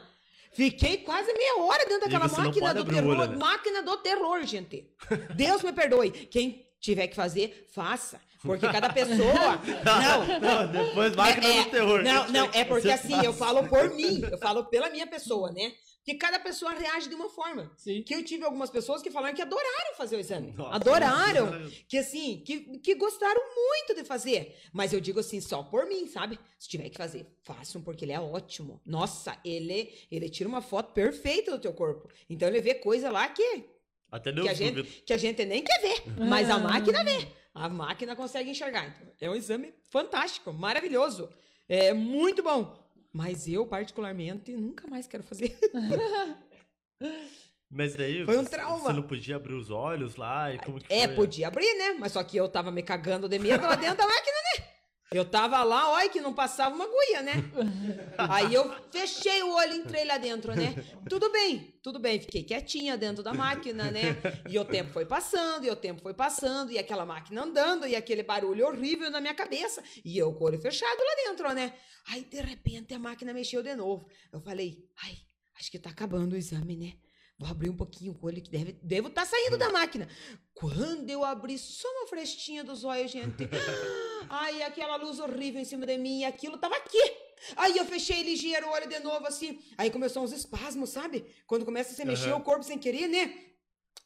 Fiquei 0.51 0.97
quase 0.97 1.33
meia 1.33 1.57
hora 1.59 1.85
dentro 1.85 2.01
daquela 2.09 2.27
máquina 2.27 2.73
do 2.73 2.85
terror. 2.85 3.17
olho, 3.17 3.31
né? 3.31 3.35
Máquina 3.37 3.81
do 3.81 3.97
terror, 3.97 4.43
gente. 4.43 4.89
Deus 5.35 5.63
me 5.63 5.73
perdoe. 5.73 6.11
Quem 6.11 6.66
tiver 6.79 7.07
que 7.07 7.15
fazer, 7.15 7.67
faça. 7.73 8.19
Porque 8.41 8.67
cada 8.71 8.91
pessoa. 8.93 9.61
Não, 9.83 10.39
Não, 10.39 10.71
depois 10.71 11.15
máquina 11.15 11.47
é, 11.47 11.63
do 11.63 11.69
terror. 11.71 12.03
Não, 12.03 12.27
não, 12.29 12.45
é 12.53 12.63
porque 12.63 12.89
assim, 12.91 13.09
faz. 13.13 13.23
eu 13.23 13.33
falo 13.33 13.67
por 13.67 13.89
mim, 13.93 14.21
eu 14.31 14.37
falo 14.37 14.65
pela 14.65 14.89
minha 14.89 15.07
pessoa, 15.07 15.51
né? 15.51 15.73
Que 16.05 16.15
cada 16.15 16.39
pessoa 16.39 16.71
reage 16.71 17.09
de 17.09 17.15
uma 17.15 17.27
forma. 17.29 17.69
Sim. 17.75 18.01
Que 18.01 18.15
eu 18.15 18.23
tive 18.23 18.45
algumas 18.45 18.69
pessoas 18.69 19.01
que 19.01 19.11
falaram 19.11 19.35
que 19.35 19.41
adoraram 19.41 19.93
fazer 19.97 20.15
o 20.15 20.19
exame. 20.21 20.53
Nossa, 20.53 20.75
adoraram. 20.77 21.59
isso- 21.67 21.83
Que 21.89 21.97
assim, 21.97 22.41
que, 22.45 22.79
que 22.79 22.95
gostaram 22.95 23.41
muito 23.53 23.93
de 23.93 24.05
fazer. 24.05 24.55
Mas 24.71 24.93
eu 24.93 25.01
digo 25.01 25.19
assim, 25.19 25.41
só 25.41 25.63
por 25.63 25.85
mim, 25.85 26.07
sabe? 26.07 26.39
Se 26.57 26.69
tiver 26.69 26.87
que 26.89 26.95
fazer, 26.97 27.25
façam, 27.43 27.81
porque 27.81 28.05
ele 28.05 28.13
é 28.13 28.19
ótimo. 28.21 28.79
Nossa, 28.85 29.37
ele, 29.43 29.93
ele 30.09 30.29
tira 30.29 30.47
uma 30.47 30.61
foto 30.61 30.93
perfeita 30.93 31.51
do 31.51 31.59
teu 31.59 31.73
corpo. 31.73 32.07
Então 32.29 32.47
ele 32.47 32.61
vê 32.61 32.75
coisa 32.75 33.11
lá 33.11 33.27
que 33.27 33.65
Até 34.11 34.29
que 34.31 34.35
Deus 34.35 34.47
a, 34.49 34.53
gente, 34.53 34.84
que 35.05 35.13
a 35.13 35.17
gente 35.17 35.43
nem 35.45 35.63
quer 35.63 35.79
ver, 35.81 36.03
mas 36.27 36.49
a 36.49 36.57
máquina 36.57 37.03
vê. 37.03 37.27
A 37.53 37.67
máquina 37.67 38.15
consegue 38.15 38.49
enxergar. 38.51 38.88
Então, 38.88 39.07
é 39.19 39.29
um 39.29 39.35
exame 39.35 39.73
fantástico, 39.89 40.53
maravilhoso. 40.53 41.29
É 41.67 41.91
muito 41.93 42.41
bom. 42.43 42.77
Mas 43.11 43.47
eu, 43.47 43.65
particularmente, 43.65 44.55
nunca 44.55 44.88
mais 44.88 45.07
quero 45.07 45.23
fazer. 45.23 45.57
Mas 47.69 47.95
daí 47.95 48.23
Foi 48.25 48.38
um 48.38 48.43
você- 48.43 48.49
trauma. 48.49 48.79
Você 48.79 48.93
não 48.93 49.03
podia 49.03 49.35
abrir 49.35 49.53
os 49.53 49.69
olhos 49.69 50.15
lá 50.15 50.53
e 50.53 50.57
como 50.59 50.79
que 50.79 50.91
É, 50.93 51.05
foi? 51.07 51.15
podia 51.15 51.47
abrir, 51.47 51.73
né? 51.77 51.97
Mas 51.99 52.13
só 52.13 52.23
que 52.23 52.38
eu 52.38 52.47
tava 52.47 52.71
me 52.71 52.81
cagando 52.81 53.27
de 53.27 53.38
medo 53.38 53.61
lá 53.63 53.75
dentro 53.75 53.97
da 53.97 54.07
máquina, 54.07 54.38
né? 54.57 54.66
Eu 55.09 55.23
tava 55.23 55.63
lá, 55.63 55.91
olha, 55.91 56.09
que 56.09 56.19
não 56.19 56.34
passava 56.34 56.75
uma 56.75 56.84
agulha, 56.84 57.21
né? 57.21 57.34
Aí 58.17 58.53
eu 58.53 58.69
fechei 58.91 59.41
o 59.41 59.53
olho 59.53 59.73
e 59.73 59.77
entrei 59.77 60.03
lá 60.03 60.17
dentro, 60.17 60.53
né? 60.53 60.75
Tudo 61.07 61.31
bem, 61.31 61.79
tudo 61.81 61.97
bem. 61.97 62.19
Fiquei 62.19 62.43
quietinha 62.43 62.97
dentro 62.97 63.23
da 63.23 63.34
máquina, 63.34 63.89
né? 63.89 64.17
E 64.49 64.59
o 64.59 64.65
tempo 64.65 64.91
foi 64.91 65.05
passando, 65.05 65.65
e 65.65 65.69
o 65.69 65.77
tempo 65.77 66.01
foi 66.01 66.13
passando, 66.13 66.71
e 66.71 66.77
aquela 66.77 67.05
máquina 67.05 67.43
andando, 67.43 67.88
e 67.88 67.95
aquele 67.95 68.21
barulho 68.21 68.67
horrível 68.67 69.09
na 69.09 69.21
minha 69.21 69.34
cabeça. 69.34 69.81
E 70.03 70.17
eu 70.17 70.34
com 70.34 70.43
o 70.43 70.47
olho 70.47 70.59
fechado 70.59 70.99
lá 70.99 71.29
dentro, 71.29 71.53
né? 71.53 71.73
Aí, 72.09 72.25
de 72.25 72.41
repente, 72.41 72.93
a 72.93 72.99
máquina 72.99 73.34
mexeu 73.34 73.63
de 73.63 73.75
novo. 73.75 74.09
Eu 74.31 74.41
falei, 74.41 74.77
ai, 75.03 75.17
acho 75.57 75.71
que 75.71 75.79
tá 75.79 75.89
acabando 75.89 76.34
o 76.34 76.38
exame, 76.38 76.75
né? 76.75 76.93
Vou 77.39 77.47
abrir 77.47 77.69
um 77.69 77.76
pouquinho 77.76 78.18
o 78.19 78.26
olho 78.26 78.41
que 78.41 78.49
deve, 78.49 78.73
devo 78.81 79.09
estar 79.09 79.26
saindo 79.26 79.57
da 79.57 79.69
máquina. 79.69 80.07
Quando 80.55 81.07
eu 81.07 81.23
abri 81.23 81.57
só 81.59 81.88
uma 81.88 82.07
frestinha 82.07 82.64
dos 82.64 82.84
olhos, 82.84 83.11
gente. 83.11 83.47
Ai, 84.27 84.64
aquela 84.64 84.95
luz 84.95 85.19
horrível 85.19 85.61
em 85.61 85.65
cima 85.65 85.85
de 85.85 85.97
mim, 85.99 86.22
e 86.22 86.26
aquilo 86.26 86.57
tava 86.57 86.76
aqui. 86.76 86.97
Aí 87.55 87.77
eu 87.77 87.85
fechei 87.85 88.23
ligeiro 88.23 88.65
o 88.68 88.72
olho 88.72 88.89
de 88.89 88.99
novo, 88.99 89.27
assim. 89.27 89.59
Aí 89.77 89.91
começou 89.91 90.23
uns 90.23 90.31
espasmos, 90.31 90.89
sabe? 90.89 91.26
Quando 91.45 91.64
começa 91.64 91.91
a 91.91 91.95
se 91.95 92.03
mexer 92.03 92.30
Aham. 92.30 92.38
o 92.38 92.43
corpo 92.43 92.64
sem 92.64 92.80
querer, 92.80 93.07
né? 93.07 93.35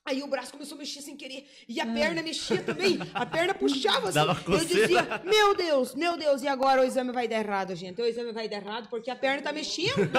Aí 0.04 0.24
o 0.24 0.28
braço 0.28 0.52
começou 0.52 0.76
a 0.76 0.80
mexer 0.80 1.00
sem 1.02 1.16
querer. 1.16 1.48
E 1.70 1.80
a 1.80 1.86
perna 1.86 2.24
mexia 2.24 2.62
também. 2.64 2.98
A 3.14 3.24
perna 3.24 3.54
puxava 3.54 4.10
assim. 4.10 4.16
Dava 4.16 4.42
Eu 4.48 4.66
dizia, 4.66 5.22
meu 5.24 5.56
Deus, 5.56 5.94
meu 5.94 6.18
Deus, 6.18 6.42
e 6.42 6.48
agora 6.48 6.82
o 6.82 6.84
exame 6.84 7.12
vai 7.12 7.28
dar 7.28 7.38
errado, 7.38 7.76
gente. 7.76 8.02
O 8.02 8.06
exame 8.06 8.32
vai 8.32 8.50
dar 8.50 8.58
errado 8.58 8.90
porque 8.90 9.12
a 9.12 9.16
perna 9.16 9.44
tá 9.44 9.54
mexendo. 9.54 10.10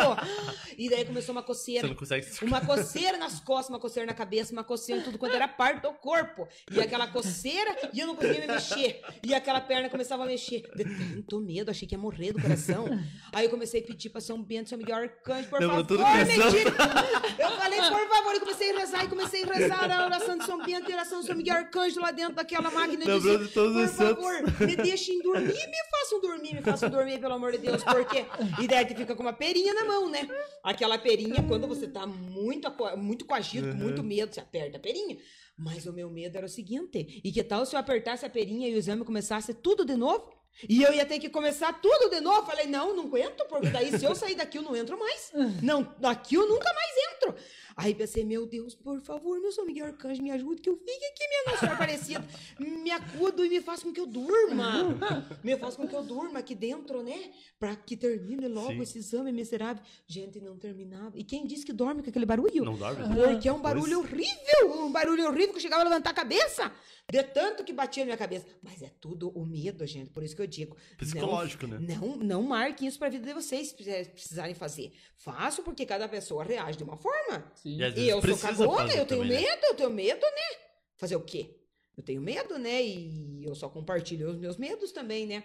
E 0.78 0.88
daí 0.88 1.04
começou 1.04 1.32
uma 1.34 1.42
coceira. 1.42 1.82
Você 1.82 1.88
não 1.88 1.96
consegue 1.98 2.26
se 2.26 2.44
Uma 2.44 2.60
coceira 2.64 3.18
nas 3.18 3.40
costas, 3.40 3.70
uma 3.70 3.80
coceira 3.80 4.06
na 4.06 4.14
cabeça, 4.14 4.52
uma 4.52 4.62
coceira 4.62 5.00
em 5.00 5.04
tudo 5.04 5.18
quanto 5.18 5.34
era 5.34 5.48
parte 5.48 5.82
do 5.82 5.92
corpo. 5.94 6.46
E 6.70 6.80
aquela 6.80 7.08
coceira, 7.08 7.90
e 7.92 7.98
eu 7.98 8.06
não 8.06 8.14
conseguia 8.14 8.40
me 8.42 8.46
mexer. 8.46 9.02
E 9.24 9.34
aquela 9.34 9.60
perna 9.60 9.90
começava 9.90 10.22
a 10.22 10.26
mexer. 10.26 10.62
De 10.76 10.84
tanto 10.84 11.40
medo, 11.40 11.72
achei 11.72 11.88
que 11.88 11.94
ia 11.94 11.98
morrer 11.98 12.32
do 12.32 12.40
coração. 12.40 12.86
Aí 13.32 13.46
eu 13.46 13.50
comecei 13.50 13.80
a 13.80 13.84
pedir 13.84 14.10
pra 14.10 14.20
São 14.20 14.40
Bento, 14.40 14.68
São 14.68 14.78
Miguel 14.78 14.96
Arcanjo, 14.96 15.48
por 15.48 15.60
Lembrou 15.60 15.84
favor, 15.84 15.98
me. 15.98 17.42
Eu 17.42 17.50
falei, 17.50 17.80
por 17.80 18.08
favor, 18.08 18.34
e 18.36 18.40
comecei 18.40 18.70
a 18.70 18.78
rezar, 18.78 19.04
e 19.04 19.08
comecei 19.08 19.42
a 19.42 19.46
rezar 19.52 19.71
a 19.72 20.06
oração 20.06 20.38
de 20.38 20.44
São 20.44 20.62
Bento 20.62 20.90
e 20.90 20.94
oração 20.94 21.20
de 21.20 21.26
São 21.26 21.36
Miguel 21.36 21.56
Arcanjo 21.56 22.00
lá 22.00 22.10
dentro 22.10 22.34
daquela 22.34 22.70
máquina. 22.70 23.04
Lembrou 23.04 23.18
dizia, 23.18 23.38
de 23.38 23.48
todos 23.48 23.74
por 23.74 23.84
os 23.84 23.90
santos. 23.90 24.24
favor, 24.24 24.66
me 24.66 24.76
deixem 24.76 25.20
dormir, 25.20 25.46
me 25.46 25.90
façam 25.90 26.20
dormir, 26.20 26.54
me 26.54 26.62
façam 26.62 26.90
dormir, 26.90 27.20
pelo 27.20 27.34
amor 27.34 27.52
de 27.52 27.58
Deus, 27.58 27.82
porque... 27.82 28.24
E 28.60 28.68
daí 28.68 28.86
tu 28.86 28.94
fica 28.94 29.14
com 29.14 29.22
uma 29.22 29.32
perinha 29.32 29.74
na 29.74 29.84
mão, 29.84 30.08
né? 30.08 30.28
Aquela 30.62 30.98
perinha, 30.98 31.42
quando 31.46 31.66
você 31.66 31.88
tá 31.88 32.06
muito, 32.06 32.70
muito 32.96 33.24
coagido, 33.24 33.68
com 33.68 33.76
muito 33.76 34.02
medo, 34.02 34.34
você 34.34 34.40
aperta 34.40 34.76
a 34.76 34.80
perinha. 34.80 35.16
Mas 35.56 35.86
o 35.86 35.92
meu 35.92 36.10
medo 36.10 36.36
era 36.36 36.46
o 36.46 36.48
seguinte, 36.48 37.20
e 37.22 37.30
que 37.30 37.42
tal 37.44 37.64
se 37.66 37.74
eu 37.76 37.80
apertasse 37.80 38.24
a 38.24 38.30
perinha 38.30 38.68
e 38.68 38.74
o 38.74 38.78
exame 38.78 39.04
começasse 39.04 39.52
tudo 39.54 39.84
de 39.84 39.96
novo? 39.96 40.42
E 40.68 40.82
eu 40.82 40.92
ia 40.92 41.06
ter 41.06 41.18
que 41.18 41.28
começar 41.28 41.72
tudo 41.80 42.10
de 42.10 42.20
novo. 42.20 42.46
Falei, 42.46 42.66
não, 42.66 42.94
não 42.94 43.04
aguento, 43.04 43.44
porque 43.48 43.70
daí 43.70 43.98
se 43.98 44.04
eu 44.04 44.14
sair 44.14 44.34
daqui 44.34 44.58
eu 44.58 44.62
não 44.62 44.76
entro 44.76 44.98
mais. 44.98 45.32
Não, 45.62 45.94
daqui 45.98 46.34
eu 46.34 46.46
nunca 46.46 46.72
mais 46.72 47.14
entro. 47.14 47.34
Aí 47.76 47.94
pensei, 47.94 48.24
meu 48.24 48.46
Deus, 48.46 48.74
por 48.74 49.00
favor, 49.00 49.40
meu 49.40 49.50
São 49.52 49.64
Miguel 49.64 49.86
Arcanjo, 49.86 50.22
me 50.22 50.30
ajude, 50.30 50.60
que 50.60 50.68
eu 50.68 50.76
fique 50.76 51.04
aqui, 51.06 51.28
minha 51.28 51.44
Nossa 51.46 51.58
Senhora 51.60 51.74
Aparecida. 51.76 52.24
Me 52.58 52.90
acudo 52.90 53.44
e 53.44 53.48
me 53.48 53.60
faça 53.60 53.82
com 53.82 53.92
que 53.92 54.00
eu 54.00 54.06
durma. 54.06 54.96
Me 55.42 55.56
faça 55.56 55.76
com 55.76 55.86
que 55.88 55.94
eu 55.94 56.02
durma 56.02 56.38
aqui 56.40 56.54
dentro, 56.54 57.02
né? 57.02 57.32
Pra 57.58 57.74
que 57.76 57.96
termine 57.96 58.46
logo 58.48 58.72
Sim. 58.72 58.82
esse 58.82 58.98
exame 58.98 59.32
miserável. 59.32 59.82
Gente, 60.06 60.40
não 60.40 60.56
terminava. 60.58 61.16
E 61.18 61.24
quem 61.24 61.46
disse 61.46 61.64
que 61.64 61.72
dorme 61.72 62.02
com 62.02 62.10
aquele 62.10 62.26
barulho? 62.26 62.64
Não 62.64 62.76
dorme? 62.76 63.02
Porque 63.14 63.48
é 63.48 63.52
um 63.52 63.60
barulho 63.60 64.00
horrível, 64.00 64.84
um 64.84 64.92
barulho 64.92 65.26
horrível 65.26 65.50
que 65.50 65.56
eu 65.56 65.60
chegava 65.62 65.82
a 65.82 65.84
levantar 65.84 66.10
a 66.10 66.14
cabeça. 66.14 66.70
De 67.10 67.22
tanto 67.24 67.64
que 67.64 67.72
batia 67.72 68.02
na 68.04 68.06
minha 68.06 68.16
cabeça. 68.16 68.46
Mas 68.62 68.80
é 68.80 68.88
tudo 69.00 69.30
o 69.30 69.44
medo, 69.44 69.84
gente. 69.86 70.10
Por 70.10 70.22
isso 70.22 70.36
que 70.36 70.40
eu 70.42 70.46
digo. 70.46 70.76
Psicológico, 70.96 71.66
não, 71.66 71.80
né? 71.80 71.98
Não, 72.00 72.16
não 72.16 72.42
marquem 72.42 72.86
isso 72.88 72.98
pra 72.98 73.08
vida 73.08 73.26
de 73.26 73.34
vocês, 73.34 73.68
se 73.68 73.74
precis- 73.74 74.08
precisarem 74.08 74.54
fazer. 74.54 74.92
Faço 75.16 75.62
porque 75.62 75.84
cada 75.84 76.08
pessoa 76.08 76.44
reage 76.44 76.78
de 76.78 76.84
uma 76.84 76.96
forma. 76.96 77.44
Sim. 77.56 77.71
E 77.78 77.84
às 77.84 77.92
E 77.92 77.94
vezes 77.94 78.08
eu 78.10 78.20
sou 78.22 78.38
cagona, 78.38 78.82
fazer 78.82 79.00
eu 79.00 79.06
tenho 79.06 79.22
também, 79.22 79.40
né? 79.42 79.50
medo, 79.50 79.64
eu 79.66 79.74
tenho 79.74 79.90
medo, 79.90 80.20
né? 80.20 80.58
Fazer 80.96 81.16
o 81.16 81.20
quê? 81.20 81.56
Eu 81.96 82.02
tenho 82.02 82.20
medo, 82.20 82.58
né? 82.58 82.82
E 82.82 83.44
eu 83.44 83.54
só 83.54 83.68
compartilho 83.68 84.30
os 84.30 84.36
meus 84.36 84.56
medos 84.56 84.92
também, 84.92 85.26
né? 85.26 85.44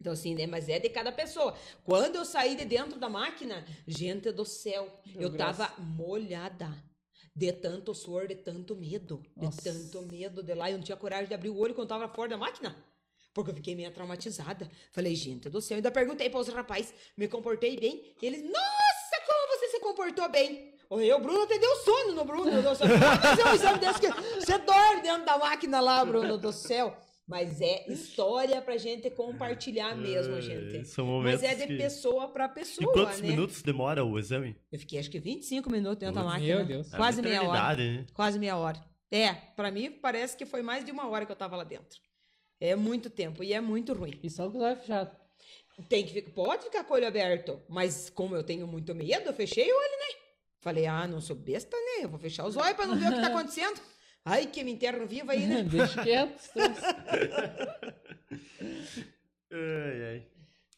Então, 0.00 0.12
assim, 0.12 0.34
né? 0.34 0.46
Mas 0.46 0.68
é 0.68 0.78
de 0.78 0.88
cada 0.88 1.10
pessoa. 1.12 1.56
Quando 1.84 2.16
eu 2.16 2.24
saí 2.24 2.56
de 2.56 2.64
dentro 2.64 2.98
da 2.98 3.08
máquina, 3.08 3.64
gente 3.86 4.30
do 4.32 4.44
céu, 4.44 4.90
eu 5.16 5.30
graça. 5.30 5.66
tava 5.68 5.82
molhada. 5.82 6.70
De 7.36 7.52
tanto 7.52 7.92
suor, 7.94 8.28
de 8.28 8.36
tanto 8.36 8.76
medo. 8.76 9.20
Nossa. 9.36 9.60
De 9.60 9.64
tanto 9.64 10.02
medo 10.02 10.40
de 10.40 10.54
lá. 10.54 10.70
Eu 10.70 10.76
não 10.76 10.84
tinha 10.84 10.96
coragem 10.96 11.26
de 11.26 11.34
abrir 11.34 11.48
o 11.48 11.58
olho 11.58 11.74
quando 11.74 11.88
tava 11.88 12.08
fora 12.08 12.28
da 12.28 12.36
máquina. 12.36 12.76
Porque 13.32 13.50
eu 13.50 13.54
fiquei 13.56 13.74
meio 13.74 13.90
traumatizada. 13.90 14.70
Falei, 14.92 15.16
gente 15.16 15.48
do 15.48 15.60
céu. 15.60 15.76
Ainda 15.76 15.90
perguntei 15.90 16.30
para 16.30 16.38
os 16.38 16.46
rapazes, 16.46 16.94
me 17.16 17.26
comportei 17.26 17.76
bem. 17.76 18.14
E 18.22 18.26
eles, 18.26 18.42
nossa, 18.44 19.26
como 19.26 19.48
você 19.58 19.68
se 19.68 19.80
comportou 19.80 20.28
bem. 20.30 20.73
Eu, 20.90 21.20
Bruno, 21.20 21.42
até 21.42 21.58
deu 21.58 21.76
sono 21.76 22.12
no 22.14 22.24
Bruno. 22.24 22.50
Eu 22.50 22.74
só, 22.74 22.84
"Ah, 22.84 23.20
mas 23.22 23.38
é 23.38 23.44
um 23.50 23.54
exame 23.54 23.78
desse 23.78 24.00
que 24.00 24.08
você 24.08 24.58
dorme 24.58 25.02
dentro 25.02 25.24
da 25.24 25.38
máquina 25.38 25.80
lá, 25.80 26.04
Bruno 26.04 26.36
do 26.38 26.52
céu. 26.52 26.96
Mas 27.26 27.58
é 27.62 27.90
história 27.90 28.60
pra 28.60 28.76
gente 28.76 29.08
compartilhar 29.10 29.96
mesmo, 29.96 30.36
É, 30.36 30.40
gente. 30.42 30.84
São 30.86 31.06
Mas 31.06 31.14
momentos 31.40 31.42
é 31.42 31.54
de 31.54 31.66
que... 31.66 31.76
pessoa 31.78 32.28
pra 32.28 32.44
E 32.44 32.48
pessoa, 32.50 32.92
quantos 32.92 33.20
né? 33.22 33.28
minutos 33.28 33.62
demora 33.62 34.04
o 34.04 34.18
exame? 34.18 34.54
Eu 34.70 34.78
fiquei 34.78 34.98
acho 34.98 35.10
que 35.10 35.18
25 35.18 35.70
minutos 35.72 35.96
dentro 36.00 36.16
da 36.16 36.22
máquina. 36.22 36.56
Meu 36.56 36.66
Deus. 36.66 36.92
É 36.92 36.96
Quase 36.98 37.22
meia 37.22 37.42
hora. 37.42 37.76
né? 37.76 38.04
Quase 38.12 38.38
meia 38.38 38.56
hora. 38.58 38.78
É, 39.10 39.32
pra 39.56 39.70
mim 39.70 39.90
parece 39.90 40.36
que 40.36 40.44
foi 40.44 40.60
mais 40.60 40.84
de 40.84 40.90
uma 40.92 41.08
hora 41.08 41.24
que 41.24 41.32
eu 41.32 41.36
tava 41.36 41.56
lá 41.56 41.64
dentro. 41.64 41.98
É 42.60 42.76
muito 42.76 43.08
tempo 43.08 43.42
e 43.42 43.54
é 43.54 43.60
muito 43.60 43.94
ruim. 43.94 44.20
E 44.22 44.28
só 44.28 44.50
com 44.50 44.58
os 44.58 44.62
olhos 44.64 44.80
fechados. 44.80 45.14
Tem 45.88 46.04
que 46.04 46.12
ficar, 46.12 46.30
pode 46.32 46.64
ficar 46.64 46.84
com 46.84 46.92
o 46.92 46.96
olho 46.96 47.06
aberto, 47.08 47.60
mas 47.68 48.08
como 48.10 48.36
eu 48.36 48.44
tenho 48.44 48.66
muito 48.66 48.94
medo, 48.94 49.26
eu 49.30 49.32
fechei 49.32 49.64
o 49.64 49.74
olho, 49.74 49.98
né? 49.98 50.20
Falei, 50.64 50.86
ah, 50.86 51.06
não 51.06 51.20
sou 51.20 51.36
besta, 51.36 51.76
né? 51.76 52.04
Eu 52.04 52.08
vou 52.08 52.18
fechar 52.18 52.46
os 52.46 52.56
olhos 52.56 52.72
pra 52.74 52.86
não 52.86 52.96
ver 52.96 53.08
o 53.08 53.14
que 53.14 53.20
tá 53.20 53.26
acontecendo. 53.36 53.78
Ai, 54.24 54.46
que 54.46 54.64
me 54.64 54.72
enterram 54.72 55.06
viva 55.06 55.32
aí, 55.32 55.46
né? 55.46 55.62
Deixa 55.70 56.02
quieto. 56.02 56.40
Ai, 59.52 60.02
ai. 60.02 60.26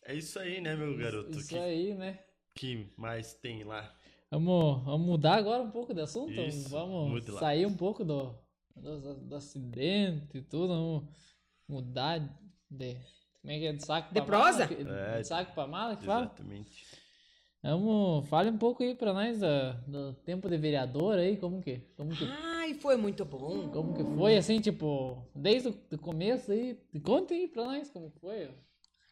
É 0.04 0.14
isso 0.14 0.38
aí, 0.38 0.60
né, 0.60 0.74
meu 0.76 0.96
garoto? 0.96 1.30
Isso 1.38 1.48
que, 1.48 1.56
aí, 1.58 1.94
né? 1.94 2.18
que 2.54 2.92
mais 2.96 3.32
tem 3.34 3.62
lá? 3.64 3.94
Vamos, 4.30 4.84
vamos 4.84 5.06
mudar 5.06 5.34
agora 5.36 5.62
um 5.62 5.70
pouco 5.70 5.94
de 5.94 6.00
assunto? 6.00 6.32
Isso, 6.32 6.68
vamos 6.68 7.24
sair 7.38 7.64
um 7.64 7.76
pouco 7.76 8.04
do, 8.04 8.34
do, 8.74 9.14
do 9.14 9.36
acidente 9.36 10.38
e 10.38 10.42
tudo. 10.42 10.68
Vamos 10.68 11.04
mudar 11.68 12.18
de. 12.70 12.94
Como 13.40 13.52
é 13.52 13.58
que 13.60 13.66
é? 13.66 13.72
De 13.72 13.84
saco 13.84 14.08
De 14.08 14.14
pra 14.20 14.24
prosa? 14.24 14.58
mala? 14.66 14.66
que- 14.68 14.82
É, 14.88 15.18
De 15.20 15.26
saco 15.28 15.54
pra 15.54 15.66
mala 15.66 15.96
que 15.96 16.04
fala? 16.04 16.24
Exatamente. 16.26 16.84
Vamos, 17.62 18.28
fale 18.28 18.50
um 18.50 18.58
pouco 18.58 18.82
aí 18.82 18.94
pra 18.94 19.12
nós 19.12 19.40
da- 19.40 19.72
do 19.86 20.12
tempo 20.24 20.48
de 20.48 20.56
vereador 20.56 21.18
aí, 21.18 21.36
como 21.36 21.60
que, 21.60 21.78
como 21.96 22.14
que, 22.14 22.24
Ai, 22.24 22.74
foi 22.74 22.96
muito 22.96 23.24
bom. 23.24 23.68
como 23.70 23.92
que 23.94 24.04
foi, 24.16 24.36
assim, 24.36 24.60
tipo, 24.60 25.26
desde 25.34 25.68
o 25.68 25.72
do 25.72 25.98
começo 25.98 26.52
aí, 26.52 26.78
conta 27.02 27.34
aí 27.34 27.48
pra 27.48 27.64
nós 27.64 27.90
como 27.90 28.10
foi. 28.20 28.48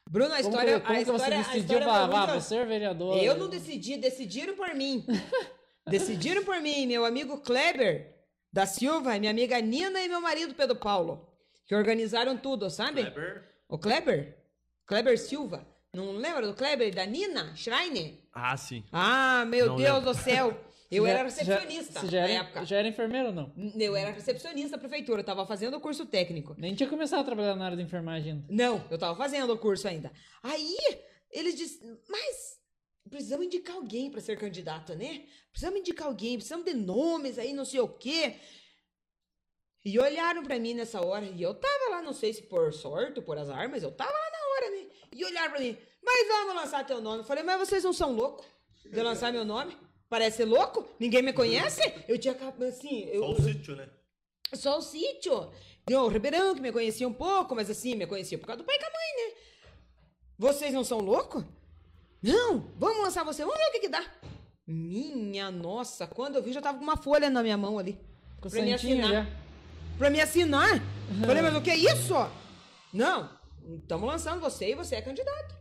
Bruno, 0.09 0.33
a 0.35 0.37
Como 0.37 0.49
história, 0.51 0.79
que, 0.81 0.87
como 0.87 0.95
a 0.95 0.99
que 0.99 1.05
você 1.07 1.13
história, 1.17 1.37
a 1.37 1.43
decidiu 1.43 1.79
história 1.81 2.09
pra, 2.09 2.27
muito- 2.27 2.41
ser 2.45 2.67
vereador? 2.67 3.17
Eu 3.19 3.37
não 3.37 3.49
decidi, 3.49 3.97
decidiram 3.97 4.55
por 4.55 4.73
mim. 4.75 5.05
decidiram 5.89 6.45
por 6.45 6.61
mim, 6.61 6.87
meu 6.87 7.05
amigo 7.05 7.39
Kleber 7.41 8.15
da 8.53 8.67
Silva, 8.67 9.19
minha 9.19 9.31
amiga 9.33 9.59
Nina 9.61 10.01
e 10.01 10.09
meu 10.09 10.21
marido 10.21 10.55
Pedro 10.55 10.77
Paulo, 10.77 11.27
que 11.67 11.75
organizaram 11.75 12.37
tudo, 12.37 12.71
sabe? 12.71 13.01
Kleber? 13.03 13.45
O 13.69 13.79
Kleber? 13.79 14.39
Kleber 14.87 15.19
Silva. 15.19 15.67
Não 15.93 16.13
lembra 16.13 16.47
do 16.47 16.55
Kleber 16.55 16.89
e 16.89 16.91
da 16.93 17.07
Nina 17.07 17.57
Schreiner? 17.57 18.23
Ah, 18.35 18.57
sim. 18.57 18.83
Ah, 18.93 19.45
meu 19.47 19.67
Não 19.69 19.77
Deus 19.77 19.95
lembro. 19.95 20.13
do 20.13 20.19
céu. 20.19 20.61
Eu 20.91 21.05
Já- 21.07 21.11
era 21.11 21.19
já- 21.19 21.25
recepcionista 21.25 22.01
Você 22.01 22.07
já, 22.09 22.21
na 22.21 22.29
era, 22.29 22.33
época. 22.45 22.65
já 22.67 22.77
era 22.77 22.87
enfermeiro 22.87 23.29
ou 23.29 23.35
não? 23.35 23.53
Eu 23.77 23.97
era 23.97 24.13
recepcionista 24.13 24.73
da 24.77 24.79
prefeitura, 24.79 25.23
eu 25.23 25.25
tava 25.25 25.45
fazendo 25.45 25.77
o 25.77 25.81
curso 25.81 26.07
técnico. 26.07 26.55
Nem 26.57 26.75
tinha 26.75 26.89
começado 26.89 27.21
a 27.21 27.25
trabalhar 27.25 27.57
na 27.57 27.65
área 27.65 27.77
de 27.77 27.83
enfermagem 27.83 28.33
ainda. 28.33 28.47
Não, 28.49 28.85
eu 28.91 28.97
tava 28.99 29.17
fazendo 29.17 29.53
o 29.53 29.59
curso 29.59 29.89
ainda. 29.89 30.13
Aí, 30.41 30.77
eles 31.33 31.57
disseram, 31.57 31.99
mas 32.09 32.59
precisamos 33.11 33.47
indicar 33.47 33.75
alguém 33.75 34.09
pra 34.09 34.21
ser 34.21 34.39
candidato, 34.39 34.95
né? 34.95 35.25
Precisamos 35.51 35.81
indicar 35.81 36.07
alguém, 36.07 36.37
precisamos 36.37 36.65
de 36.65 36.75
nomes 36.75 37.39
aí, 37.41 37.53
não 37.53 37.65
sei 37.65 37.81
o 37.81 37.89
quê. 37.89 38.37
E 39.85 39.99
olharam 39.99 40.45
pra 40.45 40.59
mim 40.61 40.75
nessa 40.75 41.05
hora, 41.05 41.25
e 41.25 41.43
eu 41.43 41.55
tava 41.55 41.91
lá, 41.91 42.03
não 42.03 42.13
sei 42.13 42.33
se 42.33 42.43
por 42.43 42.73
sorte 42.73 43.19
ou 43.19 43.25
por 43.25 43.37
azar, 43.37 43.69
mas 43.69 43.83
eu 43.83 43.91
tava 43.91 44.13
lá 44.13 44.31
na 44.31 44.67
hora, 44.69 44.71
né? 44.81 44.91
E 45.13 45.25
olharam 45.25 45.51
pra 45.51 45.61
mim, 45.61 45.77
mas 46.05 46.29
vamos 46.29 46.55
lançar 46.55 46.87
teu 46.87 47.01
nome. 47.01 47.19
Eu 47.19 47.25
falei, 47.25 47.43
mas 47.43 47.59
vocês 47.59 47.83
não 47.83 47.93
são 47.93 48.13
loucos 48.13 48.47
de 48.85 48.99
eu 48.99 49.05
lançar 49.05 49.33
meu 49.33 49.45
nome? 49.45 49.77
Parece 50.09 50.45
louco? 50.45 50.87
Ninguém 51.01 51.23
me 51.23 51.33
conhece? 51.33 51.81
Eu 52.07 52.19
tinha, 52.19 52.37
assim, 52.69 53.05
eu, 53.07 53.23
Só 53.23 53.31
o 53.33 53.43
sítio, 53.43 53.77
né? 53.77 53.89
só 54.53 54.79
o 54.79 54.83
sítio. 54.83 55.51
Tem 55.85 55.97
o 55.97 56.07
Ribeirão, 56.09 56.55
que 56.55 56.61
me 56.61 56.71
conhecia 56.71 57.09
um 57.09 57.13
pouco, 57.13 57.55
mas 57.55 57.69
assim, 57.69 57.95
me 57.95 58.07
conhecia 58.07 58.39
por 58.39 58.47
causa 58.47 58.63
do 58.63 58.65
pai 58.67 58.77
e 58.77 58.79
com 58.79 58.87
a 58.87 58.91
mãe, 58.91 59.29
né? 59.29 59.37
Vocês 60.39 60.73
não 60.73 60.85
são 60.85 60.99
loucos? 60.99 61.45
Não, 62.23 62.73
vamos 62.79 63.03
lançar 63.03 63.25
você, 63.25 63.45
vamos 63.45 63.59
ver 63.59 63.69
o 63.69 63.73
que 63.73 63.81
que 63.81 63.89
dá. 63.89 64.05
Minha 64.67 65.51
nossa, 65.51 66.07
quando 66.07 66.37
eu 66.37 66.43
vi, 66.43 66.53
já 66.53 66.63
tava 66.63 66.79
com 66.79 66.85
uma 66.85 66.97
folha 66.97 67.29
na 67.29 67.43
minha 67.43 67.57
mão 67.57 67.79
ali. 67.79 67.99
Com 68.41 68.49
Pra 68.49 68.63
me 68.63 68.73
assinar. 68.73 69.11
já. 69.11 69.27
Pra 69.99 70.11
me 70.11 70.21
assinar. 70.21 70.81
Falei, 71.27 71.43
mas 71.43 71.55
o 71.55 71.61
que 71.61 71.71
é 71.71 71.77
isso? 71.77 72.15
Não, 72.93 73.29
estamos 73.77 74.09
lançando 74.09 74.41
você 74.41 74.71
e 74.71 74.75
você 74.75 74.97
é 74.97 75.03
candidato. 75.03 75.55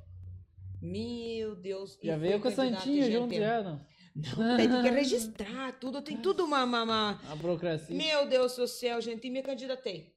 Meu 0.85 1.55
Deus. 1.55 1.97
Já 2.03 2.17
veio 2.17 2.41
com 2.41 2.49
o 2.49 2.51
santinho 2.51 3.09
junto 3.11 3.33
já, 3.33 3.63
não? 3.63 3.85
Não, 4.15 4.57
tem 4.57 4.67
que 4.69 4.89
registrar 4.91 5.71
tudo, 5.79 6.01
tem 6.01 6.17
tudo 6.17 6.43
uma- 6.43 6.63
uma- 6.63 6.83
uma 6.83 7.21
A 7.31 7.35
burocracia. 7.35 7.95
meu 7.95 8.27
Deus 8.27 8.55
do 8.57 8.67
céu, 8.67 8.99
gente, 9.01 9.25
e 9.25 9.29
me 9.29 9.41
candidatei. 9.41 10.13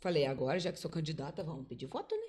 Falei, 0.00 0.24
agora, 0.24 0.58
já 0.58 0.72
que 0.72 0.80
sou 0.80 0.90
candidata, 0.90 1.44
vamos 1.44 1.66
pedir 1.68 1.86
voto, 1.86 2.14
né? 2.16 2.26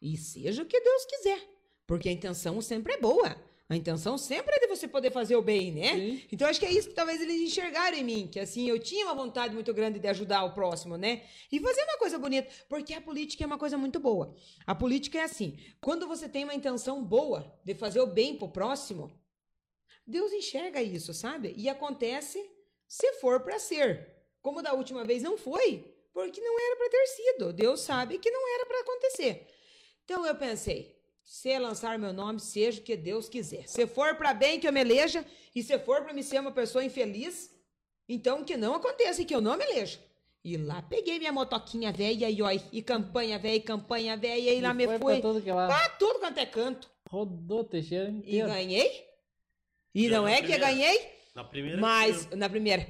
E 0.00 0.16
seja 0.16 0.62
o 0.62 0.66
que 0.66 0.80
Deus 0.80 1.04
quiser. 1.06 1.40
Porque 1.86 2.08
a 2.08 2.12
intenção 2.12 2.60
sempre 2.60 2.92
é 2.94 3.00
boa. 3.00 3.36
A 3.72 3.76
intenção 3.76 4.18
sempre 4.18 4.54
é 4.54 4.60
de 4.60 4.66
você 4.66 4.86
poder 4.86 5.10
fazer 5.10 5.34
o 5.34 5.40
bem, 5.40 5.72
né? 5.72 5.94
Sim. 5.94 6.22
Então 6.30 6.46
acho 6.46 6.60
que 6.60 6.66
é 6.66 6.70
isso 6.70 6.90
que 6.90 6.94
talvez 6.94 7.22
eles 7.22 7.40
enxergaram 7.40 7.96
em 7.96 8.04
mim, 8.04 8.28
que 8.30 8.38
assim, 8.38 8.68
eu 8.68 8.78
tinha 8.78 9.06
uma 9.06 9.14
vontade 9.14 9.54
muito 9.54 9.72
grande 9.72 9.98
de 9.98 10.06
ajudar 10.08 10.44
o 10.44 10.52
próximo, 10.52 10.98
né? 10.98 11.22
E 11.50 11.58
fazer 11.58 11.82
uma 11.84 11.96
coisa 11.96 12.18
bonita, 12.18 12.52
porque 12.68 12.92
a 12.92 13.00
política 13.00 13.44
é 13.44 13.46
uma 13.46 13.56
coisa 13.56 13.78
muito 13.78 13.98
boa. 13.98 14.36
A 14.66 14.74
política 14.74 15.18
é 15.18 15.22
assim, 15.22 15.58
quando 15.80 16.06
você 16.06 16.28
tem 16.28 16.44
uma 16.44 16.54
intenção 16.54 17.02
boa 17.02 17.50
de 17.64 17.74
fazer 17.74 18.00
o 18.00 18.06
bem 18.06 18.36
pro 18.36 18.48
próximo, 18.48 19.10
Deus 20.06 20.32
enxerga 20.32 20.82
isso, 20.82 21.14
sabe? 21.14 21.54
E 21.56 21.66
acontece 21.66 22.38
se 22.86 23.10
for 23.14 23.40
para 23.40 23.58
ser. 23.58 24.06
Como 24.42 24.60
da 24.60 24.74
última 24.74 25.02
vez 25.02 25.22
não 25.22 25.38
foi, 25.38 25.96
porque 26.12 26.42
não 26.42 26.60
era 26.60 26.76
para 26.76 26.90
ter 26.90 27.06
sido. 27.06 27.52
Deus 27.54 27.80
sabe 27.80 28.18
que 28.18 28.30
não 28.30 28.54
era 28.54 28.66
para 28.66 28.80
acontecer. 28.80 29.46
Então 30.04 30.26
eu 30.26 30.34
pensei, 30.34 31.01
se 31.24 31.58
lançar 31.58 31.98
meu 31.98 32.12
nome, 32.12 32.40
seja 32.40 32.80
o 32.80 32.82
que 32.84 32.96
Deus 32.96 33.28
quiser. 33.28 33.66
Se 33.68 33.86
for 33.86 34.14
para 34.16 34.34
bem 34.34 34.58
que 34.60 34.66
eu 34.68 34.72
me 34.72 34.80
eleja 34.80 35.24
e 35.54 35.62
se 35.62 35.78
for 35.78 36.02
para 36.02 36.12
me 36.12 36.22
ser 36.22 36.40
uma 36.40 36.52
pessoa 36.52 36.84
infeliz, 36.84 37.50
então 38.08 38.44
que 38.44 38.56
não 38.56 38.74
aconteça 38.74 39.22
e 39.22 39.24
que 39.24 39.34
eu 39.34 39.40
não 39.40 39.56
me 39.56 39.64
eleja. 39.64 39.98
E 40.44 40.56
lá 40.56 40.82
peguei 40.82 41.18
minha 41.20 41.32
motoquinha 41.32 41.92
velha 41.92 42.28
e, 42.28 42.42
ó, 42.42 42.50
e 42.72 42.82
campanha 42.82 43.38
velha, 43.38 43.54
e 43.56 43.60
campanha 43.60 44.16
velha, 44.16 44.52
e 44.52 44.60
lá 44.60 44.74
me 44.74 44.86
foi 44.86 44.98
fui 44.98 45.12
pra 45.14 45.22
todo 45.22 45.40
que 45.40 45.52
lá. 45.52 45.66
pra 45.68 45.88
tudo 45.90 46.18
quanto 46.18 46.38
é 46.38 46.46
canto. 46.46 46.90
Rodou 47.08 47.62
Teixeira 47.64 48.08
E 48.10 48.16
inteiro. 48.16 48.48
ganhei. 48.48 49.06
E 49.94 50.08
Já 50.08 50.16
não 50.16 50.26
é 50.26 50.36
que 50.36 50.48
primeira. 50.48 50.66
ganhei, 50.66 51.10
Na 51.34 51.44
primeira. 51.44 51.80
mas 51.80 52.28
na 52.30 52.48
primeira. 52.48 52.86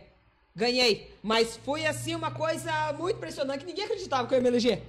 Ganhei. 0.54 1.10
Mas 1.22 1.56
foi 1.58 1.84
assim 1.86 2.14
uma 2.14 2.30
coisa 2.30 2.92
muito 2.94 3.16
impressionante 3.16 3.60
que 3.60 3.66
ninguém 3.66 3.84
acreditava 3.84 4.26
que 4.26 4.34
eu 4.34 4.38
ia 4.38 4.42
me 4.42 4.48
eleger. 4.48 4.82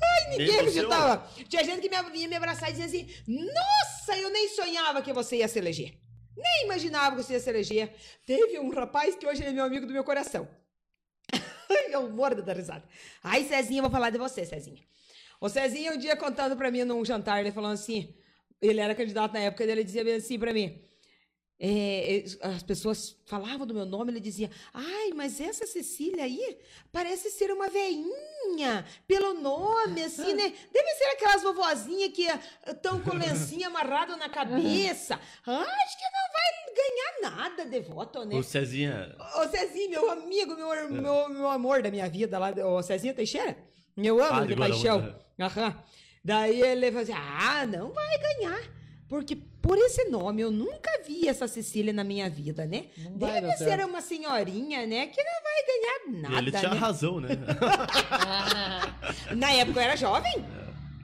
Ai, 0.00 0.30
ninguém 0.30 0.58
acreditava. 0.58 1.28
Tinha 1.48 1.64
gente 1.64 1.80
que 1.80 1.88
me, 1.88 2.10
vinha 2.10 2.28
me 2.28 2.36
abraçar 2.36 2.68
e 2.68 2.72
dizia 2.72 2.86
assim: 2.86 3.08
Nossa, 3.26 4.16
eu 4.18 4.30
nem 4.30 4.48
sonhava 4.48 5.02
que 5.02 5.12
você 5.12 5.36
ia 5.36 5.48
se 5.48 5.58
eleger. 5.58 5.98
Nem 6.36 6.64
imaginava 6.64 7.16
que 7.16 7.22
você 7.22 7.34
ia 7.34 7.40
se 7.40 7.50
eleger. 7.50 7.94
Teve 8.24 8.58
um 8.58 8.70
rapaz 8.70 9.14
que 9.14 9.26
hoje 9.26 9.42
ele 9.42 9.50
é 9.50 9.52
meu 9.52 9.64
amigo 9.64 9.86
do 9.86 9.92
meu 9.92 10.04
coração. 10.04 10.48
eu 11.90 12.08
morro 12.10 12.42
da 12.42 12.52
risada. 12.52 12.84
Ai, 13.22 13.44
Cezinha, 13.44 13.78
eu 13.78 13.82
vou 13.82 13.90
falar 13.90 14.10
de 14.10 14.18
você, 14.18 14.44
Cezinha. 14.44 14.82
O 15.40 15.48
Cezinha, 15.48 15.92
um 15.92 15.98
dia 15.98 16.16
contando 16.16 16.56
pra 16.56 16.70
mim 16.70 16.84
num 16.84 17.04
jantar, 17.04 17.40
ele 17.40 17.52
falou 17.52 17.70
assim: 17.70 18.14
ele 18.60 18.80
era 18.80 18.94
candidato 18.94 19.32
na 19.32 19.40
época 19.40 19.66
dele, 19.66 19.80
ele 19.80 19.84
dizia 19.84 20.16
assim 20.16 20.38
pra 20.38 20.52
mim. 20.52 20.80
É, 21.64 22.18
é, 22.18 22.46
as 22.56 22.64
pessoas 22.64 23.16
falavam 23.24 23.64
do 23.64 23.72
meu 23.72 23.86
nome, 23.86 24.10
ele 24.10 24.18
dizia: 24.18 24.50
Ai, 24.74 25.12
mas 25.14 25.40
essa 25.40 25.64
Cecília 25.64 26.24
aí 26.24 26.58
parece 26.90 27.30
ser 27.30 27.52
uma 27.52 27.68
veinha, 27.68 28.84
pelo 29.06 29.34
nome, 29.34 30.02
assim, 30.02 30.34
né? 30.34 30.52
Deve 30.72 30.88
ser 30.94 31.04
aquelas 31.12 31.40
vovozinhas 31.44 32.10
que 32.12 32.26
estão 32.66 33.00
com 33.00 33.10
o 33.10 33.16
lencinho 33.16 33.68
amarrado 33.68 34.16
na 34.16 34.28
cabeça. 34.28 35.20
Ah, 35.46 35.60
acho 35.84 35.98
que 35.98 36.04
não 36.04 36.32
vai 36.32 36.74
ganhar 36.74 37.36
nada 37.36 37.64
de 37.64 37.80
voto, 37.80 38.24
né? 38.24 38.34
O 38.34 38.42
Cezinha. 38.42 39.14
Ô, 39.36 39.46
Cezinho, 39.46 39.90
meu 39.90 40.10
amigo, 40.10 40.56
meu, 40.56 40.90
meu, 40.90 41.28
meu 41.28 41.48
amor 41.48 41.80
da 41.80 41.92
minha 41.92 42.08
vida 42.08 42.40
lá, 42.40 42.50
o 42.50 42.82
Cezinho 42.82 43.14
Teixeira, 43.14 43.56
eu 43.96 44.20
amo 44.20 44.40
Ah, 44.40 44.46
de 44.46 44.56
paixão. 44.56 45.14
Aham. 45.38 45.80
Daí 46.24 46.60
ele 46.60 46.86
falou 46.90 47.02
assim, 47.04 47.12
ah, 47.12 47.64
não 47.66 47.92
vai 47.92 48.18
ganhar, 48.18 48.60
porque 49.08 49.36
por 49.62 49.78
esse 49.78 50.04
nome 50.10 50.42
eu 50.42 50.50
nunca 50.50 50.90
vi 51.06 51.28
essa 51.28 51.46
Cecília 51.48 51.92
na 51.92 52.04
minha 52.04 52.28
vida, 52.28 52.66
né? 52.66 52.86
Não 52.98 53.12
Deve 53.16 53.50
ser 53.52 53.64
certo. 53.64 53.86
uma 53.88 54.00
senhorinha, 54.00 54.86
né, 54.86 55.06
que 55.06 55.22
não 55.22 55.42
vai 55.42 55.66
ganhar 55.66 56.22
nada, 56.22 56.38
ele 56.38 56.50
tinha 56.50 56.70
né? 56.74 56.78
razão, 56.78 57.20
né? 57.20 57.28
Na 59.36 59.52
época 59.52 59.80
eu 59.80 59.84
era 59.84 59.96
jovem. 59.96 60.44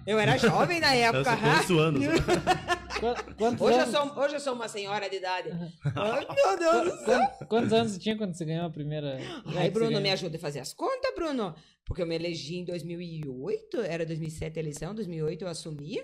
Eu 0.06 0.18
era 0.18 0.36
jovem 0.38 0.80
na 0.80 0.92
Eu 0.96 1.14
época, 1.14 1.36
conheço 1.36 1.78
anos. 1.78 2.04
Qu- 2.98 3.34
Quantos, 3.36 3.60
Hoje 3.60 3.76
eu, 3.78 3.82
anos, 3.82 3.94
sou, 3.94 4.18
hoje 4.24 4.34
eu 4.36 4.40
sou 4.40 4.54
uma 4.54 4.66
senhora 4.68 5.08
de 5.08 5.16
idade. 5.16 5.50
Ai, 5.94 6.26
meu 6.34 6.58
Deus 6.58 6.92
do 6.92 7.04
céu. 7.04 7.18
quan- 7.38 7.46
quantos 7.46 7.72
anos 7.72 7.92
você 7.92 7.98
tinha 8.00 8.16
quando 8.16 8.34
você 8.34 8.44
ganhou 8.44 8.66
a 8.66 8.70
primeira? 8.70 9.18
Ai, 9.46 9.58
É, 9.58 9.62
você 9.64 9.70
Bruno, 9.70 10.00
me 10.00 10.10
ajuda 10.10 10.36
a 10.36 10.40
fazer 10.40 10.60
as 10.60 10.72
contas, 10.74 11.14
Bruno. 11.14 11.54
Porque 11.84 12.02
eu 12.02 12.06
me 12.06 12.16
elegi 12.16 12.56
em 12.56 12.64
2008, 12.64 13.80
era 13.82 14.04
2007 14.04 14.58
a 14.58 14.62
eleição, 14.62 14.94
2008 14.94 15.42
eu 15.42 15.48
assumi. 15.48 16.00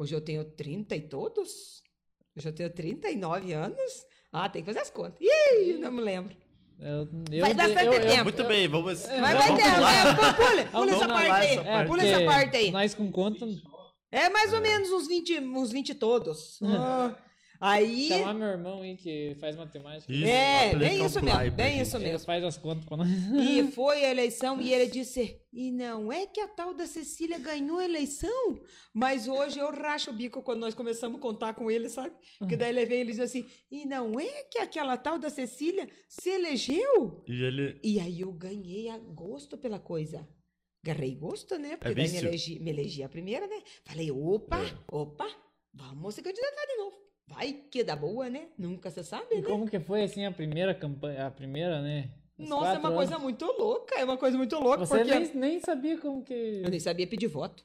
Hoje 0.00 0.14
eu 0.14 0.20
tenho 0.22 0.42
30 0.42 0.96
e 0.96 1.00
todos. 1.02 1.82
Hoje 2.34 2.48
eu 2.48 2.54
tenho 2.54 2.70
39 2.70 3.52
anos. 3.52 4.06
Ah, 4.32 4.48
tem 4.48 4.62
que 4.62 4.66
fazer 4.66 4.78
as 4.78 4.88
contas. 4.88 5.20
Ih, 5.20 5.74
não 5.74 5.92
me 5.92 6.00
lembro. 6.00 6.34
Eu, 6.78 7.06
eu, 7.30 7.40
Vai 7.42 7.52
bastante 7.52 7.84
eu, 7.84 7.92
eu, 7.92 8.00
tempo. 8.08 8.24
Muito 8.24 8.44
bem, 8.44 8.66
vamos. 8.66 9.02
Vai, 9.02 9.20
vamos 9.20 9.36
vai 9.36 9.56
ter, 9.56 9.80
vai, 9.80 10.34
pula, 10.34 10.64
pula, 10.70 10.90
essa 10.90 11.06
parte 11.06 11.46
aí. 11.46 11.52
essa 11.52 11.64
parte. 11.64 11.86
Pula 11.86 12.02
essa 12.02 12.24
parte 12.24 12.56
aí. 12.56 12.70
Nós 12.70 12.94
com 12.94 13.12
conta, 13.12 13.46
É 14.10 14.30
mais 14.30 14.54
ou 14.54 14.62
menos 14.62 14.90
uns 14.90 15.06
20, 15.06 15.38
uns 15.38 15.70
20 15.70 15.94
todos. 15.96 16.58
Ah, 16.62 17.14
aí. 17.60 18.08
chamar 18.08 18.34
meu 18.34 18.48
irmão 18.48 18.82
aí 18.82 18.96
que 18.96 19.36
faz 19.38 19.54
matemática. 19.56 20.12
Isso, 20.12 20.24
É, 20.24 20.74
bem 20.74 21.04
isso 21.04 21.22
mesmo, 21.22 21.50
bem 21.52 21.72
gente. 21.76 21.82
isso 21.86 21.96
Ele 21.98 22.04
mesmo. 22.04 22.26
faz 22.26 22.42
as 22.44 22.56
contas 22.56 22.84
pra 22.84 22.96
nós. 22.96 23.08
E 23.08 23.62
foi 23.72 24.04
a 24.04 24.10
eleição 24.10 24.60
e 24.60 24.72
ele 24.72 24.86
disse: 24.86 25.38
e 25.52 25.70
não 25.70 26.10
é 26.10 26.26
que 26.26 26.40
a 26.40 26.48
tal 26.48 26.72
da 26.72 26.86
Cecília 26.86 27.38
ganhou 27.38 27.78
a 27.78 27.84
eleição, 27.84 28.58
mas 28.94 29.28
hoje 29.28 29.58
eu 29.58 29.70
racho 29.70 30.10
o 30.10 30.14
bico 30.14 30.42
quando 30.42 30.60
nós 30.60 30.74
começamos 30.74 31.18
a 31.18 31.20
contar 31.20 31.54
com 31.54 31.70
ele, 31.70 31.88
sabe? 31.88 32.14
Porque 32.38 32.56
daí 32.56 32.70
ele 32.70 32.86
vem 32.86 32.98
e 32.98 33.00
ele 33.02 33.10
diz 33.12 33.20
assim: 33.20 33.46
e 33.70 33.84
não 33.84 34.18
é 34.18 34.44
que 34.50 34.58
aquela 34.58 34.96
tal 34.96 35.18
da 35.18 35.28
Cecília 35.30 35.88
se 36.08 36.30
elegeu? 36.30 37.22
E 37.28 37.42
ele. 37.42 37.78
E 37.84 38.00
aí 38.00 38.20
eu 38.22 38.32
ganhei 38.32 38.88
a 38.88 38.98
gosto 38.98 39.58
pela 39.58 39.78
coisa. 39.78 40.26
Agarrei 40.82 41.14
gosto, 41.14 41.58
né? 41.58 41.76
Porque 41.76 41.92
É 41.92 41.94
daí 41.94 42.08
me 42.10 42.16
elegi, 42.16 42.58
me 42.58 42.70
elegi 42.70 43.02
a 43.02 43.08
primeira, 43.08 43.46
né? 43.46 43.60
Falei, 43.84 44.10
opa, 44.10 44.56
É. 44.64 44.78
opa, 44.90 45.28
vamos 45.74 46.14
se 46.14 46.22
candidatar 46.22 46.66
de 46.66 46.76
novo. 46.78 46.96
Vai 47.30 47.52
que 47.70 47.84
dá 47.84 47.94
boa, 47.94 48.28
né? 48.28 48.48
Nunca 48.58 48.90
se 48.90 49.04
sabe, 49.04 49.36
E 49.36 49.40
né? 49.40 49.42
como 49.42 49.68
que 49.68 49.78
foi 49.78 50.02
assim 50.02 50.26
a 50.26 50.32
primeira 50.32 50.74
campanha, 50.74 51.26
a 51.26 51.30
primeira, 51.30 51.80
né? 51.80 52.10
Os 52.36 52.48
Nossa, 52.48 52.74
é 52.74 52.78
uma 52.78 52.92
coisa 52.92 53.12
anos. 53.12 53.22
muito 53.22 53.44
louca, 53.44 53.94
é 53.94 54.04
uma 54.04 54.16
coisa 54.16 54.36
muito 54.36 54.56
louca. 54.58 54.84
Você 54.84 54.98
porque... 54.98 55.18
nem, 55.18 55.34
nem 55.34 55.60
sabia 55.60 55.98
como 55.98 56.24
que. 56.24 56.62
Eu 56.64 56.70
nem 56.70 56.80
sabia 56.80 57.06
pedir 57.06 57.28
voto. 57.28 57.62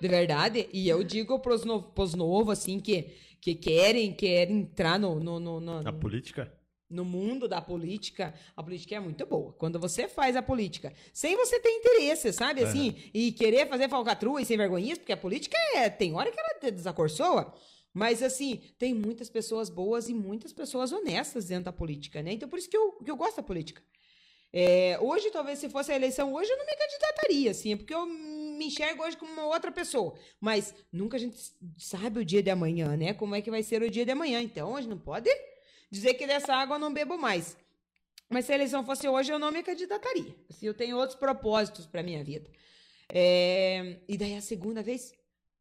De 0.00 0.08
verdade. 0.08 0.68
E 0.72 0.88
eu 0.88 1.02
digo 1.02 1.38
pros, 1.38 1.64
no, 1.64 1.82
pros 1.82 2.14
novos, 2.14 2.58
assim, 2.58 2.80
que, 2.80 3.10
que 3.40 3.54
querem, 3.54 4.12
querem 4.12 4.60
entrar 4.60 4.98
no, 4.98 5.18
no, 5.20 5.40
no, 5.40 5.60
no, 5.60 5.82
Na 5.82 5.92
política? 5.92 6.52
no 6.90 7.04
mundo 7.04 7.46
da 7.46 7.60
política, 7.60 8.34
a 8.56 8.62
política 8.62 8.96
é 8.96 9.00
muito 9.00 9.24
boa. 9.26 9.52
Quando 9.52 9.78
você 9.78 10.08
faz 10.08 10.36
a 10.36 10.42
política, 10.42 10.92
sem 11.12 11.36
você 11.36 11.60
ter 11.60 11.70
interesse, 11.70 12.32
sabe? 12.32 12.62
Assim, 12.62 12.96
e 13.12 13.30
querer 13.32 13.68
fazer 13.68 13.88
falcatrua 13.88 14.40
e 14.40 14.44
sem 14.44 14.56
vergonhice, 14.56 15.00
porque 15.00 15.12
a 15.12 15.16
política 15.16 15.56
é. 15.74 15.88
Tem 15.88 16.14
hora 16.14 16.30
que 16.32 16.38
ela 16.38 16.70
desacorçoa. 16.70 17.54
Mas, 17.92 18.22
assim, 18.22 18.60
tem 18.78 18.94
muitas 18.94 19.28
pessoas 19.28 19.68
boas 19.70 20.08
e 20.08 20.14
muitas 20.14 20.52
pessoas 20.52 20.92
honestas 20.92 21.46
dentro 21.46 21.64
da 21.64 21.72
política, 21.72 22.22
né? 22.22 22.32
Então, 22.32 22.48
por 22.48 22.58
isso 22.58 22.68
que 22.68 22.76
eu, 22.76 22.92
que 22.92 23.10
eu 23.10 23.16
gosto 23.16 23.36
da 23.36 23.42
política. 23.42 23.82
É, 24.52 24.98
hoje, 25.00 25.30
talvez, 25.30 25.58
se 25.58 25.68
fosse 25.68 25.92
a 25.92 25.96
eleição 25.96 26.32
hoje, 26.32 26.50
eu 26.50 26.56
não 26.56 26.64
me 26.64 26.76
candidataria, 26.76 27.50
assim, 27.50 27.76
porque 27.76 27.92
eu 27.94 28.06
me 28.06 28.66
enxergo 28.66 29.02
hoje 29.02 29.16
como 29.16 29.32
uma 29.32 29.46
outra 29.46 29.70
pessoa. 29.70 30.14
Mas 30.40 30.74
nunca 30.92 31.16
a 31.16 31.20
gente 31.20 31.36
sabe 31.76 32.20
o 32.20 32.24
dia 32.24 32.42
de 32.42 32.50
amanhã, 32.50 32.96
né? 32.96 33.12
Como 33.14 33.34
é 33.34 33.42
que 33.42 33.50
vai 33.50 33.62
ser 33.62 33.82
o 33.82 33.90
dia 33.90 34.04
de 34.04 34.10
amanhã. 34.12 34.40
Então, 34.40 34.72
hoje 34.72 34.88
não 34.88 34.98
pode 34.98 35.30
dizer 35.90 36.14
que 36.14 36.26
dessa 36.26 36.54
água 36.54 36.76
eu 36.76 36.80
não 36.80 36.92
bebo 36.92 37.18
mais. 37.18 37.56
Mas 38.30 38.44
se 38.44 38.52
a 38.52 38.54
eleição 38.54 38.84
fosse 38.84 39.08
hoje, 39.08 39.32
eu 39.32 39.38
não 39.38 39.50
me 39.50 39.62
candidataria. 39.62 40.34
Assim, 40.50 40.66
eu 40.66 40.74
tenho 40.74 40.96
outros 40.98 41.18
propósitos 41.18 41.86
para 41.86 42.02
minha 42.02 42.22
vida. 42.22 42.50
É, 43.10 43.96
E 44.06 44.18
daí 44.18 44.36
a 44.36 44.40
segunda 44.42 44.82
vez, 44.82 45.12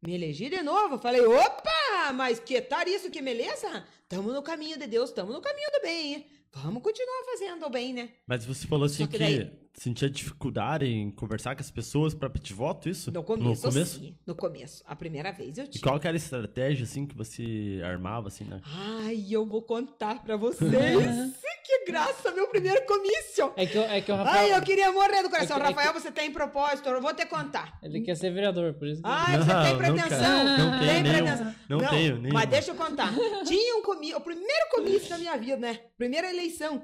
me 0.02 0.16
elegi 0.16 0.50
de 0.50 0.62
novo. 0.62 0.98
Falei, 0.98 1.22
opa, 1.22 1.72
mas 2.14 2.40
que 2.40 2.62
tal 2.62 2.88
isso, 2.88 3.10
que 3.10 3.22
beleza? 3.22 3.86
Tamo 4.08 4.32
no 4.32 4.42
caminho 4.42 4.78
de 4.78 4.88
Deus, 4.88 5.12
tamo 5.12 5.32
no 5.34 5.42
caminho 5.42 5.70
do 5.72 5.82
bem? 5.82 6.28
Vamos 6.54 6.82
continuar 6.82 7.24
fazendo 7.26 7.66
o 7.66 7.70
bem, 7.70 7.94
né? 7.94 8.10
Mas 8.26 8.46
você 8.46 8.66
falou 8.68 8.86
assim 8.86 9.04
Só 9.04 9.08
que 9.08 9.18
que, 9.18 9.20
daí- 9.20 9.52
sentia 9.78 10.10
dificuldade 10.10 10.86
em 10.86 11.12
conversar 11.12 11.56
com 11.56 11.62
as 11.62 11.70
pessoas 11.70 12.14
pra 12.14 12.30
pedir 12.30 12.54
voto, 12.54 12.90
isso? 12.90 13.12
No 13.12 13.24
começo, 13.24 13.66
No 13.68 13.72
começo? 13.74 14.00
sim. 14.00 14.16
No 14.26 14.36
começo. 14.36 14.84
A 14.88 14.96
primeira 14.96 15.32
vez 15.32 15.58
eu 15.58 15.66
E 15.66 15.68
tinha. 15.68 15.82
qual 15.84 16.00
que 16.00 16.08
era 16.08 16.16
a 16.16 16.18
estratégia, 16.18 16.84
assim, 16.84 17.06
que 17.06 17.16
você 17.16 17.80
armava, 17.84 18.28
assim, 18.28 18.44
né? 18.44 18.60
Ai, 18.66 19.26
eu 19.30 19.46
vou 19.46 19.62
contar 19.62 20.24
pra 20.24 20.36
vocês. 20.38 21.36
que 21.68 21.84
graça, 21.92 22.32
meu 22.32 22.48
primeiro 22.48 22.86
comício. 22.86 23.52
É 23.58 23.66
que, 23.66 23.78
o- 23.78 23.82
é 23.82 24.00
que 24.00 24.10
o 24.10 24.16
Rafael. 24.16 24.54
Ai, 24.54 24.58
eu 24.58 24.62
queria 24.64 24.90
morrer 24.90 25.22
do 25.22 25.30
coração. 25.30 25.58
É 25.58 25.60
que- 25.60 25.66
é 25.66 25.70
Rafael, 25.70 25.94
você 25.94 26.10
tem 26.12 26.32
propósito, 26.32 26.88
eu 26.88 27.02
vou 27.02 27.14
te 27.14 27.26
contar. 27.26 27.78
Ele 27.84 28.00
quer 28.02 28.16
ser 28.16 28.32
vereador, 28.32 28.74
por 28.74 28.88
isso 28.88 29.02
que. 29.02 29.08
Ai, 29.10 29.38
você 29.38 29.54
Não, 29.54 29.64
tem 29.64 29.72
não 29.74 29.78
pretensão. 29.78 30.44
Não 30.46 30.56
tenho 30.56 30.80
tem 30.94 31.04
nenhum. 31.04 31.24
pretensão. 31.26 31.56
Não 31.68 31.80
tenho 31.90 32.18
nenhum. 32.20 32.34
Mas 32.34 32.50
deixa 32.50 32.72
eu 32.72 32.76
contar. 32.76 33.14
Tinha 33.46 33.76
um 33.76 33.82
comício, 33.82 34.16
o 34.18 34.22
primeiro 34.22 34.70
comício 34.72 35.10
da 35.10 35.18
minha 35.18 35.38
vida, 35.38 35.58
né? 35.58 35.80
Primeira 35.98 36.30
eleição. 36.30 36.82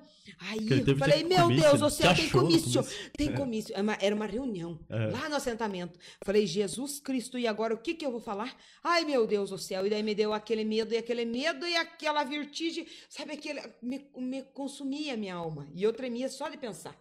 Aí 0.50 0.60
Que 0.84 0.92
eu 0.92 0.98
falei, 0.98 1.24
meu 1.24 1.44
comício, 1.44 1.78
Deus, 1.78 1.94
céu 1.94 2.14
te 2.14 2.22
tem 2.22 2.30
comício. 2.30 2.83
Comício. 2.84 3.12
Tem 3.18 3.34
comício. 3.36 3.74
Era 3.74 3.84
uma, 3.84 3.98
era 4.02 4.16
uma 4.16 4.26
reunião 4.26 4.80
É. 4.90 5.08
lá 5.08 5.30
no 5.30 5.36
assentamento. 5.36 6.00
Falei, 6.24 6.46
Jesus 6.46 7.00
Cristo, 7.00 7.38
e 7.38 7.48
agora 7.48 7.74
o 7.74 7.78
que 7.78 7.94
que 7.94 8.06
eu 8.06 8.12
vou 8.12 8.20
falar? 8.22 8.56
Ai, 8.84 9.06
meu 9.06 9.26
Deus 9.28 9.50
do 9.50 9.58
céu. 9.58 9.86
E 9.86 9.90
daí 9.90 10.04
me 10.04 10.14
deu 10.16 10.34
aquele 10.34 10.64
medo, 10.64 10.94
e 10.94 10.98
aquele 10.98 11.26
medo, 11.26 11.66
e 11.66 11.76
aquela 11.76 12.24
vertigem. 12.24 12.88
Sabe, 13.10 13.34
aquele, 13.34 13.62
me, 13.82 14.08
me 14.18 14.44
consumia 14.54 15.14
a 15.14 15.18
minha 15.18 15.36
alma. 15.36 15.68
E 15.74 15.84
eu 15.84 15.94
tremia 15.94 16.30
só 16.30 16.50
de 16.50 16.58
pensar 16.58 16.96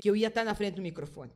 que 0.00 0.08
eu 0.10 0.16
ia 0.16 0.28
estar 0.28 0.44
na 0.44 0.54
frente 0.54 0.74
do 0.74 0.82
microfone. 0.82 1.32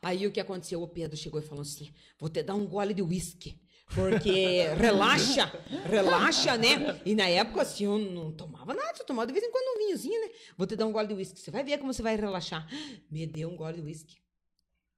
Aí 0.00 0.26
o 0.26 0.32
que 0.32 0.40
aconteceu? 0.40 0.82
O 0.82 0.88
Pedro 0.88 1.16
chegou 1.16 1.40
e 1.40 1.44
falou 1.44 1.62
assim: 1.62 1.92
vou 2.18 2.28
te 2.28 2.42
dar 2.42 2.54
um 2.54 2.66
gole 2.66 2.92
de 2.92 3.02
uísque. 3.02 3.60
Porque 3.94 4.68
relaxa, 4.78 5.52
relaxa, 5.84 6.56
né? 6.56 7.00
E 7.04 7.14
na 7.14 7.28
época, 7.28 7.62
assim, 7.62 7.84
eu 7.84 7.98
não 7.98 8.32
tomava 8.32 8.72
nada, 8.72 8.96
só 8.96 9.04
tomava 9.04 9.26
de 9.26 9.32
vez 9.32 9.44
em 9.44 9.50
quando 9.50 9.76
um 9.76 9.86
vinhozinho, 9.86 10.20
né? 10.20 10.32
Vou 10.56 10.66
te 10.66 10.76
dar 10.76 10.86
um 10.86 10.92
gole 10.92 11.08
de 11.08 11.14
uísque, 11.14 11.38
você 11.38 11.50
vai 11.50 11.62
ver 11.62 11.78
como 11.78 11.92
você 11.92 12.02
vai 12.02 12.16
relaxar. 12.16 12.66
Me 13.10 13.26
deu 13.26 13.50
um 13.50 13.56
gole 13.56 13.74
de 13.74 13.82
uísque. 13.82 14.16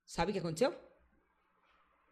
Sabe 0.06 0.30
o 0.30 0.32
que 0.32 0.38
aconteceu? 0.38 0.74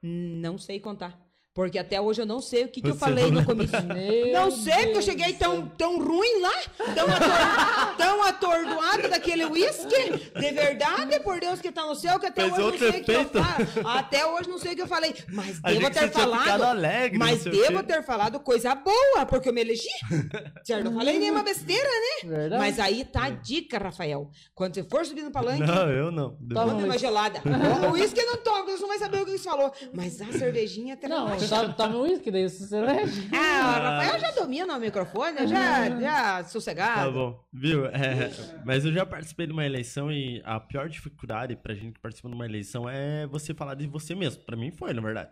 Não 0.03 0.59
sei 0.59 0.81
contar. 0.81 1.32
Porque 1.55 1.79
até 1.79 2.01
hoje 2.01 2.23
eu 2.23 2.27
não 2.27 2.41
sei 2.41 2.65
o 2.65 2.69
que, 2.69 2.81
que 2.81 2.89
eu 2.89 2.95
falei 2.95 3.31
não 3.31 3.43
no. 3.43 3.55
Meu 3.55 4.33
Não 4.33 4.51
sei, 4.51 4.85
porque 4.85 4.99
eu 4.99 5.03
cheguei 5.03 5.35
tão, 5.35 5.69
tão 5.69 6.03
ruim 6.03 6.41
lá, 6.41 6.53
tão, 6.95 7.07
ator, 7.07 7.97
tão 7.99 8.23
atordoado 8.23 9.09
daquele 9.11 9.45
uísque. 9.45 10.31
De 10.35 10.51
verdade, 10.51 11.21
por 11.21 11.39
Deus 11.39 11.61
que 11.61 11.71
tá 11.71 11.85
no 11.85 11.95
céu, 11.95 12.19
que 12.19 12.25
até 12.25 12.49
Fez 12.49 12.55
hoje 12.55 12.63
não 12.71 12.79
sei 12.79 13.01
o 13.01 13.05
que 13.05 13.13
eu 13.13 13.25
falo. 13.29 13.89
Até 13.89 14.27
hoje 14.27 14.49
não 14.49 14.59
sei 14.59 14.73
o 14.73 14.77
que 14.77 14.83
eu 14.83 14.87
falei. 14.87 15.15
Mas 15.29 15.61
Achei 15.63 15.79
devo 15.79 15.91
ter 15.91 16.11
falado. 16.11 16.63
alegre, 16.63 17.19
mas 17.19 17.45
devo 17.45 17.83
ter 17.83 18.03
falado 18.03 18.41
coisa 18.41 18.75
boa, 18.75 19.27
porque 19.29 19.51
eu 19.51 19.53
me 19.53 19.61
elegi. 19.61 19.89
Certo? 20.65 20.85
Não 20.85 20.95
falei 20.95 21.19
nenhuma 21.19 21.43
besteira, 21.43 21.87
né? 21.87 22.31
Verdade. 22.31 22.63
Mas 22.63 22.79
aí 22.79 23.05
tá 23.05 23.25
a 23.25 23.31
dica, 23.31 23.79
Rafael. 23.79 24.31
Quando 24.55 24.75
você 24.75 24.85
for 24.85 25.05
subir 25.05 25.23
no 25.23 25.31
palanque, 25.31 25.61
Não, 25.61 25.91
eu 25.91 26.11
não. 26.11 26.35
Toma 26.53 26.73
uma 26.73 26.97
gelada. 26.97 27.43
O 27.83 27.93
uísque 27.93 28.23
não 28.23 28.37
toma, 28.39 28.65
você 28.65 28.81
não 28.81 28.89
vai 28.89 28.99
saber 28.99 29.21
o 29.23 29.25
que 29.25 29.33
você 29.33 29.45
falou. 29.45 29.73
Mas 29.93 30.21
a 30.21 30.33
cervejinha 30.33 30.95
até 30.95 31.09
Não, 31.09 31.29
relaxa. 31.47 31.73
toma, 31.75 31.91
toma 31.93 31.99
uísque, 32.05 32.31
daí 32.31 32.49
você 32.49 32.81
leva. 32.81 33.11
Ah, 33.33 33.79
o 33.79 33.83
Rafael 33.83 34.21
já 34.21 34.31
domina 34.33 34.77
o 34.77 34.81
microfone, 34.81 35.39
eu 35.41 35.47
já, 35.49 35.91
já 36.01 36.43
Tá 36.43 36.45
sossegado. 36.49 37.13
bom, 37.13 37.45
viu? 37.53 37.87
É, 37.87 38.31
mas 38.65 38.85
eu 38.85 38.93
já 38.93 39.05
participei 39.07 39.47
de 39.47 39.53
uma 39.53 39.65
eleição 39.65 40.11
e 40.13 40.41
a 40.45 40.59
pior 40.61 40.89
dificuldade 40.89 41.57
pra 41.57 41.75
gente 41.75 41.93
que 41.95 42.01
participa 42.01 42.29
de 42.29 42.35
uma 42.35 42.45
eleição 42.47 42.89
é 42.89 43.27
você 43.27 43.53
falar 43.55 43.75
de 43.75 43.87
você 43.87 44.15
mesmo. 44.15 44.43
Pra 44.45 44.57
mim 44.57 44.71
foi, 44.71 44.93
na 44.93 45.01
verdade. 45.03 45.31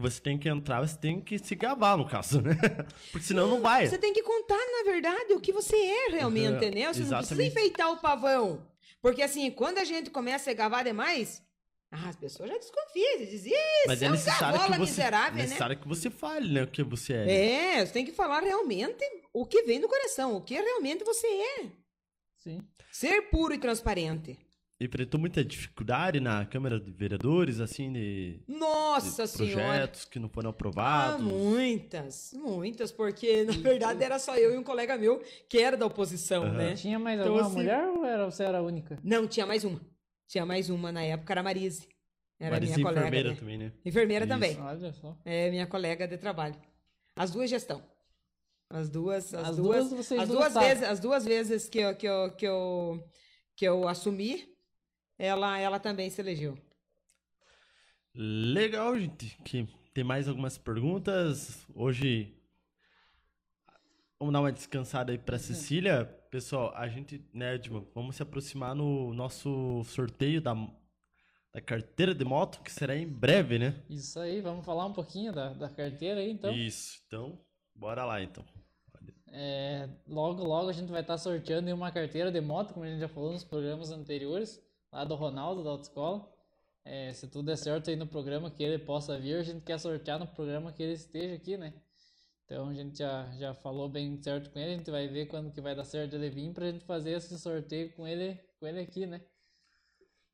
Você 0.00 0.20
tem 0.20 0.38
que 0.38 0.48
entrar, 0.48 0.80
você 0.80 0.96
tem 0.96 1.20
que 1.20 1.38
se 1.40 1.56
gabar, 1.56 1.96
no 1.96 2.06
caso, 2.06 2.40
né? 2.40 2.56
Porque 3.10 3.26
senão 3.26 3.48
não 3.48 3.60
vai. 3.60 3.84
Você 3.88 3.98
tem 3.98 4.12
que 4.12 4.22
contar, 4.22 4.54
na 4.56 4.90
verdade, 4.92 5.32
o 5.32 5.40
que 5.40 5.52
você 5.52 5.74
é 5.74 6.10
realmente, 6.12 6.50
Uhum, 6.50 6.56
entendeu? 6.56 6.94
Você 6.94 7.00
não 7.00 7.08
precisa 7.18 7.34
exatamente. 7.34 7.48
enfeitar 7.50 7.90
o 7.90 7.96
pavão. 7.96 8.64
Porque 9.02 9.22
assim, 9.22 9.50
quando 9.50 9.78
a 9.78 9.84
gente 9.84 10.08
começa 10.10 10.36
a 10.36 10.44
ser 10.44 10.54
gavar 10.54 10.84
demais, 10.84 11.42
ah, 11.90 12.08
as 12.08 12.16
pessoas 12.16 12.50
já 12.50 12.58
desconfiam, 12.58 13.18
dizem, 13.18 13.52
isso, 13.52 13.84
Mas 13.86 14.02
é 14.02 14.06
é 14.06 14.08
um 14.08 14.12
necessário 14.12 14.60
que 14.60 14.68
você, 14.68 14.78
miserável, 14.78 15.36
né? 15.36 15.42
necessário 15.42 15.78
que 15.78 15.88
você 15.88 16.10
fale, 16.10 16.52
né? 16.52 16.62
O 16.62 16.66
que 16.66 16.82
você 16.82 17.12
é. 17.14 17.24
né? 17.24 17.76
É, 17.80 17.86
você 17.86 17.92
tem 17.92 18.04
que 18.04 18.12
falar 18.12 18.40
realmente 18.42 19.02
o 19.32 19.46
que 19.46 19.62
vem 19.62 19.80
do 19.80 19.88
coração, 19.88 20.36
o 20.36 20.40
que 20.42 20.54
realmente 20.54 21.02
você 21.04 21.26
é. 21.26 21.66
Sim. 22.38 22.60
Ser 22.92 23.22
puro 23.30 23.54
e 23.54 23.58
transparente. 23.58 24.38
Enfrentou 24.80 25.18
muita 25.18 25.44
dificuldade 25.44 26.20
na 26.20 26.46
Câmara 26.46 26.78
de 26.78 26.92
Vereadores, 26.92 27.58
assim, 27.58 27.92
de, 27.92 28.40
de 28.46 28.54
Nossa 28.54 29.26
Senhora. 29.26 29.64
projetos 29.64 30.04
que 30.04 30.20
não 30.20 30.28
foram 30.28 30.50
Ah, 30.50 30.52
aprovados. 30.52 31.20
muitas, 31.26 32.32
muitas, 32.34 32.92
porque 32.92 33.42
na 33.44 33.52
verdade 33.54 34.04
era 34.04 34.18
só 34.20 34.36
eu 34.36 34.54
e 34.54 34.56
um 34.58 34.62
colega 34.62 34.96
meu 34.96 35.20
que 35.48 35.58
era 35.58 35.76
da 35.76 35.84
oposição, 35.86 36.44
Aham. 36.44 36.52
né? 36.52 36.74
Tinha 36.76 36.96
mais 36.98 37.18
Então, 37.18 37.32
alguma 37.32 37.46
assim- 37.48 37.56
mulher 37.56 37.88
ou 37.88 38.04
era, 38.04 38.24
você 38.30 38.44
era 38.44 38.58
a 38.58 38.62
única? 38.62 38.98
Não, 39.02 39.26
tinha 39.26 39.44
mais 39.46 39.64
uma. 39.64 39.80
Tinha 40.28 40.44
mais 40.46 40.68
uma 40.68 40.92
na 40.92 41.02
época, 41.02 41.32
era 41.32 41.40
a 41.40 41.42
Marise. 41.42 41.88
Era 42.38 42.54
Marisa 42.54 42.74
minha 42.76 42.86
colega. 42.86 43.00
enfermeira 43.00 43.30
né? 43.30 43.36
também, 43.36 43.58
né? 43.58 43.72
Enfermeira 43.84 44.24
Isso. 44.24 44.34
também. 44.34 44.60
Olha 44.60 44.92
só. 44.92 45.18
É 45.24 45.50
minha 45.50 45.66
colega 45.66 46.06
de 46.06 46.18
trabalho. 46.18 46.54
As 47.16 47.30
duas 47.32 47.50
gestão. 47.50 47.82
As 48.70 48.88
duas, 48.90 49.32
as, 49.32 49.48
As 49.48 49.56
duas, 49.56 49.88
duas 49.88 50.06
vocês 50.06 50.20
as 50.20 50.28
duas 50.28 50.52
sabem. 50.52 50.68
vezes, 50.68 50.84
as 50.84 51.00
duas 51.00 51.24
vezes 51.24 51.68
que 51.68 51.78
eu, 51.78 51.96
que 51.96 52.06
eu, 52.06 52.30
que 52.32 52.46
eu, 52.46 53.10
que 53.56 53.64
eu 53.64 53.88
assumi, 53.88 54.46
ela, 55.18 55.58
ela 55.58 55.80
também 55.80 56.10
se 56.10 56.20
elegeu. 56.20 56.56
Legal, 58.14 58.98
gente. 58.98 59.36
Que 59.44 59.66
tem 59.94 60.04
mais 60.04 60.28
algumas 60.28 60.58
perguntas. 60.58 61.66
Hoje 61.74 62.36
vamos 64.20 64.32
dar 64.34 64.40
uma 64.40 64.52
descansada 64.52 65.10
aí 65.10 65.18
pra 65.18 65.38
Cecília. 65.38 66.14
Pessoal, 66.30 66.72
a 66.74 66.86
gente, 66.88 67.24
né, 67.32 67.54
Edma, 67.54 67.84
vamos 67.94 68.16
se 68.16 68.22
aproximar 68.22 68.74
no 68.74 69.14
nosso 69.14 69.82
sorteio 69.84 70.42
da, 70.42 70.54
da 71.54 71.60
carteira 71.60 72.14
de 72.14 72.24
moto, 72.24 72.60
que 72.62 72.70
será 72.70 72.94
em 72.94 73.08
breve, 73.08 73.58
né? 73.58 73.82
Isso 73.88 74.20
aí, 74.20 74.42
vamos 74.42 74.64
falar 74.64 74.84
um 74.84 74.92
pouquinho 74.92 75.32
da, 75.32 75.54
da 75.54 75.70
carteira 75.70 76.20
aí, 76.20 76.30
então. 76.30 76.52
Isso. 76.52 77.00
Então, 77.06 77.40
bora 77.74 78.04
lá 78.04 78.22
então. 78.22 78.44
É, 79.30 79.88
logo, 80.06 80.42
logo 80.44 80.68
a 80.68 80.72
gente 80.72 80.90
vai 80.90 81.00
estar 81.00 81.16
sorteando 81.16 81.72
uma 81.74 81.90
carteira 81.90 82.30
de 82.30 82.40
moto, 82.40 82.74
como 82.74 82.84
a 82.84 82.88
gente 82.88 83.00
já 83.00 83.08
falou 83.08 83.32
nos 83.32 83.44
programas 83.44 83.90
anteriores, 83.90 84.62
lá 84.92 85.04
do 85.04 85.14
Ronaldo, 85.14 85.64
da 85.64 85.70
autoescola. 85.70 86.30
É, 86.84 87.12
se 87.12 87.26
tudo 87.26 87.46
der 87.46 87.56
certo 87.56 87.88
aí 87.88 87.96
no 87.96 88.06
programa 88.06 88.50
que 88.50 88.62
ele 88.62 88.78
possa 88.78 89.18
vir, 89.18 89.36
a 89.36 89.42
gente 89.42 89.62
quer 89.62 89.78
sortear 89.78 90.18
no 90.18 90.26
programa 90.26 90.72
que 90.72 90.82
ele 90.82 90.92
esteja 90.92 91.34
aqui, 91.34 91.56
né? 91.56 91.72
Então 92.48 92.66
a 92.70 92.72
gente 92.72 92.96
já, 92.98 93.30
já 93.38 93.52
falou 93.52 93.90
bem 93.90 94.16
certo 94.22 94.50
com 94.50 94.58
ele, 94.58 94.72
a 94.72 94.76
gente 94.78 94.90
vai 94.90 95.06
ver 95.06 95.26
quando 95.26 95.52
que 95.52 95.60
vai 95.60 95.74
dar 95.76 95.84
certo 95.84 96.14
ele 96.16 96.30
vir 96.30 96.50
pra 96.54 96.70
gente 96.70 96.82
fazer 96.82 97.10
esse 97.10 97.38
sorteio 97.38 97.92
com 97.92 98.08
ele, 98.08 98.40
com 98.58 98.66
ele 98.66 98.80
aqui, 98.80 99.06
né? 99.06 99.20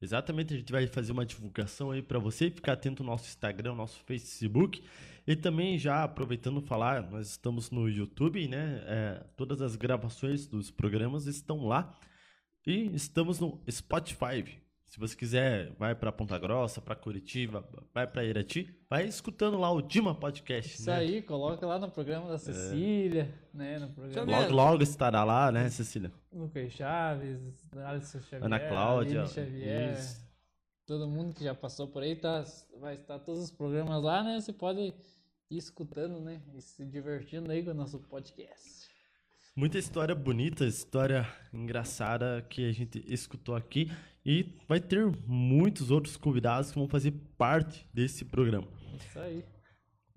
Exatamente, 0.01 0.55
a 0.55 0.59
gente 0.59 0.71
vai 0.71 0.87
fazer 0.87 1.11
uma 1.11 1.27
divulgação 1.27 1.91
aí 1.91 2.01
pra 2.01 2.21
você, 2.21 2.51
ficar 2.51 2.75
atento 2.75 3.03
no 3.03 3.11
nosso 3.11 3.27
Instagram, 3.27 3.75
nosso 3.75 3.99
Facebook. 4.05 4.81
E 5.27 5.35
também 5.35 5.77
já 5.77 6.05
aproveitando 6.05 6.61
falar, 6.63 7.11
nós 7.11 7.31
estamos 7.31 7.73
no 7.73 7.89
YouTube, 7.89 8.47
né? 8.47 8.85
É, 8.87 9.27
todas 9.37 9.61
as 9.61 9.75
gravações 9.75 10.47
dos 10.47 10.71
programas 10.71 11.27
estão 11.27 11.67
lá. 11.67 11.99
E 12.65 12.95
estamos 12.95 13.41
no 13.41 13.61
Spotify. 13.69 14.63
Se 14.95 15.01
você 15.01 15.17
quiser, 15.17 15.73
vai 15.73 15.93
pra 15.93 16.13
Ponta 16.13 16.39
Grossa, 16.39 16.81
pra 16.81 16.95
Curitiba, 16.95 17.69
vai 17.93 18.07
pra 18.07 18.23
Irati, 18.23 18.73
vai 18.89 19.05
escutando 19.05 19.59
lá 19.59 19.69
o 19.69 19.83
Dima 19.83 20.15
Podcast, 20.15 20.77
Isso 20.77 20.89
né? 20.89 20.95
aí, 20.95 21.21
coloca 21.21 21.67
lá 21.67 21.81
no 21.81 21.91
programa 21.91 22.29
da 22.29 22.39
Cecília, 22.39 23.29
né? 23.53 23.81
No 23.81 23.89
programa 23.89 24.39
Logo, 24.39 24.55
logo 24.55 24.83
estará 24.85 25.25
lá, 25.25 25.51
né, 25.51 25.69
Cecília? 25.69 26.13
Lucas 26.33 26.73
Chaves, 26.75 27.41
Alisson 27.77 28.21
Xavier, 28.21 28.45
Ana 28.45 28.61
Cláudia. 28.61 29.23
Aline 29.23 29.35
Xavier, 29.35 29.99
isso. 29.99 30.25
todo 30.87 31.09
mundo 31.09 31.35
que 31.35 31.43
já 31.43 31.57
passou 31.57 31.89
por 31.89 32.05
aí, 32.05 32.15
tá, 32.15 32.45
vai 32.79 32.95
estar 32.95 33.19
todos 33.19 33.43
os 33.43 33.51
programas 33.51 34.01
lá, 34.01 34.23
né? 34.23 34.41
Você 34.41 34.53
pode 34.53 34.81
ir 34.81 34.95
escutando, 35.59 36.21
né? 36.21 36.41
E 36.55 36.61
se 36.61 36.85
divertindo 36.87 37.51
aí 37.51 37.65
com 37.65 37.73
o 37.73 37.75
nosso 37.75 37.99
podcast. 37.99 38.85
Muita 39.57 39.77
história 39.77 40.15
bonita, 40.15 40.65
história 40.65 41.27
engraçada 41.53 42.45
que 42.49 42.69
a 42.69 42.73
gente 42.73 43.05
escutou 43.13 43.57
aqui. 43.57 43.91
E 44.25 44.55
vai 44.67 44.81
ter 44.81 45.05
muitos 45.27 45.91
outros 45.91 46.17
convidados 46.17 46.71
que 46.71 46.79
vão 46.79 46.89
fazer 46.89 47.13
parte 47.37 47.87
desse 47.93 48.25
programa. 48.25 48.67
Isso 48.97 49.19
aí. 49.19 49.45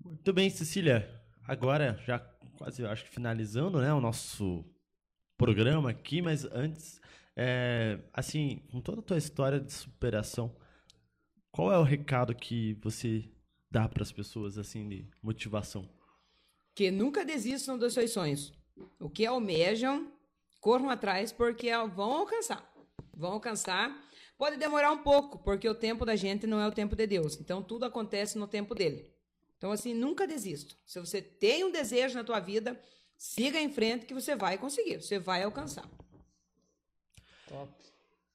Muito 0.02 0.32
bem, 0.32 0.48
Cecília. 0.48 1.08
Agora, 1.46 2.00
já 2.06 2.18
quase, 2.56 2.84
acho 2.84 3.04
que 3.04 3.10
finalizando 3.10 3.80
né, 3.80 3.92
o 3.92 4.00
nosso 4.00 4.64
programa 5.36 5.90
aqui, 5.90 6.22
mas 6.22 6.44
antes, 6.46 7.00
é, 7.36 8.00
assim, 8.12 8.62
com 8.70 8.80
toda 8.80 9.00
a 9.00 9.04
tua 9.04 9.18
história 9.18 9.60
de 9.60 9.72
superação, 9.72 10.56
qual 11.50 11.72
é 11.72 11.78
o 11.78 11.82
recado 11.82 12.34
que 12.34 12.74
você 12.82 13.30
dá 13.70 13.88
para 13.88 14.02
as 14.02 14.12
pessoas, 14.12 14.58
assim, 14.58 14.88
de 14.88 15.10
motivação? 15.22 15.88
Que 16.74 16.90
nunca 16.90 17.24
desistam 17.24 17.78
dos 17.78 17.94
seus 17.94 18.10
sonhos. 18.10 18.52
O 18.98 19.10
que 19.10 19.26
almejam, 19.26 20.12
corram 20.60 20.90
atrás 20.90 21.32
porque 21.32 21.70
vão 21.94 22.12
alcançar. 22.12 22.67
Vão 23.18 23.32
alcançar. 23.32 23.94
Pode 24.38 24.56
demorar 24.56 24.92
um 24.92 25.02
pouco, 25.02 25.38
porque 25.40 25.68
o 25.68 25.74
tempo 25.74 26.06
da 26.06 26.14
gente 26.14 26.46
não 26.46 26.60
é 26.60 26.66
o 26.68 26.72
tempo 26.72 26.94
de 26.94 27.06
Deus. 27.06 27.38
Então 27.40 27.62
tudo 27.62 27.84
acontece 27.84 28.38
no 28.38 28.46
tempo 28.46 28.74
dele. 28.74 29.10
Então 29.56 29.72
assim, 29.72 29.92
nunca 29.92 30.26
desista. 30.26 30.74
Se 30.86 31.00
você 31.00 31.20
tem 31.20 31.64
um 31.64 31.72
desejo 31.72 32.14
na 32.14 32.22
tua 32.22 32.38
vida, 32.38 32.80
siga 33.16 33.60
em 33.60 33.68
frente 33.70 34.06
que 34.06 34.14
você 34.14 34.36
vai 34.36 34.56
conseguir, 34.56 35.02
você 35.02 35.18
vai 35.18 35.42
alcançar. 35.42 35.86
Top. 37.48 37.72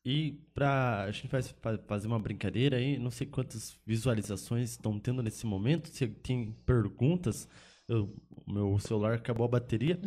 E 0.05 0.33
pra. 0.53 1.03
A 1.03 1.11
gente 1.11 1.29
vai 1.29 1.41
fa- 1.41 1.77
fazer 1.87 2.07
uma 2.07 2.19
brincadeira 2.19 2.75
aí, 2.75 2.97
não 2.99 3.09
sei 3.09 3.25
quantas 3.25 3.77
visualizações 3.85 4.71
estão 4.71 4.99
tendo 4.99 5.23
nesse 5.23 5.45
momento, 5.45 5.87
se 5.87 6.05
tem 6.07 6.51
perguntas. 6.65 7.47
eu- 7.87 8.13
meu 8.47 8.79
celular 8.79 9.13
acabou 9.15 9.45
a 9.45 9.47
bateria. 9.49 9.99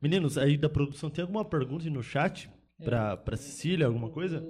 Meninos, 0.00 0.38
aí 0.38 0.56
da 0.56 0.68
produção, 0.68 1.10
tem 1.10 1.22
alguma 1.22 1.44
pergunta 1.44 1.84
aí 1.84 1.90
no 1.90 2.02
chat 2.02 2.48
pra, 2.82 3.16
pra 3.16 3.36
Cecília, 3.36 3.86
alguma 3.86 4.10
coisa? 4.10 4.42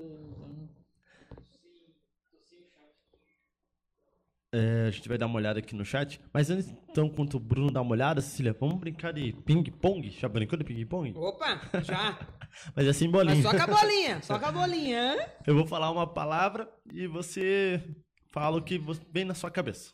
É, 4.57 4.87
a 4.87 4.91
gente 4.93 5.09
vai 5.09 5.19
dar 5.19 5.27
uma 5.27 5.35
olhada 5.35 5.59
aqui 5.59 5.75
no 5.75 5.85
chat. 5.85 6.21
Mas 6.33 6.49
antes, 6.49 6.69
então, 6.89 7.07
enquanto 7.07 7.35
o 7.35 7.41
Bruno 7.41 7.73
dá 7.73 7.81
uma 7.83 7.91
olhada, 7.91 8.21
Cecília, 8.21 8.57
vamos 8.59 8.79
brincar 8.79 9.13
de 9.13 9.33
ping-pong? 9.45 10.11
Já 10.11 10.29
brincou 10.29 10.57
de 10.57 10.65
ping-pong? 10.65 11.13
Opa, 11.17 11.61
já. 11.83 12.17
Mas 12.77 12.87
é 12.87 12.93
sem 12.93 13.09
Mas 13.09 13.27
bolinha. 13.27 13.43
só 13.43 13.51
com 13.51 13.63
a 13.63 13.67
bolinha, 13.67 14.23
só 14.23 14.39
com 14.39 14.47
a 14.47 14.53
bolinha. 14.53 15.33
Eu 15.45 15.57
vou 15.57 15.67
falar 15.67 15.91
uma 15.91 16.07
palavra 16.07 16.71
e 16.93 17.09
você 17.09 17.83
fala 18.31 18.59
o 18.59 18.63
que 18.63 18.81
vem 19.11 19.25
na 19.25 19.35
sua 19.35 19.51
cabeça. 19.51 19.93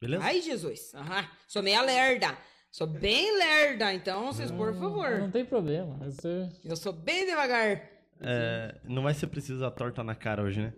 Beleza? 0.00 0.24
Ai, 0.24 0.40
Jesus. 0.40 0.92
Aham. 0.92 1.28
Sou 1.46 1.62
meia 1.62 1.80
lerda. 1.82 2.36
Sou 2.70 2.86
bem 2.86 3.36
lerda, 3.36 3.92
então 3.92 4.26
vocês, 4.26 4.50
por 4.50 4.72
favor. 4.74 5.18
Não 5.18 5.30
tem 5.30 5.44
problema. 5.44 5.96
Você... 6.04 6.48
Eu 6.64 6.76
sou 6.76 6.92
bem 6.92 7.26
devagar. 7.26 7.82
É, 8.20 8.74
não 8.84 9.02
vai 9.02 9.12
ser 9.12 9.26
preciso 9.26 9.64
a 9.64 9.70
torta 9.70 10.04
na 10.04 10.14
cara 10.14 10.42
hoje, 10.42 10.60
né? 10.60 10.72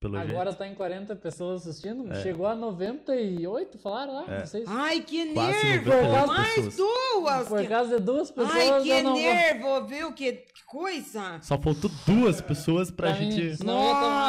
Pelo 0.00 0.16
Agora 0.16 0.44
jeito. 0.50 0.58
tá 0.58 0.66
em 0.68 0.74
40 0.74 1.16
pessoas 1.16 1.66
assistindo. 1.66 2.10
É. 2.12 2.22
Chegou 2.22 2.46
a 2.46 2.54
98, 2.54 3.78
falaram 3.78 4.14
lá. 4.14 4.24
É. 4.28 4.38
Não 4.40 4.46
sei 4.46 4.60
se 4.62 4.66
Ai, 4.70 5.00
que 5.00 5.32
Quase 5.32 5.62
nervo! 5.64 5.90
98 5.90 6.26
Mais 6.28 6.54
pessoas. 6.54 6.76
duas! 6.76 7.48
por 7.48 7.60
que- 7.60 7.66
causa 7.66 7.98
de 7.98 8.04
duas 8.04 8.30
pessoas. 8.30 8.54
Ai, 8.54 8.82
que 8.82 9.02
vou- 9.02 9.14
nervo, 9.14 9.84
viu? 9.86 10.12
Que, 10.12 10.44
coisa! 10.66 11.38
Só 11.42 11.58
faltou 11.58 11.90
duas 12.06 12.40
pessoas 12.40 12.90
pra, 12.90 13.10
Pra 13.10 13.20
mim, 13.20 13.30
gente. 13.32 13.62
Uma 13.64 13.72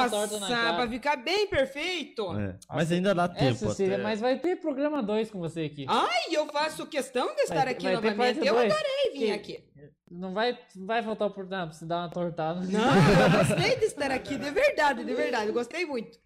Nossa, 0.09 0.27
pra 0.75 0.87
ficar 0.87 1.17
bem 1.17 1.47
perfeito! 1.47 2.23
É, 2.35 2.55
Mas 2.69 2.91
ainda 2.91 3.13
dá 3.13 3.27
tempo. 3.27 3.55
Cecília, 3.55 3.95
até- 3.95 4.03
mas 4.03 4.19
vai 4.19 4.39
ter 4.39 4.55
programa 4.55 5.03
2 5.03 5.29
com 5.29 5.39
você 5.39 5.61
aqui. 5.61 5.85
Ai, 5.87 6.33
eu 6.35 6.47
faço 6.47 6.85
questão 6.87 7.27
de 7.35 7.41
estar 7.41 7.55
Vai- 7.65 7.71
aqui 7.73 7.83
vai 7.83 7.93
novamente. 7.93 8.39
Eu 8.45 8.55
adorei 8.57 9.11
vir 9.13 9.19
Que- 9.19 9.31
aqui. 9.31 9.63
Não 10.09 10.33
vai, 10.33 10.57
vai 10.75 11.03
faltar 11.03 11.27
oportunidade 11.27 11.69
pra 11.69 11.77
você 11.77 11.85
dar 11.85 11.99
uma 11.99 12.09
tortada. 12.09 12.61
Não, 12.61 12.95
eu 12.95 13.31
gostei 13.31 13.77
de 13.77 13.85
estar 13.85 14.11
aqui, 14.11 14.37
de 14.37 14.51
verdade, 14.51 15.05
de 15.05 15.13
verdade. 15.13 15.47
Eu 15.47 15.53
gostei 15.53 15.85
muito. 15.85 16.17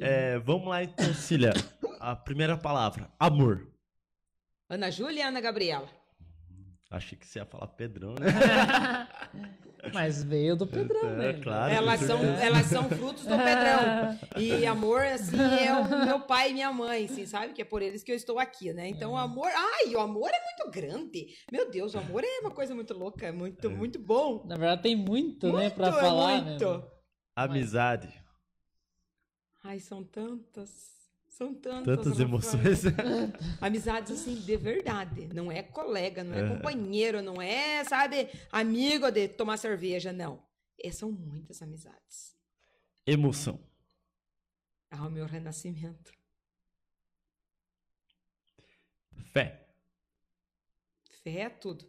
É, 0.00 0.38
vamos 0.38 0.68
lá 0.68 0.82
então, 0.82 1.12
Cília. 1.14 1.52
A 2.00 2.14
primeira 2.14 2.56
palavra: 2.56 3.10
amor. 3.18 3.68
Ana 4.68 4.90
Júlia 4.90 5.20
e 5.20 5.22
Ana 5.22 5.40
Gabriela. 5.40 5.88
Achei 6.90 7.18
que 7.18 7.26
você 7.26 7.40
ia 7.40 7.46
falar 7.46 7.66
Pedrão, 7.68 8.14
né? 8.14 8.26
Mas 9.92 10.22
veio 10.24 10.56
do 10.56 10.66
Pedrão, 10.66 11.10
É, 11.10 11.32
né? 11.32 11.40
claro. 11.42 11.72
Elas 11.72 12.00
são, 12.00 12.24
elas 12.24 12.66
são 12.66 12.88
frutos 12.88 13.24
do 13.24 13.36
Pedrão. 13.36 14.18
E 14.36 14.66
amor, 14.66 15.02
assim, 15.04 15.36
é 15.36 15.72
o 15.72 16.06
meu 16.06 16.20
pai 16.20 16.50
e 16.50 16.54
minha 16.54 16.72
mãe, 16.72 17.04
assim, 17.04 17.26
sabe? 17.26 17.52
Que 17.52 17.62
é 17.62 17.64
por 17.64 17.82
eles 17.82 18.02
que 18.02 18.10
eu 18.10 18.16
estou 18.16 18.38
aqui, 18.38 18.72
né? 18.72 18.88
Então, 18.88 19.12
o 19.12 19.16
amor. 19.16 19.48
Ai, 19.54 19.94
o 19.94 20.00
amor 20.00 20.30
é 20.30 20.40
muito 20.42 20.70
grande. 20.72 21.26
Meu 21.52 21.70
Deus, 21.70 21.94
o 21.94 21.98
amor 21.98 22.24
é 22.24 22.40
uma 22.40 22.50
coisa 22.50 22.74
muito 22.74 22.94
louca, 22.94 23.26
é 23.26 23.32
muito, 23.32 23.70
muito 23.70 23.98
bom. 23.98 24.44
Na 24.46 24.56
verdade, 24.56 24.82
tem 24.82 24.96
muito, 24.96 25.52
né, 25.52 25.70
pra 25.70 25.90
Muito, 25.90 25.98
é 25.98 26.00
falar, 26.02 26.42
muito. 26.42 26.68
né? 26.78 26.84
Amizade. 27.36 28.08
Ai, 29.62 29.78
são 29.80 30.02
tantas. 30.04 30.93
São 31.36 31.52
tantas. 31.52 31.84
Tantas 31.96 32.20
emoções. 32.20 32.82
Amizades, 33.60 34.12
assim, 34.12 34.36
de 34.36 34.56
verdade. 34.56 35.26
Não 35.34 35.50
é 35.50 35.64
colega, 35.64 36.22
não 36.22 36.32
é 36.32 36.40
É. 36.44 36.48
companheiro, 36.48 37.20
não 37.22 37.42
é, 37.42 37.82
sabe, 37.82 38.28
amigo 38.52 39.10
de 39.10 39.26
tomar 39.28 39.56
cerveja, 39.56 40.12
não. 40.12 40.40
É, 40.80 40.92
são 40.92 41.10
muitas 41.10 41.60
amizades. 41.60 42.36
Emoção. 43.04 43.58
Ah, 44.92 45.08
o 45.08 45.10
meu 45.10 45.26
renascimento. 45.26 46.12
Fé. 49.32 49.66
Fé 51.24 51.40
é 51.40 51.48
tudo. 51.50 51.84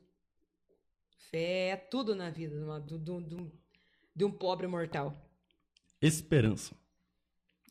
Fé 1.30 1.68
é 1.70 1.76
tudo 1.76 2.16
na 2.16 2.32
vida 2.32 2.58
de, 2.58 2.64
uma- 2.64 2.80
do- 2.80 2.98
do- 2.98 3.52
de 4.16 4.26
um 4.26 4.32
pobre 4.32 4.66
mortal. 4.66 5.14
Esperança. 6.02 6.76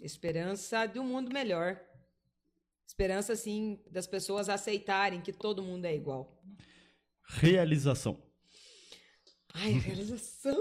Esperança 0.04 0.86
de 0.86 0.98
um 0.98 1.06
mundo 1.06 1.32
melhor. 1.32 1.80
Esperança, 2.86 3.32
assim, 3.32 3.82
das 3.90 4.06
pessoas 4.06 4.48
aceitarem 4.48 5.20
que 5.20 5.32
todo 5.32 5.62
mundo 5.62 5.86
é 5.86 5.94
igual. 5.94 6.40
Realização. 7.26 8.22
Ai, 9.54 9.72
realização 9.80 10.54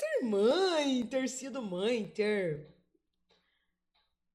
ser 0.00 0.24
mãe, 0.24 1.06
ter 1.06 1.28
sido 1.28 1.62
mãe, 1.62 2.08
ter. 2.08 2.74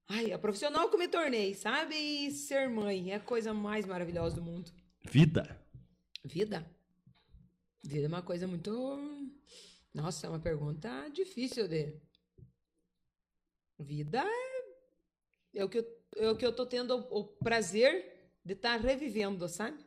Ai, 0.08 0.32
a 0.32 0.40
profissional 0.40 0.88
que 0.88 0.96
eu 0.96 1.00
me 1.00 1.08
tornei, 1.08 1.56
sabe? 1.56 1.96
E 1.96 2.32
ser 2.32 2.70
mãe 2.70 3.12
é 3.12 3.16
a 3.16 3.20
coisa 3.20 3.54
mais 3.54 3.86
maravilhosa 3.86 4.36
do 4.36 4.44
mundo. 4.44 4.72
Vida. 5.04 5.60
Vida. 6.24 6.66
Vida 7.84 8.06
é 8.06 8.08
uma 8.08 8.22
coisa 8.22 8.48
muito. 8.48 8.72
Nossa, 9.94 10.28
é 10.28 10.30
uma 10.30 10.40
pergunta 10.40 11.10
difícil 11.10 11.68
de. 11.68 12.00
Vida 13.78 14.24
é, 14.24 14.55
é 15.56 15.64
o 15.64 15.70
que 15.70 15.80
eu, 15.80 16.04
é 16.18 16.30
o 16.30 16.36
que 16.36 16.46
eu 16.46 16.54
tô 16.54 16.66
tendo 16.66 16.96
o, 16.96 17.20
o 17.20 17.24
prazer 17.38 18.14
de 18.44 18.54
estar 18.54 18.80
revivendo, 18.80 19.48
sabe? 19.48 19.84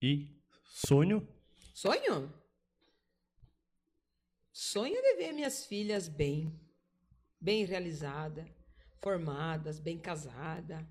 E 0.00 0.28
sonho. 0.64 1.26
Sonho? 1.74 2.32
Sonho 4.52 5.00
de 5.00 5.14
ver 5.16 5.32
minhas 5.32 5.64
filhas 5.64 6.08
bem, 6.08 6.52
bem 7.40 7.64
realizadas, 7.64 8.46
formadas, 9.00 9.80
bem 9.80 9.98
casadas. 9.98 10.84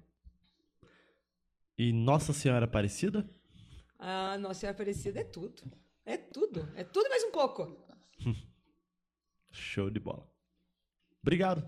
E 1.78 1.94
Nossa 1.94 2.34
Senhora 2.34 2.66
Aparecida. 2.66 3.30
A 3.98 4.38
Nossa 4.38 4.62
Senhora 4.62 4.76
Aparecida 4.76 5.22
é 5.22 5.24
tudo. 5.24 5.64
É 6.06 6.18
tudo. 6.18 6.68
É 6.76 6.84
tudo 6.84 7.10
mais 7.10 7.24
um 7.24 7.32
pouco. 7.32 7.86
Show 9.52 9.90
de 9.90 10.00
bola. 10.00 10.31
Obrigado. 11.22 11.64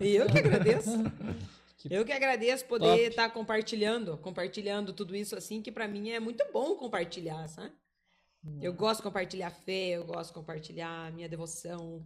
E 0.00 0.16
eu 0.16 0.26
que 0.26 0.38
agradeço. 0.38 0.90
Que 1.76 1.92
Eu 1.92 2.02
que 2.04 2.12
agradeço 2.12 2.64
poder 2.64 3.10
estar 3.10 3.28
compartilhando, 3.28 4.16
compartilhando 4.16 4.90
tudo 4.94 5.14
isso 5.14 5.36
assim, 5.36 5.60
que 5.60 5.70
pra 5.70 5.86
mim 5.86 6.08
é 6.12 6.18
muito 6.18 6.42
bom 6.50 6.74
compartilhar, 6.76 7.46
sabe? 7.48 7.72
Eu 8.62 8.72
gosto 8.72 9.00
de 9.00 9.02
compartilhar 9.02 9.50
fé, 9.50 9.88
eu 9.90 10.04
gosto 10.04 10.28
de 10.30 10.34
compartilhar 10.34 11.12
minha 11.12 11.28
devoção, 11.28 12.02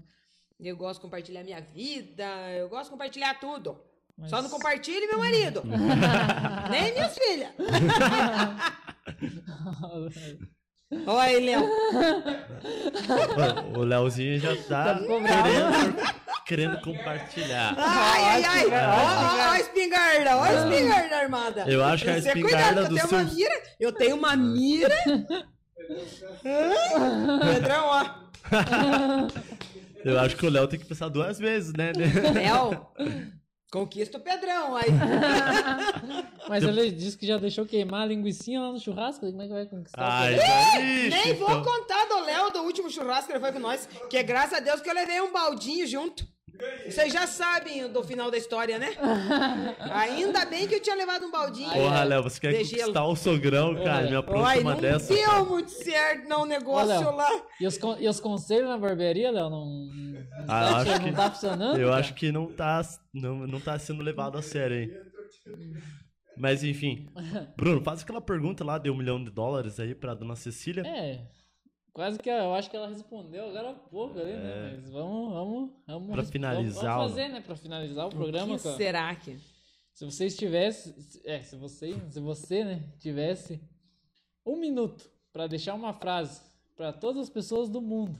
eu 0.58 0.76
gosto 0.76 0.94
de 0.98 1.02
compartilhar 1.02 1.44
minha 1.44 1.60
vida, 1.60 2.24
eu 2.58 2.68
gosto 2.68 2.84
de 2.86 2.90
compartilhar 2.90 3.38
tudo. 3.38 3.80
Mas- 4.16 4.30
Só 4.30 4.42
não 4.42 4.50
compartilhe 4.50 5.06
meu 5.06 5.18
marido. 5.18 5.62
Nem 6.70 6.92
minhas 6.94 7.16
filhas. 7.16 7.52
Olha 11.06 11.20
aí, 11.22 11.44
Léo. 11.44 11.68
o 13.76 13.82
Leozinho 13.84 14.38
já 14.40 14.56
tá 14.64 14.98
querendo, 14.98 16.27
querendo 16.48 16.80
compartilhar. 16.80 17.74
Ai, 17.78 18.22
ai, 18.22 18.44
ai. 18.44 18.66
Ó, 18.66 19.48
ó 19.48 19.50
a 19.52 19.60
espingarda, 19.60 20.36
ó 20.38 20.42
a 20.42 20.54
espingarda 20.54 21.16
armada. 21.16 21.64
Eu 21.68 21.84
acho 21.84 22.04
que 22.04 22.10
a 22.10 22.14
Você 22.14 22.28
espingarda 22.28 22.88
cuidado, 22.88 22.88
do 22.88 22.94
que 22.94 23.02
eu 23.02 23.08
tenho 23.08 23.20
uma 23.20 23.26
seu- 23.28 23.36
mira. 23.36 23.62
Eu 23.78 23.92
tenho 23.92 24.16
uma 24.16 24.34
mira. 24.36 24.96
Pedrão, 27.52 27.84
ó. 27.86 28.04
Eu 30.04 30.18
acho 30.20 30.36
que 30.36 30.46
o 30.46 30.50
Léo 30.50 30.66
tem 30.68 30.78
que 30.78 30.86
pensar 30.86 31.08
duas 31.10 31.38
vezes, 31.38 31.72
né? 31.74 31.92
Léo, 32.32 32.86
conquista 33.70 34.16
o 34.16 34.20
Pedrão. 34.20 34.74
Aí. 34.74 34.88
Mas 36.48 36.64
ele 36.64 36.90
disse 36.90 37.18
que 37.18 37.26
já 37.26 37.36
deixou 37.36 37.66
queimar 37.66 38.02
a 38.04 38.06
linguicinha 38.06 38.60
lá 38.60 38.72
no 38.72 38.80
churrasco. 38.80 39.26
Como 39.26 39.42
é 39.42 39.46
que 39.46 39.52
vai 39.52 39.66
conquistar? 39.66 40.00
Ai, 40.02 40.34
ixi, 40.36 41.10
Nem 41.10 41.34
vou 41.34 41.62
contar 41.62 42.06
do 42.06 42.20
Léo 42.24 42.50
do 42.50 42.60
último 42.60 42.90
churrasco 42.90 43.26
que 43.26 43.32
ele 43.32 43.40
foi 43.40 43.52
com 43.52 43.58
nós. 43.58 43.86
Que 44.08 44.16
é 44.16 44.22
graças 44.22 44.54
a 44.54 44.60
Deus 44.60 44.80
que 44.80 44.88
eu 44.88 44.94
levei 44.94 45.20
um 45.20 45.30
baldinho 45.32 45.86
junto. 45.86 46.26
Vocês 46.86 47.12
já 47.12 47.26
sabem 47.26 47.88
do 47.92 48.02
final 48.02 48.30
da 48.30 48.36
história, 48.36 48.78
né? 48.78 48.88
Ainda 49.92 50.44
bem 50.46 50.66
que 50.66 50.74
eu 50.76 50.80
tinha 50.80 50.96
levado 50.96 51.26
um 51.26 51.30
baldinho. 51.30 51.70
Porra, 51.70 52.02
Léo, 52.04 52.22
você 52.22 52.40
quer 52.40 52.52
De 52.52 52.58
conquistar 52.64 52.86
gelo. 53.00 53.10
o 53.12 53.16
sogrão, 53.16 53.74
cara? 53.76 54.02
Me 54.02 54.08
Ai, 54.08 54.14
apronta 54.16 54.58
uma 54.60 54.74
não 54.74 54.80
dessa. 54.80 55.14
deu 55.14 55.24
cara. 55.26 55.44
muito 55.44 55.70
certo 55.70 56.28
não 56.28 56.40
o 56.40 56.42
Ô, 56.42 56.46
negócio 56.46 56.88
Léo, 56.88 57.14
lá. 57.14 57.28
E 57.60 57.66
os, 57.66 57.78
e 58.00 58.08
os 58.08 58.20
conselhos 58.20 58.68
na 58.68 58.76
barbearia, 58.78 59.30
Léo, 59.30 59.48
não, 59.50 59.66
não, 59.66 60.20
Ah, 60.42 60.46
tá, 60.46 60.76
acho 60.78 60.90
não 60.92 60.98
que- 61.04 61.12
tá 61.12 61.30
funcionando? 61.30 61.78
Eu 61.78 61.88
cara? 61.88 62.00
acho 62.00 62.14
que 62.14 62.32
não 62.32 62.46
tá, 62.46 62.80
não, 63.14 63.46
não 63.46 63.60
tá 63.60 63.78
sendo 63.78 64.02
levado 64.02 64.36
a 64.38 64.42
sério, 64.42 64.76
hein? 64.78 64.90
Mas 66.36 66.62
enfim. 66.62 67.08
Bruno, 67.56 67.82
faz 67.82 68.02
aquela 68.02 68.20
pergunta 68.20 68.64
lá 68.64 68.78
de 68.78 68.90
um 68.90 68.96
milhão 68.96 69.22
de 69.22 69.30
dólares 69.30 69.78
aí 69.80 69.94
pra 69.94 70.14
dona 70.14 70.36
Cecília. 70.36 70.82
É, 70.86 71.20
quase 71.98 72.16
que 72.16 72.30
eu 72.30 72.54
acho 72.54 72.70
que 72.70 72.76
ela 72.76 72.86
respondeu 72.86 73.48
agora 73.48 73.70
há 73.70 73.74
pouco 73.74 74.20
ali, 74.20 74.32
né? 74.32 74.70
Mas 74.76 74.88
vamos, 74.88 75.32
vamos, 75.32 75.70
vamos. 75.84 76.10
É. 76.10 76.12
Pra 76.12 76.24
finalizar, 76.24 76.84
Vamos, 76.84 76.96
vamos 76.96 77.10
fazer, 77.10 77.28
né? 77.28 77.40
Pra 77.40 77.56
finalizar 77.56 78.06
o 78.06 78.10
programa. 78.10 78.56
que 78.56 78.62
cara. 78.62 78.76
será 78.76 79.16
que? 79.16 79.36
Se 79.92 80.04
você 80.04 80.26
estivesse. 80.26 80.94
É, 81.24 81.42
se 81.42 81.56
você, 81.56 82.00
se 82.08 82.20
você, 82.20 82.62
né, 82.62 82.84
tivesse 83.00 83.60
um 84.46 84.60
minuto 84.60 85.10
pra 85.32 85.48
deixar 85.48 85.74
uma 85.74 85.92
frase 85.92 86.40
pra 86.76 86.92
todas 86.92 87.24
as 87.24 87.30
pessoas 87.30 87.68
do 87.68 87.80
mundo. 87.80 88.16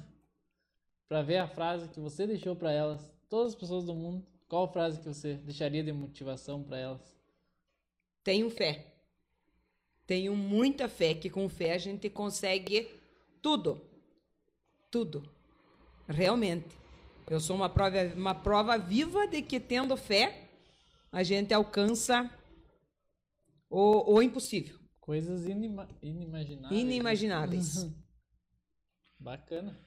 Pra 1.09 1.23
ver 1.23 1.37
a 1.37 1.47
frase 1.47 1.89
que 1.89 2.01
você 2.01 2.27
deixou 2.27 2.57
pra 2.57 2.73
elas, 2.73 3.09
todas 3.31 3.53
as 3.53 3.61
pessoas 3.61 3.85
do 3.85 3.95
mundo, 3.95 4.27
qual 4.49 4.67
frase 4.73 4.99
que 4.99 5.07
você 5.07 5.35
deixaria 5.35 5.85
de 5.85 5.93
motivação 5.93 6.65
pra 6.65 6.79
elas? 6.79 7.17
Tenho 8.25 8.51
fé. 8.51 8.87
Tenho 10.05 10.35
muita 10.35 10.89
fé 10.89 11.15
que 11.15 11.31
com 11.31 11.49
fé 11.49 11.75
a 11.75 11.79
gente 11.79 12.11
consegue 12.11 12.98
tudo. 13.43 13.81
Tudo. 14.91 15.29
Realmente. 16.07 16.77
Eu 17.31 17.41
sou 17.41 17.55
uma 17.57 17.69
prova, 17.69 17.97
uma 18.15 18.35
prova 18.35 18.79
viva 18.79 19.27
de 19.27 19.43
que 19.43 19.61
tendo 19.61 19.97
fé 19.97 20.49
a 21.13 21.23
gente 21.23 21.53
alcança 21.53 22.31
o, 23.69 24.15
o 24.15 24.23
impossível. 24.23 24.79
Coisas 25.01 25.47
inima 25.47 25.89
inimagináveis. 26.03 26.71
né? 26.73 26.79
Inimagináveis. 26.79 27.87
Bacana. 29.19 29.79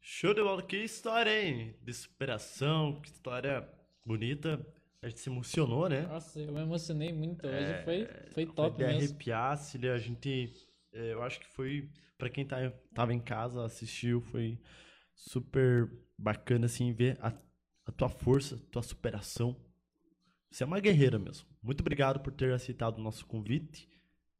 Show 0.00 0.34
de 0.34 0.42
bola, 0.42 0.62
que 0.62 0.76
história, 0.78 1.30
hein? 1.42 1.76
De 1.82 1.92
superação, 1.92 3.00
que 3.00 3.08
história 3.10 3.68
bonita. 4.04 4.64
A 5.02 5.08
gente 5.08 5.20
se 5.20 5.30
emocionou, 5.30 5.88
né? 5.88 6.02
Nossa, 6.02 6.40
eu 6.40 6.52
me 6.52 6.60
emocionei 6.60 7.12
muito. 7.12 7.46
Hoje 7.46 7.56
É, 7.56 7.82
foi, 7.84 8.06
foi 8.32 8.46
top 8.46 8.76
de 8.76 8.84
mesmo. 8.84 8.98
arrepiar, 8.98 9.56
Cília. 9.56 9.94
A 9.94 9.98
gente. 9.98 10.52
É, 10.92 11.12
eu 11.12 11.22
acho 11.22 11.40
que 11.40 11.46
foi. 11.48 11.88
Pra 12.18 12.28
quem 12.28 12.44
tá, 12.46 12.70
tava 12.94 13.14
em 13.14 13.20
casa, 13.20 13.64
assistiu, 13.64 14.20
foi 14.20 14.58
super 15.14 15.90
bacana, 16.18 16.66
assim, 16.66 16.92
ver 16.92 17.16
a- 17.20 17.32
a 17.86 17.92
tua 17.92 18.08
força, 18.08 18.56
a 18.56 18.70
tua 18.70 18.82
superação. 18.82 19.56
Você 20.50 20.62
é 20.62 20.66
uma 20.66 20.80
guerreira 20.80 21.18
mesmo. 21.18 21.46
Muito 21.62 21.80
obrigado 21.80 22.20
por 22.20 22.32
ter 22.32 22.52
aceitado 22.52 22.98
o 22.98 23.02
nosso 23.02 23.24
convite 23.26 23.88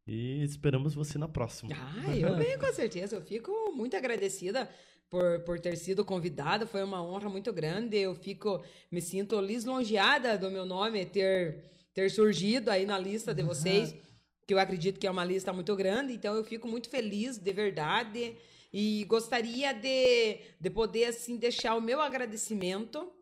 e 0.06 0.42
esperamos 0.42 0.94
você 0.94 1.16
na 1.18 1.28
próxima. 1.28 1.70
Ah, 1.74 2.16
eu 2.16 2.34
venho 2.36 2.58
com 2.58 2.72
certeza. 2.72 3.16
Eu 3.16 3.22
fico 3.22 3.50
muito 3.72 3.96
agradecida 3.96 4.68
por, 5.08 5.40
por 5.40 5.58
ter 5.60 5.76
sido 5.76 6.04
convidada. 6.04 6.66
Foi 6.66 6.82
uma 6.82 7.02
honra 7.02 7.28
muito 7.28 7.52
grande. 7.52 7.96
Eu 7.96 8.14
fico, 8.14 8.62
me 8.90 9.00
sinto 9.00 9.40
lisonjeada 9.40 10.36
do 10.36 10.50
meu 10.50 10.66
nome 10.66 11.06
ter, 11.06 11.64
ter 11.94 12.10
surgido 12.10 12.70
aí 12.70 12.84
na 12.84 12.98
lista 12.98 13.32
de 13.32 13.42
vocês, 13.42 13.94
que 14.50 14.54
eu 14.54 14.58
acredito 14.58 14.98
que 14.98 15.06
é 15.06 15.10
uma 15.10 15.24
lista 15.24 15.52
muito 15.52 15.76
grande. 15.76 16.12
Então 16.12 16.34
eu 16.34 16.42
fico 16.42 16.66
muito 16.66 16.88
feliz, 16.88 17.38
de 17.38 17.52
verdade. 17.52 18.36
E 18.72 19.04
gostaria 19.04 19.72
de, 19.72 20.40
de 20.58 20.68
poder, 20.68 21.04
assim, 21.04 21.36
deixar 21.36 21.76
o 21.76 21.80
meu 21.80 22.00
agradecimento 22.00 23.12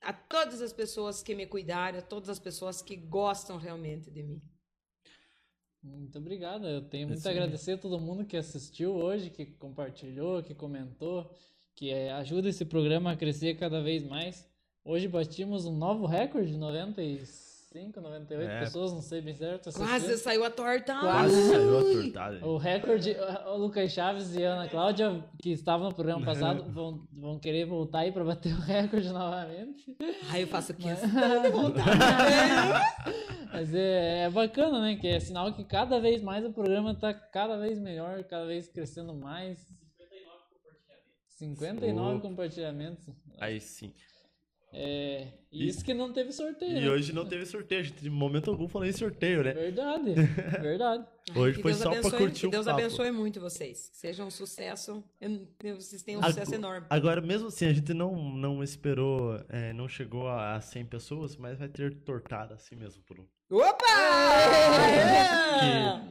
a 0.00 0.12
todas 0.12 0.60
as 0.60 0.72
pessoas 0.72 1.22
que 1.22 1.36
me 1.36 1.46
cuidaram, 1.46 2.00
a 2.00 2.02
todas 2.02 2.28
as 2.28 2.40
pessoas 2.40 2.82
que 2.82 2.96
gostam 2.96 3.58
realmente 3.58 4.10
de 4.10 4.24
mim. 4.24 4.42
Muito 5.80 6.18
obrigado. 6.18 6.66
Eu 6.66 6.82
tenho 6.82 7.06
muito 7.06 7.20
Sim. 7.20 7.28
a 7.28 7.30
agradecer 7.30 7.72
a 7.74 7.78
todo 7.78 8.00
mundo 8.00 8.24
que 8.24 8.36
assistiu 8.36 8.92
hoje, 8.92 9.30
que 9.30 9.46
compartilhou, 9.46 10.42
que 10.42 10.52
comentou, 10.52 11.32
que 11.76 11.90
eh, 11.90 12.10
ajuda 12.10 12.48
esse 12.48 12.64
programa 12.64 13.12
a 13.12 13.16
crescer 13.16 13.56
cada 13.56 13.80
vez 13.80 14.02
mais. 14.02 14.44
Hoje 14.84 15.06
batimos 15.06 15.64
um 15.64 15.76
novo 15.76 16.06
recorde, 16.06 16.56
95, 17.76 18.00
98 18.00 18.50
É. 18.50 18.60
pessoas, 18.60 18.92
não 18.92 19.02
sei 19.02 19.20
bem 19.20 19.34
certo. 19.34 19.70
Quase 19.72 20.16
saiu 20.18 20.44
a 20.44 20.50
torta. 20.50 20.98
Quase 20.98 21.48
saiu 21.50 21.78
a 21.78 21.82
tortada. 21.82 22.46
O 22.46 22.56
recorde, 22.56 23.14
o 23.46 23.56
Lucas 23.56 23.92
Chaves 23.92 24.34
e 24.34 24.44
a 24.44 24.52
Ana 24.54 24.68
Cláudia, 24.68 25.24
que 25.42 25.50
estavam 25.50 25.88
no 25.88 25.94
programa 25.94 26.24
passado, 26.24 26.64
vão, 26.72 27.06
vão 27.12 27.38
querer 27.38 27.66
voltar 27.66 28.00
aí 28.00 28.12
para 28.12 28.24
bater 28.24 28.52
o 28.54 28.60
recorde 28.60 29.08
novamente. 29.10 29.96
Ai, 30.30 30.42
eu 30.44 30.46
faço 30.48 30.72
questão 30.74 31.42
de 31.42 31.50
voltar. 31.50 31.84
Mas 33.52 33.74
é, 33.74 34.24
é 34.24 34.30
bacana, 34.30 34.80
né? 34.80 34.96
Que 34.96 35.08
é 35.08 35.20
sinal 35.20 35.52
que 35.52 35.64
cada 35.64 36.00
vez 36.00 36.22
mais 36.22 36.44
o 36.44 36.52
programa 36.52 36.94
tá 36.94 37.12
cada 37.14 37.56
vez 37.58 37.78
melhor, 37.78 38.22
cada 38.24 38.46
vez 38.46 38.68
crescendo 38.68 39.14
mais. 39.14 39.58
59 41.38 42.16
Oh. 42.16 42.20
compartilhamentos. 42.20 43.06
Aí 43.38 43.60
sim. 43.60 43.92
É, 44.72 45.28
isso 45.52 45.84
que 45.84 45.94
não 45.94 46.12
teve 46.12 46.32
sorteio. 46.32 46.76
E 46.76 46.80
né? 46.80 46.90
hoje 46.90 47.12
não 47.12 47.24
teve 47.26 47.46
sorteio, 47.46 47.80
a 47.80 47.84
gente 47.84 48.02
de 48.02 48.10
momento 48.10 48.50
algum 48.50 48.68
falou 48.68 48.86
em 48.86 48.92
sorteio, 48.92 49.42
né? 49.42 49.52
Verdade, 49.54 50.14
verdade. 50.60 51.04
Hoje 51.34 51.56
Que 51.56 51.62
foi 51.62 51.72
Deus 51.72 51.82
só 51.82 51.90
pra 51.90 51.98
abençoe- 51.98 52.18
curtir 52.18 52.40
que 52.42 52.46
o 52.46 52.50
Deus 52.50 52.66
papo. 52.66 52.78
abençoe 52.80 53.10
muito 53.10 53.40
vocês. 53.40 53.88
Que 53.90 53.96
sejam 53.96 54.26
um 54.28 54.30
sucesso. 54.30 55.02
Vocês 55.76 56.02
tenham 56.02 56.20
um 56.20 56.24
Ago- 56.24 56.32
sucesso 56.34 56.54
enorme. 56.54 56.86
Agora, 56.88 57.20
mesmo 57.20 57.48
assim, 57.48 57.66
a 57.66 57.72
gente 57.72 57.92
não, 57.92 58.14
não 58.32 58.62
esperou, 58.62 59.40
é, 59.48 59.72
não 59.72 59.88
chegou 59.88 60.28
a 60.28 60.60
100 60.60 60.84
pessoas, 60.86 61.36
mas 61.36 61.58
vai 61.58 61.68
ter 61.68 61.94
tortada 62.02 62.54
assim 62.54 62.76
mesmo 62.76 63.02
por 63.02 63.18
um. 63.18 63.26
Opa! 63.50 63.84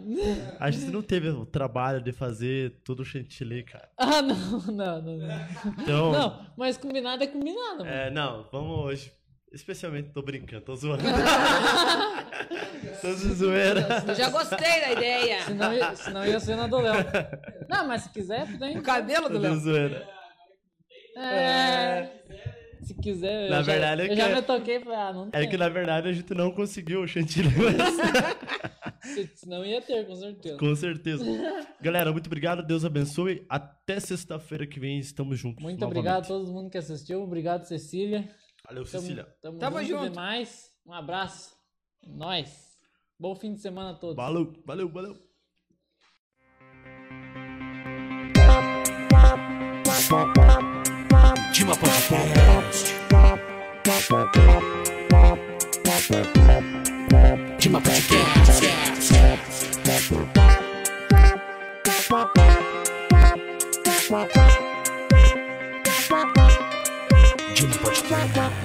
Que 0.07 0.57
a 0.59 0.71
gente 0.71 0.91
não 0.91 1.01
teve 1.01 1.29
o 1.29 1.45
trabalho 1.45 2.01
de 2.01 2.11
fazer 2.11 2.79
tudo 2.83 3.03
chantilly, 3.05 3.63
cara. 3.63 3.89
Ah, 3.97 4.21
não, 4.21 4.59
não, 4.67 5.01
não. 5.01 5.17
Não, 5.17 5.47
Então, 5.81 6.11
não 6.11 6.45
mas 6.57 6.77
combinado 6.77 7.23
é 7.23 7.27
combinado, 7.27 7.79
mano. 7.79 7.89
é, 7.89 8.09
não, 8.11 8.47
vamos 8.51 8.79
hoje. 8.85 9.11
Especialmente, 9.55 10.09
tô 10.09 10.21
brincando, 10.21 10.65
tô 10.65 10.75
zoando. 10.75 11.01
tô 13.01 13.07
de 13.13 13.33
zoeira. 13.33 13.87
Eu 14.07 14.13
já 14.15 14.29
gostei 14.29 14.81
da 14.81 14.91
ideia. 14.91 15.41
Senão, 15.43 15.73
ia- 15.73 15.95
senão 15.95 16.25
ia 16.25 16.39
ser 16.39 16.55
na 16.57 16.67
do 16.67 16.77
Léo. 16.77 16.93
Não, 17.69 17.87
mas 17.87 18.01
se 18.01 18.09
quiser, 18.09 18.45
tem. 18.59 18.77
O 18.77 18.81
cabelo 18.83 19.29
do 19.29 19.35
Tô 19.35 19.41
Léo. 19.41 19.55
zoeira. 19.55 20.07
É. 21.17 22.09
Se 22.83 22.93
quiser. 22.95 23.49
Na 23.49 23.59
eu 23.59 23.63
já- 23.63 23.71
verdade 23.71 24.01
é 24.01 24.05
eu 24.05 24.09
que 24.09 24.15
já 24.17 24.29
me 24.29 24.41
toquei 24.41 24.75
e 24.75 24.79
falei, 24.81 24.99
ah, 24.99 25.13
não 25.13 25.27
É 25.31 25.39
tem. 25.39 25.49
que 25.49 25.57
na 25.57 25.69
verdade 25.69 26.09
a 26.09 26.13
gente 26.13 26.33
não 26.35 26.51
conseguiu 26.51 27.01
o 27.01 27.07
chantilly, 27.07 27.49
mas 27.57 27.75
Se- 29.15 29.31
Senão 29.35 29.65
ia 29.65 29.81
ter, 29.81 30.05
com 30.05 30.15
certeza. 30.15 30.57
com 30.57 30.75
certeza. 30.75 31.25
Galera, 31.81 32.11
muito 32.11 32.27
obrigado, 32.27 32.61
Deus 32.65 32.83
abençoe. 32.83 33.45
Até 33.47 33.99
sexta-feira 33.99 34.67
que 34.67 34.79
vem 34.79 34.99
estamos 34.99 35.39
juntos. 35.39 35.63
Muito 35.63 35.79
novamente. 35.79 35.99
obrigado 35.99 36.23
a 36.25 36.27
todo 36.27 36.51
mundo 36.51 36.69
que 36.69 36.77
assistiu. 36.77 37.23
Obrigado, 37.23 37.63
Cecília. 37.63 38.27
Valeu, 38.67 38.83
Tamo, 38.85 39.01
Cecília. 39.01 39.37
tamo, 39.41 39.59
Tamo 39.59 39.79
junto, 39.83 39.89
junto. 39.99 40.09
demais. 40.09 40.71
Um 40.85 40.93
abraço. 40.93 41.55
Nós. 42.05 42.77
Bom 43.19 43.35
fim 43.35 43.53
de 43.53 43.61
semana 43.61 43.91
a 43.91 43.93
todos. 43.95 44.15
Valeu, 44.15 44.53
valeu, 44.65 44.89
valeu. 44.89 45.15
Dima 51.53 51.75
Podcast. 51.75 52.93
Dima 57.59 57.81
Podcast. 57.81 58.61
Dima 61.97 62.27
Podcast. 64.09 64.54
Jim's 67.65 67.77
butch. 67.77 68.64